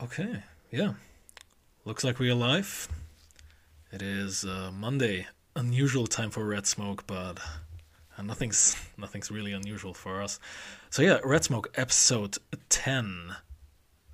Okay, 0.00 0.44
yeah. 0.70 0.92
Looks 1.84 2.04
like 2.04 2.20
we're 2.20 2.32
live. 2.32 2.88
It 3.90 4.00
is 4.00 4.44
uh, 4.44 4.70
Monday. 4.72 5.26
Unusual 5.56 6.06
time 6.06 6.30
for 6.30 6.44
Red 6.44 6.68
Smoke, 6.68 7.04
but 7.08 7.40
uh, 8.16 8.22
nothing's 8.22 8.76
nothing's 8.96 9.28
really 9.32 9.52
unusual 9.52 9.94
for 9.94 10.22
us. 10.22 10.38
So 10.88 11.02
yeah, 11.02 11.18
Red 11.24 11.42
Smoke 11.42 11.72
episode 11.74 12.38
ten, 12.68 13.34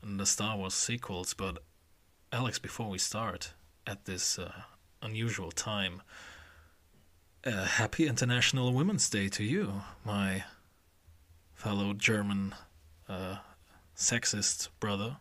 and 0.03 0.19
the 0.19 0.25
Star 0.25 0.57
Wars 0.57 0.73
sequels. 0.73 1.35
But 1.35 1.59
Alex, 2.33 2.59
before 2.59 2.89
we 2.89 2.97
start 2.97 3.53
at 3.87 4.07
this 4.07 4.39
uh, 4.39 4.53
unusual 5.03 5.51
time, 5.51 6.01
uh, 7.45 7.67
happy 7.67 8.07
International 8.07 8.73
Women's 8.73 9.11
Day 9.11 9.29
to 9.29 9.45
you, 9.45 9.83
my 10.03 10.45
fellow 11.53 11.93
German 11.93 12.55
uh, 13.07 13.37
sexist 13.95 14.69
brother. 14.81 15.19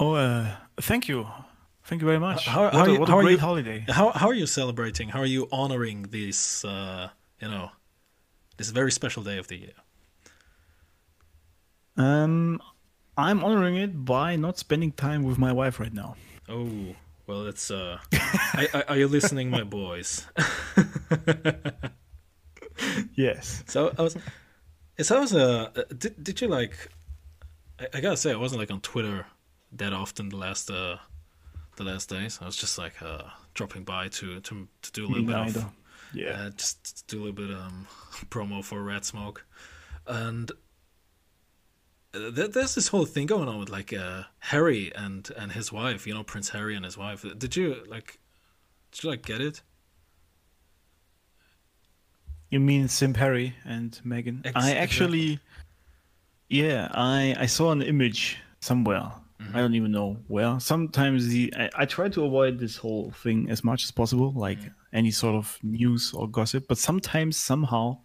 Oh, 0.00 0.14
uh, 0.14 0.56
thank 0.80 1.08
you. 1.08 1.26
Thank 1.84 2.00
you 2.02 2.06
very 2.06 2.18
much. 2.18 2.46
How- 2.46 2.64
what 2.64 2.74
how 2.74 2.84
a, 2.84 2.92
you- 2.92 3.00
what 3.00 3.08
a 3.08 3.12
are 3.12 3.22
great 3.22 3.32
you- 3.32 3.38
holiday. 3.38 3.84
How 3.88 4.10
how 4.10 4.28
are 4.28 4.34
you 4.34 4.46
celebrating? 4.46 5.08
How 5.10 5.20
are 5.20 5.26
you 5.26 5.48
honoring 5.52 6.02
this? 6.10 6.64
Uh, 6.64 7.10
you 7.40 7.48
know, 7.48 7.70
this 8.56 8.70
very 8.70 8.90
special 8.90 9.22
day 9.22 9.38
of 9.38 9.46
the 9.48 9.56
year. 9.56 9.72
Um, 11.96 12.60
I'm 13.16 13.44
honoring 13.44 13.76
it 13.76 14.04
by 14.04 14.34
not 14.36 14.58
spending 14.58 14.92
time 14.92 15.22
with 15.22 15.38
my 15.38 15.52
wife 15.52 15.78
right 15.78 15.92
now. 15.92 16.16
Oh, 16.48 16.68
well, 17.26 17.46
it's. 17.46 17.70
Uh, 17.70 17.98
I, 18.12 18.68
I, 18.74 18.82
are 18.88 18.96
you 18.96 19.08
listening, 19.08 19.50
my 19.50 19.62
boys? 19.64 20.26
Yes. 23.14 23.62
So 23.66 23.94
I 23.98 24.02
was. 24.02 24.16
So 25.00 25.16
I 25.16 25.20
was. 25.20 25.32
Uh, 25.34 25.70
did 25.96 26.22
did 26.22 26.40
you 26.40 26.48
like? 26.48 26.76
I, 27.78 27.86
I 27.94 28.00
gotta 28.00 28.16
say, 28.16 28.32
I 28.32 28.36
wasn't 28.36 28.60
like 28.60 28.70
on 28.72 28.80
Twitter 28.80 29.26
that 29.76 29.92
often 29.92 30.28
the 30.28 30.36
last 30.36 30.70
uh, 30.70 30.96
the 31.76 31.84
last 31.84 32.08
days. 32.08 32.38
I 32.40 32.46
was 32.46 32.56
just 32.56 32.78
like 32.78 33.00
uh, 33.02 33.22
dropping 33.54 33.84
by 33.84 34.08
to 34.08 34.40
to 34.40 34.68
to 34.82 34.92
do 34.92 35.06
a 35.06 35.08
Me 35.08 35.14
little 35.20 35.44
bit 35.44 35.56
of 35.56 35.66
Yeah. 36.12 36.30
uh, 36.46 36.50
just 36.50 37.06
do 37.08 37.18
a 37.18 37.22
little 37.26 37.46
bit 37.46 37.50
um 37.56 37.86
promo 38.30 38.62
for 38.64 38.82
Red 38.82 39.04
Smoke, 39.04 39.44
and 40.06 40.50
uh, 42.14 42.30
there, 42.30 42.48
there's 42.48 42.74
this 42.76 42.88
whole 42.88 43.06
thing 43.06 43.26
going 43.26 43.48
on 43.48 43.58
with 43.58 43.68
like 43.70 43.92
uh, 43.92 44.22
Harry 44.38 44.92
and 44.94 45.28
and 45.36 45.52
his 45.52 45.72
wife. 45.72 46.06
You 46.06 46.14
know, 46.14 46.22
Prince 46.24 46.50
Harry 46.50 46.76
and 46.76 46.84
his 46.84 46.96
wife. 46.96 47.24
Did 47.38 47.56
you 47.56 47.82
like? 47.88 48.18
Did 48.92 49.02
you 49.04 49.10
like 49.10 49.26
get 49.26 49.40
it? 49.40 49.62
You 52.50 52.60
mean 52.60 52.86
Sim 52.88 53.14
Harry 53.14 53.56
and 53.64 53.98
Meghan? 54.06 54.46
Ex- 54.46 54.54
I 54.54 54.74
actually, 54.74 55.40
yeah, 56.48 56.88
I 56.92 57.34
I 57.36 57.46
saw 57.46 57.72
an 57.72 57.82
image 57.82 58.38
somewhere. 58.60 59.10
Mm-hmm. 59.44 59.56
I 59.56 59.60
don't 59.60 59.74
even 59.74 59.92
know 59.92 60.16
where. 60.28 60.58
Sometimes 60.60 61.28
the 61.28 61.52
I, 61.56 61.70
I 61.82 61.84
try 61.86 62.08
to 62.08 62.24
avoid 62.24 62.58
this 62.58 62.76
whole 62.76 63.10
thing 63.22 63.50
as 63.50 63.62
much 63.64 63.84
as 63.84 63.90
possible, 63.90 64.32
like 64.32 64.58
Mm-hmm. 64.58 64.96
any 65.00 65.10
sort 65.10 65.34
of 65.36 65.58
news 65.62 66.12
or 66.14 66.28
gossip. 66.28 66.66
But 66.68 66.78
sometimes 66.78 67.36
somehow, 67.36 67.98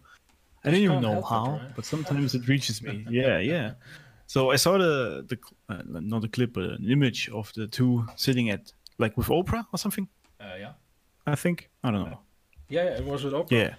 I 0.64 0.70
don't 0.70 0.80
even 0.80 1.00
know 1.00 1.22
help 1.22 1.24
it, 1.24 1.28
how, 1.28 1.46
right? 1.52 1.76
but 1.76 1.84
sometimes 1.84 2.34
it 2.34 2.46
reaches 2.48 2.82
me. 2.82 3.06
Yeah, 3.10 3.38
yeah. 3.38 3.74
So 4.26 4.50
I 4.52 4.56
saw 4.56 4.78
the 4.78 5.24
the 5.28 5.38
uh, 5.68 5.82
not 5.86 6.24
a 6.24 6.28
clip, 6.28 6.52
but 6.52 6.64
an 6.64 6.86
image 6.90 7.28
of 7.30 7.52
the 7.54 7.66
two 7.66 8.06
sitting 8.16 8.50
at 8.50 8.72
like 8.98 9.16
with 9.16 9.28
Oprah 9.28 9.64
or 9.72 9.78
something. 9.78 10.06
Uh, 10.40 10.56
yeah. 10.58 10.72
I 11.26 11.34
think 11.36 11.70
I 11.82 11.90
don't 11.90 12.04
know. 12.10 12.20
Yeah, 12.68 12.84
yeah, 12.84 12.98
it 12.98 13.04
was 13.04 13.24
with 13.24 13.32
Oprah. 13.34 13.50
Yeah. 13.50 13.74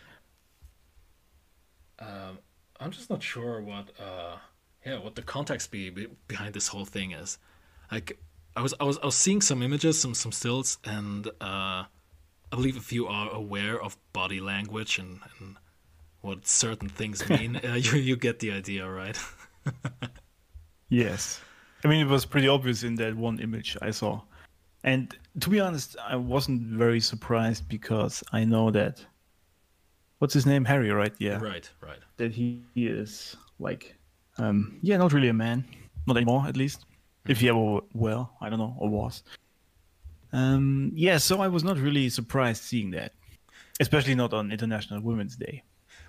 Um, 2.00 2.39
I'm 2.80 2.92
just 2.92 3.09
not 3.09 3.22
sure 3.22 3.62
what 3.62 3.89
uh 4.00 4.38
yeah 4.86 5.00
what 5.00 5.16
the 5.16 5.22
context 5.22 5.72
be, 5.72 5.89
be 5.89 6.08
behind 6.28 6.54
this 6.54 6.67
whole 6.67 6.86
thing 6.86 7.12
is. 7.12 7.38
Like 7.92 8.17
I 8.56 8.61
was 8.61 8.73
I 8.80 8.84
was 8.84 8.97
I 9.00 9.06
was 9.06 9.16
seeing 9.16 9.42
some 9.42 9.61
images, 9.61 10.00
some 10.00 10.14
some 10.14 10.31
stills, 10.31 10.78
and 10.86 11.28
uh, 11.28 11.83
I 12.52 12.55
believe 12.55 12.77
if 12.77 12.92
you 12.92 13.08
are 13.08 13.30
aware 13.30 13.82
of 13.82 13.98
body 14.14 14.39
language 14.39 14.99
and, 14.99 15.20
and 15.39 15.58
what 16.21 16.48
certain 16.48 16.89
things 16.89 17.27
mean, 17.30 17.58
uh, 17.58 17.76
you 17.76 17.98
you 17.98 18.16
get 18.16 18.39
the 18.39 18.52
idea, 18.52 18.89
right? 18.89 19.17
Yes. 20.92 21.42
I 21.86 21.88
mean, 21.88 22.05
it 22.05 22.10
was 22.10 22.26
pretty 22.26 22.49
obvious 22.49 22.83
in 22.83 22.95
that 22.95 23.16
one 23.16 23.39
image 23.39 23.77
I 23.82 23.92
saw. 23.92 24.21
And 24.83 25.16
to 25.39 25.49
be 25.49 25.60
honest, 25.60 25.95
I 26.05 26.17
wasn't 26.17 26.61
very 26.64 26.99
surprised 26.99 27.67
because 27.70 28.23
I 28.33 28.43
know 28.43 28.70
that. 28.71 29.04
What's 30.20 30.33
his 30.33 30.45
name? 30.45 30.66
Harry, 30.66 30.92
right? 30.92 31.14
Yeah. 31.17 31.39
right, 31.39 31.67
right. 31.82 31.98
That 32.17 32.33
he 32.33 32.61
is 32.76 33.37
like, 33.58 33.95
um, 34.37 34.80
yeah, 34.83 34.98
not 34.98 35.14
really 35.14 35.30
a 35.30 35.33
man. 35.33 35.64
Not 36.05 36.17
anymore, 36.17 36.45
at 36.45 36.58
least. 36.58 36.86
If 37.27 37.39
he 37.39 37.49
ever 37.49 37.82
were, 37.93 38.27
I 38.39 38.49
don't 38.49 38.59
know, 38.59 38.76
or 38.80 38.89
was. 38.89 39.23
Um, 40.33 40.92
yeah, 40.95 41.17
so 41.17 41.42
I 41.42 41.48
was 41.48 41.64
not 41.64 41.77
really 41.77 42.09
surprised 42.09 42.64
seeing 42.64 42.92
that. 42.92 43.14
Especially 43.80 44.15
not 44.15 44.33
on 44.33 44.52
International 44.52 45.02
Women's 45.02 45.36
Day. 45.36 45.64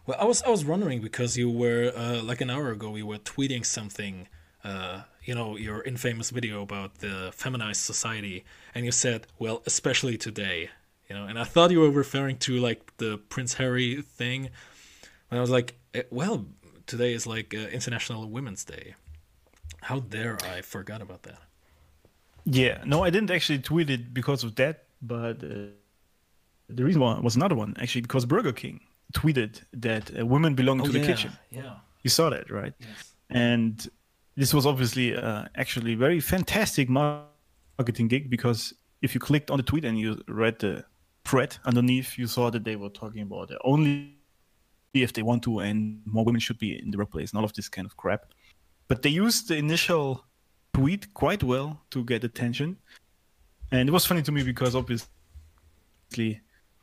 Well, 0.07 0.19
I 0.21 0.25
was 0.25 0.43
I 0.43 0.51
was 0.51 0.65
wondering 0.65 1.01
because 1.01 1.37
you 1.37 1.49
were 1.49 1.93
uh, 1.97 2.23
like 2.23 2.41
an 2.41 2.51
hour 2.51 2.71
ago 2.71 2.97
you 2.97 3.07
were 3.07 3.19
tweeting 3.19 3.65
something, 3.65 4.27
uh, 4.65 5.03
you 5.25 5.35
know, 5.35 5.57
your 5.57 5.83
infamous 5.83 6.31
video 6.31 6.63
about 6.63 6.99
the 6.99 7.31
feminized 7.33 7.83
society, 7.83 8.45
and 8.75 8.85
you 8.85 8.91
said, 8.93 9.27
"Well, 9.39 9.63
especially 9.65 10.19
today," 10.19 10.71
you 11.09 11.15
know, 11.15 11.27
and 11.27 11.39
I 11.39 11.45
thought 11.45 11.71
you 11.71 11.81
were 11.81 11.91
referring 11.91 12.39
to 12.39 12.59
like 12.59 12.97
the 12.97 13.19
Prince 13.29 13.55
Harry 13.55 14.03
thing, 14.03 14.51
and 15.31 15.39
I 15.39 15.41
was 15.41 15.51
like, 15.51 15.77
eh, 15.95 16.03
"Well, 16.11 16.47
today 16.87 17.13
is 17.13 17.27
like 17.27 17.55
uh, 17.55 17.69
International 17.69 18.29
Women's 18.29 18.65
Day." 18.65 18.97
How 19.83 20.01
dare 20.01 20.39
I 20.45 20.63
forgot 20.63 21.03
about 21.03 21.23
that? 21.25 21.39
Yeah, 22.45 22.83
no, 22.85 23.05
I 23.05 23.11
didn't 23.11 23.31
actually 23.31 23.59
tweet 23.59 23.91
it 23.91 24.15
because 24.15 24.43
of 24.45 24.55
that, 24.57 24.85
but 25.01 25.43
uh, 25.45 25.71
the 26.69 26.85
reason 26.85 27.01
why 27.01 27.19
was 27.21 27.37
another 27.37 27.55
one 27.55 27.75
actually 27.81 28.03
because 28.03 28.25
Burger 28.25 28.53
King 28.53 28.81
tweeted 29.13 29.63
that 29.73 30.19
uh, 30.19 30.25
women 30.25 30.55
belong 30.55 30.83
to 30.83 30.91
the 30.91 31.01
kitchen. 31.01 31.33
Oh, 31.35 31.47
yeah. 31.51 31.75
You 32.03 32.11
saw 32.11 32.31
that, 32.31 32.51
right? 32.51 32.73
Yes. 32.81 33.15
And 33.31 33.89
this 34.37 34.55
was 34.55 34.67
obviously 34.67 35.17
uh, 35.17 35.45
actually 35.57 35.95
very 35.95 36.21
fantastic 36.21 36.89
marketing 36.89 38.09
gig 38.09 38.31
because 38.31 38.75
if 39.03 39.15
you 39.15 39.21
clicked 39.21 39.51
on 39.51 39.57
the 39.57 39.63
tweet 39.63 39.85
and 39.85 39.99
you 39.99 40.21
read 40.29 40.59
the 40.59 40.85
thread 41.25 41.57
underneath, 41.65 42.19
you 42.19 42.27
saw 42.27 42.51
that 42.51 42.65
they 42.65 42.77
were 42.77 42.89
talking 42.89 43.23
about 43.23 43.51
only 43.65 44.17
if 44.95 45.13
they 45.13 45.23
want 45.23 45.43
to 45.43 45.61
and 45.61 46.03
more 46.05 46.25
women 46.25 46.41
should 46.41 46.59
be 46.59 46.79
in 46.79 46.91
the 46.91 46.99
workplace 46.99 47.31
and 47.31 47.39
all 47.39 47.45
of 47.45 47.53
this 47.55 47.69
kind 47.69 47.87
of 47.87 47.97
crap. 47.97 48.27
But 48.93 49.01
they 49.01 49.09
used 49.09 49.49
the 49.49 49.57
initial 49.57 50.23
tweet 50.75 51.15
quite 51.15 51.43
well 51.43 51.81
to 51.93 52.05
get 52.05 52.25
attention. 52.25 52.77
And 53.71 53.89
it 53.89 53.93
was 53.93 54.05
funny 54.05 54.21
to 54.21 54.31
me 54.31 54.43
because 54.43 54.77
obviously 54.77 55.09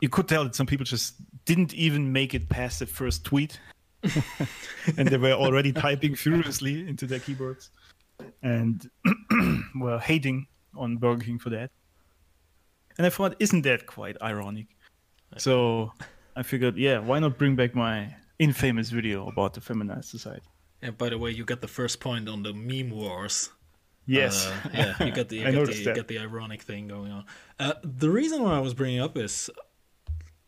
you 0.02 0.10
could 0.10 0.28
tell 0.28 0.44
that 0.46 0.56
some 0.56 0.66
people 0.66 0.86
just 0.86 1.18
didn't 1.46 1.72
even 1.76 2.12
make 2.12 2.34
it 2.34 2.50
past 2.50 2.80
the 2.80 2.88
first 2.88 3.26
tweet 3.26 3.60
and 4.98 5.08
they 5.08 5.18
were 5.18 5.34
already 5.34 5.72
typing 5.72 6.16
furiously 6.16 6.90
into 6.90 7.06
their 7.06 7.20
keyboards 7.20 7.70
and 8.42 8.90
were 9.80 10.00
hating 10.00 10.48
on 10.76 10.98
Burger 10.98 11.26
King 11.26 11.38
for 11.38 11.52
that. 11.52 11.70
And 12.98 13.06
I 13.06 13.12
thought, 13.12 13.36
isn't 13.38 13.62
that 13.62 13.86
quite 13.86 14.20
ironic? 14.20 14.66
So 15.38 15.94
I 16.36 16.42
figured, 16.42 16.76
yeah, 16.76 16.98
why 16.98 17.20
not 17.20 17.38
bring 17.38 17.56
back 17.56 17.76
my 17.76 18.16
infamous 18.40 18.90
video 18.90 19.28
about 19.28 19.54
the 19.54 19.62
feminized 19.62 20.10
society? 20.10 20.48
And 20.82 20.98
by 20.98 21.10
the 21.10 21.18
way, 21.18 21.32
you 21.32 21.44
got 21.46 21.62
the 21.62 21.68
first 21.68 22.00
point 22.00 22.30
on 22.30 22.44
the 22.44 22.54
meme 22.54 22.92
wars. 22.92 23.50
Yes. 24.06 24.48
Uh, 24.48 24.70
yeah, 24.74 25.04
you 25.06 25.12
got 25.12 25.30
the 25.30 25.36
you 25.38 25.52
got 25.52 25.68
the, 25.68 25.76
you 25.78 25.94
got 25.96 26.08
the 26.08 26.20
ironic 26.20 26.62
thing 26.64 26.88
going 26.88 27.12
on. 27.12 27.26
Uh, 27.60 27.74
the 27.84 28.10
reason 28.10 28.42
why 28.44 28.56
I 28.56 28.60
was 28.60 28.74
bringing 28.74 29.00
up 29.00 29.18
is 29.18 29.50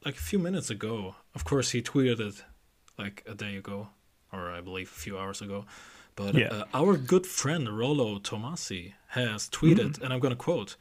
like 0.06 0.16
a 0.16 0.20
few 0.22 0.40
minutes 0.40 0.70
ago. 0.70 1.16
Of 1.36 1.44
course, 1.44 1.72
he 1.72 1.82
tweeted 1.82 2.20
it 2.20 2.44
like 2.98 3.24
a 3.28 3.36
day 3.36 3.56
ago, 3.58 3.90
or 4.32 4.50
I 4.52 4.62
believe 4.62 4.88
a 4.88 5.00
few 5.00 5.18
hours 5.18 5.42
ago. 5.42 5.66
But 6.16 6.36
Yeah. 6.36 6.48
uh, 6.48 6.64
our 6.74 6.98
good 6.98 7.26
friend 7.28 7.78
Rollo 7.78 8.20
Tomassi 8.20 8.94
has 9.10 9.48
tweeted, 9.50 9.92
Mm-hmm. 9.94 10.04
and 10.04 10.14
I'm 10.14 10.20
going 10.20 10.32
to 10.38 10.44
quote: 10.44 10.76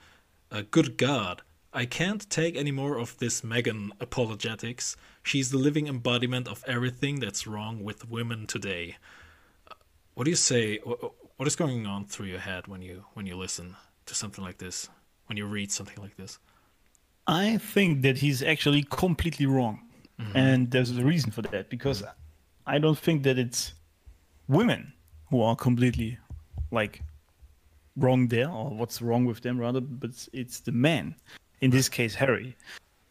uh, 0.50 0.62
"Good 0.70 0.96
God." 0.96 1.42
I 1.72 1.86
can't 1.86 2.28
take 2.28 2.56
any 2.56 2.72
more 2.72 2.98
of 2.98 3.16
this 3.18 3.42
Meghan 3.42 3.90
apologetics. 4.00 4.96
She's 5.22 5.50
the 5.50 5.56
living 5.58 5.86
embodiment 5.86 6.48
of 6.48 6.64
everything 6.66 7.20
that's 7.20 7.46
wrong 7.46 7.84
with 7.84 8.08
women 8.10 8.48
today. 8.48 8.96
What 10.20 10.24
do 10.24 10.32
you 10.32 10.36
say? 10.36 10.76
What 10.76 11.48
is 11.48 11.56
going 11.56 11.86
on 11.86 12.04
through 12.04 12.26
your 12.26 12.40
head 12.40 12.66
when 12.66 12.82
you 12.82 13.06
when 13.14 13.24
you 13.24 13.38
listen 13.38 13.74
to 14.04 14.14
something 14.14 14.44
like 14.44 14.58
this? 14.58 14.90
When 15.24 15.38
you 15.38 15.46
read 15.46 15.72
something 15.72 15.96
like 15.96 16.14
this? 16.18 16.38
I 17.26 17.56
think 17.56 18.02
that 18.02 18.18
he's 18.18 18.42
actually 18.42 18.82
completely 18.82 19.46
wrong. 19.46 19.80
Mm-hmm. 20.20 20.36
And 20.36 20.70
there's 20.70 20.90
a 20.90 21.02
reason 21.02 21.30
for 21.30 21.40
that 21.40 21.70
because 21.70 22.02
I 22.66 22.78
don't 22.78 22.98
think 22.98 23.22
that 23.22 23.38
it's 23.38 23.72
women 24.46 24.92
who 25.30 25.40
are 25.40 25.56
completely 25.56 26.18
like 26.70 27.00
wrong 27.96 28.28
there 28.28 28.50
or 28.50 28.68
what's 28.68 29.00
wrong 29.00 29.24
with 29.24 29.40
them 29.40 29.58
rather 29.58 29.80
but 29.80 30.10
it's- 30.10 30.28
it's 30.34 30.60
the 30.60 30.72
man 30.72 31.14
in 31.62 31.70
this 31.70 31.88
case 31.88 32.16
Harry 32.16 32.58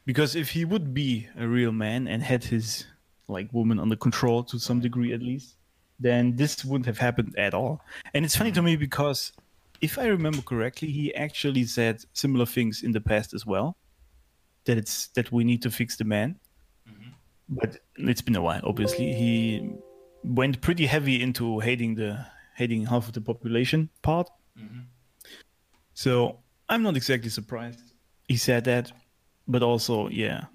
because 0.06 0.36
if 0.36 0.52
he 0.52 0.64
would 0.64 0.94
be 0.94 1.28
a 1.36 1.48
real 1.48 1.72
man 1.72 2.08
and 2.08 2.22
had 2.22 2.44
his 2.44 2.86
like 3.28 3.52
woman 3.52 3.80
under 3.80 3.96
control 3.96 4.44
to 4.44 4.60
some 4.60 4.80
degree 4.80 5.12
at 5.12 5.24
least 5.24 5.56
then 6.00 6.36
this 6.36 6.64
wouldn't 6.64 6.86
have 6.86 6.98
happened 6.98 7.36
at 7.38 7.54
all. 7.54 7.82
And 8.14 8.26
it's 8.26 8.36
funny 8.36 8.52
to 8.52 8.60
mm-hmm. 8.60 8.66
me 8.66 8.76
because 8.76 9.32
if 9.82 9.98
I 9.98 10.08
remember 10.08 10.42
correctly, 10.42 10.90
he 10.92 11.14
actually 11.16 11.66
said 11.66 12.04
similar 12.14 12.46
things 12.46 12.84
in 12.84 12.92
the 12.92 13.02
past 13.02 13.34
as 13.34 13.46
well. 13.46 13.78
That 14.66 14.78
it's 14.78 15.08
that 15.10 15.32
we 15.32 15.44
need 15.44 15.62
to 15.64 15.72
fix 15.72 15.98
the 15.98 16.04
man. 16.04 16.40
Mm-hmm. 16.88 17.10
But 17.50 17.78
it's 17.98 18.22
been 18.22 18.36
a 18.36 18.42
while, 18.42 18.62
obviously. 18.64 19.14
He 19.14 19.70
went 20.24 20.62
pretty 20.62 20.86
heavy 20.86 21.22
into 21.22 21.60
hating 21.60 21.96
the 21.96 22.26
hating 22.56 22.86
half 22.86 23.08
of 23.08 23.14
the 23.14 23.22
population 23.22 23.90
part. 24.02 24.30
Mm-hmm. 24.58 24.82
So 25.94 26.40
I'm 26.68 26.84
not 26.84 26.96
exactly 26.98 27.30
surprised 27.30 27.94
he 28.30 28.38
said 28.38 28.64
that, 28.66 28.92
but 29.48 29.64
also, 29.64 30.08
yeah, 30.08 30.46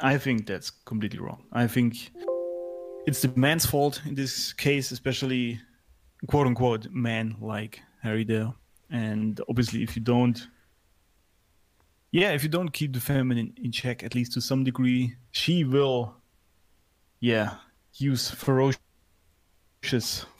I 0.00 0.18
think 0.18 0.46
that's 0.46 0.70
completely 0.70 1.20
wrong. 1.20 1.44
I 1.52 1.68
think 1.68 2.10
it's 3.06 3.22
the 3.22 3.32
man's 3.36 3.64
fault 3.64 4.02
in 4.04 4.14
this 4.14 4.52
case, 4.52 4.90
especially 4.90 5.60
quote 6.26 6.46
unquote 6.46 6.88
man 6.90 7.36
like 7.40 7.80
Harry 8.02 8.24
Dale. 8.24 8.56
And 8.90 9.40
obviously, 9.48 9.82
if 9.82 9.96
you 9.96 10.02
don't, 10.02 10.46
yeah, 12.10 12.32
if 12.32 12.42
you 12.42 12.48
don't 12.48 12.72
keep 12.72 12.92
the 12.92 13.00
feminine 13.00 13.54
in 13.62 13.72
check, 13.72 14.02
at 14.02 14.14
least 14.14 14.32
to 14.32 14.40
some 14.40 14.64
degree, 14.64 15.14
she 15.30 15.64
will, 15.64 16.14
yeah, 17.20 17.54
use 17.94 18.30
ferocious 18.30 18.78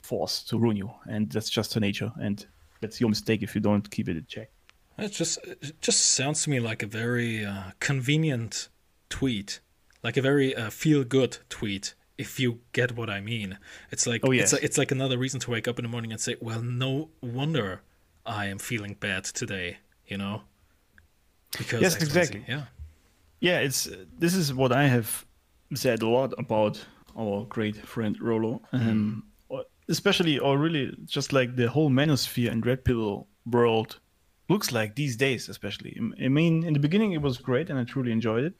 force 0.02 0.42
to 0.44 0.58
ruin 0.58 0.76
you. 0.76 0.90
And 1.08 1.30
that's 1.30 1.50
just 1.50 1.74
her 1.74 1.80
nature. 1.80 2.12
And 2.20 2.44
that's 2.80 3.00
your 3.00 3.08
mistake 3.08 3.42
if 3.42 3.54
you 3.54 3.60
don't 3.60 3.88
keep 3.90 4.08
it 4.08 4.16
in 4.16 4.26
check. 4.28 4.50
It 4.98 5.12
just 5.12 5.38
it 5.44 5.80
just 5.82 6.00
sounds 6.00 6.44
to 6.44 6.50
me 6.50 6.58
like 6.58 6.82
a 6.82 6.86
very 6.86 7.44
uh, 7.44 7.72
convenient 7.80 8.68
tweet, 9.10 9.60
like 10.02 10.16
a 10.16 10.22
very 10.22 10.54
uh, 10.54 10.70
feel 10.70 11.04
good 11.04 11.38
tweet. 11.48 11.94
If 12.18 12.40
you 12.40 12.60
get 12.72 12.96
what 12.96 13.10
I 13.10 13.20
mean, 13.20 13.58
it's 13.90 14.06
like 14.06 14.22
Oh, 14.24 14.30
it's 14.32 14.38
yes. 14.40 14.52
like, 14.54 14.62
it's 14.62 14.78
like 14.78 14.90
another 14.90 15.18
reason 15.18 15.38
to 15.40 15.50
wake 15.50 15.68
up 15.68 15.78
in 15.78 15.84
the 15.84 15.88
morning 15.90 16.12
and 16.12 16.20
say, 16.20 16.36
"Well, 16.40 16.62
no 16.62 17.10
wonder 17.20 17.82
I 18.24 18.46
am 18.46 18.58
feeling 18.58 18.94
bad 18.98 19.24
today," 19.24 19.78
you 20.06 20.16
know? 20.18 20.42
Because 21.58 21.80
Yes, 21.82 21.96
exactly. 21.96 22.44
Yeah. 22.48 22.64
yeah 23.40 23.58
it's 23.60 23.88
this 24.18 24.34
is 24.34 24.52
what 24.54 24.72
i 24.72 24.86
have 24.86 25.24
said 25.74 26.02
a 26.02 26.08
lot 26.08 26.32
about 26.38 26.84
our 27.18 27.44
great 27.56 27.76
friend 27.76 28.16
rollo 28.20 28.60
um 28.72 29.22
or- 29.48 29.64
especially 29.88 30.38
or 30.38 30.58
really 30.58 30.94
just 31.04 31.32
like 31.32 31.54
the 31.56 31.68
whole 31.68 31.90
manosphere 31.90 32.50
and 32.50 32.64
red 32.66 32.84
pill 32.84 33.26
world 33.56 34.00
looks 34.48 34.72
like 34.72 34.94
these 34.96 35.16
days 35.16 35.48
especially 35.48 35.92
i 36.24 36.28
mean 36.28 36.64
in 36.64 36.72
the 36.72 36.80
beginning 36.80 37.12
it 37.12 37.22
was 37.22 37.36
great 37.38 37.68
and 37.70 37.78
i 37.78 37.84
truly 37.84 38.10
enjoyed 38.12 38.44
it 38.44 38.54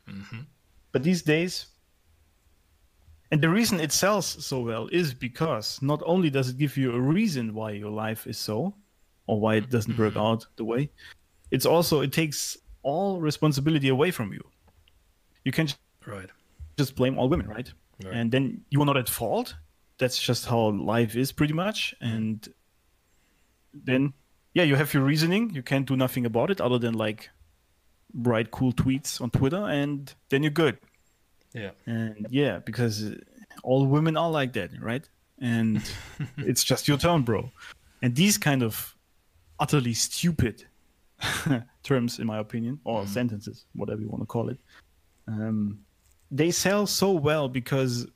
but 0.93 1.03
these 1.03 1.23
days 1.23 1.67
and 3.31 3.41
the 3.41 3.49
reason 3.49 3.81
it 3.81 3.93
sells 3.93 4.27
so 4.45 4.61
well 4.61 4.89
is 4.93 5.13
because 5.15 5.81
not 5.83 6.03
only 6.07 6.31
does 6.31 6.49
it 6.49 6.59
give 6.59 6.77
you 6.77 6.93
a 6.93 7.01
reason 7.01 7.55
why 7.55 7.71
your 7.73 7.91
life 7.91 8.27
is 8.27 8.39
so 8.39 8.75
or 9.27 9.41
why 9.41 9.57
it 9.57 9.63
mm-hmm. 9.63 9.71
doesn't 9.73 9.99
work 9.99 10.15
mm-hmm. 10.15 10.21
out 10.21 10.47
the 10.57 10.65
way 10.65 10.91
it's 11.51 11.67
also 11.67 12.01
it 12.01 12.13
takes 12.13 12.57
all 12.83 13.21
responsibility 13.21 13.89
away 13.89 14.11
from 14.11 14.33
you 14.33 14.43
you 15.45 15.53
can 15.53 15.69
Right. 16.07 16.29
just 16.79 16.95
blame 16.95 17.19
all 17.19 17.29
women, 17.29 17.49
right? 17.49 17.73
Right. 18.05 18.15
And 18.15 18.31
then 18.31 18.63
you 18.71 18.81
are 18.83 18.87
not 18.87 18.97
at 18.97 19.09
fault. 19.09 19.55
That's 19.99 20.21
just 20.21 20.47
how 20.47 20.71
life 20.71 21.17
is, 21.17 21.33
pretty 21.33 21.55
much. 21.55 21.95
Mm-hmm. 22.03 22.17
And 22.17 22.49
then, 23.73 24.13
yeah, 24.55 24.63
you 24.63 24.77
have 24.77 24.93
your 24.95 25.03
reasoning. 25.03 25.51
You 25.51 25.63
can't 25.63 25.87
do 25.87 25.97
nothing 25.97 26.27
about 26.27 26.51
it 26.51 26.61
other 26.61 26.79
than 26.79 26.95
like 26.95 27.31
write 28.15 28.51
cool 28.51 28.73
tweets 28.73 29.21
on 29.21 29.31
Twitter, 29.31 29.65
and 29.65 30.13
then 30.29 30.43
you're 30.43 30.51
good. 30.51 30.79
Yeah. 31.57 31.71
And 31.87 32.27
yeah, 32.31 32.59
because 32.59 33.15
all 33.63 33.87
women 33.87 34.17
are 34.17 34.31
like 34.31 34.53
that, 34.53 34.71
right? 34.81 35.09
And 35.41 35.83
it's 36.37 36.63
just 36.63 36.87
your 36.87 36.99
turn, 36.99 37.23
bro. 37.23 37.51
And 38.03 38.15
these 38.15 38.37
kind 38.37 38.63
of 38.63 38.95
utterly 39.59 39.95
stupid 39.95 40.65
terms, 41.83 42.19
in 42.19 42.27
my 42.27 42.39
opinion, 42.39 42.79
or 42.85 43.07
sentences, 43.07 43.65
whatever 43.75 44.03
you 44.03 44.09
want 44.09 44.23
to 44.23 44.27
call 44.27 44.51
it, 44.51 44.59
um, 45.27 45.79
they 46.31 46.51
sell 46.51 46.87
so 46.87 47.13
well 47.13 47.49
because, 47.49 48.07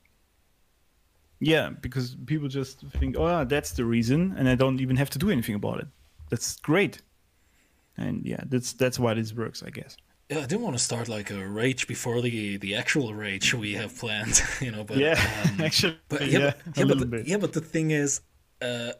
yeah, 1.39 1.69
because 1.69 2.15
people 2.27 2.47
just 2.47 2.81
think, 2.99 3.15
oh, 3.17 3.27
yeah, 3.27 3.43
that's 3.43 3.71
the 3.71 3.85
reason, 3.85 4.35
and 4.37 4.47
I 4.47 4.53
don't 4.53 4.79
even 4.79 4.95
have 4.97 5.09
to 5.11 5.19
do 5.19 5.31
anything 5.31 5.55
about 5.55 5.79
it. 5.79 5.87
That's 6.29 6.57
great. 6.57 7.01
And 7.97 8.23
yeah, 8.23 8.43
that's 8.47 8.73
that's 8.73 8.99
why 8.99 9.15
this 9.15 9.33
works, 9.33 9.63
I 9.63 9.69
guess. 9.69 9.97
Yeah, 10.31 10.39
I 10.39 10.41
didn't 10.45 10.61
want 10.61 10.77
to 10.77 10.83
start 10.83 11.09
like 11.09 11.29
a 11.29 11.45
rage 11.45 11.87
before 11.87 12.21
the 12.21 12.57
the 12.57 12.75
actual 12.75 13.13
rage 13.13 13.53
we 13.53 13.73
have 13.73 13.97
planned, 13.97 14.41
you 14.61 14.71
know. 14.71 14.83
But 14.85 15.03
Yeah, 15.03 15.15
um, 15.25 15.61
actually, 15.61 15.97
But 16.09 16.29
yeah, 16.29 16.39
yeah, 16.39 16.39
but, 16.39 16.55
yeah, 16.75 16.85
but 16.85 16.99
the, 16.99 17.07
yeah, 17.21 17.37
but 17.37 17.53
the 17.53 17.61
thing 17.61 17.91
is, 17.91 18.21
uh, 18.61 18.93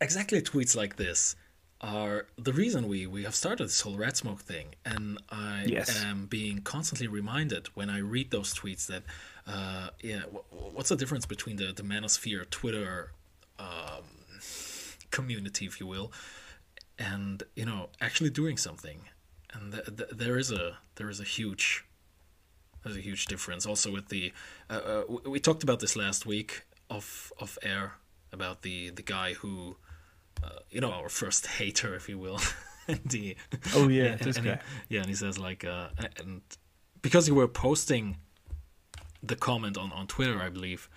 exactly 0.00 0.40
tweets 0.42 0.76
like 0.76 0.96
this 0.96 1.36
are 1.80 2.26
the 2.38 2.52
reason 2.52 2.88
we 2.88 3.06
we 3.06 3.24
have 3.24 3.34
started 3.34 3.64
this 3.64 3.82
whole 3.82 3.96
Red 3.98 4.16
Smoke 4.16 4.40
thing, 4.40 4.74
and 4.84 5.18
I 5.30 5.74
Yes. 5.74 6.06
am 6.06 6.26
being 6.26 6.62
constantly 6.62 7.06
reminded 7.06 7.68
when 7.74 7.90
I 7.90 7.98
read 7.98 8.30
those 8.30 8.54
tweets 8.54 8.86
that, 8.86 9.04
uh, 9.46 9.90
yeah, 10.02 10.22
wh- 10.22 10.74
what's 10.74 10.88
the 10.88 10.96
difference 10.96 11.26
between 11.26 11.56
the 11.56 11.72
the 11.74 11.82
manosphere 11.82 12.48
Twitter 12.50 13.12
um, 13.58 14.04
community, 15.10 15.66
if 15.66 15.80
you 15.80 15.86
will, 15.86 16.12
and 16.98 17.42
you 17.56 17.66
know 17.66 17.90
actually 18.00 18.30
doing 18.30 18.58
something, 18.58 19.02
and 19.52 19.72
th- 19.72 19.84
th- 19.96 20.10
there 20.12 20.38
is 20.38 20.50
a 20.52 20.78
there 20.96 21.08
is 21.08 21.20
a 21.20 21.24
huge 21.24 21.84
there's 22.84 22.96
a 22.96 23.00
huge 23.00 23.26
difference 23.26 23.66
also 23.66 23.90
with 23.92 24.08
the 24.08 24.32
uh, 24.70 24.72
uh, 24.74 25.02
we, 25.28 25.40
talked 25.40 25.62
about 25.62 25.80
this 25.80 25.96
last 25.96 26.26
week 26.26 26.62
off 26.90 27.32
off 27.40 27.58
air 27.62 27.92
about 28.32 28.62
the 28.62 28.90
the 28.90 29.02
guy 29.02 29.32
who 29.34 29.76
uh, 30.44 30.60
you 30.70 30.80
know 30.80 30.92
our 30.92 31.08
first 31.08 31.46
hater 31.58 31.94
if 31.94 32.08
you 32.08 32.18
will 32.18 32.40
the 33.06 33.36
Oh, 33.74 33.88
yeah, 33.88 34.04
and- 34.12 34.20
this 34.20 34.36
and 34.36 34.46
he- 34.46 34.52
guy. 34.52 34.60
yeah 34.88 35.00
and 35.00 35.08
he 35.08 35.14
says 35.14 35.38
like 35.38 35.64
uh, 35.64 35.88
and 36.20 36.40
because 37.02 37.28
you 37.28 37.34
were 37.34 37.48
posting 37.48 38.16
the 39.22 39.36
comment 39.36 39.76
on 39.76 39.92
on 39.92 40.06
Twitter 40.06 40.40
I 40.40 40.48
believe 40.48 40.88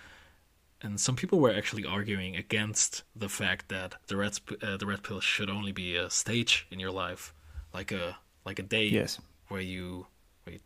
and 0.84 0.98
some 1.00 1.14
people 1.16 1.38
were 1.38 1.52
actually 1.52 1.84
arguing 1.84 2.34
against 2.36 3.04
the 3.14 3.28
fact 3.28 3.68
that 3.68 3.94
the 4.08 4.16
red 4.16 4.38
uh, 4.62 4.76
the 4.76 4.86
red 4.86 5.02
pill 5.02 5.20
should 5.20 5.48
only 5.50 5.72
be 5.72 5.96
a 5.96 6.10
stage 6.10 6.66
in 6.70 6.78
your 6.80 6.90
life 6.90 7.32
like 7.74 7.90
a 7.92 8.18
like 8.44 8.58
a 8.58 8.62
day 8.62 8.86
Yes. 8.86 9.18
where 9.48 9.60
you 9.60 10.06
where 10.44 10.54
you, 10.54 10.60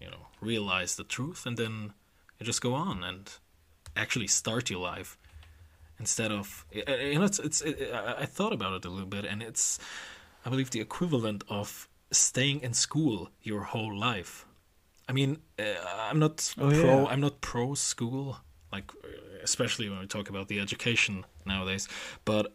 you 0.00 0.10
know 0.10 0.26
realize 0.40 0.96
the 0.96 1.04
truth 1.04 1.46
and 1.46 1.56
then 1.56 1.92
you 2.38 2.46
just 2.46 2.60
go 2.62 2.74
on 2.74 3.04
and 3.04 3.30
actually 3.96 4.26
start 4.26 4.70
your 4.70 4.80
life 4.80 5.18
instead 5.98 6.30
of 6.32 6.64
you 6.72 7.18
know 7.18 7.24
it's 7.24 7.38
it's 7.38 7.60
it, 7.62 7.90
I 7.92 8.22
I 8.22 8.26
thought 8.26 8.52
about 8.52 8.72
it 8.74 8.84
a 8.84 8.90
little 8.90 9.08
bit 9.08 9.24
and 9.24 9.42
it's 9.42 9.78
I 10.44 10.50
believe 10.50 10.70
the 10.70 10.80
equivalent 10.80 11.44
of 11.48 11.88
staying 12.10 12.62
in 12.62 12.72
school 12.74 13.28
your 13.42 13.62
whole 13.62 13.94
life. 14.10 14.46
I 15.08 15.12
mean, 15.12 15.38
uh, 15.58 15.64
I'm 16.10 16.18
not 16.18 16.54
Oh, 16.58 16.70
pro. 16.70 17.04
yeah. 17.04 17.10
I'm 17.12 17.20
not 17.20 17.40
pro 17.40 17.74
school, 17.74 18.38
like 18.72 18.90
uh, 19.04 19.08
especially 19.42 19.88
when 19.90 19.98
we 20.00 20.06
talk 20.06 20.30
about 20.30 20.48
the 20.48 20.58
education 20.60 21.24
nowadays. 21.44 21.88
But 22.24 22.54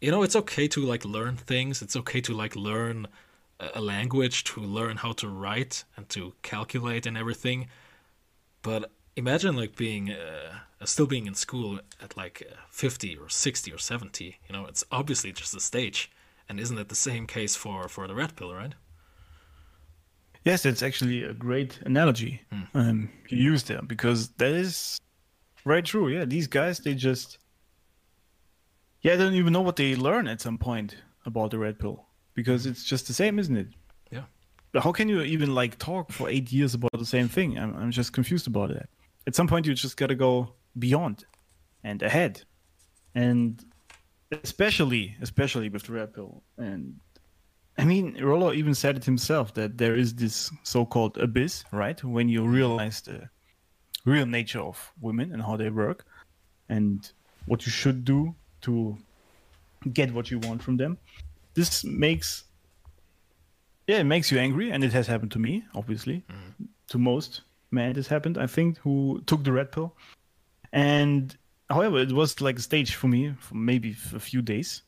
you 0.00 0.10
know, 0.10 0.22
it's 0.24 0.34
okay 0.36 0.66
to 0.68 0.80
like 0.92 1.04
learn 1.04 1.36
things. 1.36 1.82
It's 1.82 1.96
okay 1.96 2.20
to 2.22 2.32
like 2.42 2.56
learn 2.56 3.06
a 3.60 3.80
language, 3.80 4.44
to 4.44 4.60
learn 4.60 4.98
how 4.98 5.12
to 5.12 5.28
write 5.28 5.84
and 5.96 6.08
to 6.10 6.34
calculate 6.42 7.06
and 7.06 7.16
everything. 7.16 7.68
But 8.62 8.90
imagine 9.16 9.56
like 9.56 9.76
being 9.76 10.10
uh, 10.10 10.60
still 10.84 11.06
being 11.06 11.26
in 11.26 11.34
school 11.34 11.80
at 12.02 12.16
like 12.16 12.42
uh, 12.50 12.54
50 12.70 13.16
or 13.16 13.28
60 13.28 13.72
or 13.72 13.78
70. 13.78 14.38
You 14.48 14.52
know, 14.52 14.66
it's 14.66 14.84
obviously 14.90 15.32
just 15.32 15.54
a 15.56 15.60
stage. 15.60 16.10
And 16.48 16.58
isn't 16.58 16.78
it 16.78 16.88
the 16.88 16.94
same 16.94 17.26
case 17.26 17.56
for 17.56 17.88
for 17.88 18.06
the 18.06 18.14
red 18.14 18.36
pill, 18.36 18.54
right? 18.54 18.74
Yes, 20.44 20.64
it's 20.64 20.82
actually 20.82 21.24
a 21.24 21.34
great 21.34 21.78
analogy 21.84 22.40
um, 22.72 23.10
you 23.28 23.36
used 23.36 23.68
there 23.68 23.82
because 23.82 24.30
that 24.38 24.52
is 24.52 24.98
right 25.64 25.84
true. 25.84 26.08
Yeah, 26.08 26.24
these 26.24 26.46
guys 26.46 26.78
they 26.78 26.94
just 26.94 27.38
yeah, 29.02 29.16
they 29.16 29.24
don't 29.24 29.34
even 29.34 29.52
know 29.52 29.60
what 29.60 29.76
they 29.76 29.94
learn 29.94 30.26
at 30.26 30.40
some 30.40 30.58
point 30.58 30.96
about 31.26 31.50
the 31.50 31.58
red 31.58 31.78
pill 31.78 32.07
because 32.38 32.66
it's 32.66 32.84
just 32.84 33.08
the 33.08 33.12
same, 33.12 33.40
isn't 33.40 33.56
it? 33.56 33.66
Yeah. 34.12 34.26
How 34.80 34.92
can 34.92 35.08
you 35.08 35.22
even 35.22 35.56
like 35.56 35.76
talk 35.78 36.12
for 36.12 36.28
eight 36.28 36.52
years 36.52 36.72
about 36.72 36.96
the 36.96 37.10
same 37.16 37.28
thing? 37.28 37.58
I'm 37.58 37.74
I'm 37.80 37.90
just 37.90 38.12
confused 38.12 38.46
about 38.46 38.68
that. 38.68 38.88
At 39.26 39.34
some 39.34 39.48
point, 39.48 39.66
you 39.66 39.74
just 39.74 39.96
gotta 39.96 40.14
go 40.14 40.54
beyond 40.78 41.24
and 41.82 42.00
ahead, 42.00 42.34
and 43.16 43.64
especially 44.30 45.16
especially 45.20 45.68
with 45.68 45.82
the 45.86 45.92
red 45.94 46.14
pill 46.14 46.42
and 46.56 47.00
I 47.82 47.84
mean, 47.84 48.06
Rollo 48.30 48.52
even 48.52 48.74
said 48.74 48.96
it 48.96 49.04
himself 49.04 49.54
that 49.54 49.78
there 49.78 49.96
is 50.02 50.14
this 50.14 50.50
so-called 50.62 51.16
abyss, 51.18 51.64
right? 51.72 51.98
When 52.02 52.28
you 52.28 52.44
realize 52.44 53.00
the 53.00 53.28
real 54.04 54.26
nature 54.26 54.62
of 54.70 54.76
women 55.00 55.32
and 55.32 55.40
how 55.42 55.56
they 55.56 55.70
work, 55.70 56.04
and 56.68 56.98
what 57.46 57.66
you 57.66 57.72
should 57.72 58.04
do 58.04 58.34
to 58.60 58.96
get 59.92 60.12
what 60.12 60.30
you 60.30 60.38
want 60.40 60.62
from 60.62 60.76
them. 60.76 60.98
This 61.58 61.84
makes, 61.84 62.44
yeah, 63.86 63.98
it 63.98 64.04
makes 64.04 64.30
you 64.30 64.38
angry, 64.38 64.70
and 64.70 64.84
it 64.84 64.92
has 64.92 65.06
happened 65.06 65.32
to 65.32 65.38
me, 65.38 65.64
obviously. 65.74 66.24
Mm-hmm. 66.30 66.64
To 66.88 66.98
most 66.98 67.42
men, 67.70 67.90
it 67.90 67.96
has 67.96 68.06
happened, 68.06 68.38
I 68.38 68.46
think, 68.46 68.78
who 68.78 69.22
took 69.26 69.42
the 69.44 69.52
red 69.52 69.72
pill, 69.72 69.96
and 70.72 71.36
however, 71.68 71.98
it 71.98 72.12
was 72.12 72.40
like 72.40 72.58
a 72.58 72.62
stage 72.62 72.94
for 72.94 73.08
me 73.08 73.34
for 73.38 73.56
maybe 73.56 73.96
a 74.14 74.20
few 74.20 74.40
days, 74.42 74.82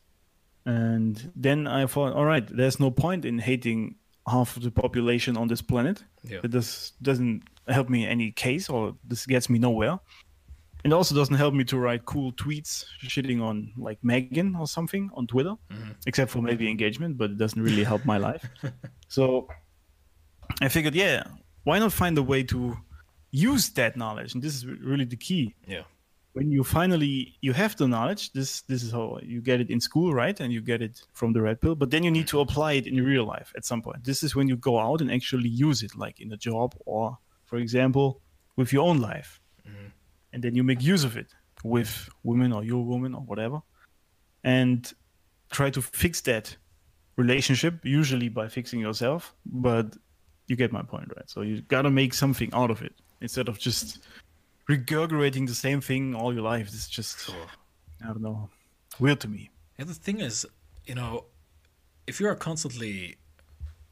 and 0.65 1.31
then 1.35 1.67
I 1.67 1.85
thought, 1.87 2.13
all 2.13 2.25
right, 2.25 2.47
there's 2.47 2.79
no 2.79 2.89
point 2.89 3.25
in 3.25 3.39
hating 3.39 3.95
half 4.27 4.55
of 4.57 4.63
the 4.63 4.71
population 4.71 5.37
on 5.37 5.47
this 5.47 5.61
planet. 5.61 6.03
Yeah. 6.23 6.39
It 6.43 6.51
does 6.51 6.93
doesn't 7.01 7.43
help 7.67 7.89
me 7.89 8.03
in 8.03 8.09
any 8.09 8.31
case, 8.31 8.69
or 8.69 8.95
this 9.03 9.25
gets 9.25 9.49
me 9.49 9.59
nowhere. 9.59 9.99
It 10.83 10.93
also 10.93 11.13
doesn't 11.13 11.35
help 11.35 11.53
me 11.53 11.63
to 11.65 11.77
write 11.77 12.05
cool 12.05 12.31
tweets 12.33 12.85
shitting 13.03 13.41
on 13.41 13.71
like 13.77 14.01
Meghan 14.01 14.59
or 14.59 14.67
something 14.67 15.09
on 15.13 15.27
Twitter, 15.27 15.55
mm-hmm. 15.71 15.91
except 16.07 16.31
for 16.31 16.41
maybe 16.41 16.69
engagement, 16.69 17.17
but 17.17 17.31
it 17.31 17.37
doesn't 17.37 17.61
really 17.61 17.83
help 17.83 18.05
my 18.05 18.17
life. 18.17 18.47
So 19.07 19.49
I 20.61 20.69
figured, 20.69 20.95
yeah, 20.95 21.23
why 21.65 21.79
not 21.79 21.91
find 21.91 22.17
a 22.17 22.23
way 22.23 22.43
to 22.43 22.77
use 23.31 23.69
that 23.71 23.97
knowledge? 23.97 24.33
And 24.33 24.41
this 24.41 24.55
is 24.55 24.65
really 24.65 25.03
the 25.03 25.17
key. 25.17 25.53
Yeah. 25.67 25.83
When 26.31 26.49
you 26.49 26.63
finally 26.63 27.35
you 27.41 27.51
have 27.51 27.75
the 27.75 27.89
knowledge, 27.89 28.31
this 28.31 28.61
this 28.61 28.83
is 28.83 28.91
how 28.93 29.19
you 29.21 29.41
get 29.41 29.59
it 29.59 29.69
in 29.69 29.81
school, 29.81 30.13
right? 30.13 30.39
And 30.39 30.53
you 30.53 30.61
get 30.61 30.81
it 30.81 31.01
from 31.11 31.33
the 31.33 31.41
red 31.41 31.59
pill, 31.59 31.75
but 31.75 31.91
then 31.91 32.03
you 32.03 32.11
need 32.11 32.27
to 32.27 32.39
apply 32.39 32.73
it 32.73 32.87
in 32.87 33.03
real 33.03 33.25
life 33.25 33.51
at 33.57 33.65
some 33.65 33.81
point. 33.81 34.05
This 34.05 34.23
is 34.23 34.33
when 34.33 34.47
you 34.47 34.55
go 34.55 34.79
out 34.79 35.01
and 35.01 35.11
actually 35.11 35.49
use 35.49 35.83
it, 35.83 35.93
like 35.97 36.21
in 36.21 36.31
a 36.31 36.37
job 36.37 36.73
or, 36.85 37.17
for 37.43 37.57
example, 37.57 38.21
with 38.55 38.71
your 38.71 38.87
own 38.87 39.01
life 39.01 39.41
mm-hmm. 39.67 39.87
And 40.33 40.43
then 40.43 40.55
you 40.55 40.63
make 40.63 40.81
use 40.81 41.03
of 41.03 41.17
it 41.17 41.27
with 41.63 42.09
women 42.23 42.53
or 42.53 42.63
your 42.63 42.83
woman 42.83 43.13
or 43.13 43.21
whatever. 43.21 43.61
And 44.43 44.91
try 45.51 45.69
to 45.69 45.81
fix 45.81 46.21
that 46.21 46.55
relationship 47.17 47.75
usually 47.83 48.29
by 48.29 48.47
fixing 48.47 48.79
yourself 48.79 49.35
but 49.45 49.97
you 50.47 50.55
get 50.55 50.71
my 50.71 50.81
point 50.81 51.07
right? 51.15 51.29
So 51.29 51.41
you 51.41 51.61
gotta 51.61 51.89
make 51.89 52.13
something 52.13 52.49
out 52.53 52.71
of 52.71 52.81
it 52.81 52.93
instead 53.19 53.47
of 53.47 53.59
just 53.59 53.99
regurgitating 54.69 55.47
the 55.47 55.55
same 55.55 55.81
thing 55.81 56.15
all 56.15 56.33
your 56.33 56.43
life. 56.43 56.67
It's 56.67 56.87
just 56.87 57.29
i 58.03 58.07
don't 58.07 58.21
know 58.21 58.49
weird 58.99 59.19
to 59.21 59.27
me. 59.27 59.51
Yeah, 59.77 59.85
the 59.85 59.93
thing 59.93 60.19
is, 60.19 60.45
you 60.85 60.95
know, 60.95 61.25
if 62.07 62.19
you 62.19 62.27
are 62.27 62.35
constantly 62.35 63.17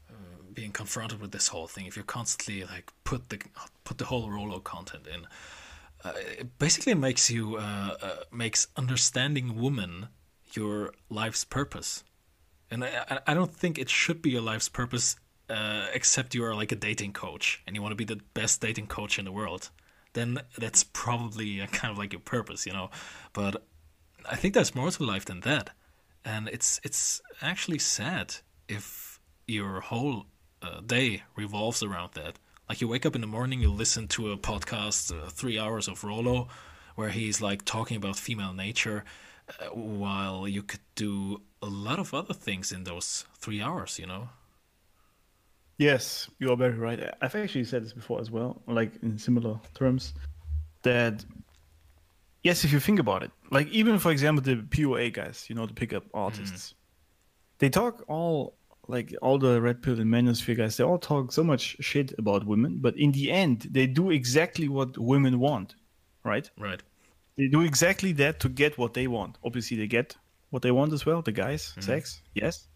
uh, 0.10 0.14
being 0.54 0.72
confronted 0.72 1.22
with 1.22 1.32
this 1.32 1.48
whole 1.48 1.68
thing, 1.68 1.86
if 1.86 1.96
you're 1.96 2.06
constantly 2.06 2.64
like 2.66 2.92
put 3.04 3.30
the 3.30 3.40
put 3.84 3.98
the 3.98 4.06
whole 4.06 4.30
Rollo 4.30 4.60
content 4.60 5.08
in, 5.08 5.28
uh, 6.04 6.14
it 6.16 6.58
basically 6.60 6.94
makes 6.94 7.30
you 7.30 7.58
uh, 7.58 7.98
uh, 8.02 8.16
makes 8.32 8.68
understanding 8.78 9.60
woman 9.60 10.08
your 10.54 10.94
life's 11.10 11.44
purpose, 11.46 12.04
and 12.72 12.84
I, 12.84 13.20
I- 13.28 13.34
don't 13.34 13.54
think 13.54 13.78
it 13.78 13.90
should 13.90 14.22
be 14.22 14.32
your 14.32 14.42
life's 14.42 14.70
purpose, 14.70 15.16
uh, 15.50 15.88
except 15.94 16.34
you 16.36 16.44
are 16.46 16.56
like 16.56 16.72
a 16.72 16.76
dating 16.76 17.14
coach 17.14 17.62
and 17.66 17.76
you 17.76 17.82
want 17.82 17.92
to 17.92 17.96
be 17.96 18.06
the 18.06 18.22
best 18.34 18.62
dating 18.62 18.88
coach 18.88 19.20
in 19.20 19.26
the 19.26 19.32
world. 19.32 19.70
Then 20.14 20.40
that's 20.58 20.84
probably 20.84 21.62
uh, 21.62 21.68
kind 21.72 21.92
of 21.92 21.98
like 21.98 22.14
your 22.14 22.22
purpose, 22.22 22.66
you 22.66 22.74
know. 22.74 22.90
But 23.34 23.64
I 24.30 24.36
think 24.36 24.54
there's 24.54 24.76
more 24.76 24.92
to 24.92 25.04
life 25.04 25.26
than 25.26 25.42
that, 25.42 25.72
and 26.26 26.48
it's 26.50 26.80
it's 26.84 27.22
actually 27.42 27.80
sad 27.80 28.36
if 28.68 29.20
your 29.48 29.82
whole 29.82 30.26
uh, 30.62 30.82
day 30.82 31.24
revolves 31.36 31.84
around 31.84 32.12
that. 32.14 32.40
Like 32.70 32.82
you 32.82 32.88
wake 32.88 33.08
up 33.08 33.16
in 33.16 33.22
the 33.22 33.28
morning, 33.28 33.62
you 33.62 33.72
listen 33.72 34.08
to 34.10 34.32
a 34.32 34.38
podcast, 34.38 35.12
uh, 35.12 35.28
three 35.32 35.58
hours 35.58 35.88
of 35.88 36.04
Rollo, 36.04 36.50
where 36.94 37.10
he's 37.10 37.42
like 37.42 37.66
talking 37.66 37.98
about 37.98 38.16
female 38.16 38.54
nature, 38.54 39.04
uh, 39.60 39.70
while 39.70 40.48
you 40.48 40.62
could 40.62 40.80
do 40.94 41.42
a 41.64 41.66
lot 41.66 41.98
of 41.98 42.14
other 42.14 42.36
things 42.36 42.72
in 42.72 42.84
those 42.84 43.26
three 43.40 43.60
hours. 43.60 43.98
You 43.98 44.06
know? 44.06 44.30
Yes, 45.80 46.30
you 46.38 46.52
are 46.52 46.56
very 46.56 46.76
right. 46.76 47.00
I've 47.20 47.34
actually 47.34 47.64
said 47.64 47.84
this 47.84 47.94
before 47.94 48.22
as 48.22 48.30
well, 48.30 48.62
like 48.68 48.92
in 49.02 49.18
similar 49.18 49.60
terms, 49.74 50.14
that 50.84 51.26
yes, 52.44 52.64
if 52.64 52.72
you 52.72 52.80
think 52.80 53.00
about 53.00 53.24
it, 53.24 53.32
like 53.50 53.68
even 53.70 53.98
for 53.98 54.12
example 54.12 54.44
the 54.44 54.62
PUA 54.62 55.12
guys, 55.14 55.48
you 55.50 55.56
know, 55.56 55.66
the 55.66 55.74
pickup 55.74 56.04
artists, 56.14 56.76
they 57.58 57.70
talk 57.70 58.04
all 58.08 58.59
like 58.90 59.14
all 59.22 59.38
the 59.38 59.62
red 59.62 59.82
pill 59.84 60.00
and 60.00 60.12
manosphere 60.12 60.58
guys, 60.58 60.76
they 60.78 60.84
all 60.84 60.98
talk 60.98 61.32
so 61.32 61.44
much 61.44 61.78
shit 61.80 62.14
about 62.18 62.46
women, 62.46 62.80
but 62.82 62.98
in 62.98 63.12
the 63.12 63.32
end, 63.32 63.68
they 63.72 63.88
do 63.88 64.10
exactly 64.10 64.68
what 64.68 64.98
women 64.98 65.40
want, 65.40 65.76
right? 66.24 66.50
Right. 66.58 66.82
They 67.38 67.48
do 67.48 67.62
exactly 67.62 68.12
that 68.14 68.40
to 68.42 68.50
get 68.50 68.78
what 68.78 68.94
they 68.94 69.08
want. 69.08 69.38
Obviously, 69.46 69.78
they 69.78 69.88
get 69.88 70.18
what 70.50 70.62
they 70.64 70.72
want 70.72 70.92
as 70.94 71.06
well. 71.06 71.22
The 71.22 71.32
guys, 71.32 71.70
Mm-hmm. 71.72 71.82
sex, 71.82 72.22
yes, 72.34 72.68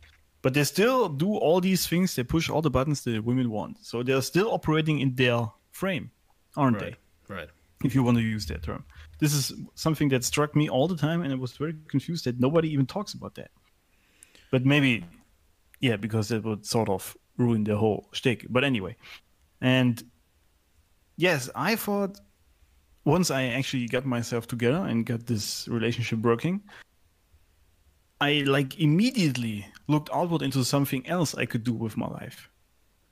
but 0.43 0.53
they 0.53 0.63
still 0.63 1.09
do 1.09 1.35
all 1.35 1.59
these 1.61 1.87
things. 1.87 2.15
They 2.15 2.23
push 2.23 2.49
all 2.49 2.61
the 2.61 2.69
buttons 2.69 3.03
the 3.03 3.19
women 3.19 3.49
want. 3.49 3.77
So 3.81 4.03
they're 4.03 4.21
still 4.21 4.51
operating 4.53 4.99
in 4.99 5.15
their 5.15 5.47
frame, 5.71 6.11
aren't 6.55 6.81
Right. 6.81 6.95
Right. 7.27 7.49
If 7.83 7.95
you 7.95 8.03
want 8.03 8.17
to 8.17 8.23
use 8.23 8.45
that 8.45 8.61
term, 8.63 8.85
this 9.19 9.33
is 9.33 9.51
something 9.75 10.09
that 10.09 10.23
struck 10.23 10.55
me 10.55 10.69
all 10.69 10.87
the 10.87 10.95
time, 10.95 11.23
and 11.23 11.33
I 11.33 11.35
was 11.35 11.57
very 11.57 11.75
confused 11.87 12.23
that 12.25 12.39
nobody 12.39 12.69
even 12.69 12.85
talks 12.85 13.13
about 13.13 13.33
that. 13.35 13.51
But 14.51 14.65
maybe, 14.65 15.03
yeah, 15.83 15.97
because 15.97 16.31
it 16.31 16.45
would 16.45 16.65
sort 16.65 16.87
of 16.87 17.17
ruin 17.37 17.65
the 17.65 17.75
whole 17.75 18.07
shtick. 18.13 18.45
But 18.49 18.63
anyway, 18.63 18.95
and 19.59 20.01
yes, 21.17 21.49
I 21.55 21.75
thought 21.75 22.21
once 23.03 23.29
I 23.29 23.43
actually 23.47 23.87
got 23.87 24.05
myself 24.05 24.47
together 24.47 24.77
and 24.87 25.05
got 25.05 25.25
this 25.25 25.67
relationship 25.67 26.19
working, 26.19 26.61
I 28.21 28.43
like 28.45 28.79
immediately 28.79 29.65
looked 29.89 30.09
outward 30.13 30.41
into 30.41 30.63
something 30.63 31.05
else 31.05 31.35
I 31.35 31.45
could 31.45 31.65
do 31.65 31.73
with 31.73 31.97
my 31.97 32.07
life. 32.07 32.49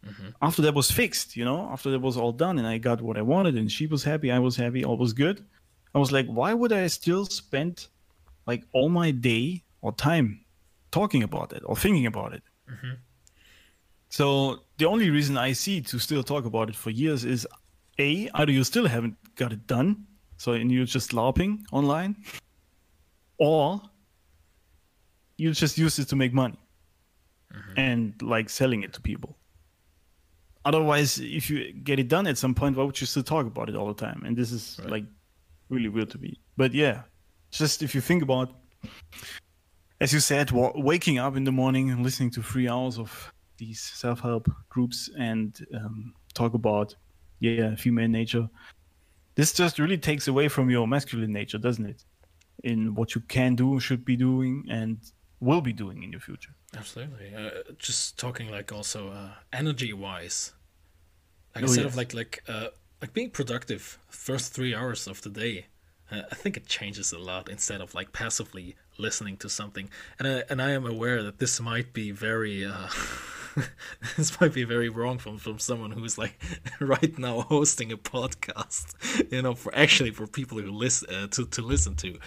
Mm-hmm. 0.07 0.29
After 0.41 0.61
that 0.61 0.73
was 0.73 0.89
fixed, 0.89 1.35
you 1.35 1.43
know, 1.43 1.69
after 1.73 1.91
that 1.91 1.99
was 1.99 2.15
all 2.15 2.31
done 2.31 2.57
and 2.57 2.65
I 2.65 2.77
got 2.77 3.01
what 3.01 3.17
I 3.17 3.21
wanted 3.21 3.55
and 3.57 3.69
she 3.69 3.85
was 3.85 4.01
happy, 4.01 4.31
I 4.31 4.39
was 4.39 4.55
happy, 4.55 4.85
all 4.85 4.97
was 4.97 5.11
good. 5.11 5.43
I 5.93 5.99
was 5.99 6.13
like, 6.13 6.27
why 6.27 6.53
would 6.53 6.71
I 6.71 6.87
still 6.87 7.25
spend 7.25 7.87
like 8.47 8.63
all 8.71 8.87
my 8.87 9.11
day 9.11 9.61
or 9.81 9.91
time 9.91 10.45
talking 10.91 11.21
about 11.21 11.51
it 11.51 11.63
or 11.65 11.75
thinking 11.75 12.05
about 12.05 12.31
it? 12.33 12.43
Mm-hmm. 12.71 12.93
So 14.09 14.59
the 14.77 14.85
only 14.85 15.09
reason 15.09 15.37
I 15.37 15.53
see 15.53 15.81
to 15.81 15.99
still 15.99 16.23
talk 16.23 16.45
about 16.45 16.69
it 16.69 16.75
for 16.75 16.89
years 16.89 17.23
is 17.25 17.47
a 17.99 18.29
either 18.33 18.51
you 18.51 18.63
still 18.63 18.87
haven't 18.87 19.15
got 19.35 19.51
it 19.53 19.67
done, 19.67 20.05
so 20.37 20.53
and 20.53 20.71
you're 20.71 20.85
just 20.85 21.11
larping 21.11 21.63
online, 21.71 22.15
or 23.37 23.81
you 25.37 25.51
just 25.53 25.77
use 25.77 25.97
it 25.99 26.07
to 26.09 26.15
make 26.15 26.33
money 26.33 26.59
mm-hmm. 27.53 27.79
and 27.79 28.21
like 28.21 28.49
selling 28.49 28.83
it 28.83 28.93
to 28.93 29.01
people. 29.01 29.37
Otherwise, 30.63 31.19
if 31.19 31.49
you 31.49 31.73
get 31.73 31.99
it 31.99 32.07
done 32.07 32.27
at 32.27 32.37
some 32.37 32.53
point, 32.53 32.77
why 32.77 32.83
would 32.83 32.99
you 33.01 33.07
still 33.07 33.23
talk 33.23 33.47
about 33.47 33.67
it 33.69 33.75
all 33.75 33.87
the 33.87 34.05
time? 34.05 34.21
And 34.25 34.37
this 34.37 34.51
is 34.51 34.79
like 34.85 35.05
really 35.69 35.89
weird 35.89 36.11
to 36.11 36.19
me. 36.19 36.39
But 36.55 36.73
yeah, 36.73 37.01
just 37.49 37.81
if 37.81 37.95
you 37.95 38.01
think 38.01 38.21
about, 38.21 38.51
as 40.01 40.11
you 40.13 40.19
said, 40.19 40.51
waking 40.51 41.19
up 41.19 41.37
in 41.37 41.45
the 41.45 41.51
morning 41.51 41.91
and 41.91 42.03
listening 42.03 42.31
to 42.31 42.43
three 42.43 42.67
hours 42.67 42.99
of 42.99 43.33
these 43.57 43.81
self-help 43.81 44.49
groups 44.69 45.09
and 45.19 45.65
um, 45.75 46.13
talk 46.33 46.53
about 46.55 46.95
yeah 47.39 47.75
female 47.75 48.07
nature 48.07 48.49
this 49.35 49.53
just 49.53 49.79
really 49.79 49.97
takes 49.97 50.27
away 50.27 50.47
from 50.47 50.69
your 50.69 50.87
masculine 50.87 51.31
nature 51.33 51.59
doesn't 51.59 51.85
it 51.85 52.03
in 52.63 52.95
what 52.95 53.15
you 53.15 53.21
can 53.21 53.55
do 53.55 53.79
should 53.79 54.03
be 54.05 54.15
doing 54.15 54.65
and 54.69 54.97
will 55.39 55.61
be 55.61 55.73
doing 55.73 56.03
in 56.03 56.11
your 56.11 56.21
future 56.21 56.53
Absolutely. 56.77 57.35
Uh, 57.35 57.49
just 57.77 58.17
talking 58.17 58.49
like 58.49 58.71
also 58.71 59.09
uh, 59.09 59.31
energy 59.51 59.91
wise. 59.93 60.53
Like 61.55 61.65
Oh, 61.65 61.67
instead 61.67 61.83
yes. 61.83 61.91
of 61.91 61.97
like 61.97 62.13
like 62.13 62.43
uh, 62.47 62.67
like 63.01 63.13
being 63.13 63.29
productive 63.29 63.99
first 64.09 64.53
three 64.53 64.73
hours 64.73 65.07
of 65.07 65.21
the 65.21 65.29
day. 65.29 65.65
Uh, 66.11 66.21
I 66.31 66.35
think 66.35 66.57
it 66.57 66.67
changes 66.67 67.11
a 67.11 67.19
lot 67.19 67.49
instead 67.49 67.81
of 67.81 67.93
like 67.93 68.13
passively 68.13 68.75
listening 68.97 69.37
to 69.37 69.49
something. 69.49 69.89
And 70.19 70.27
I, 70.27 70.43
and 70.49 70.61
I 70.61 70.71
am 70.71 70.85
aware 70.85 71.23
that 71.23 71.39
this 71.39 71.59
might 71.59 71.93
be 71.93 72.11
very 72.11 72.65
uh, 72.65 72.87
this 74.17 74.39
might 74.39 74.53
be 74.53 74.63
very 74.63 74.89
wrong 74.89 75.17
from 75.17 75.37
from 75.37 75.59
someone 75.59 75.91
who's 75.91 76.17
like 76.17 76.41
right 76.79 77.17
now 77.17 77.41
hosting 77.41 77.91
a 77.91 77.97
podcast. 77.97 78.93
You 79.31 79.41
know, 79.41 79.55
for 79.55 79.73
actually 79.75 80.11
for 80.11 80.27
people 80.27 80.59
who 80.59 80.71
listen 80.71 81.13
uh, 81.13 81.27
to 81.27 81.45
to 81.45 81.61
listen 81.61 81.95
to. 81.95 82.19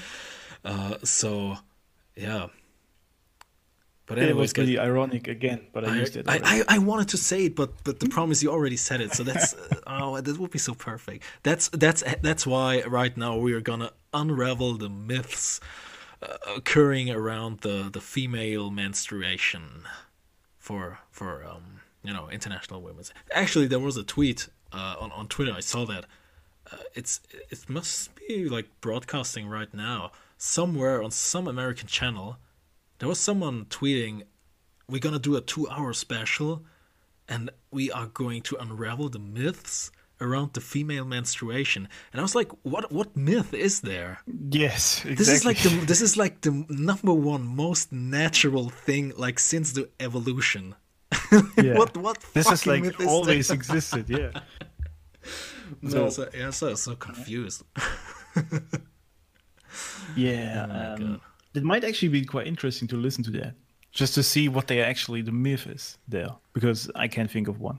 Uh, 0.64 0.97
so 1.02 1.56
yeah. 2.16 2.49
But 4.06 4.18
it 4.18 4.37
was 4.37 4.54
really 4.59 4.78
ironic 4.78 5.28
again 5.28 5.62
but 5.73 5.83
i, 5.88 5.94
I, 5.94 5.97
used 5.97 6.14
it 6.16 6.28
I. 6.28 6.38
I, 6.44 6.76
I 6.76 6.78
wanted 6.78 7.09
to 7.09 7.16
say 7.16 7.47
it, 7.47 7.56
but 7.56 7.73
but 7.85 8.00
the 8.00 8.09
problem 8.11 8.33
is 8.33 8.42
you 8.42 8.50
already 8.50 8.76
said 8.76 9.00
it. 9.00 9.14
So 9.14 9.23
that's 9.23 9.54
uh, 9.54 9.80
oh, 9.87 10.21
that 10.21 10.38
would 10.38 10.50
be 10.50 10.59
so 10.59 10.75
perfect. 10.75 11.25
That's 11.42 11.68
that's 11.71 12.04
that's 12.21 12.47
why 12.47 12.83
right 12.83 13.16
now 13.16 13.38
we 13.38 13.54
are 13.54 13.62
gonna 13.62 13.92
unravel 14.12 14.75
the 14.75 14.90
myths 14.90 15.59
occurring 16.46 17.10
around 17.10 17.60
the 17.60 17.88
the 17.92 18.00
female 18.00 18.70
menstruation 18.70 19.84
for 20.58 20.98
for 21.10 21.44
um 21.44 21.80
you 22.02 22.12
know 22.12 22.28
international 22.28 22.80
women's. 22.82 23.12
Actually, 23.32 23.66
there 23.66 23.78
was 23.78 23.96
a 23.96 24.04
tweet 24.04 24.48
uh, 24.72 24.96
on 25.00 25.12
on 25.12 25.28
Twitter. 25.28 25.52
I 25.52 25.60
saw 25.60 25.84
that. 25.86 26.04
Uh, 26.70 26.78
it's 26.94 27.20
it 27.50 27.68
must 27.68 28.14
be 28.14 28.48
like 28.48 28.68
broadcasting 28.80 29.48
right 29.48 29.72
now 29.74 30.12
somewhere 30.38 31.02
on 31.02 31.10
some 31.10 31.46
American 31.46 31.88
channel. 31.88 32.38
There 32.98 33.08
was 33.08 33.20
someone 33.20 33.66
tweeting, 33.66 34.22
"We're 34.88 35.00
gonna 35.00 35.18
do 35.18 35.36
a 35.36 35.40
two-hour 35.40 35.92
special, 35.92 36.64
and 37.28 37.50
we 37.70 37.90
are 37.90 38.06
going 38.06 38.42
to 38.42 38.56
unravel 38.56 39.10
the 39.10 39.18
myths 39.18 39.90
around 40.21 40.52
the 40.52 40.61
female 40.61 41.04
menstruation, 41.04 41.88
and 42.12 42.21
I 42.21 42.23
was 42.23 42.35
like, 42.35 42.50
what 42.62 42.90
what 42.92 43.16
myth 43.16 43.52
is 43.54 43.80
there? 43.80 44.18
Yes, 44.50 45.04
exactly. 45.04 45.14
This 45.14 45.28
is 45.28 45.44
like 45.44 45.59
the 45.62 45.87
this 45.87 46.00
is 46.00 46.16
like 46.16 46.40
the 46.40 46.64
number 46.68 47.12
one 47.12 47.47
most 47.47 47.92
natural 47.92 48.68
thing 48.71 49.12
like 49.16 49.38
since 49.38 49.73
the 49.73 49.88
evolution. 50.00 50.75
Yeah. 51.56 51.78
what 51.78 51.97
what 51.97 52.18
this 52.35 52.50
is 52.50 52.66
like 52.66 52.85
is 53.00 53.06
always 53.06 53.49
there? 53.49 53.56
existed. 53.56 54.09
Yeah. 54.09 54.30
No, 55.83 55.90
So- 55.90 56.11
so, 56.11 56.28
yeah, 56.38 56.50
so 56.50 56.75
so 56.75 56.94
confused. 56.97 57.62
Yeah, 60.16 60.66
Oh 60.71 61.04
um, 61.04 61.21
it 61.54 61.62
might 61.64 61.85
actually 61.85 62.09
be 62.09 62.25
quite 62.25 62.47
interesting 62.47 62.88
to 62.88 62.97
listen 62.97 63.25
to 63.25 63.30
that, 63.33 63.54
just 63.92 64.14
to 64.14 64.23
see 64.23 64.49
what 64.49 64.66
they 64.68 64.80
actually 64.83 65.23
the 65.23 65.33
myth 65.33 65.66
is 65.66 65.99
there, 66.06 66.28
because 66.52 66.90
I 66.94 67.09
can't 67.09 67.30
think 67.30 67.49
of 67.49 67.59
one. 67.61 67.78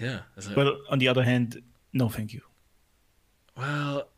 Yeah. 0.00 0.20
it- 0.36 0.54
But 0.54 0.76
on 0.90 0.98
the 0.98 1.08
other 1.08 1.22
hand, 1.22 1.62
no, 1.92 2.08
thank 2.08 2.32
you. 2.32 2.42
Well, 3.56 4.08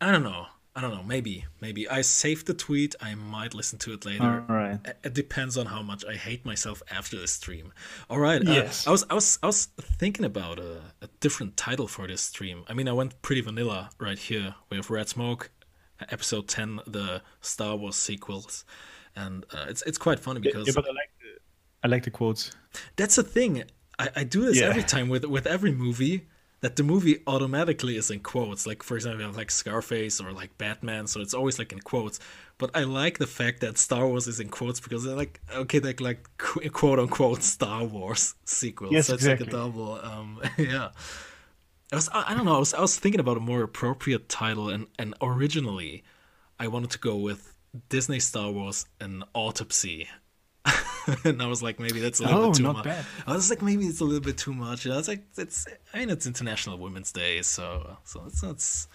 I 0.00 0.12
don't 0.12 0.22
know. 0.22 0.46
I 0.76 0.80
don't 0.80 0.94
know. 0.94 1.02
Maybe, 1.02 1.44
maybe 1.60 1.88
I 1.88 2.02
saved 2.02 2.46
the 2.46 2.54
tweet. 2.54 2.94
I 3.00 3.14
might 3.16 3.52
listen 3.52 3.78
to 3.80 3.92
it 3.94 4.04
later. 4.04 4.22
All 4.48 4.54
right. 4.54 4.78
It- 5.02 5.14
depends 5.14 5.56
on 5.56 5.66
how 5.66 5.82
much 5.82 6.04
I 6.04 6.14
hate 6.14 6.44
myself 6.44 6.82
after 6.90 7.18
the 7.18 7.26
stream. 7.26 7.72
All 8.08 8.18
right. 8.20 8.46
uh, 8.46 8.52
Yes. 8.52 8.86
I 8.86 8.90
was, 8.92 9.04
I 9.10 9.14
was, 9.14 9.38
I 9.42 9.46
was 9.46 9.66
thinking 9.98 10.24
about 10.24 10.60
a, 10.60 10.82
a 11.02 11.08
different 11.20 11.56
title 11.56 11.88
for 11.88 12.06
this 12.06 12.20
stream. 12.20 12.64
I 12.68 12.74
mean, 12.74 12.86
I 12.88 12.92
went 12.92 13.20
pretty 13.22 13.40
vanilla 13.40 13.90
right 13.98 14.18
here. 14.18 14.54
We 14.70 14.76
have 14.76 14.88
Red 14.90 15.08
Smoke, 15.08 15.50
episode 16.10 16.46
ten, 16.46 16.78
the 16.86 17.22
Star 17.40 17.74
Wars 17.74 17.96
sequels, 17.96 18.64
and 19.16 19.44
uh, 19.52 19.64
it's 19.68 19.82
it's 19.82 19.98
quite 19.98 20.20
funny 20.20 20.38
because 20.40 20.66
Yeah, 20.68 20.74
but 20.76 20.84
I 20.84 20.92
like 20.92 21.10
the, 21.20 21.40
I 21.82 21.88
like 21.88 22.04
the 22.04 22.10
quotes. 22.12 22.52
that's 22.94 23.16
the 23.16 23.24
thing. 23.24 23.64
I, 23.98 24.08
I 24.16 24.24
do 24.24 24.42
this 24.42 24.58
Yeah. 24.60 24.66
every 24.66 24.82
time 24.82 25.08
with 25.08 25.24
with 25.24 25.46
every 25.46 25.72
movie 25.72 26.26
that 26.60 26.74
the 26.76 26.82
movie 26.82 27.22
automatically 27.26 27.96
is 27.96 28.10
in 28.10 28.20
quotes. 28.20 28.66
Like 28.66 28.82
for 28.82 28.96
example, 28.96 29.20
you 29.20 29.26
have 29.26 29.36
like 29.36 29.50
Scarface 29.50 30.20
or 30.20 30.32
like 30.32 30.56
Batman, 30.58 31.06
so 31.06 31.20
it's 31.20 31.34
always 31.34 31.58
like 31.58 31.72
in 31.72 31.80
quotes. 31.80 32.18
But 32.58 32.70
I 32.74 32.82
like 32.82 33.18
the 33.18 33.26
fact 33.28 33.60
that 33.60 33.78
Star 33.78 34.06
Wars 34.08 34.26
is 34.26 34.40
in 34.40 34.48
quotes 34.48 34.80
because 34.80 35.04
they're 35.04 35.16
like 35.16 35.40
okay, 35.54 35.78
like 35.80 36.00
like 36.00 36.28
quote 36.72 36.98
unquote 36.98 37.42
Star 37.42 37.84
Wars 37.84 38.34
sequel. 38.44 38.92
Yes, 38.92 39.06
so 39.06 39.14
it's 39.14 39.24
like 39.26 39.40
a 39.40 39.44
exactly. 39.44 39.58
double. 39.58 40.00
Um, 40.02 40.40
yeah. 40.58 40.88
I 41.92 41.96
was 41.96 42.08
I 42.12 42.32
I 42.32 42.34
don't 42.34 42.44
know. 42.44 42.56
I 42.56 42.58
was 42.58 42.74
I 42.74 42.80
was 42.80 42.98
thinking 42.98 43.20
about 43.20 43.36
a 43.36 43.40
more 43.40 43.62
appropriate 43.62 44.28
title, 44.28 44.68
and 44.68 44.86
and 44.98 45.14
originally, 45.22 46.02
I 46.58 46.66
wanted 46.68 46.90
to 46.90 46.98
go 46.98 47.16
with 47.16 47.54
Disney 47.88 48.18
Star 48.20 48.50
Wars 48.50 48.86
an 49.00 49.22
autopsy. 49.34 50.08
and 51.24 51.42
I 51.42 51.46
was 51.46 51.62
like, 51.62 51.78
maybe 51.80 52.00
that's 52.00 52.20
a 52.20 52.24
little 52.24 52.44
Oh, 52.44 52.46
bit 52.46 52.56
too 52.56 52.62
not 52.62 52.76
much. 52.76 52.84
bad. 52.84 53.04
I 53.26 53.32
was 53.34 53.50
like, 53.50 53.62
maybe 53.62 53.86
it's 53.86 54.00
a 54.00 54.04
little 54.04 54.20
bit 54.20 54.38
too 54.38 54.52
much. 54.54 54.86
I 54.86 54.96
was 54.96 55.08
like, 55.08 55.24
it's. 55.36 55.66
I 55.94 55.98
mean, 55.98 56.10
it's 56.10 56.26
International 56.26 56.78
Women's 56.78 57.12
Day, 57.12 57.42
so 57.42 57.96
so 58.04 58.22
let's 58.22 58.42
let's 58.42 58.88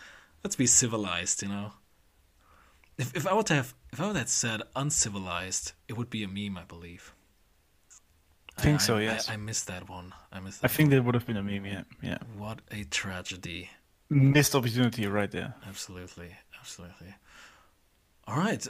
let's 0.43 0.55
be 0.55 0.65
civilized, 0.67 1.41
you 1.41 1.49
know. 1.49 1.73
If 2.97 3.15
if 3.15 3.25
I 3.27 3.33
were 3.33 3.43
to 3.43 3.55
have 3.55 3.73
if 3.91 3.99
I 3.99 4.07
would 4.07 4.15
have 4.17 4.29
said 4.29 4.61
uncivilized, 4.75 5.73
it 5.87 5.97
would 5.97 6.09
be 6.09 6.23
a 6.23 6.27
meme, 6.27 6.57
I 6.57 6.63
believe. 6.65 7.13
I 8.57 8.61
think 8.61 8.81
so, 8.81 8.97
yes. 8.99 9.29
I, 9.29 9.33
I 9.33 9.37
missed 9.37 9.65
that 9.67 9.89
one. 9.89 10.13
I 10.31 10.39
missed. 10.39 10.63
I 10.63 10.67
That 10.67 10.73
think 10.75 10.91
that 10.91 11.03
would 11.03 11.15
have 11.15 11.25
been 11.25 11.37
a 11.37 11.43
meme. 11.43 11.65
Yeah, 11.65 11.83
yeah. 12.03 12.19
What 12.37 12.59
a 12.71 12.83
tragedy. 12.83 13.69
Missed 14.09 14.53
opportunity 14.53 15.07
right 15.07 15.31
there. 15.31 15.55
Absolutely, 15.67 16.35
absolutely. 16.59 17.15
All 18.27 18.37
right, 18.37 18.65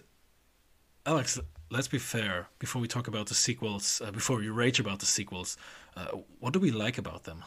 Alex. 1.05 1.39
Let's 1.69 1.87
be 1.87 1.97
fair. 1.97 2.47
Before 2.59 2.81
we 2.81 2.87
talk 2.87 3.07
about 3.07 3.27
the 3.27 3.33
sequels, 3.33 3.99
uh, 4.05 4.11
before 4.11 4.37
we 4.37 4.47
rage 4.49 4.79
about 4.79 4.99
the 4.99 5.07
sequels, 5.07 5.57
uh, 5.97 6.07
what 6.39 6.53
do 6.53 6.59
we 6.59 6.69
like 6.71 6.97
about 6.99 7.23
them? 7.23 7.43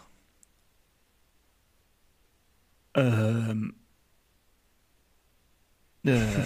Um. 2.95 3.77
Uh, 6.07 6.45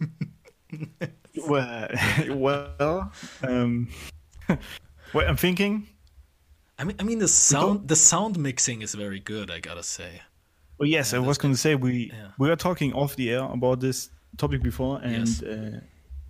well, 1.48 1.88
well, 2.30 3.12
um, 3.42 3.88
well, 5.14 5.28
I'm 5.28 5.36
thinking. 5.36 5.86
I 6.78 6.84
mean, 6.84 6.96
I 6.98 7.02
mean 7.04 7.18
the 7.18 7.28
sound, 7.28 7.88
the 7.88 7.96
sound 7.96 8.38
mixing 8.38 8.82
is 8.82 8.94
very 8.94 9.20
good. 9.20 9.50
I 9.50 9.60
gotta 9.60 9.82
say. 9.82 10.22
Well, 10.78 10.88
yes, 10.88 11.14
I 11.14 11.18
was 11.18 11.38
going 11.38 11.54
to 11.54 11.60
say 11.60 11.74
we 11.74 12.10
Yeah. 12.12 12.28
we 12.38 12.48
were 12.48 12.56
talking 12.56 12.92
off 12.94 13.16
the 13.16 13.30
air 13.30 13.42
about 13.44 13.80
this 13.80 14.10
topic 14.36 14.62
before, 14.62 15.00
and 15.02 15.28
Yes. 15.28 15.42
uh, 15.42 15.80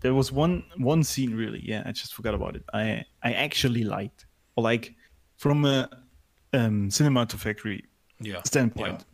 there 0.03 0.15
was 0.15 0.33
one 0.33 0.65
one 0.77 1.03
scene 1.05 1.35
really. 1.35 1.61
Yeah, 1.65 1.83
I 1.87 1.93
just 1.93 2.15
forgot 2.15 2.35
about 2.35 2.57
it. 2.57 2.65
I 2.73 3.05
I 3.23 3.33
actually 3.33 3.85
liked, 3.85 4.27
or 4.57 4.65
like, 4.65 4.95
from 5.37 5.65
a 5.65 5.89
um, 6.53 6.89
cinematography 6.91 7.83
Yeah. 8.21 8.43
standpoint. 8.45 9.05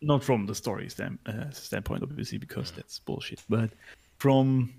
Not 0.00 0.24
from 0.24 0.46
the 0.46 0.54
story 0.54 0.88
stand, 0.90 1.18
uh, 1.26 1.50
standpoint, 1.52 2.02
obviously, 2.02 2.38
because 2.38 2.72
that's 2.72 2.98
bullshit. 2.98 3.40
But 3.48 3.70
from, 4.18 4.74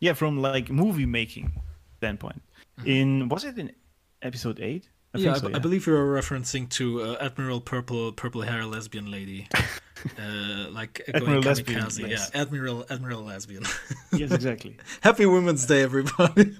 yeah, 0.00 0.12
from 0.12 0.38
like 0.38 0.70
movie 0.70 1.06
making 1.06 1.50
standpoint. 1.98 2.42
In 2.84 3.28
was 3.30 3.44
it 3.44 3.58
in 3.58 3.72
episode 4.20 4.60
eight? 4.60 4.90
I 5.16 5.18
Yeah, 5.18 5.34
I, 5.34 5.38
so, 5.38 5.50
I 5.54 5.58
believe 5.58 5.86
you 5.86 5.92
were 5.94 6.20
referencing 6.20 6.68
to 6.70 7.02
uh, 7.02 7.16
Admiral 7.20 7.60
Purple, 7.60 8.12
purple 8.12 8.42
hair 8.42 8.64
lesbian 8.64 9.10
lady, 9.10 9.48
uh, 10.18 10.70
like 10.70 11.02
Admiral 11.12 11.40
Lesbian. 11.42 11.88
Yeah, 11.98 12.24
Admiral 12.34 12.84
Admiral 12.90 13.22
lesbian. 13.22 13.64
yes, 14.12 14.30
exactly. 14.30 14.76
Happy 15.00 15.26
Women's 15.26 15.66
Day, 15.66 15.82
everybody. 15.82 16.54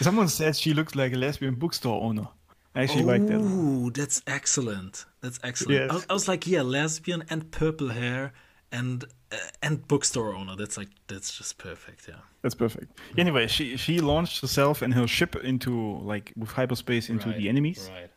Someone 0.00 0.28
said 0.28 0.56
she 0.56 0.74
looks 0.74 0.94
like 0.94 1.12
a 1.12 1.16
lesbian 1.16 1.54
bookstore 1.54 2.02
owner. 2.02 2.28
I 2.74 2.82
actually 2.82 3.04
like 3.04 3.26
that. 3.26 3.38
Ooh, 3.38 3.90
that's 3.90 4.22
excellent. 4.26 5.04
That's 5.20 5.38
excellent. 5.44 5.80
I, 5.80 5.84
Yes. 5.84 5.92
was, 5.92 6.06
I 6.08 6.12
was 6.14 6.28
like, 6.28 6.46
yeah, 6.46 6.62
lesbian 6.62 7.24
and 7.28 7.50
purple 7.50 7.88
hair 7.90 8.32
and 8.72 9.04
uh, 9.30 9.36
and 9.62 9.86
bookstore 9.86 10.34
owner. 10.34 10.56
That's 10.56 10.76
like 10.76 10.88
that's 11.06 11.36
just 11.36 11.58
perfect. 11.58 12.08
Yeah. 12.08 12.16
That's 12.42 12.54
perfect. 12.54 12.98
Anyway, 13.16 13.46
she 13.46 13.76
she 13.76 14.00
launched 14.00 14.40
herself 14.40 14.82
and 14.82 14.92
her 14.94 15.06
ship 15.06 15.36
into 15.36 15.98
like 15.98 16.32
with 16.36 16.50
hyperspace 16.50 17.08
into 17.08 17.28
Right, 17.28 17.38
the 17.38 17.48
enemies. 17.48 17.90
Right. 17.92 18.10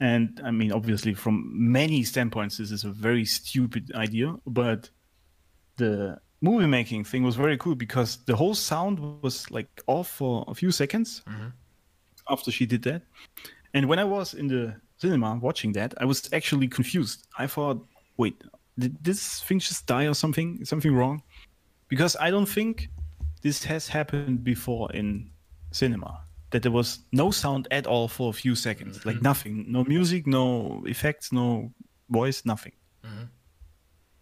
And 0.00 0.40
I 0.44 0.52
mean, 0.52 0.70
obviously, 0.72 1.14
from 1.14 1.50
many 1.52 2.04
standpoints, 2.04 2.58
this 2.58 2.70
is 2.70 2.84
a 2.84 2.90
very 2.90 3.24
stupid 3.24 3.90
idea. 3.94 4.36
But 4.46 4.90
the 5.76 6.20
movie 6.40 6.66
making 6.66 7.04
thing 7.04 7.24
was 7.24 7.34
very 7.34 7.56
cool 7.56 7.74
because 7.74 8.18
the 8.26 8.36
whole 8.36 8.54
sound 8.54 9.00
was 9.22 9.50
like 9.50 9.82
off 9.88 10.08
for 10.08 10.44
a 10.46 10.54
few 10.54 10.70
seconds 10.70 11.22
after 12.28 12.50
she 12.52 12.66
did 12.66 12.82
that. 12.82 13.02
And 13.74 13.88
when 13.88 13.98
I 13.98 14.04
was 14.04 14.34
in 14.34 14.46
the 14.48 14.74
cinema 14.98 15.36
watching 15.36 15.72
that, 15.72 15.94
I 16.00 16.04
was 16.04 16.28
actually 16.32 16.68
confused. 16.68 17.26
I 17.38 17.46
thought, 17.46 17.84
wait, 18.16 18.42
did 18.78 19.02
this 19.02 19.40
thing 19.42 19.58
just 19.58 19.86
die 19.86 20.06
or 20.06 20.14
something? 20.14 20.64
Something 20.64 20.94
wrong? 20.94 21.22
Because 21.88 22.16
I 22.20 22.30
don't 22.30 22.48
think 22.48 22.88
this 23.42 23.64
has 23.64 23.88
happened 23.88 24.44
before 24.44 24.90
in 24.92 25.30
cinema. 25.72 26.20
That 26.50 26.62
there 26.62 26.72
was 26.72 27.00
no 27.12 27.30
sound 27.30 27.68
at 27.70 27.86
all 27.86 28.08
for 28.08 28.30
a 28.30 28.32
few 28.32 28.54
seconds, 28.54 29.04
like 29.04 29.16
mm-hmm. 29.16 29.24
nothing, 29.24 29.66
no 29.68 29.84
music, 29.84 30.26
no 30.26 30.82
effects, 30.86 31.30
no 31.30 31.70
voice, 32.08 32.46
nothing. 32.46 32.72
Mm-hmm. 33.04 33.24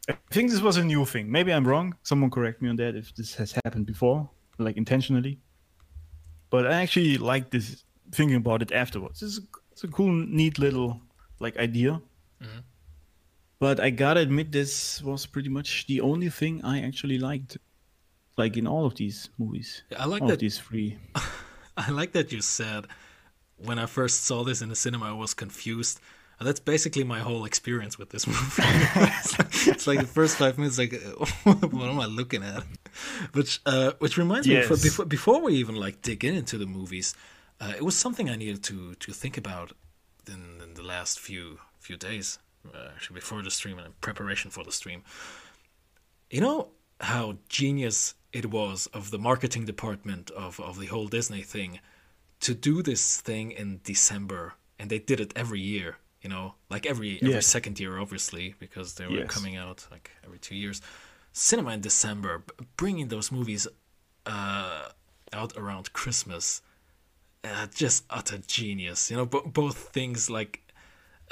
I 0.09 0.17
think 0.31 0.51
this 0.51 0.61
was 0.61 0.77
a 0.77 0.85
new 0.85 1.05
thing. 1.05 1.31
Maybe 1.31 1.53
I'm 1.53 1.67
wrong. 1.67 1.95
Someone 2.03 2.31
correct 2.31 2.63
me 2.63 2.69
on 2.69 2.77
that 2.77 2.97
if 2.97 3.15
this 3.15 3.35
has 3.35 3.53
happened 3.65 3.87
before, 3.87 4.29
like 4.59 4.77
intentionally. 4.77 5.39
But 6.51 6.67
I 6.67 6.83
actually 6.83 7.17
like 7.19 7.51
this 7.51 7.85
thinking 8.13 8.37
about 8.37 8.63
it 8.63 8.73
afterwards. 8.73 9.23
It's 9.23 9.39
a, 9.39 9.43
it's 9.73 9.85
a 9.85 9.89
cool, 9.89 10.13
neat 10.13 10.59
little 10.59 11.01
like 11.39 11.57
idea. 11.59 12.01
Mm-hmm. 12.43 12.61
But 13.59 13.81
I 13.81 13.91
gotta 13.91 14.21
admit, 14.21 14.53
this 14.53 15.03
was 15.03 15.27
pretty 15.27 15.49
much 15.49 15.87
the 15.87 16.01
only 16.01 16.29
thing 16.29 16.63
I 16.65 16.81
actually 16.83 17.19
liked, 17.19 17.57
like 18.37 18.57
in 18.57 18.67
all 18.67 18.85
of 18.87 18.95
these 18.97 19.31
movies. 19.39 19.83
Yeah, 19.91 20.03
I 20.03 20.07
like 20.07 20.23
all 20.23 20.29
that- 20.29 20.35
of 20.35 20.41
these 20.41 20.59
three. 20.59 20.99
I 21.77 21.91
like 21.91 22.13
that 22.13 22.33
you 22.33 22.41
said 22.43 22.87
when 23.57 23.79
I 23.79 23.87
first 23.87 24.25
saw 24.25 24.45
this 24.45 24.61
in 24.63 24.69
the 24.69 24.77
cinema, 24.77 25.07
I 25.07 25.13
was 25.13 25.35
confused. 25.35 26.01
And 26.39 26.47
that's 26.47 26.61
basically 26.61 27.03
my 27.03 27.21
whole 27.21 27.47
experience 27.47 27.99
with 27.99 28.11
this 28.11 28.27
movie. 28.35 28.63
it's, 28.63 29.39
like, 29.39 29.67
it's 29.75 29.87
like 29.87 30.01
the 30.01 30.07
first 30.07 30.37
five 30.37 30.59
minutes, 30.59 30.77
like, 30.79 30.93
what 31.45 31.89
am 31.89 31.99
I 31.99 32.05
looking 32.05 32.43
at? 32.43 32.63
Which, 33.33 33.61
uh, 33.65 33.93
which 34.01 34.19
reminds 34.19 34.47
me, 34.47 34.55
Yes. 34.55 34.69
before, 34.69 34.77
before, 34.83 35.05
before 35.07 35.41
we 35.43 35.55
even 35.55 35.77
like 35.77 36.03
dig 36.03 36.25
in 36.27 36.35
into 36.35 36.59
the 36.59 36.67
movies, 36.67 37.15
uh, 37.59 37.73
it 37.75 37.83
was 37.83 37.97
something 37.97 38.29
I 38.29 38.37
needed 38.37 38.63
to 38.65 38.95
to 38.97 39.13
think 39.15 39.39
about 39.39 39.73
in, 40.29 40.61
in 40.63 40.75
the 40.75 40.83
last 40.83 41.19
few 41.19 41.59
few 41.81 41.97
days, 41.97 42.39
uh, 42.75 42.89
actually 42.95 43.15
before 43.17 43.43
the 43.43 43.51
stream 43.51 43.79
and 43.79 43.87
in 43.87 43.93
preparation 44.01 44.51
for 44.51 44.65
the 44.65 44.73
stream. 44.73 45.03
You 46.31 46.41
know 46.41 46.69
how 47.01 47.37
genius 47.49 48.15
it 48.33 48.47
was 48.51 48.87
of 48.93 49.11
the 49.11 49.19
marketing 49.19 49.65
department 49.67 50.31
of, 50.31 50.59
of 50.61 50.79
the 50.81 50.87
whole 50.87 51.07
Disney 51.09 51.43
thing 51.43 51.81
to 52.41 52.55
do 52.55 52.83
this 52.83 53.21
thing 53.21 53.51
in 53.53 53.81
December, 53.85 54.55
and 54.79 54.91
they 54.91 54.99
did 54.99 55.21
it 55.21 55.33
every 55.37 55.61
year. 55.61 55.97
You 56.23 56.31
know, 56.31 56.55
like 56.71 56.87
every 56.87 57.17
every 57.17 57.31
Yes. 57.35 57.47
second 57.47 57.79
year, 57.79 57.99
obviously, 57.99 58.55
because 58.59 58.95
they 58.95 59.07
were 59.07 59.21
Yes. 59.21 59.31
coming 59.31 59.57
out 59.57 59.87
like 59.91 60.11
every 60.25 60.39
two 60.39 60.57
years. 60.57 60.81
Cinema 61.33 61.71
in 61.73 61.81
December, 61.83 62.43
bringing 62.77 63.09
those 63.09 63.31
movies 63.31 63.69
uh, 64.27 64.89
out 65.33 65.57
around 65.57 65.93
Christmas. 65.93 66.63
uh, 67.45 67.67
just 67.73 68.05
utter 68.11 68.39
genius. 68.39 69.09
You 69.11 69.17
know, 69.19 69.27
b- 69.27 69.41
both 69.47 69.77
things 69.93 70.29
like 70.29 70.66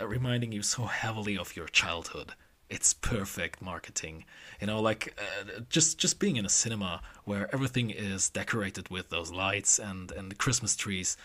reminding 0.02 0.52
you 0.52 0.62
so 0.62 0.84
heavily 0.86 1.36
of 1.38 1.56
your 1.56 1.68
childhood. 1.68 2.32
It's 2.70 2.94
perfect 2.94 3.60
marketing. 3.62 4.24
You 4.60 4.66
know, 4.66 4.80
like 4.80 5.14
uh, 5.18 5.60
just 5.68 5.98
just 5.98 6.18
being 6.18 6.36
in 6.36 6.46
a 6.46 6.48
cinema 6.48 7.02
where 7.24 7.52
everything 7.54 7.90
is 7.90 8.30
decorated 8.30 8.88
with 8.88 9.10
those 9.10 9.30
lights 9.30 9.78
and 9.78 10.10
and 10.12 10.36
Christmas 10.38 10.74
trees. 10.76 11.16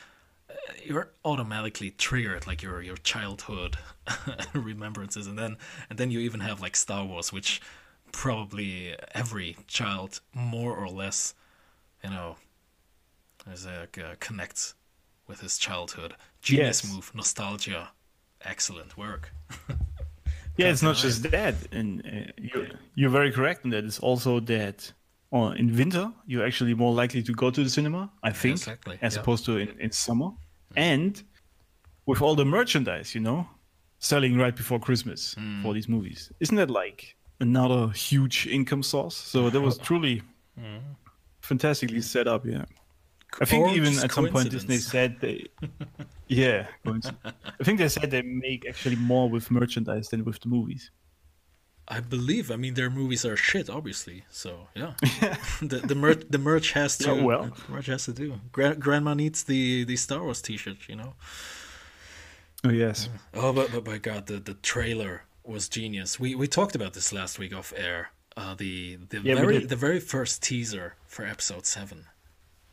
uh, 0.49 0.53
You're 0.83 1.11
automatically 1.25 1.91
triggered 1.91 2.45
like 2.47 2.61
your 2.61 2.81
your 2.81 2.97
childhood 2.97 3.77
remembrances, 4.53 5.27
and 5.27 5.37
then 5.39 5.57
and 5.89 5.97
then 5.99 6.11
you 6.11 6.19
even 6.19 6.41
have 6.41 6.61
like 6.61 6.75
Star 6.75 7.05
Wars, 7.05 7.31
which 7.33 7.61
probably 8.11 8.95
every 9.13 9.57
child 9.67 10.21
more 10.33 10.75
or 10.75 10.89
less, 10.89 11.33
you 12.03 12.09
know, 12.09 12.37
is 13.51 13.65
a, 13.65 13.83
uh, 13.97 14.15
connects 14.19 14.75
with 15.27 15.41
his 15.41 15.57
childhood. 15.57 16.15
Genius 16.41 16.83
Yes. 16.83 16.83
move, 16.83 17.11
nostalgia, 17.13 17.89
excellent 18.45 18.97
work. 18.97 19.31
Yeah, 20.57 20.71
it's 20.71 20.81
not 20.83 20.97
just 20.97 21.23
that, 21.31 21.55
and 21.71 22.01
uh, 22.05 22.31
you're, 22.37 22.67
you're 22.93 23.09
very 23.09 23.31
correct 23.31 23.63
in 23.63 23.69
that. 23.71 23.85
It's 23.85 23.97
also 23.99 24.41
that 24.41 24.91
uh, 25.31 25.53
in 25.55 25.73
winter 25.73 26.11
you're 26.27 26.45
actually 26.45 26.73
more 26.73 26.93
likely 26.93 27.23
to 27.23 27.31
go 27.31 27.49
to 27.49 27.63
the 27.63 27.69
cinema, 27.69 28.11
I 28.23 28.31
think, 28.31 28.57
Exactly, 28.57 28.97
as 29.01 29.15
yeah. 29.15 29.21
opposed 29.21 29.45
to 29.45 29.55
in, 29.57 29.69
in 29.79 29.91
summer. 29.93 30.31
And 30.75 31.23
with 32.05 32.21
all 32.21 32.35
the 32.35 32.43
merchandise, 32.43 33.15
you 33.15 33.21
know, 33.21 33.47
selling 33.99 34.37
right 34.37 34.53
before 34.53 34.79
Christmas 34.81 35.33
Hmm. 35.35 35.61
for 35.63 35.73
these 35.73 35.87
movies, 35.87 36.29
isn't 36.41 36.57
that 36.57 36.69
like 36.69 37.15
another 37.39 37.87
huge 37.91 38.45
income 38.47 38.83
source? 38.83 39.15
So 39.15 39.49
that 39.49 39.61
was 39.61 39.77
truly 39.89 40.23
fantastically 41.41 42.01
set 42.01 42.27
up. 42.27 42.45
Yeah, 42.45 42.65
I 43.41 43.45
think 43.45 43.71
even 43.73 43.97
at 43.99 44.11
some 44.11 44.27
point 44.29 44.49
Disney 44.49 44.77
said 44.77 45.19
they, 45.19 45.45
yeah. 46.27 46.67
I 46.85 47.63
think 47.63 47.79
they 47.79 47.89
said 47.89 48.11
they 48.11 48.21
make 48.21 48.65
actually 48.67 48.95
more 48.95 49.29
with 49.29 49.51
merchandise 49.51 50.09
than 50.09 50.25
with 50.25 50.39
the 50.41 50.49
movies. 50.49 50.91
I 51.87 52.01
believe. 52.01 52.51
I 52.51 52.55
mean, 52.55 52.75
their 52.75 52.89
movies 52.89 53.25
are 53.25 53.35
shit, 53.35 53.69
obviously. 53.69 54.23
So 54.29 54.67
yeah, 54.75 54.93
the 55.61 55.81
the 55.83 55.95
merch 55.95 56.23
the 56.29 56.37
merch 56.37 56.73
has 56.73 56.97
to. 56.99 57.15
Yeah, 57.15 57.23
well. 57.23 57.43
the 57.45 57.71
merch 57.71 57.87
has 57.87 58.05
to 58.05 58.13
do. 58.13 58.39
Gra- 58.51 58.75
grandma 58.75 59.15
needs 59.15 59.43
the 59.43 59.85
the 59.85 59.95
Star 59.95 60.21
Wars 60.21 60.41
T-shirt, 60.41 60.87
you 60.87 60.95
know. 60.95 61.13
Oh 62.63 62.69
yes. 62.69 63.09
Oh, 63.33 63.53
but 63.53 63.71
but 63.71 63.83
by 63.83 63.97
God, 63.97 64.27
the 64.27 64.37
the 64.39 64.53
trailer 64.53 65.23
was 65.43 65.67
genius. 65.67 66.19
We 66.19 66.35
we 66.35 66.47
talked 66.47 66.75
about 66.75 66.93
this 66.93 67.11
last 67.11 67.39
week 67.39 67.55
off 67.55 67.73
air. 67.75 68.11
Uh, 68.37 68.53
the 68.53 68.97
the 69.09 69.21
Yeah, 69.21 69.35
very 69.35 69.65
the 69.65 69.75
very 69.75 69.99
first 69.99 70.43
teaser 70.43 70.95
for 71.07 71.25
episode 71.25 71.65
seven. 71.65 72.05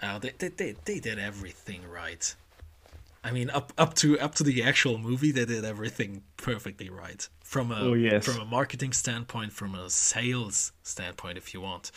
Uh, 0.00 0.18
they, 0.18 0.32
they 0.38 0.48
they 0.48 0.74
they 0.84 1.00
did 1.00 1.18
everything 1.18 1.80
right. 1.88 2.34
I 3.24 3.32
mean, 3.32 3.50
up 3.50 3.72
up 3.78 3.94
to 3.94 4.18
up 4.20 4.34
to 4.36 4.44
the 4.44 4.62
actual 4.62 4.98
movie, 4.98 5.32
they 5.32 5.44
did 5.46 5.64
everything 5.64 6.22
perfectly 6.36 6.88
right. 6.90 7.28
From 7.42 7.72
a 7.72 7.80
Oh, 7.80 7.94
yes. 7.94 8.24
from 8.26 8.40
a 8.40 8.44
marketing 8.44 8.92
standpoint, 8.92 9.52
from 9.52 9.74
a 9.74 9.88
sales 9.90 10.72
standpoint, 10.82 11.38
if 11.38 11.54
you 11.54 11.60
want, 11.60 11.90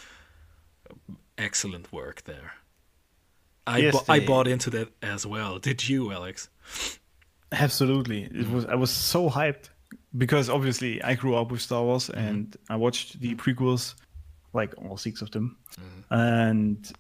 excellent 1.38 1.92
work 1.92 2.24
there. 2.26 2.54
I 3.68 3.80
Yes, 3.80 3.94
bu- 4.04 4.12
I 4.12 4.20
bought 4.26 4.48
into 4.48 4.70
that 4.72 4.90
as 5.02 5.26
well. 5.26 5.60
Did 5.60 5.88
you, 5.88 6.12
Alex? 6.12 6.50
Absolutely. 7.52 8.24
It 8.24 8.50
was 8.50 8.66
I 8.66 8.76
was 8.76 8.92
so 8.92 9.30
hyped 9.30 9.70
because 10.18 10.50
obviously 10.50 11.02
I 11.04 11.16
grew 11.16 11.36
up 11.36 11.52
with 11.52 11.62
Star 11.62 11.84
Wars 11.84 12.08
Mm-hmm. 12.10 12.20
and 12.28 12.58
I 12.70 12.76
watched 12.76 13.20
the 13.20 13.36
prequels, 13.36 13.96
like 14.54 14.74
all 14.78 14.98
six 14.98 15.22
of 15.22 15.32
them, 15.32 15.58
Mm-hmm. 15.80 16.14
and 16.14 16.92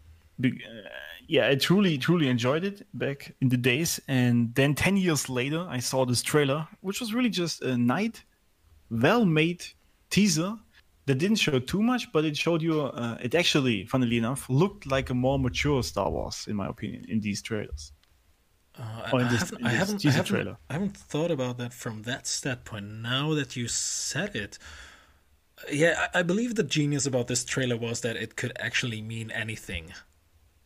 yeah, 1.27 1.49
I 1.49 1.55
truly 1.55 1.97
truly 1.97 2.27
enjoyed 2.27 2.63
it 2.63 2.87
back 2.93 3.35
in 3.41 3.49
the 3.49 3.57
days. 3.57 3.99
And 4.07 4.53
then 4.55 4.75
ten 4.75 4.97
years 4.97 5.29
later, 5.29 5.65
I 5.69 5.79
saw 5.79 6.05
this 6.05 6.21
trailer, 6.21 6.67
which 6.81 6.99
was 6.99 7.13
really 7.13 7.29
just 7.29 7.61
a 7.61 7.77
night, 7.77 8.23
well-made 8.89 9.63
teaser 10.09 10.55
that 11.05 11.15
didn't 11.15 11.37
show 11.37 11.59
too 11.59 11.81
much, 11.81 12.11
but 12.11 12.25
it 12.25 12.37
showed 12.37 12.61
you. 12.61 12.81
Uh, 12.81 13.17
it 13.21 13.35
actually, 13.35 13.85
funnily 13.85 14.17
enough, 14.17 14.49
looked 14.49 14.85
like 14.85 15.09
a 15.09 15.13
more 15.13 15.39
mature 15.39 15.83
Star 15.83 16.09
Wars, 16.09 16.45
in 16.47 16.55
my 16.55 16.67
opinion, 16.67 17.05
in 17.09 17.19
these 17.19 17.41
trailers. 17.41 17.91
Uh, 18.77 18.83
I, 19.13 19.23
this- 19.23 19.49
haven't, 19.49 19.65
I, 19.65 19.69
haven't, 19.69 20.05
I, 20.05 20.11
haven't. 20.11 20.57
I 20.69 20.73
haven't 20.73 20.97
thought 20.97 21.31
about 21.31 21.57
that 21.57 21.73
from 21.73 22.03
that 22.03 22.27
standpoint. 22.27 22.85
Now 22.85 23.33
that 23.33 23.55
you 23.55 23.67
said 23.67 24.35
it, 24.35 24.57
yeah, 25.71 26.07
I 26.13 26.23
believe 26.23 26.55
the 26.55 26.63
genius 26.63 27.05
about 27.05 27.27
this 27.27 27.43
trailer 27.43 27.75
was 27.75 28.01
that 28.01 28.15
it 28.15 28.35
could 28.35 28.53
actually 28.59 29.01
mean 29.01 29.31
anything. 29.31 29.93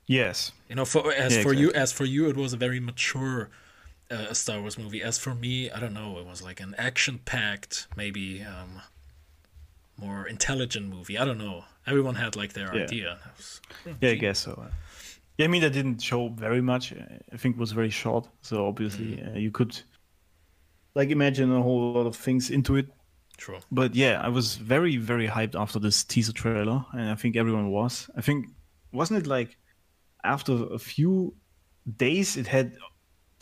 Yes. 0.08 0.52
You 0.70 0.76
know, 0.76 0.86
for 0.86 1.14
as 1.14 1.36
Yeah, 1.38 1.44
for 1.44 1.54
you, 1.54 1.72
as 1.74 1.92
for 1.92 2.06
you, 2.06 2.28
it 2.30 2.36
was 2.36 2.54
a 2.54 2.58
very 2.58 2.80
mature 2.80 3.50
uh, 4.12 4.34
Star 4.34 4.60
Wars 4.62 4.78
movie. 4.78 5.02
As 5.02 5.18
for 5.18 5.34
me, 5.34 5.72
I 5.72 5.80
don't 5.80 5.94
know, 5.94 6.18
it 6.20 6.26
was 6.26 6.42
like 6.42 6.60
an 6.60 6.76
action-packed, 6.78 7.88
maybe 7.96 8.44
um, 8.44 8.82
more 9.98 10.28
intelligent 10.28 10.88
movie. 10.88 11.18
I 11.18 11.26
don't 11.26 11.38
know. 11.38 11.66
Everyone 11.88 12.16
had 12.16 12.36
like 12.36 12.54
their 12.54 12.76
Yeah. 12.76 12.84
idea. 12.84 13.18
Was- 13.38 13.62
Yeah, 14.02 14.10
I 14.10 14.16
guess 14.16 14.40
so. 14.40 14.66
Yeah, 15.38 15.46
I 15.46 15.48
mean, 15.48 15.62
that 15.62 15.72
didn't 15.74 16.00
show 16.02 16.30
very 16.30 16.62
much. 16.62 16.94
Uh, 16.94 16.98
I 17.32 17.38
think 17.38 17.56
it 17.56 17.60
was 17.60 17.72
very 17.72 17.90
short. 17.90 18.28
So 18.42 18.68
obviously, 18.68 19.18
Mm. 19.18 19.36
uh, 19.36 19.40
you 19.40 19.52
could 19.52 19.82
like 20.96 21.10
imagine 21.10 21.52
a 21.52 21.62
whole 21.62 21.94
lot 21.94 22.06
of 22.06 22.16
things 22.16 22.50
into 22.52 22.76
it. 22.76 22.88
True. 23.38 23.60
But 23.72 23.96
yeah, 23.96 24.22
I 24.22 24.30
was 24.30 24.58
very, 24.58 24.98
very 24.98 25.28
hyped 25.28 25.56
after 25.60 25.80
this 25.80 26.04
teaser 26.04 26.34
trailer, 26.34 26.86
and 26.94 27.10
I 27.10 27.16
think 27.16 27.36
everyone 27.36 27.70
was. 27.72 28.10
I 28.16 28.22
think 28.22 28.46
wasn't 28.92 29.26
it 29.26 29.28
like 29.28 29.58
after 30.24 30.54
a 30.74 30.80
few 30.80 31.34
days, 31.98 32.38
it 32.38 32.48
had 32.48 32.76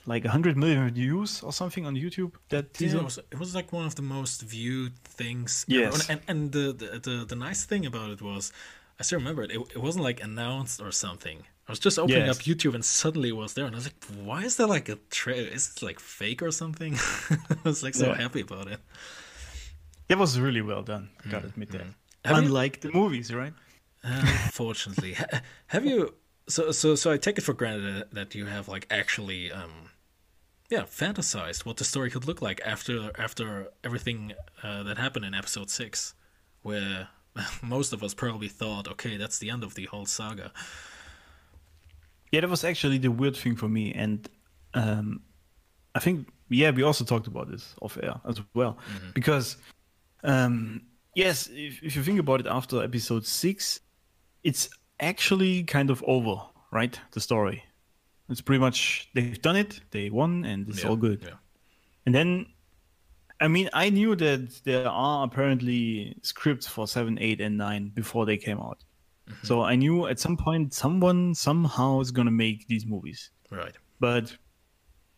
like 0.07 0.23
100 0.23 0.57
million 0.57 0.89
views 0.93 1.43
or 1.43 1.53
something 1.53 1.85
on 1.85 1.95
YouTube. 1.95 2.31
That 2.49 2.79
Yeah, 2.81 2.95
it 2.97 3.03
was, 3.03 3.17
it 3.31 3.39
was 3.39 3.53
like 3.53 3.71
one 3.71 3.85
of 3.85 3.95
the 3.95 4.01
most 4.01 4.41
viewed 4.41 4.97
things. 5.03 5.63
Yes. 5.67 6.09
ever. 6.09 6.11
And, 6.13 6.21
and 6.27 6.51
the, 6.51 6.73
the, 6.73 6.99
the, 6.99 7.25
the 7.25 7.35
nice 7.35 7.65
thing 7.65 7.85
about 7.85 8.09
it 8.09 8.21
was, 8.21 8.51
I 8.99 9.03
still 9.03 9.19
remember 9.19 9.43
it, 9.43 9.51
it, 9.51 9.59
it 9.75 9.77
wasn't 9.81 10.03
like 10.03 10.23
announced 10.23 10.81
or 10.81 10.91
something. 10.91 11.43
I 11.67 11.71
was 11.71 11.79
just 11.79 11.99
opening 11.99 12.25
Yes. 12.25 12.37
up 12.39 12.43
YouTube 12.43 12.73
and 12.73 12.83
suddenly 12.83 13.29
it 13.29 13.35
was 13.35 13.53
there. 13.53 13.65
And 13.65 13.75
I 13.75 13.77
was 13.77 13.85
like, 13.85 14.03
why 14.23 14.41
is 14.43 14.55
there 14.57 14.67
like 14.67 14.89
a 14.89 14.97
trailer? 15.11 15.47
Is 15.47 15.71
it 15.77 15.83
like 15.83 15.99
fake 15.99 16.41
or 16.41 16.51
something? 16.51 16.97
I 17.29 17.37
was 17.63 17.83
like 17.83 17.93
so 17.95 18.07
Yeah. 18.07 18.15
happy 18.17 18.41
about 18.41 18.67
it. 18.71 18.79
It 20.09 20.17
was 20.17 20.39
really 20.39 20.61
well 20.61 20.81
done. 20.81 21.09
I 21.25 21.29
gotta 21.29 21.47
admit 21.47 21.69
that. 21.71 21.81
Mm, 21.81 21.93
Have 22.25 22.37
you- 22.37 22.43
Unlike 22.47 22.81
the 22.81 22.91
movies, 22.91 23.31
right? 23.33 23.53
Unfortunately, 24.03 25.13
Ha- 25.13 25.41
have 25.67 25.85
you? 25.85 26.13
So 26.51 26.71
so 26.71 26.95
so 26.95 27.11
I 27.11 27.17
take 27.17 27.37
it 27.37 27.43
for 27.43 27.53
granted 27.53 28.05
that- 28.11 28.35
you 28.35 28.45
have 28.45 28.67
like 28.67 28.85
actually, 28.89 29.51
um, 29.51 29.89
yeah, 30.69 30.83
fantasized 30.83 31.65
what 31.65 31.77
the 31.77 31.83
story 31.83 32.09
could 32.09 32.25
look 32.25 32.41
like 32.41 32.59
after 32.65 33.11
after 33.17 33.69
everything 33.83 34.33
uh, 34.63 34.83
that 34.83 34.97
happened 34.97 35.25
in 35.25 35.33
episode 35.33 35.69
six, 35.69 36.13
where 36.61 37.07
most 37.61 37.93
of 37.93 38.03
us 38.03 38.13
probably 38.13 38.49
thought, 38.49 38.87
okay, 38.87 39.17
that's 39.17 39.37
the 39.39 39.49
end 39.49 39.63
of 39.63 39.75
the 39.75 39.85
whole 39.85 40.05
saga. 40.05 40.51
Yeah, 42.31 42.41
that 42.41 42.49
was 42.49 42.63
actually 42.63 42.97
the 42.97 43.11
weird 43.11 43.35
thing 43.35 43.55
for 43.55 43.69
me, 43.69 43.93
and 43.93 44.29
um, 44.73 45.21
I 45.95 45.99
think 45.99 46.27
yeah, 46.49 46.71
we 46.71 46.83
also 46.83 47.05
talked 47.05 47.27
about 47.27 47.49
this 47.49 47.75
off 47.81 47.97
air 48.01 48.19
as 48.27 48.41
well, 48.53 48.77
because 49.13 49.57
um, 50.23 50.81
yes, 51.15 51.47
if, 51.51 51.81
if 51.83 51.95
you 51.95 52.03
think 52.03 52.19
about 52.19 52.41
it, 52.41 52.47
after 52.47 52.83
episode 52.83 53.25
six, 53.25 53.79
it's 54.43 54.69
actually 55.01 55.63
kind 55.63 55.89
of 55.89 56.03
over, 56.07 56.41
right? 56.71 56.99
The 57.11 57.19
story, 57.19 57.63
it's 58.29 58.41
pretty 58.41 58.59
much 58.59 59.09
they've 59.13 59.41
done 59.41 59.57
it, 59.57 59.81
they 59.91 60.09
won, 60.09 60.45
and 60.45 60.69
it's 60.69 60.83
Yeah, 60.83 60.89
all 60.89 60.95
good. 60.95 61.23
Yeah. 61.23 61.35
And 62.05 62.15
then, 62.15 62.45
I 63.39 63.47
mean, 63.47 63.69
I 63.73 63.89
knew 63.89 64.15
that 64.15 64.63
there 64.63 64.87
are 64.87 65.25
apparently 65.25 66.15
scripts 66.21 66.67
for 66.67 66.87
seven, 66.87 67.17
eight, 67.19 67.41
and 67.41 67.57
nine 67.57 67.91
before 67.93 68.25
they 68.25 68.37
came 68.37 68.59
out. 68.59 68.83
Mm-hmm. 69.29 69.45
So 69.45 69.61
I 69.63 69.75
knew 69.75 70.07
at 70.07 70.19
some 70.19 70.37
point 70.37 70.73
someone 70.73 71.35
somehow 71.35 71.99
is 71.99 72.11
gonna 72.11 72.31
make 72.31 72.67
these 72.67 72.85
movies. 72.85 73.31
Right. 73.49 73.75
But 73.99 74.35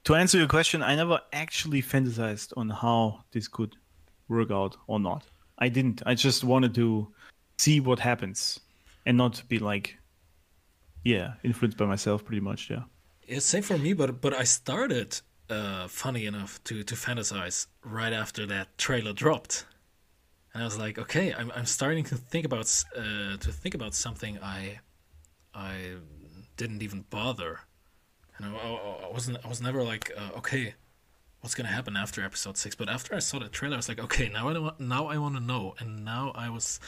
to 0.05 0.15
answer 0.15 0.37
your 0.37 0.47
question, 0.47 0.81
I 0.81 0.95
never 0.95 1.19
actually 1.31 1.81
fantasized 1.81 2.53
on 2.57 2.69
how 2.69 3.23
this 3.31 3.47
could 3.47 3.75
work 4.27 4.51
out 4.51 4.75
or 4.87 4.99
not. 4.99 5.23
I 5.59 5.69
didn't. 5.69 6.01
I 6.05 6.15
just 6.15 6.43
wanted 6.43 6.73
to 6.75 7.07
see 7.57 7.79
what 7.79 7.99
happens 7.99 8.59
and 9.05 9.17
not 9.17 9.43
be 9.47 9.59
like, 9.59 9.97
yeah, 11.03 11.33
influenced 11.43 11.77
by 11.77 11.85
myself 11.85 12.23
pretty 12.23 12.39
much. 12.41 12.69
Yeah. 12.69 12.83
It's 13.27 13.45
same 13.45 13.63
for 13.63 13.77
me, 13.77 13.93
but 13.93 14.21
but 14.21 14.33
I 14.33 14.43
started, 14.43 15.21
uh, 15.49 15.87
funny 15.87 16.25
enough, 16.25 16.63
to 16.65 16.83
to 16.83 16.95
fantasize 16.95 17.67
right 17.83 18.13
after 18.13 18.45
that 18.47 18.77
trailer 18.77 19.13
dropped, 19.13 19.65
and 20.53 20.63
I 20.63 20.65
was 20.65 20.77
like, 20.77 20.97
okay, 20.99 21.33
I'm 21.33 21.51
I'm 21.55 21.65
starting 21.65 22.03
to 22.05 22.15
think 22.15 22.45
about 22.45 22.67
uh, 22.97 23.37
to 23.37 23.51
think 23.51 23.75
about 23.75 23.93
something 23.93 24.39
I 24.39 24.79
I 25.53 25.95
didn't 26.57 26.81
even 26.83 27.05
bother, 27.09 27.61
and 28.37 28.45
I, 28.45 28.49
I, 28.49 29.05
I 29.07 29.11
wasn't 29.11 29.37
I 29.43 29.47
was 29.47 29.61
never 29.61 29.83
like, 29.83 30.11
uh, 30.17 30.37
okay, 30.39 30.75
what's 31.43 31.55
gonna 31.55 31.67
happen 31.67 31.97
after 31.97 32.23
episode 32.23 32.55
six? 32.55 32.73
But 32.73 32.87
after 32.87 33.13
I 33.13 33.19
saw 33.19 33.37
the 33.37 33.49
trailer, 33.49 33.75
I 33.75 33.77
was 33.77 33.89
like, 33.89 33.99
okay, 33.99 34.29
now 34.29 34.47
I 34.47 34.57
want 34.57 34.79
now 34.79 35.07
I 35.07 35.17
want 35.17 35.35
to 35.35 35.41
know, 35.41 35.75
and 35.77 36.05
now 36.05 36.31
I 36.35 36.49
was, 36.49 36.79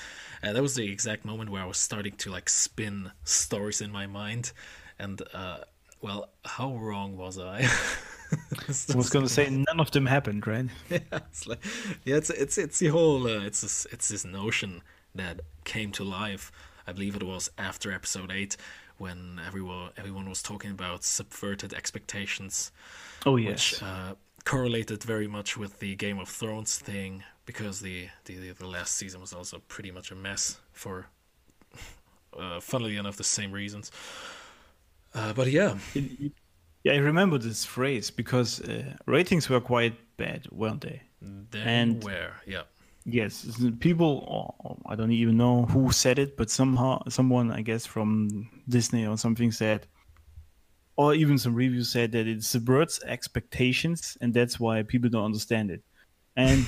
uh, 0.41 0.54
that 0.54 0.62
was 0.62 0.76
the 0.76 0.89
exact 0.89 1.26
moment 1.26 1.50
where 1.50 1.62
I 1.62 1.65
was 1.65 1.78
starting 1.78 2.13
to 2.13 2.32
like 2.32 2.48
spin 2.48 3.12
stories 3.26 3.82
in 3.82 3.91
my 3.91 4.08
mind, 4.08 4.54
and 4.98 5.22
uh, 5.34 5.58
well, 6.02 6.30
how 6.46 6.74
wrong 6.78 7.18
was 7.18 7.38
I? 7.38 7.68
I 8.32 8.96
was 8.96 9.10
gonna 9.10 9.28
say 9.28 9.50
none 9.50 9.80
of 9.80 9.91
them 9.91 10.06
happened, 10.06 10.48
right? 10.48 10.68
yeah, 10.89 11.00
it's 11.12 11.46
like, 11.46 11.63
yeah, 12.06 12.15
it's 12.15 12.30
it's 12.30 12.58
it's 12.58 12.80
the 12.80 12.88
whole 12.88 13.28
uh, 13.28 13.41
it's 13.41 13.60
this, 13.60 13.86
it's 13.91 14.08
this 14.08 14.24
notion 14.24 14.82
that 15.13 15.41
came 15.65 15.91
to 15.94 16.06
life. 16.06 16.52
I 16.88 16.94
believe 16.94 17.18
it 17.18 17.24
was 17.24 17.52
after 17.58 17.91
episode 17.91 18.32
eight 18.32 18.56
when 18.98 19.41
everyone 19.46 19.89
everyone 19.98 20.30
was 20.30 20.41
talking 20.41 20.72
about 20.72 21.04
subverted 21.04 21.74
expectations. 21.74 22.72
Oh 23.26 23.36
yes. 23.36 23.74
Which 23.74 23.84
uh, 23.84 24.15
correlated 24.45 25.03
very 25.03 25.27
much 25.27 25.58
with 25.58 25.79
the 25.79 25.95
Game 25.95 26.19
of 26.19 26.29
Thrones 26.29 26.77
thing 26.77 27.23
because 27.45 27.81
the 27.81 28.08
the, 28.25 28.51
the 28.51 28.67
last 28.67 28.95
season 28.95 29.19
was 29.19 29.34
also 29.34 29.60
pretty 29.67 29.91
much 29.91 30.12
a 30.12 30.15
mess 30.15 30.58
for, 30.71 31.08
uh, 32.39 32.60
funnily 32.60 32.95
enough, 32.95 33.17
the 33.17 33.23
same 33.23 33.51
reasons. 33.51 33.91
Uh, 35.13 35.34
but 35.34 35.47
yeah. 35.51 35.75
Yeah, 36.84 36.93
I 36.93 36.97
remember 36.97 37.39
this 37.39 37.65
phrase 37.65 38.12
because 38.12 38.62
uh, 38.62 38.93
ratings 39.08 39.49
were 39.49 39.62
quite 39.62 39.95
bad, 40.17 40.47
weren't 40.51 40.81
they? 40.81 41.01
They 41.49 41.60
and 41.60 42.03
were, 42.03 42.34
yeah. 42.45 42.63
Yes, 43.05 43.60
people. 43.79 44.55
Oh, 44.63 44.77
I 44.88 44.95
don't 44.95 45.12
even 45.12 45.38
know 45.38 45.65
who 45.65 45.91
said 45.91 46.19
it, 46.19 46.38
but 46.38 46.49
somehow 46.49 47.01
someone, 47.08 47.51
I 47.51 47.62
guess, 47.62 47.86
from 47.86 48.49
Disney 48.67 49.05
or 49.08 49.17
something 49.17 49.51
said, 49.51 49.88
or 50.97 51.13
even 51.13 51.38
some 51.38 51.55
reviews 51.55 51.89
said 51.89 52.12
that 52.13 52.27
it 52.27 52.43
subverts 52.43 53.01
expectations, 53.03 54.17
and 54.21 54.34
that's 54.34 54.60
why 54.60 54.84
people 54.84 55.10
don't 55.10 55.25
understand 55.25 55.71
it. 55.71 55.81
And 56.36 56.65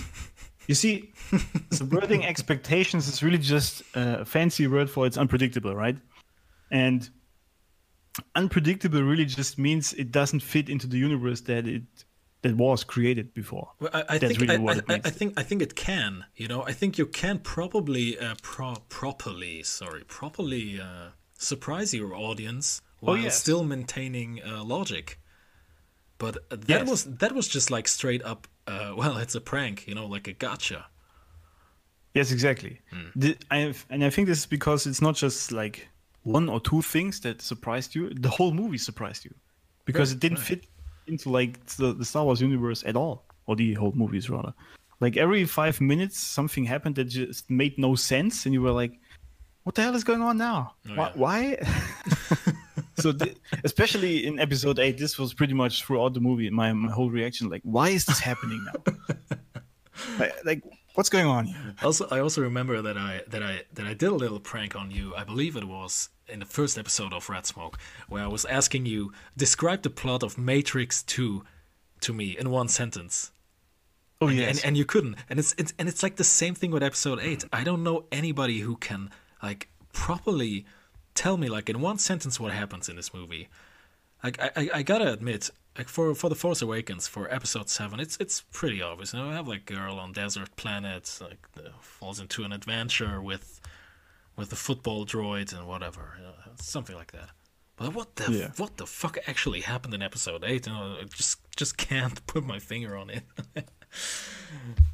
you 0.68 0.76
see, 0.76 1.14
subverting 1.72 2.26
expectations 2.26 3.08
is 3.08 3.24
really 3.24 3.38
just 3.38 3.84
a 3.96 4.26
fancy 4.26 4.68
word 4.68 4.90
for 4.90 5.06
it's 5.06 5.18
unpredictable, 5.18 5.76
right? 5.76 5.98
And 6.72 7.10
unpredictable 8.36 9.02
really 9.02 9.26
just 9.26 9.58
means 9.58 9.94
it 9.94 10.12
doesn't 10.12 10.42
fit 10.42 10.70
into 10.70 10.88
the 10.88 10.98
universe 10.98 11.42
that 11.42 11.68
it 11.68 11.84
that 12.44 12.56
was 12.56 12.84
created 12.84 13.34
before. 13.34 13.72
Well, 13.80 13.90
I, 13.94 14.04
I 14.10 14.20
think 14.20 14.40
really 14.40 14.56
I, 14.56 14.74
I, 14.94 15.02
I, 15.06 15.10
think 15.10 15.34
I 15.38 15.44
think 15.44 15.62
it 15.62 15.76
can. 15.76 16.26
You 16.36 16.48
know, 16.48 16.64
I 16.64 16.72
think 16.72 16.98
you 16.98 17.06
can 17.06 17.40
probably 17.40 18.18
uh, 18.20 18.36
pro- 18.42 18.84
properly, 18.90 19.64
sorry, 19.64 20.04
properly 20.04 20.80
uh, 20.80 21.10
surprise 21.38 21.94
your 21.94 22.14
audience 22.14 22.82
while 23.00 23.16
oh, 23.16 23.20
yes. 23.20 23.40
still 23.40 23.64
maintaining 23.64 24.42
uh, 24.44 24.64
logic. 24.64 25.20
But 26.18 26.50
that 26.50 26.68
yes. 26.68 26.90
was 26.90 27.04
that 27.06 27.34
was 27.34 27.48
just 27.48 27.70
like 27.70 27.88
straight 27.88 28.24
up. 28.24 28.48
Uh, 28.66 28.94
well, 28.98 29.18
it's 29.18 29.36
a 29.36 29.42
prank, 29.42 29.88
you 29.88 29.96
know, 29.96 30.08
like 30.08 30.28
a 30.28 30.34
gotcha. 30.34 30.88
Yes, 32.14 32.32
exactly. 32.32 32.82
Hmm. 32.92 33.08
The, 33.16 33.38
I 33.52 33.74
and 33.90 34.04
I 34.04 34.10
think 34.10 34.28
this 34.28 34.40
is 34.40 34.46
because 34.46 34.88
it's 34.88 35.02
not 35.02 35.16
just 35.16 35.52
like 35.52 35.88
one 36.24 36.50
or 36.50 36.60
two 36.60 36.82
things 36.82 37.20
that 37.22 37.42
surprised 37.42 37.94
you. 37.94 38.10
The 38.10 38.30
whole 38.30 38.52
movie 38.52 38.80
surprised 38.80 39.26
you 39.26 39.34
because 39.86 40.10
right, 40.10 40.18
it 40.18 40.20
didn't 40.20 40.40
right. 40.40 40.48
fit 40.48 40.66
into 41.06 41.30
like 41.30 41.64
the, 41.78 41.94
the 41.94 42.06
Star 42.06 42.26
Wars 42.26 42.42
universe 42.42 42.84
at 42.86 42.96
all, 42.96 43.24
or 43.46 43.56
the 43.56 43.76
whole 43.76 43.94
movies 43.94 44.30
rather. 44.30 44.54
Like 45.00 45.16
every 45.16 45.46
five 45.46 45.80
minutes, 45.80 46.20
something 46.20 46.66
happened 46.66 46.96
that 46.96 47.06
just 47.06 47.50
made 47.52 47.78
no 47.78 47.94
sense, 47.94 48.46
and 48.46 48.54
you 48.54 48.64
were 48.64 48.72
like, 48.72 48.94
"What 49.64 49.76
the 49.76 49.84
hell 49.84 49.96
is 49.96 50.04
going 50.04 50.24
on 50.24 50.40
now? 50.40 50.74
Oh, 50.90 50.96
why?" 50.96 51.06
Yeah. 51.06 51.12
why? 51.16 52.54
so, 52.98 53.14
especially 53.64 54.26
in 54.26 54.40
episode 54.40 54.80
eight, 54.80 54.98
this 54.98 55.18
was 55.18 55.34
pretty 55.34 55.54
much 55.54 55.84
throughout 55.84 56.14
the 56.14 56.20
movie. 56.20 56.50
My 56.50 56.74
my 56.74 56.92
whole 56.92 57.10
reaction, 57.10 57.50
like, 57.50 57.62
"Why 57.64 57.90
is 57.90 58.06
this 58.06 58.20
happening 58.20 58.66
now?" 58.66 58.94
like, 60.20 60.46
like 60.46 60.64
what's 60.96 61.10
going 61.10 61.28
on 61.28 61.46
here? 61.46 61.76
Also, 61.84 62.08
I 62.10 62.20
also 62.20 62.42
remember 62.42 62.82
that 62.82 62.98
I 62.98 63.22
that 63.28 63.44
I 63.44 63.64
that 63.74 63.86
I 63.86 63.94
did 63.94 64.10
a 64.10 64.16
little 64.16 64.40
prank 64.40 64.76
on 64.76 64.92
you. 64.92 65.14
I 65.16 65.24
believe 65.24 65.56
it 65.56 65.66
was 65.66 66.10
in 66.28 66.40
the 66.40 66.46
first 66.46 66.78
episode 66.78 67.14
of 67.14 67.30
Red 67.30 67.46
Smoke, 67.46 67.78
where 68.10 68.24
I 68.24 68.28
was 68.28 68.46
asking 68.46 68.86
you 68.86 69.14
describe 69.36 69.84
the 69.84 69.90
plot 69.90 70.24
of 70.24 70.38
Matrix 70.38 71.04
Two 71.04 71.44
to 72.02 72.14
me 72.14 72.36
in 72.38 72.50
one 72.50 72.68
sentence. 72.68 73.32
Oh 74.20 74.28
and, 74.28 74.38
yes, 74.38 74.58
and, 74.58 74.66
and 74.66 74.78
you 74.78 74.86
couldn't, 74.86 75.16
and 75.30 75.38
it's, 75.38 75.54
it's 75.60 75.74
and 75.78 75.88
it's 75.88 76.02
like 76.02 76.16
the 76.16 76.24
same 76.24 76.56
thing 76.56 76.72
with 76.72 76.82
Episode 76.82 77.20
Eight. 77.22 77.46
I 77.54 77.64
don't 77.64 77.84
know 77.84 78.06
anybody 78.12 78.60
who 78.60 78.76
can 78.78 79.12
like 79.44 79.70
properly 79.94 80.66
tell 81.18 81.36
me 81.36 81.50
like 81.50 81.68
in 81.70 81.82
one 81.82 81.98
sentence 81.98 82.40
what 82.40 82.54
happens 82.54 82.88
in 82.88 82.96
this 82.96 83.14
movie. 83.14 83.50
Like 84.24 84.40
I, 84.40 84.52
I, 84.56 84.70
I 84.76 84.84
gotta 84.84 85.12
admit, 85.12 85.50
like 85.78 85.90
for 85.90 86.14
for 86.16 86.30
the 86.30 86.36
Force 86.36 86.62
Awakens 86.62 87.08
for 87.08 87.32
Episode 87.34 87.70
Seven, 87.70 88.00
it's 88.00 88.18
it's 88.18 88.42
pretty 88.52 88.82
obvious. 88.82 89.14
You 89.14 89.20
know, 89.20 89.30
we 89.30 89.34
have 89.34 89.48
like 89.48 89.70
a 89.70 89.74
girl 89.74 90.00
on 90.00 90.14
desert 90.14 90.56
planet, 90.56 91.20
like 91.22 91.46
falls 91.82 92.20
into 92.20 92.44
an 92.44 92.52
adventure 92.52 93.22
with 93.22 93.60
with 94.36 94.50
the 94.50 94.56
football 94.56 95.06
droids 95.06 95.58
and 95.58 95.68
whatever, 95.68 96.14
you 96.18 96.24
know, 96.24 96.34
something 96.62 96.96
like 96.96 97.12
that. 97.12 97.30
But 97.76 97.94
what 97.94 98.16
the 98.16 98.32
yeah. 98.32 98.52
what 98.58 98.78
the 98.78 98.86
fuck 98.86 99.18
actually 99.28 99.62
happened 99.62 99.94
in 99.94 100.02
episode 100.02 100.44
eight? 100.44 100.68
You 100.68 100.74
know, 100.74 100.98
I 101.02 101.04
just 101.06 101.40
just 101.56 101.78
can't 101.78 102.26
put 102.32 102.46
my 102.46 102.60
finger 102.60 102.96
on 102.96 103.10
it. 103.10 103.24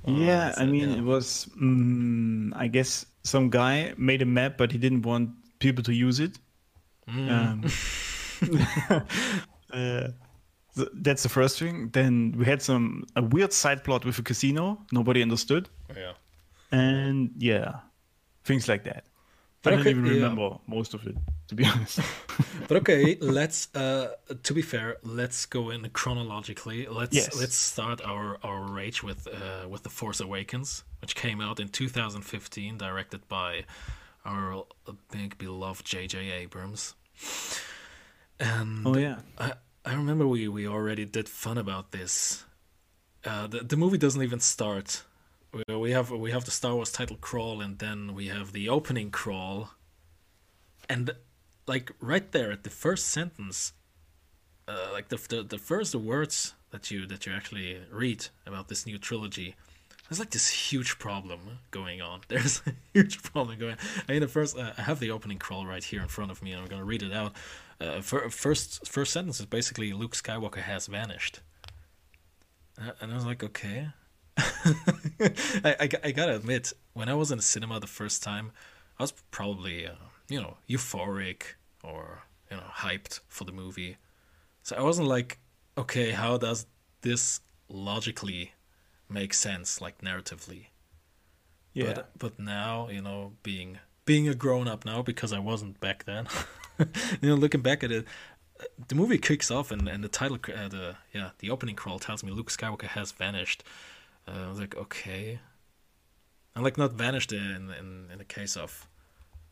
oh, 0.08 0.18
yeah, 0.18 0.54
I 0.58 0.66
mean, 0.66 0.90
yeah. 0.90 0.98
it 0.98 1.04
was 1.04 1.50
um, 1.62 2.54
I 2.56 2.68
guess 2.68 3.06
some 3.24 3.50
guy 3.50 3.94
made 3.98 4.22
a 4.22 4.26
map, 4.26 4.58
but 4.58 4.72
he 4.72 4.78
didn't 4.78 5.04
want 5.04 5.30
people 5.64 5.84
to 5.84 5.94
use 5.94 6.20
it. 6.20 6.38
Mm. 7.10 7.30
Um, 7.32 7.64
uh, 9.74 10.08
that's 10.94 11.24
the 11.24 11.30
first 11.30 11.60
thing. 11.60 11.90
Then 11.90 12.36
we 12.38 12.46
had 12.46 12.62
some 12.62 13.06
a 13.16 13.22
weird 13.22 13.54
side 13.54 13.84
plot 13.84 14.06
with 14.06 14.20
a 14.20 14.24
casino. 14.24 14.80
Nobody 14.92 15.22
understood. 15.22 15.70
Yeah. 15.96 16.14
And 16.72 17.32
yeah, 17.38 17.80
things 18.44 18.68
like 18.68 18.84
that. 18.84 19.06
But 19.62 19.74
I 19.74 19.76
don't 19.78 19.88
even 19.88 20.04
remember 20.04 20.42
yeah. 20.42 20.58
most 20.68 20.94
of 20.94 21.08
it, 21.08 21.16
to 21.48 21.56
be 21.56 21.66
honest. 21.72 22.00
but 22.68 22.78
okay, 22.78 23.18
let's. 23.22 23.74
Uh, 23.74 24.12
to 24.44 24.54
be 24.54 24.62
fair, 24.62 24.98
let's 25.04 25.46
go 25.46 25.70
in 25.70 25.90
chronologically. 25.94 26.86
Let's 26.88 27.16
yes. 27.16 27.40
let's 27.40 27.56
start 27.56 28.02
our, 28.04 28.38
our 28.44 28.62
rage 28.64 29.04
with 29.04 29.26
uh, 29.26 29.70
with 29.70 29.84
the 29.84 29.90
Force 29.90 30.20
Awakens, 30.20 30.84
which 31.00 31.16
came 31.16 31.40
out 31.40 31.62
in 31.62 31.70
2015, 31.70 32.78
directed 32.78 33.26
by 33.30 33.64
our 34.26 34.66
big 35.12 35.38
beloved 35.38 35.86
J.J. 35.86 36.32
Abrams. 36.32 36.96
And 38.40 38.88
oh 38.88 38.98
yeah, 38.98 39.20
I 39.38 39.54
I 39.86 39.94
remember 39.94 40.28
we 40.28 40.48
we 40.48 40.68
already 40.68 41.06
did 41.06 41.30
fun 41.30 41.58
about 41.58 41.92
this. 41.92 42.44
Uh, 43.26 43.48
the 43.48 43.60
the 43.60 43.78
movie 43.78 43.98
doesn't 43.98 44.22
even 44.22 44.40
start 44.40 45.04
we 45.68 45.92
have 45.92 46.10
we 46.10 46.32
have 46.32 46.46
the 46.46 46.52
Star 46.52 46.74
Wars 46.76 46.92
title 46.92 47.18
crawl, 47.18 47.62
and 47.62 47.78
then 47.80 48.16
we 48.16 48.28
have 48.28 48.54
the 48.54 48.70
opening 48.70 49.12
crawl, 49.12 49.72
and 50.90 51.12
like 51.68 51.92
right 52.00 52.32
there 52.32 52.52
at 52.52 52.64
the 52.64 52.70
first 52.70 53.08
sentence, 53.08 53.74
uh, 54.68 54.90
like 54.92 55.10
the, 55.10 55.18
the 55.30 55.44
the 55.44 55.58
first 55.60 55.94
words 55.94 56.54
that 56.72 56.90
you 56.90 57.06
that 57.06 57.26
you 57.26 57.34
actually 57.34 57.80
read 57.92 58.28
about 58.48 58.68
this 58.68 58.86
new 58.88 58.98
trilogy, 58.98 59.56
there's 60.14 60.20
like 60.20 60.30
this 60.30 60.48
huge 60.48 61.00
problem 61.00 61.40
going 61.72 62.00
on. 62.00 62.22
There's 62.28 62.62
a 62.68 62.74
huge 62.94 63.24
problem 63.24 63.58
going. 63.58 63.72
On. 63.72 63.78
I 64.08 64.12
mean, 64.12 64.22
the 64.22 64.28
first 64.28 64.56
uh, 64.56 64.72
I 64.78 64.84
have 64.84 65.00
the 65.00 65.10
opening 65.10 65.40
crawl 65.40 65.66
right 65.66 65.84
here 65.84 66.04
in 66.04 66.08
front 66.08 66.30
of 66.30 66.44
me, 66.44 66.52
and 66.52 66.62
I'm 66.62 66.68
gonna 66.68 66.84
read 66.84 67.02
it 67.02 67.12
out. 67.12 67.34
Uh, 67.82 68.00
first 68.02 68.88
first 68.88 69.12
sentence 69.12 69.40
is 69.40 69.48
basically 69.48 69.92
Luke 69.92 70.16
Skywalker 70.16 70.62
has 70.62 70.86
vanished, 70.86 71.40
uh, 72.80 72.92
and 73.02 73.12
I 73.12 73.16
was 73.16 73.26
like, 73.26 73.44
okay, 73.44 73.88
I, 74.38 75.76
I, 75.80 75.90
I, 76.04 76.12
gotta 76.12 76.36
admit, 76.36 76.74
when 76.94 77.10
I 77.10 77.16
was 77.16 77.32
in 77.32 77.38
the 77.40 77.44
cinema 77.44 77.80
the 77.80 77.88
first 77.88 78.22
time, 78.22 78.52
I 79.00 79.04
was 79.04 79.14
probably, 79.32 79.88
uh, 79.88 79.94
you 80.30 80.40
know, 80.40 80.58
euphoric 80.70 81.56
or, 81.84 82.22
you 82.52 82.58
know, 82.58 82.64
hyped 82.72 83.22
for 83.28 83.46
the 83.46 83.52
movie. 83.52 83.98
So 84.62 84.76
I 84.76 84.82
wasn't 84.84 85.08
like, 85.08 85.40
okay, 85.76 86.12
how 86.12 86.38
does 86.38 86.68
this 87.02 87.42
logically 87.68 88.52
make 89.14 89.34
sense, 89.34 89.80
like 89.80 90.02
narratively? 90.02 90.68
Yeah. 91.74 91.94
But, 91.94 92.12
but 92.18 92.40
now, 92.40 92.90
you 92.90 93.02
know, 93.02 93.34
being 93.44 93.80
being 94.06 94.28
a 94.28 94.36
grown 94.36 94.68
up 94.68 94.86
now 94.86 95.02
because 95.02 95.32
I 95.32 95.40
wasn't 95.40 95.80
back 95.80 96.06
then. 96.06 96.28
you 96.80 97.30
know, 97.30 97.36
looking 97.36 97.62
back 97.62 97.84
at 97.84 97.92
it, 97.92 98.06
the 98.88 98.96
movie 98.96 99.18
kicks 99.18 99.50
off 99.50 99.72
and, 99.72 99.88
and 99.88 100.04
the 100.04 100.10
title, 100.10 100.38
uh, 100.56 100.68
the 100.68 100.96
yeah, 101.14 101.30
the 101.40 101.50
opening 101.50 101.76
crawl 101.76 102.00
tells 102.00 102.24
me 102.24 102.32
Luke 102.32 102.52
Skywalker 102.52 102.88
has 102.88 103.12
vanished, 103.12 103.64
uh, 104.28 104.46
I 104.46 104.50
was 104.50 104.60
like, 104.60 104.76
okay. 104.76 105.40
And 106.56 106.64
like 106.64 106.78
not 106.78 106.94
vanished 106.94 107.32
in 107.32 107.72
in 107.80 108.10
in 108.12 108.18
the 108.20 108.26
case 108.26 108.56
of, 108.56 108.88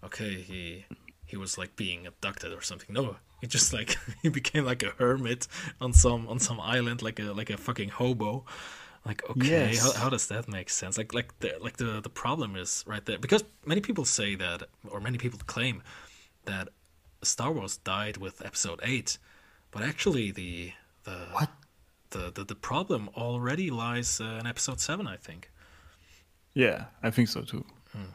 okay, 0.04 0.36
he 0.36 0.86
he 1.26 1.38
was 1.38 1.58
like 1.58 1.76
being 1.76 2.06
abducted 2.06 2.54
or 2.54 2.62
something. 2.62 2.94
No, 2.94 3.16
he 3.40 3.48
just 3.48 3.74
like 3.74 3.98
he 4.22 4.30
became 4.30 4.66
like 4.66 4.84
a 4.84 4.92
hermit 4.98 5.48
on 5.80 5.94
some 5.94 6.28
on 6.28 6.40
some 6.40 6.60
island, 6.60 7.02
like 7.02 7.20
a 7.20 7.34
like 7.34 7.50
a 7.50 7.58
fucking 7.58 7.90
hobo. 7.90 8.46
Like 9.06 9.24
okay, 9.30 9.72
yes. 9.72 9.82
how, 9.82 10.04
how 10.04 10.10
does 10.10 10.28
that 10.28 10.48
make 10.48 10.70
sense? 10.70 10.98
Like 10.98 11.14
like 11.14 11.40
the 11.40 11.54
like 11.60 11.78
the 11.78 12.02
the 12.02 12.10
problem 12.10 12.56
is 12.56 12.84
right 12.88 13.04
there 13.04 13.18
because 13.18 13.44
many 13.66 13.82
people 13.82 14.06
say 14.06 14.36
that 14.36 14.64
or 14.88 15.00
many 15.00 15.18
people 15.18 15.40
claim 15.48 15.82
that 16.46 16.70
Star 17.24 17.52
Wars 17.52 17.78
died 17.78 18.18
with 18.18 18.46
Episode 18.46 18.80
Eight, 18.84 19.18
but 19.72 19.82
actually 19.82 20.32
the 20.32 20.74
the 21.04 21.18
what 21.32 21.50
the, 22.12 22.32
the, 22.34 22.44
the 22.44 22.56
problem 22.56 23.10
already 23.16 23.70
lies 23.72 24.22
uh, 24.22 24.40
in 24.40 24.46
episode 24.46 24.80
seven, 24.80 25.08
I 25.08 25.16
think. 25.18 25.50
Yeah, 26.54 26.86
I 27.02 27.10
think 27.10 27.30
so 27.30 27.42
too. 27.42 27.66
Hmm. 27.94 28.12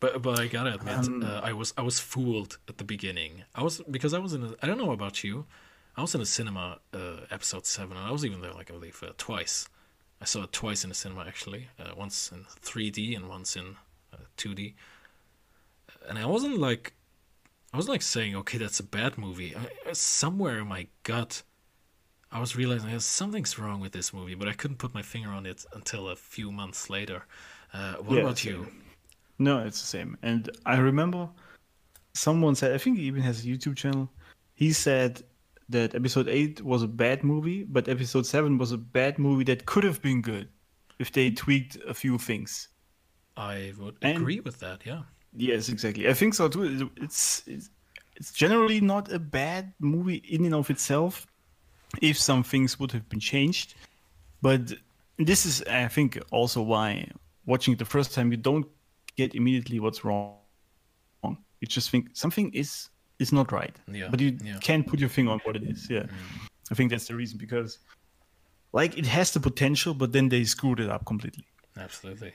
But 0.00 0.22
but 0.22 0.38
I 0.38 0.46
gotta 0.46 0.74
admit, 0.74 1.06
um, 1.06 1.24
uh, 1.24 1.40
I 1.42 1.52
was 1.52 1.74
I 1.76 1.82
was 1.82 1.98
fooled 1.98 2.58
at 2.68 2.78
the 2.78 2.84
beginning. 2.84 3.42
I 3.54 3.62
was 3.62 3.82
because 3.90 4.14
I 4.14 4.20
was 4.20 4.32
in. 4.32 4.54
I 4.62 4.66
don't 4.66 4.78
know 4.78 4.92
about 4.92 5.24
you. 5.24 5.46
I 5.96 6.00
was 6.00 6.14
in 6.14 6.20
a 6.20 6.26
cinema, 6.26 6.78
uh, 6.94 7.26
episode 7.30 7.66
seven, 7.66 7.96
and 7.96 8.06
I 8.06 8.12
was 8.12 8.24
even 8.24 8.40
there 8.40 8.52
like 8.52 8.70
I 8.70 8.74
believe 8.74 9.02
uh, 9.02 9.12
twice. 9.18 9.68
I 10.20 10.24
saw 10.24 10.42
it 10.44 10.52
twice 10.52 10.82
in 10.84 10.88
the 10.90 10.94
cinema 10.94 11.24
actually, 11.26 11.68
uh, 11.78 11.94
once 11.96 12.32
in 12.32 12.44
3D 12.62 13.16
and 13.16 13.28
once 13.28 13.56
in 13.56 13.76
uh, 14.12 14.18
2D. 14.36 14.74
And 16.08 16.18
I 16.18 16.26
wasn't 16.26 16.58
like, 16.58 16.94
I 17.72 17.76
wasn't 17.76 17.92
like 17.92 18.02
saying, 18.02 18.34
okay, 18.36 18.58
that's 18.58 18.80
a 18.80 18.84
bad 18.84 19.18
movie. 19.18 19.54
I, 19.54 19.92
somewhere 19.92 20.58
in 20.58 20.68
my 20.68 20.88
gut, 21.02 21.42
I 22.32 22.40
was 22.40 22.56
realizing 22.56 22.90
there's 22.90 23.04
something's 23.04 23.58
wrong 23.58 23.80
with 23.80 23.92
this 23.92 24.12
movie, 24.12 24.34
but 24.34 24.48
I 24.48 24.52
couldn't 24.52 24.78
put 24.78 24.94
my 24.94 25.02
finger 25.02 25.30
on 25.30 25.46
it 25.46 25.64
until 25.72 26.08
a 26.08 26.16
few 26.16 26.50
months 26.52 26.90
later. 26.90 27.24
Uh, 27.72 27.94
what 27.94 28.16
Yeah, 28.16 28.22
about 28.22 28.44
you? 28.44 28.66
No, 29.38 29.60
it's 29.60 29.80
the 29.80 29.86
same. 29.86 30.18
And 30.22 30.50
I 30.66 30.78
remember 30.78 31.28
someone 32.14 32.54
said, 32.54 32.72
I 32.72 32.78
think 32.78 32.98
he 32.98 33.04
even 33.04 33.22
has 33.22 33.44
a 33.44 33.48
YouTube 33.48 33.76
channel. 33.76 34.10
He 34.54 34.72
said 34.72 35.22
that 35.68 35.94
episode 35.94 36.28
8 36.28 36.62
was 36.62 36.82
a 36.82 36.88
bad 36.88 37.22
movie, 37.22 37.62
but 37.64 37.88
episode 37.88 38.26
7 38.26 38.58
was 38.58 38.72
a 38.72 38.78
bad 38.78 39.18
movie 39.18 39.44
that 39.44 39.66
could 39.66 39.84
have 39.84 40.00
been 40.02 40.22
good 40.22 40.48
if 40.98 41.12
they 41.12 41.30
tweaked 41.30 41.76
a 41.86 41.94
few 41.94 42.18
things. 42.18 42.68
I 43.36 43.72
would 43.78 43.96
And- 44.02 44.18
agree 44.18 44.40
with 44.40 44.58
that. 44.60 44.84
Yeah. 44.86 45.02
Yes, 45.36 45.68
exactly. 45.68 46.08
I 46.08 46.14
think 46.14 46.34
so 46.34 46.48
too. 46.48 46.90
It's 46.96 47.42
it's, 47.46 47.70
it's 48.16 48.32
generally 48.32 48.80
not 48.80 49.12
a 49.12 49.18
bad 49.18 49.72
movie 49.78 50.16
in 50.28 50.44
and 50.46 50.54
of 50.54 50.70
itself 50.70 51.26
if 52.02 52.18
some 52.18 52.42
things 52.42 52.80
would 52.80 52.92
have 52.92 53.08
been 53.08 53.20
changed. 53.20 53.74
But 54.42 54.72
this 55.18 55.44
is, 55.46 55.62
I 55.64 55.88
think, 55.88 56.18
also 56.32 56.62
why 56.62 57.10
watching 57.46 57.74
it 57.74 57.78
the 57.78 57.84
first 57.84 58.14
time 58.14 58.30
you 58.30 58.38
don't 58.38 58.66
get 59.16 59.34
immediately 59.34 59.80
what's 59.80 60.02
wrong. 60.04 60.36
You 61.60 61.66
just 61.66 61.90
think 61.90 62.10
something 62.14 62.52
is 62.54 62.88
is 63.18 63.32
not 63.32 63.50
right, 63.52 63.74
Yeah, 63.90 64.08
but 64.10 64.20
you 64.20 64.36
yeah. 64.42 64.54
Mm. 64.54 64.60
can't 64.60 64.86
put 64.86 65.00
your 65.00 65.08
finger 65.08 65.32
on 65.32 65.40
what 65.44 65.56
it 65.56 65.62
is. 65.64 65.88
Yeah, 65.90 66.06
I 66.70 66.74
think 66.74 66.90
that's 66.90 67.06
the 67.08 67.14
reason 67.14 67.38
because, 67.38 67.78
like, 68.72 68.96
it 68.98 69.06
has 69.06 69.32
the 69.32 69.40
potential, 69.40 69.94
but 69.94 70.12
then 70.12 70.28
they 70.28 70.44
screwed 70.44 70.80
it 70.80 70.88
up 70.88 71.04
completely. 71.04 71.44
Absolutely. 71.76 72.32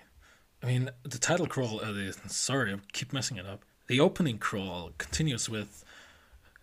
I 0.61 0.67
mean, 0.67 0.89
the 1.03 1.17
title 1.17 1.47
crawl, 1.47 1.81
uh, 1.81 1.91
the, 1.91 2.15
sorry, 2.27 2.73
I 2.73 2.77
keep 2.93 3.11
messing 3.13 3.37
it 3.37 3.45
up. 3.45 3.63
The 3.87 3.99
opening 3.99 4.37
crawl 4.37 4.91
continues 4.97 5.49
with 5.49 5.83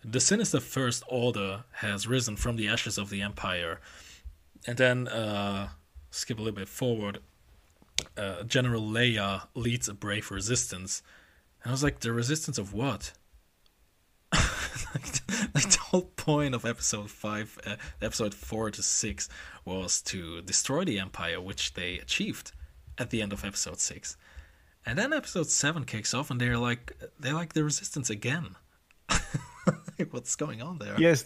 The 0.03 0.19
sinister 0.19 0.59
First 0.59 1.03
Order 1.07 1.65
has 1.73 2.07
risen 2.07 2.35
from 2.35 2.55
the 2.55 2.67
ashes 2.67 2.97
of 2.97 3.09
the 3.11 3.21
Empire. 3.21 3.79
And 4.67 4.77
then, 4.77 5.07
uh, 5.07 5.69
skip 6.09 6.37
a 6.39 6.41
little 6.41 6.55
bit 6.55 6.67
forward, 6.67 7.19
uh, 8.17 8.43
General 8.43 8.81
Leia 8.81 9.47
leads 9.53 9.87
a 9.87 9.93
brave 9.93 10.31
resistance. 10.31 11.03
And 11.63 11.69
I 11.69 11.73
was 11.73 11.83
like, 11.83 11.99
the 11.99 12.11
resistance 12.11 12.57
of 12.57 12.73
what? 12.73 13.13
like, 14.93 15.05
like 15.53 15.69
the 15.69 15.77
whole 15.81 16.11
point 16.15 16.55
of 16.55 16.65
episode 16.65 17.09
five, 17.09 17.57
uh, 17.65 17.75
episode 18.01 18.33
four 18.33 18.71
to 18.71 18.83
six, 18.83 19.29
was 19.65 20.01
to 20.03 20.41
destroy 20.41 20.83
the 20.83 20.99
empire, 20.99 21.39
which 21.41 21.73
they 21.73 21.99
achieved 21.99 22.51
at 22.97 23.09
the 23.09 23.21
end 23.21 23.33
of 23.33 23.43
episode 23.43 23.79
six. 23.79 24.17
And 24.85 24.97
then 24.97 25.13
episode 25.13 25.47
seven 25.47 25.85
kicks 25.85 26.13
off, 26.13 26.31
and 26.31 26.41
they're 26.41 26.57
like, 26.57 26.93
they're 27.19 27.33
like 27.33 27.53
the 27.53 27.63
resistance 27.63 28.09
again. 28.09 28.55
What's 30.11 30.35
going 30.35 30.61
on 30.61 30.79
there? 30.79 30.95
Yes. 30.99 31.25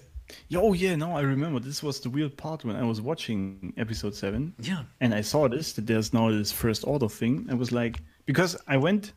Oh 0.55 0.73
yeah, 0.73 0.95
no, 0.95 1.15
I 1.15 1.21
remember. 1.21 1.59
This 1.59 1.83
was 1.83 1.99
the 1.99 2.09
weird 2.09 2.35
part 2.35 2.65
when 2.65 2.75
I 2.75 2.83
was 2.83 2.99
watching 2.99 3.73
episode 3.77 4.15
seven. 4.15 4.53
Yeah. 4.59 4.83
and 4.99 5.13
I 5.13 5.21
saw 5.21 5.47
this 5.47 5.73
that 5.73 5.85
there's 5.85 6.13
now 6.13 6.31
this 6.31 6.51
first 6.51 6.85
order 6.85 7.07
thing. 7.07 7.47
I 7.49 7.53
was 7.53 7.71
like, 7.71 8.01
because 8.25 8.57
I 8.67 8.77
went 8.77 9.13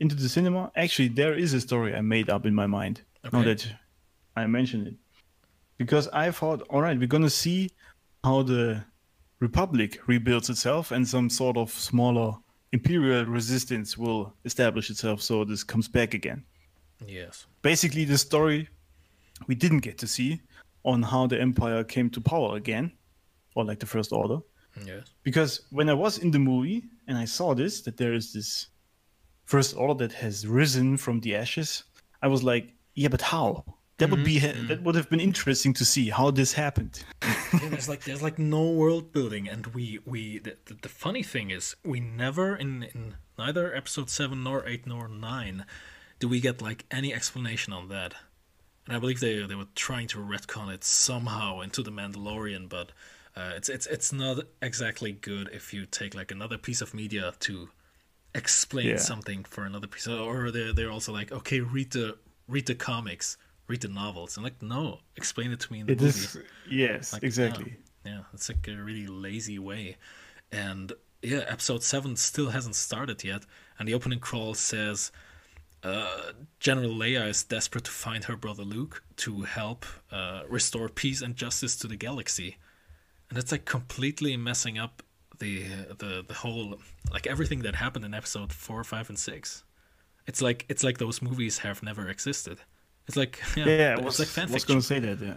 into 0.00 0.14
the 0.14 0.28
cinema. 0.28 0.72
Actually, 0.74 1.08
there 1.08 1.34
is 1.34 1.52
a 1.54 1.60
story 1.60 1.94
I 1.94 2.00
made 2.00 2.30
up 2.30 2.46
in 2.46 2.54
my 2.54 2.66
mind. 2.66 3.02
Now 3.32 3.42
that 3.42 3.66
I 4.36 4.46
mentioned 4.46 4.86
it, 4.88 4.94
because 5.78 6.08
I 6.08 6.30
thought, 6.30 6.62
all 6.70 6.82
right, 6.82 6.98
we're 6.98 7.06
gonna 7.06 7.30
see 7.30 7.70
how 8.24 8.42
the 8.42 8.84
Republic 9.40 9.98
rebuilds 10.06 10.48
itself, 10.50 10.90
and 10.92 11.06
some 11.06 11.28
sort 11.28 11.56
of 11.56 11.70
smaller 11.70 12.34
imperial 12.72 13.24
resistance 13.26 13.96
will 13.98 14.34
establish 14.44 14.90
itself. 14.90 15.22
So 15.22 15.44
this 15.44 15.62
comes 15.62 15.88
back 15.88 16.14
again. 16.14 16.44
Yes. 17.06 17.46
Basically, 17.62 18.04
the 18.04 18.18
story 18.18 18.68
we 19.46 19.54
didn't 19.54 19.80
get 19.80 19.98
to 19.98 20.06
see 20.06 20.40
on 20.84 21.02
how 21.02 21.26
the 21.26 21.40
Empire 21.40 21.84
came 21.84 22.08
to 22.10 22.20
power 22.20 22.56
again, 22.56 22.92
or 23.54 23.64
like 23.64 23.80
the 23.80 23.86
First 23.86 24.12
Order 24.12 24.38
Yes. 24.84 25.14
because 25.22 25.62
when 25.70 25.88
I 25.88 25.94
was 25.94 26.18
in 26.18 26.30
the 26.30 26.38
movie 26.38 26.84
and 27.08 27.16
I 27.16 27.24
saw 27.24 27.54
this 27.54 27.80
that 27.82 27.96
there 27.96 28.12
is 28.12 28.32
this 28.32 28.68
first 29.44 29.74
order 29.74 29.94
that 30.06 30.12
has 30.12 30.46
risen 30.46 30.96
from 30.98 31.20
the 31.20 31.34
ashes, 31.34 31.84
I 32.20 32.28
was 32.28 32.42
like, 32.42 32.74
yeah, 32.96 33.08
but 33.08 33.22
how? 33.22 33.64
That 33.98 34.10
would 34.10 34.24
be 34.24 34.38
that 34.40 34.82
would 34.82 34.94
have 34.94 35.08
been 35.08 35.20
interesting 35.20 35.72
to 35.74 35.84
see 35.84 36.10
how 36.10 36.30
this 36.30 36.52
happened. 36.52 37.02
yeah, 37.22 37.68
there's 37.70 37.88
like 37.88 38.04
there's 38.04 38.20
like 38.22 38.38
no 38.38 38.70
world 38.70 39.10
building, 39.10 39.48
and 39.48 39.66
we 39.68 40.00
we 40.04 40.38
the, 40.38 40.56
the, 40.66 40.74
the 40.82 40.88
funny 40.90 41.22
thing 41.22 41.50
is 41.50 41.76
we 41.82 42.00
never 42.00 42.54
in 42.54 42.82
in 42.94 43.14
neither 43.38 43.74
episode 43.74 44.10
seven 44.10 44.42
nor 44.42 44.66
eight 44.68 44.86
nor 44.86 45.08
nine 45.08 45.64
do 46.18 46.28
we 46.28 46.40
get 46.40 46.60
like 46.60 46.84
any 46.90 47.14
explanation 47.14 47.72
on 47.72 47.88
that. 47.88 48.12
And 48.86 48.94
I 48.96 49.00
believe 49.00 49.20
they 49.20 49.46
they 49.46 49.54
were 49.54 49.72
trying 49.74 50.08
to 50.08 50.18
retcon 50.18 50.68
it 50.74 50.84
somehow 50.84 51.60
into 51.62 51.82
the 51.82 51.90
Mandalorian, 51.90 52.68
but 52.68 52.92
uh, 53.34 53.52
it's 53.56 53.70
it's 53.70 53.86
it's 53.86 54.12
not 54.12 54.40
exactly 54.60 55.12
good 55.12 55.48
if 55.54 55.72
you 55.72 55.86
take 55.86 56.14
like 56.14 56.30
another 56.30 56.58
piece 56.58 56.82
of 56.82 56.92
media 56.92 57.32
to 57.40 57.70
explain 58.34 58.86
Yeah. 58.88 58.96
something 58.98 59.44
for 59.44 59.64
another 59.64 59.86
piece, 59.86 60.06
or 60.06 60.50
they're 60.50 60.74
they're 60.74 60.90
also 60.92 61.12
like 61.14 61.32
okay 61.32 61.60
read 61.60 61.92
the 61.92 62.18
read 62.48 62.66
the 62.66 62.74
comics, 62.74 63.36
read 63.68 63.80
the 63.82 63.88
novels, 63.88 64.36
and 64.36 64.44
like 64.44 64.62
no 64.62 65.00
explain 65.16 65.52
it 65.52 65.60
to 65.60 65.72
me 65.72 65.80
in 65.80 65.86
the 65.86 65.92
It 65.92 66.00
movie. 66.00 66.08
is 66.08 66.38
yes, 66.68 67.12
Like, 67.12 67.22
exactly. 67.22 67.76
Yeah, 68.04 68.12
yeah, 68.12 68.20
it's 68.32 68.48
like 68.48 68.66
a 68.68 68.76
really 68.76 69.06
lazy 69.06 69.58
way. 69.58 69.96
And 70.52 70.92
yeah, 71.22 71.44
episode 71.48 71.82
7 71.82 72.16
still 72.16 72.50
hasn't 72.50 72.76
started 72.76 73.24
yet. 73.24 73.44
And 73.78 73.88
the 73.88 73.94
opening 73.94 74.20
crawl 74.20 74.54
says 74.54 75.10
uh, 75.82 76.32
General 76.60 76.90
Leia 76.90 77.28
is 77.28 77.44
desperate 77.44 77.84
to 77.84 77.90
find 77.90 78.24
her 78.24 78.36
brother 78.36 78.62
Luke 78.62 79.02
to 79.16 79.42
help 79.42 79.84
uh, 80.10 80.42
restore 80.48 80.88
peace 80.88 81.22
and 81.22 81.36
justice 81.36 81.76
to 81.76 81.86
the 81.88 81.96
galaxy. 81.96 82.56
And 83.28 83.38
it's 83.38 83.52
like 83.52 83.64
completely 83.64 84.36
messing 84.36 84.78
up 84.78 85.02
the 85.38 85.64
the 85.98 86.24
the 86.26 86.34
whole 86.34 86.78
like 87.12 87.26
everything 87.26 87.60
that 87.62 87.74
happened 87.76 88.04
in 88.04 88.14
episode 88.14 88.52
4, 88.52 88.84
5 88.84 89.08
and 89.10 89.18
6. 89.18 89.64
It's 90.26 90.42
like 90.42 90.64
it's 90.68 90.82
like 90.84 90.98
those 90.98 91.22
movies 91.22 91.58
have 91.58 91.82
never 91.82 92.08
existed. 92.08 92.58
It's 93.06 93.16
like 93.16 93.40
yeah, 93.56 93.66
Yeah, 93.66 93.94
it's 93.96 94.04
was, 94.04 94.18
like 94.18 94.28
fan 94.28 94.44
was 94.50 94.64
fiction. 94.64 94.74
gonna 94.74 94.82
say 94.82 94.98
that. 95.00 95.20
Yeah, 95.20 95.36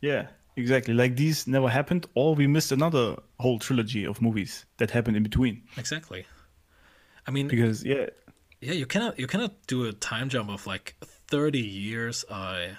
yeah, 0.00 0.26
exactly. 0.56 0.94
Like 0.94 1.16
these 1.16 1.46
never 1.46 1.68
happened, 1.68 2.06
or 2.14 2.34
we 2.34 2.46
missed 2.46 2.72
another 2.72 3.16
whole 3.38 3.58
trilogy 3.58 4.04
of 4.06 4.20
movies 4.22 4.64
that 4.78 4.90
happened 4.90 5.16
in 5.16 5.22
between. 5.22 5.62
Exactly. 5.76 6.26
I 7.26 7.30
mean, 7.30 7.48
Because 7.48 7.84
yeah, 7.84 8.06
Yeah, 8.60 8.72
you 8.74 8.86
cannot 8.86 9.18
you 9.18 9.26
cannot 9.26 9.52
do 9.66 9.84
a 9.86 9.92
time 9.92 10.28
jump 10.28 10.50
of 10.50 10.66
like 10.66 10.96
thirty 11.28 11.60
years. 11.60 12.24
I 12.30 12.76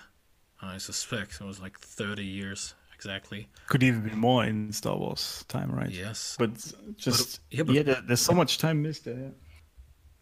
I 0.62 0.78
suspect 0.80 1.40
it 1.42 1.46
was 1.46 1.60
like 1.60 1.80
thirty 1.80 2.26
years 2.26 2.74
exactly. 2.96 3.48
could 3.68 3.84
even 3.84 4.02
be 4.02 4.16
more 4.16 4.44
in 4.46 4.72
Star 4.74 4.98
Wars 4.98 5.46
time, 5.48 5.72
right? 5.72 5.90
Yes, 5.92 6.36
But 6.38 6.52
just 6.98 7.40
yeah, 7.52 7.58
yeah, 7.58 7.64
but- 7.64 7.86
there, 7.86 8.02
there's 8.08 8.22
so 8.22 8.34
much 8.34 8.58
time 8.58 8.82
missed 8.82 9.06
there. 9.06 9.18
yeah. 9.20 9.30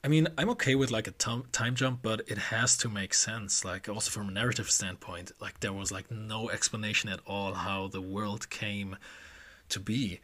I 0.03 0.07
mean 0.07 0.27
I'm 0.38 0.49
okay 0.51 0.75
with 0.75 0.91
like 0.91 1.07
a 1.07 1.12
time 1.12 1.75
jump, 1.75 1.99
but 2.01 2.21
it 2.27 2.38
has 2.38 2.77
to 2.77 2.89
make 2.89 3.13
sense. 3.13 3.65
Like 3.65 3.89
also 3.89 4.12
from 4.12 4.29
a 4.29 4.31
narrative 4.31 4.69
standpoint, 4.71 5.31
like 5.41 5.59
there 5.59 5.73
was 5.73 5.91
like 5.91 6.09
no 6.09 6.49
explanation 6.49 7.09
at 7.09 7.19
all 7.25 7.53
how 7.53 7.88
the 7.88 8.01
world 8.01 8.49
came 8.49 8.97
to 9.69 9.79
be. 9.79 10.19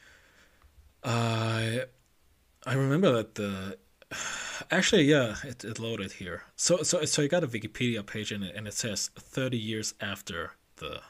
I 1.03 1.83
I 2.65 2.73
remember 2.73 3.11
that 3.11 3.35
the 3.35 3.77
actually 4.71 5.03
yeah 5.03 5.35
it, 5.43 5.63
it 5.65 5.79
loaded 5.79 6.13
here. 6.13 6.43
So 6.55 6.83
so 6.83 7.03
so 7.05 7.23
I 7.23 7.27
got 7.27 7.43
a 7.43 7.47
Wikipedia 7.47 8.05
page 8.05 8.31
and 8.31 8.43
it, 8.43 8.55
and 8.55 8.67
it 8.67 8.73
says 8.73 9.09
30 9.17 9.57
years 9.57 9.93
after 9.99 10.51
the 10.77 11.01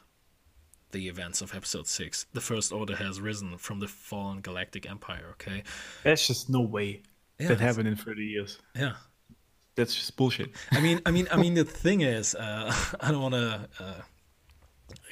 the 0.92 1.08
events 1.10 1.42
of 1.42 1.54
episode 1.54 1.88
6 1.88 2.28
the 2.32 2.40
first 2.40 2.72
order 2.72 2.96
has 2.96 3.20
risen 3.20 3.58
from 3.58 3.82
the 3.82 3.88
fallen 3.88 4.40
galactic 4.40 4.90
empire 4.90 5.28
okay 5.32 5.62
That's 6.04 6.26
just 6.26 6.50
no 6.50 6.62
way 6.62 7.02
Yeah, 7.40 7.50
that 7.50 7.60
happened 7.60 7.88
in 7.88 7.96
30 7.96 8.24
years. 8.24 8.60
yeah 8.76 8.94
That's 9.76 9.94
just 9.94 10.16
bullshit. 10.16 10.52
I 10.72 10.80
mean, 10.80 11.02
I 11.06 11.12
mean, 11.12 11.28
I 11.32 11.38
mean. 11.38 11.54
The 11.54 11.64
thing 11.84 12.02
is, 12.02 12.34
uh, 12.36 12.74
I 13.02 13.12
don't 13.12 13.22
want 13.22 13.34
to 13.36 13.70
uh, 13.80 14.02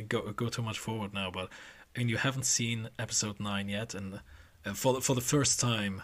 go 0.07 0.31
go 0.31 0.47
too 0.49 0.61
much 0.61 0.79
forward 0.79 1.13
now, 1.13 1.31
but 1.31 1.49
I 1.95 1.99
mean, 1.99 2.09
you 2.09 2.17
haven't 2.17 2.45
seen 2.45 2.89
episode 2.97 3.39
nine 3.39 3.69
yet, 3.69 3.93
and 3.93 4.21
uh, 4.65 4.73
for 4.73 4.93
the, 4.93 5.01
for 5.01 5.15
the 5.15 5.21
first 5.21 5.59
time, 5.59 6.01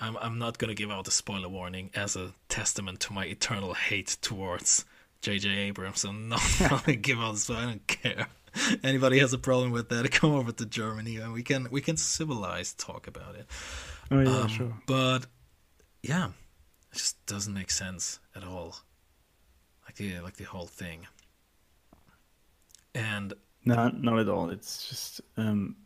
I'm 0.00 0.16
I'm 0.18 0.38
not 0.38 0.58
gonna 0.58 0.74
give 0.74 0.90
out 0.90 1.08
a 1.08 1.10
spoiler 1.10 1.48
warning 1.48 1.90
as 1.94 2.16
a 2.16 2.32
testament 2.48 3.00
to 3.00 3.12
my 3.12 3.24
eternal 3.26 3.74
hate 3.74 4.16
towards 4.20 4.84
J.J. 5.20 5.48
Abrams. 5.50 6.04
I'm 6.08 6.28
not 6.28 6.40
gonna 6.58 6.96
give 6.96 7.18
out. 7.18 7.38
So 7.38 7.54
I 7.54 7.64
don't 7.64 7.86
care. 7.86 8.28
Anybody 8.82 9.18
has 9.18 9.32
a 9.34 9.38
problem 9.38 9.70
with 9.70 9.90
that? 9.90 10.10
Come 10.12 10.32
over 10.32 10.50
to 10.52 10.64
Germany, 10.66 11.16
and 11.16 11.32
we 11.32 11.42
can 11.42 11.68
we 11.70 11.80
can 11.80 11.96
civilized 11.96 12.78
talk 12.78 13.06
about 13.06 13.34
it. 13.36 13.46
Oh 14.10 14.20
yeah, 14.20 14.40
Um, 14.40 14.48
sure. 14.48 14.72
But 14.86 15.26
yeah, 16.02 16.28
it 16.92 16.96
just 16.96 17.24
doesn't 17.26 17.52
make 17.52 17.70
sense 17.70 18.20
at 18.34 18.44
all. 18.44 18.76
Like 19.84 19.96
the 19.96 20.20
like 20.20 20.36
the 20.36 20.44
whole 20.44 20.66
thing. 20.66 21.06
And 22.94 23.34
No, 23.64 23.88
not 23.88 24.18
at 24.18 24.28
all. 24.28 24.50
It's 24.50 24.88
just, 24.88 25.20
um, 25.36 25.76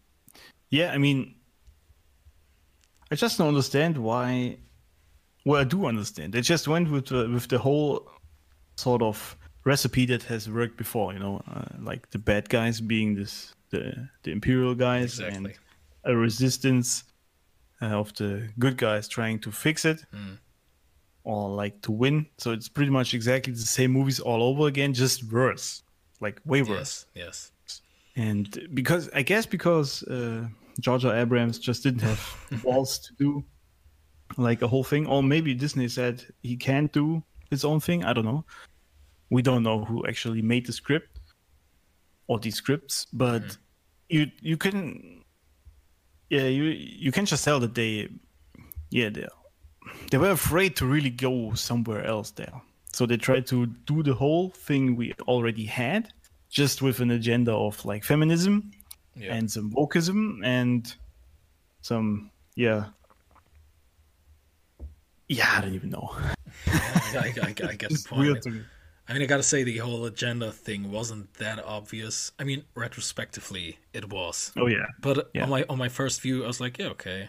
yeah. 0.68 0.92
I 0.92 0.98
mean, 0.98 1.34
I 3.10 3.14
just 3.14 3.38
don't 3.38 3.48
understand 3.48 3.96
why. 3.98 4.58
Well, 5.44 5.60
I 5.60 5.64
do 5.64 5.86
understand. 5.86 6.34
They 6.34 6.42
just 6.42 6.68
went 6.68 6.90
with 6.90 7.06
the, 7.06 7.28
with 7.28 7.48
the 7.48 7.58
whole 7.58 8.10
sort 8.76 9.02
of 9.02 9.36
recipe 9.64 10.04
that 10.06 10.22
has 10.24 10.48
worked 10.48 10.76
before. 10.76 11.12
You 11.14 11.18
know, 11.18 11.42
uh, 11.50 11.64
like 11.80 12.10
the 12.10 12.18
bad 12.18 12.48
guys 12.48 12.80
being 12.80 13.14
this 13.14 13.54
the 13.70 14.08
the 14.22 14.30
imperial 14.30 14.74
guys 14.74 15.18
exactly. 15.18 15.36
and 15.36 15.58
a 16.04 16.16
resistance 16.16 17.04
uh, 17.82 17.86
of 17.86 18.12
the 18.14 18.48
good 18.58 18.76
guys 18.76 19.08
trying 19.08 19.38
to 19.40 19.50
fix 19.50 19.84
it 19.84 20.04
Mm. 20.12 20.38
or 21.24 21.50
like 21.50 21.80
to 21.82 21.92
win. 21.92 22.26
So 22.38 22.52
it's 22.52 22.68
pretty 22.68 22.90
much 22.90 23.14
exactly 23.14 23.52
the 23.52 23.60
same 23.60 23.92
movies 23.92 24.20
all 24.20 24.42
over 24.42 24.66
again, 24.68 24.92
just 24.94 25.22
worse, 25.32 25.82
like 26.20 26.40
way 26.44 26.62
worse. 26.62 27.06
Yes, 27.14 27.52
yes. 27.66 27.82
And 28.16 28.68
because 28.74 29.08
I 29.14 29.22
guess 29.22 29.46
because 29.46 30.02
uh, 30.04 30.48
George. 30.80 31.04
Abrams 31.04 31.58
just 31.58 31.82
didn't 31.82 32.02
have 32.02 32.20
balls 32.62 32.98
to 32.98 33.14
do 33.18 33.44
like 34.36 34.62
a 34.62 34.68
whole 34.68 34.84
thing, 34.84 35.06
or 35.06 35.22
maybe 35.22 35.54
Disney 35.54 35.88
said 35.88 36.24
he 36.42 36.56
can't 36.56 36.92
do 36.92 37.22
his 37.50 37.64
own 37.64 37.80
thing. 37.80 38.04
I 38.04 38.12
don't 38.12 38.24
know. 38.24 38.44
We 39.30 39.42
don't 39.42 39.62
know 39.62 39.84
who 39.84 40.04
actually 40.06 40.42
made 40.42 40.66
the 40.66 40.72
script 40.72 41.20
or 42.26 42.38
these 42.38 42.56
scripts, 42.56 43.06
but 43.12 43.56
you 44.08 44.30
you 44.40 44.56
can 44.56 45.19
yeah 46.30 46.46
you 46.46 46.64
you 46.64 47.12
can 47.12 47.26
just 47.26 47.44
tell 47.44 47.60
that 47.60 47.74
they 47.74 48.08
yeah 48.90 49.10
they 49.10 49.26
they 50.10 50.18
were 50.18 50.30
afraid 50.30 50.76
to 50.76 50.86
really 50.86 51.10
go 51.10 51.54
somewhere 51.54 52.04
else 52.04 52.30
there. 52.32 52.52
So 52.92 53.06
they 53.06 53.16
tried 53.16 53.46
to 53.48 53.66
do 53.86 54.02
the 54.02 54.14
whole 54.14 54.50
thing 54.50 54.96
we 54.96 55.12
already 55.28 55.64
had, 55.64 56.12
just 56.50 56.82
with 56.82 57.00
an 57.00 57.10
agenda 57.10 57.52
of 57.52 57.84
like 57.84 58.02
feminism 58.04 58.70
Yeah. 59.14 59.34
and 59.36 59.50
some 59.50 59.70
wokeism 59.72 60.44
and 60.44 60.92
some 61.82 62.30
yeah. 62.56 62.86
Yeah, 65.28 65.48
I 65.56 65.60
don't 65.60 65.74
even 65.74 65.90
know. 65.90 66.10
I, 66.66 66.80
I, 67.14 67.32
I, 67.42 67.48
I 67.48 67.52
get 67.52 67.78
the 67.78 67.86
It's 67.90 68.06
point. 68.06 68.20
weird 68.22 68.42
to 68.42 68.50
me. 68.50 68.60
I 69.10 69.12
mean, 69.14 69.22
I 69.22 69.26
gotta 69.26 69.42
say 69.42 69.64
the 69.64 69.78
whole 69.78 70.04
agenda 70.06 70.52
thing 70.52 70.92
wasn't 70.92 71.34
that 71.34 71.58
obvious. 71.64 72.30
I 72.38 72.44
mean, 72.44 72.62
retrospectively, 72.76 73.78
it 73.92 74.08
was. 74.08 74.52
Oh 74.56 74.68
yeah. 74.68 74.86
But 75.00 75.30
Yeah. 75.34 75.42
on 75.42 75.50
my 75.50 75.64
on 75.68 75.78
my 75.78 75.88
first 75.88 76.20
view, 76.22 76.44
I 76.44 76.46
was 76.46 76.60
like, 76.60 76.78
yeah, 76.78 76.86
okay. 76.90 77.28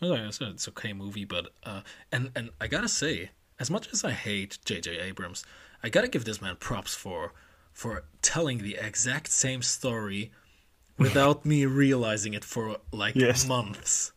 Well, 0.00 0.14
I 0.14 0.30
said 0.30 0.48
it's 0.48 0.66
okay 0.68 0.94
movie, 0.94 1.26
but 1.26 1.50
uh, 1.64 1.82
and 2.10 2.30
and 2.34 2.50
I 2.60 2.66
gotta 2.66 2.88
say, 2.88 3.30
as 3.60 3.70
much 3.70 3.92
as 3.92 4.04
I 4.04 4.12
hate 4.12 4.58
J.J. 4.64 4.98
Abrams, 5.00 5.44
I 5.82 5.90
gotta 5.90 6.08
give 6.08 6.24
this 6.24 6.40
man 6.40 6.56
props 6.56 6.94
for 6.94 7.34
for 7.74 8.04
telling 8.22 8.58
the 8.58 8.76
exact 8.80 9.28
same 9.30 9.60
story 9.60 10.32
without 10.98 11.44
me 11.44 11.66
realizing 11.66 12.32
it 12.32 12.44
for 12.44 12.78
like 12.90 13.14
Yes. 13.16 13.46
months. 13.46 14.12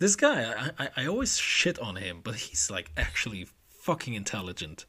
This 0.00 0.16
guy, 0.16 0.42
I, 0.78 0.84
I 0.84 0.88
I 0.96 1.06
always 1.06 1.38
shit 1.38 1.78
on 1.78 1.96
him, 1.96 2.20
but 2.24 2.34
he's 2.34 2.68
like 2.68 2.90
actually 2.96 3.46
fucking 3.68 4.14
intelligent. 4.14 4.86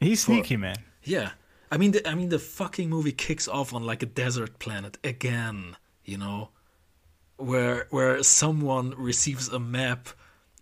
He's 0.00 0.24
sneaky, 0.24 0.56
man. 0.56 0.76
Yeah, 1.04 1.30
I 1.70 1.76
mean, 1.76 1.92
the, 1.92 2.08
I 2.08 2.14
mean, 2.14 2.28
the 2.30 2.38
fucking 2.38 2.88
movie 2.90 3.12
kicks 3.12 3.48
off 3.48 3.72
on 3.74 3.84
like 3.84 4.02
a 4.02 4.06
desert 4.06 4.58
planet 4.58 4.98
again. 5.04 5.76
You 6.04 6.18
know, 6.18 6.48
where 7.36 7.86
where 7.90 8.22
someone 8.22 8.94
receives 8.96 9.48
a 9.48 9.58
map 9.58 10.08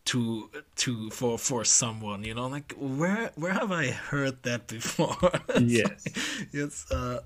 to 0.06 0.50
to 0.76 1.10
for 1.10 1.38
for 1.38 1.64
someone. 1.64 2.24
You 2.24 2.34
know, 2.34 2.46
like 2.48 2.74
where 2.78 3.30
where 3.36 3.52
have 3.52 3.72
I 3.72 3.90
heard 3.90 4.42
that 4.44 4.66
before? 4.68 5.16
Yes. 5.60 6.04
it's 6.52 6.90
uh, 6.90 7.20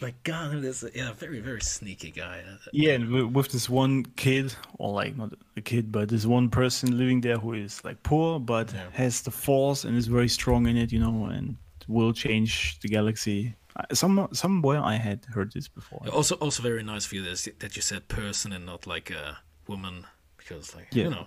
like 0.00 0.22
God, 0.24 0.60
this 0.62 0.84
yeah, 0.94 1.12
very 1.12 1.40
very 1.40 1.60
sneaky 1.62 2.10
guy. 2.10 2.42
Yeah, 2.72 2.92
and 2.94 3.34
with 3.34 3.48
this 3.52 3.68
one 3.70 4.04
kid, 4.16 4.54
or 4.78 4.92
like 4.92 5.16
not 5.16 5.32
a 5.56 5.60
kid, 5.62 5.90
but 5.90 6.08
this 6.08 6.26
one 6.26 6.50
person 6.50 6.98
living 6.98 7.20
there 7.22 7.38
who 7.38 7.54
is 7.54 7.82
like 7.84 8.02
poor, 8.02 8.38
but 8.40 8.72
Yeah. 8.72 8.90
has 8.92 9.22
the 9.22 9.30
force 9.30 9.84
and 9.84 9.96
is 9.96 10.06
very 10.08 10.28
strong 10.28 10.66
in 10.66 10.76
it, 10.76 10.92
you 10.92 10.98
know, 11.00 11.26
and 11.26 11.56
will 11.88 12.12
change 12.12 12.78
the 12.80 12.88
galaxy. 12.88 13.54
Some 13.92 14.28
somewhere 14.32 14.80
I 14.82 14.94
had 14.96 15.24
heard 15.26 15.52
this 15.52 15.68
before. 15.68 16.00
Also, 16.12 16.34
also 16.36 16.62
very 16.62 16.82
nice 16.82 17.04
for 17.06 17.16
you 17.16 17.22
this, 17.22 17.48
that 17.58 17.76
you 17.76 17.82
said 17.82 18.08
person 18.08 18.52
and 18.52 18.64
not 18.64 18.86
like 18.86 19.10
a 19.10 19.38
woman, 19.68 20.06
because 20.38 20.74
like 20.74 20.88
Yeah. 20.92 21.04
you 21.04 21.10
know, 21.10 21.26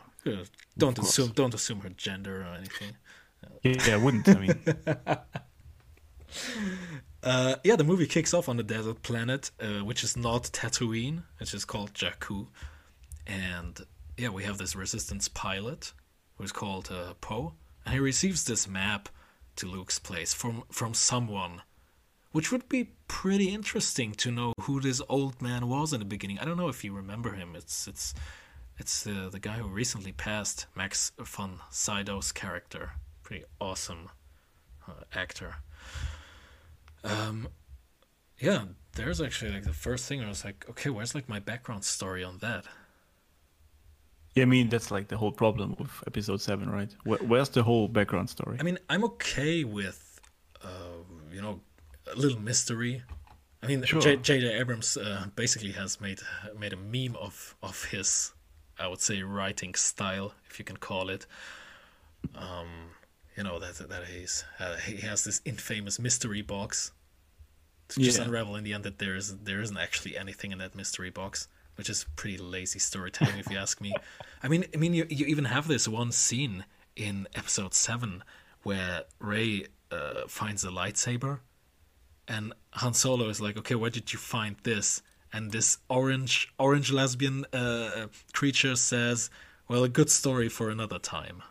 don't 0.77 0.97
assume 0.99 1.29
don't 1.35 1.53
assume 1.53 1.81
her 1.81 1.89
gender 1.89 2.41
or 2.41 2.55
anything. 2.55 2.95
Yeah, 3.63 3.75
yeah, 3.87 3.93
I 3.93 3.97
wouldn't. 3.97 4.27
I 4.27 4.39
mean, 4.39 4.59
Uh, 7.21 7.55
yeah, 7.65 7.75
the 7.75 7.83
movie 7.83 8.05
kicks 8.07 8.33
off 8.33 8.47
on 8.47 8.57
a 8.59 8.63
desert 8.63 9.01
planet, 9.01 9.51
uh, 9.59 9.83
which 9.83 10.05
is 10.05 10.15
not 10.15 10.43
Tatooine. 10.43 11.23
It's 11.41 11.51
just 11.51 11.67
called 11.67 11.93
Jakku, 11.93 12.47
and 13.27 13.77
yeah, 14.17 14.29
we 14.29 14.43
have 14.45 14.57
this 14.57 14.73
Resistance 14.73 15.27
pilot 15.27 15.91
who's 16.37 16.53
called 16.53 16.89
uh, 16.89 17.15
Poe, 17.19 17.55
and 17.85 17.93
he 17.93 17.99
receives 17.99 18.45
this 18.45 18.69
map 18.69 19.09
to 19.59 19.67
Luke's 19.67 19.99
place 19.99 20.33
from 20.33 20.63
from 20.71 20.93
someone, 20.93 21.61
which 22.31 22.51
would 22.51 22.69
be 22.69 22.91
pretty 23.07 23.49
interesting 23.49 24.13
to 24.13 24.31
know 24.31 24.53
who 24.61 24.79
this 24.79 25.01
old 25.09 25.41
man 25.41 25.67
was 25.67 25.91
in 25.93 25.99
the 25.99 26.05
beginning. 26.05 26.39
I 26.39 26.45
don't 26.45 26.57
know 26.57 26.69
if 26.69 26.83
you 26.83 26.93
remember 26.93 27.33
him. 27.33 27.55
It's 27.55 27.87
it's 27.87 28.13
it's 28.77 29.03
the 29.03 29.29
the 29.29 29.39
guy 29.39 29.57
who 29.57 29.67
recently 29.67 30.13
passed, 30.13 30.65
Max 30.75 31.11
von 31.19 31.59
Sydow's 31.69 32.31
character. 32.31 32.91
Pretty 33.23 33.43
awesome 33.59 34.09
uh, 34.87 35.03
actor. 35.13 35.55
Um, 37.03 37.49
yeah, 38.39 38.63
there's 38.95 39.21
actually 39.21 39.51
like 39.51 39.63
the 39.63 39.73
first 39.73 40.05
thing 40.07 40.23
I 40.23 40.29
was 40.29 40.45
like, 40.45 40.65
okay, 40.69 40.89
where's 40.89 41.13
like 41.13 41.27
my 41.27 41.39
background 41.39 41.83
story 41.83 42.23
on 42.23 42.37
that? 42.39 42.65
Yeah, 44.35 44.43
I 44.43 44.45
mean 44.45 44.69
that's 44.69 44.91
like 44.91 45.07
the 45.07 45.17
whole 45.17 45.31
problem 45.31 45.75
with 45.79 45.91
episode 46.07 46.41
seven, 46.41 46.69
right? 46.69 46.93
Where, 47.03 47.19
where's 47.19 47.49
the 47.49 47.63
whole 47.63 47.87
background 47.87 48.29
story? 48.29 48.57
I 48.59 48.63
mean, 48.63 48.77
I'm 48.89 49.03
okay 49.05 49.63
with, 49.63 50.19
uh, 50.63 51.03
you 51.31 51.41
know, 51.41 51.59
a 52.11 52.15
little 52.15 52.39
mystery. 52.39 53.03
I 53.61 53.67
mean, 53.67 53.83
Sure. 53.83 54.01
J.J. 54.01 54.53
Abrams 54.59 54.95
uh, 54.97 55.25
basically 55.35 55.71
has 55.73 55.99
made 55.99 56.19
made 56.57 56.73
a 56.73 56.77
meme 56.77 57.15
of 57.17 57.55
of 57.61 57.85
his, 57.85 58.31
I 58.79 58.87
would 58.87 59.01
say, 59.01 59.21
writing 59.23 59.75
style, 59.75 60.33
if 60.49 60.59
you 60.59 60.65
can 60.65 60.77
call 60.77 61.09
it. 61.09 61.25
Um, 62.35 62.67
you 63.35 63.43
know 63.43 63.59
that 63.59 63.75
that 63.89 64.05
he's 64.05 64.43
uh, 64.59 64.77
he 64.77 64.97
has 65.07 65.23
this 65.23 65.41
infamous 65.45 65.99
mystery 65.99 66.41
box. 66.41 66.91
To 67.89 67.99
just 67.99 68.19
Yeah. 68.19 68.25
unravel 68.25 68.55
in 68.55 68.63
the 68.63 68.73
end 68.73 68.83
that 68.83 68.99
there 68.99 69.15
is 69.15 69.35
there 69.39 69.61
isn't 69.61 69.77
actually 69.77 70.15
anything 70.17 70.51
in 70.51 70.57
that 70.59 70.75
mystery 70.75 71.09
box, 71.09 71.47
which 71.79 71.89
is 71.89 72.05
pretty 72.17 72.37
lazy 72.37 72.77
storytelling, 72.77 73.37
if 73.39 73.49
you 73.49 73.57
ask 73.57 73.79
me. 73.79 73.93
I 74.43 74.49
mean, 74.49 74.65
I 74.73 74.77
mean, 74.77 74.93
you 74.93 75.07
you 75.09 75.25
even 75.27 75.45
have 75.45 75.65
this 75.69 75.87
one 75.87 76.11
scene 76.11 76.65
in 76.97 77.25
episode 77.33 77.73
seven 77.73 78.21
where 78.63 79.03
Rey 79.19 79.67
uh, 79.89 80.27
finds 80.27 80.65
a 80.65 80.67
lightsaber, 80.67 81.39
and 82.27 82.53
Han 82.71 82.93
Solo 82.93 83.29
is 83.29 83.39
like, 83.39 83.57
"Okay, 83.57 83.75
where 83.75 83.89
did 83.89 84.11
you 84.11 84.19
find 84.19 84.57
this?" 84.63 85.01
And 85.31 85.53
this 85.53 85.77
orange 85.89 86.53
orange 86.59 86.91
lesbian 86.91 87.45
uh, 87.53 88.07
creature 88.33 88.75
says, 88.75 89.29
"Well, 89.69 89.85
a 89.85 89.89
good 89.89 90.09
story 90.09 90.49
for 90.49 90.69
another 90.69 90.99
time." 90.99 91.43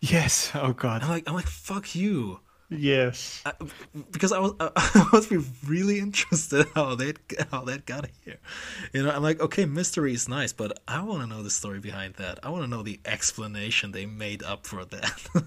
yes. 0.00 0.52
Oh 0.54 0.72
God. 0.72 1.02
I'm 1.02 1.08
like, 1.08 1.24
I'm 1.26 1.34
like, 1.34 1.48
"Fuck 1.48 1.96
you." 1.96 2.38
Yes. 2.70 3.42
I, 3.44 3.52
because 4.10 4.32
I 4.32 4.38
was 4.38 4.52
I 4.60 5.08
was 5.12 5.30
really 5.66 5.98
interested 5.98 6.66
how 6.74 6.94
that 6.96 7.18
how 7.50 7.62
that 7.64 7.86
got 7.86 8.08
here. 8.24 8.38
You 8.92 9.04
know, 9.04 9.10
I'm 9.10 9.22
like, 9.22 9.40
okay, 9.40 9.64
mystery 9.64 10.14
is 10.14 10.28
nice, 10.28 10.52
but 10.52 10.78
I 10.88 11.02
want 11.02 11.20
to 11.22 11.26
know 11.26 11.42
the 11.42 11.50
story 11.50 11.80
behind 11.80 12.14
that. 12.14 12.38
I 12.42 12.50
want 12.50 12.64
to 12.64 12.70
know 12.70 12.82
the 12.82 13.00
explanation 13.04 13.92
they 13.92 14.06
made 14.06 14.42
up 14.42 14.66
for 14.66 14.84
that. 14.86 15.28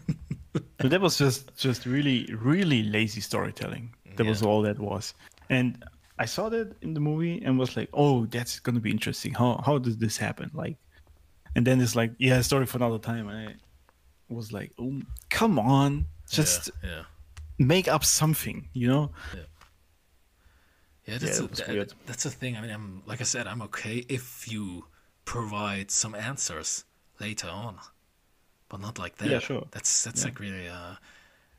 But 0.78 0.92
that 0.92 1.02
was 1.02 1.18
just 1.18 1.56
just 1.56 1.86
really 1.86 2.26
really 2.34 2.84
lazy 2.84 3.22
storytelling. 3.22 3.94
That 4.16 4.26
was 4.26 4.42
all 4.42 4.62
that 4.64 4.80
was. 4.80 5.14
And 5.50 5.84
I 6.20 6.26
saw 6.26 6.50
that 6.50 6.76
in 6.82 6.94
the 6.94 7.00
movie 7.00 7.42
and 7.44 7.60
was 7.60 7.76
like, 7.78 7.90
"Oh, 7.94 8.26
that's 8.26 8.60
gonna 8.60 8.80
be 8.80 8.92
interesting. 8.92 9.34
How 9.34 9.62
how 9.66 9.78
did 9.78 10.00
this 10.00 10.18
happen?" 10.18 10.50
Like, 10.54 10.78
and 11.56 11.66
then 11.66 11.82
it's 11.82 11.96
like, 11.96 12.14
"Yeah, 12.18 12.42
story 12.42 12.66
for 12.66 12.78
another 12.78 13.00
time." 13.00 13.28
And 13.28 13.50
I 13.50 14.34
was 14.34 14.52
like, 14.52 14.72
oh, 14.80 15.02
"Come 15.30 15.60
on, 15.60 16.06
just 16.30 16.70
yeah, 16.84 16.90
yeah. 16.90 17.04
make 17.58 17.88
up 17.88 18.04
something," 18.04 18.70
you 18.74 18.88
know? 18.88 19.12
Yeah, 21.06 21.18
that's, 21.20 21.40
Yeah, 21.40 21.46
a, 21.72 21.76
that- 21.86 21.94
that's 22.06 22.26
a 22.26 22.30
thing. 22.30 22.58
I 22.58 22.62
mean, 22.62 22.72
I'm 22.72 23.02
like 23.06 23.22
I 23.22 23.24
said, 23.24 23.48
I'm 23.48 23.62
okay 23.64 24.06
if 24.10 24.52
you 24.52 24.86
provide 25.26 25.90
some 25.92 26.14
answers 26.16 26.84
later 27.20 27.48
on, 27.48 27.80
but 28.70 28.82
not 28.82 29.00
like 29.00 29.18
that. 29.18 29.30
Yeah, 29.30 29.40
sure. 29.40 29.66
That's 29.72 30.04
that's 30.04 30.26
like 30.26 30.40
really, 30.40 30.68
uh, 30.68 30.96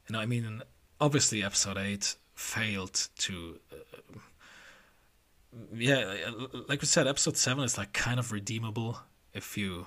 you 0.08 0.12
know, 0.12 0.20
I 0.20 0.26
mean, 0.26 0.62
obviously, 1.00 1.42
episode 1.42 1.78
eight 1.78 2.16
failed 2.34 3.08
to. 3.18 3.58
Uh, 3.72 4.18
yeah, 5.74 6.30
like 6.68 6.80
we 6.82 6.86
said, 6.86 7.06
episode 7.06 7.36
seven 7.36 7.64
is 7.64 7.78
like 7.78 7.92
kind 7.92 8.18
of 8.20 8.32
redeemable 8.32 8.98
if 9.32 9.56
you. 9.56 9.86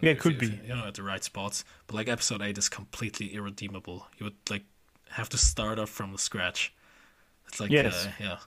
Yeah, 0.00 0.10
it 0.12 0.18
could 0.18 0.38
be. 0.38 0.46
you, 0.46 0.74
know, 0.74 0.86
at 0.86 0.94
the 0.94 1.02
right 1.02 1.22
spots. 1.22 1.64
But 1.86 1.94
like 1.96 2.08
episode 2.08 2.42
eight 2.42 2.58
is 2.58 2.68
completely 2.68 3.34
irredeemable. 3.34 4.06
You 4.18 4.24
would 4.24 4.36
like 4.50 4.64
have 5.10 5.28
to 5.30 5.38
start 5.38 5.78
off 5.78 5.90
from 5.90 6.16
scratch. 6.16 6.74
It's 7.48 7.60
like 7.60 7.70
Yes. 7.70 8.06
uh, 8.06 8.10
yeah, 8.18 8.38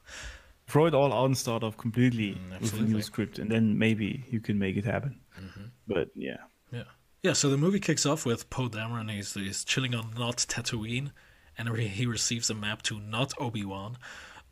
Throw 0.67 0.87
it 0.87 0.95
all 0.95 1.13
out 1.13 1.25
and 1.25 1.37
start 1.37 1.63
off 1.63 1.77
completely 1.77 2.33
Mm, 2.33 2.59
with 2.61 2.73
a 2.73 2.81
new 2.81 3.01
script, 3.01 3.37
and 3.37 3.51
then 3.51 3.77
maybe 3.77 4.25
you 4.31 4.39
can 4.39 4.57
make 4.57 4.75
it 4.77 4.83
happen. 4.85 5.19
Mm-hmm. 5.39 5.65
But 5.87 6.09
yeah, 6.15 6.37
yeah, 6.71 6.83
yeah. 7.21 7.33
So 7.33 7.49
the 7.49 7.57
movie 7.57 7.79
kicks 7.79 8.05
off 8.05 8.25
with 8.25 8.49
Poe 8.49 8.67
Dameron. 8.67 9.11
He's 9.11 9.33
he's 9.35 9.63
chilling 9.63 9.93
on 9.93 10.13
not 10.17 10.37
Tatooine, 10.37 11.11
and 11.57 11.69
he 11.77 11.87
he 11.87 12.05
receives 12.07 12.49
a 12.49 12.55
map 12.55 12.81
to 12.83 12.99
not 12.99 13.33
Obi 13.39 13.63
Wan, 13.63 13.97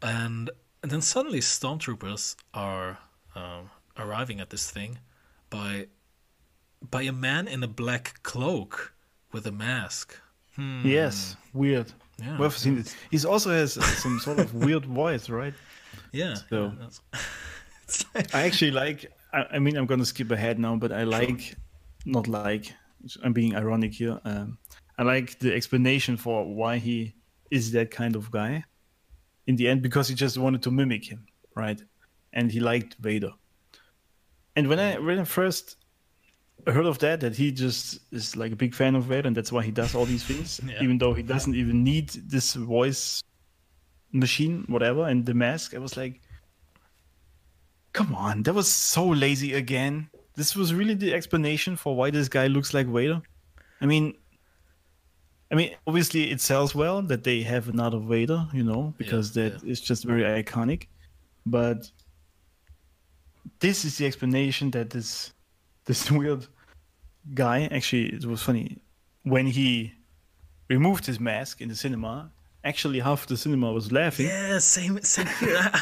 and 0.03 0.51
and 0.83 0.91
then 0.91 1.01
suddenly 1.01 1.39
stormtroopers 1.39 2.35
are 2.53 2.99
um, 3.35 3.71
arriving 3.97 4.39
at 4.39 4.51
this 4.51 4.69
thing 4.69 4.99
by 5.49 5.87
by 6.91 7.03
a 7.03 7.11
man 7.11 7.47
in 7.47 7.63
a 7.63 7.67
black 7.67 8.21
cloak 8.23 8.93
with 9.31 9.47
a 9.47 9.51
mask. 9.51 10.17
yes, 10.83 11.35
weird. 11.53 11.89
Hmm. 12.19 12.23
Yeah. 12.23 12.37
We've 12.37 12.57
seen 12.57 12.77
it. 12.77 12.95
He 13.11 13.17
also 13.25 13.49
has 13.51 13.77
uh, 13.77 13.81
some 13.81 14.19
sort 14.19 14.39
of 14.39 14.53
weird 14.53 14.85
voice, 14.85 15.29
right? 15.29 15.53
Yeah. 16.11 16.35
So- 16.49 16.71
yeah, 16.79 17.19
like- 18.15 18.35
I 18.35 18.41
actually 18.43 18.71
like. 18.71 19.11
I, 19.31 19.45
I 19.55 19.59
mean, 19.59 19.75
I'm 19.77 19.85
gonna 19.87 20.05
skip 20.05 20.29
ahead 20.31 20.59
now, 20.59 20.75
but 20.75 20.91
I 20.91 21.03
like, 21.03 21.55
not 22.05 22.27
like. 22.27 22.71
I'm 23.23 23.33
being 23.33 23.55
ironic 23.55 23.93
here. 23.93 24.19
Um, 24.23 24.57
I 24.97 25.03
like 25.03 25.39
the 25.39 25.53
explanation 25.53 26.17
for 26.17 26.45
why 26.45 26.77
he 26.77 27.13
is 27.49 27.71
that 27.71 27.89
kind 27.91 28.15
of 28.15 28.29
guy. 28.31 28.63
In 29.47 29.55
the 29.55 29.67
end, 29.67 29.81
because 29.81 30.07
he 30.07 30.15
just 30.15 30.37
wanted 30.37 30.61
to 30.63 30.71
mimic 30.71 31.05
him, 31.11 31.25
right? 31.55 31.81
And 32.31 32.51
he 32.51 32.59
liked 32.59 32.95
Vader. 32.99 33.31
And 34.55 34.67
when 34.69 34.79
I 34.79 34.99
when 34.99 35.19
I 35.19 35.23
first 35.25 35.77
heard 36.67 36.85
of 36.85 36.99
that, 36.99 37.19
that 37.21 37.35
he 37.35 37.51
just 37.51 37.99
is 38.11 38.35
like 38.35 38.51
a 38.51 38.55
big 38.55 38.73
fan 38.75 38.95
of 38.95 39.03
Vader, 39.05 39.27
and 39.27 39.35
that's 39.35 39.51
why 39.51 39.63
he 39.63 39.71
does 39.71 39.95
all 39.95 40.05
these 40.05 40.23
things, 40.23 40.59
Yeah. 40.67 40.81
even 40.81 40.97
though 40.97 41.13
he 41.13 41.23
doesn't 41.23 41.55
even 41.55 41.83
need 41.83 42.09
this 42.09 42.53
voice 42.53 43.21
machine, 44.11 44.63
whatever, 44.67 45.07
and 45.07 45.25
the 45.25 45.33
mask. 45.33 45.73
I 45.73 45.79
was 45.79 45.97
like, 45.97 46.21
come 47.93 48.13
on, 48.15 48.43
that 48.43 48.53
was 48.53 48.71
so 48.71 49.07
lazy 49.07 49.53
again. 49.53 50.09
This 50.35 50.55
was 50.55 50.73
really 50.73 50.93
the 50.95 51.13
explanation 51.13 51.75
for 51.75 51.95
why 51.95 52.09
this 52.09 52.27
guy 52.29 52.47
looks 52.47 52.73
like 52.73 52.87
Vader. 52.87 53.21
I 53.81 53.85
mean, 53.85 54.15
I 55.51 55.55
mean, 55.55 55.75
obviously 55.85 56.31
it 56.31 56.41
sells 56.41 56.73
well 56.73 57.01
that 57.03 57.23
they 57.23 57.43
have 57.43 57.69
another 57.69 57.99
Vader, 57.99 58.47
you 58.53 58.63
know, 58.63 58.93
because 58.97 59.35
Yeah, 59.37 59.49
that 59.49 59.63
is 59.63 59.79
just 59.79 60.03
very 60.05 60.23
iconic. 60.23 60.87
But 61.45 61.91
this 63.59 63.85
is 63.85 63.97
the 63.97 64.05
explanation 64.05 64.71
that 64.71 64.89
this 64.89 65.31
this 65.85 66.09
weird 66.09 66.47
guy 67.33 67.67
actually 67.71 68.07
it 68.13 68.25
was 68.25 68.41
funny 68.41 68.77
when 69.23 69.45
he 69.47 69.93
removed 70.69 71.05
his 71.05 71.19
mask 71.19 71.61
in 71.61 71.69
the 71.69 71.75
cinema. 71.75 72.31
Actually, 72.65 72.99
half 72.99 73.27
the 73.27 73.35
cinema 73.35 73.73
was 73.73 73.91
laughing. 73.91 74.27
Yeah, 74.27 74.57
same, 74.59 75.01
same 75.01 75.27
here. 75.41 75.59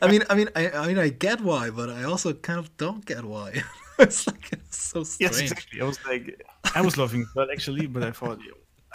I 0.00 0.06
mean, 0.08 0.22
I 0.30 0.34
mean, 0.36 0.48
I, 0.54 0.70
I 0.70 0.86
mean, 0.86 0.96
I 0.96 1.08
get 1.08 1.40
why, 1.40 1.70
but 1.70 1.90
I 1.90 2.04
also 2.04 2.32
kind 2.32 2.60
of 2.60 2.76
don't 2.76 3.04
get 3.04 3.24
why. 3.24 3.50
it's 3.98 4.24
like 4.28 4.52
it's 4.52 4.78
so 4.80 5.02
strange. 5.02 5.32
Yes, 5.32 5.40
exactly. 5.40 5.80
I 5.80 5.84
was 5.84 5.98
like, 6.06 6.40
I 6.76 6.82
was 6.82 6.96
laughing, 6.96 7.26
but 7.34 7.50
actually, 7.50 7.86
but 7.88 8.04
I 8.04 8.12
thought, 8.12 8.38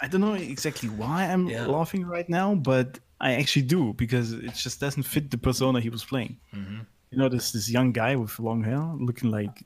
I 0.00 0.08
don't 0.08 0.22
know 0.22 0.32
exactly 0.32 0.88
why 0.88 1.24
I'm 1.26 1.46
Yeah. 1.46 1.66
laughing 1.66 2.06
right 2.06 2.28
now, 2.28 2.54
but 2.54 2.98
I 3.20 3.34
actually 3.34 3.66
do 3.76 3.92
because 3.92 4.32
it 4.32 4.54
just 4.54 4.80
doesn't 4.80 5.02
fit 5.02 5.30
the 5.30 5.36
persona 5.36 5.80
he 5.80 5.90
was 5.90 6.04
playing. 6.04 6.38
Mm-hmm. 6.54 6.80
You 7.10 7.18
know, 7.18 7.28
this 7.28 7.52
this 7.52 7.70
young 7.70 7.92
guy 7.92 8.16
with 8.16 8.38
long 8.38 8.64
hair, 8.64 8.80
looking 8.98 9.30
like 9.30 9.62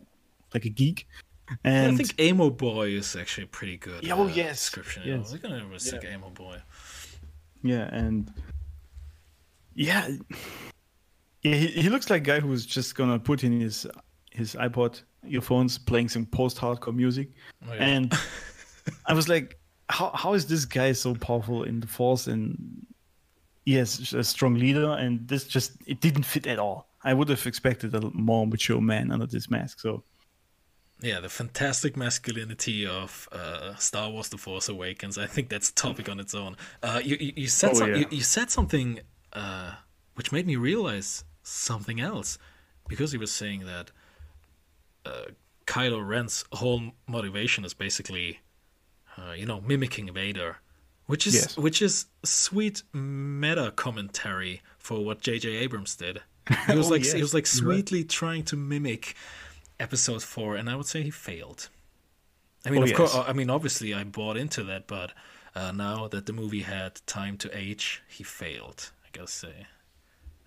like 0.54 0.64
a 0.64 0.70
geek, 0.70 1.06
and 1.64 1.92
I 1.92 1.96
think 1.96 2.20
Emo 2.20 2.50
Boy 2.50 2.88
is 2.90 3.16
actually 3.16 3.44
a 3.44 3.48
pretty 3.48 3.76
good. 3.76 4.04
Yeah, 4.04 4.14
oh, 4.14 4.24
uh, 4.24 4.28
yes, 4.28 4.58
description. 4.60 5.02
yes. 5.06 5.32
We're 5.32 5.38
gonna 5.38 5.78
stick 5.78 6.04
Emo 6.04 6.30
Boy. 6.30 6.58
yeah, 7.62 7.88
and 7.94 8.32
yeah, 9.74 10.08
yeah, 11.42 11.54
he, 11.54 11.66
he 11.68 11.88
looks 11.88 12.10
like 12.10 12.22
a 12.22 12.24
guy 12.24 12.40
who's 12.40 12.66
just 12.66 12.94
gonna 12.94 13.18
put 13.18 13.44
in 13.44 13.60
his 13.60 13.86
his 14.30 14.54
iPod 14.54 15.02
earphones, 15.28 15.78
playing 15.78 16.08
some 16.08 16.26
post-hardcore 16.26 16.94
music, 16.94 17.30
Oh, 17.68 17.72
yeah. 17.74 17.84
and 17.84 18.12
I 19.06 19.12
was 19.14 19.28
like, 19.28 19.58
how 19.88 20.10
how 20.14 20.34
is 20.34 20.46
this 20.46 20.64
guy 20.64 20.92
so 20.92 21.14
powerful 21.14 21.64
in 21.64 21.80
the 21.80 21.86
force 21.86 22.26
and 22.26 22.86
he 23.64 23.74
has 23.74 24.12
a 24.14 24.24
strong 24.24 24.54
leader 24.54 24.92
and 24.92 25.26
this 25.28 25.44
just 25.44 25.72
it 25.86 26.00
didn't 26.00 26.22
fit 26.24 26.46
at 26.46 26.58
all. 26.58 26.88
I 27.04 27.14
would 27.14 27.28
have 27.28 27.46
expected 27.46 27.94
a 27.94 28.00
more 28.12 28.46
mature 28.46 28.80
man 28.80 29.12
under 29.12 29.26
this 29.26 29.48
mask. 29.50 29.80
So 29.80 30.02
Yeah, 31.00 31.20
the 31.20 31.28
fantastic 31.28 31.96
masculinity 31.96 32.84
of 32.86 33.28
uh, 33.30 33.76
Star 33.76 34.10
Wars: 34.10 34.28
The 34.30 34.38
Force 34.38 34.68
Awakens. 34.68 35.16
I 35.16 35.26
think 35.26 35.48
that's 35.48 35.70
a 35.70 35.74
topic 35.74 36.08
on 36.08 36.18
its 36.18 36.34
own. 36.34 36.56
Uh, 36.82 37.00
you, 37.04 37.16
you 37.20 37.32
you 37.36 37.46
said 37.48 37.70
Oh, 37.70 37.74
some, 37.74 37.90
yeah. 37.90 37.96
you, 37.98 38.06
you 38.10 38.22
said 38.22 38.50
something 38.50 39.00
uh, 39.32 39.74
which 40.14 40.32
made 40.32 40.46
me 40.46 40.56
realize 40.56 41.24
something 41.42 42.00
else 42.00 42.36
because 42.88 43.12
he 43.12 43.18
was 43.18 43.30
saying 43.30 43.64
that 43.66 43.90
uh, 45.06 45.26
Kylo 45.66 46.06
Ren's 46.06 46.44
whole 46.52 46.82
motivation 47.06 47.64
is 47.64 47.74
basically, 47.74 48.40
uh, 49.16 49.32
you 49.32 49.46
know, 49.46 49.60
mimicking 49.60 50.12
Vader, 50.12 50.56
which 51.06 51.26
is 51.26 51.34
Yes. 51.34 51.56
which 51.56 51.80
is 51.80 52.06
sweet 52.24 52.82
meta 52.92 53.72
commentary 53.76 54.62
for 54.78 55.04
what 55.04 55.20
J.J. 55.20 55.48
Abrams 55.56 55.94
did. 55.96 56.22
He 56.66 56.74
was 56.76 56.86
Oh, 56.88 56.90
like 56.90 57.04
yes, 57.04 57.12
he 57.12 57.20
was 57.22 57.34
like 57.34 57.46
you're 57.54 57.68
right. 57.68 57.74
sweetly 57.76 58.04
trying 58.04 58.42
to 58.44 58.56
mimic 58.56 59.14
episode 59.80 60.22
four, 60.22 60.56
and 60.56 60.68
I 60.68 60.76
would 60.76 60.86
say 60.86 61.02
he 61.02 61.10
failed. 61.10 61.68
I 62.66 62.70
mean, 62.70 62.82
Oh, 62.82 62.84
of 62.84 62.92
course. 62.94 63.14
I 63.14 63.32
mean, 63.32 63.50
obviously, 63.50 63.94
I 63.94 64.04
bought 64.04 64.36
into 64.36 64.62
that, 64.64 64.86
but 64.86 65.12
uh, 65.54 65.72
now 65.72 66.08
that 66.08 66.26
the 66.26 66.32
movie 66.32 66.62
had 66.62 67.00
time 67.06 67.36
to 67.38 67.48
age, 67.56 68.02
he 68.08 68.24
failed. 68.24 68.90
I 69.04 69.08
gotta 69.12 69.30
say, 69.30 69.66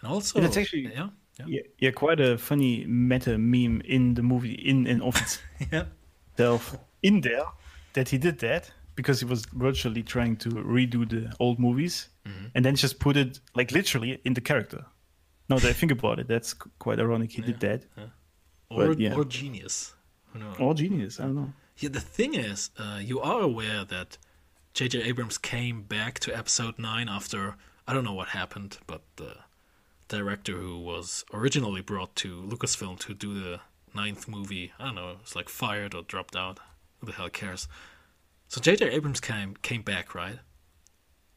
and 0.01 0.11
also, 0.11 0.39
Yeah, 0.39 0.45
that's 0.45 0.57
actually- 0.57 0.83
yeah, 0.93 1.09
yeah, 1.39 1.45
yeah, 1.47 1.61
yeah, 1.79 1.91
quite 1.91 2.19
a 2.19 2.37
funny 2.37 2.85
meta 2.85 3.37
meme 3.37 3.81
in 3.85 4.13
the 4.15 4.21
movie 4.23 4.53
in 4.53 4.85
and 4.87 5.01
of 5.01 5.15
yeah, 5.71 5.85
itself 6.33 6.77
in 7.01 7.21
there 7.21 7.45
that 7.93 8.09
he 8.09 8.17
did 8.17 8.39
that 8.39 8.71
because 8.95 9.19
he 9.21 9.25
was 9.25 9.45
virtually 9.53 10.03
trying 10.03 10.35
to 10.37 10.49
redo 10.49 11.07
the 11.09 11.33
old 11.39 11.59
movies 11.59 12.09
Mm-hmm. 12.23 12.45
and 12.53 12.63
then 12.63 12.75
just 12.75 12.99
put 12.99 13.17
it 13.17 13.39
like 13.55 13.71
literally 13.71 14.21
in 14.25 14.35
the 14.35 14.41
character. 14.41 14.85
Now 15.49 15.57
that 15.57 15.67
I 15.67 15.73
think 15.73 15.91
about 15.91 16.19
it, 16.19 16.27
that's 16.27 16.53
quite 16.77 16.99
ironic. 16.99 17.31
He 17.31 17.41
did 17.41 17.59
that. 17.61 17.85
Or 18.71 18.87
But, 18.87 18.99
yeah. 18.99 19.15
or 19.15 19.25
genius. 19.25 19.93
Who 20.33 20.39
knows? 20.39 20.55
Or 20.59 20.73
genius, 20.73 21.19
I 21.19 21.23
don't 21.23 21.35
know. 21.35 21.53
Yeah, 21.77 21.89
the 21.89 21.99
thing 21.99 22.35
is, 22.35 22.69
uh, 22.77 22.99
you 23.01 23.19
are 23.19 23.41
aware 23.41 23.83
that 23.85 24.17
J.J. 24.73 25.03
Abrams 25.03 25.37
came 25.37 25.81
back 25.81 26.19
to 26.19 26.35
Episode 26.35 26.79
Nine 26.79 27.09
after 27.09 27.55
I 27.87 27.93
don't 27.93 28.03
know 28.03 28.13
what 28.13 28.29
happened, 28.29 28.77
but 28.87 29.01
the 29.17 29.35
director 30.07 30.53
who 30.53 30.79
was 30.79 31.25
originally 31.33 31.81
brought 31.81 32.15
to 32.17 32.41
Lucasfilm 32.41 32.99
to 32.99 33.13
do 33.13 33.33
the 33.33 33.59
ninth 33.93 34.27
movie, 34.27 34.71
I 34.79 34.85
don't 34.85 34.95
know, 34.95 35.17
was 35.21 35.35
like 35.35 35.49
fired 35.49 35.93
or 35.93 36.03
dropped 36.03 36.35
out. 36.35 36.59
Who 36.99 37.07
the 37.07 37.13
hell 37.13 37.29
cares? 37.29 37.67
So 38.47 38.61
J.J. 38.61 38.89
Abrams 38.89 39.19
came 39.19 39.55
came 39.61 39.81
back, 39.81 40.15
right? 40.15 40.39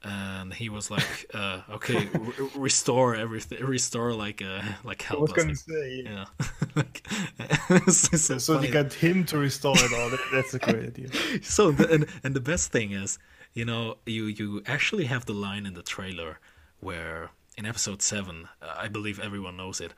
And 0.04 0.52
he 0.52 0.68
was 0.68 0.90
like, 0.90 1.26
uh, 1.34 1.60
"Okay, 1.76 2.06
re- 2.12 2.48
restore 2.54 3.16
everything, 3.16 3.64
restore 3.64 4.12
like 4.12 4.42
uh, 4.42 4.60
like 4.84 5.00
help 5.02 5.30
us." 5.36 5.64
say. 5.64 6.02
Yeah, 6.04 6.26
like, 6.76 7.06
it's 7.70 8.20
so, 8.22 8.38
So 8.38 8.58
they 8.58 8.70
got 8.70 8.92
him 8.92 9.24
to 9.26 9.38
restore 9.38 9.74
it 9.78 9.92
all. 9.94 10.10
That's 10.32 10.52
a 10.54 10.58
great 10.58 10.84
idea. 10.92 11.08
so 11.42 11.70
the, 11.70 11.90
and, 11.90 12.06
and 12.22 12.34
the 12.36 12.40
best 12.40 12.70
thing 12.70 12.92
is 12.92 13.18
you 13.54 13.64
know 13.64 13.96
you 14.04 14.26
you 14.26 14.62
actually 14.66 15.04
have 15.06 15.24
the 15.24 15.32
line 15.32 15.64
in 15.64 15.74
the 15.74 15.82
trailer 15.82 16.38
where 16.80 17.30
in 17.56 17.64
episode 17.64 18.02
7 18.02 18.48
uh, 18.60 18.74
i 18.76 18.88
believe 18.88 19.20
everyone 19.20 19.56
knows 19.56 19.80
it 19.80 19.94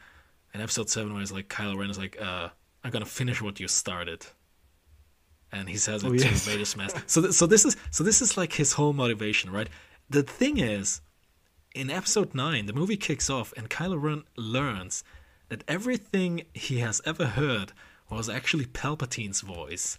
in 0.53 0.61
episode 0.61 0.91
7 0.91 1.11
where 1.13 1.23
it's 1.23 1.33
like 1.33 1.49
kylo 1.49 1.75
ren 1.79 1.89
is 1.89 1.97
like 1.99 2.17
uh 2.21 2.49
i'm 2.85 2.91
gonna 2.91 3.07
finish 3.07 3.41
what 3.41 3.59
you 3.59 3.67
started 3.67 4.27
and 5.53 5.69
he 5.69 5.77
says 5.77 6.05
it 6.05 6.09
Oh, 6.09 6.11
to 6.13 6.19
yes. 6.23 6.45
Vader's 6.47 6.77
mask. 6.77 7.03
So, 7.07 7.23
th- 7.23 7.33
so 7.33 7.47
this 7.47 7.65
is 7.65 7.77
so 7.91 8.05
this 8.05 8.21
is 8.21 8.37
like 8.37 8.53
his 8.53 8.73
whole 8.73 8.93
motivation, 8.93 9.51
right? 9.51 9.69
The 10.09 10.23
thing 10.23 10.59
is, 10.59 11.01
in 11.75 11.91
episode 11.91 12.33
nine, 12.33 12.67
the 12.67 12.73
movie 12.73 12.97
kicks 12.97 13.29
off, 13.29 13.53
and 13.57 13.69
Kylo 13.69 14.01
Ren 14.01 14.23
learns 14.37 15.03
that 15.49 15.65
everything 15.67 16.43
he 16.55 16.79
has 16.79 17.01
ever 17.05 17.27
heard 17.27 17.73
was 18.09 18.29
actually 18.29 18.67
Palpatine's 18.67 19.41
voice, 19.41 19.99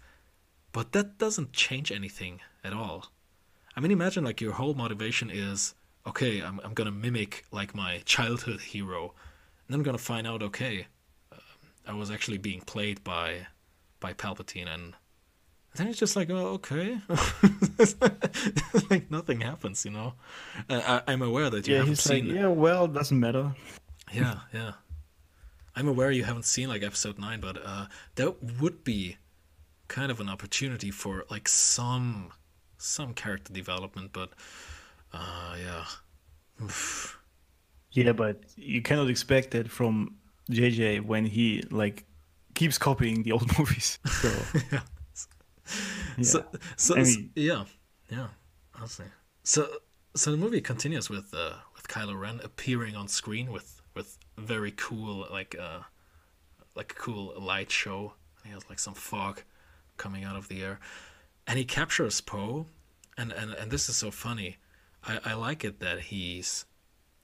but 0.71 0.93
that 0.93 1.17
doesn't 1.17 1.51
change 1.51 1.91
anything 1.91 2.39
at 2.63 2.71
all. 2.71 3.07
I 3.75 3.81
mean, 3.81 3.91
imagine 3.91 4.23
like 4.23 4.39
your 4.39 4.53
whole 4.53 4.73
motivation 4.73 5.29
is 5.29 5.75
okay. 6.05 6.41
I'm 6.41 6.61
I'm 6.63 6.73
gonna 6.73 6.91
mimic 6.91 7.43
like 7.51 7.75
my 7.75 8.01
childhood 8.05 8.61
hero, 8.61 9.13
and 9.67 9.73
then 9.73 9.81
I'm 9.81 9.83
gonna 9.83 9.97
find 9.97 10.25
out 10.25 10.41
okay, 10.41 10.87
uh, 11.33 11.37
I 11.85 11.93
was 11.93 12.09
actually 12.09 12.37
being 12.37 12.61
played 12.61 13.03
by 13.03 13.47
by 13.99 14.13
Palpatine, 14.13 14.73
and 14.73 14.93
then 15.77 15.87
it's 15.87 15.99
just 15.99 16.15
like, 16.15 16.29
oh, 16.29 16.59
okay. 16.59 16.99
like 18.89 19.09
nothing 19.11 19.41
happens, 19.41 19.85
you 19.85 19.91
know. 19.91 20.13
Uh, 20.69 21.01
I, 21.07 21.11
I'm 21.13 21.21
aware 21.21 21.49
that 21.49 21.67
you 21.67 21.73
Yeah, 21.73 21.79
haven't 21.79 21.99
he's 21.99 22.09
like, 22.09 22.23
seen. 22.23 22.35
yeah, 22.35 22.47
well, 22.47 22.87
doesn't 22.87 23.19
matter. 23.19 23.55
Yeah, 24.13 24.39
yeah. 24.53 24.73
I'm 25.75 25.87
aware 25.87 26.11
you 26.11 26.23
haven't 26.23 26.45
seen 26.45 26.69
like 26.69 26.83
episode 26.83 27.19
nine, 27.19 27.39
but 27.39 27.57
uh, 27.63 27.85
that 28.15 28.41
would 28.61 28.83
be 28.83 29.17
kind 29.87 30.11
of 30.11 30.19
an 30.19 30.29
opportunity 30.29 30.91
for 30.91 31.25
like 31.29 31.47
some 31.47 32.31
some 32.77 33.13
character 33.13 33.53
development. 33.53 34.11
But 34.13 34.31
uh, 35.13 35.55
yeah, 35.59 35.85
Oof. 36.63 37.19
Yeah, 37.91 38.11
but 38.11 38.43
you 38.55 38.81
cannot 38.81 39.09
expect 39.09 39.51
that 39.51 39.69
from 39.71 40.15
JJ 40.51 41.01
when 41.01 41.25
he 41.25 41.63
like 41.71 42.05
keeps 42.53 42.77
copying 42.77 43.23
the 43.23 43.31
old 43.31 43.57
movies. 43.59 43.97
So 44.21 44.31
yeah. 44.71 44.81
yeah. 46.17 46.23
So, 46.23 46.45
so, 46.75 46.97
I 46.97 47.03
so- 47.03 47.21
yeah, 47.35 47.65
yeah, 48.09 48.27
honestly. 48.75 49.05
So, 49.43 49.67
so 50.15 50.31
the 50.31 50.37
movie 50.37 50.61
continues 50.61 51.09
with 51.09 51.33
uh, 51.33 51.53
with 51.75 51.87
Kylo 51.87 52.19
Ren 52.19 52.39
appearing 52.43 52.95
on 52.95 53.07
screen 53.07 53.51
with 53.51 53.81
with 53.95 54.17
very 54.37 54.71
cool 54.71 55.27
like 55.31 55.55
uh 55.59 55.79
like 56.75 56.91
a 56.91 56.95
cool 56.95 57.33
light 57.39 57.71
show. 57.71 58.13
He 58.45 58.51
has 58.51 58.69
like 58.69 58.79
some 58.79 58.93
fog 58.93 59.41
coming 59.97 60.23
out 60.23 60.35
of 60.35 60.47
the 60.47 60.63
air, 60.63 60.79
and 61.47 61.57
he 61.57 61.65
captures 61.65 62.21
Poe, 62.21 62.67
and 63.17 63.31
and 63.31 63.53
and 63.53 63.71
this 63.71 63.89
is 63.89 63.97
so 63.97 64.11
funny. 64.11 64.57
I 65.03 65.19
I 65.25 65.33
like 65.33 65.63
it 65.65 65.79
that 65.79 65.99
he's, 65.99 66.65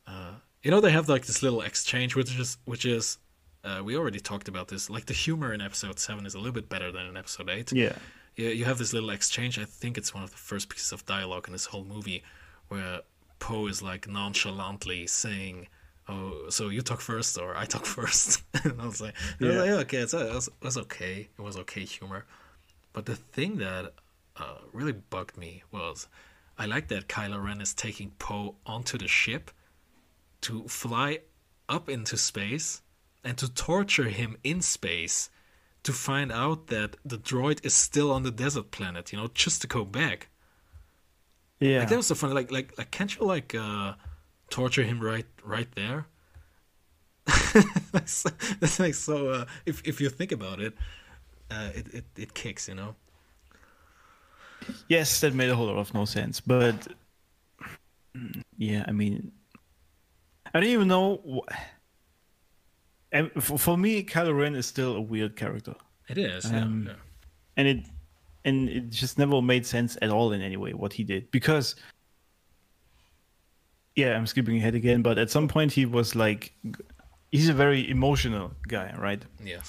uh, 0.08 0.34
you 0.64 0.72
know, 0.72 0.82
they 0.82 0.91
have 0.91 1.08
like 1.08 1.26
this 1.26 1.44
little 1.44 1.62
exchange, 1.62 2.16
which 2.16 2.38
is 2.38 2.58
which 2.66 2.86
is. 2.86 3.18
Uh, 3.66 3.82
we 3.82 3.96
already 3.96 4.20
talked 4.20 4.50
about 4.50 4.68
this. 4.68 4.89
Like 4.89 5.06
the 5.06 5.14
humor 5.14 5.54
in 5.54 5.62
episode 5.62 5.98
seven 5.98 6.26
is 6.26 6.34
a 6.36 6.38
little 6.38 6.52
bit 6.52 6.68
better 6.68 6.91
than 6.91 7.06
in 7.06 7.16
episode 7.16 7.50
eight 7.50 7.72
yeah. 7.72 7.96
You, 8.36 8.47
you 8.49 8.65
have 8.65 8.77
this 8.77 8.93
little 8.93 9.09
exchange. 9.09 9.59
I 9.59 9.65
think 9.65 9.97
it's 9.97 10.13
one 10.13 10.23
of 10.23 10.31
the 10.31 10.38
first 10.38 10.69
pieces 10.69 10.91
of 10.91 11.05
dialogue 11.05 11.47
in 11.47 11.53
this 11.53 11.65
whole 11.65 11.84
movie 11.86 12.23
where 12.69 13.01
Poe 13.39 13.67
is 13.67 13.81
like 13.81 14.07
nonchalantly 14.07 15.07
saying, 15.07 15.67
"Oh, 16.07 16.45
so 16.49 16.69
you 16.69 16.81
talk 16.81 17.01
first 17.01 17.38
or 17.38 17.55
I 17.55 17.65
talk 17.65 17.86
first? 17.97 18.43
and 18.63 18.81
I 18.81 18.86
was 18.86 19.01
like, 19.01 19.15
I 19.41 19.45
was 19.45 19.55
Yeah. 19.55 19.61
like, 19.61 19.69
okay, 19.86 19.97
it's, 19.97 20.13
it, 20.13 20.49
was, 20.61 20.77
okay. 20.77 21.29
It 21.38 21.41
was 21.41 21.57
okay 21.57 21.84
humor. 21.86 22.25
But 22.93 23.05
the 23.05 23.15
thing 23.15 23.57
that 23.57 23.93
uh, 24.38 24.57
really 24.71 24.93
bugged 24.93 25.38
me 25.38 25.63
was 25.71 26.07
I 26.57 26.65
like 26.67 26.88
that 26.89 27.07
Kylo 27.07 27.43
Ren 27.43 27.61
is 27.61 27.73
taking 27.73 28.11
Poe 28.19 28.55
onto 28.65 28.97
the 28.97 29.07
ship 29.07 29.51
to 30.41 30.67
fly 30.67 31.19
up 31.69 31.89
into 31.89 32.17
space 32.17 32.81
and 33.23 33.38
to 33.38 33.51
torture 33.51 34.09
him 34.09 34.38
in 34.43 34.61
space 34.61 35.29
to 35.84 35.93
find 35.93 36.31
out 36.31 36.67
that 36.67 36.95
the 37.03 37.17
droid 37.17 37.63
is 37.65 37.73
still 37.73 38.11
on 38.11 38.23
the 38.23 38.31
desert 38.31 38.71
planet, 38.71 39.11
you 39.11 39.17
know, 39.17 39.29
just 39.34 39.61
to 39.61 39.67
go 39.67 39.84
back. 39.84 40.29
Yeah. 41.59 41.79
Like 41.79 41.89
that 41.89 41.97
was 41.97 42.07
so 42.07 42.15
funny. 42.15 42.34
Like 42.34 42.51
like 42.51 42.77
like 42.77 42.91
can't 42.91 43.15
you 43.15 43.25
like 43.25 43.53
uh 43.55 43.93
torture 44.49 44.84
him 44.84 44.99
right 44.99 45.25
right 45.43 45.71
there? 45.75 46.07
that's, 47.93 48.23
that's 48.59 48.79
like 48.79 48.93
so 48.95 49.29
uh 49.29 49.45
if 49.65 49.86
if 49.88 50.01
you 50.01 50.09
think 50.09 50.31
about 50.31 50.59
it, 50.59 50.73
uh 51.51 51.69
it, 51.75 51.93
it, 51.93 52.05
it 52.17 52.34
kicks, 52.34 52.67
you 52.67 52.75
know? 52.75 52.95
Yes, 54.88 55.19
that 55.21 55.34
made 55.34 55.49
a 55.49 55.55
whole 55.55 55.67
lot 55.67 55.77
of 55.77 55.93
no 55.93 56.05
sense. 56.05 56.39
But 56.39 56.88
mm, 58.15 58.41
yeah, 58.57 58.86
I 58.88 58.91
mean, 58.91 59.31
I 60.53 60.59
don't 60.59 60.69
even 60.69 60.88
know. 60.88 61.17
Wh- 61.25 61.53
and 63.14 63.32
for, 63.41 63.57
for 63.57 63.78
me, 63.78 64.03
Kylo 64.03 64.38
Ren 64.38 64.55
is 64.55 64.66
still 64.66 64.95
a 64.97 65.01
weird 65.01 65.36
character, 65.38 65.76
It 66.09 66.18
is, 66.18 66.45
Um, 66.45 66.86
yeah. 66.88 66.93
and 67.55 67.68
it 67.68 67.86
and 68.45 68.68
it 68.68 68.89
just 68.89 69.18
never 69.18 69.41
made 69.41 69.66
sense 69.66 69.97
at 70.01 70.09
all 70.09 70.34
in 70.34 70.41
any 70.41 70.57
way 70.57 70.74
what 70.74 70.91
he 70.93 71.03
did 71.05 71.32
because. 71.32 71.76
Yeah, 73.95 74.18
I'm 74.18 74.26
skipping 74.26 74.57
ahead 74.57 74.74
again, 74.74 75.03
but 75.03 75.18
at 75.20 75.30
some 75.30 75.47
point 75.47 75.72
he 75.72 75.86
was 75.86 76.16
like, 76.16 76.51
he's 77.32 77.47
a 77.47 77.53
very 77.53 77.88
emotional 77.89 78.51
guy, 78.68 78.91
right? 78.97 79.24
Yeah. 79.43 79.61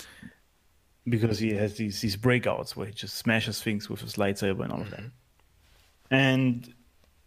because 1.06 1.38
he 1.38 1.50
has 1.52 1.74
these 1.76 2.00
these 2.00 2.16
breakouts 2.16 2.74
where 2.74 2.86
he 2.86 2.92
just 2.94 3.16
smashes 3.16 3.62
things 3.62 3.90
with 3.90 4.00
his 4.00 4.14
lightsaber 4.14 4.62
and 4.64 4.72
all 4.72 4.80
of 4.80 4.90
that. 4.90 5.04
And 6.10 6.72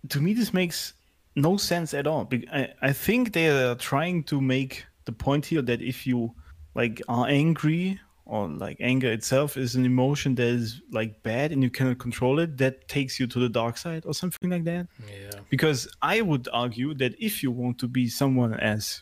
to 0.09 0.20
me, 0.20 0.34
this 0.34 0.53
makes 0.53 0.93
no 1.36 1.57
sense 1.57 1.93
at 1.93 2.07
all. 2.07 2.28
I, 2.51 2.74
I 2.82 2.93
think 2.93 3.34
they 3.34 3.49
are 3.49 3.76
trying 3.76 4.24
to 4.24 4.41
make 4.41 4.86
the 5.08 5.12
point 5.12 5.45
here 5.45 5.64
that 5.64 5.82
if 5.82 6.05
you 6.05 6.36
like 6.76 7.01
are 7.10 7.28
angry 7.28 7.99
or 8.26 8.47
like 8.47 8.78
anger 8.80 9.12
itself 9.12 9.58
is 9.58 9.76
an 9.76 9.86
emotion 9.86 10.36
that 10.36 10.47
is 10.47 10.82
like 10.91 11.24
bad 11.24 11.51
and 11.51 11.64
you 11.64 11.70
cannot 11.70 11.97
control 11.97 12.39
it, 12.39 12.58
that 12.58 12.88
takes 12.88 13.20
you 13.20 13.26
to 13.26 13.39
the 13.39 13.49
dark 13.49 13.78
side 13.78 14.05
or 14.05 14.14
something 14.14 14.49
like 14.49 14.66
that. 14.66 14.86
Yeah. 15.10 15.39
Because 15.49 15.88
I 16.01 16.22
would 16.22 16.47
argue 16.53 16.93
that 16.95 17.16
if 17.20 17.41
you 17.41 17.51
want 17.51 17.80
to 17.80 17.88
be 17.88 18.10
someone 18.10 18.53
as 18.53 19.01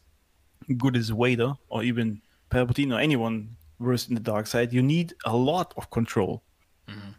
good 0.78 0.95
as 0.95 1.10
Vader 1.10 1.53
or 1.70 1.84
even 1.84 2.22
Palpatine 2.51 2.95
or 2.95 2.99
anyone 2.99 3.49
versed 3.80 4.10
in 4.10 4.16
the 4.16 4.22
dark 4.22 4.45
side, 4.47 4.72
you 4.72 4.84
need 4.84 5.14
a 5.26 5.36
lot 5.36 5.74
of 5.76 5.89
control 5.89 6.43
mm-hmm. 6.88 7.12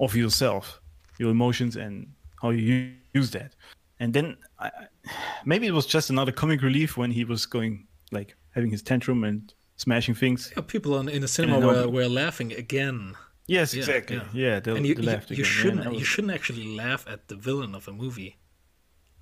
of 0.00 0.16
yourself, 0.16 0.80
your 1.18 1.30
emotions, 1.30 1.76
and 1.76 2.10
how 2.40 2.50
you 2.50 2.94
use 3.12 3.30
that. 3.32 3.54
And 4.00 4.14
then 4.14 4.38
I- 4.58 4.72
maybe 5.44 5.66
it 5.66 5.74
was 5.74 5.84
just 5.84 6.08
another 6.08 6.32
comic 6.32 6.62
relief 6.62 6.96
when 6.96 7.10
he 7.10 7.24
was 7.24 7.44
going 7.44 7.86
like 8.10 8.36
having 8.50 8.70
his 8.70 8.82
tantrum 8.82 9.24
and 9.24 9.52
smashing 9.76 10.14
things. 10.14 10.52
Yeah, 10.56 10.62
people 10.62 10.94
on, 10.94 11.08
in 11.08 11.22
the 11.22 11.28
cinema 11.28 11.58
were, 11.66 11.88
were 11.88 12.08
laughing 12.08 12.52
again. 12.52 13.14
Yes, 13.46 13.74
Yeah, 13.74 13.80
exactly. 13.80 14.16
yeah. 14.16 14.28
Yeah, 14.32 14.60
they, 14.60 14.76
and 14.76 14.86
you, 14.86 14.94
they 14.94 15.02
laughed 15.02 15.30
you 15.30 15.34
again. 15.34 15.44
Yeah, 15.44 15.50
shouldn't 15.50 15.84
that 15.84 15.94
you 15.98 16.04
shouldn't 16.04 16.34
actually 16.34 16.76
laugh 16.76 17.04
at 17.08 17.28
the 17.28 17.34
villain 17.36 17.74
of 17.74 17.88
a 17.88 17.92
movie. 17.92 18.36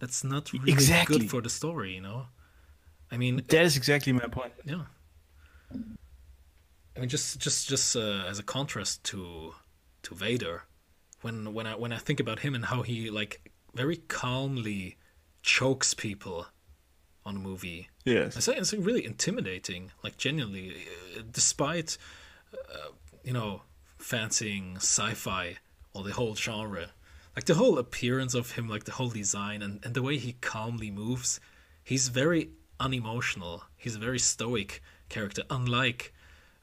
That's 0.00 0.22
not 0.22 0.52
really 0.52 0.70
Exactly. 0.72 1.18
good 1.20 1.30
for 1.30 1.40
the 1.40 1.50
story, 1.50 1.94
you 1.94 2.00
know. 2.02 2.26
I 3.10 3.16
mean, 3.16 3.42
That 3.48 3.62
is 3.64 3.76
exactly 3.76 4.12
my 4.12 4.26
point. 4.26 4.52
yeah. 4.64 4.84
I 6.96 7.00
mean, 7.00 7.08
just 7.08 7.38
just 7.38 7.68
just 7.68 7.96
uh, 7.96 8.24
as 8.28 8.38
a 8.38 8.42
contrast 8.42 9.04
to 9.04 9.54
to 10.02 10.14
Vader, 10.14 10.64
when 11.22 11.54
when 11.54 11.66
I 11.66 11.74
when 11.76 11.92
I 11.92 11.98
think 11.98 12.20
about 12.20 12.40
him 12.40 12.54
and 12.54 12.64
how 12.66 12.82
he 12.82 13.08
like 13.10 13.50
very 13.74 13.96
calmly 13.96 14.96
chokes 15.42 15.94
people 15.94 16.46
on 17.28 17.36
a 17.36 17.38
movie, 17.50 17.88
Yes. 18.04 18.36
I 18.36 18.40
say 18.40 18.54
it's 18.56 18.72
really 18.88 19.04
intimidating, 19.04 19.82
like 20.04 20.16
genuinely, 20.16 20.66
uh, 21.16 21.22
despite 21.40 21.90
uh, 22.54 22.90
you 23.28 23.32
know 23.38 23.62
fancying 23.98 24.76
sci-fi 24.76 25.56
or 25.94 26.02
the 26.04 26.12
whole 26.18 26.34
genre, 26.34 26.86
like 27.36 27.44
the 27.44 27.54
whole 27.60 27.76
appearance 27.78 28.34
of 28.40 28.52
him, 28.52 28.68
like 28.74 28.84
the 28.84 28.92
whole 28.98 29.10
design 29.10 29.62
and, 29.62 29.74
and 29.84 29.92
the 29.94 30.02
way 30.02 30.16
he 30.16 30.32
calmly 30.52 30.90
moves, 30.90 31.40
he's 31.84 32.08
very 32.08 32.50
unemotional. 32.80 33.64
He's 33.76 33.96
a 33.96 33.98
very 34.08 34.18
stoic 34.18 34.82
character, 35.08 35.42
unlike 35.50 36.12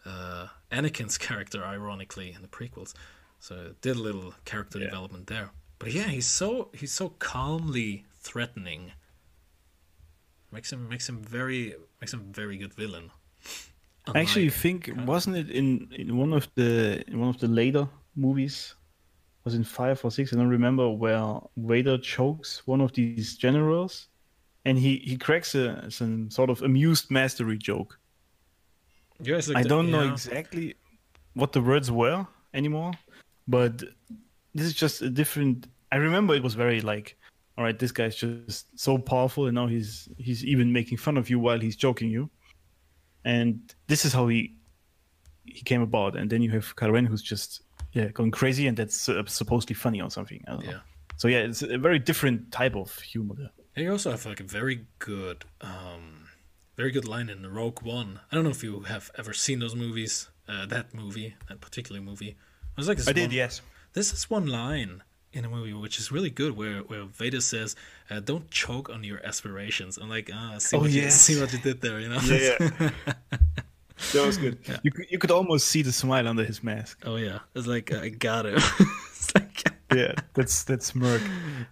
uh, 0.05 0.47
Anakin's 0.71 1.17
character, 1.17 1.63
ironically, 1.63 2.31
in 2.35 2.41
the 2.41 2.47
prequels. 2.47 2.93
So 3.39 3.71
did 3.81 3.95
a 3.97 4.01
little 4.01 4.33
character 4.45 4.79
Yeah. 4.79 4.85
development 4.85 5.27
there. 5.27 5.49
But 5.79 5.91
yeah, 5.93 6.07
he's 6.07 6.25
so 6.27 6.69
he's 6.73 6.93
so 6.93 7.09
calmly 7.19 8.05
threatening 8.19 8.93
makes 10.51 10.71
him 10.71 10.87
makes 10.87 11.07
him 11.07 11.21
very 11.21 11.75
makes 12.01 12.13
him 12.13 12.21
very 12.31 12.57
good 12.57 12.73
villain. 12.73 13.11
I 14.07 14.19
actually 14.19 14.43
Unlike- 14.47 14.61
think 14.61 14.91
wasn't 15.05 15.37
it 15.37 15.49
in, 15.49 15.87
in 15.91 16.17
one 16.17 16.33
of 16.33 16.47
the 16.55 17.03
in 17.07 17.19
one 17.19 17.29
of 17.29 17.39
the 17.39 17.47
later 17.47 17.87
movies 18.15 18.75
was 19.43 19.55
in 19.55 19.63
five 19.63 20.03
or 20.03 20.11
six 20.11 20.33
I 20.33 20.37
don't 20.37 20.49
remember 20.49 20.89
where 20.89 21.39
Vader 21.57 21.97
chokes 21.97 22.65
one 22.65 22.81
of 22.81 22.93
these 22.93 23.35
generals 23.37 24.07
and 24.65 24.77
he 24.77 24.97
he 24.97 25.17
cracks 25.17 25.55
a 25.55 25.89
some 25.89 26.29
sort 26.29 26.49
of 26.49 26.61
amused 26.61 27.09
mastery 27.11 27.57
joke. 27.57 27.99
Yeah, 29.21 29.39
like 29.47 29.57
I 29.57 29.63
don't 29.63 29.91
know 29.91 30.03
yeah. 30.03 30.11
exactly 30.11 30.75
what 31.35 31.53
the 31.53 31.61
words 31.61 31.89
were 31.91 32.27
anymore, 32.53 32.91
but 33.47 33.79
this 34.53 34.65
is 34.65 34.73
just 34.73 35.01
a 35.01 35.09
different. 35.09 35.67
I 35.91 35.97
remember 35.97 36.33
it 36.35 36.43
was 36.43 36.55
very 36.55 36.81
like, 36.81 37.15
all 37.57 37.63
right, 37.63 37.77
this 37.77 37.91
guy's 37.91 38.15
just 38.15 38.79
so 38.79 38.97
powerful, 38.97 39.45
and 39.45 39.55
now 39.55 39.67
he's 39.67 40.09
he's 40.17 40.43
even 40.43 40.73
making 40.73 40.97
fun 40.97 41.17
of 41.17 41.29
you 41.29 41.39
while 41.39 41.59
he's 41.59 41.75
joking 41.75 42.09
you, 42.09 42.29
and 43.23 43.73
this 43.87 44.03
is 44.05 44.13
how 44.13 44.27
he 44.27 44.55
he 45.45 45.61
came 45.61 45.81
about. 45.81 46.17
And 46.17 46.29
then 46.29 46.41
you 46.41 46.51
have 46.51 46.75
Kylo 46.75 46.93
Ren 46.93 47.05
who's 47.05 47.21
just 47.21 47.61
yeah 47.93 48.09
going 48.09 48.31
crazy, 48.31 48.67
and 48.67 48.75
that's 48.75 49.07
uh, 49.07 49.23
supposedly 49.25 49.75
funny 49.75 50.01
or 50.01 50.09
something. 50.09 50.43
I 50.47 50.51
don't 50.51 50.65
know. 50.65 50.71
Yeah. 50.71 50.79
So 51.17 51.27
yeah, 51.29 51.39
it's 51.39 51.61
a 51.61 51.77
very 51.77 51.99
different 51.99 52.51
type 52.51 52.75
of 52.75 52.99
humor 52.99 53.35
there. 53.37 53.51
And 53.75 53.85
you 53.85 53.91
also 53.91 54.11
have 54.11 54.25
like 54.25 54.39
a 54.39 54.43
very 54.43 54.85
good, 54.99 55.45
um, 55.61 56.27
very 56.75 56.91
good 56.91 57.07
line 57.07 57.29
in 57.29 57.45
Rogue 57.47 57.81
One. 57.81 58.19
I 58.31 58.35
don't 58.35 58.43
know 58.43 58.49
if 58.49 58.63
you 58.63 58.81
have 58.81 59.11
ever 59.17 59.33
seen 59.33 59.59
those 59.59 59.75
movies. 59.75 60.29
Uh, 60.47 60.65
that 60.67 60.93
movie, 60.93 61.35
that 61.47 61.59
particular 61.59 61.99
movie. 62.01 62.29
It 62.29 62.77
was 62.77 62.87
like 62.87 62.97
this 62.97 63.07
one, 63.07 63.31
yes. 63.31 63.61
This 63.93 64.13
is 64.13 64.29
one 64.29 64.45
line 64.45 65.01
in 65.35 65.45
a 65.45 65.49
movie 65.49 65.73
which 65.73 65.99
is 65.99 66.11
really 66.11 66.29
good, 66.31 66.55
where 66.57 66.79
where 66.89 67.03
Vader 67.05 67.41
says, 67.41 67.75
uh, 68.09 68.19
"Don't 68.19 68.49
choke 68.49 68.89
on 68.89 69.03
your 69.03 69.19
aspirations." 69.25 69.97
I'm 69.97 70.09
like, 70.09 70.29
ah, 70.33 70.57
see 70.57 70.77
Oh, 70.77 70.81
what 70.81 70.91
you 70.91 71.01
yes. 71.03 71.19
see 71.21 71.39
what 71.39 71.51
you 71.53 71.59
did 71.59 71.81
there, 71.81 71.99
you 71.99 72.09
know? 72.09 72.19
Yeah, 72.23 72.57
that 74.13 74.25
was 74.25 74.37
good. 74.37 74.57
You 74.83 74.91
could, 74.91 75.05
you 75.09 75.17
could 75.19 75.31
almost 75.31 75.67
see 75.67 75.81
the 75.81 75.91
smile 75.91 76.27
under 76.27 76.43
his 76.43 76.63
mask. 76.63 77.01
oh 77.05 77.15
yeah, 77.17 77.39
it's 77.53 77.67
like 77.67 77.93
I 77.93 78.09
got 78.09 78.45
it. 78.45 78.55
it's 79.09 79.33
like, 79.35 79.63
yeah, 79.93 80.13
that's 80.33 80.63
that's 80.63 80.87
smirk. 80.87 81.21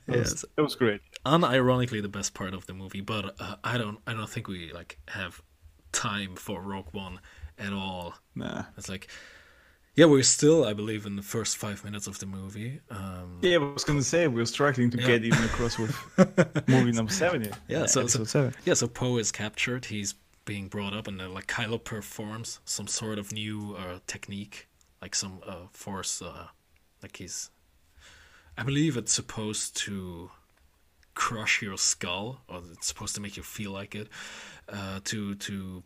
That, 0.07 0.17
was, 0.19 0.31
Yes. 0.31 0.45
that 0.55 0.61
was 0.63 0.75
great. 0.75 1.01
unironically 1.25 2.01
the 2.01 2.09
best 2.09 2.33
part 2.33 2.53
of 2.53 2.65
the 2.67 2.73
movie, 2.73 3.01
but 3.01 3.35
uh, 3.39 3.55
I 3.63 3.77
don't 3.77 3.99
I 4.07 4.13
don't 4.13 4.29
think 4.29 4.47
we 4.47 4.71
like 4.73 4.99
have 5.09 5.41
time 5.91 6.35
for 6.35 6.61
Rogue 6.61 6.87
One 6.91 7.19
at 7.59 7.71
all. 7.73 8.15
Nah. 8.35 8.63
It's 8.77 8.89
like 8.89 9.07
Yeah, 9.95 10.05
we're 10.05 10.23
still, 10.23 10.65
I 10.65 10.73
believe, 10.73 11.05
in 11.05 11.15
the 11.17 11.21
first 11.21 11.55
five 11.57 11.83
minutes 11.83 12.07
of 12.07 12.17
the 12.17 12.25
movie. 12.25 12.79
Um, 12.89 13.37
Yeah, 13.41 13.57
I 13.57 13.59
was 13.73 13.83
gonna 13.83 14.01
say 14.01 14.27
we're 14.27 14.45
struggling 14.47 14.89
to 14.91 14.97
Yeah. 14.99 15.05
get 15.07 15.23
even 15.23 15.43
across 15.43 15.77
with 15.77 15.95
movie 16.67 16.91
number 16.91 17.11
seven. 17.13 17.51
Yeah, 17.67 17.85
so- 17.85 18.07
so- 18.07 18.23
seven. 18.23 18.55
Yeah, 18.65 18.73
so 18.73 18.87
Poe 18.87 19.17
is 19.17 19.31
captured. 19.31 19.85
He's 19.85 20.15
being 20.45 20.67
brought 20.67 20.93
up, 20.93 21.07
and 21.07 21.19
then 21.19 21.33
like 21.33 21.45
Kylo 21.47 21.81
performs 21.83 22.59
some 22.65 22.87
sort 22.87 23.19
of 23.19 23.31
new 23.31 23.75
uh, 23.75 23.99
technique, 24.07 24.67
like 25.01 25.13
some 25.15 25.39
uh, 25.45 25.67
force. 25.71 26.21
Uh, 26.21 26.47
like 27.03 27.17
he's, 27.17 27.51
I 28.57 28.63
believe 28.63 28.97
it's 28.97 29.13
supposed 29.13 29.77
to 29.85 30.31
crush 31.13 31.61
your 31.61 31.77
skull, 31.77 32.41
or 32.49 32.61
it's 32.73 32.87
supposed 32.87 33.13
to 33.15 33.21
make 33.21 33.37
you 33.37 33.43
feel 33.43 33.71
like 33.71 33.93
it. 33.93 34.07
Uh, 34.67 34.99
to 35.03 35.35
to 35.35 35.83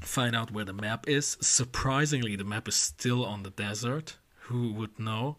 find 0.00 0.34
out 0.36 0.50
where 0.50 0.64
the 0.64 0.72
map 0.72 1.08
is. 1.08 1.36
Surprisingly, 1.40 2.36
the 2.36 2.44
map 2.44 2.68
is 2.68 2.76
still 2.76 3.24
on 3.24 3.42
the 3.42 3.50
desert. 3.50 4.16
Who 4.48 4.72
would 4.72 4.98
know? 4.98 5.36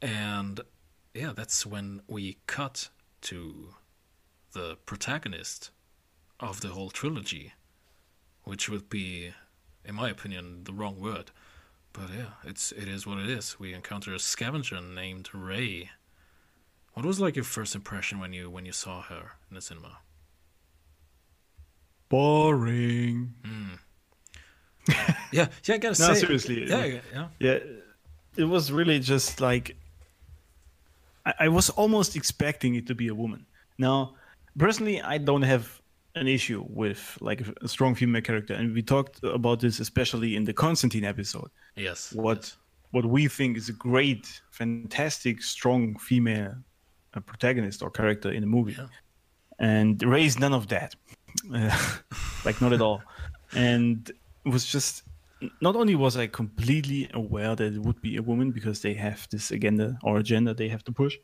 And 0.00 0.60
yeah, 1.14 1.32
that's 1.34 1.66
when 1.66 2.02
we 2.06 2.38
cut 2.46 2.88
to 3.22 3.74
the 4.52 4.76
protagonist 4.86 5.70
of 6.38 6.60
the 6.60 6.68
whole 6.68 6.90
trilogy, 6.90 7.52
which 8.44 8.68
would 8.68 8.88
be, 8.88 9.32
in 9.84 9.94
my 9.94 10.08
opinion, 10.08 10.64
the 10.64 10.72
wrong 10.72 11.00
word. 11.00 11.30
But 11.92 12.10
yeah, 12.16 12.30
it's 12.44 12.72
it 12.72 12.88
is 12.88 13.06
what 13.06 13.18
it 13.18 13.28
is. 13.28 13.58
We 13.58 13.74
encounter 13.74 14.14
a 14.14 14.18
scavenger 14.18 14.80
named 14.80 15.28
Rey. 15.34 15.90
What 16.94 17.04
was 17.04 17.20
like 17.20 17.36
your 17.36 17.44
first 17.44 17.74
impression 17.74 18.20
when 18.20 18.32
you 18.32 18.48
when 18.48 18.64
you 18.64 18.72
saw 18.72 19.02
her 19.02 19.32
in 19.48 19.56
the 19.56 19.60
cinema? 19.60 19.98
Boring. 22.10 23.32
Yeah, 25.32 25.46
yeah, 25.64 25.74
I 25.74 25.78
gotta 25.78 25.88
No, 26.08 26.14
say, 26.14 26.14
seriously. 26.14 26.68
yeah, 26.68 26.84
yeah, 26.84 27.00
yeah. 27.14 27.28
Yeah, 27.38 27.58
it 28.36 28.44
was 28.44 28.70
really 28.72 28.98
just 28.98 29.40
like 29.40 29.76
I, 31.24 31.34
I 31.40 31.48
was 31.48 31.70
almost 31.70 32.16
expecting 32.16 32.74
it 32.74 32.86
to 32.88 32.94
be 32.94 33.08
a 33.08 33.14
woman. 33.14 33.46
Now, 33.78 34.14
personally, 34.58 35.00
I 35.00 35.18
don't 35.18 35.42
have 35.42 35.80
an 36.16 36.26
issue 36.26 36.64
with 36.68 37.16
like 37.20 37.40
a 37.62 37.68
strong 37.68 37.94
female 37.94 38.22
character, 38.22 38.54
and 38.54 38.74
we 38.74 38.82
talked 38.82 39.22
about 39.22 39.60
this 39.60 39.78
especially 39.80 40.34
in 40.34 40.44
the 40.44 40.52
Constantine 40.52 41.04
episode. 41.04 41.50
Yes. 41.76 42.12
What 42.12 42.38
yes. 42.38 42.56
what 42.90 43.04
we 43.06 43.28
think 43.28 43.56
is 43.56 43.68
a 43.68 43.72
great, 43.74 44.26
fantastic, 44.50 45.42
strong 45.42 45.96
female 45.98 46.54
uh, 47.14 47.20
protagonist 47.20 47.82
or 47.82 47.90
character 47.90 48.32
in 48.32 48.40
the 48.40 48.48
movie, 48.48 48.74
Yeah. 48.76 48.88
and 49.60 50.02
Rey 50.02 50.24
is 50.24 50.38
none 50.40 50.52
of 50.52 50.66
that, 50.68 50.96
like 52.44 52.60
not 52.60 52.72
at 52.72 52.80
all, 52.80 53.02
and 53.52 54.08
it 54.44 54.48
was 54.48 54.64
just. 54.66 55.02
Not 55.62 55.74
only 55.74 55.94
was 55.94 56.18
I 56.18 56.26
completely 56.26 57.08
aware 57.14 57.56
that 57.56 57.72
it 57.72 57.80
would 57.80 58.02
be 58.02 58.18
a 58.18 58.22
woman 58.22 58.50
because 58.50 58.82
they 58.82 58.92
have 58.92 59.26
this 59.30 59.50
agenda 59.50 59.98
or 60.02 60.18
agenda 60.18 60.52
they 60.52 60.68
have 60.68 60.84
to 60.84 60.92
push, 60.92 61.16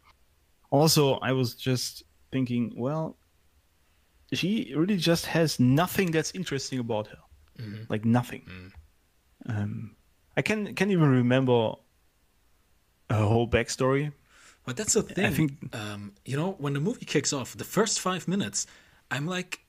also 0.71 1.19
I 1.21 1.33
was 1.33 1.55
just 1.55 2.03
thinking, 2.33 2.73
well, 2.77 3.19
she 4.33 4.73
really 4.75 4.97
just 4.97 5.27
has 5.27 5.61
nothing 5.61 6.13
that's 6.13 6.31
interesting 6.35 6.79
about 6.79 7.09
her, 7.09 7.19
Mhm. 7.59 7.91
like 7.91 8.07
nothing. 8.07 8.43
Mm. 8.49 8.73
Um, 9.55 9.97
I 10.35 10.41
can 10.41 10.75
can't 10.75 10.91
even 10.91 11.11
remember 11.11 11.75
her 13.11 13.23
whole 13.23 13.47
backstory. 13.49 14.13
But 14.65 14.77
that's 14.79 14.95
the 14.95 15.03
thing. 15.03 15.33
think- 15.35 15.75
um, 15.77 16.13
you 16.25 16.37
know, 16.39 16.53
when 16.59 16.73
the 16.73 16.81
movie 16.81 17.05
kicks 17.05 17.33
off, 17.35 17.55
the 17.55 17.65
first 17.65 18.01
five 18.01 18.27
minutes, 18.27 18.67
I'm 19.11 19.27
like 19.27 19.61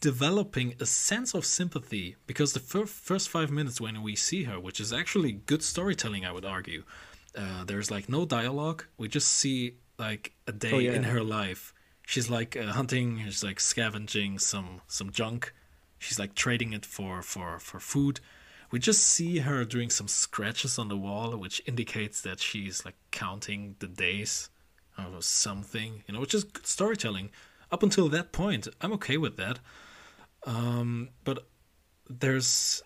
developing 0.00 0.74
a 0.80 0.86
sense 0.86 1.34
of 1.34 1.44
sympathy 1.44 2.16
because 2.26 2.52
the 2.52 2.60
fir- 2.60 2.86
first 2.86 3.28
five 3.28 3.50
minutes 3.50 3.80
when 3.80 4.02
we 4.02 4.14
see 4.16 4.44
her, 4.44 4.58
which 4.60 4.80
is 4.80 4.92
actually 4.92 5.32
good 5.32 5.62
storytelling, 5.62 6.24
I 6.24 6.32
would 6.32 6.44
argue, 6.44 6.84
uh, 7.36 7.64
there's 7.64 7.90
like 7.90 8.08
no 8.08 8.24
dialogue. 8.24 8.84
We 8.96 9.08
just 9.08 9.28
see 9.28 9.74
like 9.98 10.32
a 10.46 10.52
day 10.52 10.72
Oh, 10.72 10.78
yeah. 10.78 10.92
in 10.92 11.04
her 11.04 11.22
life. 11.22 11.72
She's 12.06 12.28
like 12.28 12.56
uh, 12.56 12.72
hunting. 12.72 13.20
She's 13.24 13.42
like 13.42 13.60
scavenging 13.60 14.38
some 14.38 14.80
some 14.86 15.10
junk. 15.10 15.52
She's 15.98 16.18
like 16.18 16.34
trading 16.34 16.72
it 16.72 16.84
for 16.84 17.22
for 17.22 17.58
for 17.58 17.80
food. 17.80 18.20
We 18.70 18.78
just 18.80 19.02
see 19.04 19.38
her 19.38 19.64
doing 19.64 19.88
some 19.90 20.08
scratches 20.08 20.78
on 20.78 20.88
the 20.88 20.96
wall, 20.96 21.36
which 21.36 21.62
indicates 21.66 22.20
that 22.22 22.40
she's 22.40 22.84
like 22.84 22.96
counting 23.10 23.76
the 23.78 23.86
days 23.86 24.50
or 24.98 25.22
something, 25.22 26.02
you 26.06 26.14
know, 26.14 26.20
which 26.20 26.34
is 26.34 26.44
good 26.44 26.66
storytelling. 26.66 27.30
Up 27.74 27.82
until 27.82 28.08
that 28.16 28.30
point, 28.32 28.68
I'm 28.80 28.92
okay 28.98 29.16
with 29.16 29.36
that. 29.36 29.58
Um, 30.46 31.08
but 31.24 31.38
there's 32.08 32.82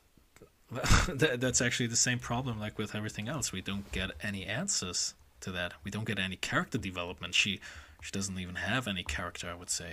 that, 1.21 1.37
that's 1.41 1.61
actually 1.61 1.89
the 1.89 2.03
same 2.09 2.19
problem 2.19 2.59
like 2.59 2.79
with 2.79 2.95
everything 2.95 3.29
else. 3.29 3.53
We 3.53 3.61
don't 3.71 3.91
get 3.93 4.11
any 4.23 4.43
answers 4.47 5.15
to 5.41 5.51
that. 5.53 5.71
We 5.85 5.91
don't 5.91 6.07
get 6.07 6.19
any 6.19 6.37
character 6.51 6.79
development. 6.79 7.35
She 7.35 7.61
she 8.01 8.11
doesn't 8.19 8.39
even 8.39 8.55
have 8.55 8.89
any 8.89 9.03
character, 9.17 9.47
I 9.51 9.55
would 9.61 9.71
say. 9.71 9.91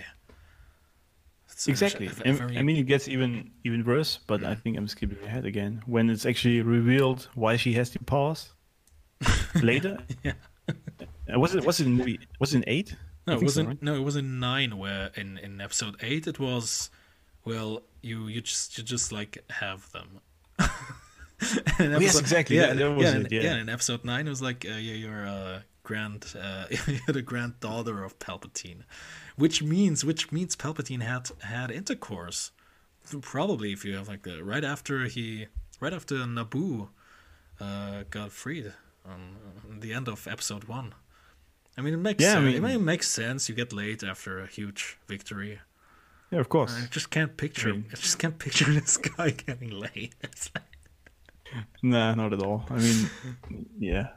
It's 1.52 1.66
Exactly. 1.68 2.06
a- 2.06 2.30
a 2.30 2.32
very- 2.32 2.58
I 2.58 2.62
mean, 2.62 2.76
it 2.76 2.86
gets 2.86 3.06
even 3.08 3.50
even 3.64 3.84
worse. 3.84 4.18
But 4.26 4.40
I 4.44 4.54
think 4.54 4.76
I'm 4.78 4.88
skipping 4.88 5.22
ahead 5.28 5.44
again 5.44 5.82
when 5.86 6.08
it's 6.10 6.24
actually 6.26 6.60
revealed 6.62 7.28
why 7.34 7.56
she 7.56 7.72
has 7.74 7.90
the 7.90 7.98
powers 8.14 8.52
later. 9.70 9.98
Yeah. 10.24 10.32
Uh, 11.32 11.38
was 11.42 11.54
it 11.54 11.64
was 11.66 11.80
it 11.80 11.86
in 11.86 11.92
movie? 12.00 12.18
Was 12.40 12.54
it 12.54 12.58
in 12.58 12.64
eight? 12.76 12.96
No, 13.26 13.34
it 13.34 13.42
wasn't. 13.42 13.68
right? 13.68 13.82
No, 13.82 13.94
it 13.96 14.02
was 14.04 14.16
in 14.16 14.38
nine. 14.40 14.78
Where 14.78 15.10
in 15.14 15.38
in 15.38 15.60
episode 15.60 15.96
eight, 16.00 16.26
it 16.26 16.38
was, 16.38 16.90
well, 17.44 17.82
you 18.02 18.26
you 18.28 18.40
just 18.40 18.78
you 18.78 18.84
just 18.84 19.10
like 19.12 19.44
have 19.50 19.90
them. 19.92 20.20
In 21.78 21.92
Oh, 21.94 21.98
yes, 21.98 22.18
exactly, 22.18 22.56
Yeah, 22.56 22.68
that- 22.68 22.76
that 22.78 22.86
in- 22.86 22.96
was 22.96 23.04
yeah, 23.04 23.20
it, 23.20 23.32
in, 23.32 23.42
yeah. 23.42 23.56
In 23.56 23.68
episode 23.68 24.04
nine, 24.04 24.26
it 24.26 24.30
was 24.30 24.40
like 24.40 24.64
uh, 24.64 24.70
yeah, 24.70 24.94
you're 24.94 25.24
a 25.24 25.64
grand, 25.82 26.24
uh, 26.40 26.64
you're 26.86 27.12
the 27.12 27.20
granddaughter 27.22 28.02
of 28.04 28.18
Palpatine, 28.18 28.84
which 29.36 29.62
means 29.62 30.02
which 30.04 30.32
means 30.32 30.56
Palpatine 30.56 31.02
had 31.02 31.28
had 31.40 31.70
intercourse, 31.70 32.52
probably 33.20 33.72
if 33.72 33.84
you 33.84 33.94
have 33.96 34.08
like 34.08 34.22
the 34.22 34.42
right 34.42 34.64
after 34.64 35.04
he 35.04 35.48
right 35.78 35.92
after 35.92 36.14
Naboo, 36.24 36.88
uh, 37.60 38.04
got 38.08 38.32
freed 38.32 38.72
on, 39.04 39.36
on 39.70 39.80
the 39.80 39.92
end 39.92 40.08
of 40.08 40.26
episode 40.26 40.64
one. 40.64 40.94
I 41.78 41.82
mean, 41.82 41.94
it 41.94 41.98
makes 41.98 42.22
Yeah, 42.22 42.32
sense. 42.34 42.48
it 42.54 42.62
mean- 42.62 42.62
may 42.62 42.76
make 42.78 43.02
sense. 43.02 43.48
You 43.48 43.54
get 43.54 43.72
late 43.72 44.02
after 44.02 44.40
a 44.40 44.46
huge 44.46 44.96
victory. 45.06 45.60
Yeah, 46.30 46.40
of 46.40 46.48
course. 46.48 46.74
I 46.74 46.86
just 46.90 47.10
can't 47.10 47.36
picture. 47.36 47.68
I, 47.68 47.72
mean- 47.72 47.86
just 47.90 48.18
can't 48.18 48.38
picture 48.38 48.64
this 48.80 48.96
guy 48.96 49.30
getting 49.30 49.70
late. 49.70 50.14
Like, 50.54 51.64
Nah, 51.82 52.14
not 52.14 52.32
at 52.32 52.42
all. 52.42 52.64
I 52.70 52.76
mean, 52.78 53.08
yeah, 53.78 54.08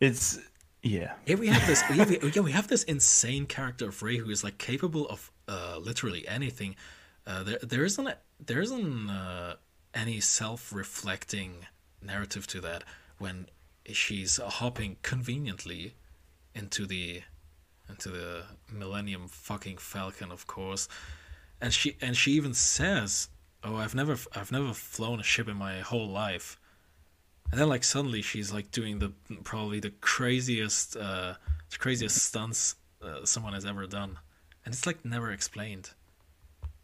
it's 0.00 0.38
yeah. 0.82 1.14
yeah, 1.24 1.36
we 1.36 1.48
have 1.48 1.66
this. 1.66 1.82
We 1.88 1.96
have, 1.96 2.10
yeah, 2.36 2.42
we 2.42 2.52
have 2.52 2.68
this 2.68 2.84
insane 2.84 3.46
character 3.46 3.88
of 3.88 4.02
Rey 4.02 4.18
who 4.18 4.28
is 4.30 4.44
like 4.44 4.58
capable 4.58 5.08
of 5.08 5.32
uh, 5.48 5.78
literally 5.80 6.28
anything. 6.28 6.76
Uh, 7.26 7.42
there, 7.42 7.58
there 7.62 7.84
isn't, 7.84 8.08
there 8.44 8.60
isn't 8.60 9.10
uh, 9.10 9.54
any 9.94 10.20
self-reflecting 10.20 11.66
narrative 12.02 12.46
to 12.48 12.60
that 12.60 12.84
when 13.18 13.46
she's 13.92 14.36
hopping 14.36 14.96
conveniently 15.02 15.94
into 16.56 16.86
the 16.86 17.22
into 17.88 18.08
the 18.08 18.42
Millennium 18.72 19.28
fucking 19.28 19.76
Falcon, 19.78 20.32
of 20.32 20.46
course, 20.46 20.88
and 21.60 21.72
she 21.72 21.96
and 22.00 22.16
she 22.16 22.32
even 22.32 22.54
says, 22.54 23.28
"Oh, 23.62 23.76
I've 23.76 23.94
never 23.94 24.16
I've 24.34 24.50
never 24.52 24.72
flown 24.72 25.20
a 25.20 25.22
ship 25.32 25.48
in 25.48 25.56
my 25.56 25.80
whole 25.80 26.08
life." 26.08 26.58
And 27.52 27.60
then 27.60 27.68
like 27.68 27.84
suddenly 27.84 28.22
she's 28.22 28.52
like 28.52 28.68
doing 28.72 28.98
the 28.98 29.12
probably 29.44 29.78
the 29.80 29.92
craziest 30.00 30.96
uh 30.96 31.34
the 31.70 31.78
craziest 31.78 32.16
stunts 32.28 32.74
uh, 33.02 33.24
someone 33.24 33.52
has 33.52 33.64
ever 33.64 33.86
done. 33.86 34.18
And 34.64 34.74
it's 34.74 34.86
like 34.86 35.04
never 35.04 35.30
explained. 35.30 35.90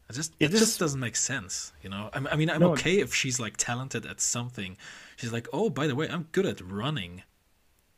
It 0.09 0.13
just 0.15 0.35
It 0.39 0.47
it, 0.47 0.55
is- 0.55 0.61
just 0.61 0.79
doesn't 0.79 1.01
make 1.01 1.17
sense, 1.17 1.73
you 1.83 1.91
know. 1.91 2.11
I, 2.13 2.19
I 2.33 2.37
mean, 2.37 2.49
I'm 2.51 2.61
No. 2.61 2.73
okay 2.73 3.01
if 3.01 3.13
she's 3.15 3.41
like 3.41 3.57
talented 3.57 4.07
at 4.07 4.21
something. 4.21 4.77
She's 5.17 5.33
like, 5.33 5.49
"Oh, 5.53 5.69
by 5.71 5.87
the 5.89 5.97
way, 5.97 6.09
I'm 6.09 6.29
good 6.33 6.47
at 6.47 6.61
running." 6.61 7.23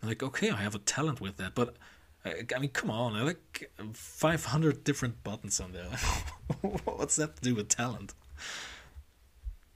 Like, 0.06 0.22
"Okay, 0.22 0.50
I 0.50 0.56
have 0.56 0.74
a 0.74 0.78
talent 0.78 1.20
with 1.20 1.36
that." 1.36 1.54
But 1.54 1.76
I, 2.24 2.44
I 2.54 2.58
mean, 2.58 2.70
come 2.70 2.90
on, 2.90 3.14
I 3.14 3.22
like 3.22 3.70
500 3.92 4.84
different 4.84 5.22
buttons 5.24 5.60
on 5.60 5.72
there. 5.72 5.84
What's 6.84 7.16
that 7.16 7.36
to 7.36 7.42
do 7.42 7.54
with 7.54 7.68
talent? 7.68 8.14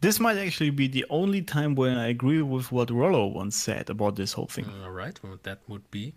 This 0.01 0.21
might 0.21 0.39
actually 0.39 0.71
be 0.71 0.87
the 0.87 1.05
only 1.11 1.43
time 1.43 1.75
when 1.75 1.99
I 1.99 2.07
agree 2.09 2.41
with 2.41 2.71
what 2.71 2.91
Rollo 2.91 3.27
once 3.27 3.57
said 3.57 3.91
about 3.91 4.15
this 4.15 4.33
whole 4.33 4.47
thing. 4.47 4.67
All 4.85 4.91
right, 4.91 5.19
well, 5.23 5.39
that 5.43 5.61
would 5.67 5.91
be 5.91 6.15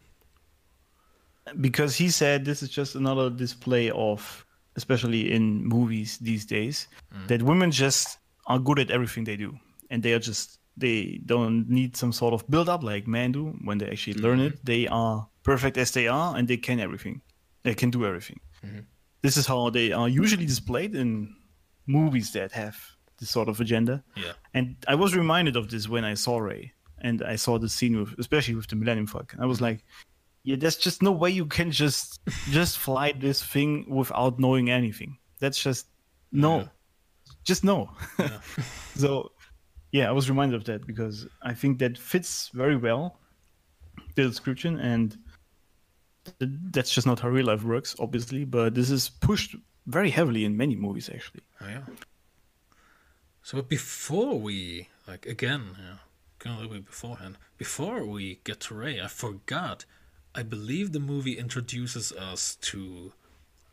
because 1.59 1.95
he 1.95 2.09
said 2.09 2.45
this 2.45 2.61
is 2.61 2.69
just 2.69 2.95
another 2.95 3.29
display 3.29 3.89
of 3.91 4.45
especially 4.75 5.33
in 5.33 5.65
movies 5.65 6.17
these 6.19 6.45
days 6.45 6.87
mm. 7.13 7.27
that 7.27 7.41
women 7.41 7.71
just 7.71 8.19
are 8.47 8.59
good 8.59 8.79
at 8.79 8.89
everything 8.89 9.23
they 9.23 9.35
do 9.35 9.57
and 9.89 10.01
they 10.03 10.13
are 10.13 10.19
just 10.19 10.59
they 10.81 11.21
don't 11.25 11.69
need 11.69 11.95
some 11.95 12.11
sort 12.11 12.33
of 12.33 12.47
build 12.49 12.67
up 12.67 12.83
like 12.83 13.07
men 13.07 13.31
do 13.31 13.57
when 13.63 13.77
they 13.77 13.87
actually 13.89 14.15
learn 14.15 14.39
it 14.39 14.53
mm-hmm. 14.53 14.65
they 14.65 14.87
are 14.87 15.27
perfect 15.43 15.77
as 15.77 15.91
they 15.91 16.07
are 16.07 16.35
and 16.35 16.47
they 16.47 16.57
can 16.57 16.79
everything 16.79 17.21
they 17.63 17.73
can 17.73 17.89
do 17.89 18.05
everything 18.05 18.39
mm-hmm. 18.65 18.79
this 19.21 19.37
is 19.37 19.47
how 19.47 19.69
they 19.69 19.91
are 19.91 20.09
usually 20.09 20.45
displayed 20.45 20.95
in 20.95 21.33
movies 21.87 22.33
that 22.33 22.51
have 22.51 22.77
this 23.19 23.29
sort 23.29 23.47
of 23.47 23.59
agenda 23.61 24.03
yeah. 24.15 24.33
and 24.53 24.75
I 24.87 24.95
was 24.95 25.15
reminded 25.15 25.55
of 25.55 25.69
this 25.69 25.87
when 25.87 26.03
I 26.03 26.15
saw 26.15 26.39
Rey. 26.39 26.73
and 27.01 27.23
I 27.23 27.35
saw 27.35 27.57
the 27.57 27.69
scene 27.69 27.99
with, 27.99 28.17
especially 28.19 28.55
with 28.55 28.67
the 28.67 28.75
Millennium 28.75 29.07
Falcon. 29.07 29.39
I 29.41 29.45
was 29.45 29.57
mm-hmm. 29.57 29.65
like, 29.65 29.85
yeah, 30.43 30.55
there's 30.55 30.77
just 30.77 31.01
no 31.01 31.11
way 31.11 31.29
you 31.29 31.45
can 31.45 31.71
just 31.71 32.19
just 32.49 32.77
fly 32.77 33.11
this 33.11 33.43
thing 33.43 33.85
without 33.89 34.39
knowing 34.39 34.69
anything. 34.69 35.17
That's 35.39 35.61
just 35.61 35.87
no, 36.31 36.59
Yeah. 36.59 36.67
just 37.43 37.63
no. 37.63 37.89
Yeah. 38.19 38.39
so 38.95 39.31
yeah, 39.91 40.07
I 40.09 40.11
was 40.11 40.29
reminded 40.29 40.55
of 40.55 40.65
that 40.65 40.85
because 40.87 41.27
I 41.41 41.53
think 41.53 41.79
that 41.79 41.97
fits 41.97 42.49
very 42.53 42.75
well 42.75 43.17
the 44.15 44.23
description, 44.23 44.79
and 44.79 45.17
th- 46.39 46.51
that's 46.71 46.93
just 46.93 47.07
not 47.07 47.19
how 47.19 47.29
real 47.29 47.45
life 47.47 47.63
works, 47.63 47.95
obviously. 47.99 48.45
But 48.45 48.75
this 48.75 48.89
is 48.89 49.09
pushed 49.09 49.55
very 49.87 50.09
heavily 50.09 50.45
in 50.45 50.57
many 50.57 50.75
movies, 50.75 51.09
actually. 51.13 51.41
Oh, 51.61 51.67
yeah. 51.67 51.83
So 53.43 53.57
but 53.57 53.69
before 53.69 54.39
we 54.39 54.87
like 55.07 55.25
again, 55.25 55.75
yeah, 55.79 56.55
little 56.55 56.73
bit 56.73 56.85
beforehand, 56.85 57.37
before 57.57 58.05
we 58.05 58.39
get 58.43 58.59
to 58.61 58.75
Rey, 58.75 59.01
I 59.01 59.07
forgot. 59.07 59.85
I 60.33 60.43
believe 60.43 60.91
the 60.91 60.99
movie 60.99 61.37
introduces 61.37 62.13
us 62.13 62.55
to 62.61 63.11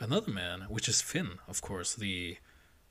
another 0.00 0.32
man, 0.32 0.62
which 0.68 0.88
is 0.88 1.00
Finn, 1.00 1.38
of 1.46 1.62
course, 1.62 1.94
the, 1.94 2.38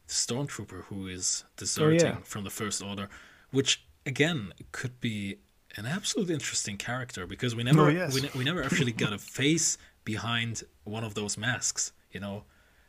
the 0.07 0.13
stormtrooper 0.13 0.83
who 0.85 1.07
is 1.07 1.43
deserting 1.57 1.99
from 2.23 2.43
the 2.43 2.49
First 2.49 2.81
Order, 2.81 3.09
which 3.51 3.85
again 4.05 4.53
could 4.71 4.99
be 4.99 5.37
an 5.75 5.85
absolutely 5.85 6.33
interesting 6.33 6.77
character 6.77 7.27
because 7.27 7.55
we 7.55 7.63
never 7.63 7.81
Oh, 7.85 7.87
yes. 7.89 8.13
we, 8.13 8.21
ne- 8.21 8.31
we 8.35 8.43
never 8.43 8.63
actually 8.63 8.93
got 8.93 9.13
a 9.13 9.17
face 9.17 9.77
behind 10.05 10.63
one 10.85 11.03
of 11.03 11.13
those 11.13 11.37
masks, 11.37 11.91
you 12.11 12.19
know. 12.19 12.43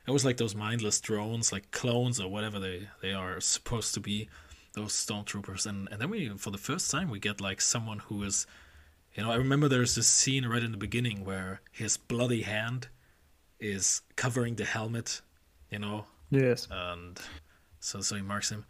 It 0.06 0.12
was 0.12 0.24
like 0.24 0.38
those 0.38 0.54
mindless 0.54 1.00
drones, 1.00 1.52
like 1.52 1.70
clones 1.70 2.18
or 2.18 2.28
whatever 2.30 2.58
they, 2.58 2.88
they 3.02 3.12
are 3.12 3.40
supposed 3.40 3.92
to 3.94 4.00
be, 4.00 4.28
those 4.74 4.92
stormtroopers. 4.94 5.66
And 5.66 5.88
and 5.90 6.00
then 6.00 6.08
we, 6.08 6.28
for 6.38 6.50
the 6.50 6.56
first 6.58 6.90
time, 6.90 7.10
we 7.10 7.18
get 7.18 7.40
like 7.42 7.60
someone 7.60 7.98
who 7.98 8.22
is, 8.22 8.46
you 9.14 9.22
know, 9.22 9.30
I 9.32 9.36
remember 9.36 9.68
there's 9.68 9.96
this 9.96 10.06
scene 10.06 10.46
right 10.46 10.62
in 10.62 10.70
the 10.70 10.78
beginning 10.78 11.24
where 11.26 11.60
his 11.72 11.96
bloody 11.98 12.42
hand 12.42 12.88
is 13.60 14.00
covering 14.16 14.54
the 14.54 14.64
helmet, 14.64 15.20
you 15.70 15.80
know, 15.80 16.06
Yes. 16.30 16.68
and 16.70 17.18
so 17.80 18.00
so 18.00 18.16
he 18.16 18.22
marks 18.22 18.50
him. 18.50 18.64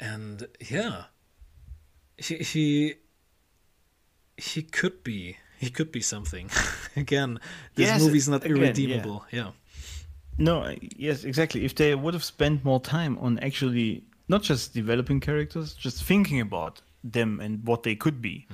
And 0.00 0.46
yeah, 0.60 1.04
he 2.18 2.36
he 2.38 2.94
he 4.36 4.62
could 4.62 5.02
be 5.04 5.36
he 5.58 5.70
could 5.70 5.92
be 5.92 6.00
something. 6.00 6.50
Again, 6.96 7.38
this 7.74 7.88
Yes, 7.88 8.02
movie's 8.02 8.28
not 8.28 8.44
again, 8.44 8.56
irredeemable. 8.56 9.24
Yeah. 9.30 9.50
No, 10.36 10.62
uh, 10.62 10.74
yes, 10.96 11.22
exactly. 11.24 11.64
If 11.64 11.74
they 11.76 11.94
would 11.94 12.12
have 12.14 12.24
spent 12.24 12.64
more 12.64 12.80
time 12.80 13.16
on 13.18 13.38
actually 13.38 14.04
not 14.28 14.42
just 14.42 14.74
developing 14.74 15.20
characters, 15.20 15.74
just 15.74 16.02
thinking 16.02 16.40
about 16.40 16.80
them 17.04 17.38
and 17.40 17.64
what 17.66 17.84
they 17.84 17.94
could 17.94 18.20
be, 18.20 18.48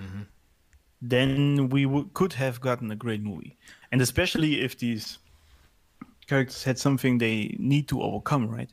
then 1.01 1.71
we 1.71 1.85
w- 1.85 2.11
could 2.13 2.35
have 2.35 2.61
gotten 2.61 2.91
a 2.91 2.97
great 2.97 3.23
movie. 3.23 3.57
And 3.91 4.03
especially 4.03 4.61
if 4.61 4.77
these 4.79 5.19
characters 6.31 6.63
had 6.65 6.79
something 6.79 7.19
they 7.19 7.57
need 7.59 7.87
to 7.89 7.97
overcome, 8.03 8.45
right? 8.49 8.73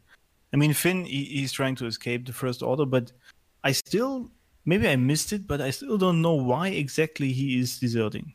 I 0.53 0.57
mean, 0.57 0.73
Finn, 0.73 1.05
he, 1.05 1.25
he's 1.37 1.51
trying 1.51 1.75
to 1.81 1.85
escape 1.87 2.25
the 2.25 2.33
First 2.33 2.61
Order, 2.63 2.85
but 2.85 3.11
I 3.63 3.71
still, 3.73 4.29
maybe 4.65 4.87
I 4.87 4.95
missed 4.95 5.33
it, 5.33 5.47
but 5.51 5.59
I 5.67 5.71
still 5.71 5.97
don't 5.97 6.21
know 6.21 6.35
why 6.51 6.69
exactly 6.69 7.29
he 7.39 7.59
is 7.59 7.79
deserting. 7.79 8.33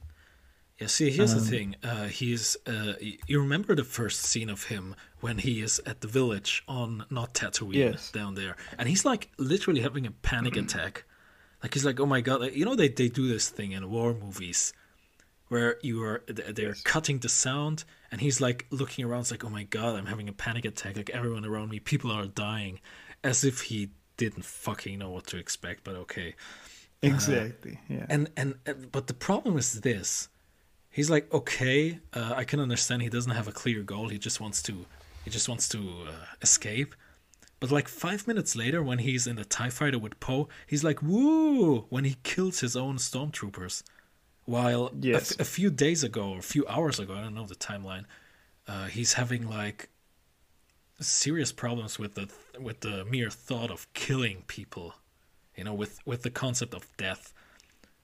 Yeah, 0.79 0.89
see, 0.89 1.11
here's 1.11 1.33
Um, 1.35 1.39
the 1.41 1.45
thing. 1.55 1.69
Uh, 1.91 2.07
he's. 2.21 2.57
Uh, 2.67 2.95
you 3.29 3.39
remember 3.41 3.73
the 3.77 3.85
first 3.99 4.19
scene 4.31 4.51
of 4.51 4.65
him 4.65 4.97
when 5.21 5.39
he 5.39 5.63
is 5.63 5.81
at 5.87 6.01
the 6.01 6.09
village 6.09 6.53
on 6.67 7.05
not 7.09 7.35
Tatooine 7.35 7.75
Yes. 7.75 8.11
down 8.11 8.35
there, 8.35 8.57
and 8.79 8.89
he's 8.89 9.05
like 9.05 9.31
literally 9.39 9.81
having 9.81 10.07
a 10.07 10.11
panic 10.11 10.57
attack. 10.65 11.05
Like 11.63 11.75
he's 11.75 11.85
like, 11.85 12.01
oh 12.01 12.07
my 12.07 12.21
god! 12.21 12.41
Like, 12.41 12.57
you 12.59 12.65
know 12.65 12.75
they 12.75 12.89
they 12.89 13.09
do 13.09 13.29
this 13.29 13.47
thing 13.57 13.71
in 13.77 13.83
war 13.95 14.13
movies, 14.25 14.73
where 15.53 15.77
you 15.83 16.03
are 16.03 16.19
they're 16.57 16.77
cutting 16.95 17.19
the 17.21 17.29
sound, 17.29 17.85
and 18.11 18.21
he's 18.21 18.41
like 18.41 18.61
looking 18.71 19.05
around, 19.05 19.21
it's 19.21 19.31
like, 19.31 19.45
oh 19.45 19.51
my 19.61 19.65
god, 19.65 19.93
I'm 19.99 20.07
having 20.07 20.29
a 20.29 20.33
panic 20.45 20.65
attack. 20.65 20.97
Like 20.97 21.11
everyone 21.11 21.45
around 21.45 21.69
me, 21.71 21.79
people 21.79 22.11
are 22.11 22.27
dying, 22.27 22.81
as 23.23 23.45
if 23.45 23.57
he 23.71 23.91
didn't 24.17 24.45
fucking 24.45 24.99
know 24.99 25.11
what 25.11 25.27
to 25.29 25.37
expect. 25.37 25.85
But 25.85 25.95
okay. 26.05 26.35
Exactly. 27.05 27.79
yeah. 27.89 28.07
and 28.09 28.31
and 28.37 28.55
and- 28.65 28.91
but 28.93 29.09
the 29.09 29.15
problem 29.29 29.59
is 29.59 29.81
this 29.81 30.29
he's 30.89 31.11
like 31.11 31.27
okay 31.35 31.99
uh, 32.19 32.35
i 32.37 32.45
can 32.45 32.61
understand 32.61 33.03
he 33.03 33.09
doesn't 33.09 33.33
have 33.41 33.49
a 33.49 33.53
clear 33.63 33.83
goal 33.83 34.07
he 34.09 34.19
just 34.19 34.39
wants 34.41 34.63
to 34.63 34.75
he 35.25 35.31
just 35.31 35.49
wants 35.49 35.69
to 35.69 35.79
uh, 36.09 36.13
escape 36.43 36.95
but 37.59 37.73
like 37.73 37.89
five 37.89 38.29
minutes 38.29 38.55
later 38.55 38.81
when 38.89 38.99
he's 39.07 39.27
in 39.27 39.35
the 39.35 39.45
tie 39.45 39.69
fighter 39.79 39.99
with 39.99 40.21
poe 40.21 40.49
he's 40.73 40.85
like 40.85 41.03
woo 41.03 41.87
when 41.95 42.05
he 42.05 42.15
kills 42.23 42.61
his 42.61 42.77
own 42.77 42.97
stormtroopers 42.99 43.83
while 44.45 44.87
a 44.87 44.91
Yes. 45.01 45.39
a, 45.39 45.45
few 45.45 45.71
days 45.71 46.03
ago 46.03 46.31
or 46.33 46.39
a 46.39 46.43
few 46.43 46.67
hours 46.67 46.99
ago 46.99 47.15
i 47.15 47.21
don't 47.21 47.35
know 47.35 47.47
the 47.47 47.55
timeline 47.55 48.05
uh, 48.69 48.87
he's 48.87 49.15
having 49.15 49.49
like 49.49 49.89
serious 51.01 51.53
problems 51.53 51.99
with 51.99 52.15
the 52.15 52.29
with 52.61 52.81
the 52.81 53.05
mere 53.05 53.31
thought 53.31 53.71
of 53.71 53.93
killing 53.95 54.43
people 54.47 54.95
you 55.57 55.65
know 55.65 55.75
with 55.75 55.99
with 56.07 56.23
the 56.23 56.31
concept 56.31 56.75
of 56.75 56.87
death 56.97 57.33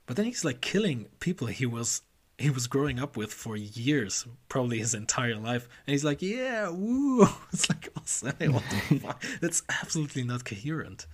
but 0.07 0.17
then 0.17 0.25
he's 0.25 0.45
like 0.45 0.61
killing 0.61 1.07
people 1.21 1.47
he 1.49 1.67
was 1.67 2.03
he 2.39 2.51
was 2.51 2.69
growing 2.69 3.01
up 3.01 3.17
with 3.17 3.33
for 3.33 3.57
years, 3.57 4.25
probably 4.49 4.79
his 4.79 4.95
entire 4.95 5.35
life, 5.35 5.69
and 5.85 5.93
he's 5.93 6.05
like, 6.05 6.23
"Yeah, 6.23 6.69
woo!" 6.69 7.27
It's 7.53 7.69
like, 7.69 7.89
awesome. 7.97 8.53
what 8.53 8.63
the 8.71 8.99
fuck? 9.03 9.25
That's 9.41 9.65
absolutely 9.69 10.23
not 10.23 10.45
coherent. 10.45 11.09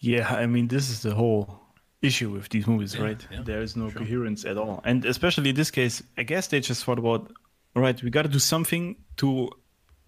Yeah, 0.00 0.34
I 0.34 0.46
mean, 0.46 0.68
this 0.68 0.88
is 0.88 1.02
the 1.02 1.14
whole 1.14 1.60
issue 2.04 2.30
with 2.30 2.48
these 2.50 2.66
movies, 2.66 2.94
Yeah, 2.94 3.02
right? 3.04 3.26
yeah, 3.30 3.42
there 3.42 3.62
is 3.62 3.76
no 3.76 3.90
sure. 3.90 4.00
coherence 4.00 4.44
at 4.44 4.56
all. 4.56 4.80
And 4.84 5.04
especially 5.04 5.50
in 5.50 5.56
this 5.56 5.70
case, 5.70 6.02
I 6.16 6.22
guess 6.22 6.48
they 6.48 6.60
just 6.60 6.84
thought 6.84 6.98
about, 6.98 7.32
right, 7.74 8.00
we 8.02 8.10
got 8.10 8.22
to 8.22 8.28
do 8.28 8.38
something 8.38 8.96
to 9.16 9.50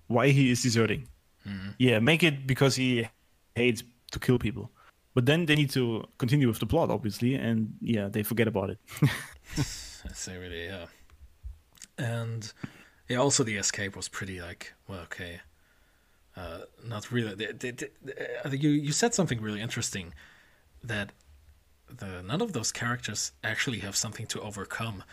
why 0.09 0.29
he 0.29 0.51
is 0.51 0.63
deserting. 0.63 1.09
Mm-hmm. 1.47 1.71
Yeah, 1.79 1.99
make 2.01 2.23
it 2.23 2.47
because 2.47 2.77
he 2.77 3.09
hates 3.55 3.83
to 4.13 4.19
kill 4.19 4.39
people. 4.39 4.71
But 5.15 5.25
then 5.27 5.47
they 5.47 5.57
need 5.57 5.71
to 5.71 6.05
continue 6.19 6.49
with 6.49 6.59
the 6.59 6.67
plot, 6.67 6.91
obviously, 6.91 7.35
and 7.35 7.75
yeah, 7.81 8.09
they 8.09 8.23
forget 8.23 8.49
about 8.49 8.71
it. 8.71 8.79
I 9.59 10.13
say 10.13 10.37
really, 10.37 10.67
yeah. 10.67 10.87
And 11.99 12.53
yeah, 13.09 13.19
also 13.19 13.43
the 13.45 13.57
escape 13.57 13.97
was 13.97 14.09
pretty 14.09 14.41
like, 14.41 14.75
well, 14.89 15.01
okay, 15.01 15.41
uh, 16.37 16.61
not 16.85 17.11
really. 17.11 17.35
They, 17.35 17.53
they, 17.53 17.71
they, 17.71 17.89
I 18.45 18.49
think 18.51 18.63
you 18.63 18.71
you 18.71 18.93
said 18.93 19.15
something 19.15 19.41
really 19.41 19.63
interesting 19.63 20.13
that 20.85 21.13
the 21.89 22.23
none 22.23 22.41
of 22.41 22.53
those 22.53 22.73
characters 22.73 23.33
actually 23.43 23.81
have 23.81 23.97
something 23.97 24.27
to 24.27 24.41
overcome, 24.41 25.05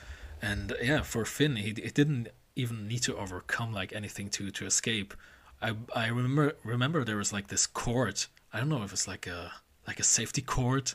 and 0.41 0.74
yeah, 0.82 1.01
for 1.01 1.26
Finn, 1.26 1.57
he 1.57 1.71
it 1.71 1.93
didn't 1.93 2.30
even 2.55 2.88
need 2.88 3.01
to 3.03 3.17
overcome 3.17 3.74
like 3.74 3.93
anything 3.93 4.30
to 4.32 4.51
to 4.51 4.65
escape. 4.65 5.13
I 5.61 5.76
I 5.95 6.07
remember 6.07 6.55
remember 6.63 7.03
there 7.03 7.17
was 7.17 7.34
like 7.34 7.47
this 7.47 7.65
cord. 7.67 8.26
I 8.51 8.59
don't 8.59 8.69
know 8.69 8.84
if 8.84 8.93
it's 8.93 9.07
like 9.07 9.28
a 9.28 9.51
like 9.88 9.99
a 9.99 10.03
safety 10.03 10.41
cord. 10.41 10.93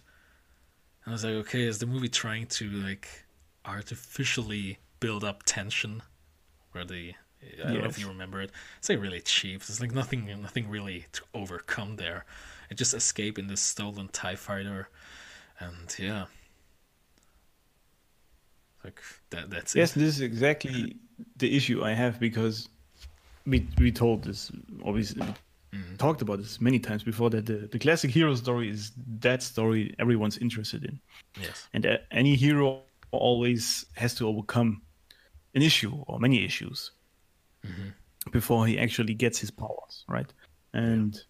And 1.04 1.12
I 1.12 1.14
was 1.14 1.24
like, 1.24 1.34
okay, 1.34 1.62
is 1.62 1.78
the 1.78 1.86
movie 1.86 2.08
trying 2.08 2.46
to 2.46 2.68
like 2.68 3.08
artificially 3.64 4.78
build 5.00 5.24
up 5.24 5.42
tension? 5.44 6.02
Where 6.72 6.84
the 6.84 7.14
I 7.64 7.72
don't 7.72 7.82
know 7.82 7.88
if 7.88 7.98
you 7.98 8.08
remember 8.08 8.42
it. 8.42 8.50
It's 8.78 8.88
like 8.88 9.00
really 9.00 9.20
cheap. 9.20 9.64
There's 9.64 9.80
like 9.80 9.94
nothing 9.94 10.26
nothing 10.42 10.68
really 10.68 11.06
to 11.12 11.22
overcome 11.34 11.96
there. 11.96 12.24
It 12.70 12.76
just 12.76 12.94
escape 12.94 13.38
in 13.38 13.46
this 13.46 13.60
stolen 13.60 14.08
TIE 14.08 14.36
fighter 14.36 14.88
and 15.60 15.94
yeah. 15.98 16.24
Like 18.84 19.00
that 19.30 19.50
that's 19.50 19.74
it. 19.74 19.80
yes, 19.80 19.96
it. 19.96 20.00
this 20.00 20.16
is 20.16 20.20
exactly 20.20 20.96
the 21.36 21.56
issue 21.56 21.82
I 21.82 21.92
have 21.92 22.20
because 22.20 22.68
we 23.46 23.66
we 23.78 23.90
told 23.90 24.24
this 24.24 24.52
obviously 24.84 25.26
we 25.72 25.78
mm-hmm. 25.78 25.96
talked 25.96 26.22
about 26.22 26.38
this 26.38 26.60
many 26.60 26.78
times 26.78 27.02
before 27.02 27.30
that 27.30 27.46
the, 27.46 27.68
the 27.72 27.78
classic 27.78 28.10
hero 28.10 28.34
story 28.34 28.70
is 28.70 28.92
that 29.20 29.42
story 29.42 29.94
everyone's 29.98 30.38
interested 30.38 30.84
in 30.84 31.00
Yes. 31.40 31.68
and 31.74 31.98
any 32.10 32.34
hero 32.36 32.82
always 33.10 33.86
has 33.96 34.14
to 34.16 34.28
overcome 34.28 34.82
an 35.54 35.62
issue 35.62 35.94
or 36.06 36.18
many 36.18 36.44
issues 36.44 36.92
mm-hmm. 37.66 37.88
before 38.30 38.66
he 38.66 38.78
actually 38.78 39.14
gets 39.14 39.38
his 39.38 39.50
powers 39.50 40.04
right 40.08 40.32
and 40.74 41.24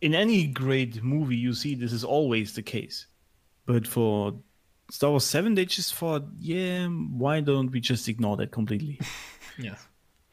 in 0.00 0.14
any 0.14 0.46
great 0.46 1.02
movie 1.02 1.36
you 1.36 1.54
see 1.54 1.74
this 1.74 1.92
is 1.92 2.04
always 2.04 2.54
the 2.54 2.62
case 2.62 3.06
but 3.66 3.86
for 3.86 4.34
star 4.90 5.10
wars 5.10 5.24
7 5.24 5.54
they 5.54 5.64
just 5.64 5.94
thought 5.94 6.24
yeah 6.38 6.86
why 6.88 7.40
don't 7.40 7.70
we 7.70 7.80
just 7.80 8.08
ignore 8.08 8.36
that 8.36 8.50
completely 8.50 8.98
Yeah. 9.58 9.76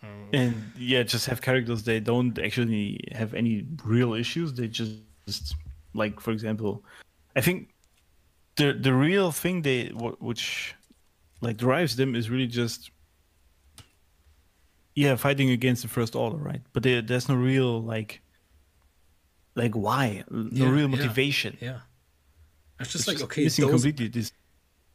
Um, 0.01 0.30
and 0.34 0.55
yeah 0.77 1.03
just 1.03 1.25
have 1.27 1.41
characters 1.41 1.84
they 1.84 1.99
don't 1.99 2.38
actually 2.39 2.99
have 3.11 3.34
any 3.34 3.65
real 3.84 4.13
issues 4.13 4.53
they 4.53 4.67
just, 4.67 4.93
just 5.27 5.55
like 5.93 6.19
for 6.21 6.32
example 6.32 6.84
i 7.36 7.41
think 7.41 7.69
the 8.55 8.73
the 8.73 8.93
real 8.93 9.32
thing 9.32 9.61
they 9.61 9.88
which 10.19 10.75
like 11.41 11.57
drives 11.57 11.95
them 11.95 12.15
is 12.15 12.30
really 12.30 12.47
just 12.47 12.91
yeah 14.95 15.15
fighting 15.15 15.49
against 15.49 15.82
the 15.82 15.88
first 15.88 16.15
order 16.15 16.38
right 16.38 16.61
but 16.73 16.84
there, 16.84 17.01
there's 17.01 17.30
no 17.30 17.36
real 17.36 17.82
like 17.82 18.21
like 19.55 19.73
why? 19.73 20.23
No 20.30 20.47
Yeah, 20.51 20.69
real 20.69 20.82
yeah. 20.82 20.88
motivation. 20.88 21.57
Yeah. 21.59 21.80
It's 22.80 22.91
just 22.91 23.01
It's 23.01 23.07
like 23.07 23.17
just 23.17 23.23
okay, 23.25 23.43
missing 23.43 23.65
those, 23.65 23.84
completely 23.84 24.07
this. 24.07 24.32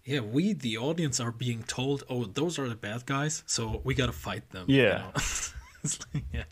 yeah, 0.05 0.21
we 0.21 0.53
the 0.55 0.79
audience 0.79 1.21
are 1.21 1.33
being 1.33 1.63
told, 1.65 2.05
oh, 2.09 2.25
those 2.25 2.59
are 2.59 2.69
the 2.69 2.75
bad 2.77 3.07
guys, 3.07 3.43
so 3.47 3.81
we 3.85 3.95
gotta 3.95 4.13
fight 4.13 4.51
them. 4.51 4.65
you 4.69 4.83
Yeah. 4.83 4.99
know? 4.99 5.11
it's 5.85 5.99
like, 6.15 6.25
yeah. 6.33 6.45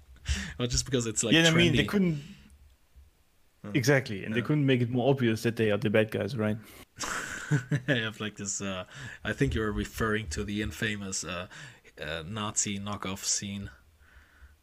Well, 0.59 0.69
just 0.69 0.85
because 0.85 1.07
it's 1.07 1.23
like 1.25 1.35
yeah, 1.35 1.49
I 1.49 1.51
mean 1.55 1.75
they 1.77 1.85
couldn't. 1.85 2.23
Exactly, 3.75 4.25
and 4.25 4.35
they 4.35 4.43
couldn't 4.43 4.67
make 4.67 4.81
it 4.81 4.91
more 4.91 5.09
obvious 5.11 5.43
that 5.45 5.55
they 5.57 5.71
are 5.71 5.79
the 5.79 5.89
bad 5.91 6.11
guys, 6.11 6.37
right? 6.37 6.57
I 7.89 7.93
have 7.95 8.21
like 8.21 8.37
this. 8.37 8.61
Uh, 8.61 8.85
I 9.25 9.33
think 9.33 9.55
you're 9.55 9.71
referring 9.73 10.27
to 10.31 10.43
the 10.43 10.63
infamous 10.63 11.23
uh, 11.25 11.47
uh, 12.01 12.23
Nazi 12.27 12.79
knockoff 12.81 13.25
scene. 13.25 13.71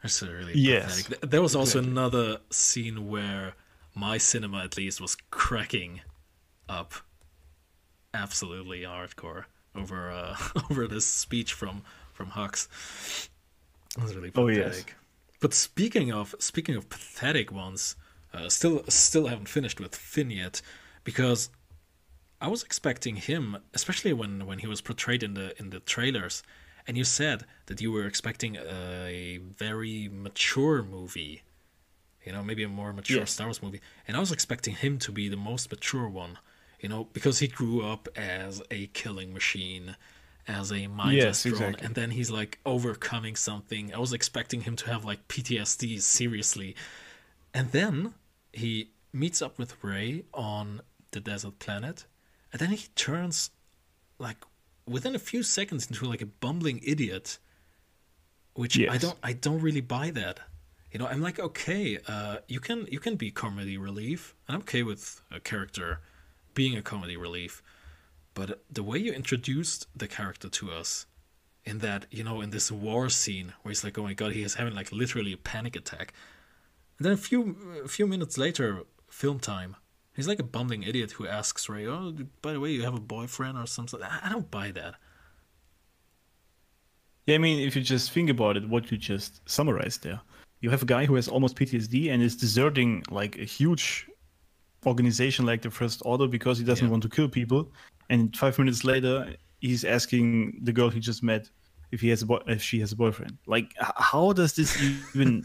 That's 0.04 0.22
really 0.22 0.54
Yes, 0.58 1.04
pathetic. 1.04 1.30
There 1.32 1.42
was 1.42 1.56
also 1.56 1.80
exactly. 1.80 1.92
another 1.92 2.38
scene 2.52 3.08
where 3.08 3.54
my 3.96 4.18
cinema, 4.18 4.64
at 4.64 4.76
least, 4.78 5.00
was 5.00 5.16
cracking 5.32 6.02
up, 6.70 6.94
absolutely 8.14 8.82
hardcore 8.82 9.46
over 9.76 10.12
uh, 10.12 10.36
over 10.72 10.88
this 10.88 11.06
speech 11.06 11.54
from 11.54 11.84
from 12.14 12.28
Hux. 12.32 12.68
It 13.98 14.04
was 14.04 14.16
really 14.16 14.32
Oh, 14.36 14.48
pathetic. 14.48 14.88
yes. 14.88 14.96
But 15.42 15.54
speaking 15.54 16.12
of 16.12 16.36
speaking 16.40 16.76
of 16.76 16.90
pathetic 16.90 17.52
ones, 17.52 17.96
uh, 18.34 18.50
still 18.50 18.84
still 18.90 19.28
haven't 19.28 19.50
finished 19.50 19.80
with 19.80 19.96
Finn 19.96 20.30
yet, 20.32 20.62
because 21.04 21.50
I 22.42 22.48
was 22.48 22.64
expecting 22.64 23.16
him, 23.18 23.58
especially 23.74 24.14
when 24.14 24.46
when 24.46 24.60
he 24.60 24.68
was 24.68 24.82
portrayed 24.82 25.24
in 25.24 25.34
the 25.34 25.58
in 25.60 25.70
the 25.72 25.80
trailers, 25.80 26.44
and 26.88 26.98
you 26.98 27.04
said 27.04 27.46
that 27.68 27.82
you 27.82 27.92
were 27.92 28.06
expecting 28.06 28.58
a 28.58 29.38
very 29.38 30.10
mature 30.12 30.84
movie, 30.84 31.44
you 32.26 32.32
know, 32.34 32.44
maybe 32.44 32.64
a 32.64 32.70
more 32.70 32.94
mature 32.94 33.20
Yes. 33.20 33.32
Star 33.32 33.48
Wars 33.48 33.62
movie, 33.64 33.82
and 34.08 34.18
I 34.18 34.20
was 34.20 34.32
expecting 34.32 34.76
him 34.76 35.00
to 35.00 35.12
be 35.12 35.30
the 35.30 35.38
most 35.38 35.72
mature 35.72 36.08
one, 36.10 36.38
you 36.80 36.90
know, 36.90 37.06
because 37.14 37.40
he 37.40 37.48
grew 37.48 37.82
up 37.86 38.08
as 38.16 38.62
a 38.72 38.88
killing 38.88 39.34
machine, 39.34 39.96
as 40.48 40.72
a 40.72 40.88
mind 40.88 41.18
Yes, 41.18 41.44
drone, 41.44 41.54
exactly. 41.54 41.86
and 41.86 41.96
then 41.96 42.12
he's 42.12 42.32
like 42.32 42.60
overcoming 42.66 43.36
something. 43.36 43.94
I 43.94 44.00
was 44.00 44.14
expecting 44.14 44.62
him 44.62 44.76
to 44.78 44.88
have 44.90 45.06
like 45.06 45.28
PTSD 45.28 46.02
seriously, 46.02 46.76
and 47.54 47.72
then 47.72 48.14
he 48.54 48.92
meets 49.14 49.42
up 49.42 49.58
with 49.60 49.82
Rey 49.84 50.24
on 50.34 50.82
the 51.12 51.20
desert 51.20 51.60
planet, 51.60 52.06
and 52.52 52.60
then 52.60 52.70
he 52.70 52.88
turns 52.96 53.52
like 54.18 54.38
within 54.88 55.16
a 55.16 55.20
few 55.20 55.44
seconds 55.44 55.88
into 55.88 56.06
like 56.06 56.22
a 56.22 56.26
bumbling 56.26 56.80
idiot. 56.84 57.38
Which 58.56 58.78
I 58.80 58.98
don't 58.98 59.18
I 59.24 59.34
don't 59.34 59.62
really 59.62 59.82
buy 59.82 60.12
that. 60.12 60.40
You 60.92 61.00
know, 61.00 61.06
I'm 61.08 61.22
like, 61.22 61.40
okay, 61.40 62.00
uh, 62.08 62.38
you 62.48 62.60
can 62.60 62.88
you 62.92 63.00
can 63.00 63.16
be 63.16 63.32
comedy 63.32 63.78
relief. 63.78 64.36
and 64.48 64.56
I'm 64.56 64.62
okay 64.62 64.84
with 64.84 65.22
a 65.32 65.40
character 65.40 66.02
being 66.54 66.78
a 66.78 66.82
comedy 66.82 67.18
relief. 67.18 67.62
But 68.34 68.64
the 68.70 68.84
way 68.84 68.98
you 68.98 69.12
introduced 69.12 69.88
the 69.96 70.08
character 70.08 70.50
to 70.50 70.72
us 70.72 71.06
in 71.66 71.80
that, 71.80 72.06
you 72.12 72.24
know, 72.24 72.42
in 72.42 72.52
this 72.52 72.72
war 72.72 73.10
scene 73.10 73.54
where 73.62 73.72
he's 73.72 73.84
like, 73.84 73.98
oh 73.98 74.04
my 74.04 74.14
god, 74.14 74.34
he 74.34 74.44
is 74.44 74.56
having 74.56 74.76
like 74.76 74.92
literally 74.92 75.34
a 75.34 75.38
panic 75.38 75.76
attack. 75.76 76.14
And 76.98 77.06
then 77.06 77.14
a 77.14 77.18
few 77.18 77.82
a 77.84 77.88
few 77.88 78.08
minutes 78.08 78.38
later, 78.38 78.84
film 79.10 79.40
time, 79.40 79.76
he's 80.16 80.28
like 80.28 80.40
a 80.40 80.44
bumbling 80.44 80.84
idiot 80.84 81.12
who 81.14 81.28
asks 81.28 81.70
Rey, 81.70 81.88
"Oh, 81.88 82.14
by 82.42 82.54
the 82.54 82.60
way, 82.60 82.72
you 82.72 82.84
have 82.84 82.94
a 82.94 83.00
boyfriend 83.00 83.58
or 83.58 83.66
something?" 83.66 84.02
I 84.04 84.20
I 84.24 84.30
don't 84.30 84.52
buy 84.52 84.72
that. 84.72 84.96
Yeah, 87.26 87.36
I 87.36 87.38
mean, 87.38 87.66
if 87.66 87.76
you 87.76 87.82
just 87.82 88.12
think 88.12 88.30
about 88.30 88.58
it, 88.58 88.68
what 88.68 88.92
you 88.92 88.98
just 88.98 89.48
summarized 89.48 90.04
there, 90.04 90.20
you 90.62 90.72
have 90.72 90.82
a 90.82 90.86
guy 90.86 91.06
who 91.06 91.16
has 91.16 91.28
almost 91.28 91.56
PTSD 91.56 92.12
and 92.12 92.22
is 92.22 92.36
deserting 92.36 93.04
like 93.10 93.38
a 93.38 93.46
huge 93.46 94.10
organization 94.86 95.46
like 95.46 95.62
the 95.62 95.70
First 95.72 96.02
Order 96.06 96.28
because 96.28 96.58
he 96.58 96.64
doesn't 96.66 96.86
Yeah. 96.86 96.92
want 96.92 97.04
to 97.04 97.10
kill 97.10 97.30
people, 97.30 97.72
and 98.10 98.36
five 98.36 98.58
minutes 98.58 98.84
later, 98.84 99.36
he's 99.62 99.84
asking 99.84 100.60
the 100.64 100.72
girl 100.72 100.90
he 100.90 101.00
just 101.00 101.22
met 101.24 101.50
if 101.92 102.02
he 102.02 102.10
has 102.10 102.22
a 102.22 102.26
boy- 102.26 102.44
if 102.48 102.62
she 102.62 102.80
has 102.80 102.92
a 102.92 102.96
boyfriend. 102.96 103.38
Like, 103.48 103.74
how 104.12 104.34
does 104.34 104.54
this 104.54 104.82
even 105.16 105.44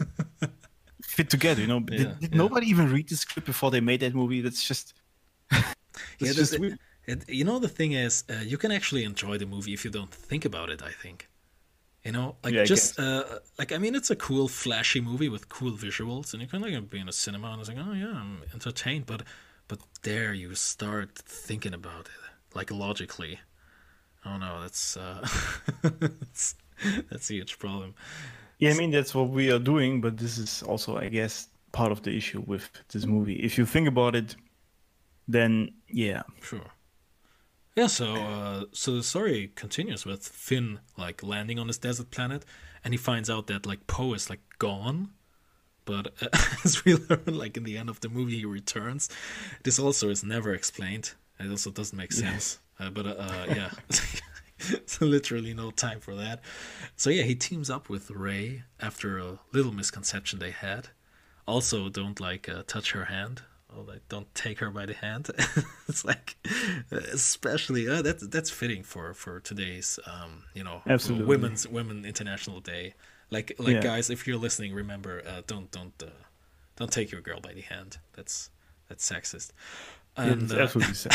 fit 1.01 1.29
together? 1.29 1.61
You 1.61 1.67
know, 1.67 1.79
Yeah, 1.91 1.97
did, 1.97 2.19
did 2.19 2.31
yeah. 2.31 2.37
nobody 2.37 2.67
even 2.67 2.91
read 2.91 3.09
the 3.09 3.15
script 3.17 3.45
before 3.45 3.71
they 3.71 3.81
made 3.81 3.99
that 4.01 4.13
movie? 4.15 4.41
That's 4.41 4.63
just. 4.63 4.93
Yeah, 6.19 6.27
It's 6.29 6.35
just 6.35 6.53
it, 7.07 7.29
you 7.29 7.45
know 7.45 7.57
the 7.59 7.69
thing 7.69 7.93
is, 7.93 8.23
uh, 8.29 8.33
you 8.43 8.57
can 8.57 8.71
actually 8.71 9.03
enjoy 9.05 9.37
the 9.37 9.45
movie 9.45 9.73
if 9.73 9.85
you 9.85 9.91
don't 9.91 10.11
think 10.11 10.43
about 10.43 10.69
it. 10.69 10.81
I 10.81 10.91
think, 10.91 11.29
you 12.05 12.11
know, 12.11 12.35
like 12.43 12.53
Yeah, 12.53 12.63
just 12.63 12.99
uh, 12.99 13.23
like 13.59 13.71
I 13.73 13.77
mean, 13.79 13.95
it's 13.95 14.11
a 14.11 14.15
cool, 14.15 14.47
flashy 14.47 15.01
movie 15.01 15.29
with 15.29 15.49
cool 15.49 15.71
visuals, 15.73 16.33
and 16.33 16.41
you 16.41 16.47
can 16.47 16.61
like 16.61 16.89
be 16.89 16.99
in 16.99 17.09
a 17.09 17.13
cinema 17.13 17.49
and 17.51 17.59
it's 17.59 17.69
like, 17.69 17.79
oh 17.79 17.93
yeah, 17.93 18.13
I'm 18.15 18.43
entertained. 18.53 19.05
But 19.07 19.23
but 19.67 19.79
there 20.03 20.33
you 20.33 20.55
start 20.55 21.17
thinking 21.17 21.73
about 21.73 22.07
it, 22.07 22.55
like 22.55 22.71
logically. 22.71 23.39
Oh 24.25 24.37
no, 24.37 24.61
that's 24.61 24.97
uh, 24.97 25.27
that's, 25.83 26.55
that's 27.09 27.29
a 27.29 27.33
huge 27.33 27.59
problem. 27.59 27.95
Yeah, 28.59 28.71
I 28.71 28.73
mean 28.75 28.91
that's 28.91 29.13
what 29.15 29.29
we 29.29 29.51
are 29.51 29.59
doing, 29.59 30.01
but 30.01 30.17
this 30.17 30.37
is 30.37 30.63
also, 30.63 30.97
I 30.97 31.09
guess, 31.09 31.49
part 31.71 31.91
of 31.91 32.03
the 32.03 32.15
issue 32.15 32.43
with 32.45 32.69
this 32.89 33.05
movie. 33.05 33.35
If 33.35 33.57
you 33.57 33.65
think 33.65 33.87
about 33.87 34.15
it, 34.15 34.35
then 35.27 35.73
yeah, 35.89 36.23
Sure. 36.41 36.71
Yeah, 37.75 37.87
so 37.87 38.15
uh, 38.15 38.65
so 38.71 38.95
the 38.95 39.03
story 39.03 39.51
continues 39.55 40.05
with 40.05 40.25
Finn 40.25 40.79
like 40.97 41.21
landing 41.21 41.59
on 41.59 41.67
this 41.67 41.77
desert 41.77 42.09
planet, 42.09 42.45
and 42.83 42.93
he 42.93 42.97
finds 42.97 43.29
out 43.29 43.47
that 43.47 43.65
like 43.65 43.85
Poe 43.87 44.13
is 44.13 44.29
like 44.29 44.39
gone. 44.59 45.09
But 45.83 46.13
uh, 46.21 46.29
as 46.63 46.85
we 46.85 46.95
learn, 46.95 47.23
like 47.27 47.57
in 47.57 47.63
the 47.63 47.77
end 47.77 47.89
of 47.89 47.99
the 47.99 48.07
movie, 48.09 48.37
he 48.37 48.45
returns. 48.45 49.09
This 49.63 49.77
also 49.77 50.09
is 50.09 50.23
never 50.23 50.53
explained. 50.53 51.11
It 51.37 51.49
also 51.51 51.69
doesn't 51.69 51.97
make 51.97 52.13
sense. 52.13 52.59
Uh, 52.79 52.89
but 52.89 53.05
uh, 53.05 53.15
uh, 53.17 53.45
yeah, 53.49 53.69
so 54.85 55.05
literally 55.05 55.53
no 55.53 55.71
time 55.71 55.99
for 55.99 56.15
that. 56.15 56.41
So 56.95 57.09
yeah, 57.09 57.23
he 57.23 57.35
teams 57.35 57.69
up 57.69 57.89
with 57.89 58.09
Rey 58.09 58.63
after 58.79 59.17
a 59.17 59.39
little 59.51 59.73
misconception 59.73 60.39
they 60.39 60.51
had. 60.51 60.89
Also, 61.45 61.89
don't 61.89 62.19
like 62.19 62.47
uh, 62.49 62.63
touch 62.65 62.91
her 62.91 63.05
hand. 63.05 63.41
Oh, 63.77 63.81
like 63.81 64.07
don't 64.07 64.33
take 64.35 64.59
her 64.59 64.69
by 64.69 64.85
the 64.85 64.93
hand. 64.93 65.29
it's 65.87 66.05
like, 66.05 66.35
especially 66.91 67.87
uh, 67.87 68.01
that's 68.01 68.25
that's 68.27 68.49
fitting 68.49 68.83
for 68.83 69.13
for 69.13 69.39
today's 69.39 69.99
um 70.05 70.43
you 70.53 70.63
know 70.63 70.81
Absolutely. 70.87 71.25
women's 71.25 71.67
women 71.67 72.05
international 72.05 72.59
day. 72.61 72.93
Like 73.31 73.53
like 73.59 73.75
Yeah. 73.75 73.81
guys, 73.81 74.09
if 74.09 74.27
you're 74.27 74.37
listening, 74.37 74.73
remember 74.73 75.23
uh, 75.27 75.41
don't 75.47 75.71
don't 75.71 75.93
uh, 76.01 76.07
don't 76.77 76.91
take 76.91 77.11
your 77.11 77.21
girl 77.21 77.39
by 77.41 77.53
the 77.53 77.61
hand. 77.61 77.97
That's 78.13 78.49
that's 78.87 79.09
sexist. 79.09 79.51
And 80.17 80.43
it's 80.43 80.53
uh, 80.53 80.57
absolutely 80.59 80.93
sad. 81.03 81.13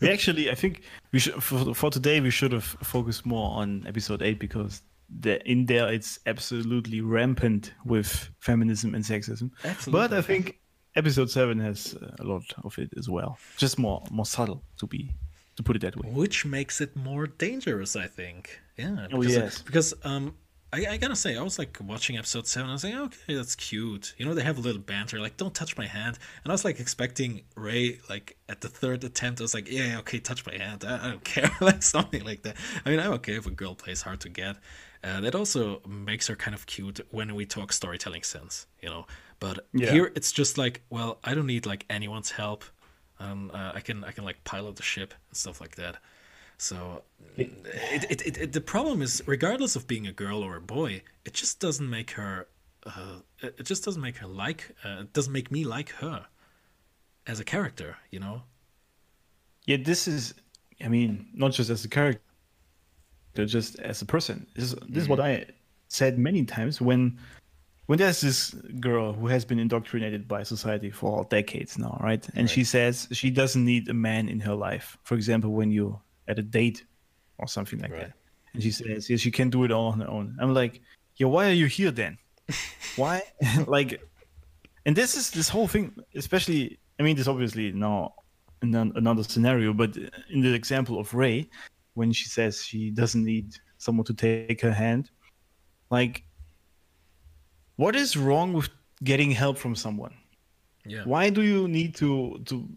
we 0.00 0.08
actually, 0.10 0.50
I 0.50 0.54
think 0.54 0.82
we 1.12 1.18
should 1.18 1.42
for, 1.42 1.74
for 1.74 1.90
today 1.90 2.20
we 2.20 2.30
should 2.30 2.52
have 2.52 2.64
focused 2.64 3.26
more 3.26 3.50
on 3.58 3.84
episode 3.86 4.22
eight 4.22 4.38
because 4.38 4.82
the, 5.20 5.46
in 5.48 5.66
there 5.66 5.92
it's 5.92 6.18
absolutely 6.26 7.00
rampant 7.02 7.74
with 7.84 8.30
feminism 8.40 8.94
and 8.94 9.04
sexism. 9.04 9.50
Absolutely. 9.64 10.08
But 10.08 10.16
I 10.16 10.22
think 10.22 10.58
episode 10.96 11.30
seven 11.30 11.58
has 11.60 11.94
uh, 11.94 12.16
a 12.18 12.24
lot 12.24 12.44
of 12.64 12.78
it 12.78 12.90
as 12.96 13.08
well, 13.08 13.38
just 13.56 13.78
more 13.78 14.02
more 14.10 14.26
subtle 14.26 14.62
to 14.78 14.86
be 14.86 15.10
to 15.56 15.62
put 15.62 15.76
it 15.76 15.82
that 15.82 15.96
way. 15.96 16.08
which 16.10 16.44
makes 16.44 16.80
it 16.80 16.94
more 16.96 17.26
dangerous 17.26 17.96
i 17.96 18.06
think. 18.06 18.60
Yeah 18.76 19.06
Oh, 19.12 19.20
because, 19.20 19.36
yes. 19.36 19.62
because 19.62 19.94
um 20.04 20.34
I, 20.72 20.84
I 20.92 20.96
gotta 20.98 21.16
say 21.16 21.36
i 21.38 21.42
was 21.42 21.58
like 21.58 21.78
watching 21.80 22.18
episode 22.18 22.46
7 22.46 22.68
i 22.68 22.72
was 22.72 22.84
like 22.84 22.94
okay 22.94 23.34
that's 23.36 23.54
cute. 23.54 24.14
You 24.18 24.26
know 24.26 24.34
they 24.34 24.42
have 24.42 24.58
a 24.58 24.60
little 24.60 24.82
banter 24.82 25.18
like 25.20 25.36
don't 25.38 25.54
touch 25.54 25.72
my 25.78 25.86
hand. 25.86 26.18
And 26.42 26.52
i 26.52 26.54
was 26.54 26.64
like 26.64 26.78
expecting 26.80 27.42
Rey 27.54 28.00
like 28.10 28.36
at 28.48 28.60
the 28.60 28.68
third 28.68 29.02
attempt 29.04 29.40
i 29.40 29.44
was 29.44 29.54
like 29.54 29.68
yeah 29.70 29.98
okay 30.00 30.18
touch 30.18 30.44
my 30.44 30.56
hand. 30.64 30.84
I, 30.86 30.92
I 31.04 31.06
don't 31.12 31.24
care. 31.34 31.50
Like 31.60 31.82
something 31.82 32.22
like 32.30 32.42
that. 32.42 32.56
I 32.84 32.90
mean 32.90 33.00
i'm 33.00 33.12
okay 33.18 33.36
if 33.36 33.46
a 33.46 33.50
girl 33.50 33.74
plays 33.74 34.02
hard 34.02 34.20
to 34.20 34.28
get. 34.28 34.56
Uh, 35.04 35.20
that 35.20 35.34
also 35.36 35.80
makes 35.86 36.26
her 36.26 36.36
kind 36.44 36.54
of 36.54 36.66
cute 36.66 36.98
when 37.10 37.34
we 37.38 37.46
talk 37.46 37.72
storytelling 37.72 38.24
sense 38.24 38.66
you 38.82 38.88
know 38.92 39.06
but 39.40 39.66
Yeah. 39.72 39.90
here 39.92 40.12
it's 40.14 40.32
just 40.32 40.56
like 40.58 40.82
well 40.90 41.18
i 41.24 41.34
don't 41.34 41.46
need 41.46 41.66
like 41.66 41.84
anyone's 41.90 42.30
help 42.30 42.64
um, 43.18 43.50
uh, 43.54 43.72
I 43.74 43.80
can 43.80 44.04
I 44.04 44.10
can 44.10 44.24
like 44.24 44.42
pilot 44.44 44.76
the 44.76 44.82
ship 44.82 45.14
and 45.30 45.36
stuff 45.36 45.60
like 45.60 45.76
that. 45.76 45.96
So 46.58 47.02
it, 47.36 47.50
it, 48.10 48.20
it, 48.26 48.38
it 48.38 48.52
the 48.52 48.60
problem 48.60 49.02
is 49.02 49.22
regardless 49.26 49.76
of 49.76 49.86
being 49.86 50.06
a 50.06 50.12
girl 50.12 50.42
or 50.42 50.56
a 50.56 50.60
boy, 50.60 51.02
it 51.24 51.34
just 51.34 51.60
doesn't 51.60 51.88
make 51.88 52.10
her. 52.12 52.46
Uh, 52.84 53.20
it 53.42 53.64
just 53.64 53.84
doesn't 53.84 54.02
make 54.02 54.18
her 54.18 54.26
like. 54.26 54.74
Uh, 54.84 55.00
it 55.00 55.12
doesn't 55.12 55.32
make 55.32 55.50
me 55.50 55.64
like 55.64 55.90
her 55.92 56.26
as 57.26 57.40
a 57.40 57.44
character. 57.44 57.96
You 58.10 58.20
know. 58.20 58.42
Yeah, 59.66 59.78
this 59.82 60.06
is, 60.06 60.34
I 60.84 60.88
mean, 60.88 61.26
not 61.34 61.52
just 61.52 61.70
as 61.70 61.84
a 61.84 61.88
character, 61.88 62.20
just 63.34 63.78
as 63.80 64.00
a 64.02 64.06
person. 64.06 64.46
This 64.54 64.64
is, 64.72 64.74
this 64.88 65.02
is 65.04 65.08
what 65.08 65.20
I 65.20 65.46
said 65.88 66.18
many 66.18 66.44
times 66.44 66.80
when 66.80 67.18
when 67.86 67.98
there's 67.98 68.20
this 68.20 68.50
girl 68.80 69.12
who 69.12 69.26
has 69.28 69.44
been 69.44 69.58
indoctrinated 69.58 70.26
by 70.26 70.42
society 70.42 70.90
for 70.90 71.24
decades 71.30 71.78
now, 71.78 71.98
right? 72.02 72.26
And 72.34 72.50
she 72.50 72.64
says 72.64 73.08
she 73.12 73.30
doesn't 73.30 73.64
need 73.64 73.88
a 73.88 73.94
man 73.94 74.28
in 74.28 74.40
her 74.40 74.54
life. 74.54 74.98
For 75.04 75.14
example, 75.14 75.52
when 75.52 75.70
you 75.70 76.00
at 76.28 76.38
a 76.38 76.42
date 76.42 76.84
or 77.38 77.46
something 77.46 77.78
like 77.80 77.92
Right. 77.92 78.00
that, 78.08 78.12
and 78.54 78.62
she 78.62 78.70
says, 78.70 79.08
"Yeah, 79.08 79.16
she 79.16 79.30
can 79.30 79.50
do 79.50 79.64
it 79.64 79.70
all 79.70 79.92
on 79.92 80.00
her 80.00 80.08
own." 80.08 80.36
I'm 80.40 80.52
like, 80.54 80.80
"Yeah, 81.16 81.28
why 81.28 81.48
are 81.48 81.52
you 81.52 81.66
here 81.66 81.90
then? 81.92 82.18
why?" 82.96 83.22
like, 83.66 84.02
and 84.84 84.96
this 84.96 85.16
is 85.16 85.30
this 85.30 85.48
whole 85.48 85.68
thing, 85.68 85.94
especially. 86.14 86.78
I 86.98 87.02
mean, 87.02 87.16
this 87.16 87.28
obviously 87.28 87.72
now 87.72 88.14
in 88.62 88.74
another 88.74 89.22
scenario, 89.22 89.72
but 89.72 89.96
in 90.30 90.40
the 90.40 90.54
example 90.54 90.98
of 90.98 91.12
Rey, 91.14 91.48
when 91.94 92.12
she 92.12 92.28
says 92.28 92.64
she 92.64 92.90
doesn't 92.90 93.22
need 93.22 93.54
someone 93.78 94.06
to 94.06 94.14
take 94.14 94.60
her 94.62 94.72
hand, 94.72 95.10
like, 95.90 96.24
what 97.76 97.94
is 97.96 98.16
wrong 98.16 98.52
with 98.52 98.68
getting 99.04 99.30
help 99.30 99.58
from 99.58 99.74
someone? 99.74 100.14
Yeah. 100.84 101.04
Why 101.04 101.30
do 101.30 101.42
you 101.42 101.68
need 101.68 101.94
to 101.96 102.40
to 102.46 102.68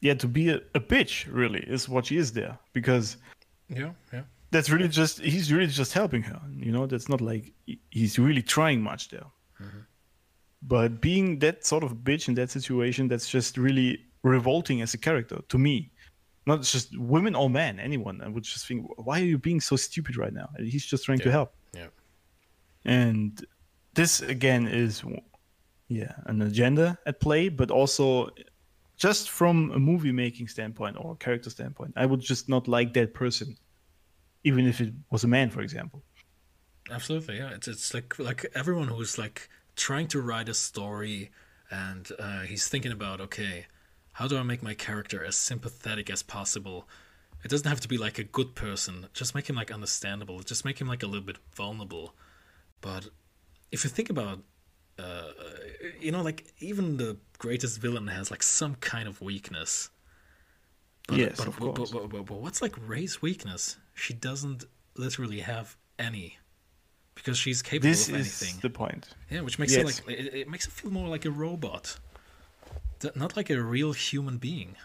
yeah 0.00 0.14
to 0.14 0.28
be 0.28 0.50
a, 0.50 0.56
a 0.74 0.80
bitch? 0.80 1.26
Really, 1.30 1.60
is 1.60 1.88
what 1.88 2.06
she 2.06 2.16
is 2.16 2.32
there 2.32 2.58
because 2.72 3.16
Yeah. 3.68 3.92
Yeah. 4.12 4.24
that's 4.50 4.68
really 4.70 4.88
just 4.88 5.20
he's 5.20 5.50
really 5.52 5.72
just 5.72 5.92
helping 5.94 6.22
her 6.22 6.40
you 6.66 6.72
know 6.72 6.86
that's 6.86 7.08
not 7.08 7.20
like 7.20 7.52
he's 7.90 8.18
really 8.18 8.42
trying 8.42 8.82
much 8.82 9.08
there 9.08 9.28
mm-hmm. 9.60 9.82
but 10.60 11.00
being 11.00 11.38
that 11.38 11.64
sort 11.64 11.82
of 11.84 11.90
bitch 12.08 12.28
in 12.28 12.34
that 12.34 12.50
situation 12.50 13.08
that's 13.08 13.28
just 13.36 13.56
really 13.56 13.90
revolting 14.22 14.82
as 14.82 14.92
a 14.94 14.98
character 14.98 15.38
to 15.48 15.56
me 15.58 15.90
not 16.46 16.60
just 16.62 16.86
women 16.98 17.34
or 17.34 17.48
men 17.48 17.80
anyone 17.80 18.20
i 18.20 18.28
would 18.28 18.44
just 18.44 18.66
think 18.68 18.80
why 19.06 19.16
are 19.22 19.24
you 19.24 19.38
being 19.38 19.60
so 19.60 19.74
stupid 19.76 20.14
right 20.18 20.34
now 20.34 20.48
And 20.56 20.68
he's 20.68 20.84
just 20.84 21.02
trying 21.06 21.20
to 21.26 21.30
help 21.30 21.50
Yeah. 21.74 21.88
and 22.84 23.30
this 23.94 24.20
again 24.20 24.66
is 24.66 25.02
yeah 25.88 26.12
an 26.26 26.42
agenda 26.42 26.98
at 27.06 27.20
play 27.20 27.48
but 27.48 27.70
also 27.70 28.30
just 28.96 29.30
from 29.30 29.70
a 29.72 29.78
movie 29.78 30.12
making 30.12 30.48
standpoint 30.48 30.96
or 30.98 31.16
character 31.16 31.50
standpoint 31.50 31.92
i 31.96 32.06
would 32.06 32.20
just 32.20 32.48
not 32.48 32.68
like 32.68 32.94
that 32.94 33.12
person 33.14 33.56
even 34.44 34.66
if 34.66 34.80
it 34.80 34.92
was 35.10 35.24
a 35.24 35.28
man 35.28 35.50
for 35.50 35.60
example 35.60 36.02
Absolutely, 36.90 37.38
yeah. 37.38 37.50
It's 37.50 37.68
it's 37.68 37.94
like 37.94 38.18
like 38.18 38.46
everyone 38.54 38.88
who's 38.88 39.18
like 39.18 39.48
trying 39.76 40.08
to 40.08 40.20
write 40.20 40.48
a 40.48 40.54
story, 40.54 41.30
and 41.70 42.10
uh, 42.18 42.40
he's 42.40 42.68
thinking 42.68 42.92
about 42.92 43.20
okay, 43.20 43.66
how 44.12 44.26
do 44.28 44.36
I 44.36 44.42
make 44.42 44.62
my 44.62 44.74
character 44.74 45.24
as 45.24 45.36
sympathetic 45.36 46.10
as 46.10 46.22
possible? 46.22 46.88
It 47.44 47.48
doesn't 47.48 47.68
have 47.68 47.80
to 47.80 47.88
be 47.88 47.98
like 47.98 48.18
a 48.18 48.24
good 48.24 48.54
person. 48.54 49.06
Just 49.14 49.34
make 49.34 49.48
him 49.48 49.56
like 49.56 49.72
understandable. 49.72 50.40
Just 50.40 50.64
make 50.64 50.80
him 50.80 50.88
like 50.88 51.02
a 51.02 51.06
little 51.06 51.26
bit 51.26 51.38
vulnerable. 51.54 52.14
But 52.80 53.08
if 53.72 53.82
you 53.84 53.90
think 53.90 54.10
about, 54.10 54.38
uh, 54.98 55.30
you 56.00 56.12
know, 56.12 56.22
like 56.22 56.44
even 56.60 56.96
the 56.98 57.16
greatest 57.38 57.80
villain 57.80 58.06
has 58.08 58.30
like 58.30 58.42
some 58.42 58.74
kind 58.76 59.08
of 59.08 59.20
weakness. 59.20 59.90
But, 61.08 61.18
Yes, 61.18 61.36
but, 61.38 61.48
of 61.48 61.58
but- 61.58 61.74
course. 61.74 61.90
But, 61.90 62.08
but, 62.10 62.26
but 62.26 62.38
what's 62.40 62.62
like 62.62 62.74
Rey's 62.86 63.20
weakness? 63.20 63.76
She 63.94 64.12
doesn't 64.14 64.64
literally 64.96 65.40
have 65.40 65.76
any, 65.98 66.38
because 67.14 67.36
she's 67.38 67.60
capable 67.62 67.88
this 67.90 68.08
of 68.08 68.14
is 68.16 68.42
anything. 68.42 68.60
the 68.62 68.70
point 68.70 69.08
Yeah, 69.30 69.40
which 69.40 69.58
makes 69.58 69.72
Yes. 69.72 69.80
it 69.82 70.06
like 70.08 70.18
it, 70.18 70.34
it 70.42 70.48
makes 70.48 70.66
it 70.66 70.72
feel 70.72 70.90
more 70.90 71.08
like 71.08 71.24
a 71.24 71.30
robot, 71.30 71.98
not 73.14 73.36
like 73.36 73.50
a 73.50 73.60
real 73.60 73.92
human 73.92 74.36
being. 74.38 74.76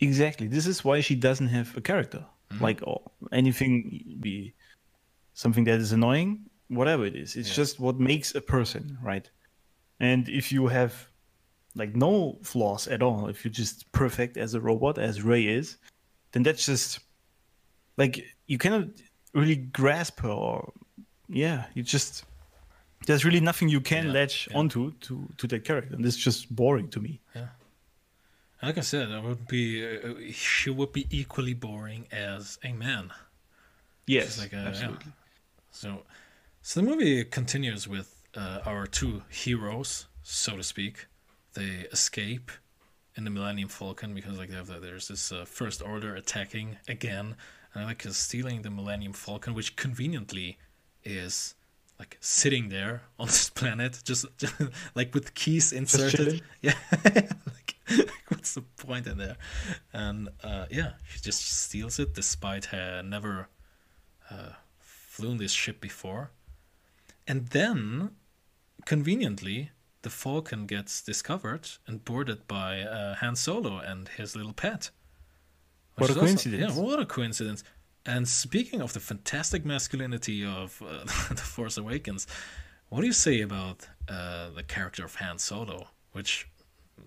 exactly 0.00 0.46
this 0.48 0.66
is 0.66 0.84
why 0.84 1.00
she 1.00 1.14
doesn't 1.14 1.48
have 1.48 1.76
a 1.76 1.80
character 1.80 2.24
Mm-hmm. 2.52 2.64
like 2.64 2.80
anything 3.40 3.72
be 4.20 4.52
something 5.32 5.64
that 5.64 5.78
is 5.80 5.90
annoying 5.92 6.30
whatever 6.76 7.04
it 7.06 7.14
is 7.14 7.36
it's 7.36 7.48
Yeah. 7.48 7.54
just 7.62 7.80
what 7.80 7.98
makes 8.00 8.34
a 8.34 8.40
person 8.40 8.98
right 9.02 9.30
and 10.00 10.28
if 10.28 10.50
you 10.52 10.68
have 10.68 10.92
like 11.74 11.94
no 11.96 12.38
flaws 12.42 12.88
at 12.88 13.02
all 13.02 13.28
if 13.28 13.44
you're 13.44 13.52
just 13.64 13.90
perfect 13.92 14.36
as 14.36 14.54
a 14.54 14.60
robot 14.60 14.98
as 14.98 15.22
Rey 15.22 15.44
is 15.46 15.76
then 16.32 16.42
that's 16.42 16.66
just 16.66 17.00
like 17.96 18.24
you 18.46 18.58
cannot 18.58 18.86
really 19.34 19.56
grasp 19.56 20.20
her 20.20 20.30
or 20.30 20.72
yeah 21.28 21.64
you 21.74 21.82
just 21.82 22.24
there's 23.06 23.24
really 23.24 23.40
nothing 23.40 23.68
you 23.68 23.80
can 23.80 24.06
Yeah, 24.06 24.12
latch 24.12 24.48
yeah. 24.50 24.58
onto 24.58 24.92
to 25.06 25.28
to 25.38 25.46
that 25.48 25.64
character 25.64 25.94
and 25.96 26.04
it's 26.06 26.16
just 26.16 26.54
boring 26.54 26.88
to 26.90 27.00
me 27.00 27.20
Yeah. 27.34 27.48
Like 28.64 28.78
I 28.78 28.82
said, 28.82 29.10
I 29.10 29.18
would 29.18 29.48
be 29.48 29.64
uh, 29.84 30.32
she 30.32 30.70
would 30.70 30.92
be 30.92 31.04
equally 31.10 31.54
boring 31.54 32.06
as 32.12 32.58
a 32.62 32.72
man. 32.72 33.10
yes 34.06 34.38
like 34.38 34.52
a- 34.52 34.56
yeah. 34.62 34.68
absolutely 34.68 35.12
So, 35.72 35.88
so 36.62 36.80
the 36.80 36.86
movie 36.86 37.24
continues 37.24 37.86
with 37.86 38.22
uh, 38.36 38.60
our 38.64 38.86
two 38.86 39.22
heroes, 39.28 40.06
so 40.22 40.56
to 40.56 40.62
speak. 40.62 41.06
They 41.54 41.86
escape 41.92 42.50
in 43.14 43.24
the 43.24 43.30
Millennium 43.30 43.68
Falcon 43.68 44.14
because 44.14 44.38
like 44.38 44.48
they 44.48 44.56
have 44.56 44.68
the, 44.68 44.80
there's 44.80 45.08
this 45.08 45.32
uh, 45.32 45.44
First 45.44 45.82
Order 45.82 46.14
attacking 46.14 46.78
again, 46.88 47.36
and 47.74 47.84
like 47.84 48.06
uh, 48.06 48.10
stealing 48.10 48.62
the 48.62 48.70
Millennium 48.70 49.12
Falcon, 49.12 49.54
which 49.54 49.76
conveniently 49.76 50.58
is 51.04 51.54
like 51.98 52.16
sitting 52.20 52.68
there 52.68 53.02
on 53.18 53.26
this 53.26 53.50
planet, 53.60 54.00
just, 54.04 54.26
like 54.94 55.14
with 55.14 55.34
keys 55.34 55.72
inserted. 55.72 56.42
Yeah, 56.62 56.74
like, 57.04 57.76
what's 58.28 58.54
the 58.54 58.62
point 58.62 59.06
in 59.08 59.18
there? 59.18 59.36
And 59.92 60.28
uh, 60.42 60.66
yeah, 60.70 60.92
she 61.08 61.20
just 61.20 61.42
steals 61.44 61.98
it 61.98 62.14
despite 62.14 62.66
her 62.66 63.02
never 63.02 63.48
uh, 64.30 64.50
flown 64.78 65.38
this 65.38 65.52
ship 65.52 65.80
before. 65.80 66.30
And 67.26 67.48
then, 67.48 68.10
conveniently, 68.84 69.70
the 70.02 70.10
Falcon 70.10 70.66
gets 70.66 71.00
discovered 71.02 71.68
and 71.86 72.04
boarded 72.04 72.46
by 72.48 72.80
uh, 72.80 73.14
Han 73.16 73.36
Solo 73.36 73.78
and 73.78 74.08
his 74.08 74.34
little 74.34 74.52
pet. 74.52 74.90
What 75.96 76.08
a 76.08 76.12
is 76.12 76.16
also- 76.16 76.26
coincidence. 76.26 76.74
yeah, 76.76 76.82
what 76.82 76.98
a 77.00 77.06
coincidence. 77.06 77.62
And 78.04 78.26
speaking 78.26 78.80
of 78.80 78.92
the 78.94 79.00
fantastic 79.00 79.64
masculinity 79.64 80.44
of 80.44 80.82
uh, 80.84 81.04
The 81.28 81.36
Force 81.36 81.76
Awakens, 81.76 82.26
what 82.88 83.00
do 83.02 83.06
you 83.06 83.12
say 83.12 83.40
about 83.42 83.86
uh, 84.08 84.50
the 84.50 84.64
character 84.64 85.04
of 85.04 85.14
Han 85.16 85.38
Solo? 85.38 85.88
Which 86.10 86.48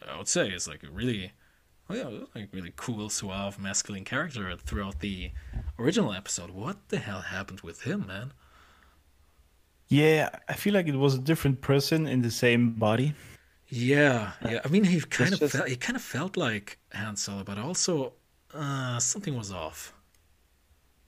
I 0.10 0.18
would 0.18 0.30
say 0.30 0.48
is 0.50 0.68
like 0.70 0.84
a 0.84 0.90
really, 0.90 1.34
well, 1.90 1.98
yeah, 1.98 2.20
like 2.34 2.48
really 2.54 2.72
cool, 2.78 3.10
suave, 3.10 3.60
masculine 3.60 4.06
character 4.06 4.56
throughout 4.56 5.02
the 5.02 5.32
original 5.78 6.14
episode. 6.14 6.52
What 6.52 6.88
the 6.88 7.00
hell 7.00 7.22
happened 7.22 7.60
with 7.62 7.82
him, 7.82 8.08
man? 8.08 8.32
Yeah, 9.88 10.30
I 10.50 10.54
feel 10.54 10.74
like 10.74 10.88
it 10.88 10.96
was 10.96 11.14
a 11.16 11.20
different 11.20 11.62
person 11.62 12.08
in 12.08 12.22
the 12.22 12.32
same 12.32 12.72
body. 12.74 13.14
Yeah, 13.70 14.32
yeah. 14.48 14.60
I 14.66 14.68
mean, 14.70 14.84
he 14.84 15.00
kind 15.02 15.34
of 15.34 15.40
just- 15.40 15.54
felt, 15.56 15.68
he 15.68 15.76
kind 15.76 15.96
of 15.96 16.02
felt 16.02 16.38
like 16.38 16.80
Han 16.94 17.16
Solo, 17.16 17.44
but 17.44 17.58
also 17.58 18.14
uh, 18.54 19.00
something 19.00 19.36
was 19.36 19.52
off. 19.52 19.94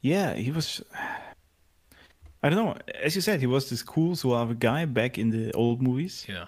Yeah, 0.01 0.34
he 0.36 0.51
was. 0.51 0.82
I 2.43 2.49
don't 2.49 2.65
know. 2.65 2.75
As 3.03 3.15
you 3.15 3.21
said, 3.21 3.39
he 3.39 3.47
was 3.47 3.69
this 3.69 3.82
cool, 3.82 4.15
suave 4.15 4.59
guy 4.59 4.86
back 4.86 5.17
in 5.17 5.32
the 5.32 5.51
old 5.53 5.82
movies. 5.82 6.25
Yeah, 6.30 6.45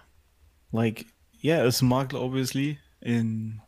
Like, 0.71 1.07
yeah, 1.39 1.63
a 1.63 1.71
smuggler, 1.71 2.19
obviously. 2.21 2.77
In 3.01 3.59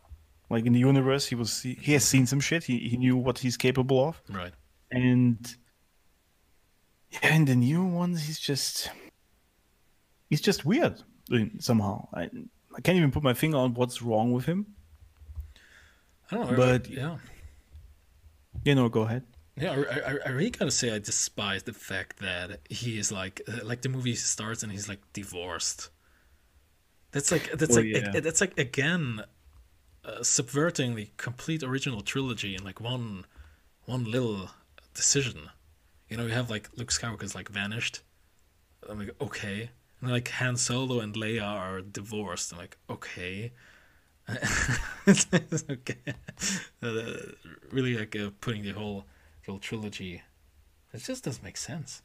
like 0.49 0.66
in 0.66 0.74
the 0.74 0.80
universe, 0.80 1.26
he 1.26 1.36
was 1.36 1.62
he, 1.62 1.74
he 1.82 1.93
has 1.93 2.03
seen 2.03 2.26
some 2.28 2.39
shit. 2.41 2.64
He 2.66 2.78
he 2.89 2.97
knew 2.97 3.16
what 3.18 3.39
he's 3.39 3.55
capable 3.57 4.09
of, 4.09 4.22
right. 4.30 4.53
and 4.91 5.38
yeah, 7.12 7.36
in 7.36 7.46
the 7.46 7.56
new 7.56 7.84
ones, 7.86 8.26
he's 8.26 8.40
just 8.40 8.90
he's 10.30 10.42
just 10.42 10.66
weird 10.66 11.02
somehow. 11.60 12.08
I 12.14 12.30
I 12.76 12.82
can't 12.82 12.98
even 12.98 13.12
put 13.12 13.24
my 13.24 13.34
finger 13.34 13.58
on 13.58 13.74
what's 13.74 14.02
wrong 14.02 14.32
with 14.32 14.46
him. 14.46 14.66
I 16.32 16.36
don't 16.36 16.52
know, 16.52 16.58
But- 16.58 16.90
yeah, 16.90 17.18
You 18.64 18.76
know, 18.76 18.88
go 18.90 19.02
ahead. 19.02 19.24
yeah. 19.58 19.74
I, 19.74 20.12
I, 20.12 20.18
I 20.28 20.30
really 20.30 20.50
gotta 20.52 20.72
say, 20.72 20.94
I 20.96 21.00
despise 21.00 21.64
the 21.64 21.74
fact 21.74 22.20
that 22.20 22.60
he 22.70 22.98
is 22.98 23.12
like, 23.12 23.42
uh, 23.48 23.66
like 23.66 23.82
the 23.82 23.90
movie 23.90 24.16
starts 24.16 24.64
and 24.64 24.72
he's 24.72 24.88
like 24.88 25.02
divorced. 25.14 25.90
That's 27.12 27.30
like 27.32 27.52
that's 27.58 27.76
Well, 27.76 27.84
like 27.84 27.94
yeah. 28.14 28.20
that's 28.22 28.40
like 28.40 28.58
again 28.58 29.22
uh, 30.06 30.24
subverting 30.24 30.96
the 30.96 31.10
complete 31.18 31.62
original 31.64 32.00
trilogy 32.02 32.56
in 32.56 32.64
like 32.64 32.80
one 32.80 33.26
one 33.86 34.06
little 34.06 34.50
decision. 34.94 35.50
You 36.12 36.18
know, 36.18 36.26
you 36.26 36.34
have 36.34 36.50
like 36.50 36.70
Luke 36.76 36.90
Skywalker's 36.90 37.36
like 37.36 37.48
vanished. 37.48 38.02
I'm 38.88 39.00
like 39.00 39.16
okay, 39.22 39.70
and 40.02 40.10
then, 40.10 40.12
like 40.12 40.28
Han 40.28 40.58
Solo 40.58 41.00
and 41.00 41.16
Leia 41.16 41.42
are 41.42 41.80
divorced. 41.80 42.52
I'm 42.52 42.60
like 42.60 42.78
okay. 42.90 43.54
It's 45.08 45.26
okay. 45.70 45.96
Uh, 46.84 47.14
really 47.72 47.98
like 47.98 48.14
uh, 48.18 48.32
putting 48.42 48.64
the 48.64 48.72
whole 48.72 49.06
whole 49.46 49.58
trilogy. 49.58 50.22
It 50.94 50.98
just 50.98 51.24
doesn't 51.24 51.44
make 51.46 51.56
sense. 51.56 52.02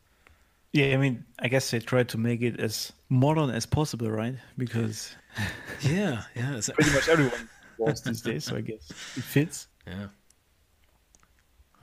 Yeah, 0.73 0.95
I 0.95 0.99
mean, 0.99 1.24
I 1.41 1.49
guess 1.49 1.69
they 1.73 1.81
tried 1.81 2.09
to 2.11 2.19
make 2.19 2.43
it 2.43 2.61
as 2.61 2.93
modern 3.09 3.51
as 3.51 3.66
possible, 3.66 4.09
right? 4.09 4.37
Because 4.57 5.16
Yeah, 5.81 6.23
yeah, 6.37 6.57
it's, 6.57 6.70
pretty 6.74 6.93
much 6.93 7.09
everyone 7.09 7.49
was 7.77 8.03
these 8.03 8.20
days, 8.20 8.45
so 8.45 8.55
I 8.55 8.61
guess 8.61 8.89
it 9.16 9.24
fits. 9.24 9.66
yeah. 9.85 10.07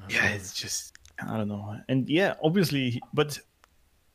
Yeah, 0.09 0.29
it's 0.29 0.53
just 0.53 0.93
I 1.19 1.37
don't 1.37 1.47
know. 1.47 1.75
And 1.89 2.09
yeah, 2.09 2.35
obviously, 2.43 3.01
but 3.13 3.39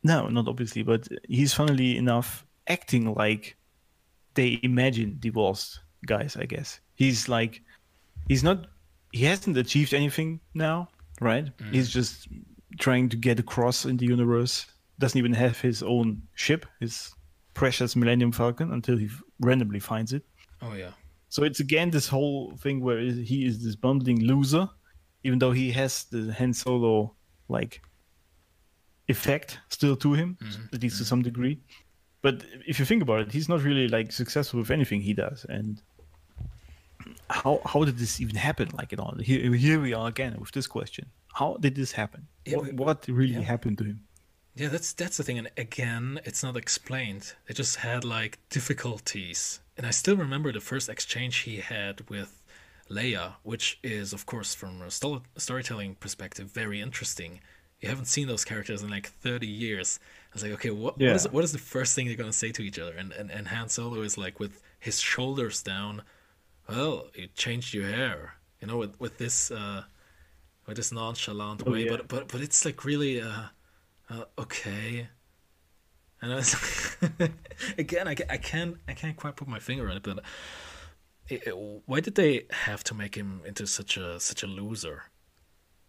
no, 0.03 0.29
not 0.29 0.49
obviously, 0.49 0.83
but 0.83 1.09
he's 1.29 1.55
funnily 1.55 1.97
enough 1.97 2.45
acting 2.69 3.15
like 3.15 3.57
they 4.35 4.61
imagine 4.63 5.17
divorced 5.21 5.81
guys. 6.07 6.37
I 6.37 6.45
guess 6.45 6.81
he's 6.95 7.29
like 7.29 7.63
he's 8.29 8.45
not. 8.45 8.67
He 9.13 9.25
hasn't 9.25 9.57
achieved 9.57 9.95
anything 9.95 10.41
now, 10.55 10.89
right? 11.21 11.47
Mm. 11.59 11.73
He's 11.73 11.89
just 11.89 12.29
trying 12.79 13.09
to 13.09 13.17
get 13.17 13.41
across 13.41 13.85
in 13.85 13.97
the 13.97 14.07
universe. 14.07 14.67
Doesn't 14.99 15.19
even 15.19 15.33
have 15.33 15.59
his 15.61 15.83
own 15.83 16.23
ship, 16.35 16.67
his 16.81 17.15
precious 17.55 17.97
Millennium 17.97 18.33
Falcon 18.33 18.73
until 18.73 18.97
he 18.97 19.09
randomly 19.41 19.81
finds 19.81 20.13
it. 20.13 20.23
Oh 20.61 20.75
yeah. 20.75 20.91
So 21.31 21.43
it's 21.43 21.61
again 21.61 21.91
this 21.91 22.09
whole 22.09 22.57
thing 22.57 22.81
where 22.81 23.01
he 23.01 23.47
is 23.47 23.63
this 23.65 23.77
bumbling 23.77 24.25
loser, 24.25 24.69
even 25.25 25.39
though 25.39 25.53
he 25.53 25.73
has 25.73 26.05
the 26.05 26.33
Han 26.35 26.53
Solo 26.53 27.15
like 27.49 27.83
effect 29.09 29.59
still 29.69 29.97
to 29.97 30.13
him, 30.15 30.37
mm-hmm. 30.43 30.75
at 30.75 30.83
least 30.83 30.97
to 30.97 31.03
mm-hmm. 31.03 31.09
some 31.09 31.23
degree. 31.23 31.61
But 32.21 32.45
if 32.67 32.79
you 32.79 32.85
think 32.85 33.03
about 33.03 33.21
it, 33.21 33.33
he's 33.33 33.49
not 33.49 33.63
really 33.63 33.89
like 33.89 34.13
successful 34.13 34.61
with 34.61 34.71
anything 34.71 35.01
he 35.01 35.15
does. 35.15 35.47
And 35.49 35.81
how 37.31 37.61
how 37.65 37.85
did 37.85 37.99
this 37.99 38.21
even 38.21 38.37
happen? 38.37 38.69
Like 38.75 38.93
it 38.93 38.99
all 38.99 39.17
here 39.23 39.53
here 39.55 39.81
we 39.81 39.95
are 39.95 40.09
again 40.09 40.37
with 40.39 40.53
this 40.53 40.67
question: 40.67 41.07
How 41.35 41.57
did 41.61 41.75
this 41.75 41.93
happen? 41.93 42.27
Yeah, 42.45 42.57
what, 42.57 42.73
what 42.75 43.09
really 43.09 43.35
yeah. 43.35 43.41
happened 43.43 43.79
to 43.79 43.85
him? 43.85 44.01
Yeah, 44.55 44.69
that's 44.69 44.93
that's 44.93 45.19
the 45.19 45.23
thing, 45.23 45.39
and 45.39 45.51
again, 45.57 46.21
it's 46.25 46.43
not 46.43 46.57
explained. 46.57 47.35
They 47.47 47.55
just 47.55 47.77
had 47.77 48.05
like 48.05 48.41
difficulties, 48.51 49.61
and 49.77 49.87
I 49.87 49.91
still 49.91 50.17
remember 50.17 50.53
the 50.53 50.61
first 50.61 50.89
exchange 50.89 51.37
he 51.39 51.59
had 51.59 52.09
with 52.11 52.38
Leia, 52.91 53.35
which 53.43 53.79
is, 53.83 54.13
of 54.13 54.25
course, 54.27 54.55
from 54.55 54.83
a 54.83 54.91
sto- 54.91 55.23
storytelling 55.37 55.95
perspective, 55.97 56.51
very 56.51 56.81
interesting. 56.81 57.41
You 57.81 57.89
haven't 57.89 58.07
seen 58.07 58.27
those 58.29 58.45
characters 58.45 58.83
in 58.83 58.91
like 58.91 59.07
thirty 59.07 59.47
years. 59.47 60.01
I 60.33 60.35
was 60.35 60.43
like, 60.43 60.53
okay, 60.53 60.71
what 60.71 60.99
what 60.99 61.03
is 61.17 61.25
Yeah. 61.25 61.31
what 61.31 61.45
is 61.45 61.53
the 61.53 61.59
first 61.59 61.95
thing 61.95 62.07
they're 62.07 62.17
gonna 62.17 62.33
say 62.33 62.51
to 62.53 62.63
each 62.63 62.79
other? 62.79 62.93
And 62.93 63.13
and 63.13 63.31
and 63.31 63.49
Han 63.49 63.69
Solo 63.69 64.01
is 64.03 64.19
like 64.19 64.41
with 64.41 64.61
his 64.81 65.01
shoulders 65.01 65.63
down. 65.63 66.03
Well, 66.69 67.07
you 67.15 67.29
changed 67.35 67.73
your 67.75 67.87
hair, 67.89 68.35
you 68.61 68.67
know, 68.69 68.79
with 68.79 68.99
with 68.99 69.19
this 69.19 69.51
uh, 69.51 69.85
with 70.67 70.77
this 70.77 70.91
nonchalant 70.93 71.63
Oh, 71.67 71.71
way, 71.73 71.85
yeah. 71.85 71.91
but 71.93 72.09
but 72.09 72.29
but 72.29 72.41
it's 72.41 72.65
like 72.65 72.85
really 72.85 73.21
uh, 73.23 73.45
uh 74.11 74.25
okay. 74.39 75.09
And 76.21 76.33
I 76.33 76.37
was 76.37 76.53
like, 77.21 77.31
again, 77.79 78.09
I, 78.09 78.17
I 78.29 78.39
can't 78.39 78.77
I 78.89 78.93
can't 78.95 79.17
quite 79.17 79.37
put 79.37 79.47
my 79.47 79.61
finger 79.61 79.89
on 79.89 79.97
it, 79.99 80.03
but 80.03 80.19
it, 81.29 81.47
it- 81.49 81.57
why 81.87 82.01
did 82.01 82.15
they 82.15 82.45
have 82.51 82.83
to 82.85 82.95
make 82.95 83.15
him 83.15 83.41
into 83.47 83.67
such 83.67 83.97
a 83.97 84.19
such 84.21 84.43
a 84.43 84.47
loser? 84.47 85.03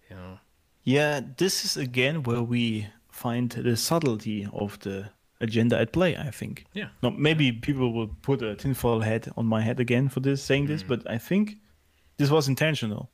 You 0.10 0.16
know, 0.16 0.40
Yeah, 0.84 1.22
this 1.38 1.64
is 1.66 1.78
again 1.78 2.24
where 2.24 2.41
we 2.44 2.88
find 3.11 3.49
the 3.52 3.76
subtlety 3.76 4.48
of 4.53 4.80
the 4.80 5.10
agenda 5.41 5.78
at 5.80 5.91
play. 5.91 6.16
I 6.18 6.32
think. 6.32 6.66
yeah, 6.74 6.90
No, 7.03 7.10
maybe 7.11 7.52
people 7.52 7.94
will 7.94 8.07
put 8.22 8.41
a 8.41 8.56
tinfoil 8.56 9.02
hat 9.02 9.28
on 9.38 9.45
my 9.45 9.61
head 9.61 9.80
again 9.80 10.10
for 10.10 10.20
this 10.22 10.44
saying 10.44 10.68
this, 10.68 10.84
mm. 10.84 10.88
but 10.88 11.10
I 11.10 11.18
think 11.18 11.57
this 12.18 12.30
was 12.30 12.48
intentional 12.48 13.10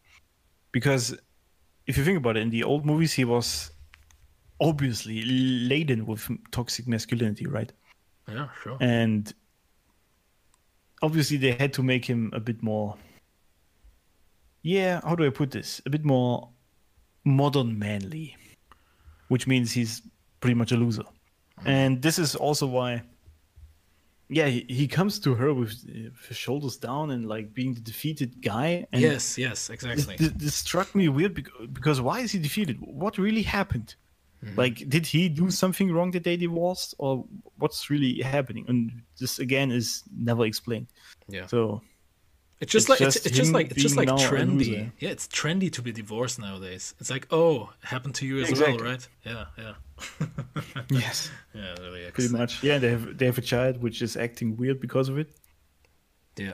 because 0.72 1.15
if 1.88 1.97
you 1.97 2.03
think 2.06 2.18
about 2.18 2.38
it, 2.38 2.41
in 2.41 2.49
the 2.49 2.64
old 2.64 2.85
movies, 2.85 3.14
he 3.14 3.26
was 3.26 3.72
obviously 4.60 5.22
laden 5.23 6.06
with 6.06 6.30
toxic 6.52 6.88
masculinity, 6.88 7.45
right? 7.45 7.72
yeah, 8.27 8.47
sure, 8.64 8.77
And 8.81 9.31
obviously, 11.01 11.38
they 11.38 11.51
had 11.53 11.73
to 11.73 11.84
make 11.84 12.05
him 12.05 12.31
a 12.34 12.39
bit 12.39 12.63
more. 12.63 12.95
Yeah, 14.61 15.01
how 15.03 15.15
do 15.15 15.26
I 15.26 15.30
put 15.30 15.51
this? 15.51 15.81
A 15.85 15.89
bit 15.89 16.03
more 16.03 16.49
modern 17.23 17.77
manly, 17.77 18.35
which 19.27 19.47
means 19.47 19.72
he's 19.72 20.01
pretty 20.39 20.55
much 20.55 20.72
a 20.72 20.76
loser. 20.76 21.03
Mm-hmm. 21.03 21.67
And 21.67 22.01
this 22.01 22.17
is 22.19 22.35
also 22.35 22.67
why, 22.67 23.03
yeah, 24.27 24.47
he, 24.47 24.65
he 24.67 24.88
comes 24.88 25.19
to 25.19 25.35
her 25.35 25.53
with 25.53 25.72
his 26.27 26.38
shoulders 26.38 26.77
down 26.77 27.11
and 27.11 27.27
like 27.27 27.53
being 27.53 27.73
the 27.73 27.81
defeated 27.81 28.41
guy. 28.41 28.88
And 28.91 29.01
yes, 29.01 29.38
yes, 29.38 29.69
exactly. 29.69 30.15
this, 30.17 30.31
this 30.35 30.55
struck 30.55 30.95
me 30.95 31.09
weird 31.09 31.34
because, 31.34 31.67
because 31.72 32.01
why 32.01 32.22
is 32.22 32.31
he 32.31 32.39
defeated? 32.39 32.77
What 32.80 33.17
really 33.17 33.43
happened? 33.43 33.95
Mm-hmm. 34.45 34.59
Like, 34.59 34.88
did 34.89 35.05
he 35.07 35.27
do 35.30 35.49
something 35.49 35.91
wrong 35.91 36.11
that 36.11 36.23
they 36.23 36.38
divorced, 36.38 36.93
or 36.99 37.26
what's 37.57 37.89
really 37.89 38.22
happening? 38.22 38.65
And 38.67 39.01
this 39.19 39.39
again 39.39 39.72
is 39.72 40.03
never 40.15 40.45
explained. 40.45 40.88
Yeah. 41.27 41.47
So 41.47 41.81
It's 42.61 42.72
just 42.72 42.85
It's 42.85 42.89
like 42.89 42.99
just 42.99 43.17
it's, 43.17 43.26
it's 43.26 43.35
just 43.35 43.53
like 43.53 43.72
it's 43.72 43.81
just 43.81 43.97
like 43.97 44.07
being 44.07 44.17
now 44.17 44.23
a 44.23 44.30
trendy. 44.30 44.91
Yeah, 44.99 45.09
it's 45.09 45.27
trendy 45.27 45.69
to 45.73 45.81
be 45.81 45.91
divorced 45.91 46.39
nowadays. 46.39 46.93
It's 46.99 47.09
like, 47.09 47.27
oh, 47.31 47.73
happened 47.81 48.15
to 48.15 48.26
you 48.26 48.39
as 48.41 48.49
Exactly. 48.49 48.77
well, 48.77 48.91
right? 48.91 49.07
Yeah, 49.26 49.45
yeah, 49.57 49.73
yes, 50.89 51.31
yeah. 51.53 51.76
Really, 51.81 52.11
pretty 52.11 52.31
much. 52.31 52.63
Yeah, 52.63 52.77
they 52.77 52.91
have 52.91 53.17
they 53.17 53.26
have 53.26 53.38
a 53.38 53.41
child 53.41 53.81
which 53.81 54.01
is 54.01 54.15
acting 54.15 54.55
weird 54.57 54.80
because 54.80 55.09
of 55.09 55.17
it. 55.17 55.35
Yeah, 56.38 56.53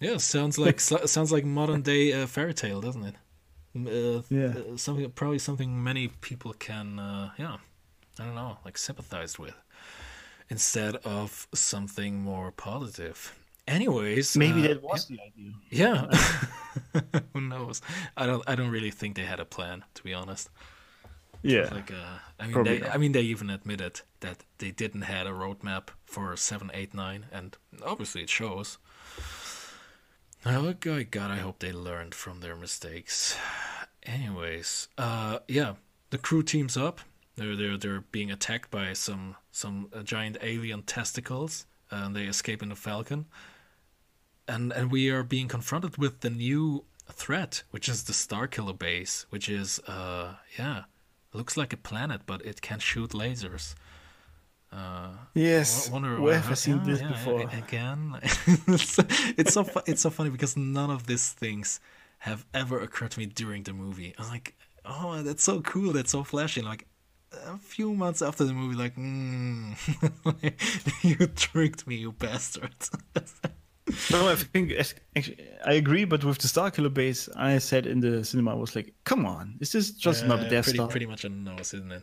yeah. 0.00 0.16
Sounds 0.18 0.58
like 0.58 0.80
sounds 0.80 1.32
like 1.32 1.44
modern 1.44 1.82
day 1.82 2.12
uh, 2.12 2.26
fairy 2.26 2.54
tale, 2.54 2.80
doesn't 2.80 3.04
it? 3.04 3.16
Uh, 3.86 4.22
Yeah. 4.30 4.54
uh, 4.58 4.76
something 4.76 5.10
probably 5.12 5.38
something 5.38 5.82
many 5.82 6.08
people 6.20 6.52
can, 6.58 6.98
uh, 6.98 7.30
yeah, 7.38 7.56
I 8.18 8.24
don't 8.24 8.34
know, 8.34 8.58
like 8.64 8.78
sympathize 8.78 9.38
with, 9.38 9.54
instead 10.48 10.96
of 11.04 11.46
something 11.54 12.22
more 12.22 12.52
positive. 12.52 13.18
Anyways, 13.68 14.36
Maybe 14.36 14.60
uh, 14.64 14.68
that 14.68 14.82
was 14.82 15.06
the 15.08 15.18
idea. 15.28 15.52
Yeah. 15.70 16.06
Who 17.32 17.40
knows? 17.40 17.82
I 18.16 18.26
don't. 18.26 18.42
I 18.46 18.54
don't 18.54 18.70
really 18.70 18.92
think 18.92 19.16
they 19.16 19.26
had 19.26 19.40
a 19.40 19.44
plan, 19.44 19.84
to 19.94 20.02
be 20.04 20.14
honest. 20.14 20.48
Yeah, 21.42 21.68
Like, 21.74 21.92
uh, 21.92 22.18
I 22.40 22.46
mean, 22.48 22.64
they, 22.64 22.78
not. 22.78 22.94
I 22.94 22.98
mean, 22.98 23.12
they 23.12 23.22
even 23.22 23.50
admitted 23.50 24.00
that 24.20 24.44
they 24.58 24.70
didn't 24.72 25.02
had 25.02 25.26
a 25.26 25.30
roadmap 25.30 25.88
for 26.04 26.36
seven, 26.36 26.70
eight, 26.74 26.92
nine, 26.94 27.26
and 27.32 27.56
obviously 27.84 28.22
it 28.22 28.30
shows. 28.30 28.78
Oh 30.48 30.72
God, 30.74 31.32
I 31.32 31.38
hope 31.38 31.58
they 31.58 31.72
learned 31.72 32.14
from 32.14 32.38
their 32.38 32.54
mistakes. 32.54 33.36
Anyways, 34.04 34.86
uh, 34.96 35.40
yeah, 35.48 35.74
the 36.10 36.18
crew 36.18 36.44
teams 36.44 36.76
up. 36.76 37.00
They're 37.34 37.56
they're 37.56 37.76
they're 37.76 38.04
being 38.12 38.30
attacked 38.30 38.70
by 38.70 38.92
some 38.92 39.34
some 39.50 39.88
uh, 39.92 40.04
giant 40.04 40.36
alien 40.40 40.82
testicles, 40.82 41.66
and 41.90 42.14
they 42.14 42.26
escape 42.26 42.62
in 42.62 42.68
the 42.68 42.76
Falcon. 42.76 43.26
And 44.46 44.72
and 44.72 44.92
we 44.92 45.10
are 45.10 45.24
being 45.24 45.48
confronted 45.48 45.98
with 45.98 46.20
the 46.20 46.30
new 46.30 46.84
threat, 47.10 47.64
which 47.72 47.88
is 47.88 48.04
the 48.04 48.12
Starkiller 48.12 48.78
base, 48.78 49.26
which 49.30 49.48
is 49.48 49.80
uh 49.88 50.34
yeah, 50.56 50.84
looks 51.32 51.56
like 51.56 51.72
a 51.72 51.76
planet, 51.76 52.20
but 52.24 52.46
it 52.46 52.62
can 52.62 52.78
shoot 52.78 53.10
lasers. 53.10 53.74
Uh, 54.76 55.08
yes. 55.34 55.88
I 55.88 55.92
wonder 55.92 56.10
Where 56.20 56.34
why- 56.34 56.34
have 56.34 56.50
I 56.50 56.54
seen 56.54 56.78
yeah, 56.78 56.84
this 56.84 57.00
yeah, 57.00 57.08
before? 57.08 57.40
Again, 57.64 58.00
it's, 58.68 58.98
it's 59.40 59.54
so 59.54 59.64
fu- 59.64 59.80
it's 59.86 60.02
so 60.02 60.10
funny 60.10 60.30
because 60.30 60.54
none 60.56 60.90
of 60.90 61.06
these 61.06 61.32
things 61.32 61.80
have 62.18 62.44
ever 62.52 62.80
occurred 62.80 63.12
to 63.12 63.18
me 63.20 63.26
during 63.26 63.62
the 63.62 63.72
movie. 63.72 64.14
I'm 64.18 64.28
like, 64.28 64.54
oh, 64.84 65.22
that's 65.22 65.42
so 65.42 65.60
cool, 65.62 65.92
that's 65.92 66.10
so 66.12 66.24
flashy. 66.24 66.60
Like 66.60 66.86
a 67.32 67.58
few 67.58 67.94
months 67.94 68.20
after 68.22 68.44
the 68.44 68.52
movie, 68.52 68.76
like, 68.76 68.94
mm, 68.96 69.76
you 71.02 71.26
tricked 71.28 71.86
me, 71.86 71.96
you 71.96 72.12
bastard. 72.12 72.74
No, 74.10 74.28
I 74.28 74.34
think 74.34 74.72
actually 75.14 75.38
I 75.64 75.74
agree, 75.74 76.04
but 76.04 76.24
with 76.24 76.38
the 76.38 76.48
Starkiller 76.48 76.92
base, 76.92 77.28
I 77.36 77.58
said 77.58 77.86
in 77.86 78.00
the 78.00 78.24
cinema, 78.24 78.50
I 78.50 78.54
was 78.54 78.74
like, 78.74 78.92
"Come 79.04 79.24
on, 79.24 79.54
this 79.60 79.76
is 79.76 79.92
just 79.92 80.24
another 80.24 80.44
Uh, 80.46 80.50
Death 80.50 80.64
pretty, 80.64 80.78
Star?" 80.78 80.88
pretty 80.88 81.06
much 81.06 81.24
a 81.24 81.28
nose, 81.28 81.72
isn't 81.72 81.92
it? 81.92 82.02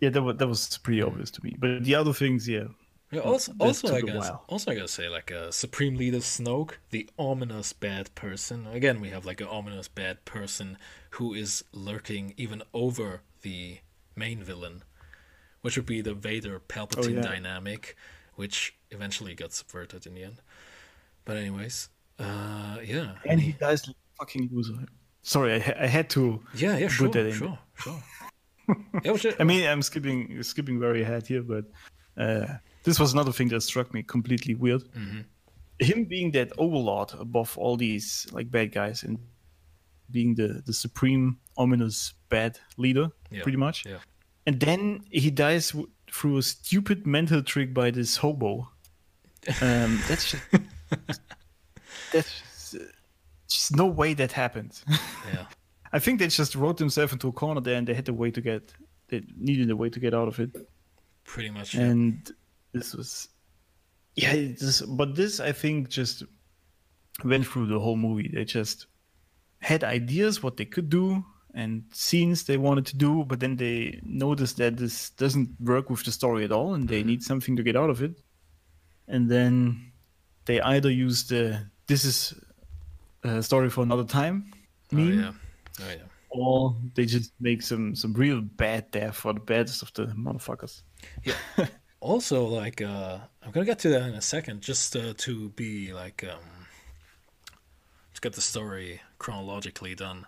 Yeah, 0.00 0.10
that 0.10 0.22
was 0.22 0.36
that 0.36 0.46
was 0.48 0.78
pretty 0.78 1.02
obvious 1.02 1.30
to 1.32 1.44
me. 1.44 1.56
But 1.58 1.84
the 1.84 1.94
other 1.94 2.12
things, 2.12 2.46
yeah, 2.48 2.64
Yeah, 3.10 3.20
also, 3.20 3.52
that 3.52 3.64
also 3.64 3.94
I 3.94 4.00
guess, 4.02 4.30
also 4.48 4.70
I 4.70 4.74
gotta 4.74 4.88
say, 4.88 5.08
like 5.08 5.32
uh, 5.32 5.50
Supreme 5.50 5.96
Leader 5.96 6.18
Snoke, 6.18 6.72
the 6.90 7.08
ominous 7.18 7.72
bad 7.72 8.14
person. 8.14 8.66
Again, 8.66 9.00
we 9.00 9.08
have 9.10 9.24
like 9.24 9.40
an 9.40 9.46
ominous 9.48 9.88
bad 9.88 10.24
person 10.24 10.76
who 11.10 11.32
is 11.34 11.64
lurking 11.72 12.34
even 12.36 12.62
over 12.74 13.22
the 13.42 13.78
main 14.14 14.42
villain, 14.42 14.82
which 15.62 15.76
would 15.76 15.86
be 15.86 16.00
the 16.02 16.14
Vader 16.14 16.60
Palpatine 16.60 17.04
Oh, 17.04 17.08
yeah. 17.08 17.22
dynamic, 17.22 17.96
which 18.34 18.74
eventually 18.90 19.34
got 19.34 19.52
subverted 19.52 20.06
in 20.06 20.14
the 20.14 20.24
end. 20.24 20.40
But 21.24 21.36
anyways, 21.38 21.88
uh, 22.18 22.78
yeah, 22.84 23.14
and 23.24 23.40
he 23.40 23.52
dies 23.52 23.86
like 23.86 23.96
fucking 24.18 24.50
loser. 24.52 24.74
Sorry, 25.22 25.54
I, 25.54 25.84
I 25.84 25.86
had 25.86 26.08
to. 26.10 26.42
yeah, 26.54 26.76
yeah, 26.76 26.86
put 26.86 26.92
sure, 26.92 27.08
that 27.10 27.26
in. 27.26 27.32
sure, 27.32 27.58
sure. 27.74 28.02
I 29.40 29.44
mean, 29.44 29.66
I'm 29.66 29.82
skipping 29.82 30.42
skipping 30.42 30.80
very 30.80 31.02
ahead 31.02 31.26
here, 31.26 31.42
but 31.42 31.64
uh, 32.16 32.46
this 32.82 32.98
was 32.98 33.12
another 33.12 33.32
thing 33.32 33.48
that 33.48 33.62
struck 33.62 33.92
me 33.94 34.02
completely 34.02 34.54
weird. 34.54 34.82
Mm-hmm. 34.94 35.20
Him 35.78 36.04
being 36.04 36.30
that 36.32 36.52
overlord 36.58 37.12
above 37.18 37.56
all 37.58 37.76
these 37.76 38.26
like 38.32 38.50
bad 38.50 38.72
guys 38.72 39.02
and 39.02 39.18
being 40.10 40.34
the 40.34 40.62
the 40.66 40.72
supreme 40.72 41.38
ominous 41.56 42.14
bad 42.28 42.58
leader, 42.76 43.08
Yeah, 43.30 43.42
pretty 43.42 43.58
much. 43.58 43.84
yeah. 43.86 43.98
And 44.46 44.60
then 44.60 45.04
he 45.10 45.30
dies 45.30 45.70
w- 45.72 45.90
through 46.12 46.38
a 46.38 46.42
stupid 46.42 47.06
mental 47.06 47.42
trick 47.42 47.74
by 47.74 47.90
this 47.90 48.16
hobo. 48.16 48.68
Um, 49.60 50.00
that's 50.08 50.30
just, 50.30 50.42
that's 52.12 52.40
just, 52.40 52.74
uh, 52.76 52.78
just 53.48 53.76
no 53.76 53.86
way 53.86 54.14
that 54.14 54.32
happened. 54.32 54.80
yeah. 55.32 55.46
I 55.96 55.98
think 55.98 56.18
they 56.18 56.28
just 56.28 56.54
wrote 56.54 56.76
themselves 56.76 57.12
into 57.14 57.28
a 57.28 57.32
corner 57.32 57.62
there, 57.62 57.76
and 57.78 57.86
they 57.86 57.94
had 57.94 58.08
a 58.08 58.12
way 58.12 58.30
to 58.30 58.40
get. 58.40 58.62
They 59.08 59.22
needed 59.48 59.70
a 59.70 59.76
way 59.76 59.88
to 59.90 60.00
get 60.00 60.12
out 60.14 60.28
of 60.28 60.38
it, 60.44 60.50
Pretty 61.24 61.50
much. 61.50 61.74
yeah. 61.74 61.84
and 61.88 62.30
this 62.72 62.94
was, 62.94 63.28
yeah. 64.14 64.34
This, 64.34 64.82
but 64.82 65.14
this, 65.14 65.40
I 65.40 65.52
think, 65.52 65.88
just 65.88 66.24
went 67.24 67.46
through 67.46 67.66
the 67.68 67.80
whole 67.80 67.96
movie. 67.96 68.30
They 68.34 68.44
just 68.44 68.86
had 69.60 69.84
ideas 69.84 70.42
what 70.42 70.56
they 70.58 70.66
could 70.66 70.90
do 70.90 71.24
and 71.54 71.84
scenes 71.92 72.44
they 72.44 72.58
wanted 72.58 72.84
to 72.86 72.96
do, 72.96 73.24
but 73.24 73.40
then 73.40 73.56
they 73.56 73.98
noticed 74.02 74.58
that 74.58 74.76
this 74.76 75.10
doesn't 75.10 75.48
work 75.60 75.88
with 75.88 76.04
the 76.04 76.12
story 76.12 76.44
at 76.44 76.52
all, 76.52 76.74
and 76.74 76.88
they 76.88 77.00
mm-hmm. 77.00 77.08
need 77.08 77.22
something 77.22 77.56
to 77.56 77.62
get 77.62 77.76
out 77.76 77.90
of 77.90 78.02
it. 78.02 78.14
and 79.08 79.30
then 79.30 79.92
they 80.44 80.60
either 80.60 80.90
use 80.90 81.24
the 81.28 81.42
"this 81.86 82.04
is 82.04 82.34
a 83.22 83.42
story 83.42 83.70
for 83.70 83.82
another 83.82 84.04
time" 84.04 84.36
Oh 84.92 84.98
yeah. 84.98 85.32
Oh 85.80 85.88
yeah. 85.88 86.04
or 86.30 86.74
they 86.94 87.04
just 87.06 87.32
make 87.40 87.62
some 87.62 87.94
some 87.94 88.12
real 88.14 88.40
bad 88.40 88.90
death 88.90 89.16
for 89.16 89.32
the 89.32 89.40
baddest 89.40 89.82
of 89.82 89.92
the 89.94 90.06
motherfuckers. 90.14 90.82
Yeah. 91.24 91.34
Also, 92.00 92.44
like, 92.44 92.82
uh, 92.82 93.18
I'm 93.42 93.50
gonna 93.52 93.66
get 93.66 93.78
to 93.80 93.88
that 93.88 94.02
in 94.02 94.14
a 94.14 94.20
second, 94.20 94.60
just 94.60 94.94
uh, 94.94 95.14
to 95.16 95.48
be 95.50 95.92
like, 95.94 96.22
um, 96.22 96.38
to 98.14 98.20
get 98.20 98.34
the 98.34 98.40
story 98.42 99.00
chronologically 99.18 99.94
done. 99.94 100.26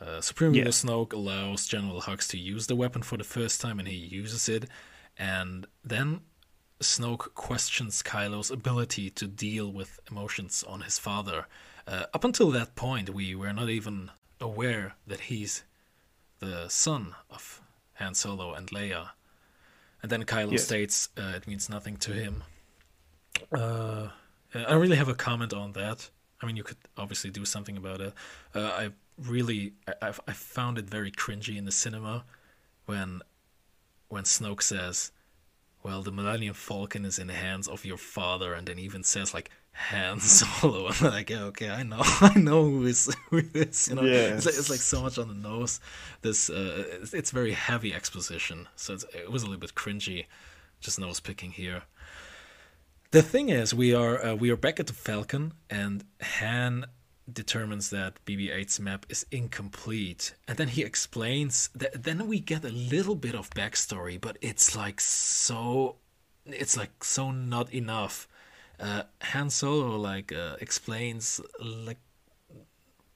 Uh, 0.00 0.20
Supreme 0.20 0.52
Leader 0.52 0.66
Yeah. 0.66 0.70
Snoke 0.70 1.12
allows 1.12 1.66
General 1.66 2.02
Hux 2.02 2.28
to 2.30 2.38
use 2.38 2.66
the 2.66 2.76
weapon 2.76 3.02
for 3.02 3.16
the 3.16 3.24
first 3.24 3.60
time, 3.60 3.78
and 3.78 3.88
he 3.88 3.94
uses 3.96 4.48
it. 4.48 4.66
And 5.18 5.66
then 5.82 6.20
Snoke 6.80 7.34
questions 7.34 8.02
Kylo's 8.02 8.50
ability 8.50 9.10
to 9.10 9.26
deal 9.26 9.72
with 9.72 9.98
emotions 10.10 10.62
on 10.68 10.82
his 10.82 10.98
father. 10.98 11.46
Uh, 11.88 12.04
up 12.12 12.24
until 12.24 12.50
that 12.50 12.74
point, 12.76 13.10
we 13.10 13.34
were 13.34 13.52
not 13.54 13.70
even 13.70 14.10
aware 14.40 14.94
that 15.06 15.20
he's 15.20 15.64
the 16.40 16.68
son 16.68 17.14
of 17.30 17.60
Han 17.94 18.14
Solo 18.14 18.52
and 18.54 18.68
Leia. 18.68 19.10
And 20.02 20.10
then 20.10 20.24
Kylo 20.24 20.52
Yes. 20.52 20.64
states 20.64 21.08
uh, 21.16 21.32
it 21.34 21.46
means 21.46 21.68
nothing 21.68 21.96
to 21.98 22.12
him. 22.12 22.42
Uh, 23.52 24.08
I 24.54 24.62
don't 24.70 24.80
really 24.80 24.96
have 24.96 25.08
a 25.08 25.14
comment 25.14 25.52
on 25.52 25.72
that. 25.72 26.10
I 26.42 26.46
mean, 26.46 26.56
you 26.56 26.62
could 26.62 26.76
obviously 26.96 27.30
do 27.30 27.44
something 27.44 27.76
about 27.76 28.00
it. 28.00 28.12
Uh, 28.54 28.60
I 28.60 28.90
really, 29.18 29.72
I, 30.02 30.12
I 30.28 30.32
found 30.32 30.78
it 30.78 30.84
very 30.84 31.10
cringy 31.10 31.56
in 31.56 31.64
the 31.64 31.72
cinema 31.72 32.24
when, 32.86 33.22
when 34.08 34.24
Snoke 34.24 34.62
says, 34.62 35.10
"Well, 35.82 36.02
the 36.02 36.12
Millennium 36.12 36.54
Falcon 36.54 37.04
is 37.04 37.18
in 37.18 37.28
the 37.28 37.34
hands 37.34 37.66
of 37.66 37.84
your 37.84 37.96
father," 37.96 38.52
and 38.52 38.66
then 38.66 38.78
even 38.78 39.02
says 39.02 39.32
like 39.32 39.50
Han 39.74 40.20
Solo. 40.20 40.88
I'm 40.88 41.10
like, 41.10 41.30
yeah, 41.30 41.44
okay, 41.44 41.68
I 41.68 41.82
know, 41.82 42.00
I 42.02 42.32
know 42.36 42.64
who 42.64 42.86
is 42.86 43.14
who 43.30 43.42
is. 43.54 43.88
You 43.88 43.96
know, 43.96 44.04
it's, 44.04 44.46
like, 44.46 44.54
it's 44.54 44.70
like 44.70 44.80
so 44.80 45.02
much 45.02 45.18
on 45.18 45.28
the 45.28 45.34
nose. 45.34 45.80
This, 46.22 46.48
uh, 46.48 46.84
it's, 47.02 47.12
it's 47.12 47.30
very 47.30 47.52
heavy 47.52 47.92
exposition, 47.92 48.68
so 48.76 48.94
it's, 48.94 49.04
it 49.14 49.30
was 49.30 49.42
a 49.42 49.46
little 49.46 49.60
bit 49.60 49.74
cringy, 49.74 50.26
just 50.80 50.98
nose 50.98 51.20
picking 51.20 51.50
here. 51.50 51.82
The 53.10 53.22
thing 53.22 53.48
is, 53.48 53.74
we 53.74 53.94
are 53.94 54.24
uh, 54.24 54.34
we 54.34 54.50
are 54.50 54.56
back 54.56 54.80
at 54.80 54.86
the 54.86 54.92
Falcon, 54.92 55.52
and 55.68 56.04
Han 56.20 56.86
determines 57.32 57.90
that 57.90 58.24
BB-8's 58.26 58.78
map 58.80 59.06
is 59.08 59.26
incomplete, 59.30 60.34
and 60.46 60.56
then 60.56 60.68
he 60.68 60.82
explains. 60.82 61.68
That, 61.74 62.02
then 62.04 62.28
we 62.28 62.40
get 62.40 62.64
a 62.64 62.70
little 62.70 63.14
bit 63.14 63.34
of 63.34 63.50
backstory, 63.50 64.20
but 64.20 64.38
it's 64.40 64.76
like 64.76 65.00
so, 65.00 65.96
it's 66.46 66.76
like 66.76 67.04
so 67.04 67.30
not 67.30 67.72
enough. 67.72 68.28
Uh, 68.80 69.02
Han 69.22 69.50
Solo 69.50 69.96
like 69.96 70.32
uh, 70.32 70.56
explains 70.60 71.40
like 71.60 71.98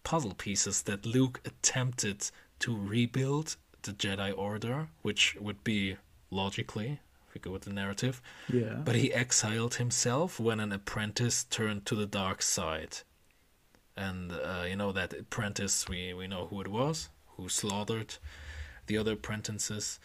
puzzle 0.04 0.34
pieces 0.34 0.82
that 0.82 1.04
Luke 1.04 1.40
attempted 1.44 2.30
to 2.60 2.76
rebuild 2.76 3.56
the 3.82 3.92
Jedi 3.92 4.36
Order, 4.36 4.88
which 5.02 5.36
would 5.40 5.62
be 5.64 5.96
logically, 6.30 7.00
if 7.28 7.34
we 7.34 7.40
go 7.40 7.50
with 7.50 7.62
the 7.62 7.72
narrative, 7.72 8.20
Yeah. 8.52 8.74
but 8.84 8.94
he 8.96 9.12
exiled 9.12 9.74
himself 9.76 10.40
when 10.40 10.60
an 10.60 10.72
apprentice 10.72 11.44
turned 11.44 11.84
to 11.86 11.94
the 11.94 12.06
dark 12.06 12.42
side. 12.42 12.98
And 13.96 14.32
uh, 14.32 14.64
you 14.68 14.76
know 14.76 14.92
that 14.92 15.12
apprentice, 15.12 15.88
we, 15.88 16.14
we 16.14 16.26
know 16.28 16.46
who 16.46 16.60
it 16.60 16.68
was, 16.68 17.08
who 17.36 17.48
slaughtered 17.48 18.14
the 18.86 18.96
other 18.96 19.12
apprentices. 19.14 19.98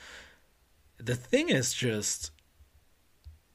The 0.98 1.16
thing 1.16 1.50
is 1.50 1.74
just, 1.74 2.32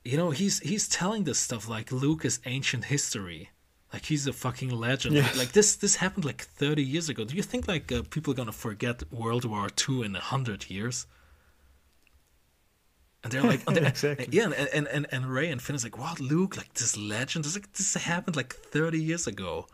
you 0.05 0.17
know, 0.17 0.31
he's 0.31 0.61
he's 0.61 0.89
telling 0.89 1.25
this 1.25 1.39
stuff 1.39 1.69
like 1.69 1.93
Luke 1.93 2.25
is 2.25 2.41
ancient 2.47 2.85
history, 2.87 3.51
like 3.93 4.07
he's 4.07 4.27
a 4.27 4.33
fucking 4.33 4.71
legend. 4.71 5.15
Yes. 5.17 5.37
Like 5.37 5.53
this 5.53 5.77
this 5.77 5.97
happened 5.97 6.25
like 6.25 6.43
thirty 6.43 6.83
years 6.83 7.09
ago. 7.09 7.25
Do 7.25 7.35
you 7.37 7.43
think 7.43 7.69
like 7.69 7.91
uh, 7.93 8.03
people 8.11 8.33
are 8.33 8.37
gonna 8.37 8.53
forget 8.53 9.03
World 9.13 9.45
War 9.45 9.69
II 9.89 10.05
in 10.05 10.17
a 10.17 10.21
hundred 10.21 10.71
years? 10.71 11.07
And 13.25 13.33
they're 13.33 13.43
like, 13.43 13.63
and 13.67 13.77
they're- 13.77 13.85
Exactly. 13.97 14.29
yeah, 14.31 14.45
and, 14.45 14.55
and 14.73 14.87
and 14.89 15.07
and 15.11 15.27
Rey 15.27 15.51
and 15.51 15.61
Finn 15.61 15.75
is 15.77 15.83
like, 15.85 15.99
what, 15.99 16.21
Luke? 16.21 16.57
Like 16.57 16.73
this 16.75 16.97
legend? 16.97 17.45
This 17.45 17.55
like 17.55 17.73
this 17.73 17.95
happened 17.95 18.37
like 18.37 18.55
thirty 18.55 19.01
years 19.03 19.27
ago, 19.27 19.67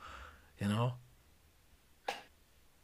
you 0.60 0.68
know? 0.68 0.94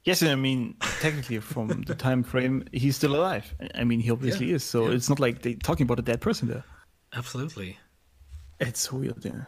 Yes, 0.04 0.22
and 0.22 0.30
I 0.30 0.34
mean 0.34 0.76
technically 1.00 1.40
from 1.40 1.82
the 1.86 1.94
time 2.06 2.22
frame, 2.22 2.64
he's 2.72 2.96
still 2.96 3.16
alive. 3.16 3.54
I- 3.60 3.80
I 3.80 3.84
mean, 3.84 4.00
he 4.00 4.10
obviously 4.10 4.48
Yeah, 4.50 4.56
is. 4.56 4.64
So 4.64 4.88
yeah. 4.88 4.94
it's 4.96 5.08
not 5.08 5.18
like 5.20 5.42
they're 5.42 5.54
talking 5.54 5.84
about 5.84 5.98
a 5.98 6.02
dead 6.02 6.20
person 6.20 6.48
there. 6.48 6.64
Absolutely. 7.12 7.78
It's 8.59 8.93
weird. 8.93 9.24
Yeah. 9.24 9.45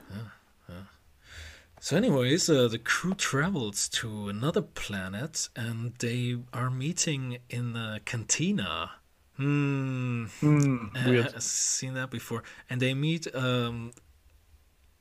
So, 1.81 1.97
anyways, 1.97 2.49
uh, 2.49 2.69
the 2.69 2.79
crew 2.79 3.15
travels 3.15 3.89
to 3.89 4.29
another 4.29 4.63
planet, 4.63 5.49
and 5.57 5.93
they 5.99 6.39
are 6.53 6.71
meeting 6.71 7.39
in 7.51 7.73
the 7.73 8.01
cantina. 8.05 8.93
Hmm. 9.37 10.27
Uh, 10.41 10.89
weird. 11.05 11.35
I've 11.35 11.43
seen 11.43 11.95
that 11.95 12.09
before. 12.09 12.45
And 12.71 12.81
they 12.81 12.95
meet 12.95 13.27
um 13.35 13.91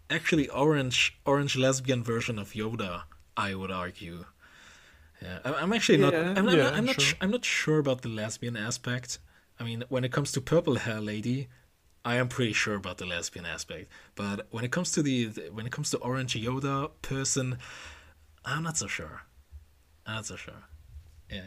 actually 0.10 0.50
orange 0.50 1.20
orange 1.24 1.56
lesbian 1.56 2.04
version 2.04 2.40
of 2.40 2.54
Yoda, 2.54 3.04
I 3.38 3.54
would 3.54 3.70
argue. 3.72 4.26
Yeah, 5.22 5.38
I'm 5.46 5.74
actually 5.74 6.00
not. 6.00 6.14
Yeah, 6.14 6.34
I'm, 6.36 6.50
I'm 6.50 6.58
yeah, 6.58 6.64
not. 6.64 6.74
I'm 6.74 6.86
not, 6.86 6.96
sure. 6.96 7.10
su- 7.12 7.18
I'm 7.22 7.30
not 7.30 7.46
sure 7.46 7.78
about 7.78 8.02
the 8.02 8.10
lesbian 8.10 8.58
aspect. 8.58 9.20
I 9.60 9.64
mean, 9.64 9.84
when 9.90 10.04
it 10.04 10.12
comes 10.12 10.32
to 10.32 10.42
purple 10.42 10.78
hair 10.78 11.00
lady, 11.00 11.48
I 12.04 12.16
am 12.16 12.28
pretty 12.30 12.54
sure 12.54 12.76
about 12.76 12.98
the 12.98 13.06
lesbian 13.06 13.46
aspect. 13.46 13.92
But 14.16 14.48
when 14.52 14.64
it 14.64 14.72
comes 14.72 14.92
to 14.94 15.04
the, 15.04 15.26
the 15.26 15.42
when 15.52 15.66
it 15.66 15.72
comes 15.72 15.90
to 15.92 15.98
orange 15.98 16.34
Yoda 16.36 16.92
person, 17.02 17.58
I'm 18.46 18.64
not 18.64 18.78
so 18.78 18.88
sure. 18.88 19.24
I'm 20.06 20.16
not 20.16 20.26
so 20.26 20.36
sure. 20.36 20.64
Yeah, 21.32 21.44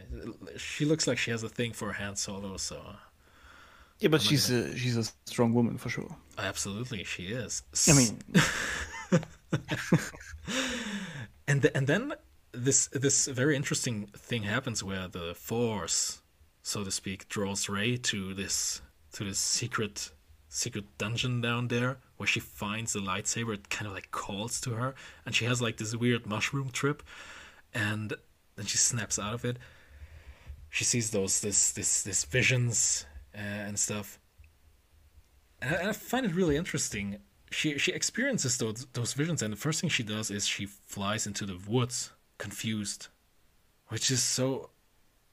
she 0.57 0.85
looks 0.85 1.07
like 1.07 1.19
she 1.19 1.31
has 1.31 1.43
a 1.43 1.49
thing 1.49 1.73
for 1.73 1.93
Han 1.93 2.17
Solo, 2.17 2.57
so 2.57 2.97
Yeah, 3.99 4.09
but 4.09 4.23
she's 4.23 4.51
a 4.51 4.77
she's 4.77 4.97
a 4.97 5.05
strong 5.27 5.53
woman 5.55 5.77
for 5.79 5.89
sure. 5.91 6.17
absolutely 6.39 7.05
she 7.05 7.25
is. 7.25 7.63
I 7.89 7.93
mean, 7.93 8.23
and 11.47 11.63
th- 11.63 11.73
and 11.75 11.87
then 11.87 12.15
this 12.53 12.87
this 12.89 13.27
very 13.27 13.57
interesting 13.57 14.07
thing 14.17 14.45
happens 14.45 14.83
where 14.83 15.09
the 15.09 15.35
force 15.35 16.23
so 16.63 16.85
to 16.85 16.91
speak 16.91 17.29
draws 17.29 17.69
Rey 17.69 17.97
to 17.99 18.35
this 18.35 18.81
to 19.13 19.25
this 19.25 19.39
secret 19.39 20.11
secret 20.55 20.85
dungeon 20.99 21.41
down 21.41 21.69
there 21.69 21.99
where 22.17 22.27
she 22.27 22.41
finds 22.41 22.93
the 22.93 23.01
lightsaber 23.01 23.55
it 23.55 23.69
kind 23.71 23.87
of 23.87 23.93
like 23.93 24.11
calls 24.11 24.61
to 24.61 24.71
her 24.71 24.95
and 25.27 25.35
she 25.35 25.45
has 25.45 25.61
like 25.61 25.77
this 25.79 25.95
weird 25.97 26.27
mushroom 26.27 26.71
trip 26.71 27.03
and 27.73 28.15
then 28.57 28.67
she 28.67 28.79
snaps 28.79 29.19
out 29.19 29.35
of 29.35 29.45
it 29.45 29.59
she 30.71 30.85
sees 30.85 31.11
those 31.11 31.41
this 31.41 31.73
this 31.73 32.03
this 32.03 32.25
visions 32.25 33.07
uh, 33.35 33.41
and 33.41 33.79
stuff 33.79 34.19
and 35.65 35.75
I, 35.75 35.79
and 35.79 35.89
I 35.89 35.93
find 35.93 36.27
it 36.27 36.35
really 36.35 36.57
interesting. 36.57 37.19
She 37.51 37.79
she 37.79 37.93
experiences 37.93 38.59
those 38.59 38.87
those 38.93 39.15
visions, 39.15 39.43
and 39.43 39.53
the 39.53 39.57
first 39.57 39.81
thing 39.81 39.91
she 39.91 40.03
does 40.03 40.31
is 40.31 40.47
she 40.47 40.67
flies 40.67 41.27
into 41.27 41.47
the 41.47 41.59
woods, 41.69 42.11
confused, 42.39 43.09
which 43.89 44.11
is 44.11 44.23
so, 44.23 44.71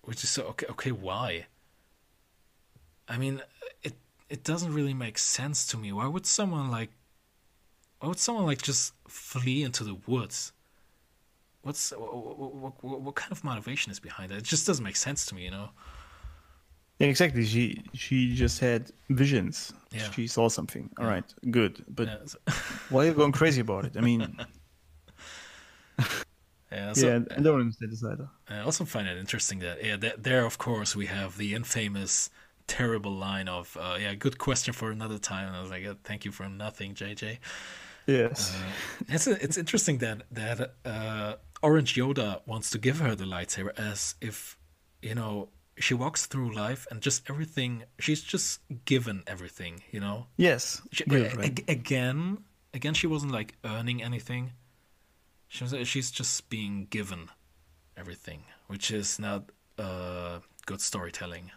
which 0.03 0.23
is 0.23 0.29
so 0.29 0.43
okay. 0.43 0.67
Okay, 0.69 0.91
why? 0.91 1.47
I 3.07 3.17
mean, 3.17 3.41
it 4.31 4.43
doesn't 4.45 4.73
really 4.73 4.93
make 4.93 5.17
sense 5.17 5.67
to 5.67 5.77
me. 5.77 5.91
Why 5.91 6.07
would 6.07 6.25
someone 6.25 6.71
like, 6.71 6.89
why 7.99 8.07
would 8.07 8.19
someone 8.19 8.45
like 8.45 8.61
just 8.61 8.93
flee 9.07 9.61
into 9.63 9.83
the 9.83 9.97
woods? 10.07 10.53
What's 11.63 11.91
what, 11.91 12.37
what, 12.39 12.83
what, 12.83 13.01
what 13.01 13.15
kind 13.15 13.31
of 13.31 13.43
motivation 13.43 13.91
is 13.91 13.99
behind 13.99 14.31
that? 14.31 14.37
It 14.37 14.43
just 14.43 14.65
doesn't 14.65 14.83
make 14.83 14.95
sense 14.95 15.25
to 15.27 15.35
me, 15.35 15.43
you 15.43 15.51
know. 15.51 15.69
yeah, 16.99 17.07
exactly. 17.07 17.43
She 17.45 17.83
she 17.93 18.33
just 18.33 18.59
had 18.59 18.91
visions. 19.09 19.73
Yeah. 19.91 20.09
She 20.11 20.27
saw 20.27 20.47
something. 20.49 20.89
All 20.97 21.07
right, 21.07 21.25
good. 21.51 21.83
But 21.89 22.07
Yeah, 22.07 22.17
so, 22.25 22.37
why 22.89 23.03
are 23.03 23.07
you 23.07 23.13
going 23.13 23.33
crazy 23.33 23.61
about 23.61 23.85
it? 23.85 23.97
I 23.97 24.01
mean, 24.01 24.21
yeah, 26.71 26.93
so, 26.93 27.07
yeah, 27.07 27.19
I 27.37 27.41
don't 27.41 27.59
understand 27.59 27.91
this 27.91 28.03
either. 28.03 28.29
I 28.49 28.59
also 28.61 28.85
find 28.85 29.07
it 29.07 29.17
interesting 29.17 29.59
that 29.59 29.83
yeah, 29.83 29.97
th- 29.97 30.15
there 30.17 30.45
of 30.45 30.57
course 30.57 30.95
we 30.95 31.07
have 31.07 31.37
the 31.37 31.53
infamous 31.53 32.29
terrible 32.67 33.11
line 33.11 33.47
of 33.47 33.77
uh, 33.79 33.97
yeah, 33.99 34.13
good 34.15 34.37
question 34.37 34.73
for 34.73 34.91
another 34.91 35.17
time. 35.17 35.47
And 35.47 35.55
I 35.55 35.61
was 35.61 35.71
like, 35.71 35.85
"Uh, 35.85 35.95
thank 36.03 36.25
you 36.25 36.31
for 36.31 36.47
nothing, 36.49 36.93
JJ. 36.93 37.39
Yes. 38.07 38.57
It's 39.07 39.27
it's 39.27 39.57
interesting 39.57 39.99
that 39.99 40.23
that 40.31 40.75
uh, 40.85 41.35
Orange 41.61 41.95
Yoda 41.95 42.41
wants 42.45 42.69
to 42.71 42.77
give 42.77 42.99
her 42.99 43.15
the 43.15 43.25
lightsaber 43.25 43.77
as 43.77 44.15
if 44.21 44.57
you 45.01 45.15
know 45.15 45.49
she 45.77 45.93
walks 45.93 46.25
through 46.25 46.53
life 46.53 46.87
and 46.91 47.01
just 47.01 47.29
everything 47.29 47.83
she's 47.99 48.21
just 48.21 48.59
given 48.85 49.23
everything, 49.27 49.81
you 49.91 49.99
know. 49.99 50.27
yes. 50.37 50.81
She, 50.91 51.03
right? 51.07 51.37
ag- 51.39 51.65
again, 51.67 52.39
again, 52.73 52.93
she 52.93 53.07
wasn't 53.07 53.31
like 53.31 53.55
earning 53.63 54.03
anything. 54.03 54.51
She 55.47 55.63
was, 55.63 55.87
she's 55.87 56.11
just 56.11 56.49
being 56.49 56.87
given 56.89 57.29
everything, 57.97 58.43
which 58.67 58.91
is 58.91 59.19
not 59.19 59.49
uh, 59.77 60.39
good 60.65 60.81
storytelling. 60.81 61.51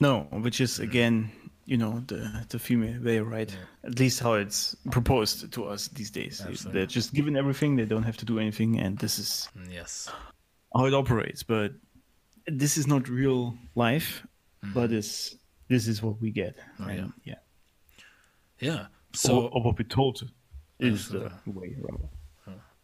No, 0.00 0.20
which 0.30 0.60
is 0.60 0.80
again 0.80 1.30
you 1.66 1.76
know 1.78 2.02
the 2.06 2.44
the 2.48 2.58
female 2.58 3.00
way, 3.02 3.20
right? 3.20 3.56
At 3.84 3.98
least 3.98 4.20
how 4.20 4.34
it's 4.34 4.76
proposed 4.90 5.52
to 5.52 5.64
us 5.64 5.88
these 5.88 6.10
days. 6.10 6.40
Absolutely. 6.40 6.72
They're 6.72 6.86
just 6.86 7.14
given 7.14 7.36
everything; 7.36 7.76
they 7.76 7.86
don't 7.86 8.02
have 8.02 8.16
to 8.18 8.24
do 8.24 8.38
anything, 8.38 8.80
and 8.80 8.98
this 8.98 9.18
is 9.18 9.48
Mm, 9.56 9.72
Yes. 9.72 10.10
how 10.76 10.86
it 10.86 10.94
operates. 10.94 11.42
But 11.42 11.72
this 12.46 12.76
is 12.76 12.86
not 12.86 13.08
real 13.08 13.56
life, 13.74 14.26
but 14.74 14.92
it's 14.92 15.36
this 15.68 15.86
is 15.88 16.02
what 16.02 16.20
we 16.20 16.30
get. 16.30 16.56
Oh, 16.80 16.88
yeah. 16.90 17.08
yeah. 17.24 17.38
Yeah. 18.60 18.86
So 19.14 19.28
So 19.28 19.46
or, 19.48 19.62
what 19.62 19.78
we 19.78 19.84
told 19.84 20.30
is 20.78 21.08
the 21.08 21.30
way 21.46 21.76
rather. 21.80 22.08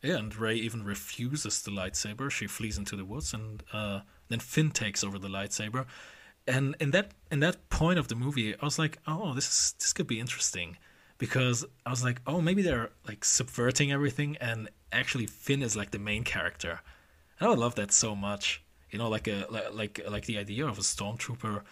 yeah, 0.02 0.16
and 0.18 0.34
Rey 0.34 0.54
even 0.54 0.84
refuses 0.84 1.62
the 1.62 1.70
lightsaber. 1.70 2.30
She 2.30 2.46
flees 2.46 2.78
into 2.78 2.96
the 2.96 3.04
woods, 3.04 3.34
and 3.34 3.62
uh, 3.72 4.00
then 4.28 4.40
Finn 4.40 4.70
takes 4.70 5.04
over 5.04 5.18
the 5.18 5.28
lightsaber. 5.28 5.86
And 6.54 6.74
in 6.80 6.90
that 6.90 7.06
in 7.30 7.40
that 7.40 7.56
point 7.70 7.98
of 7.98 8.06
the 8.08 8.14
movie, 8.24 8.54
I 8.60 8.64
was 8.64 8.78
like, 8.78 8.98
oh, 9.06 9.34
this 9.34 9.46
is 9.48 9.74
this 9.78 9.92
could 9.92 10.06
be 10.06 10.18
interesting, 10.24 10.76
because 11.18 11.64
I 11.86 11.90
was 11.90 12.02
like, 12.08 12.20
oh, 12.26 12.40
maybe 12.40 12.62
they're 12.62 12.90
like 13.08 13.24
subverting 13.24 13.92
everything, 13.92 14.36
and 14.40 14.68
actually 14.92 15.26
Finn 15.26 15.62
is 15.62 15.76
like 15.76 15.90
the 15.90 15.98
main 16.10 16.24
character. 16.24 16.80
And 17.38 17.46
I 17.46 17.50
would 17.50 17.58
love 17.60 17.74
that 17.76 17.92
so 17.92 18.14
much. 18.16 18.62
You 18.90 18.98
know, 18.98 19.08
like 19.16 19.28
a 19.28 19.46
like 19.56 19.72
like, 19.80 20.00
like 20.14 20.24
the 20.26 20.38
idea 20.38 20.66
of 20.66 20.76
a 20.78 20.82
stormtrooper 20.82 21.62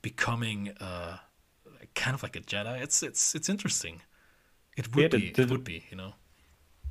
becoming 0.00 0.70
uh, 0.80 1.18
kind 1.94 2.14
of 2.14 2.22
like 2.22 2.36
a 2.36 2.40
Jedi. 2.40 2.80
It's 2.82 3.02
it's 3.02 3.34
it's 3.34 3.48
interesting. 3.48 4.00
It 4.76 4.94
would 4.94 5.02
Yeah, 5.12 5.18
be. 5.18 5.30
the- 5.32 5.42
it 5.42 5.50
would 5.50 5.64
be. 5.64 5.84
You 5.90 5.96
know. 5.98 6.12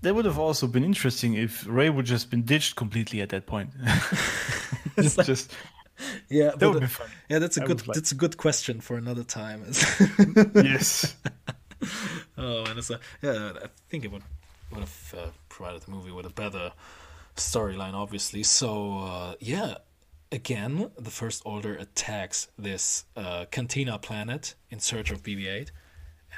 That 0.03 0.15
would 0.15 0.25
have 0.25 0.39
also 0.39 0.65
been 0.67 0.83
interesting 0.83 1.35
if 1.35 1.63
Rey 1.67 1.89
would 1.89 2.07
just 2.07 2.31
been 2.31 2.41
ditched 2.43 2.75
completely 2.75 3.21
at 3.21 3.29
that 3.29 3.45
point. 3.45 3.69
it's 4.97 5.15
just 5.31 5.51
Yeah, 6.29 6.51
that 6.57 6.69
would 6.69 6.81
be 6.81 6.87
fun. 6.87 7.07
Yeah, 7.29 7.39
that's 7.39 7.57
a 7.57 7.63
I 7.63 7.65
good 7.65 7.87
like- 7.87 7.95
that's 7.95 8.11
a 8.11 8.15
good 8.15 8.37
question 8.37 8.81
for 8.81 8.97
another 8.97 9.23
time. 9.23 9.63
yes. 10.55 11.15
oh, 12.37 12.63
and 12.65 12.77
it's 12.79 12.91
yeah, 13.21 13.51
I 13.63 13.67
think 13.89 14.05
it 14.05 14.11
would 14.11 14.23
would 14.71 14.81
have 14.81 15.15
uh, 15.17 15.27
provided 15.49 15.81
the 15.81 15.91
movie 15.91 16.11
with 16.11 16.25
a 16.25 16.29
better 16.29 16.71
storyline, 17.35 17.93
obviously. 17.93 18.43
So 18.43 18.99
uh, 18.99 19.33
yeah, 19.39 19.75
again, 20.31 20.91
the 20.97 21.11
First 21.11 21.41
Order 21.45 21.75
attacks 21.75 22.47
this 22.57 23.05
uh, 23.15 23.45
Cantina 23.51 23.97
planet 23.99 24.55
in 24.69 24.79
search 24.79 25.11
of 25.11 25.23
BB-8, 25.23 25.69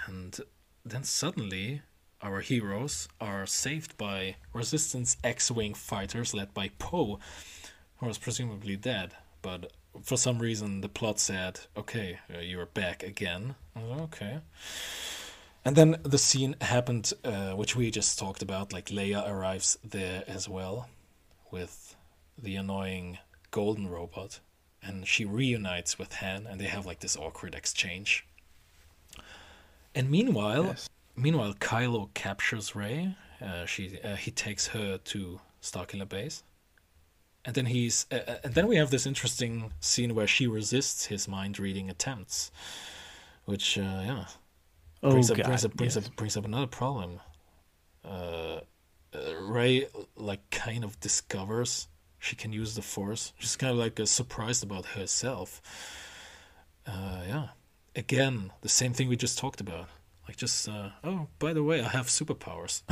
and 0.07 0.39
then 0.85 1.03
suddenly 1.03 1.81
our 2.21 2.39
heroes 2.39 3.07
are 3.19 3.45
saved 3.45 3.97
by 3.97 4.35
Resistance 4.53 5.17
X-wing 5.23 5.73
fighters 5.73 6.33
led 6.33 6.53
by 6.53 6.69
Poe, 6.79 7.19
who 7.97 8.05
was 8.05 8.17
presumably 8.17 8.75
dead, 8.77 9.11
but. 9.43 9.71
For 10.01 10.17
some 10.17 10.39
reason, 10.39 10.81
the 10.81 10.89
plot 10.89 11.19
said, 11.19 11.59
"Okay, 11.77 12.17
uh, 12.35 12.39
you're 12.39 12.65
back 12.65 13.03
again." 13.03 13.53
Like, 13.75 14.01
okay. 14.07 14.39
And 15.63 15.75
then 15.75 15.97
the 16.03 16.17
scene 16.17 16.55
happened, 16.61 17.13
uh, 17.23 17.51
which 17.51 17.75
we 17.75 17.91
just 17.91 18.17
talked 18.17 18.41
about. 18.41 18.73
Like 18.73 18.87
Leia 18.89 19.21
arrives 19.29 19.77
there 19.83 20.23
as 20.27 20.49
well, 20.49 20.89
with 21.51 21.95
the 22.41 22.55
annoying 22.55 23.19
golden 23.51 23.87
robot, 23.87 24.39
and 24.81 25.07
she 25.07 25.25
reunites 25.25 25.99
with 25.99 26.13
Han, 26.15 26.47
and 26.47 26.59
they 26.59 26.65
have 26.75 26.87
like 26.87 27.01
this 27.01 27.15
awkward 27.15 27.53
exchange. 27.53 28.25
And 29.93 30.09
meanwhile, 30.09 30.65
Yes. 30.65 30.89
meanwhile, 31.15 31.53
Kylo 31.53 32.11
captures 32.15 32.75
Rey. 32.75 33.15
Uh, 33.39 33.65
she 33.67 33.99
uh, 34.01 34.15
he 34.15 34.31
takes 34.31 34.67
her 34.67 34.97
to 34.97 35.39
Starkiller 35.61 36.09
Base, 36.09 36.43
and 37.45 37.55
then 37.55 37.65
he's 37.67 38.05
uh, 38.11 38.19
uh, 38.27 38.35
and 38.43 38.53
then 38.53 38.67
we 38.67 38.75
have 38.77 38.89
this 38.89 39.05
interesting 39.05 39.71
scene 39.79 40.15
where 40.15 40.27
she 40.27 40.47
resists 40.47 41.05
his 41.05 41.27
mind 41.27 41.59
reading 41.59 41.89
attempts, 41.89 42.51
which 43.45 43.77
uh, 43.77 43.81
yeah 43.81 44.25
Oh 45.03 45.11
brings 45.11 45.29
up 45.29 45.37
brings 45.43 45.65
up 45.65 45.75
brings 45.75 45.95
yes. 45.95 46.07
up 46.07 46.15
brings 46.15 46.37
up 46.37 46.45
another 46.45 46.67
problem. 46.67 47.19
Uh, 48.05 48.61
uh, 49.13 49.35
Rey 49.41 49.87
like 50.15 50.49
kind 50.49 50.83
of 50.83 50.99
discovers 50.99 51.87
she 52.19 52.37
can 52.37 52.53
use 52.53 52.75
the 52.75 52.81
Force. 52.81 53.33
She's 53.37 53.57
kind 53.57 53.71
of 53.71 53.77
like 53.77 53.99
uh, 53.99 54.05
surprised 54.05 54.63
about 54.63 54.85
herself. 54.85 55.61
Uh, 56.87 57.21
yeah, 57.27 57.47
again 57.95 58.51
the 58.61 58.69
same 58.69 58.93
thing 58.93 59.09
we 59.09 59.17
just 59.17 59.37
talked 59.37 59.59
about. 59.59 59.87
Like 60.27 60.37
just 60.37 60.69
uh, 60.69 60.89
oh 61.03 61.27
by 61.37 61.51
the 61.51 61.63
way 61.63 61.81
I 61.81 61.89
have 61.89 62.07
superpowers. 62.07 62.81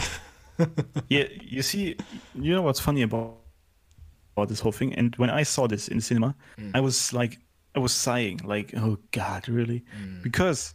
Yeah, 1.09 1.25
you 1.41 1.63
see, 1.63 1.95
you 2.35 2.53
know 2.53 2.61
what's 2.61 2.79
funny 2.79 3.01
about 3.01 3.40
about 4.35 4.49
this 4.49 4.59
whole 4.59 4.71
thing? 4.71 4.93
And 4.93 5.15
when 5.17 5.29
I 5.29 5.43
saw 5.43 5.67
this 5.67 5.87
in 5.87 5.97
the 5.97 6.03
cinema, 6.03 6.35
Mm. 6.57 6.71
I 6.75 6.79
was 6.79 7.13
like, 7.13 7.39
I 7.75 7.79
was 7.79 7.93
sighing, 7.93 8.41
like, 8.43 8.73
oh 8.75 8.97
god, 9.11 9.47
really? 9.47 9.83
Mm. 10.01 10.23
Because 10.23 10.73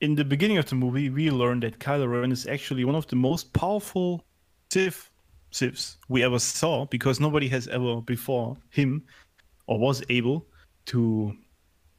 in 0.00 0.14
the 0.16 0.24
beginning 0.24 0.58
of 0.58 0.66
the 0.66 0.74
movie, 0.74 1.08
we 1.10 1.30
learned 1.30 1.62
that 1.62 1.78
Kylo 1.78 2.10
Ren 2.10 2.32
is 2.32 2.46
actually 2.46 2.84
one 2.84 2.94
of 2.94 3.06
the 3.06 3.16
most 3.16 3.52
powerful 3.52 4.24
Sith 4.70 5.10
Siths 5.52 5.96
we 6.08 6.22
ever 6.24 6.38
saw, 6.38 6.84
because 6.86 7.20
nobody 7.20 7.48
has 7.48 7.68
ever 7.68 8.00
before 8.00 8.56
him 8.70 9.04
or 9.66 9.78
was 9.78 10.02
able 10.08 10.46
to 10.86 11.32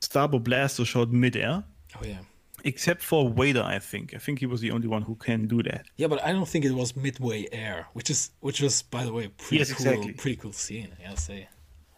stab 0.01 0.33
or 0.33 0.39
blast 0.41 0.79
or 0.79 0.85
shot 0.85 1.09
midair, 1.09 1.63
oh 1.95 2.05
yeah, 2.05 2.19
except 2.65 3.01
for 3.01 3.29
Vader. 3.29 3.63
I 3.63 3.79
think. 3.79 4.13
I 4.13 4.17
think 4.17 4.39
he 4.39 4.45
was 4.45 4.59
the 4.61 4.71
only 4.71 4.87
one 4.87 5.01
who 5.03 5.15
can 5.15 5.47
do 5.47 5.63
that. 5.63 5.85
yeah, 5.97 6.07
but 6.07 6.23
I 6.23 6.31
don't 6.33 6.47
think 6.47 6.65
it 6.65 6.71
was 6.71 6.95
midway 6.95 7.47
air, 7.51 7.87
which 7.93 8.09
is 8.09 8.31
which 8.41 8.59
was 8.61 8.81
by 8.81 9.03
the 9.05 9.13
way 9.13 9.27
pretty 9.29 9.57
Yes, 9.57 9.71
cool, 9.73 9.87
exactly. 9.87 10.13
pretty 10.13 10.35
cool 10.37 10.53
scene. 10.53 10.89
I 10.99 11.03
gotta 11.09 11.21
say. 11.21 11.47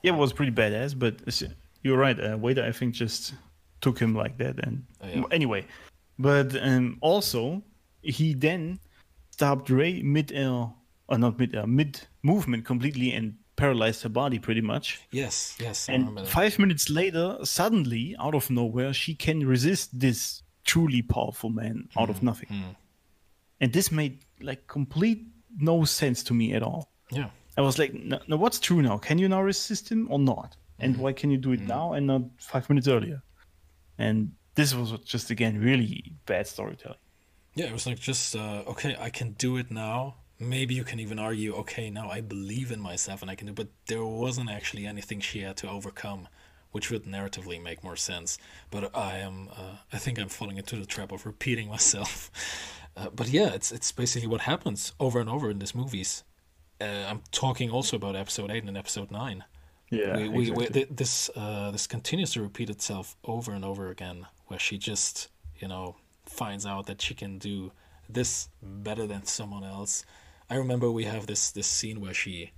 Yeah, 0.03 0.13
it 0.13 0.17
was 0.17 0.31
pretty 0.33 0.51
badass, 0.51 0.97
but 0.97 1.15
you're 1.83 1.97
right. 1.97 2.19
Uh, 2.19 2.37
Vader, 2.37 2.63
I 2.63 2.71
think, 2.71 2.93
just 2.93 3.33
took 3.81 3.97
him 3.99 4.13
like 4.13 4.37
that. 4.37 4.55
And 4.65 4.85
Oh, 5.01 5.07
yeah. 5.07 5.23
anyway, 5.31 5.65
but 6.19 6.55
um, 6.61 6.97
also 7.01 7.63
he 8.01 8.33
then 8.35 8.79
stopped 9.31 9.69
Rey 9.69 10.01
mid-air, 10.03 10.69
or 11.09 11.17
not 11.17 11.37
mid-air, 11.39 11.65
mid-movement 11.67 12.63
completely 12.65 13.11
and 13.11 13.35
paralyzed 13.55 14.03
her 14.03 14.09
body 14.09 14.37
pretty 14.39 14.61
much. 14.61 14.99
Yes, 15.11 15.55
yes, 15.59 15.89
And 15.89 16.27
five 16.27 16.59
minutes 16.59 16.89
later, 16.89 17.37
suddenly, 17.43 18.15
out 18.19 18.35
of 18.35 18.49
nowhere, 18.49 18.93
she 18.93 19.15
can 19.15 19.45
resist 19.47 19.99
this 19.99 20.43
truly 20.67 21.01
powerful 21.01 21.49
man 21.49 21.75
out 21.97 22.09
Hmm, 22.09 22.11
of 22.11 22.21
nothing. 22.21 22.49
And 23.61 23.73
this 23.73 23.91
made 23.91 24.25
like 24.39 24.67
complete 24.67 25.21
no 25.57 25.85
sense 25.85 26.23
to 26.23 26.33
me 26.33 26.53
at 26.53 26.61
all. 26.63 26.91
Yeah. 27.11 27.29
I 27.57 27.61
was 27.61 27.79
like, 27.79 27.93
no, 27.93 28.19
no, 28.27 28.37
what's 28.37 28.59
true 28.59 28.81
now? 28.81 28.97
Can 28.99 29.17
you 29.17 29.27
now 29.27 29.41
resist 29.41 29.89
him 29.89 30.07
or 30.11 30.19
not? 30.19 30.57
And 30.79 30.93
Mm-hmm. 30.93 31.01
why 31.03 31.13
can 31.13 31.31
you 31.31 31.39
do 31.39 31.53
it 31.53 31.61
now 31.61 31.93
and 31.93 32.05
not 32.05 32.21
five 32.37 32.69
minutes 32.69 32.87
earlier? 32.87 33.23
And 33.97 34.33
this 34.55 34.75
was 34.75 34.91
just 35.05 35.31
again 35.31 35.59
really 35.59 36.13
bad 36.25 36.45
storytelling. 36.47 36.99
Yeah, 37.55 37.65
it 37.65 37.73
was 37.73 37.87
like 37.87 37.99
just 37.99 38.35
uh, 38.35 38.63
okay, 38.67 38.95
I 38.99 39.09
can 39.09 39.31
do 39.33 39.57
it 39.57 39.71
now. 39.71 40.17
Maybe 40.39 40.75
you 40.75 40.83
can 40.83 40.99
even 40.99 41.17
argue, 41.17 41.55
okay, 41.55 41.89
now 41.89 42.11
I 42.11 42.21
believe 42.21 42.71
in 42.71 42.79
myself 42.79 43.23
and 43.23 43.31
I 43.31 43.35
can 43.35 43.47
do. 43.47 43.53
But 43.53 43.69
there 43.87 44.05
wasn't 44.05 44.51
actually 44.51 44.85
anything 44.85 45.19
she 45.19 45.39
had 45.41 45.57
to 45.57 45.67
overcome, 45.69 46.27
which 46.71 46.91
would 46.91 47.03
narratively 47.03 47.61
make 47.61 47.83
more 47.83 47.95
sense. 47.95 48.37
But 48.71 48.95
I 48.95 49.17
am, 49.17 49.49
uh, 49.49 49.77
I 49.91 49.97
think 49.97 50.19
I'm 50.19 50.29
falling 50.29 50.57
into 50.57 50.75
the 50.75 50.85
trap 50.85 51.11
of 51.11 51.25
repeating 51.25 51.69
myself. 51.77 52.31
Uh, 52.95 53.09
but 53.09 53.29
yeah, 53.29 53.53
it's 53.53 53.71
it's 53.71 53.91
basically 53.91 54.27
what 54.27 54.41
happens 54.41 54.93
over 54.99 55.19
and 55.19 55.29
over 55.29 55.49
in 55.49 55.59
these 55.59 55.75
movies. 55.75 56.23
Uh, 56.81 57.05
I'm 57.09 57.21
talking 57.31 57.69
also 57.71 57.95
about 57.95 58.15
episode 58.15 58.51
eight 58.51 58.63
and 58.63 58.77
episode 58.77 59.11
nine. 59.11 59.43
Yeah, 59.89 60.17
we, 60.17 60.29
we, 60.29 60.51
we, 60.51 60.67
th- 60.67 60.89
this 60.89 61.29
uh, 61.35 61.71
this 61.71 61.87
continues 61.87 62.31
to 62.33 62.41
repeat 62.41 62.69
itself 62.69 63.15
over 63.23 63.51
and 63.53 63.63
over 63.63 63.89
again, 63.89 64.25
where 64.47 64.59
she 64.59 64.77
just 64.77 65.29
you 65.59 65.67
know 65.67 65.95
finds 66.25 66.65
out 66.65 66.87
that 66.87 67.01
she 67.01 67.13
can 67.13 67.37
do 67.37 67.71
this 68.09 68.49
better 68.61 69.07
than 69.07 69.25
someone 69.25 69.63
else. 69.63 70.03
I 70.49 70.55
remember 70.55 70.91
we 70.91 71.05
have 71.05 71.27
this 71.27 71.51
this 71.51 71.67
scene 71.67 72.01
where 72.01 72.13
she 72.13 72.51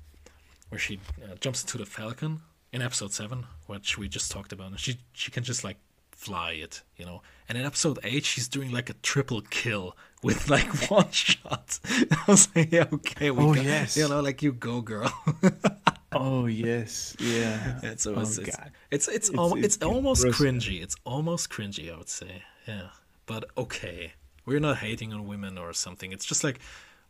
where 0.69 0.79
she 0.79 0.99
uh, 1.23 1.35
jumps 1.39 1.61
into 1.61 1.77
the 1.77 1.85
Falcon 1.85 2.41
in 2.71 2.81
episode 2.81 3.11
seven, 3.13 3.45
which 3.67 3.97
we 3.97 4.07
just 4.07 4.31
talked 4.31 4.51
about, 4.51 4.67
and 4.67 4.79
she 4.79 4.97
she 5.13 5.31
can 5.31 5.43
just 5.43 5.63
like 5.63 5.77
fly 6.11 6.51
it, 6.51 6.81
you 6.97 7.05
know. 7.05 7.21
And 7.47 7.57
in 7.57 7.65
episode 7.65 7.97
eight, 8.03 8.25
she's 8.25 8.47
doing 8.47 8.71
like 8.71 8.89
a 8.89 8.93
triple 9.01 9.41
kill 9.41 9.95
with 10.21 10.49
like 10.49 10.67
one 10.91 11.09
shot. 11.11 11.79
I 11.85 12.23
was 12.27 12.47
like, 12.55 12.71
yeah, 12.71 12.85
okay, 12.93 13.31
we 13.31 13.43
Oh, 13.43 13.53
got- 13.55 13.63
yes. 13.63 13.97
you 13.97 14.07
know, 14.07 14.19
like 14.21 14.41
you 14.43 14.51
go, 14.51 14.81
girl. 14.81 15.11
oh 16.11 16.45
yes, 16.47 17.15
yeah. 17.19 17.79
Yeah, 17.83 17.93
so 17.97 18.15
Oh, 18.15 18.21
it's, 18.21 18.37
it's, 18.37 18.49
it's 18.91 19.07
it's 19.07 19.29
It's- 19.29 19.53
it's 19.57 19.75
it's 19.75 19.83
almost 19.83 20.25
cringy. 20.25 20.81
It's 20.81 20.95
almost 21.05 21.49
cringy, 21.49 21.93
I 21.93 21.97
would 21.97 22.09
say. 22.09 22.43
Yeah, 22.67 22.89
but 23.25 23.45
okay, 23.57 24.13
we're 24.45 24.59
not 24.59 24.77
hating 24.77 25.13
on 25.13 25.27
women 25.27 25.57
or 25.57 25.73
something. 25.73 26.11
It's 26.11 26.25
just 26.25 26.43
like 26.43 26.59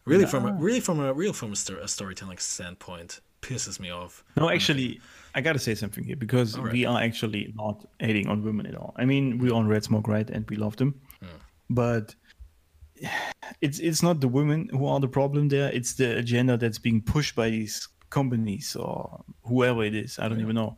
really 0.06 0.26
from 0.26 0.45
a, 0.45 0.53
really 0.53 0.80
from 0.80 0.99
a 0.99 1.14
real 1.14 1.34
from 1.34 1.52
a, 1.53 1.56
sto- 1.56 1.80
a 1.81 1.88
storytelling 1.88 2.38
standpoint, 2.38 3.19
pisses 3.41 3.80
me 3.80 3.90
off. 3.90 4.23
No, 4.38 4.49
actually, 4.49 5.02
I 5.35 5.41
gotta 5.41 5.60
say 5.60 5.76
something 5.76 6.03
here 6.03 6.15
because 6.15 6.56
Alright. 6.56 6.73
we 6.73 6.85
are 6.85 6.99
actually 7.01 7.53
not 7.56 7.85
hating 7.99 8.27
on 8.27 8.43
women 8.43 8.65
at 8.65 8.76
all. 8.76 8.93
I 8.97 9.06
mean, 9.06 9.38
we're 9.38 9.53
on 9.53 9.68
Red 9.68 9.84
Smoke, 9.84 10.07
right? 10.07 10.30
And 10.30 10.49
we 10.49 10.56
love 10.56 10.76
them, 10.77 10.99
but 11.69 12.15
it's 13.61 13.80
it's 13.80 14.03
not 14.03 14.22
the 14.22 14.27
women 14.27 14.69
who 14.72 14.85
are 14.88 14.99
the 14.99 15.07
problem 15.07 15.49
there. 15.49 15.72
It's 15.72 15.93
the 15.93 16.18
agenda 16.18 16.57
that's 16.57 16.80
being 16.80 17.01
pushed 17.01 17.35
by 17.35 17.49
these 17.49 17.88
companies 18.10 18.76
or 18.76 19.23
whoever 19.43 19.84
it 19.84 19.95
is. 19.95 20.19
I 20.19 20.27
don't 20.27 20.41
even 20.41 20.56
know. 20.56 20.77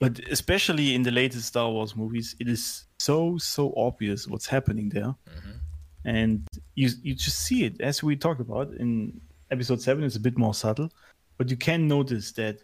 but 0.00 0.20
especially 0.30 0.94
in 0.94 1.02
the 1.02 1.10
latest 1.10 1.48
Star 1.48 1.68
Wars 1.70 1.96
movies, 1.96 2.36
it 2.38 2.48
is 2.48 2.86
so 3.00 3.36
so 3.38 3.74
obvious 3.76 4.28
what's 4.28 4.46
happening 4.46 4.88
there, 4.90 5.14
mm-hmm. 5.26 5.56
and 6.04 6.46
you 6.76 6.88
you 7.02 7.14
just 7.14 7.40
see 7.40 7.64
it 7.64 7.80
as 7.80 8.02
we 8.02 8.16
talked 8.16 8.40
about 8.40 8.72
in 8.74 9.20
episode 9.50 9.80
seven. 9.82 10.04
It's 10.04 10.16
a 10.16 10.20
bit 10.20 10.38
more 10.38 10.54
subtle, 10.54 10.90
but 11.36 11.50
you 11.50 11.56
can 11.56 11.88
notice 11.88 12.32
that 12.32 12.62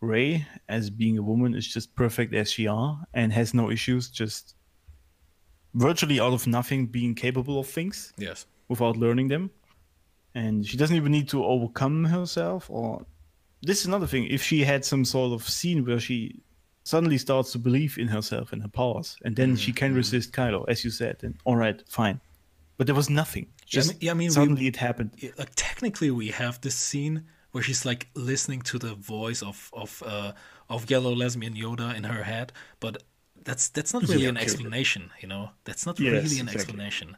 Rey, 0.00 0.46
as 0.68 0.90
being 0.90 1.18
a 1.18 1.22
woman, 1.22 1.54
is 1.54 1.66
just 1.66 1.94
perfect 1.94 2.34
as 2.34 2.50
she 2.50 2.66
are 2.66 3.04
and 3.14 3.32
has 3.32 3.52
no 3.54 3.70
issues, 3.70 4.08
just 4.08 4.54
virtually 5.74 6.20
out 6.20 6.32
of 6.32 6.46
nothing, 6.46 6.86
being 6.86 7.14
capable 7.14 7.58
of 7.58 7.66
things 7.68 8.12
Yes. 8.16 8.46
without 8.68 8.96
learning 8.96 9.28
them. 9.28 9.50
And 10.34 10.64
she 10.66 10.76
doesn't 10.76 10.96
even 10.96 11.10
need 11.12 11.28
to 11.30 11.44
overcome 11.44 12.04
herself. 12.04 12.70
Or 12.70 13.04
this 13.62 13.80
is 13.80 13.86
another 13.86 14.06
thing. 14.06 14.26
If 14.26 14.42
she 14.42 14.62
had 14.62 14.84
some 14.84 15.04
sort 15.04 15.32
of 15.32 15.48
scene 15.48 15.84
where 15.84 15.98
she 15.98 16.40
suddenly 16.84 17.18
starts 17.18 17.52
to 17.52 17.58
believe 17.58 17.98
in 17.98 18.08
herself 18.08 18.52
and 18.52 18.62
her 18.62 18.68
powers, 18.68 19.16
and 19.24 19.34
then 19.34 19.56
she 19.56 19.72
can 19.72 19.88
mm-hmm. 19.88 19.96
resist 19.96 20.32
Kylo, 20.32 20.64
as 20.68 20.84
you 20.84 20.90
said, 20.90 21.16
and 21.22 21.34
all 21.44 21.56
right, 21.56 21.82
fine. 21.88 22.20
But 22.76 22.86
there 22.86 22.94
was 22.94 23.10
nothing. 23.10 23.44
Yeah, 23.44 23.50
I 23.64 23.66
Just 23.66 23.88
mean- 23.90 23.98
yeah, 24.00 24.10
I 24.12 24.14
mean, 24.14 24.28
we- 24.28 24.34
suddenly 24.34 24.66
it 24.68 24.76
happened. 24.76 25.10
Like 25.36 25.50
technically 25.56 26.10
we 26.12 26.28
have 26.28 26.60
this 26.60 26.76
scene 26.76 27.24
where 27.58 27.64
she's 27.64 27.84
like 27.84 28.06
listening 28.14 28.62
to 28.62 28.78
the 28.78 28.94
voice 28.94 29.42
of 29.42 29.68
of 29.72 30.00
uh, 30.06 30.30
of 30.68 30.88
yellow 30.88 31.12
lesbian 31.12 31.54
Yoda 31.54 31.92
in 31.96 32.04
her 32.04 32.22
head, 32.22 32.52
but 32.78 33.02
that's 33.46 33.68
that's 33.68 33.92
not 33.92 34.08
really 34.08 34.22
Yeah, 34.22 34.28
an 34.28 34.36
okay. 34.36 34.44
explanation, 34.44 35.10
you 35.20 35.26
know. 35.28 35.50
That's 35.64 35.84
not 35.84 35.98
Yes, 35.98 36.12
really 36.12 36.38
an 36.38 36.46
exactly. 36.46 36.54
explanation. 36.54 37.16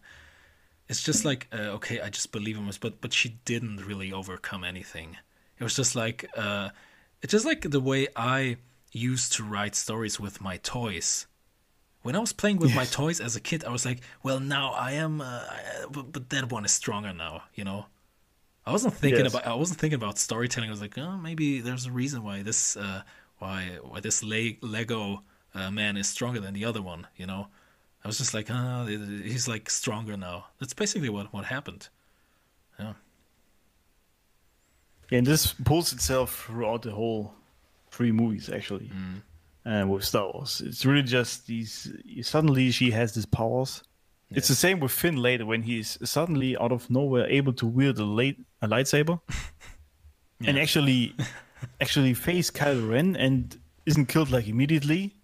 It's 0.89 1.03
just 1.03 1.25
like 1.27 1.49
uh, 1.53 1.77
okay, 1.77 2.01
I 2.01 2.09
just 2.09 2.33
believe 2.33 2.57
him, 2.57 2.71
but 2.81 3.01
but 3.03 3.13
she 3.13 3.29
didn't 3.45 3.87
really 3.87 4.13
overcome 4.13 4.65
anything. 4.65 5.19
It 5.59 5.65
was 5.65 5.77
just 5.77 5.95
like 5.95 6.31
uh, 6.37 6.71
it's 7.23 7.33
just 7.33 7.45
like 7.47 7.63
the 7.71 7.81
way 7.81 8.09
I 8.17 8.57
used 8.93 9.33
to 9.35 9.45
write 9.45 9.75
stories 9.77 10.19
with 10.19 10.41
my 10.41 10.57
toys. 10.59 11.27
When 12.03 12.17
I 12.17 12.21
was 12.21 12.33
playing 12.33 12.59
with 12.59 12.75
my 12.75 12.87
toys 12.87 13.21
as 13.21 13.37
a 13.37 13.41
kid, 13.41 13.65
I 13.65 13.71
was 13.71 13.85
like, 13.85 14.01
"Well, 14.23 14.41
now 14.41 14.73
I 14.73 14.93
am, 14.93 15.21
uh, 15.21 15.45
but 15.91 16.31
that 16.31 16.51
one 16.51 16.65
is 16.65 16.73
stronger 16.73 17.13
now," 17.13 17.45
you 17.55 17.65
know. 17.65 17.87
I 18.67 18.73
wasn't 18.73 18.95
thinking 18.95 19.25
Yes. 19.25 19.35
about 19.35 19.47
I 19.47 19.55
wasn't 19.55 19.81
thinking 19.81 19.97
about 19.97 20.19
storytelling. 20.19 20.69
I 20.71 20.73
was 20.73 20.81
like, 20.81 20.97
oh, 20.99 21.17
maybe 21.17 21.61
there's 21.61 21.87
a 21.87 21.91
reason 21.93 22.23
why 22.23 22.43
this 22.43 22.77
uh, 22.77 23.03
why 23.39 23.79
why 23.83 24.01
this 24.01 24.23
Le- 24.23 24.59
Lego 24.61 25.23
uh, 25.55 25.71
man 25.71 25.97
is 25.97 26.07
stronger 26.09 26.41
than 26.41 26.55
the 26.55 26.65
other 26.65 26.83
one. 26.83 27.07
You 27.17 27.27
know, 27.27 27.49
I 28.05 28.09
was 28.09 28.19
just 28.19 28.35
like, 28.35 28.49
oh, 28.51 28.87
he's 28.87 29.49
like 29.49 29.71
stronger 29.71 30.17
now. 30.17 30.47
That's 30.59 30.75
basically 30.75 31.09
what 31.09 31.33
what 31.33 31.45
happened. 31.47 31.89
Yeah, 32.79 32.95
Yeah, 35.11 35.19
and 35.19 35.27
this 35.27 35.53
pulls 35.53 35.93
itself 35.93 36.45
throughout 36.47 36.83
the 36.83 36.93
whole 36.93 37.35
three 37.91 38.13
movies, 38.13 38.49
actually. 38.49 38.91
Uh, 39.67 39.85
with 39.87 40.05
Star 40.05 40.31
Wars, 40.33 40.63
it's 40.65 40.87
really 40.87 41.03
just 41.03 41.47
these. 41.47 41.93
Suddenly, 42.23 42.71
she 42.71 42.91
has 42.93 43.13
these 43.15 43.27
powers. 43.27 43.83
It's 44.33 44.49
the 44.49 44.55
same 44.55 44.79
with 44.79 44.93
Finn 44.93 45.17
later 45.17 45.45
when 45.45 45.63
he's 45.63 45.99
suddenly 46.09 46.57
out 46.57 46.71
of 46.71 46.89
nowhere 46.89 47.27
able 47.27 47.53
to 47.55 47.67
wield 47.67 47.99
a, 47.99 48.05
late, 48.05 48.39
a 48.63 48.69
lightsaber, 48.69 49.21
and 50.47 50.59
actually, 50.59 51.15
actually 51.81 52.15
face 52.15 52.51
Kylo 52.51 52.89
Ren 52.89 53.17
and 53.17 53.59
isn't 53.87 54.07
killed 54.07 54.31
like 54.31 54.47
immediately. 54.47 55.17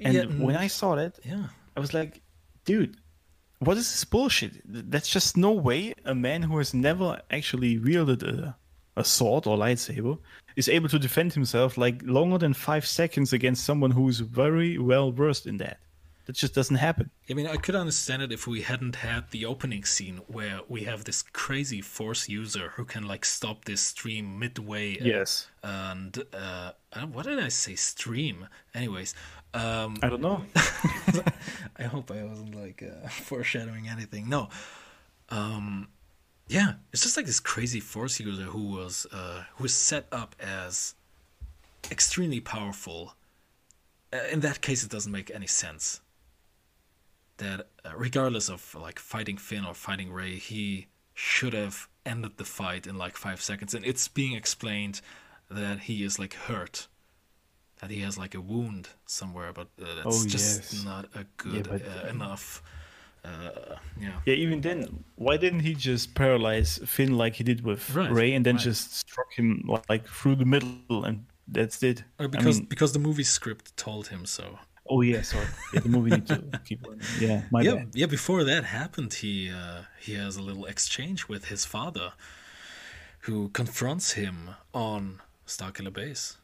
And 0.00 0.14
Yeah, 0.14 0.24
when 0.24 0.56
mm. 0.56 0.58
I 0.58 0.66
saw 0.66 0.96
that, 0.96 1.18
yeah. 1.24 1.46
I 1.76 1.80
was 1.80 1.94
like, 1.94 2.20
dude, 2.64 2.96
what 3.60 3.76
is 3.76 3.90
this 3.90 4.04
bullshit? 4.04 4.60
That's 4.64 5.08
just 5.08 5.36
no 5.36 5.52
way 5.52 5.94
a 6.04 6.14
man 6.14 6.42
who 6.42 6.58
has 6.58 6.74
never 6.74 7.20
actually 7.30 7.78
wielded 7.78 8.24
a, 8.24 8.56
a 8.96 9.04
sword 9.04 9.46
or 9.46 9.56
lightsaber 9.56 10.18
is 10.56 10.68
able 10.68 10.88
to 10.88 10.98
defend 10.98 11.32
himself 11.32 11.78
like 11.78 12.02
longer 12.04 12.38
than 12.38 12.52
five 12.52 12.84
seconds 12.84 13.32
against 13.32 13.64
someone 13.64 13.92
who 13.92 14.08
is 14.08 14.20
very 14.20 14.78
well 14.78 15.12
versed 15.12 15.46
in 15.46 15.58
that. 15.58 15.78
That 16.26 16.36
just 16.36 16.54
doesn't 16.54 16.76
happen. 16.76 17.10
I 17.28 17.34
mean, 17.34 17.48
I 17.48 17.56
could 17.56 17.74
understand 17.74 18.22
it 18.22 18.30
if 18.30 18.46
we 18.46 18.62
hadn't 18.62 18.96
had 18.96 19.30
the 19.32 19.44
opening 19.44 19.84
scene 19.84 20.20
where 20.28 20.60
we 20.68 20.84
have 20.84 21.02
this 21.04 21.20
crazy 21.22 21.80
force 21.80 22.28
user 22.28 22.68
who 22.76 22.84
can 22.84 23.02
like 23.08 23.24
stop 23.24 23.64
this 23.64 23.80
stream 23.80 24.38
midway. 24.38 25.00
uh, 25.00 25.04
Yes. 25.04 25.48
And 25.64 26.16
uh, 26.32 26.72
I 26.92 27.04
what 27.04 27.26
did 27.26 27.40
I 27.40 27.48
say? 27.48 27.74
Stream. 27.74 28.46
Anyways, 28.72 29.14
um, 29.52 29.96
I 30.02 30.08
don't 30.08 30.20
know. 30.22 30.44
I 31.76 31.82
hope 31.84 32.10
I 32.10 32.22
wasn't 32.24 32.54
like 32.54 32.82
uh, 32.82 33.08
foreshadowing 33.28 33.88
anything. 33.88 34.28
No. 34.28 34.48
Um, 35.28 35.88
yeah, 36.48 36.74
it's 36.92 37.02
just 37.02 37.16
like 37.16 37.26
this 37.26 37.40
crazy 37.40 37.80
force 37.80 38.20
user 38.20 38.44
who 38.44 38.68
was 38.68 39.06
uh, 39.12 39.42
who 39.56 39.64
was 39.64 39.74
set 39.74 40.06
up 40.12 40.36
as 40.40 40.94
extremely 41.90 42.40
powerful. 42.40 43.14
Uh, 44.12 44.18
in 44.30 44.40
that 44.40 44.60
case, 44.60 44.84
it 44.84 44.90
doesn't 44.90 45.10
make 45.12 45.30
any 45.34 45.46
sense. 45.46 46.00
That 47.42 47.60
uh, 47.84 47.90
regardless 48.06 48.48
of 48.48 48.60
like 48.86 48.98
fighting 49.12 49.38
Finn 49.46 49.64
or 49.68 49.74
fighting 49.74 50.10
Rey, 50.18 50.34
he 50.50 50.86
should 51.14 51.54
have 51.62 51.76
ended 52.04 52.32
the 52.36 52.44
fight 52.44 52.86
in 52.86 52.96
like 53.04 53.16
five 53.26 53.40
seconds, 53.50 53.74
and 53.74 53.84
it's 53.90 54.06
being 54.20 54.34
explained 54.42 54.96
that 55.50 55.78
he 55.88 55.96
is 56.06 56.18
like 56.22 56.34
hurt, 56.48 56.76
that 57.80 57.90
he 57.90 58.00
has 58.06 58.16
like 58.16 58.34
a 58.34 58.40
wound 58.40 58.84
somewhere, 59.06 59.52
but 59.52 59.68
uh, 59.80 59.94
that's 59.96 60.06
Oh, 60.24 60.28
just 60.36 60.72
yes. 60.72 60.84
not 60.84 61.04
a 61.14 61.24
good 61.36 61.68
but, 61.68 61.82
uh, 61.82 62.08
enough. 62.14 62.62
Uh, 63.24 63.76
yeah. 64.00 64.18
Yeah, 64.26 64.34
even 64.44 64.60
then, 64.60 65.04
why 65.16 65.36
didn't 65.36 65.60
he 65.60 65.74
just 65.74 66.14
paralyze 66.14 66.80
Finn 66.84 67.12
like 67.22 67.34
he 67.40 67.44
did 67.44 67.60
with 67.64 67.82
Right, 67.94 68.10
Rey 68.10 68.34
and 68.34 68.44
then 68.46 68.56
right. 68.56 68.64
just 68.64 68.86
struck 69.06 69.32
him 69.32 69.48
like 69.88 70.04
through 70.06 70.36
the 70.36 70.44
middle 70.54 71.04
and 71.04 71.26
that's 71.46 71.82
it? 71.82 72.04
Uh, 72.18 72.24
I 72.24 72.26
because 72.28 72.58
mean, 72.58 72.66
because 72.68 72.92
the 72.92 72.98
movie 73.08 73.24
script 73.24 73.76
told 73.76 74.08
him 74.08 74.26
so. 74.26 74.58
Oh 74.94 75.00
yeah, 75.02 75.22
sorry. 75.22 75.46
Yeah, 75.72 75.80
the 75.80 75.88
movie 75.96 76.10
need 76.10 76.26
to 76.26 76.38
keep 76.68 76.86
on. 76.88 77.00
Yeah, 77.20 77.38
my 77.50 77.62
yeah, 77.62 77.74
bad. 77.76 77.88
yeah. 78.00 78.06
Before 78.18 78.44
that 78.44 78.64
happened, 78.64 79.12
he 79.24 79.34
uh, 79.50 79.82
he 80.06 80.12
has 80.24 80.36
a 80.36 80.42
little 80.48 80.66
exchange 80.74 81.28
with 81.32 81.44
his 81.52 81.64
father, 81.64 82.08
who 83.26 83.48
confronts 83.60 84.12
him 84.12 84.36
on 84.74 85.20
Starkiller 85.46 85.92
Base. 85.92 86.36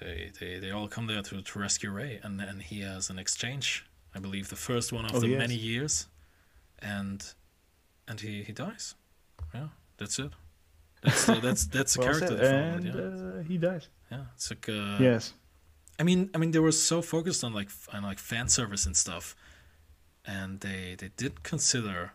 They, 0.00 0.30
they 0.40 0.58
they 0.62 0.70
all 0.76 0.88
come 0.88 1.06
there 1.06 1.22
to, 1.22 1.42
to 1.42 1.58
rescue 1.58 1.90
Rey, 2.00 2.18
and 2.24 2.40
and 2.40 2.62
he 2.62 2.80
has 2.80 3.10
an 3.10 3.18
exchange. 3.18 3.86
I 4.16 4.18
believe 4.20 4.48
the 4.48 4.56
first 4.70 4.92
one 4.92 5.04
of 5.04 5.14
Oh, 5.14 5.20
the 5.20 5.28
yes. 5.28 5.38
many 5.38 5.54
years, 5.72 6.08
and 6.80 7.20
and 8.08 8.20
he, 8.20 8.42
he 8.42 8.52
dies. 8.52 8.94
Yeah, 9.54 9.68
that's 9.98 10.18
it. 10.18 10.32
That's 11.02 11.26
the, 11.26 11.34
that's 11.46 11.66
that's 11.66 11.94
the 11.94 12.00
Well 12.04 12.08
character. 12.18 12.38
said. 12.38 12.54
and 12.54 12.84
yeah. 12.84 13.40
uh, 13.40 13.42
he 13.50 13.56
dies. 13.58 13.88
yeah, 14.10 14.24
it's 14.34 14.50
like 14.50 14.68
uh, 14.68 14.96
yes. 15.00 15.32
I 15.98 16.02
mean, 16.02 16.30
I 16.34 16.38
mean, 16.38 16.50
they 16.50 16.58
were 16.58 16.72
so 16.72 17.02
focused 17.02 17.44
on 17.44 17.52
like 17.52 17.70
on 17.92 18.02
like 18.02 18.18
fan 18.18 18.48
service 18.48 18.86
and 18.86 18.96
stuff, 18.96 19.36
and 20.26 20.60
they 20.60 20.96
they 20.98 21.10
did 21.16 21.42
consider 21.42 22.12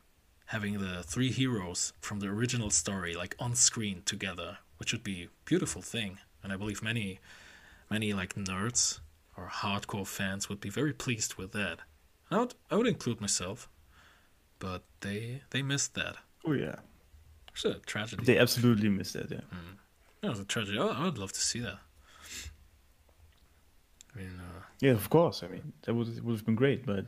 having 0.48 0.80
the 0.80 1.04
three 1.04 1.32
heroes 1.32 1.94
from 2.02 2.20
the 2.20 2.28
original 2.28 2.72
story 2.72 3.14
like 3.16 3.36
on 3.40 3.56
screen 3.56 4.02
together, 4.04 4.58
which 4.78 4.92
would 4.92 5.04
be 5.04 5.24
a 5.24 5.30
beautiful 5.46 5.82
thing. 5.82 6.18
And 6.44 6.52
I 6.52 6.58
believe 6.58 6.82
many, 6.82 7.20
many 7.90 8.14
like 8.14 8.34
nerds 8.36 9.00
or 9.38 9.48
hardcore 9.48 10.08
fans 10.08 10.50
would 10.50 10.60
be 10.60 10.70
very 10.70 10.94
pleased 10.94 11.36
with 11.36 11.52
that. 11.54 11.80
I 12.32 12.40
would 12.40 12.56
I 12.70 12.76
would 12.76 12.88
include 12.88 13.22
myself, 13.22 13.70
but 14.60 14.84
they 15.02 15.42
they 15.52 15.62
missed 15.62 15.94
that. 15.96 16.18
Oh 16.46 16.54
yeah. 16.54 16.76
It's 17.54 17.66
a 17.66 17.76
tragedy. 17.86 18.24
They 18.26 18.38
absolutely 18.38 18.90
missed 18.90 19.14
that. 19.14 19.32
Yeah. 19.32 19.42
Hmm. 19.52 19.76
that 20.22 20.30
was 20.30 20.40
a 20.40 20.46
tragedy. 20.46 20.78
I, 20.80 20.86
I 20.86 21.06
would 21.06 21.18
love 21.18 21.34
to 21.34 21.40
see 21.40 21.60
that. 21.60 21.80
Mean, 24.20 24.40
uh, 24.40 24.62
Yeah, 24.80 24.92
of 24.92 25.10
course. 25.10 25.44
I 25.44 25.48
mean, 25.48 25.74
that 25.84 25.94
would 25.94 26.24
would 26.24 26.36
have 26.36 26.46
been 26.46 26.56
great, 26.56 26.86
but 26.86 27.06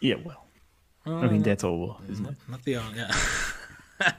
yeah, 0.00 0.16
well, 0.24 0.44
I 1.06 1.26
mean, 1.28 1.40
uh, 1.40 1.44
that's 1.44 1.64
over, 1.64 1.94
isn't 2.10 2.24
it? 2.24 2.36
Not, 2.48 2.48
not 2.48 2.62
the 2.64 2.72
yeah. 2.96 4.12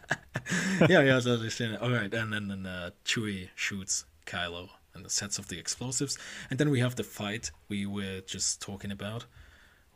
yeah, 0.90 1.02
yeah, 1.02 1.20
I 1.26 1.30
understand. 1.30 1.78
All 1.78 1.92
right, 1.92 2.14
and 2.14 2.34
then 2.34 2.48
then 2.48 2.66
uh, 2.66 2.92
Chewie 3.06 3.50
shoots 3.56 4.06
Kylo 4.26 4.70
and 4.94 5.04
the 5.06 5.10
sets 5.10 5.40
off 5.40 5.48
the 5.48 5.60
explosives, 5.60 6.18
and 6.50 6.60
then 6.60 6.70
we 6.70 6.80
have 6.80 6.96
the 6.96 7.04
fight 7.04 7.52
we 7.70 7.86
were 7.86 8.22
just 8.22 8.62
talking 8.62 8.92
about, 8.92 9.26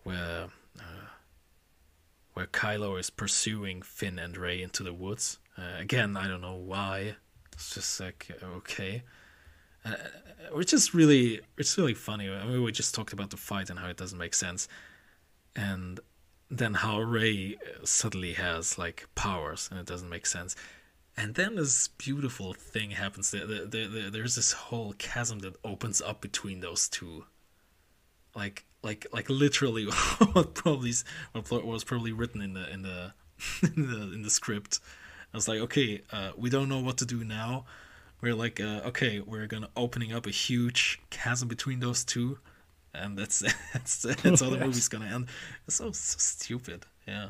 where 0.03 0.47
uh, 0.79 1.07
where 2.33 2.47
Kylo 2.47 2.99
is 2.99 3.09
pursuing 3.09 3.81
Finn 3.81 4.19
and 4.19 4.37
Rey 4.37 4.61
into 4.61 4.83
the 4.83 4.93
woods. 4.93 5.39
Uh, 5.57 5.79
again, 5.79 6.15
I 6.17 6.27
don't 6.27 6.41
know 6.41 6.55
why. 6.55 7.15
It's 7.53 7.73
just 7.73 7.99
like 7.99 8.29
okay. 8.43 9.03
Uh, 9.85 9.95
which 10.51 10.73
is 10.73 10.93
really 10.93 11.41
it's 11.57 11.77
really 11.77 11.93
funny. 11.93 12.29
I 12.29 12.45
mean, 12.45 12.63
we 12.63 12.71
just 12.71 12.93
talked 12.95 13.13
about 13.13 13.29
the 13.29 13.37
fight 13.37 13.69
and 13.69 13.79
how 13.79 13.87
it 13.87 13.97
doesn't 13.97 14.17
make 14.17 14.33
sense, 14.33 14.67
and 15.55 15.99
then 16.49 16.73
how 16.75 16.99
Rey 16.99 17.57
suddenly 17.83 18.33
has 18.33 18.77
like 18.77 19.07
powers 19.15 19.67
and 19.71 19.79
it 19.79 19.85
doesn't 19.85 20.09
make 20.09 20.25
sense. 20.25 20.55
And 21.15 21.35
then 21.35 21.55
this 21.55 21.89
beautiful 21.89 22.53
thing 22.53 22.91
happens. 22.91 23.31
There, 23.31 23.45
there, 23.45 23.65
there, 23.65 23.87
there- 23.89 24.09
there's 24.09 24.35
this 24.35 24.53
whole 24.53 24.93
chasm 24.93 25.39
that 25.39 25.55
opens 25.65 26.01
up 26.01 26.21
between 26.21 26.61
those 26.61 26.87
two. 26.87 27.25
Like, 28.35 28.65
like, 28.83 29.05
like 29.11 29.29
literally, 29.29 29.85
what 30.33 30.53
probably 30.55 30.93
what 31.33 31.65
was 31.65 31.83
probably 31.83 32.11
written 32.13 32.41
in 32.41 32.53
the 32.53 32.71
in 32.71 32.81
the 32.83 33.13
in 33.63 33.87
the 33.89 34.01
in 34.13 34.21
the 34.21 34.29
script. 34.29 34.79
I 35.33 35.37
was 35.37 35.47
like, 35.47 35.59
okay, 35.59 36.01
uh, 36.11 36.31
we 36.37 36.49
don't 36.49 36.69
know 36.69 36.79
what 36.79 36.97
to 36.99 37.05
do 37.05 37.23
now, 37.23 37.65
we're 38.21 38.35
like, 38.35 38.59
uh, 38.59 38.81
okay, 38.85 39.19
we're 39.19 39.47
gonna 39.47 39.69
opening 39.75 40.13
up 40.13 40.25
a 40.25 40.31
huge 40.31 40.99
chasm 41.09 41.47
between 41.47 41.79
those 41.79 42.03
two, 42.03 42.39
and 42.93 43.17
that's 43.17 43.39
that's 43.73 44.01
that's 44.01 44.41
how 44.41 44.49
the 44.49 44.57
movie's 44.65 44.87
gonna 44.87 45.05
end. 45.05 45.27
It's 45.67 45.77
so, 45.77 45.91
so 45.91 46.17
stupid. 46.17 46.85
Yeah, 47.07 47.29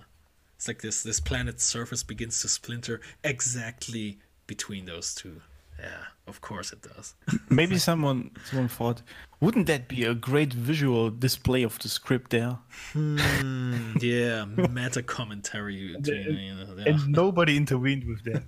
it's 0.55 0.67
like 0.67 0.81
this 0.81 1.03
this 1.03 1.19
planet's 1.19 1.63
surface 1.63 2.03
begins 2.03 2.41
to 2.41 2.49
splinter 2.49 3.01
exactly 3.23 4.19
between 4.47 4.85
those 4.85 5.13
two. 5.13 5.41
Yeah, 5.79 6.03
of 6.27 6.41
course 6.41 6.73
it 6.73 6.81
does. 6.81 7.13
Maybe 7.49 7.77
someone 7.77 8.31
someone 8.45 8.67
thought, 8.67 9.01
wouldn't 9.39 9.67
that 9.67 9.87
be 9.87 10.03
a 10.03 10.13
great 10.13 10.51
visual 10.51 11.09
display 11.09 11.63
of 11.63 11.79
the 11.79 11.87
script 11.87 12.31
there? 12.31 12.57
Hmm, 12.93 13.95
yeah, 14.01 14.45
meta 14.45 15.01
commentary 15.03 15.95
between 15.95 16.37
you 16.37 16.55
know, 16.55 16.75
yeah. 16.77 16.93
And 16.93 17.09
nobody 17.09 17.55
intervened 17.55 18.05
with 18.05 18.23
that. 18.25 18.43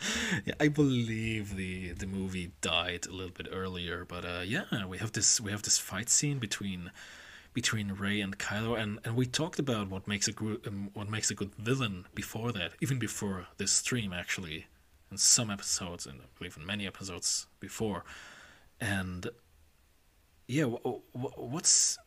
Yeah, 0.46 0.54
I 0.58 0.68
believe 0.68 1.56
the 1.56 1.92
the 1.92 2.06
movie 2.06 2.52
died 2.60 3.06
a 3.06 3.12
little 3.12 3.32
bit 3.32 3.48
earlier, 3.52 4.04
but 4.04 4.24
uh, 4.24 4.42
yeah, 4.44 4.86
we 4.86 4.98
have 4.98 5.12
this 5.12 5.40
we 5.40 5.50
have 5.50 5.62
this 5.62 5.78
fight 5.78 6.08
scene 6.08 6.38
between 6.38 6.90
between 7.52 7.92
Rey 7.92 8.20
and 8.20 8.38
Kylo, 8.38 8.78
and, 8.80 9.00
and 9.04 9.16
we 9.16 9.26
talked 9.26 9.58
about 9.58 9.90
what 9.90 10.06
makes 10.06 10.28
a 10.28 10.32
group 10.32 10.66
um, 10.66 10.90
what 10.94 11.10
makes 11.10 11.30
a 11.30 11.34
good 11.34 11.54
villain 11.56 12.06
before 12.14 12.52
that, 12.52 12.72
even 12.80 12.98
before 12.98 13.48
this 13.58 13.72
stream 13.72 14.12
actually, 14.12 14.66
in 15.10 15.18
some 15.18 15.50
episodes, 15.50 16.06
and 16.06 16.20
I 16.20 16.24
believe 16.38 16.56
in 16.56 16.64
many 16.64 16.86
episodes 16.86 17.46
before, 17.58 18.04
and 18.80 19.28
yeah, 20.46 20.64
wh- 20.64 21.00
wh- 21.12 21.38
what's 21.38 21.98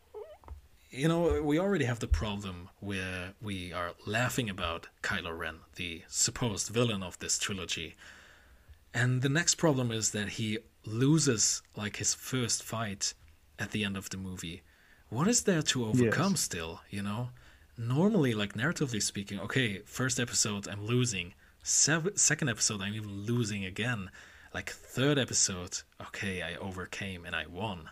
you 0.93 1.07
know, 1.07 1.41
we 1.41 1.59
already 1.59 1.85
have 1.85 1.99
the 1.99 2.07
problem 2.07 2.69
where 2.79 3.33
we 3.41 3.73
are 3.73 3.93
laughing 4.05 4.49
about 4.49 4.87
Kylo 5.01 5.37
Ren, 5.37 5.55
the 5.75 6.03
supposed 6.07 6.69
villain 6.69 7.01
of 7.03 7.17
this 7.19 7.39
trilogy. 7.39 7.95
And 8.93 9.21
the 9.21 9.29
next 9.29 9.55
problem 9.55 9.91
is 9.91 10.11
that 10.11 10.29
he 10.29 10.59
loses 10.85 11.61
like 11.75 11.97
his 11.97 12.13
first 12.13 12.61
fight 12.63 13.13
at 13.57 13.71
the 13.71 13.83
end 13.83 13.97
of 13.97 14.09
the 14.09 14.17
movie. 14.17 14.61
What 15.09 15.27
is 15.27 15.43
there 15.43 15.61
to 15.63 15.85
overcome 15.85 16.31
Yes. 16.33 16.41
still, 16.41 16.81
you 16.89 17.01
know? 17.01 17.29
Normally, 17.77 18.33
like 18.35 18.53
narratively 18.53 19.01
speaking, 19.01 19.39
okay, 19.39 19.79
first 19.85 20.19
episode 20.19 20.67
I'm 20.67 20.85
losing, 20.85 21.33
Sev- 21.63 22.11
second 22.15 22.49
episode 22.49 22.81
I'm 22.81 22.93
even 22.93 23.21
losing 23.23 23.63
again. 23.65 24.11
Like 24.53 24.69
third 24.69 25.17
episode, 25.17 25.79
okay, 25.99 26.41
I 26.43 26.55
overcame 26.55 27.25
and 27.25 27.35
I 27.35 27.47
won. 27.47 27.89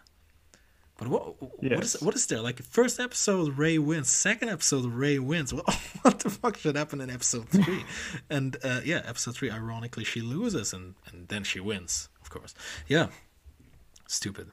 But 1.02 1.10
what 1.10 1.42
what 1.42 1.52
is 1.84 1.94
Yes. 1.96 2.02
what 2.04 2.14
is 2.14 2.28
there? 2.28 2.42
Like 2.42 2.62
first 2.62 3.00
episode 3.00 3.58
Rey 3.58 3.80
wins, 3.80 4.08
second 4.08 4.50
episode 4.50 4.86
Rey 4.86 5.18
wins. 5.18 5.52
What, 5.52 5.66
what 6.04 6.20
the 6.20 6.30
fuck 6.30 6.58
should 6.58 6.76
happen 6.76 7.02
in 7.02 7.10
episode 7.10 7.50
three? 7.58 7.84
and 8.30 8.56
uh, 8.64 8.82
yeah, 8.86 9.02
episode 9.06 9.34
three, 9.36 9.50
ironically, 9.50 10.04
she 10.04 10.22
loses 10.22 10.74
and 10.74 10.94
and 11.08 11.28
then 11.28 11.44
she 11.44 11.60
wins, 11.60 12.08
of 12.22 12.30
course. 12.30 12.54
Yeah, 12.88 13.08
stupid, 14.08 14.52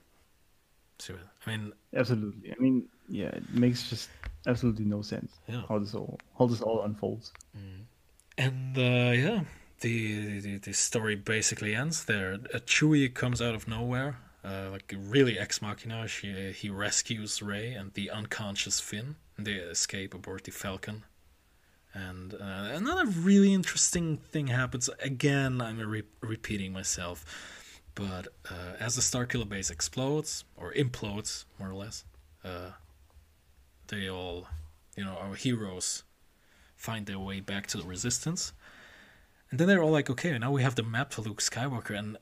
stupid. 0.98 1.24
I 1.46 1.50
mean, 1.50 1.72
Absolutely. 1.94 2.50
I 2.50 2.56
mean, 2.58 2.88
yeah, 3.10 3.28
it 3.28 3.44
makes 3.52 3.90
just 3.90 4.08
absolutely 4.46 4.86
no 4.86 5.02
sense 5.02 5.32
Yeah. 5.48 5.62
how 5.68 5.78
this 5.78 5.94
all 5.94 6.18
how 6.38 6.46
this 6.46 6.62
all 6.62 6.82
unfolds. 6.84 7.30
and 8.38 8.78
uh, 8.78 9.12
yeah, 9.14 9.40
the, 9.80 10.40
the 10.40 10.56
the 10.58 10.72
story 10.72 11.14
basically 11.14 11.74
ends 11.74 12.04
there. 12.06 12.38
Uh, 12.54 12.58
Chewie 12.66 13.12
comes 13.12 13.42
out 13.42 13.54
of 13.54 13.68
nowhere, 13.68 14.16
uh, 14.48 14.70
like 14.70 14.94
really 14.96 15.38
ex 15.38 15.60
machina. 15.60 16.08
She 16.08 16.52
he 16.52 16.70
rescues 16.70 17.42
Rey 17.42 17.72
and 17.72 17.92
the 17.94 18.10
unconscious 18.10 18.80
Finn. 18.80 19.16
They 19.38 19.52
escape 19.52 20.14
aboard 20.14 20.44
the 20.44 20.50
Falcon. 20.52 21.04
And 21.94 22.34
uh, 22.34 22.70
another 22.74 23.06
really 23.06 23.52
interesting 23.52 24.18
thing 24.18 24.48
happens. 24.48 24.88
Again, 25.02 25.60
I'm 25.60 25.78
re- 25.78 26.02
repeating 26.20 26.72
myself. 26.72 27.24
But 27.94 28.28
uh, 28.48 28.74
as 28.78 28.94
the 28.94 29.02
Starkiller 29.02 29.48
base 29.48 29.70
explodes, 29.70 30.44
or 30.56 30.72
implodes, 30.72 31.44
more 31.58 31.70
or 31.70 31.74
less, 31.74 32.04
uh, 32.44 32.70
they 33.88 34.08
all, 34.08 34.46
you 34.96 35.04
know, 35.04 35.16
our 35.20 35.34
heroes 35.34 36.04
find 36.76 37.06
their 37.06 37.18
way 37.18 37.40
back 37.40 37.66
to 37.68 37.78
the 37.78 37.84
Resistance. 37.84 38.52
And 39.50 39.58
then 39.58 39.66
they're 39.66 39.82
all 39.82 39.90
like, 39.90 40.10
okay, 40.10 40.38
now 40.38 40.52
we 40.52 40.62
have 40.62 40.76
the 40.76 40.82
map 40.84 41.10
to 41.12 41.22
Luke 41.22 41.40
Skywalker. 41.40 41.98
And, 41.98 42.18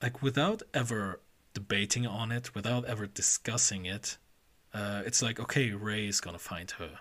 like, 0.00 0.22
without 0.22 0.62
ever 0.72 1.20
debating 1.54 2.06
on 2.06 2.30
it, 2.32 2.54
without 2.54 2.84
ever 2.84 3.06
discussing 3.06 3.86
it, 3.86 4.18
uh, 4.74 5.02
it's 5.06 5.22
like, 5.22 5.40
okay, 5.40 5.70
Rey 5.70 6.06
is 6.06 6.20
gonna 6.20 6.38
find 6.38 6.70
her. 6.72 6.98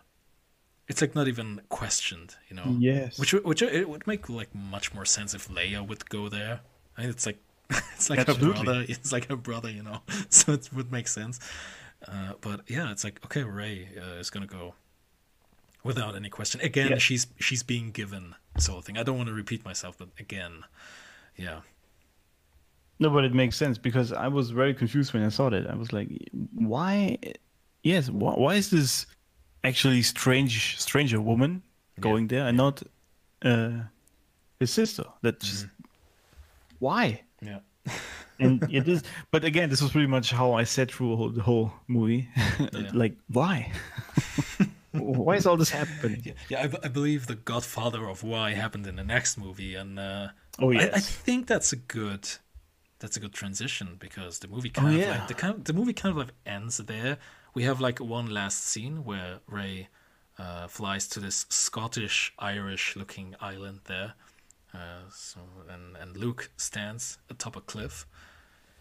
It's 0.88 1.02
like 1.02 1.16
not 1.16 1.28
even 1.28 1.62
questioned, 1.70 2.36
you 2.50 2.56
know. 2.56 2.76
Yes. 2.80 3.18
Which 3.20 3.34
which 3.34 3.62
it 3.62 3.90
would 3.90 4.06
make 4.06 4.30
like 4.30 4.54
much 4.54 4.94
more 4.94 5.06
sense 5.06 5.34
if 5.34 5.48
Leia 5.50 5.86
would 5.86 6.08
go 6.10 6.30
there. 6.30 6.62
I 6.98 7.02
mean, 7.02 7.10
it's 7.10 7.26
like 7.26 7.40
it's 7.96 8.10
like 8.10 8.28
her 8.28 8.34
brother. 8.36 8.86
It's 8.90 9.12
like 9.12 9.28
her 9.30 9.36
brother, 9.38 9.70
you 9.70 9.84
know. 9.84 10.02
So 10.30 10.54
it 10.54 10.70
would 10.74 10.92
make 10.92 11.08
sense. 11.08 11.40
Uh, 12.08 12.34
but 12.42 12.62
yeah, 12.68 12.92
it's 12.92 13.04
like 13.04 13.24
okay, 13.26 13.44
Rey 13.44 13.88
uh, 13.98 14.20
is 14.20 14.30
gonna 14.30 14.46
go 14.46 14.76
without 15.84 16.16
any 16.16 16.30
question. 16.30 16.60
Again, 16.62 16.92
Yeah. 16.92 16.98
she's 16.98 17.28
she's 17.40 17.64
being 17.64 17.92
given 17.92 18.36
this 18.54 18.68
whole 18.68 18.82
thing. 18.82 18.98
I 18.98 19.04
don't 19.04 19.18
want 19.18 19.30
to 19.30 19.34
repeat 19.34 19.64
myself, 19.66 19.98
but 19.98 20.10
again, 20.20 20.66
yeah, 21.38 21.62
No, 23.04 23.10
but 23.10 23.26
it 23.26 23.34
makes 23.34 23.56
sense 23.58 23.78
because 23.78 24.14
I 24.14 24.30
was 24.30 24.52
very 24.52 24.74
confused 24.74 25.14
when 25.14 25.24
I 25.24 25.30
saw 25.30 25.50
that. 25.50 25.70
I 25.70 25.76
was 25.76 25.92
like, 25.92 26.08
why? 26.72 27.18
Yes, 27.84 28.10
why, 28.10 28.34
why 28.44 28.54
is 28.56 28.70
this 28.70 29.06
actually 29.64 30.02
strange, 30.04 30.80
stranger 30.80 31.20
woman 31.20 31.62
going 32.00 32.28
there 32.28 32.48
and 32.48 32.56
not 32.56 32.82
uh, 33.44 33.72
his 34.60 34.72
sister? 34.72 35.04
That 35.22 35.42
just 35.42 35.68
why? 36.80 37.22
yeah. 37.42 37.60
And 38.40 38.64
it 38.72 38.88
is, 38.88 39.04
but 39.32 39.46
again, 39.46 39.70
this 39.70 39.82
was 39.82 39.92
pretty 39.92 40.08
much 40.08 40.32
how 40.32 40.54
I 40.54 40.64
sat 40.64 40.92
through 40.92 41.16
whole- 41.16 41.30
the 41.40 41.44
whole 41.44 41.72
movie. 41.88 42.28
Yeah. 42.60 42.90
like, 42.94 43.16
why? 43.28 43.72
why 44.92 45.36
is 45.36 45.46
all 45.46 45.58
this 45.58 45.70
happening? 45.70 46.22
Yeah, 46.26 46.34
yeah 46.50 46.62
I, 46.64 46.68
b- 46.68 46.78
I 46.84 46.88
believe 46.88 47.28
the 47.28 47.36
Godfather 47.36 48.08
of 48.10 48.24
Why 48.24 48.52
happened 48.54 48.88
in 48.88 48.96
the 48.96 49.04
next 49.04 49.38
movie, 49.38 49.76
and 49.76 50.00
uh, 50.00 50.28
Oh, 50.60 50.72
I, 50.74 50.90
I 50.94 51.00
think 51.00 51.48
that's 51.48 51.74
a 51.74 51.76
good 51.78 52.28
that's 53.04 53.18
a 53.18 53.20
good 53.20 53.34
transition 53.34 53.98
because 54.00 54.40
the 54.40 54.48
movie 54.48 54.72
Oh, 54.78 54.82
kind 54.82 54.96
of 54.96 55.02
yeah. 55.02 55.12
like 55.12 55.28
the 55.28 55.34
kind 55.34 55.54
of, 55.56 55.64
the 55.66 55.74
movie 55.74 55.92
kind 55.94 56.12
of 56.14 56.18
like 56.18 56.34
ends 56.46 56.78
there. 56.78 57.18
We 57.54 57.64
have 57.64 57.82
like 57.82 58.00
one 58.00 58.28
last 58.40 58.64
scene 58.64 59.04
where 59.04 59.40
Rey 59.46 59.90
uh, 60.40 60.68
flies 60.68 61.08
to 61.10 61.20
this 61.20 61.46
Scottish 61.50 62.34
Irish 62.40 62.96
looking 62.96 63.36
island 63.42 63.82
there, 63.86 64.14
uh, 64.74 65.04
so 65.12 65.40
and 65.70 65.98
and 66.02 66.16
Luke 66.18 66.50
stands 66.56 67.18
atop 67.30 67.56
a 67.58 67.62
cliff. 67.62 68.08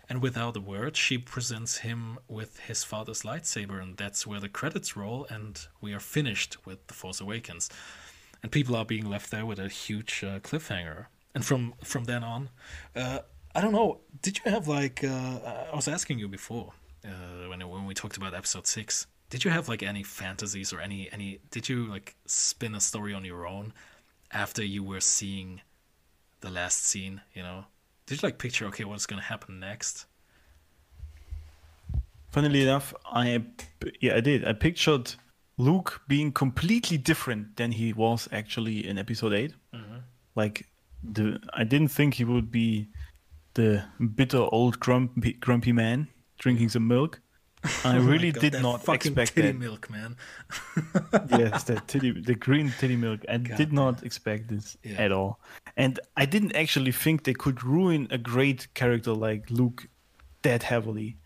And 0.09 0.23
without 0.23 0.57
a 0.57 0.61
word, 0.61 0.97
she 0.97 1.17
presents 1.19 1.79
him 1.79 2.19
with 2.29 2.59
his 2.69 2.85
father's 2.85 3.23
lightsaber, 3.23 3.81
and 3.83 3.97
that's 3.97 4.27
where 4.27 4.41
the 4.41 4.49
credits 4.49 4.97
roll, 4.97 5.27
and 5.31 5.67
we 5.81 5.95
are 5.95 6.01
finished 6.01 6.57
with 6.67 6.87
The 6.87 6.95
Force 6.95 7.21
Awakens. 7.21 7.71
And 8.43 8.53
people 8.53 8.77
are 8.77 8.85
being 8.85 9.09
left 9.09 9.31
there 9.31 9.47
with 9.47 9.59
a 9.59 9.69
huge 9.69 10.23
uh, 10.25 10.39
cliffhanger. 10.41 11.07
And 11.35 11.45
from 11.45 11.75
from 11.83 12.05
then 12.05 12.23
on, 12.25 12.51
uh, 12.95 13.21
I 13.55 13.61
don't 13.61 13.73
know. 13.73 14.01
Did 14.23 14.39
you 14.39 14.51
have 14.51 14.69
like 14.69 15.05
uh, 15.05 15.39
I 15.73 15.77
was 15.77 15.89
asking 15.89 16.19
you 16.19 16.29
before 16.29 16.73
uh, 17.05 17.49
when 17.49 17.67
when 17.69 17.87
we 17.87 17.95
talked 17.95 18.17
about 18.17 18.35
episode 18.35 18.67
six? 18.67 19.07
Did 19.31 19.45
you 19.45 19.51
have 19.51 19.69
like 19.69 19.83
any 19.83 20.03
fantasies 20.03 20.73
or 20.73 20.81
any 20.81 21.11
any? 21.13 21.41
Did 21.51 21.69
you 21.69 21.87
like 21.87 22.15
spin 22.27 22.75
a 22.75 22.81
story 22.81 23.15
on 23.15 23.25
your 23.25 23.47
own 23.47 23.73
after 24.31 24.65
you 24.65 24.83
were 24.83 25.01
seeing 25.01 25.61
the 26.41 26.51
last 26.51 26.85
scene? 26.85 27.21
You 27.35 27.43
know, 27.43 27.65
did 28.07 28.23
you 28.23 28.27
like 28.27 28.39
picture 28.39 28.67
okay 28.67 28.85
what's 28.85 29.07
gonna 29.07 29.23
happen 29.23 29.61
next? 29.61 30.07
Funnily 32.31 32.63
enough, 32.63 32.95
I 33.05 33.45
yeah 34.01 34.17
I 34.17 34.21
did. 34.21 34.47
I 34.47 34.55
pictured 34.55 35.15
Luke 35.59 36.01
being 36.09 36.33
completely 36.33 36.97
different 36.97 37.57
than 37.57 37.73
he 37.73 37.93
was 37.93 38.29
actually 38.33 38.87
in 38.87 38.99
Episode 38.99 39.35
8 39.35 39.53
Like 40.35 40.67
the 41.03 41.41
I 41.53 41.65
didn't 41.65 41.89
think 41.89 42.15
he 42.15 42.25
would 42.25 42.51
be 42.51 42.89
the 43.55 43.85
bitter 44.15 44.47
old 44.53 44.81
grumpy 44.81 45.35
grumpy 45.35 45.73
man 45.73 46.09
drinking 46.39 46.69
some 46.71 46.87
milk. 46.89 47.21
I 47.85 47.97
Oh 47.99 48.01
really 48.01 48.33
God, 48.33 48.41
did 48.41 48.53
that 48.55 48.63
not 48.63 48.85
fucking 48.85 49.13
expect 49.13 49.35
titty 49.37 49.53
that. 49.53 49.59
milk, 49.59 49.89
man. 49.91 50.17
yes, 51.31 51.65
the 51.65 51.81
titty, 51.87 52.11
the 52.11 52.35
green 52.35 52.73
titty 52.79 52.97
milk. 52.97 53.21
I 53.29 53.39
God, 53.39 53.57
did 53.57 53.73
not 53.73 54.03
expect 54.03 54.49
this 54.49 54.77
Yeah. 54.83 55.01
at 55.05 55.13
all, 55.13 55.39
and 55.77 56.01
I 56.17 56.27
didn't 56.27 56.57
actually 56.57 56.93
think 56.93 57.23
they 57.25 57.35
could 57.35 57.63
ruin 57.63 58.09
a 58.11 58.19
great 58.19 58.73
character 58.75 59.13
like 59.13 59.51
Luke 59.51 59.87
that 60.43 60.65
heavily, 60.65 61.19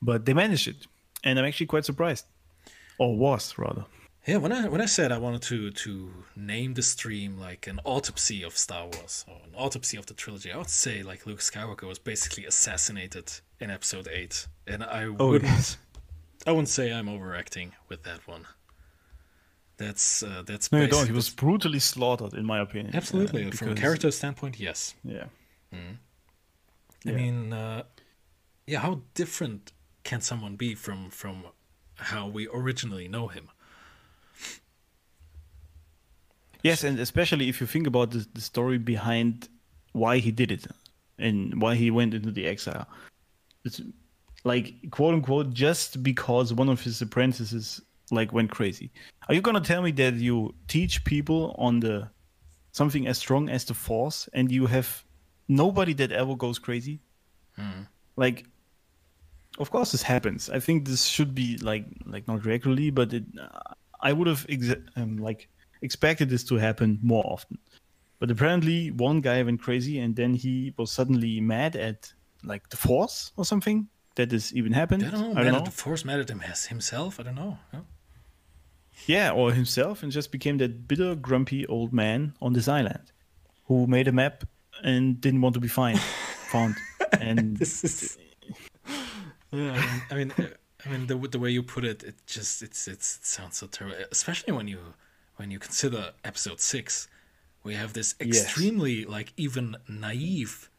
but 0.00 0.24
they 0.24 0.32
managed 0.34 0.66
it, 0.68 0.86
and 1.24 1.38
I'm 1.38 1.44
actually 1.44 1.66
quite 1.66 1.84
surprised, 1.84 2.24
or 2.98 3.16
was 3.16 3.58
rather. 3.58 3.84
Yeah, 4.26 4.36
when 4.36 4.52
I 4.52 4.68
when 4.68 4.80
I 4.80 4.86
said 4.86 5.10
I 5.10 5.18
wanted 5.18 5.42
to 5.42 5.70
to 5.72 6.12
name 6.36 6.74
the 6.74 6.82
stream 6.82 7.38
like 7.38 7.66
an 7.66 7.80
autopsy 7.84 8.44
of 8.44 8.56
Star 8.56 8.84
Wars 8.86 9.24
or 9.28 9.34
an 9.44 9.54
autopsy 9.56 9.96
of 9.96 10.06
the 10.06 10.14
trilogy, 10.14 10.52
I 10.52 10.58
would 10.58 10.70
say 10.70 11.02
like 11.02 11.26
Luke 11.26 11.40
Skywalker 11.40 11.88
was 11.88 11.98
basically 11.98 12.46
assassinated 12.46 13.32
in 13.58 13.70
Episode 13.70 14.06
Eight, 14.08 14.46
and 14.66 14.84
I 14.84 15.04
Oh, 15.18 15.30
wouldn't. 15.30 15.76
I 16.46 16.50
wouldn't 16.52 16.68
say 16.68 16.92
I'm 16.92 17.08
overacting 17.08 17.72
with 17.88 18.04
that 18.04 18.26
one. 18.28 18.46
That's 19.76 20.22
uh, 20.22 20.42
that's 20.46 20.70
No, 20.70 20.82
you 20.82 20.86
don't. 20.86 21.06
He 21.06 21.12
was 21.12 21.28
brutally 21.28 21.80
slaughtered, 21.80 22.34
in 22.34 22.44
my 22.46 22.60
opinion. 22.60 22.94
absolutely 22.94 23.46
uh, 23.46 23.50
from 23.50 23.70
a 23.70 23.74
character 23.74 24.10
standpoint, 24.12 24.60
yes. 24.60 24.94
Yeah. 25.02 25.24
I 25.72 25.76
Yeah. 27.04 27.12
mean, 27.16 27.52
uh, 27.52 27.82
yeah, 28.66 28.78
how 28.80 29.00
different 29.14 29.72
can 30.04 30.20
someone 30.20 30.54
be 30.56 30.76
from 30.76 31.10
from 31.10 31.46
how 31.96 32.28
we 32.28 32.46
originally 32.52 33.08
know 33.08 33.26
him? 33.28 33.48
Yes, 36.62 36.84
and 36.84 36.98
especially 36.98 37.48
if 37.48 37.60
you 37.60 37.66
think 37.66 37.86
about 37.86 38.12
the, 38.12 38.26
the 38.34 38.40
story 38.40 38.78
behind 38.78 39.48
why 39.92 40.18
he 40.18 40.30
did 40.30 40.50
it 40.50 40.66
and 41.18 41.60
why 41.60 41.74
he 41.74 41.90
went 41.90 42.14
into 42.14 42.30
the 42.30 42.46
exile. 42.46 42.86
It's 43.64 43.80
like 44.44 44.74
quote 44.90 45.14
unquote 45.14 45.52
just 45.52 46.02
because 46.02 46.52
one 46.52 46.68
of 46.68 46.80
his 46.80 47.00
apprentices 47.02 47.80
like 48.10 48.32
went 48.32 48.50
crazy. 48.50 48.90
Are 49.28 49.34
you 49.34 49.40
gonna 49.40 49.60
tell 49.60 49.82
me 49.82 49.92
that 49.92 50.14
you 50.14 50.54
teach 50.68 51.04
people 51.04 51.54
on 51.58 51.80
the 51.80 52.08
something 52.72 53.06
as 53.06 53.18
strong 53.18 53.48
as 53.48 53.64
the 53.64 53.74
force 53.74 54.28
and 54.32 54.50
you 54.50 54.66
have 54.66 55.04
nobody 55.48 55.92
that 55.94 56.12
ever 56.12 56.34
goes 56.34 56.58
crazy? 56.58 57.00
Like 58.16 58.46
of 59.58 59.70
course 59.70 59.92
this 59.92 60.02
happens. 60.02 60.48
I 60.50 60.58
think 60.60 60.86
this 60.86 61.04
should 61.04 61.34
be 61.34 61.58
like 61.58 61.84
like 62.06 62.26
not 62.26 62.44
regularly, 62.44 62.90
but 62.90 63.12
it, 63.12 63.24
I 64.00 64.12
would 64.12 64.26
have 64.26 64.46
exa- 64.48 64.84
um, 64.96 65.18
like 65.18 65.48
expected 65.82 66.30
this 66.30 66.44
to 66.44 66.56
happen 66.56 66.98
more 67.02 67.24
often. 67.26 67.58
But 68.18 68.30
apparently, 68.30 68.90
one 68.90 69.20
guy 69.20 69.42
went 69.42 69.60
crazy, 69.60 69.98
and 69.98 70.14
then 70.14 70.34
he 70.34 70.72
was 70.76 70.92
suddenly 70.92 71.40
mad 71.40 71.76
at 71.76 72.12
like 72.44 72.68
the 72.70 72.76
force 72.76 73.32
or 73.36 73.44
something 73.44 73.88
that 74.14 74.30
this 74.30 74.52
even 74.54 74.72
happened. 74.72 75.04
I 75.04 75.10
don't 75.10 75.20
know. 75.20 75.40
I 75.40 75.44
don't 75.44 75.52
know. 75.52 75.64
the 75.64 75.70
force 75.70 76.04
mad 76.04 76.20
at 76.20 76.30
him 76.30 76.40
himself. 76.40 77.18
I 77.18 77.24
don't 77.24 77.34
know. 77.34 77.58
Yeah. 77.72 77.80
Yeah, 79.06 79.32
or 79.32 79.52
himself, 79.52 80.02
and 80.02 80.12
just 80.12 80.30
became 80.30 80.58
that 80.58 80.86
bitter, 80.86 81.16
grumpy 81.16 81.66
old 81.66 81.92
man 81.92 82.34
on 82.40 82.52
this 82.52 82.68
island 82.68 83.10
who 83.64 83.86
made 83.86 84.06
a 84.06 84.12
map 84.12 84.44
and 84.84 85.20
didn't 85.20 85.40
want 85.40 85.54
to 85.54 85.60
be 85.60 85.68
fined, 85.68 85.98
found. 86.52 86.76
And 87.20 87.56
This 87.62 87.84
is. 87.84 88.18
Yeah, 89.54 90.00
I 90.10 90.14
mean, 90.14 90.32
I 90.38 90.40
mean, 90.40 90.52
I 90.86 90.88
mean, 90.88 91.06
the 91.06 91.16
the 91.28 91.38
way 91.38 91.50
you 91.50 91.62
put 91.62 91.84
it, 91.84 92.02
it 92.02 92.14
just 92.26 92.62
it's 92.62 92.88
it's 92.88 93.16
it 93.16 93.24
sounds 93.26 93.58
so 93.58 93.66
terrible. 93.66 93.98
Especially 94.10 94.52
when 94.54 94.66
you 94.66 94.78
when 95.36 95.50
you 95.50 95.58
consider 95.58 96.12
episode 96.24 96.60
six, 96.60 97.08
we 97.64 97.74
have 97.74 97.92
this 97.92 98.14
Yes. 98.20 98.44
extremely 98.44 99.04
like 99.04 99.32
even 99.36 99.76
naive, 99.88 100.70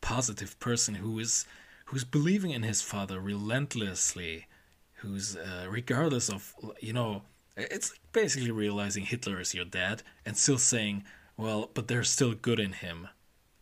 positive 0.00 0.58
person 0.60 0.96
who 0.96 1.18
is 1.18 1.46
who's 1.86 2.04
believing 2.04 2.52
in 2.52 2.62
his 2.62 2.80
father 2.80 3.20
relentlessly, 3.20 4.46
who's 4.94 5.36
uh, 5.36 5.66
regardless 5.68 6.28
of 6.30 6.54
you 6.80 6.92
know, 6.92 7.22
it's 7.56 7.92
basically 8.12 8.50
realizing 8.50 9.04
Hitler 9.04 9.40
is 9.40 9.54
your 9.54 9.64
dad 9.64 10.02
and 10.24 10.36
still 10.36 10.58
saying, 10.58 11.04
well, 11.36 11.70
but 11.74 11.88
there's 11.88 12.08
still 12.10 12.34
good 12.34 12.58
in 12.60 12.72
him. 12.72 13.08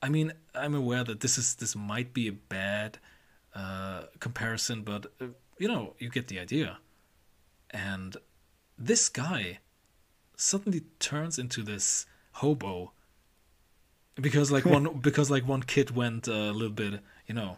I 0.03 0.09
mean, 0.09 0.33
I'm 0.55 0.75
aware 0.75 1.05
that 1.05 1.21
this 1.21 1.39
is 1.39 1.57
this 1.57 1.75
might 1.77 2.15
be 2.15 2.29
a 2.29 2.33
bad 2.33 2.99
uh, 3.55 4.03
comparison, 4.21 4.83
but 4.83 5.07
uh, 5.21 5.27
you 5.59 5.69
know, 5.69 5.95
you 5.99 6.09
get 6.09 6.29
the 6.29 6.39
idea. 6.39 6.79
And 7.71 8.17
this 8.79 9.09
guy 9.09 9.59
suddenly 10.41 10.83
turns 10.99 11.39
into 11.39 11.63
this 11.63 12.07
hobo 12.33 12.93
because 14.17 14.51
like 14.51 14.65
one 14.65 14.99
because 15.03 15.31
like 15.31 15.47
one 15.47 15.63
kid 15.63 15.95
went 15.95 16.29
a 16.29 16.53
little 16.53 16.71
bit, 16.71 17.01
you 17.27 17.35
know, 17.35 17.57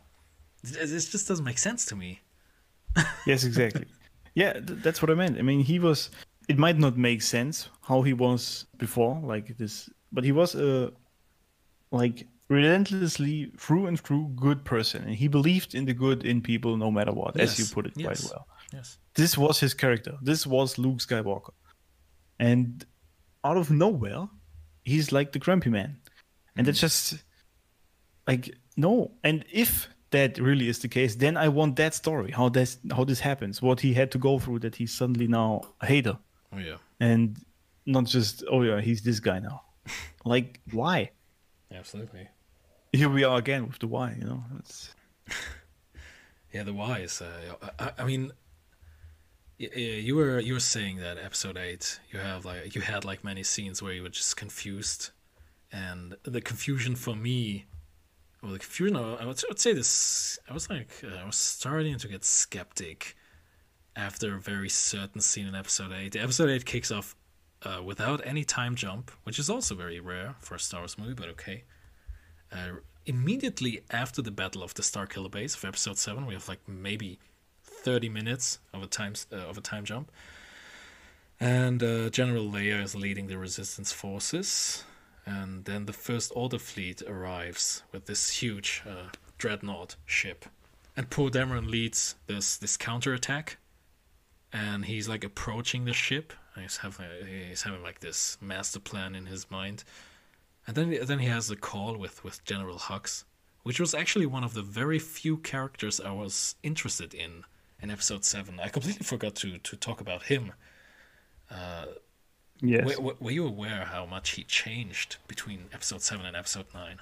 it, 0.62 0.76
it 0.76 0.88
just 0.88 1.28
doesn't 1.28 1.44
make 1.44 1.58
sense 1.58 1.84
to 1.86 1.96
me. 1.96 2.20
yes, 3.26 3.44
exactly. 3.44 3.86
yeah, 4.34 4.52
th- 4.54 4.80
that's 4.82 5.00
what 5.00 5.10
I 5.10 5.14
meant. 5.14 5.38
I 5.38 5.42
mean, 5.42 5.60
he 5.60 5.78
was. 5.78 6.10
It 6.48 6.58
might 6.58 6.76
not 6.76 6.96
make 6.96 7.22
sense 7.22 7.68
how 7.82 8.02
he 8.02 8.12
was 8.12 8.66
before, 8.76 9.20
like 9.22 9.56
this, 9.58 9.88
but 10.10 10.24
he 10.24 10.32
was 10.32 10.54
a 10.54 10.92
like 11.92 12.26
relentlessly 12.48 13.52
through 13.56 13.86
and 13.86 13.98
through 13.98 14.32
good 14.34 14.64
person, 14.64 15.04
and 15.04 15.14
he 15.14 15.28
believed 15.28 15.74
in 15.74 15.84
the 15.84 15.94
good 15.94 16.24
in 16.24 16.42
people 16.42 16.76
no 16.76 16.90
matter 16.90 17.12
what, 17.12 17.38
as 17.38 17.58
you 17.58 17.64
put 17.72 17.86
it 17.86 17.92
yes. 17.96 18.06
quite 18.06 18.32
well. 18.32 18.46
Yes. 18.72 18.98
This 19.14 19.38
was 19.38 19.60
his 19.60 19.74
character. 19.74 20.18
This 20.20 20.46
was 20.46 20.78
Luke 20.78 20.98
Skywalker, 20.98 21.52
and 22.42 22.84
out 23.44 23.56
of 23.56 23.70
nowhere, 23.70 24.28
he's 24.84 25.12
like 25.12 25.30
the 25.32 25.38
grumpy 25.38 25.70
man, 25.70 25.96
and 26.56 26.68
it's 26.68 26.80
just 26.80 27.22
like 28.26 28.54
no. 28.76 29.12
And 29.22 29.44
if 29.52 29.88
that 30.10 30.38
really 30.38 30.68
is 30.68 30.78
the 30.80 30.88
case, 30.88 31.16
then 31.16 31.36
I 31.36 31.48
want 31.48 31.76
that 31.76 31.94
story. 31.94 32.30
How 32.32 32.48
this 32.50 32.78
how 32.96 33.04
this 33.04 33.20
happens, 33.20 33.62
what 33.62 33.80
he 33.80 33.94
had 33.94 34.10
to 34.10 34.18
go 34.18 34.38
through, 34.38 34.60
that 34.60 34.74
he's 34.76 34.92
suddenly 34.92 35.28
now 35.28 35.60
a 35.80 35.86
hater, 35.86 36.18
Oh 36.52 36.58
yeah. 36.58 36.78
and 37.00 37.36
not 37.86 38.04
just 38.04 38.44
oh 38.50 38.62
yeah, 38.62 38.80
he's 38.80 39.02
this 39.02 39.20
guy 39.20 39.38
now. 39.40 39.62
like 40.24 40.60
why? 40.72 41.10
Absolutely. 41.70 42.28
Here 42.92 43.08
we 43.08 43.24
are 43.24 43.38
again 43.38 43.66
with 43.68 43.78
the 43.78 43.86
why. 43.86 44.16
You 44.18 44.26
know, 44.26 44.44
it's 44.58 44.94
Yeah, 46.52 46.64
the 46.64 46.74
why 46.74 46.98
is. 46.98 47.22
Uh, 47.22 47.54
I, 47.78 48.02
I 48.02 48.04
mean, 48.04 48.30
you 49.74 50.16
were 50.16 50.40
you 50.40 50.54
were 50.54 50.60
saying 50.60 50.96
that 50.98 51.18
episode 51.18 51.56
eight, 51.56 52.00
you 52.10 52.18
have 52.18 52.44
like 52.44 52.74
you 52.74 52.80
had 52.80 53.04
like 53.04 53.22
many 53.22 53.42
scenes 53.42 53.82
where 53.82 53.92
you 53.92 54.02
were 54.02 54.08
just 54.08 54.36
confused, 54.36 55.10
and 55.70 56.16
the 56.24 56.40
confusion 56.40 56.96
for 56.96 57.14
me, 57.14 57.66
well, 58.42 58.52
the 58.52 58.58
confusion. 58.58 58.96
I 58.96 59.24
would, 59.24 59.44
I 59.44 59.48
would 59.48 59.60
say 59.60 59.72
this. 59.72 60.38
I 60.48 60.52
was 60.52 60.68
like, 60.68 60.90
uh, 61.04 61.16
I 61.22 61.26
was 61.26 61.36
starting 61.36 61.96
to 61.96 62.08
get 62.08 62.24
skeptic 62.24 63.16
after 63.94 64.34
a 64.34 64.40
very 64.40 64.68
certain 64.68 65.20
scene 65.20 65.46
in 65.46 65.54
episode 65.54 65.92
eight. 65.92 66.16
Episode 66.16 66.50
eight 66.50 66.64
kicks 66.64 66.90
off 66.90 67.14
uh, 67.62 67.80
without 67.84 68.26
any 68.26 68.44
time 68.44 68.74
jump, 68.74 69.10
which 69.24 69.38
is 69.38 69.48
also 69.48 69.74
very 69.74 70.00
rare 70.00 70.34
for 70.40 70.56
a 70.56 70.58
Star 70.58 70.80
Wars 70.80 70.98
movie, 70.98 71.14
but 71.14 71.28
okay. 71.28 71.64
Uh, 72.50 72.78
immediately 73.06 73.82
after 73.90 74.22
the 74.22 74.30
Battle 74.30 74.62
of 74.62 74.74
the 74.74 74.82
Starkiller 74.82 75.30
Base 75.30 75.54
of 75.54 75.64
Episode 75.64 75.98
Seven, 75.98 76.26
we 76.26 76.34
have 76.34 76.48
like 76.48 76.60
maybe 76.68 77.18
thirty 77.82 78.08
minutes 78.08 78.58
of 78.72 78.82
a 78.82 78.86
time 78.86 79.14
uh, 79.32 79.36
of 79.36 79.58
a 79.58 79.60
time 79.60 79.84
jump, 79.84 80.10
and 81.40 81.82
uh, 81.82 82.10
General 82.10 82.44
Leia 82.44 82.82
is 82.82 82.94
leading 82.94 83.26
the 83.28 83.38
Resistance 83.38 83.92
forces, 83.92 84.84
and 85.26 85.64
then 85.64 85.86
the 85.86 85.92
First 85.92 86.32
Order 86.34 86.58
fleet 86.58 87.02
arrives 87.02 87.82
with 87.92 88.06
this 88.06 88.30
huge 88.30 88.82
uh, 88.88 89.08
dreadnought 89.38 89.96
ship, 90.06 90.46
and 90.96 91.10
Poe 91.10 91.30
Dameron 91.30 91.68
leads 91.70 92.16
this 92.26 92.56
this 92.56 92.76
counterattack, 92.76 93.58
and 94.52 94.84
he's 94.84 95.08
like 95.08 95.24
approaching 95.24 95.84
the 95.84 95.92
ship. 95.92 96.32
He's 96.54 96.78
having 96.78 97.06
he's 97.48 97.62
having 97.62 97.82
like 97.82 98.00
this 98.00 98.38
master 98.40 98.80
plan 98.80 99.14
in 99.14 99.26
his 99.26 99.50
mind. 99.50 99.84
And 100.64 100.76
then 100.76 100.96
then 101.06 101.18
he 101.18 101.26
has 101.26 101.50
a 101.50 101.56
call 101.56 101.96
with, 101.96 102.22
with 102.22 102.44
General 102.44 102.78
Hux, 102.78 103.24
which 103.64 103.80
was 103.80 103.94
actually 103.94 104.26
one 104.26 104.44
of 104.44 104.54
the 104.54 104.62
very 104.62 105.00
few 105.00 105.36
characters 105.38 105.98
I 106.00 106.12
was 106.12 106.54
interested 106.62 107.14
in 107.14 107.42
in 107.82 107.90
episode 107.90 108.24
seven. 108.24 108.60
I 108.60 108.68
completely 108.68 109.04
forgot 109.04 109.34
to, 109.36 109.58
to 109.58 109.76
talk 109.76 110.00
about 110.00 110.24
him. 110.24 110.52
yes. 112.60 112.96
Were, 112.98 113.30
you 113.30 113.46
aware 113.46 113.84
how 113.86 114.06
much 114.06 114.30
he 114.30 114.44
changed 114.44 115.16
between 115.26 115.66
episode 115.72 116.02
seven 116.02 116.24
and 116.24 116.36
episode 116.36 116.66
nine? 116.72 117.00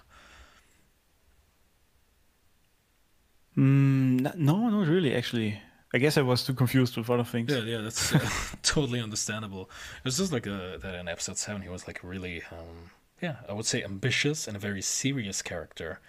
Mm, 3.57 4.37
no, 4.37 4.69
not 4.69 4.89
really. 4.89 5.15
Actually, 5.15 5.61
I 5.93 5.99
guess 5.99 6.17
I 6.17 6.23
was 6.23 6.45
too 6.45 6.55
confused 6.55 6.97
with 6.97 7.11
other 7.11 7.25
things. 7.25 7.53
Yeah, 7.53 7.61
yeah, 7.61 7.79
that's 7.79 8.15
uh, 8.15 8.29
totally 8.63 9.01
understandable. 9.01 9.63
It 9.99 10.05
was 10.05 10.17
just 10.17 10.33
like 10.33 10.47
a, 10.47 10.79
that 10.81 10.95
in 10.95 11.09
episode 11.09 11.37
seven 11.37 11.63
he 11.63 11.69
was 11.69 11.87
like 11.87 12.01
really, 12.03 12.43
um, 12.51 12.91
yeah, 13.21 13.37
I 13.49 13.53
would 13.53 13.67
say 13.67 13.83
ambitious 13.83 14.47
and 14.47 14.57
a 14.57 14.61
very 14.61 14.83
serious 14.83 15.43
character. 15.43 16.01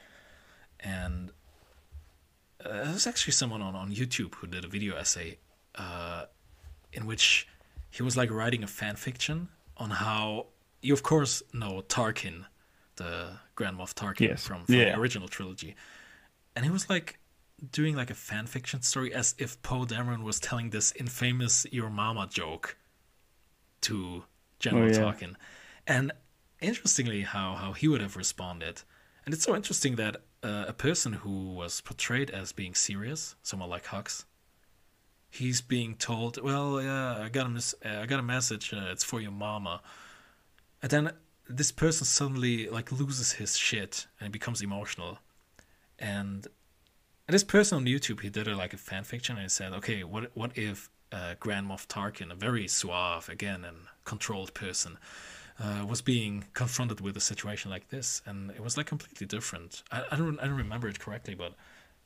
And 0.79 1.31
uh, 2.65 2.83
there's 2.85 3.07
actually 3.07 3.33
someone 3.33 3.61
on, 3.61 3.75
on 3.75 3.91
YouTube 3.91 4.35
who 4.35 4.47
did 4.47 4.63
a 4.65 4.67
video 4.67 4.95
essay 4.95 5.37
uh, 5.75 6.25
in 6.93 7.05
which 7.05 7.47
he 7.89 8.03
was 8.03 8.15
like 8.17 8.29
writing 8.31 8.63
a 8.63 8.67
fan 8.67 8.95
fiction 8.95 9.49
on 9.77 9.89
how 9.89 10.47
you 10.81 10.93
of 10.93 11.03
course 11.03 11.43
know 11.53 11.81
Tarkin, 11.87 12.45
the 12.95 13.39
Grand 13.55 13.77
Moff 13.77 13.93
Tarkin 13.93 14.29
Yes. 14.29 14.45
from, 14.47 14.65
from 14.65 14.75
Yeah. 14.75 14.91
the 14.95 14.99
original 14.99 15.27
trilogy, 15.27 15.75
and 16.55 16.65
he 16.65 16.71
was 16.71 16.89
like 16.89 17.19
doing 17.71 17.95
like 17.95 18.09
a 18.09 18.15
fan 18.15 18.47
fiction 18.47 18.81
story 18.81 19.13
as 19.13 19.35
if 19.37 19.61
Poe 19.61 19.85
Dameron 19.85 20.23
was 20.23 20.39
telling 20.39 20.71
this 20.71 20.91
infamous 20.93 21.65
"Your 21.71 21.89
Mama" 21.89 22.27
joke 22.29 22.77
to 23.81 24.23
General 24.59 24.85
Oh, 24.85 24.87
yeah. 24.87 24.99
Tarkin, 24.99 25.35
and 25.87 26.11
interestingly, 26.59 27.21
how 27.21 27.55
how 27.55 27.73
he 27.73 27.87
would 27.87 28.01
have 28.01 28.15
responded, 28.15 28.81
and 29.25 29.33
it's 29.33 29.43
so 29.43 29.55
interesting 29.55 29.95
that 29.95 30.17
uh, 30.43 30.65
a 30.67 30.73
person 30.73 31.13
who 31.13 31.53
was 31.53 31.81
portrayed 31.81 32.29
as 32.29 32.51
being 32.51 32.73
serious, 32.73 33.35
someone 33.43 33.69
like 33.69 33.85
Hux, 33.85 34.25
he's 35.29 35.61
being 35.61 35.95
told, 35.95 36.41
"Well, 36.41 36.81
yeah, 36.81 37.17
I 37.17 37.29
got 37.29 37.47
a 37.47 37.75
uh, 37.85 38.01
I 38.03 38.05
got 38.05 38.19
a 38.19 38.23
message. 38.23 38.73
Uh, 38.73 38.89
it's 38.91 39.03
for 39.03 39.21
your 39.21 39.31
mama," 39.31 39.81
and 40.81 40.91
then 40.91 41.11
this 41.47 41.71
person 41.71 42.05
suddenly 42.05 42.69
like 42.69 42.91
loses 42.91 43.33
his 43.33 43.57
shit 43.57 44.07
and 44.19 44.31
becomes 44.31 44.61
emotional, 44.61 45.19
and 45.97 46.47
and 47.27 47.33
this 47.33 47.43
person 47.43 47.77
on 47.77 47.85
YouTube, 47.85 48.21
he 48.21 48.29
did 48.29 48.47
a, 48.47 48.55
like 48.55 48.73
a 48.73 48.77
fan 48.77 49.03
fiction, 49.03 49.35
and 49.35 49.43
he 49.43 49.49
said, 49.49 49.73
"Okay, 49.73 50.03
what 50.03 50.31
what 50.35 50.57
if 50.57 50.89
uh, 51.11 51.35
Grand 51.39 51.67
Moff 51.67 51.87
Tarkin, 51.87 52.31
a 52.31 52.35
very 52.35 52.67
suave 52.67 53.29
again 53.29 53.63
and 53.65 53.77
controlled 54.05 54.53
person, 54.53 54.97
uh, 55.61 55.85
was 55.85 56.01
being 56.01 56.45
confronted 56.53 57.01
with 57.01 57.15
a 57.17 57.21
situation 57.21 57.69
like 57.69 57.89
this, 57.89 58.21
and 58.25 58.51
it 58.51 58.61
was 58.61 58.77
like 58.77 58.87
completely 58.87 59.27
different. 59.27 59.83
I, 59.91 60.03
I 60.11 60.15
don't 60.15 60.39
I 60.39 60.45
don't 60.45 60.57
remember 60.57 60.87
it 60.87 60.99
correctly, 60.99 61.35
but 61.35 61.53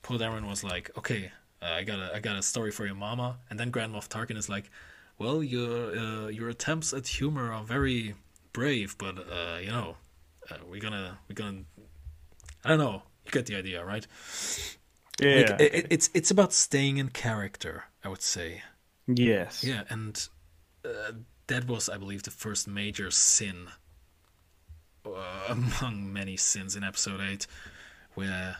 Poe 0.01 0.17
Dameron 0.17 0.47
was 0.47 0.63
like, 0.63 0.91
"Okay, 0.97 1.31
uh, 1.61 1.65
I 1.65 1.83
got 1.83 1.99
a 1.99 2.15
I 2.15 2.19
got 2.19 2.35
a 2.35 2.43
story 2.43 2.71
for 2.71 2.85
your 2.85 2.95
mama," 2.95 3.37
and 3.49 3.59
then 3.59 3.71
Grand 3.71 3.93
Moff 3.93 4.09
Tarkin 4.09 4.37
is 4.37 4.49
like, 4.49 4.69
"Well, 5.17 5.41
your 5.41 5.97
uh, 5.97 6.27
your 6.27 6.49
attempts 6.49 6.93
at 6.93 7.07
humor 7.07 7.53
are 7.53 7.63
very 7.63 8.15
brave, 8.51 8.97
but 8.97 9.17
uh, 9.19 9.57
you 9.61 9.71
know, 9.71 9.95
uh, 10.51 10.57
we're 10.69 10.81
gonna 10.81 11.19
we're 11.29 11.35
gonna 11.35 11.63
I 12.63 12.69
don't 12.69 12.79
know. 12.79 13.03
You 13.25 13.31
get 13.31 13.45
the 13.45 13.55
idea, 13.55 13.83
right? 13.85 14.05
Yeah. 15.19 15.35
Like, 15.37 15.61
it, 15.61 15.87
it's 15.89 16.09
it's 16.13 16.31
about 16.31 16.51
staying 16.51 16.97
in 16.97 17.09
character, 17.09 17.85
I 18.03 18.09
would 18.09 18.21
say. 18.21 18.63
yes. 19.07 19.63
Yeah, 19.63 19.83
and 19.89 20.27
uh, 20.83 21.13
that 21.47 21.67
was, 21.67 21.89
I 21.89 21.97
believe, 21.97 22.23
the 22.23 22.31
first 22.31 22.67
major 22.67 23.11
sin 23.11 23.67
uh, 25.05 25.09
among 25.49 26.11
many 26.11 26.37
sins 26.37 26.75
in 26.75 26.83
Episode 26.83 27.21
Eight, 27.21 27.47
where 28.15 28.57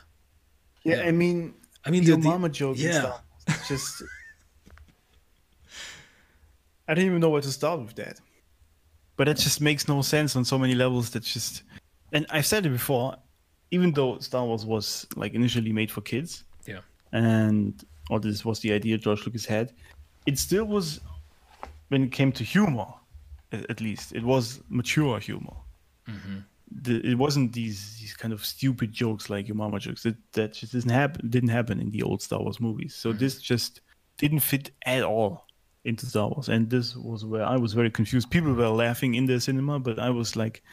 Yeah, 0.83 0.97
Yeah. 0.97 1.03
I 1.03 1.11
mean, 1.11 1.55
I 1.85 1.91
mean, 1.91 2.03
your 2.03 2.17
the, 2.17 2.23
the- 2.23 2.29
mama 2.29 2.49
joke. 2.49 2.77
yeah. 2.77 3.17
Just. 3.67 4.01
I 6.87 6.93
don't 6.93 7.05
even 7.05 7.19
know 7.19 7.29
where 7.29 7.41
to 7.41 7.51
start 7.51 7.79
with 7.81 7.95
that. 7.95 8.19
But 9.17 9.27
it 9.29 9.37
just 9.37 9.61
makes 9.61 9.87
no 9.87 10.01
sense 10.01 10.35
on 10.35 10.43
so 10.45 10.57
many 10.57 10.75
levels. 10.75 11.09
That 11.11 11.23
just, 11.23 11.63
and 12.11 12.25
I've 12.29 12.45
said 12.45 12.65
it 12.65 12.69
before. 12.69 13.15
Even 13.71 13.91
though 13.91 14.19
Star 14.19 14.45
Wars 14.45 14.65
was 14.65 15.07
like 15.15 15.33
initially 15.33 15.71
made 15.73 15.89
for 15.89 16.01
kids, 16.01 16.43
yeah, 16.67 16.79
and 17.11 17.73
or 18.09 18.19
this 18.19 18.45
was 18.45 18.59
the 18.59 18.71
idea 18.71 18.97
George 18.97 19.25
Lucas 19.25 19.45
had, 19.45 19.73
it 20.27 20.37
still 20.37 20.65
was, 20.65 20.99
when 21.95 22.03
it 22.03 22.11
came 22.11 22.33
to 22.33 22.43
humor, 22.43 22.87
at 23.53 23.79
least 23.79 24.11
it 24.11 24.21
was 24.21 24.59
mature 24.67 25.17
humor. 25.17 25.55
The, 26.81 26.95
it 27.09 27.17
wasn't 27.17 27.53
these 27.53 27.79
these 28.01 28.13
kind 28.13 28.33
of 28.33 28.45
stupid 28.45 28.91
jokes 28.91 29.29
like 29.29 29.47
your 29.47 29.55
mama 29.55 29.79
jokes. 29.79 30.03
That 30.03 30.17
that 30.33 30.51
just 30.59 30.73
didn't 30.73 30.91
happen. 30.91 31.29
Didn't 31.29 31.53
happen 31.59 31.79
in 31.79 31.91
the 31.91 32.03
old 32.03 32.21
Star 32.21 32.41
Wars 32.41 32.59
movies. 32.59 32.93
So 32.93 33.13
this 33.13 33.41
just 33.41 33.79
didn't 34.17 34.41
fit 34.41 34.71
at 34.85 35.03
all 35.03 35.45
into 35.85 36.05
Star 36.05 36.27
Wars, 36.27 36.49
and 36.49 36.69
this 36.69 36.97
was 36.97 37.23
where 37.23 37.45
I 37.45 37.55
was 37.55 37.71
very 37.71 37.91
confused. 37.91 38.29
People 38.29 38.53
were 38.53 38.67
laughing 38.67 39.15
in 39.15 39.25
the 39.25 39.39
cinema, 39.39 39.79
but 39.79 39.97
I 39.97 40.09
was 40.09 40.35
like, 40.35 40.63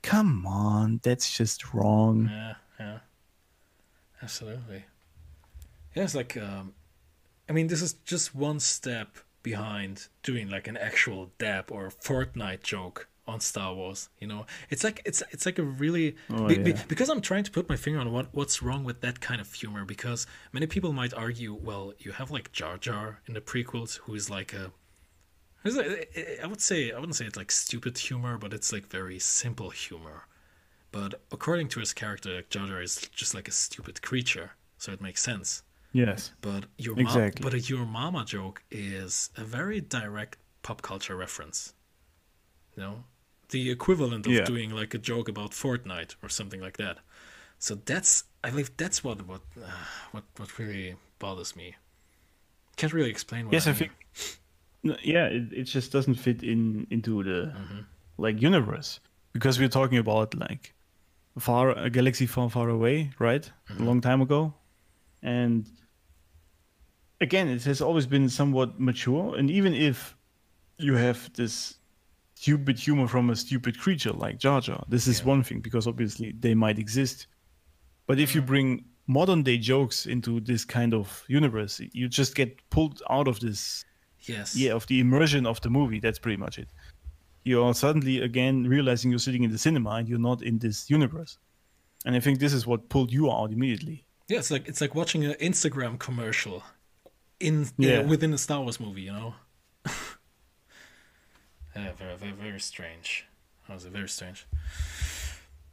"Come 0.00 0.46
on, 0.46 1.00
that's 1.02 1.36
just 1.36 1.74
wrong." 1.74 2.30
yeah, 2.32 2.54
yeah, 2.80 2.98
absolutely. 4.22 4.86
Yeah, 5.94 6.04
it's 6.04 6.14
like, 6.14 6.34
um, 6.38 6.72
I 7.46 7.52
mean, 7.52 7.66
this 7.66 7.82
is 7.82 7.92
just 8.12 8.34
one 8.34 8.58
step 8.58 9.18
behind 9.50 10.08
doing 10.28 10.46
like 10.56 10.66
an 10.72 10.76
actual 10.90 11.30
dab 11.38 11.64
or 11.70 11.84
Fortnite 12.06 12.62
joke 12.72 12.98
on 13.32 13.38
Star 13.40 13.70
Wars. 13.78 14.08
You 14.22 14.26
know, 14.30 14.42
it's 14.72 14.82
like 14.86 14.98
it's 15.08 15.22
it's 15.34 15.46
like 15.48 15.58
a 15.60 15.68
really 15.84 16.08
Oh, 16.30 16.48
be- 16.48 16.58
be- 16.68 16.74
because 16.92 17.08
I'm 17.12 17.20
trying 17.30 17.44
to 17.48 17.52
put 17.56 17.68
my 17.68 17.76
finger 17.84 18.00
on 18.00 18.10
what 18.16 18.26
what's 18.38 18.60
wrong 18.66 18.82
with 18.88 18.98
that 19.02 19.20
kind 19.28 19.40
of 19.40 19.48
humor. 19.62 19.84
Because 19.84 20.26
many 20.52 20.66
people 20.74 20.92
might 20.92 21.14
argue, 21.14 21.52
well, 21.68 21.84
you 22.04 22.10
have 22.18 22.30
like 22.36 22.50
Jar 22.58 22.76
Jar 22.86 23.06
in 23.26 23.34
the 23.34 23.40
prequels, 23.40 23.92
who 24.02 24.14
is 24.20 24.28
like 24.38 24.52
a 24.52 24.72
I 26.42 26.46
would 26.50 26.60
say 26.60 26.80
I 26.92 26.98
wouldn't 27.00 27.16
say 27.16 27.26
it's 27.26 27.36
like 27.42 27.52
stupid 27.52 27.98
humor, 27.98 28.34
but 28.38 28.52
it's 28.52 28.72
like 28.72 28.86
very 29.00 29.18
simple 29.20 29.70
humor. 29.70 30.18
But 30.92 31.10
according 31.36 31.68
to 31.70 31.80
his 31.80 31.92
character, 31.92 32.42
Jar 32.50 32.66
Jar 32.66 32.82
is 32.82 32.94
just 33.20 33.34
like 33.34 33.48
a 33.48 33.52
stupid 33.52 33.96
creature, 34.08 34.48
so 34.78 34.92
it 34.92 35.00
makes 35.00 35.22
sense. 35.22 35.62
Yes. 36.04 36.32
But 36.40 36.62
your 36.84 36.94
Exactly. 37.04 37.42
ma- 37.42 37.50
but 37.50 37.54
a 37.54 37.60
your 37.72 37.86
mama 37.86 38.22
joke 38.34 38.58
is 38.70 39.30
a 39.36 39.44
very 39.44 39.80
direct 39.80 40.36
pop 40.62 40.82
culture 40.82 41.16
reference. 41.16 41.58
You 42.76 42.82
know, 42.84 42.94
the 43.54 43.70
equivalent 43.76 44.26
of 44.26 44.32
Yeah. 44.32 44.44
doing 44.52 44.70
like 44.80 44.92
a 44.94 44.98
joke 45.10 45.28
about 45.34 45.50
Fortnite 45.62 46.12
or 46.22 46.28
something 46.28 46.60
like 46.66 46.76
that. 46.84 46.96
So 47.58 47.74
that's 47.90 48.24
I 48.44 48.50
believe 48.50 48.70
that's 48.76 48.98
what 49.06 49.18
what 49.30 49.42
uh, 49.56 49.70
what 50.12 50.24
what 50.38 50.50
really 50.58 50.96
bothers 51.18 51.56
me. 51.56 51.68
Can't 52.76 52.92
really 52.92 53.10
explain. 53.10 53.42
What 53.46 53.52
Yes, 53.54 53.66
I 53.66 53.70
mean. 53.70 53.78
think. 53.78 53.92
No, 54.82 54.96
yeah, 55.02 55.26
it, 55.36 55.52
it 55.60 55.64
just 55.76 55.90
doesn't 55.92 56.16
fit 56.26 56.42
in 56.42 56.86
into 56.90 57.22
the 57.22 57.40
Mm-hmm. 57.56 57.80
like 58.24 58.36
universe 58.42 59.00
because 59.32 59.58
we're 59.60 59.72
talking 59.80 59.98
about 59.98 60.34
like 60.34 60.74
far 61.38 61.70
a 61.86 61.88
galaxy 61.90 62.26
far 62.26 62.50
far 62.50 62.68
away, 62.68 63.10
right? 63.18 63.44
Mm-hmm. 63.70 63.82
A 63.82 63.86
long 63.86 64.00
time 64.02 64.20
ago, 64.22 64.52
and 65.22 65.66
again, 67.20 67.48
it 67.48 67.64
has 67.64 67.80
always 67.80 68.06
been 68.06 68.28
somewhat 68.28 68.78
mature. 68.80 69.36
And 69.36 69.50
even 69.50 69.74
if 69.74 70.16
you 70.78 70.94
have 70.94 71.32
this 71.34 71.78
stupid 72.34 72.78
humor 72.78 73.08
from 73.08 73.30
a 73.30 73.36
stupid 73.36 73.78
creature 73.78 74.12
like 74.12 74.38
Jar 74.38 74.60
Jar, 74.60 74.84
this 74.88 75.06
is 75.06 75.20
Yeah. 75.20 75.26
one 75.26 75.42
thing 75.42 75.60
because 75.60 75.86
obviously 75.86 76.32
they 76.38 76.54
might 76.54 76.78
exist. 76.78 77.26
But 78.06 78.18
if 78.20 78.34
you 78.34 78.40
mm-hmm. 78.42 78.46
bring 78.48 78.84
modern 79.06 79.42
day 79.42 79.56
jokes 79.58 80.06
into 80.06 80.40
this 80.40 80.64
kind 80.64 80.92
of 80.92 81.24
universe, 81.28 81.80
you 81.92 82.08
just 82.08 82.34
get 82.34 82.50
pulled 82.70 83.02
out 83.08 83.28
of 83.28 83.40
this 83.40 83.84
Yes. 84.28 84.56
yeah 84.56 84.72
of 84.72 84.86
the 84.88 84.98
immersion 84.98 85.46
of 85.46 85.60
the 85.60 85.70
movie 85.70 86.00
that's 86.00 86.18
pretty 86.18 86.36
much 86.36 86.58
it 86.58 86.68
you're 87.44 87.72
suddenly 87.74 88.20
again 88.20 88.64
realizing 88.66 89.10
you're 89.12 89.20
sitting 89.20 89.44
in 89.44 89.52
the 89.52 89.58
cinema 89.58 89.90
and 89.90 90.08
you're 90.08 90.18
not 90.18 90.42
in 90.42 90.58
this 90.58 90.90
universe 90.90 91.38
and 92.04 92.16
i 92.16 92.20
think 92.20 92.40
this 92.40 92.52
is 92.52 92.66
what 92.66 92.88
pulled 92.88 93.12
you 93.12 93.30
out 93.30 93.52
immediately 93.52 94.04
Yeah, 94.28 94.38
it's 94.38 94.50
like 94.50 94.66
it's 94.66 94.80
like 94.80 94.96
watching 94.96 95.24
an 95.24 95.34
Instagram 95.34 95.96
commercial 95.98 96.64
in 97.40 97.68
Yeah. 97.78 98.00
yeah. 98.00 98.02
within 98.02 98.32
a 98.32 98.38
Star 98.38 98.60
Wars 98.62 98.80
movie, 98.80 99.02
you 99.02 99.12
know. 99.12 99.34
yeah, 101.76 101.92
very 101.92 102.16
very 102.16 102.32
very 102.32 102.60
strange. 102.60 103.26
That 103.68 103.74
was 103.74 103.84
very 103.84 104.08
strange. 104.08 104.46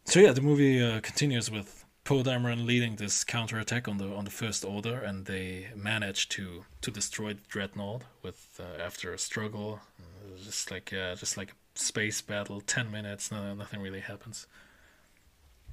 So 0.06 0.20
yeah, 0.20 0.34
the 0.34 0.42
movie 0.42 0.82
uh, 0.84 1.00
continues 1.00 1.50
with 1.50 1.86
Poe 2.04 2.24
Dameron 2.24 2.66
leading 2.66 2.98
this 2.98 3.24
counterattack 3.24 3.88
on 3.88 3.98
the 3.98 4.14
on 4.14 4.26
the 4.26 4.32
First 4.32 4.66
Order, 4.66 5.00
and 5.00 5.26
they 5.26 5.68
manage 5.76 6.30
to 6.30 6.66
to 6.82 6.92
destroy 6.92 7.34
the 7.34 7.42
dreadnought 7.48 8.04
with 8.22 8.60
uh, 8.60 8.82
after 8.84 9.14
a 9.14 9.18
struggle, 9.18 9.80
uh, 10.00 10.38
just 10.44 10.70
like 10.72 10.92
uh, 10.94 11.16
just 11.16 11.38
like 11.38 11.52
a 11.52 11.80
space 11.80 12.22
battle, 12.22 12.62
ten 12.62 12.92
minutes, 12.92 13.32
no, 13.32 13.54
nothing 13.56 13.82
really 13.82 14.02
happens. 14.02 14.48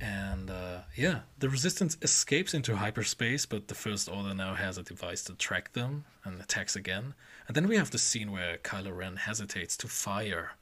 And 0.01 0.51
uh, 0.51 0.81
yeah, 0.97 1.21
the 1.39 1.51
resistance 1.51 1.99
escapes 2.01 2.55
into 2.55 2.77
hyperspace, 2.77 3.45
but 3.45 3.69
the 3.69 3.75
First 3.75 4.09
Order 4.09 4.35
now 4.35 4.55
has 4.55 4.79
a 4.79 4.83
device 4.83 5.23
to 5.25 5.35
track 5.35 5.75
them 5.75 6.05
and 6.25 6.41
attacks 6.41 6.75
again. 6.75 7.15
And 7.47 7.55
then 7.55 7.69
we 7.69 7.77
have 7.77 7.91
the 7.91 7.99
scene 7.99 8.33
where 8.33 8.57
Kylo 8.59 8.97
Ren 8.97 9.17
hesitates 9.17 9.77
to 9.79 9.89
fire 9.89 10.53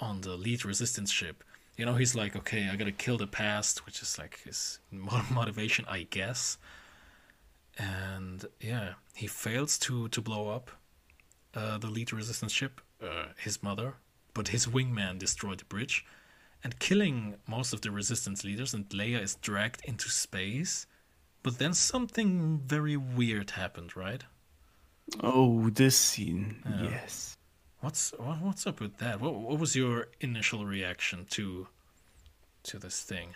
on 0.00 0.22
the 0.22 0.36
lead 0.36 0.64
resistance 0.64 1.10
ship. 1.10 1.44
You 1.76 1.84
know, 1.84 1.94
he's 1.94 2.14
like, 2.14 2.34
okay, 2.36 2.70
I 2.72 2.76
gotta 2.76 2.92
kill 2.92 3.18
the 3.18 3.26
past, 3.26 3.84
which 3.84 4.00
is 4.00 4.18
like 4.18 4.40
his 4.44 4.78
motivation, 4.90 5.84
I 5.88 6.06
guess. 6.08 6.56
And 7.78 8.46
yeah, 8.60 8.94
he 9.14 9.26
fails 9.26 9.78
to 9.80 10.08
to 10.08 10.22
blow 10.22 10.48
up 10.48 10.70
uh, 11.54 11.76
the 11.76 11.88
lead 11.88 12.14
resistance 12.14 12.52
ship, 12.52 12.80
uh, 13.02 13.26
his 13.36 13.62
mother, 13.62 13.94
but 14.32 14.48
his 14.48 14.66
wingman 14.66 15.18
destroyed 15.18 15.58
the 15.58 15.66
bridge 15.66 16.06
and 16.66 16.80
killing 16.80 17.36
most 17.46 17.72
of 17.72 17.80
the 17.82 17.92
resistance 17.92 18.42
leaders 18.42 18.74
and 18.74 18.88
Leia 18.88 19.22
is 19.22 19.36
dragged 19.36 19.82
into 19.84 20.08
space. 20.08 20.88
But 21.44 21.58
then 21.60 21.74
something 21.74 22.58
very 22.58 22.96
weird 22.96 23.50
happened, 23.50 23.96
right? 23.96 24.24
oh 25.22 25.70
this 25.70 25.96
scene 25.96 26.56
yes 26.82 27.36
What's 27.80 28.10
what's 28.18 28.66
up 28.66 28.80
with 28.80 28.96
that? 28.96 29.20
What 29.20 29.34
what 29.34 29.60
was 29.60 29.76
your 29.76 30.08
initial 30.20 30.66
reaction 30.66 31.26
to 31.36 31.68
to 32.64 32.78
this 32.80 33.00
thing? 33.02 33.28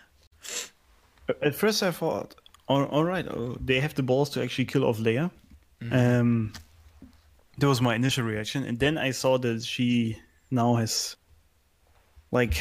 at 1.40 1.55
first 1.55 1.85
i 1.85 1.93
thought 1.93 2.35
all, 2.66 2.85
all 2.86 3.05
right 3.05 3.27
oh, 3.28 3.57
they 3.65 3.78
have 3.78 3.94
the 3.94 4.02
balls 4.02 4.31
to 4.31 4.43
actually 4.43 4.65
kill 4.65 4.85
off 4.85 4.98
leia 4.98 5.31
um 5.93 6.52
that 7.59 7.69
was 7.69 7.81
my 7.81 7.94
initial 7.94 8.24
reaction 8.24 8.65
and 8.65 8.81
then 8.81 8.98
i 8.98 9.12
saw 9.12 9.39
that 9.39 9.62
she 9.62 10.19
now 10.51 10.74
has 10.74 11.15
like 12.32 12.55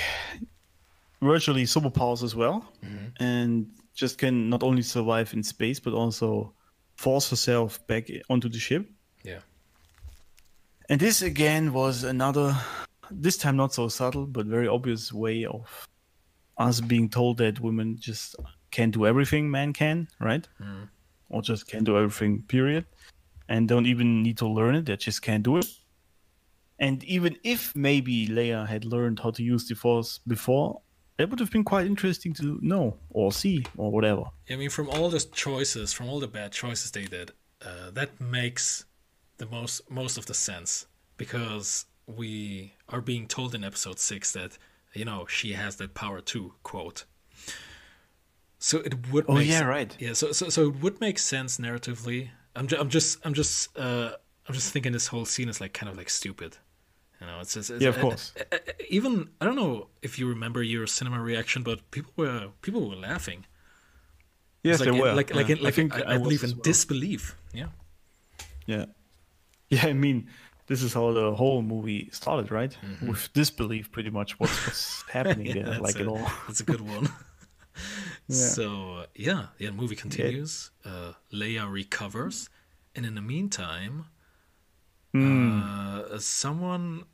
virtually 1.21 1.63
superpowers 1.63 2.23
as 2.23 2.35
well. 2.35 2.71
Mm-hmm. 2.83 3.23
And 3.23 3.67
just 3.93 4.17
can 4.17 4.49
not 4.49 4.63
only 4.63 4.81
survive 4.81 5.33
in 5.33 5.43
space 5.43 5.79
but 5.79 5.93
also 5.93 6.53
force 6.95 7.29
herself 7.29 7.85
back 7.87 8.09
onto 8.29 8.49
the 8.49 8.59
ship. 8.59 8.89
Yeah. 9.23 9.39
and 10.89 10.99
this 10.99 11.21
again 11.21 11.73
was 11.73 12.05
another 12.05 12.55
this 13.11 13.35
time 13.35 13.57
not 13.57 13.73
so 13.73 13.89
subtle 13.89 14.25
but 14.25 14.45
very 14.45 14.67
obvious 14.67 15.11
way 15.11 15.45
of 15.45 15.87
us 16.57 16.79
being 16.79 17.09
told 17.09 17.37
that 17.39 17.59
women 17.59 17.97
just 17.99 18.35
can't 18.71 18.93
do 18.93 19.05
everything 19.05 19.51
man 19.51 19.73
can 19.73 20.07
right? 20.19 20.47
Mm-hmm. 20.61 20.83
Or 21.29 21.41
just 21.41 21.67
can't 21.67 21.83
do 21.83 21.97
everything 21.97 22.43
period. 22.47 22.85
And 23.49 23.67
don't 23.67 23.85
even 23.85 24.23
need 24.23 24.37
to 24.37 24.47
learn 24.47 24.75
it 24.75 24.85
they 24.85 24.95
just 24.95 25.21
can't 25.21 25.43
do 25.43 25.57
it. 25.57 25.67
And 26.79 27.03
even 27.03 27.35
if 27.43 27.75
maybe 27.75 28.27
Leia 28.27 28.65
had 28.65 28.85
learned 28.85 29.19
how 29.19 29.31
to 29.31 29.43
use 29.43 29.67
the 29.67 29.75
Force 29.75 30.19
before, 30.25 30.81
that 31.19 31.29
would 31.29 31.39
have 31.41 31.51
been 31.51 31.65
quite 31.65 31.85
interesting 31.85 32.31
to 32.33 32.57
know 32.61 32.95
or 33.09 33.33
see 33.33 33.65
or 33.75 33.91
whatever. 33.91 34.23
I 34.49 34.55
mean, 34.55 34.69
from 34.69 34.89
all 34.89 35.09
the 35.09 35.19
choices, 35.19 35.91
from 35.91 36.07
all 36.07 36.21
the 36.21 36.29
bad 36.29 36.53
choices 36.53 36.91
they 36.91 37.05
did, 37.05 37.31
uh, 37.61 37.91
that 37.91 38.21
makes 38.21 38.85
the 39.37 39.45
most 39.45 39.91
most 39.91 40.17
of 40.17 40.25
the 40.27 40.33
sense 40.33 40.87
because 41.17 41.85
we 42.07 42.73
are 42.87 43.01
being 43.01 43.27
told 43.27 43.53
in 43.53 43.65
episode 43.65 43.99
six 43.99 44.31
that 44.31 44.57
you 44.93 45.03
know, 45.03 45.25
she 45.27 45.53
has 45.53 45.75
that 45.75 45.93
power 45.93 46.21
too. 46.21 46.53
Quote. 46.63 47.03
So 48.57 48.79
it 48.79 49.11
would. 49.11 49.25
Oh, 49.27 49.35
make 49.35 49.49
yeah, 49.49 49.63
right. 49.63 49.93
Yeah. 49.99 50.13
So 50.13 50.31
so 50.31 50.47
so 50.47 50.69
it 50.69 50.81
would 50.81 51.01
make 51.01 51.19
sense 51.19 51.57
narratively. 51.57 52.29
I'm 52.55 52.67
ju- 52.67 52.77
I'm 52.79 52.89
just 52.89 53.19
I'm 53.25 53.33
just 53.33 53.77
uh 53.77 54.11
I'm 54.47 54.55
just 54.55 54.71
thinking 54.71 54.93
this 54.93 55.07
whole 55.07 55.25
scene 55.25 55.49
is 55.49 55.59
like 55.59 55.73
kind 55.73 55.89
of 55.91 55.97
like 55.97 56.09
stupid. 56.09 56.57
You 57.21 57.27
know, 57.27 57.39
it's 57.41 57.53
just 57.53 57.69
it's, 57.69 57.81
Yeah, 57.81 57.89
of 57.89 57.97
uh, 57.97 58.01
course. 58.01 58.33
uh, 58.39 58.55
uh, 58.55 58.57
even 58.89 59.29
I 59.41 59.45
don't 59.45 59.55
know 59.55 59.87
if 60.01 60.17
you 60.19 60.27
remember 60.29 60.63
your 60.63 60.87
cinema 60.87 61.21
reaction, 61.21 61.63
but 61.63 61.91
people 61.91 62.13
were 62.15 62.49
people 62.61 62.89
were 62.89 62.95
laughing. 62.95 63.45
Yes, 64.63 64.79
like 64.79 64.89
in- 64.89 64.97
were. 64.97 65.13
like 65.13 65.33
like 65.33 65.49
yeah. 65.49 65.55
in, 65.57 65.63
like 65.63 65.77
I 65.79 66.01
I, 66.01 66.13
I 66.13 66.17
was 66.17 66.21
believe 66.23 66.43
in 66.43 66.51
well. 66.51 66.61
disbelief. 66.61 67.35
Yeah. 67.53 67.67
Yeah. 68.65 68.85
Yeah, 69.71 69.85
I 69.85 69.93
mean, 69.93 70.27
this 70.65 70.81
is 70.81 70.95
how 70.95 71.11
the 71.13 71.31
whole 71.35 71.61
movie 71.61 72.09
started, 72.11 72.49
right? 72.51 72.75
With 73.05 73.31
disbelief, 73.33 73.91
pretty 73.91 74.09
much 74.09 74.39
what's, 74.39 74.65
what's 74.65 75.03
happening 75.11 75.45
Mm-hmm. 75.45 75.57
Yeah, 75.59 75.65
there, 75.73 75.79
like 75.79 75.97
a, 75.97 76.01
at 76.01 76.07
all. 76.07 76.25
That's 76.47 76.59
a 76.61 76.63
good 76.63 76.81
one. 76.81 77.07
Yeah. 78.27 78.35
So 78.57 79.05
yeah, 79.13 79.47
yeah. 79.59 79.69
Movie 79.69 79.95
continues. 79.95 80.71
Uh, 80.83 81.13
Leia 81.31 81.71
recovers, 81.71 82.49
and 82.95 83.05
in 83.05 83.13
the 83.13 83.21
meantime, 83.21 84.05
Hmm. 85.11 85.61
uh, 85.63 86.19
someone 86.19 87.05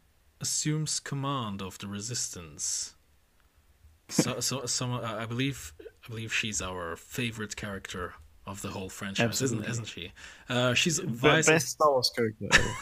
assumes 0.42 1.00
command 1.00 1.62
of 1.62 1.78
the 1.80 1.88
resistance. 1.88 2.96
So, 4.10 4.40
so 4.48 4.66
someone, 4.66 5.04
I 5.04 5.24
I 5.24 5.26
believe, 5.26 5.74
I 6.06 6.08
believe 6.10 6.34
she's 6.34 6.62
our 6.62 6.96
favorite 6.96 7.56
character 7.56 8.14
of 8.46 8.62
the 8.62 8.70
whole 8.70 8.90
franchise, 8.90 9.42
isn't, 9.42 9.64
isn't 9.66 9.86
she? 9.88 10.12
Uh, 10.50 10.74
she's 10.74 10.98
the 10.98 11.08
vice. 11.08 11.48
best 11.48 11.70
Star 11.70 11.92
Wars 11.92 12.12
character 12.16 12.48
ever. 12.54 12.76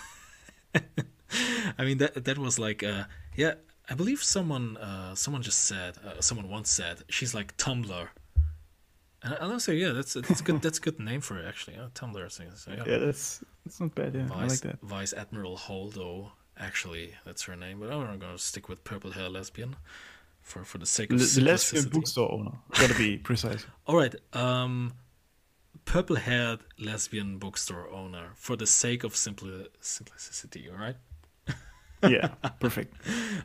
I 1.78 1.86
mean 1.86 1.98
that 2.00 2.26
that 2.26 2.38
was 2.38 2.60
like 2.60 2.84
uh 2.84 3.06
yeah 3.36 3.54
I 3.90 3.96
believe 3.96 4.22
someone 4.24 4.78
uh 4.78 5.16
someone 5.16 5.42
just 5.42 5.62
said 5.66 5.98
uh, 6.06 6.22
someone 6.22 6.50
once 6.50 6.70
said 6.70 7.04
she's 7.10 7.34
like 7.34 7.56
Tumblr. 7.58 8.08
And 9.24 9.34
I- 9.34 9.38
I'll 9.38 9.60
say 9.60 9.76
yeah 9.76 9.92
that's 9.94 10.14
that's 10.14 10.42
a 10.42 10.44
good 10.44 10.62
that's 10.62 10.78
a 10.78 10.82
good 10.82 11.00
name 11.00 11.22
for 11.22 11.38
it 11.40 11.46
actually 11.46 11.76
yeah, 11.78 11.88
Tumblr 11.96 12.30
so, 12.32 12.44
so, 12.56 12.72
yeah. 12.72 12.84
yeah, 12.86 12.98
that's 12.98 13.44
that's 13.66 13.80
not 13.80 13.96
bad. 13.96 14.14
Yeah, 14.16 14.28
I 14.32 14.42
like 14.42 14.50
Vice, 14.50 14.60
that. 14.62 14.80
Vice 14.82 15.14
Admiral 15.14 15.58
Holdo 15.58 16.32
actually 16.58 17.14
that's 17.26 17.44
her 17.44 17.56
name 17.56 17.80
but 17.80 17.90
I'm 17.92 18.20
gonna 18.20 18.38
stick 18.38 18.70
with 18.70 18.84
purple 18.84 19.12
hair 19.12 19.30
lesbian 19.30 19.76
for 20.42 20.64
for 20.66 20.78
the 20.78 20.86
sake 20.86 21.12
of 21.14 21.20
the 21.20 21.42
lesbian 21.42 21.90
bookstore 21.90 22.32
owner. 22.32 22.52
Gotta 22.80 22.96
be 22.96 23.18
precise. 23.18 23.66
All 23.88 23.96
right 23.96 24.14
um 24.34 24.94
purple 25.86 26.16
haired 26.18 26.60
lesbian 26.80 27.38
bookstore 27.40 27.90
owner 27.90 28.32
for 28.36 28.56
the 28.56 28.66
sake 28.68 29.04
of 29.04 29.14
simpli- 29.14 29.68
simplicity 29.82 30.70
all 30.70 30.78
right. 30.78 30.98
Yeah, 32.10 32.28
perfect. 32.60 32.94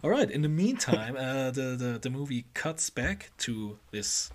All 0.02 0.10
right. 0.10 0.28
In 0.28 0.42
the 0.42 0.48
meantime, 0.48 1.14
uh, 1.16 1.52
the, 1.52 1.76
the 1.78 1.98
the 2.02 2.10
movie 2.10 2.44
cuts 2.54 2.90
back 2.90 3.30
to 3.46 3.78
this 3.92 4.30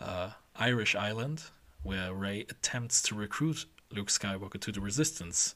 uh, 0.00 0.30
Irish 0.60 0.94
island 0.94 1.42
where 1.82 2.12
Rey 2.12 2.46
attempts 2.50 3.02
to 3.02 3.14
recruit 3.14 3.66
Luke 3.90 4.08
Skywalker 4.08 4.60
to 4.60 4.70
the 4.72 4.80
Resistance, 4.80 5.54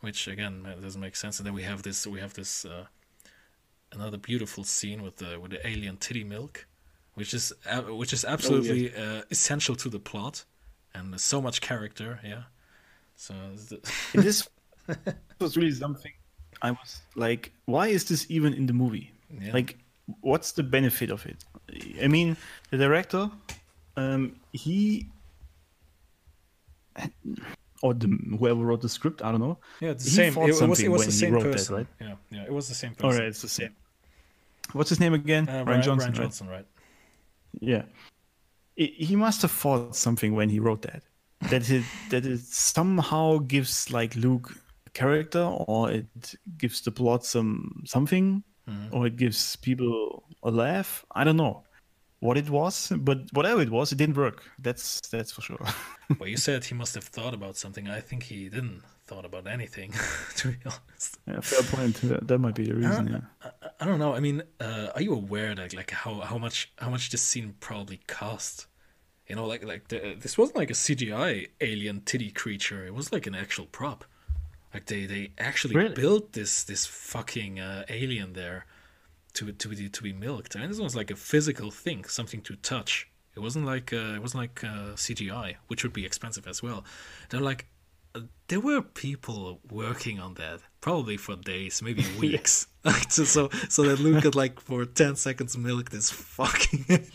which 0.00 0.26
again 0.26 0.66
doesn't 0.80 1.00
make 1.00 1.16
sense. 1.16 1.38
And 1.38 1.46
then 1.46 1.54
we 1.54 1.62
have 1.62 1.82
this 1.82 2.06
we 2.06 2.20
have 2.20 2.34
this 2.34 2.64
uh, 2.64 2.86
another 3.92 4.18
beautiful 4.18 4.64
scene 4.64 5.02
with 5.02 5.16
the 5.16 5.38
with 5.38 5.50
the 5.50 5.66
alien 5.66 5.96
titty 5.96 6.24
milk, 6.24 6.66
which 7.14 7.34
is 7.34 7.52
uh, 7.70 7.82
which 7.82 8.12
is 8.12 8.24
absolutely 8.24 8.94
uh, 8.94 9.22
essential 9.30 9.76
to 9.76 9.88
the 9.88 9.98
plot, 9.98 10.44
and 10.94 11.12
there's 11.12 11.22
so 11.22 11.40
much 11.40 11.60
character. 11.60 12.20
Yeah. 12.24 12.44
So 13.16 13.34
the, 13.68 13.80
this 14.14 14.48
was 15.38 15.56
really 15.56 15.72
something. 15.72 16.12
I 16.62 16.72
was 16.72 17.00
like, 17.14 17.52
why 17.66 17.88
is 17.88 18.04
this 18.06 18.26
even 18.28 18.52
in 18.52 18.66
the 18.66 18.72
movie? 18.72 19.12
Yeah. 19.30 19.52
Like, 19.52 19.78
what's 20.22 20.52
the 20.52 20.62
benefit 20.62 21.10
of 21.10 21.24
it? 21.26 21.44
I 22.02 22.08
mean, 22.08 22.36
the 22.70 22.78
director, 22.78 23.30
um, 23.98 24.36
he 24.52 25.08
or 27.82 27.94
the 27.94 28.08
whoever 28.38 28.60
wrote 28.64 28.80
the 28.80 28.88
script, 28.88 29.22
I 29.22 29.30
don't 29.30 29.40
know. 29.40 29.58
yeah, 29.80 29.90
it's 29.90 30.04
the 30.04 30.10
He 30.10 30.16
same. 30.16 30.32
It, 30.42 30.48
it 30.60 30.68
was 30.68 30.80
it 30.80 30.88
was 30.88 30.98
when 31.00 31.08
the 31.08 31.12
he 31.12 31.18
same 31.18 31.32
wrote 31.34 31.42
that, 31.44 31.52
person. 31.52 31.74
right? 31.76 31.86
Yeah, 32.00 32.14
yeah, 32.30 32.44
it 32.44 32.52
was 32.52 32.68
the 32.68 32.74
same 32.74 32.94
person. 32.94 33.06
All 33.06 33.12
right, 33.12 33.28
it's 33.28 33.42
the 33.42 33.48
same. 33.48 33.74
What's 34.72 34.90
his 34.90 35.00
name 35.00 35.14
again? 35.14 35.48
Uh, 35.48 35.64
Rian 35.64 35.82
Johnson. 35.82 36.12
Rian 36.12 36.14
right? 36.18 36.22
Johnson, 36.24 36.48
right? 36.48 36.66
Yeah. 37.60 37.82
I- 38.78 38.94
He 39.08 39.16
must 39.16 39.42
have 39.42 39.50
thought 39.50 39.96
something 39.96 40.34
when 40.34 40.48
he 40.50 40.60
wrote 40.60 40.82
that. 40.82 41.02
That 41.50 41.70
it 41.70 41.84
that 42.10 42.26
it 42.26 42.40
somehow 42.40 43.38
gives 43.38 43.90
like 43.92 44.16
Luke 44.16 44.56
a 44.86 44.90
character 44.90 45.44
or 45.44 45.90
it 45.90 46.06
gives 46.58 46.80
the 46.82 46.90
plot 46.90 47.24
some 47.24 47.82
something 47.86 48.42
or 48.92 49.06
it 49.06 49.16
gives 49.16 49.56
people 49.56 50.24
a 50.42 50.50
laugh. 50.50 51.06
I 51.14 51.24
don't 51.24 51.36
know 51.38 51.62
what 52.20 52.36
it 52.36 52.50
was, 52.50 52.92
but 52.96 53.18
whatever 53.32 53.62
it 53.62 53.70
was, 53.70 53.92
it 53.92 53.96
didn't 53.98 54.16
work. 54.16 54.42
That's 54.58 55.00
that's 55.10 55.32
for 55.32 55.42
sure. 55.42 55.60
Well, 56.18 56.28
you 56.28 56.38
said 56.38 56.64
he 56.64 56.74
must 56.74 56.94
have 56.94 57.04
thought 57.04 57.34
about 57.34 57.56
something. 57.58 57.86
I 57.88 58.00
think 58.00 58.22
he 58.22 58.48
didn't 58.48 58.82
thought 59.06 59.26
about 59.26 59.46
anything, 59.46 59.92
to 60.36 60.48
be 60.48 60.56
honest. 60.64 61.18
yeah, 61.26 61.40
fair 61.40 61.62
point. 61.64 61.96
That, 62.02 62.26
that 62.28 62.38
might 62.38 62.54
be 62.54 62.64
the 62.64 62.74
reason. 62.74 63.08
Yeah. 63.08 63.50
I, 63.62 63.68
I 63.80 63.84
don't 63.84 63.98
know. 63.98 64.14
I 64.14 64.20
mean, 64.20 64.42
uh, 64.58 64.88
are 64.94 65.02
you 65.02 65.12
aware 65.14 65.54
that 65.54 65.74
like 65.74 65.90
how, 65.90 66.20
how 66.20 66.38
much 66.38 66.72
how 66.78 66.88
much 66.90 67.10
this 67.10 67.20
scene 67.22 67.54
probably 67.60 67.98
cost? 68.06 68.66
You 69.28 69.36
know, 69.36 69.46
like 69.46 69.62
like 69.64 69.88
the, 69.88 70.16
this 70.18 70.38
wasn't 70.38 70.56
like 70.56 70.70
a 70.70 70.74
CGI 70.84 71.48
alien 71.60 72.00
titty 72.00 72.30
creature. 72.30 72.86
It 72.86 72.94
was 72.94 73.12
like 73.12 73.26
an 73.26 73.34
actual 73.34 73.66
prop. 73.66 74.04
Like 74.72 74.86
they 74.86 75.04
they 75.06 75.32
actually 75.38 75.74
Really? 75.76 75.94
built 75.94 76.32
this 76.32 76.64
this 76.64 76.86
fucking 76.86 77.60
uh, 77.60 77.84
alien 77.90 78.32
there 78.32 78.64
to 79.34 79.52
to 79.52 79.68
be 79.68 79.88
to 79.88 80.02
be 80.02 80.12
milked. 80.12 80.54
And 80.54 80.70
this 80.70 80.80
was 80.80 80.96
like 80.96 81.10
a 81.10 81.16
physical 81.16 81.70
thing, 81.70 82.04
something 82.04 82.40
to 82.42 82.56
touch. 82.56 83.08
It 83.34 83.40
wasn't 83.40 83.66
like 83.66 83.92
uh, 83.92 84.14
it 84.16 84.22
wasn't 84.22 84.42
like 84.42 84.64
uh, 84.64 84.94
CGI, 84.94 85.56
which 85.68 85.82
would 85.82 85.92
be 85.92 86.04
expensive 86.04 86.46
as 86.46 86.62
well. 86.62 86.84
They're 87.30 87.40
like 87.40 87.66
uh, 88.14 88.20
there 88.48 88.60
were 88.60 88.82
people 88.82 89.60
working 89.70 90.18
on 90.18 90.34
that 90.34 90.60
probably 90.80 91.16
for 91.16 91.36
days, 91.36 91.82
maybe 91.82 92.04
weeks. 92.18 92.66
So, 93.10 93.24
so 93.24 93.50
so 93.68 93.82
that 93.82 93.98
Luke 94.00 94.22
could 94.22 94.34
like 94.34 94.60
for 94.60 94.86
ten 94.86 95.14
seconds 95.14 95.58
milk 95.58 95.90
this 95.90 96.10
fucking. 96.10 96.86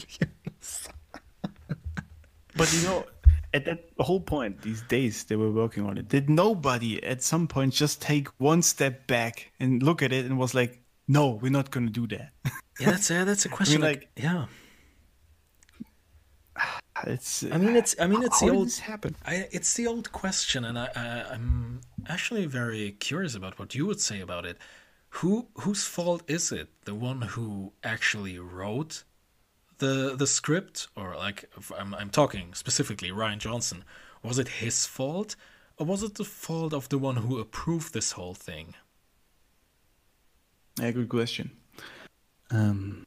But 2.56 2.72
you 2.74 2.84
know, 2.84 3.06
at 3.54 3.66
that 3.66 3.90
whole 4.00 4.20
point, 4.20 4.62
these 4.62 4.82
days 4.84 5.24
they 5.24 5.36
were 5.36 5.52
working 5.52 5.86
on 5.86 5.98
it. 5.98 6.08
Did 6.08 6.30
nobody 6.30 7.04
at 7.04 7.24
some 7.24 7.48
point 7.48 7.74
just 7.74 8.02
take 8.02 8.28
one 8.38 8.62
step 8.62 9.08
back 9.08 9.52
and 9.60 9.82
look 9.82 10.02
at 10.02 10.14
it 10.14 10.26
and 10.26 10.38
was 10.38 10.54
like, 10.54 10.80
"No, 11.08 11.30
we're 11.42 11.52
not 11.52 11.72
going 11.72 11.88
to 11.88 11.94
do 11.94 12.08
that." 12.16 12.32
Yeah, 12.80 12.90
that's 12.90 13.12
a, 13.12 13.24
that's 13.24 13.46
a 13.46 13.50
question. 13.50 13.82
like, 13.82 13.98
like- 13.98 14.10
yeah, 14.16 14.46
it's. 17.08 17.44
I 17.44 17.58
mean 17.58 17.76
it's 17.76 17.96
I 18.00 18.08
mean 18.08 18.24
it's 18.24 18.40
the 18.40 18.50
old 18.50 18.74
happen? 18.74 19.16
I, 19.26 19.48
it's 19.52 19.74
the 19.76 19.88
old 19.88 20.12
question, 20.12 20.66
and 20.66 20.78
I, 20.80 20.90
I 20.96 21.34
I'm 21.34 21.82
actually 22.08 22.46
very 22.46 22.92
curious 22.94 23.36
about 23.36 23.60
what 23.60 23.76
you 23.76 23.86
would 23.86 24.02
say 24.02 24.22
about 24.22 24.46
it. 24.46 24.58
Who 25.18 25.48
whose 25.56 25.84
fault 25.86 26.24
is 26.28 26.52
it? 26.52 26.70
The 26.86 26.96
one 26.96 27.22
who 27.22 27.74
actually 27.84 28.40
wrote 28.40 29.04
the 29.78 30.16
the 30.18 30.28
script, 30.28 30.88
or 30.96 31.16
like 31.16 31.50
I'm 31.78 31.94
I'm 31.94 32.10
talking 32.10 32.54
specifically 32.54 33.10
Rian 33.10 33.38
Johnson. 33.38 33.84
Was 34.24 34.40
it 34.40 34.48
his 34.48 34.86
fault, 34.86 35.36
or 35.78 35.86
was 35.86 36.02
it 36.04 36.16
the 36.16 36.24
fault 36.24 36.74
of 36.74 36.90
the 36.90 36.98
one 36.98 37.18
who 37.18 37.40
approved 37.40 37.94
this 37.94 38.14
whole 38.14 38.34
thing? 38.34 38.74
Yeah, 40.80 40.92
good 40.92 41.10
question. 41.10 41.52
Um, 42.52 43.06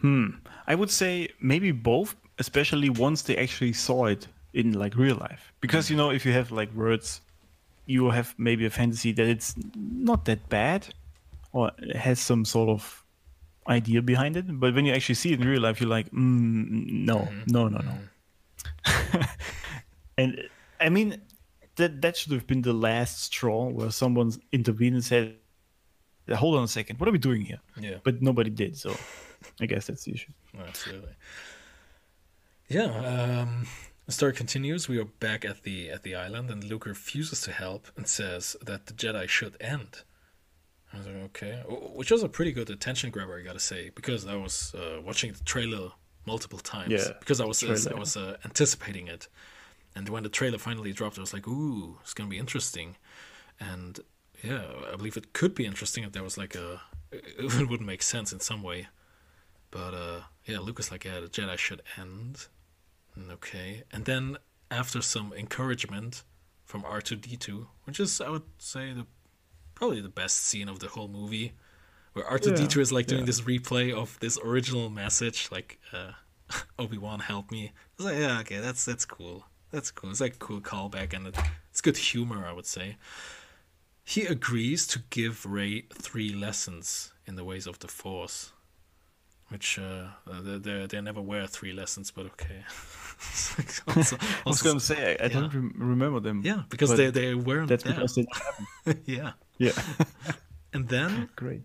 hmm. 0.00 0.26
I 0.66 0.74
would 0.74 0.90
say 0.90 1.28
maybe 1.40 1.72
both, 1.72 2.14
especially 2.38 2.90
once 2.90 3.22
they 3.22 3.36
actually 3.36 3.72
saw 3.72 4.06
it 4.06 4.28
in 4.52 4.72
like 4.72 4.96
real 4.96 5.16
life. 5.16 5.52
Because 5.60 5.90
you 5.90 5.96
know, 5.96 6.10
if 6.10 6.24
you 6.24 6.32
have 6.32 6.50
like 6.50 6.72
words, 6.74 7.20
you 7.86 8.10
have 8.10 8.34
maybe 8.38 8.64
a 8.64 8.70
fantasy 8.70 9.12
that 9.12 9.26
it's 9.26 9.54
not 9.74 10.24
that 10.24 10.48
bad, 10.48 10.94
or 11.52 11.70
has 11.94 12.18
some 12.18 12.44
sort 12.44 12.68
of 12.70 13.04
idea 13.68 14.02
behind 14.02 14.36
it. 14.36 14.44
But 14.60 14.74
when 14.74 14.86
you 14.86 14.92
actually 14.92 15.16
see 15.16 15.32
it 15.32 15.40
in 15.40 15.48
real 15.48 15.60
life, 15.60 15.80
you're 15.80 15.90
like, 15.90 16.10
mm, 16.10 17.04
no, 17.04 17.28
no, 17.46 17.68
no, 17.68 17.78
no. 17.78 17.94
and 20.18 20.48
I 20.80 20.88
mean, 20.88 21.20
that 21.76 22.02
that 22.02 22.16
should 22.16 22.32
have 22.32 22.46
been 22.46 22.62
the 22.62 22.72
last 22.72 23.22
straw 23.22 23.68
where 23.68 23.90
someone 23.90 24.32
intervened 24.52 24.94
and 24.94 25.04
said, 25.04 25.36
"Hold 26.32 26.56
on 26.58 26.64
a 26.64 26.68
second, 26.68 26.98
what 27.00 27.08
are 27.08 27.12
we 27.12 27.18
doing 27.18 27.42
here?" 27.42 27.60
Yeah. 27.80 27.98
But 28.02 28.22
nobody 28.22 28.50
did, 28.50 28.76
so 28.76 28.96
I 29.60 29.66
guess 29.66 29.86
that's 29.86 30.04
the 30.04 30.12
issue. 30.12 30.32
Absolutely. 30.58 31.14
Yeah. 32.68 32.84
Um, 32.84 33.66
the 34.06 34.12
story 34.12 34.32
continues. 34.32 34.88
We 34.88 34.98
are 34.98 35.04
back 35.04 35.44
at 35.44 35.62
the 35.62 35.90
at 35.90 36.02
the 36.02 36.14
island, 36.14 36.50
and 36.50 36.62
Luke 36.64 36.86
refuses 36.86 37.40
to 37.42 37.52
help 37.52 37.88
and 37.96 38.06
says 38.06 38.56
that 38.62 38.86
the 38.86 38.92
Jedi 38.92 39.28
should 39.28 39.56
end. 39.60 40.02
I 40.92 40.98
was 40.98 41.06
like, 41.06 41.16
okay, 41.16 41.62
which 41.68 42.10
was 42.10 42.22
a 42.22 42.28
pretty 42.28 42.52
good 42.52 42.70
attention 42.70 43.10
grabber, 43.10 43.36
I 43.38 43.42
gotta 43.42 43.58
say, 43.58 43.90
because 43.94 44.26
I 44.26 44.36
was 44.36 44.74
uh, 44.76 45.00
watching 45.02 45.32
the 45.32 45.42
trailer 45.42 45.90
multiple 46.26 46.58
times. 46.60 46.92
Yeah, 46.92 47.12
Because 47.18 47.40
I 47.40 47.44
was. 47.46 47.62
I 47.64 47.94
was 47.98 48.16
uh, 48.16 48.36
anticipating 48.44 49.08
it, 49.08 49.26
and 49.94 50.08
when 50.08 50.22
the 50.22 50.28
trailer 50.28 50.58
finally 50.58 50.92
dropped, 50.92 51.18
I 51.18 51.20
was 51.20 51.32
like, 51.34 51.46
ooh, 51.46 51.98
it's 52.02 52.14
gonna 52.14 52.30
be 52.30 52.38
interesting, 52.38 52.96
and 53.60 54.00
yeah, 54.42 54.64
I 54.92 54.96
believe 54.96 55.16
it 55.16 55.32
could 55.32 55.54
be 55.54 55.64
interesting 55.64 56.04
if 56.04 56.12
there 56.12 56.22
was 56.22 56.36
like 56.38 56.54
a. 56.54 56.80
It 57.38 57.68
would 57.70 57.80
make 57.80 58.02
sense 58.02 58.32
in 58.32 58.40
some 58.40 58.62
way. 58.62 58.88
But 59.70 59.94
uh, 59.94 60.20
yeah, 60.46 60.58
Lucas 60.58 60.90
like, 60.90 61.04
yeah, 61.04 61.20
the 61.20 61.28
Jedi 61.28 61.56
should 61.58 61.82
end. 61.96 62.46
Mm, 63.18 63.30
Okay. 63.32 63.84
And 63.92 64.04
then 64.04 64.36
after 64.70 65.00
some 65.00 65.32
encouragement 65.32 66.24
from 66.64 66.82
R2D2, 66.82 67.66
which 67.84 68.00
is, 68.00 68.20
I 68.20 68.30
would 68.30 68.42
say, 68.58 68.92
the 68.92 69.06
probably 69.74 70.00
the 70.00 70.08
best 70.08 70.38
scene 70.44 70.68
of 70.68 70.78
the 70.78 70.88
whole 70.88 71.08
movie, 71.08 71.52
where 72.12 72.24
R2D2 72.24 72.78
is 72.80 72.92
like 72.92 73.06
doing 73.06 73.22
yeah. 73.22 73.26
this 73.26 73.40
replay 73.42 73.92
of 73.92 74.18
this 74.20 74.38
original 74.44 74.90
message, 74.90 75.48
like, 75.50 75.78
uh, 75.92 76.12
Obi 76.78 76.98
Wan 76.98 77.20
help 77.20 77.50
me. 77.50 77.72
I 77.74 78.02
was 78.02 78.06
like, 78.06 78.18
yeah, 78.18 78.40
okay, 78.40 78.58
that's 78.58 78.84
that's 78.84 79.04
cool. 79.04 79.46
That's 79.74 79.90
cool. 79.90 80.10
It's 80.10 80.20
like 80.20 80.34
a 80.34 80.38
cool 80.38 80.60
callback, 80.60 81.12
and 81.12 81.26
it's 81.70 81.80
good 81.80 81.96
humor, 81.96 82.46
I 82.46 82.52
would 82.52 82.66
say. 82.66 82.96
He 84.04 84.22
agrees 84.26 84.86
to 84.88 85.00
give 85.10 85.44
Rey 85.44 85.86
three 85.92 86.32
lessons 86.32 87.12
in 87.26 87.34
the 87.36 87.44
ways 87.44 87.66
of 87.66 87.78
the 87.80 87.88
Force, 87.88 88.52
which 89.48 89.78
uh, 89.78 90.08
they 90.42 90.58
they 90.58 90.86
they 90.86 91.00
never 91.00 91.20
were 91.20 91.46
three 91.48 91.72
lessons, 91.72 92.10
but 92.12 92.26
okay. 92.26 92.62
Like 93.58 93.96
also- 93.96 94.16
I 94.44 94.48
was 94.48 94.60
gonna 94.62 94.80
say 94.80 95.16
I, 95.20 95.24
I 95.24 95.28
don't 95.28 95.52
rem- 95.54 95.74
remember 95.76 96.20
them. 96.20 96.42
yeah, 96.44 96.62
because 96.68 96.96
they 96.96 97.10
they 97.10 97.34
weren't 97.34 97.68
that's 97.68 97.84
there. 97.84 97.94
because 97.94 98.14
they. 98.16 98.26
yeah, 99.06 99.32
Yeah, 99.58 99.72
and 100.72 100.88
then 100.88 101.28
great. 101.36 101.62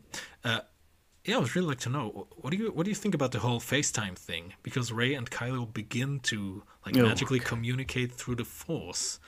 Yeah, 1.29 1.35
I 1.35 1.39
would 1.41 1.55
really 1.55 1.67
like 1.67 1.79
to 1.81 1.89
know 1.89 2.25
what 2.41 2.49
do 2.49 2.57
you 2.57 2.71
what 2.71 2.85
do 2.85 2.89
you 2.89 2.95
think 2.95 3.13
about 3.13 3.31
the 3.31 3.37
whole 3.37 3.59
FaceTime 3.59 4.17
thing? 4.17 4.53
Because 4.63 4.91
Rey 4.91 5.13
and 5.13 5.29
Kylo 5.29 5.71
begin 5.71 6.19
to 6.21 6.63
like 6.83 6.97
Oh, 6.97 7.03
magically 7.03 7.37
communicate 7.39 8.11
through 8.11 8.37
the 8.37 8.45
Force. 8.45 9.19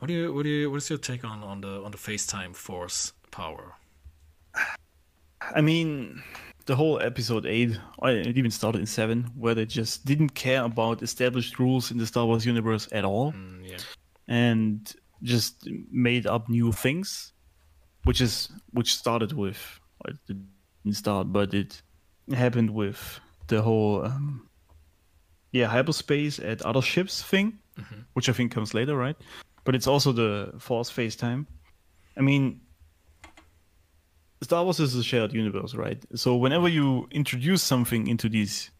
What 0.00 0.08
do 0.08 0.14
you 0.14 0.34
what 0.34 0.42
do 0.42 0.48
you 0.48 0.68
what 0.68 0.78
is 0.78 0.90
your 0.90 0.98
take 0.98 1.24
on 1.24 1.44
on 1.44 1.60
the 1.60 1.84
on 1.84 1.92
the 1.92 1.98
FaceTime 1.98 2.56
Force 2.56 3.12
power? 3.30 3.76
I 5.54 5.60
mean, 5.60 6.20
the 6.66 6.74
whole 6.74 6.98
episode 7.00 7.46
eight, 7.46 7.78
or 7.98 8.10
it 8.10 8.36
even 8.36 8.50
started 8.50 8.80
in 8.80 8.86
seven, 8.86 9.30
where 9.36 9.54
they 9.54 9.66
just 9.66 10.04
didn't 10.04 10.30
care 10.30 10.64
about 10.64 11.00
established 11.00 11.60
rules 11.60 11.92
in 11.92 11.98
the 11.98 12.06
Star 12.06 12.26
Wars 12.26 12.44
universe 12.44 12.88
at 12.90 13.04
all, 13.04 13.32
Mm, 13.32 13.70
yeah, 13.70 13.78
and 14.26 14.92
just 15.22 15.68
made 15.92 16.26
up 16.26 16.48
new 16.48 16.72
things, 16.72 17.32
which 18.02 18.20
is 18.20 18.48
which 18.72 18.96
started 18.96 19.32
with, 19.32 19.78
or 20.04 20.10
it 20.10 20.36
didn't 20.84 21.32
but 21.32 21.54
it 21.54 21.82
happened 22.32 22.70
with 22.70 23.20
the 23.48 23.62
whole, 23.62 24.04
um, 24.04 24.48
yeah, 25.52 25.66
hyperspace 25.66 26.38
at 26.38 26.62
other 26.62 26.82
ships 26.82 27.22
thing, 27.22 27.58
mm-hmm. 27.78 28.00
which 28.14 28.28
I 28.28 28.32
think 28.32 28.52
comes 28.52 28.74
later, 28.74 28.96
right? 28.96 29.16
But 29.64 29.74
it's 29.74 29.86
also 29.86 30.12
the 30.12 30.52
Force 30.58 30.90
FaceTime. 30.90 31.46
I 32.16 32.20
mean, 32.20 32.60
Star 34.42 34.64
Wars 34.64 34.80
is 34.80 34.94
a 34.94 35.02
shared 35.02 35.32
universe, 35.32 35.74
right? 35.74 36.02
So 36.14 36.36
whenever 36.36 36.68
you 36.68 37.06
introduce 37.10 37.62
something 37.62 38.06
into 38.06 38.28
these, 38.28 38.70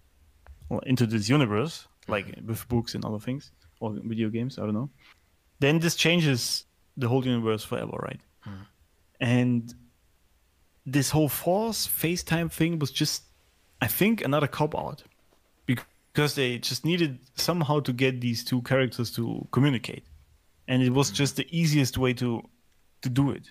well, 0.69 0.81
into 0.81 1.07
this 1.07 1.29
universe, 1.29 1.87
mm-hmm. 2.03 2.13
like 2.13 2.35
with 2.47 2.67
books 2.69 2.95
and 2.95 3.05
other 3.05 3.19
things 3.19 3.53
or 3.81 3.95
video 4.03 4.31
games, 4.31 4.59
I 4.59 4.63
don't 4.63 4.75
know, 4.75 4.91
then 5.59 5.79
this 5.79 5.97
changes 5.97 6.65
the 6.97 7.09
whole 7.09 7.25
universe 7.25 7.65
forever, 7.65 7.97
right? 8.03 8.21
Mm-hmm. 8.47 8.63
And 9.21 9.75
this 10.87 11.11
whole 11.11 11.29
Force 11.29 11.87
FaceTime 11.87 12.51
thing 12.51 12.79
was 12.79 12.91
just, 12.91 13.25
I 13.81 13.87
think, 13.87 14.23
another 14.25 14.47
cop 14.47 14.75
out 14.77 15.03
because 15.67 16.35
they 16.35 16.59
just 16.59 16.85
needed 16.85 17.19
somehow 17.37 17.81
to 17.81 17.93
get 17.93 18.21
these 18.21 18.45
two 18.45 18.63
characters 18.63 19.11
to 19.13 19.47
communicate, 19.53 20.05
and 20.69 20.83
it 20.83 20.91
was 20.91 21.11
just 21.11 21.37
the 21.37 21.47
easiest 21.51 21.97
way 21.99 22.13
to 22.15 22.43
to 23.03 23.09
do 23.09 23.31
it, 23.31 23.51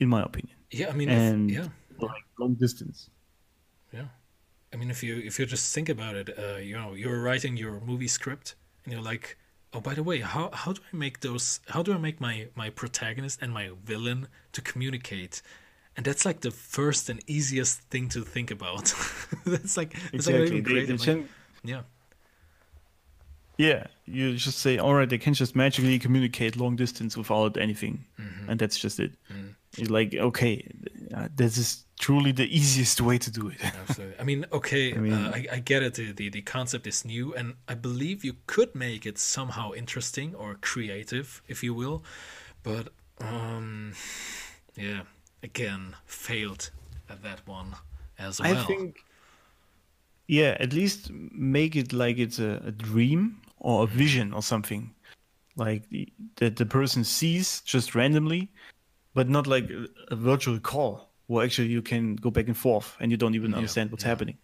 in 0.00 0.08
my 0.08 0.22
opinion. 0.22 0.56
yeah. 0.70 0.88
I 0.88 0.92
mean, 0.92 1.08
And 1.08 1.50
if, 1.50 1.56
yeah, 1.56 1.68
like 1.98 2.24
long 2.38 2.54
distance. 2.54 3.10
yeah. 3.92 4.06
I 4.72 4.76
mean, 4.76 4.90
if 4.90 5.02
you 5.02 5.16
if 5.24 5.38
you 5.38 5.46
just 5.46 5.72
think 5.74 5.88
about 5.88 6.16
it, 6.16 6.28
uh, 6.38 6.56
you 6.56 6.76
know, 6.76 6.94
you're 6.94 7.22
writing 7.22 7.56
your 7.56 7.80
movie 7.80 8.08
script, 8.08 8.54
and 8.84 8.92
you're 8.92 9.02
like, 9.02 9.36
oh, 9.72 9.80
by 9.80 9.94
the 9.94 10.02
way, 10.02 10.20
how 10.20 10.50
how 10.52 10.72
do 10.72 10.80
I 10.92 10.96
make 10.96 11.20
those? 11.20 11.60
How 11.68 11.82
do 11.82 11.92
I 11.92 11.98
make 11.98 12.20
my 12.20 12.48
my 12.54 12.70
protagonist 12.70 13.40
and 13.42 13.52
my 13.52 13.70
villain 13.84 14.28
to 14.52 14.60
communicate? 14.60 15.42
And 15.96 16.04
that's 16.04 16.26
like 16.26 16.40
the 16.40 16.50
first 16.50 17.08
and 17.08 17.20
easiest 17.26 17.80
thing 17.90 18.08
to 18.10 18.22
think 18.22 18.50
about. 18.50 18.92
that's 19.46 19.76
like 19.76 19.94
that's 20.12 20.26
like 20.26 20.36
not 20.36 20.42
Exactly. 20.42 20.46
even 20.46 20.54
They- 20.56 20.60
great. 20.60 20.86
they 20.86 20.92
I'm 20.92 20.98
like, 20.98 21.06
can- 21.06 21.28
yeah, 21.64 21.82
yeah, 23.58 23.86
you 24.04 24.36
just 24.36 24.58
say, 24.58 24.76
all 24.76 24.92
right, 24.94 25.08
they 25.08 25.16
can 25.18 25.32
just 25.32 25.56
magically 25.56 25.98
communicate 25.98 26.56
long 26.56 26.76
distance 26.76 27.16
without 27.16 27.56
anything, 27.56 28.04
Mm-hmm. 28.20 28.50
and 28.50 28.60
that's 28.60 28.78
just 28.78 29.00
it. 29.00 29.12
Mm. 29.32 29.54
You're 29.78 29.88
like, 29.88 30.14
okay, 30.14 30.68
uh, 31.14 31.28
this 31.34 31.56
is 31.56 31.85
truly 31.98 32.32
the 32.32 32.46
easiest 32.54 33.00
way 33.00 33.18
to 33.18 33.30
do 33.30 33.48
it. 33.48 33.58
absolutely. 33.64 34.20
I 34.20 34.24
mean, 34.24 34.46
okay, 34.52 34.94
I, 34.94 34.98
mean- 34.98 35.12
uh, 35.12 35.32
I, 35.34 35.46
I 35.52 35.58
get 35.58 35.82
it. 35.82 35.94
The, 35.94 36.12
the 36.12 36.28
the 36.28 36.42
concept 36.42 36.86
is 36.86 37.04
new, 37.04 37.34
and 37.34 37.54
I 37.68 37.74
believe 37.74 38.24
you 38.24 38.36
could 38.46 38.74
make 38.74 39.06
it 39.06 39.18
somehow 39.18 39.72
interesting 39.72 40.34
or 40.34 40.56
creative, 40.60 41.42
if 41.48 41.62
you 41.62 41.74
will. 41.74 42.02
But 42.62 42.88
um, 43.20 43.92
yeah, 44.76 45.02
again, 45.42 45.94
failed 46.04 46.70
at 47.08 47.22
that 47.22 47.46
one 47.46 47.76
as 48.18 48.40
well. 48.40 48.56
I 48.56 48.64
think, 48.64 48.98
yeah, 50.26 50.56
at 50.60 50.72
least 50.72 51.10
make 51.10 51.76
it 51.76 51.92
like 51.92 52.18
it's 52.18 52.38
a, 52.38 52.62
a 52.66 52.72
dream 52.72 53.40
or 53.58 53.84
a 53.84 53.86
vision 53.86 54.32
or 54.32 54.42
something, 54.42 54.94
like 55.56 55.88
the, 55.88 56.08
that 56.36 56.56
the 56.56 56.66
person 56.66 57.04
sees 57.04 57.60
just 57.62 57.94
randomly, 57.94 58.50
but 59.14 59.28
not 59.28 59.46
like 59.46 59.70
a, 59.70 59.86
a 60.08 60.16
virtual 60.16 60.58
call 60.58 61.05
where 61.26 61.44
actually 61.44 61.68
you 61.68 61.82
can 61.82 62.16
go 62.16 62.30
back 62.30 62.46
and 62.46 62.56
forth 62.56 62.96
and 63.00 63.10
you 63.10 63.16
don't 63.16 63.34
even 63.34 63.50
Yeah, 63.50 63.56
understand 63.58 63.90
what's 63.90 64.04
yeah. 64.04 64.10
happening. 64.10 64.38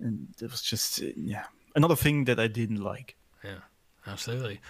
And 0.00 0.28
it 0.42 0.50
was 0.50 0.62
just 0.62 1.02
uh, 1.02 1.06
yeah 1.16 1.44
another 1.74 1.96
thing 1.96 2.24
that 2.26 2.38
I 2.38 2.48
didn't 2.48 2.82
like. 2.82 3.16
Yeah, 3.44 3.60
absolutely. 4.06 4.60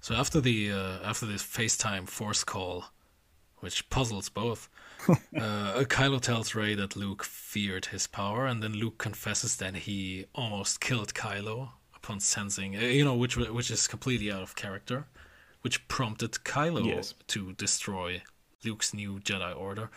So 0.00 0.14
after 0.14 0.40
the 0.40 0.72
uh, 0.72 0.98
after 1.10 1.26
this 1.26 1.42
FaceTime 1.42 2.08
force 2.08 2.42
call, 2.44 2.84
which 3.60 3.88
puzzles 3.90 4.28
both, 4.28 4.68
uh, 5.08 5.84
Kylo 5.86 6.20
tells 6.20 6.54
Rey 6.56 6.74
that 6.74 6.96
Luke 6.96 7.22
feared 7.24 7.86
his 7.86 8.08
power, 8.08 8.46
and 8.46 8.60
then 8.62 8.72
Luke 8.72 8.98
confesses 8.98 9.56
that 9.56 9.74
he 9.76 10.26
almost 10.34 10.80
killed 10.80 11.14
Kylo 11.14 11.68
upon 11.94 12.18
sensing, 12.20 12.76
uh, 12.76 12.80
you 12.80 13.04
know, 13.04 13.14
which 13.14 13.36
which 13.36 13.70
is 13.70 13.86
completely 13.86 14.32
out 14.32 14.42
of 14.42 14.56
character, 14.56 15.06
which 15.60 15.86
prompted 15.86 16.32
Kylo 16.44 16.84
Yes. 16.84 17.14
to 17.28 17.52
destroy 17.52 18.22
Luke's 18.64 18.92
new 18.92 19.20
Jedi 19.20 19.56
Order. 19.56 19.90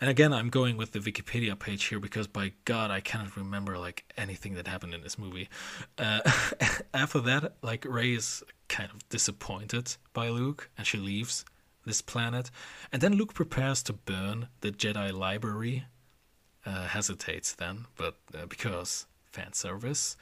And 0.00 0.08
again, 0.08 0.32
I'm 0.32 0.48
going 0.48 0.78
with 0.78 0.92
the 0.92 0.98
Wikipedia 0.98 1.58
page 1.58 1.84
here 1.84 2.00
because, 2.00 2.26
by 2.26 2.52
God, 2.64 2.90
I 2.90 3.00
cannot 3.00 3.36
remember 3.36 3.76
like 3.76 4.10
anything 4.16 4.54
that 4.54 4.66
happened 4.66 4.94
in 4.94 5.02
this 5.02 5.18
movie. 5.18 5.48
Uh, 5.98 6.20
after 6.94 7.20
that, 7.20 7.56
like 7.62 7.84
Rey 7.84 8.14
is 8.14 8.42
kind 8.68 8.90
of 8.90 9.06
disappointed 9.10 9.96
by 10.14 10.30
Luke, 10.30 10.70
and 10.78 10.86
she 10.86 10.96
leaves 10.96 11.44
this 11.84 12.00
planet. 12.00 12.50
And 12.90 13.02
then 13.02 13.14
Luke 13.14 13.34
prepares 13.34 13.82
to 13.84 13.92
burn 13.92 14.48
the 14.62 14.70
Jedi 14.70 15.12
library. 15.12 15.84
Uh, 16.66 16.86
hesitates 16.88 17.54
then, 17.54 17.86
but 17.96 18.16
uh, 18.34 18.44
because 18.44 19.06
fan 19.24 19.54
service, 19.54 20.14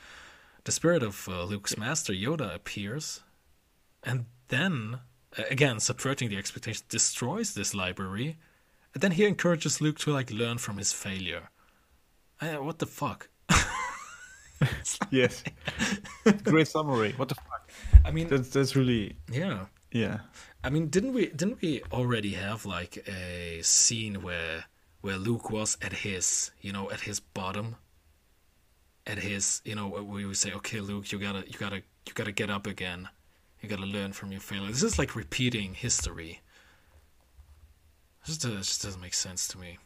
the 0.62 0.70
spirit 0.70 1.02
of 1.02 1.28
uh, 1.28 1.42
Luke's 1.42 1.76
master 1.76 2.12
Yoda 2.12 2.55
appears, 2.55 3.24
and 4.05 4.26
then 4.46 5.00
uh, 5.36 5.42
again 5.50 5.80
subverting 5.80 6.28
the 6.28 6.36
expectations, 6.36 6.84
destroys 6.88 7.55
this 7.55 7.74
library 7.74 8.38
and 8.94 9.02
then 9.02 9.12
he 9.12 9.24
encourages 9.24 9.81
Luke 9.81 9.98
to 10.01 10.12
like 10.12 10.31
learn 10.31 10.59
from 10.59 10.78
his 10.78 10.93
failure. 10.93 11.51
Uh, 12.40 12.56
what 12.62 12.78
the 12.78 12.86
fuck? 12.86 13.28
Yes, 15.10 15.44
great 16.44 16.69
summary. 16.69 17.12
What 17.16 17.28
the 17.28 17.36
fuck? 17.36 17.70
I 18.05 18.10
mean, 18.10 18.28
That's 18.28 18.48
that's 18.51 18.74
really 18.74 19.16
yeah. 19.31 19.66
yeah. 19.93 20.20
I 20.65 20.70
mean, 20.70 20.89
didn't 20.89 21.12
we 21.12 21.27
didn't 21.28 21.60
we 21.62 21.82
already 21.93 22.32
have 22.32 22.66
like 22.66 23.09
a 23.09 23.60
scene 23.62 24.23
where 24.23 24.65
where 25.01 25.16
Luke 25.16 25.51
was 25.51 25.78
at 25.81 25.93
his 25.93 26.51
you 26.60 26.73
know 26.73 26.90
at 26.90 27.01
his 27.01 27.20
bottom, 27.20 27.77
at 29.06 29.19
his 29.19 29.62
you 29.65 29.74
know 29.77 29.86
where 29.86 30.02
we 30.02 30.35
say, 30.35 30.52
okay, 30.55 30.81
Luke, 30.81 31.12
you 31.12 31.19
gotta 31.19 31.44
you 31.47 31.59
gotta 31.59 31.82
you 32.06 32.12
gotta 32.15 32.32
get 32.32 32.51
up 32.51 32.66
again, 32.66 33.09
you 33.60 33.69
gotta 33.69 33.86
learn 33.86 34.12
from 34.12 34.32
your 34.32 34.40
failure. 34.40 34.69
This 34.70 34.82
is 34.82 34.98
like 34.98 35.15
repeating 35.15 35.74
history. 35.74 36.40
Just, 38.28 38.44
uh, 38.44 38.50
just 38.59 38.82
doesn't 38.82 39.00
make 39.00 39.14
sense 39.14 39.48
to 39.48 39.59
me. 39.59 39.78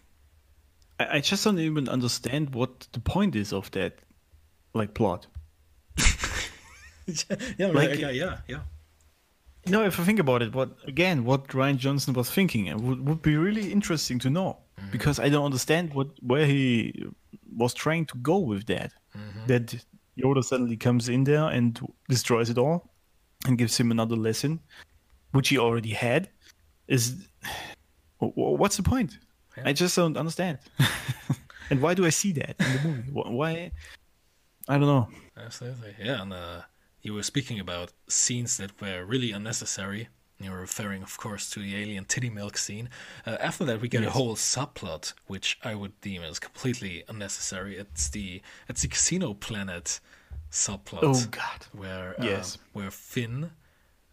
I, 0.99 1.17
I 1.17 1.21
just 1.21 1.45
don't 1.45 1.59
even 1.61 1.89
understand 1.89 2.55
what 2.55 2.89
the 2.93 2.99
point 3.01 3.37
is 3.37 3.53
of 3.53 3.71
that, 3.71 4.01
like 4.75 4.95
plot. 4.95 5.27
yeah, 7.07 7.67
Like- 7.69 7.75
right, 7.91 7.99
yeah, 7.99 8.11
yeah, 8.11 8.39
yeah. 8.49 8.61
No, 9.69 9.85
if 9.85 10.01
I 10.01 10.03
think 10.05 10.19
about 10.19 10.43
it, 10.43 10.53
what 10.53 10.71
again, 10.89 11.25
what 11.25 11.47
Rian 11.49 11.77
Johnson 11.77 12.15
was 12.15 12.29
thinking, 12.29 12.67
it 12.67 12.79
would, 12.81 13.07
would 13.07 13.23
be 13.23 13.37
really 13.37 13.71
interesting 13.71 14.19
to 14.21 14.29
know 14.31 14.59
because 14.91 15.21
I 15.21 15.29
don't 15.29 15.45
understand 15.45 15.95
what 15.95 16.09
where 16.21 16.47
he 16.47 17.07
was 17.57 17.73
trying 17.73 18.07
to 18.07 18.17
go 18.19 18.39
with 18.39 18.67
that. 18.67 18.93
That 19.47 19.77
Yoda 20.19 20.43
suddenly 20.43 20.77
comes 20.77 21.09
in 21.09 21.23
there 21.23 21.45
and 21.45 21.79
destroys 22.09 22.51
it 22.51 22.59
all, 22.59 22.91
and 23.47 23.57
gives 23.57 23.77
him 23.79 23.93
another 23.93 24.17
lesson, 24.17 24.59
which 25.31 25.51
he 25.51 25.59
already 25.59 25.91
had. 25.93 26.29
is 26.89 27.15
what's 28.31 28.77
the 28.77 28.83
point? 28.83 29.19
Yeah. 29.57 29.65
I 29.67 29.73
just 29.73 29.97
don't 29.97 30.17
understand. 30.17 30.59
and 31.71 31.81
why 31.83 31.95
do 31.95 32.07
I 32.07 32.11
see 32.11 32.33
that 32.33 32.57
in 32.59 32.73
the 32.77 32.89
movie? 32.89 33.11
Why? 33.13 33.73
I 34.69 34.79
don't 34.79 34.87
know. 34.87 35.09
Absolutely, 35.37 35.95
yeah. 36.03 36.23
And 36.23 36.33
uh, 36.33 36.63
you 37.03 37.15
were 37.15 37.23
speaking 37.23 37.59
about 37.61 37.93
scenes 38.09 38.57
that 38.59 38.81
were 38.81 39.05
really 39.05 39.33
unnecessary. 39.33 40.09
You 40.39 40.51
were 40.51 40.61
referring, 40.61 41.03
of 41.03 41.17
course, 41.19 41.49
to 41.51 41.61
the 41.61 41.77
alien 41.77 42.05
titty 42.05 42.29
milk 42.31 42.57
scene. 42.57 42.89
Uh, 43.27 43.37
after 43.41 43.65
that, 43.67 43.81
we 43.81 43.89
get 43.89 44.03
a 44.03 44.11
whole 44.11 44.35
subplot, 44.35 45.13
which 45.27 45.59
I 45.63 45.75
would 45.77 46.01
deem 46.01 46.23
as 46.23 46.39
completely 46.41 47.05
unnecessary. 47.09 47.77
It's 47.77 48.09
the 48.09 48.41
it's 48.69 48.83
the 48.83 48.89
Casino 48.89 49.35
Planet 49.35 50.01
subplot. 50.51 51.01
Oh 51.03 51.27
God. 51.31 51.67
where 51.73 52.19
uh, 52.21 52.25
Yes. 52.25 52.59
where 52.73 52.91
Finn 52.91 53.53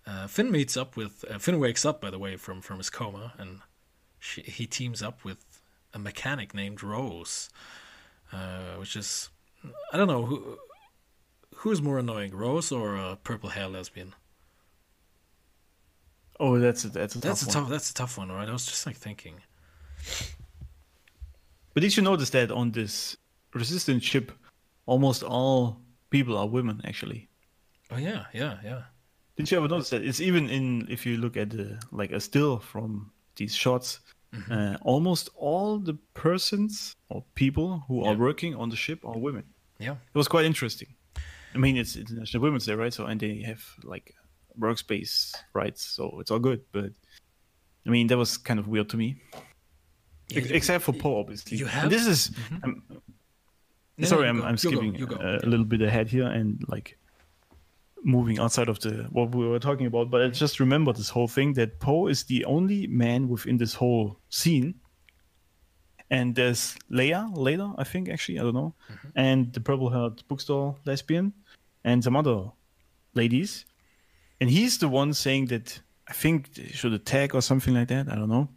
uh, 0.05 0.27
Finn 0.27 0.51
meets 0.51 0.77
up 0.77 0.95
with 0.97 1.25
uh, 1.29 1.39
Finn 1.39 1.59
wakes 1.59 1.83
up 1.85 1.99
by 2.01 2.09
the 2.11 2.19
way 2.19 2.35
from 2.37 2.61
from 2.61 2.77
his 2.77 2.89
coma 2.89 3.33
and 3.39 3.59
she, 4.19 4.41
he 4.41 4.65
teams 4.67 5.01
up 5.01 5.23
with 5.23 5.45
a 5.93 5.99
mechanic 5.99 6.53
named 6.53 6.83
Rose, 6.83 7.49
uh, 8.31 8.75
which 8.77 8.95
is 8.95 9.29
I 9.93 9.97
don't 9.97 10.07
know 10.07 10.25
who 10.25 10.57
who's 11.55 11.81
more 11.81 11.99
annoying, 11.99 12.33
Rose 12.35 12.71
or 12.71 12.95
a 12.95 13.15
purple 13.17 13.49
hair 13.49 13.67
lesbian. 13.67 14.13
Oh, 16.39 16.57
that's 16.57 16.85
a, 16.85 16.89
that's 16.89 17.15
a 17.15 17.19
That's 17.19 17.41
tough 17.41 17.55
a 17.55 17.57
one. 17.57 17.63
tough 17.63 17.69
that's 17.71 17.91
a 17.91 17.93
tough 17.93 18.17
one, 18.17 18.31
right? 18.31 18.47
I 18.47 18.51
was 18.51 18.65
just 18.65 18.85
like 18.85 18.95
thinking. 18.95 19.41
But 21.73 21.81
did 21.81 21.95
you 21.97 22.03
notice 22.03 22.29
that 22.31 22.51
on 22.51 22.71
this 22.71 23.17
resistance 23.53 24.03
ship, 24.03 24.31
almost 24.85 25.23
all 25.23 25.77
people 26.09 26.37
are 26.37 26.47
women? 26.47 26.81
Actually, 26.85 27.29
Oh 27.91 27.97
yeah, 27.97 28.25
yeah, 28.33 28.57
yeah. 28.63 28.83
did 29.35 29.49
you 29.51 29.57
ever 29.57 29.67
notice 29.67 29.89
that? 29.89 30.03
It's 30.03 30.21
even 30.21 30.49
in 30.49 30.87
if 30.89 31.05
you 31.05 31.17
look 31.17 31.35
at 31.37 31.49
the 31.49 31.79
like 31.91 32.11
a 32.11 32.19
still 32.19 32.59
from 32.59 33.11
these 33.39 33.55
shots. 33.55 33.99
Mm-hmm. 34.35 34.53
Uh, 34.53 34.75
almost 34.83 35.29
all 35.35 35.79
the 35.79 35.95
persons 36.13 36.95
or 37.09 37.23
people 37.33 37.83
who 37.87 38.03
are 38.05 38.15
working 38.15 38.53
on 38.55 38.69
the 38.69 38.75
ship 38.75 38.99
are 39.03 39.17
women. 39.17 39.43
Yeah. 39.79 39.93
It 40.13 40.17
was 40.17 40.27
quite 40.27 40.45
interesting. 40.45 40.89
I 41.55 41.57
mean, 41.57 41.77
it's 41.77 41.95
International 41.95 42.43
Women's 42.43 42.67
Day, 42.67 42.75
right? 42.75 42.93
So, 42.93 43.05
and 43.07 43.19
they 43.19 43.41
have 43.41 43.63
like 43.83 44.13
workspace 44.59 45.33
rights, 45.53 45.81
so 45.83 46.19
it's 46.19 46.29
all 46.29 46.37
good. 46.39 46.61
But 46.71 46.91
I 47.87 47.89
mean, 47.89 48.05
that 48.07 48.17
was 48.17 48.37
kind 48.37 48.59
of 48.59 48.67
weird 48.67 48.89
to 48.89 48.97
me, 48.97 49.15
Yeah, 50.29 50.37
Ex- 50.37 50.49
you- 50.49 50.55
except 50.55 50.83
for 50.83 50.93
Paul, 50.93 51.21
obviously. 51.21 51.57
you 51.57 51.65
And 51.65 51.73
have- 51.73 51.89
this 51.89 52.05
is. 52.05 52.31
I'm, 52.63 52.83
No, 52.89 53.01
no, 53.97 54.07
sorry, 54.07 54.23
you 54.25 54.29
I'm, 54.29 54.39
go, 54.39 54.43
I'm 54.45 54.57
you 54.57 54.57
go, 54.63 54.69
skipping 54.69 54.95
you 54.95 55.07
go. 55.07 55.15
uh, 55.15 55.39
a 55.43 55.47
little 55.47 55.65
bit 55.65 55.81
ahead 55.81 56.07
here 56.07 56.27
and 56.27 56.63
like 56.67 56.97
moving 58.03 58.39
outside 58.39 58.69
of 58.69 58.79
the 58.79 59.07
what 59.11 59.33
we 59.35 59.47
were 59.47 59.59
talking 59.59 59.85
about. 59.87 60.09
But 60.09 60.21
I 60.21 60.27
just 60.29 60.59
remember 60.59 60.93
this 60.93 61.09
whole 61.09 61.27
thing 61.27 61.53
that 61.53 61.79
Poe 61.79 62.07
is 62.07 62.23
the 62.23 62.45
only 62.45 62.87
man 62.87 63.27
within 63.27 63.57
this 63.57 63.73
whole 63.73 64.19
scene. 64.29 64.75
And 66.11 66.33
there's 66.35 66.75
Leia, 66.89 67.29
later, 67.35 67.71
I 67.77 67.83
think 67.83 68.09
actually, 68.09 68.39
I 68.39 68.43
don't 68.43 68.55
know, 68.55 68.73
Mm-hmm. 68.91 69.07
and 69.15 69.53
the 69.53 69.59
purple-haired 69.59 70.23
bookstore 70.27 70.75
lesbian, 70.85 71.33
and 71.83 72.03
some 72.03 72.15
other 72.15 72.51
ladies, 73.13 73.65
and 74.41 74.49
he's 74.49 74.77
the 74.79 74.87
one 74.87 75.13
saying 75.13 75.45
that 75.47 75.79
I 76.07 76.13
think 76.13 76.53
they 76.55 76.67
should 76.69 76.93
attack 76.93 77.35
or 77.35 77.41
something 77.41 77.75
like 77.75 77.89
that. 77.89 78.09
I 78.11 78.15
don't 78.15 78.29
know. 78.29 78.49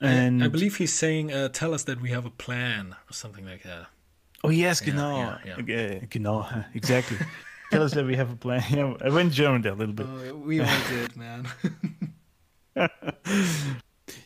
I- 0.00 0.06
And 0.12 0.42
I 0.44 0.48
believe 0.48 0.76
he's 0.76 0.92
saying, 0.92 1.32
uh, 1.32 1.48
"Tell 1.50 1.72
us 1.72 1.84
that 1.84 2.00
we 2.00 2.10
have 2.10 2.26
a 2.26 2.30
plan" 2.30 2.96
or 3.08 3.12
something 3.12 3.46
like 3.46 3.62
that. 3.62 3.86
Oh 4.44 4.50
yes, 4.50 4.80
Yeah, 4.80 4.86
genau, 4.90 5.16
yeah, 5.18 5.38
yeah. 5.46 5.62
Okay, 5.62 6.06
genau, 6.10 6.46
exactly. 6.74 7.18
Tell 7.70 7.82
us 7.82 7.92
that 7.94 8.04
we 8.06 8.16
have 8.16 8.30
a 8.30 8.36
plan. 8.36 8.62
Yeah, 8.70 8.94
I 9.04 9.08
went 9.10 9.32
German 9.32 9.62
there 9.62 9.72
a 9.72 9.76
little 9.76 9.94
bit. 9.94 10.06
we 10.36 10.60
all 10.60 10.80
did, 10.88 11.16
man. 11.16 11.46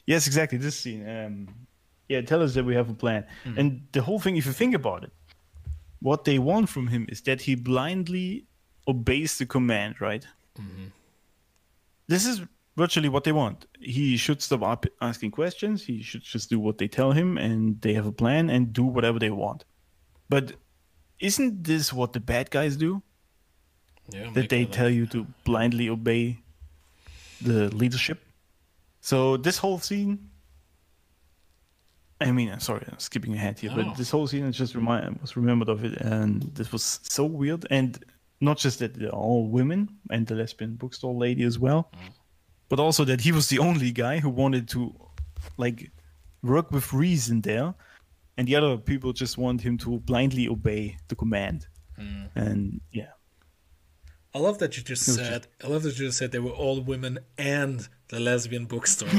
Yes, 0.07 0.27
exactly. 0.27 0.59
This 0.59 0.77
scene. 0.77 1.09
Um, 1.09 1.49
yeah, 2.09 2.21
tell 2.23 2.43
us 2.43 2.55
that 2.55 2.65
we 2.65 2.75
have 2.75 2.91
a 2.91 2.95
plan. 2.95 3.25
And 3.57 3.87
the 3.93 4.03
whole 4.03 4.19
thing, 4.19 4.37
if 4.37 4.45
you 4.45 4.53
think 4.53 4.75
about 4.75 5.05
it, 5.05 5.13
what 6.01 6.25
they 6.25 6.39
want 6.39 6.69
from 6.69 6.89
him 6.89 7.07
is 7.09 7.21
that 7.23 7.43
he 7.43 7.55
blindly 7.55 8.47
obeys 8.89 9.39
the 9.39 9.47
command, 9.47 10.01
right? 10.01 10.27
This 12.09 12.27
is 12.27 12.43
virtually 12.77 13.09
what 13.09 13.23
they 13.25 13.33
want. 13.33 13.67
He 13.79 14.17
should 14.17 14.43
stop 14.43 14.63
up 14.63 14.87
asking 15.01 15.31
questions. 15.31 15.85
He 15.85 16.03
should 16.03 16.23
just 16.23 16.51
do 16.51 16.59
what 16.59 16.79
they 16.79 16.89
tell 16.89 17.13
him, 17.13 17.39
and 17.39 17.81
they 17.81 17.95
have 17.95 18.07
a 18.07 18.13
plan 18.13 18.51
and 18.51 18.73
do 18.73 18.83
whatever 18.85 19.19
they 19.21 19.31
want. 19.31 19.65
But 20.29 20.55
isn't 21.21 21.63
this 21.65 21.93
what 21.93 22.13
the 22.13 22.21
bad 22.21 22.51
guys 22.51 22.77
do? 22.77 23.03
Yeah, 24.13 24.31
that 24.35 24.49
they 24.49 24.65
tell 24.65 24.89
you 24.91 25.07
to 25.07 25.27
blindly 25.45 25.89
obey 25.89 26.39
the 27.41 27.75
leadership. 27.75 28.19
So 29.01 29.37
this 29.37 29.59
whole 29.59 29.79
scene, 29.79 30.31
I 32.21 32.33
mean, 32.33 32.51
I'm 32.51 32.61
sorry, 32.61 32.85
I'm 32.91 32.99
skipping 32.99 33.35
ahead 33.35 33.59
here, 33.59 33.71
No. 33.71 33.77
but 33.85 33.97
this 33.97 34.11
whole 34.11 34.27
scene 34.27 34.47
I 34.47 34.51
just 34.51 34.75
remind 34.75 35.19
was 35.21 35.37
remembered 35.37 35.69
of 35.71 35.85
it, 35.85 35.97
and 36.01 36.43
this 36.55 36.71
was 36.71 37.01
so 37.03 37.25
weird. 37.25 37.67
And 37.71 37.99
not 38.41 38.59
just 38.59 38.79
that 38.81 38.95
they're 38.95 39.09
all 39.11 39.49
women 39.49 39.89
and 40.11 40.27
the 40.27 40.35
lesbian 40.35 40.77
bookstore 40.77 41.15
lady 41.15 41.45
as 41.45 41.59
well, 41.59 41.91
Mm. 41.93 42.13
but 42.69 42.79
also 42.79 43.05
that 43.05 43.21
he 43.23 43.33
was 43.33 43.49
the 43.49 43.59
only 43.59 43.91
guy 43.91 44.19
who 44.21 44.29
wanted 44.29 44.69
to, 44.69 44.95
like, 45.57 45.91
work 46.43 46.71
with 46.71 46.93
reason 46.93 47.41
there, 47.41 47.75
and 48.37 48.47
the 48.49 48.57
other 48.57 48.77
people 48.77 49.13
just 49.13 49.39
want 49.39 49.61
him 49.63 49.79
to 49.79 49.99
blindly 50.01 50.47
obey 50.49 50.97
the 51.09 51.15
command. 51.17 51.67
Mm. 51.99 52.31
And 52.35 52.81
yeah, 52.93 53.13
I 54.33 54.39
love 54.39 54.59
that 54.59 54.77
you 54.77 54.83
just 54.83 55.09
It 55.09 55.13
said. 55.15 55.47
I 55.63 55.67
love 55.67 55.83
that 55.83 55.99
you 55.99 56.07
just 56.07 56.19
said 56.19 56.31
they 56.31 56.39
were 56.39 56.51
all 56.51 56.81
women 56.81 57.19
and 57.37 57.89
the 58.09 58.21
lesbian 58.21 58.67
bookstore. 58.67 59.09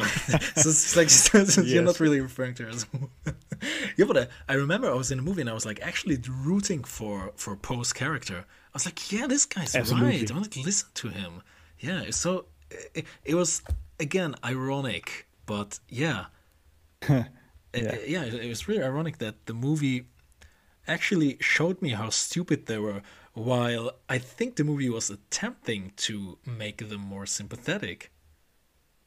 so 0.56 0.70
it's 0.70 0.96
like 0.96 1.10
you're 1.68 1.84
not 1.84 2.00
really 2.00 2.22
referring 2.22 2.54
to 2.56 2.64
her 2.64 2.70
as 2.70 2.86
a 2.94 3.32
yeah, 3.98 4.06
but 4.06 4.18
I, 4.18 4.28
I 4.48 4.54
remember 4.56 4.90
I 4.90 4.94
was 4.96 5.12
in 5.12 5.20
a 5.20 5.22
movie 5.22 5.42
and 5.42 5.50
I 5.50 5.54
was 5.54 5.66
like 5.66 5.82
actually 5.82 6.18
rooting 6.30 6.84
for 6.84 7.32
for 7.36 7.56
Poe's 7.56 7.92
character. 7.94 8.46
I 8.46 8.74
was 8.74 8.86
like, 8.86 9.12
yeah, 9.12 9.28
this 9.28 9.46
guy's 9.46 9.76
Absolutely. 9.76 10.20
right. 10.20 10.32
I 10.32 10.34
want 10.34 10.52
to 10.52 10.62
listen 10.62 10.88
to 10.94 11.10
him. 11.10 11.42
Yeah, 11.80 12.06
so 12.12 12.46
it, 12.94 13.06
it 13.26 13.36
was 13.36 13.62
again 14.00 14.36
ironic, 14.46 15.28
but 15.46 15.80
yeah, 15.90 16.26
Yeah. 17.10 17.26
yeah, 17.76 17.98
yeah 18.08 18.24
it, 18.24 18.34
it 18.36 18.48
was 18.50 18.68
really 18.68 18.84
ironic 18.84 19.18
that 19.18 19.46
the 19.46 19.54
movie 19.54 20.06
actually 20.88 21.38
showed 21.42 21.82
me 21.82 21.90
how 21.90 22.10
stupid 22.10 22.66
they 22.68 22.78
were 22.78 23.02
while 23.34 23.92
i 24.10 24.18
think 24.18 24.56
the 24.56 24.64
movie 24.64 24.90
was 24.90 25.10
attempting 25.10 25.94
to 25.96 26.38
make 26.46 26.90
them 26.90 27.02
more 27.02 27.26
sympathetic 27.26 28.12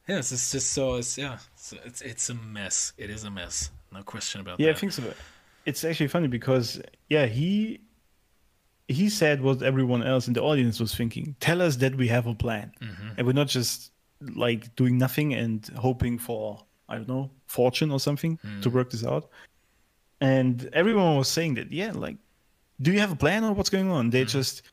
yes 0.07 0.31
it's 0.31 0.51
just 0.51 0.71
so 0.71 0.95
it's 0.95 1.17
yeah 1.17 1.37
it's 1.53 1.73
it's, 1.85 2.01
it's 2.01 2.29
a 2.29 2.33
mess 2.33 2.93
it 2.97 3.09
is 3.09 3.23
a 3.23 3.31
mess 3.31 3.69
no 3.95 4.03
question 4.03 4.41
about 4.41 4.57
that. 4.57 4.63
Yeah, 4.63 4.71
I 4.71 4.73
think 4.73 4.91
so. 4.91 5.03
It's 5.65 5.83
actually 5.83 6.09
funny 6.09 6.27
because 6.27 6.81
yeah, 7.09 7.25
he 7.25 7.79
he 8.87 9.09
said 9.09 9.41
what 9.41 9.63
everyone 9.63 10.03
else 10.03 10.27
in 10.27 10.33
the 10.33 10.41
audience 10.41 10.79
was 10.79 10.93
thinking. 10.93 11.35
Tell 11.39 11.61
us 11.61 11.77
that 11.77 11.95
we 11.95 12.07
have 12.09 12.27
a 12.27 12.35
plan, 12.35 12.71
mm-hmm. 12.81 13.09
and 13.17 13.25
we're 13.25 13.33
not 13.33 13.47
just 13.47 13.91
like 14.35 14.75
doing 14.75 14.97
nothing 14.97 15.33
and 15.33 15.65
hoping 15.77 16.19
for 16.19 16.63
I 16.89 16.95
don't 16.95 17.07
know 17.07 17.31
fortune 17.47 17.89
or 17.89 17.99
something 17.99 18.37
to 18.61 18.69
hmm. 18.69 18.75
work 18.75 18.89
this 18.89 19.05
out. 19.05 19.29
And 20.21 20.69
everyone 20.73 21.17
was 21.17 21.27
saying 21.27 21.55
that 21.55 21.71
yeah, 21.71 21.91
like, 21.91 22.17
do 22.81 22.91
you 22.91 22.99
have 22.99 23.11
a 23.11 23.15
plan 23.15 23.43
or 23.43 23.53
what's 23.53 23.69
going 23.69 23.89
on? 23.89 24.09
They 24.09 24.25
just 24.25 24.63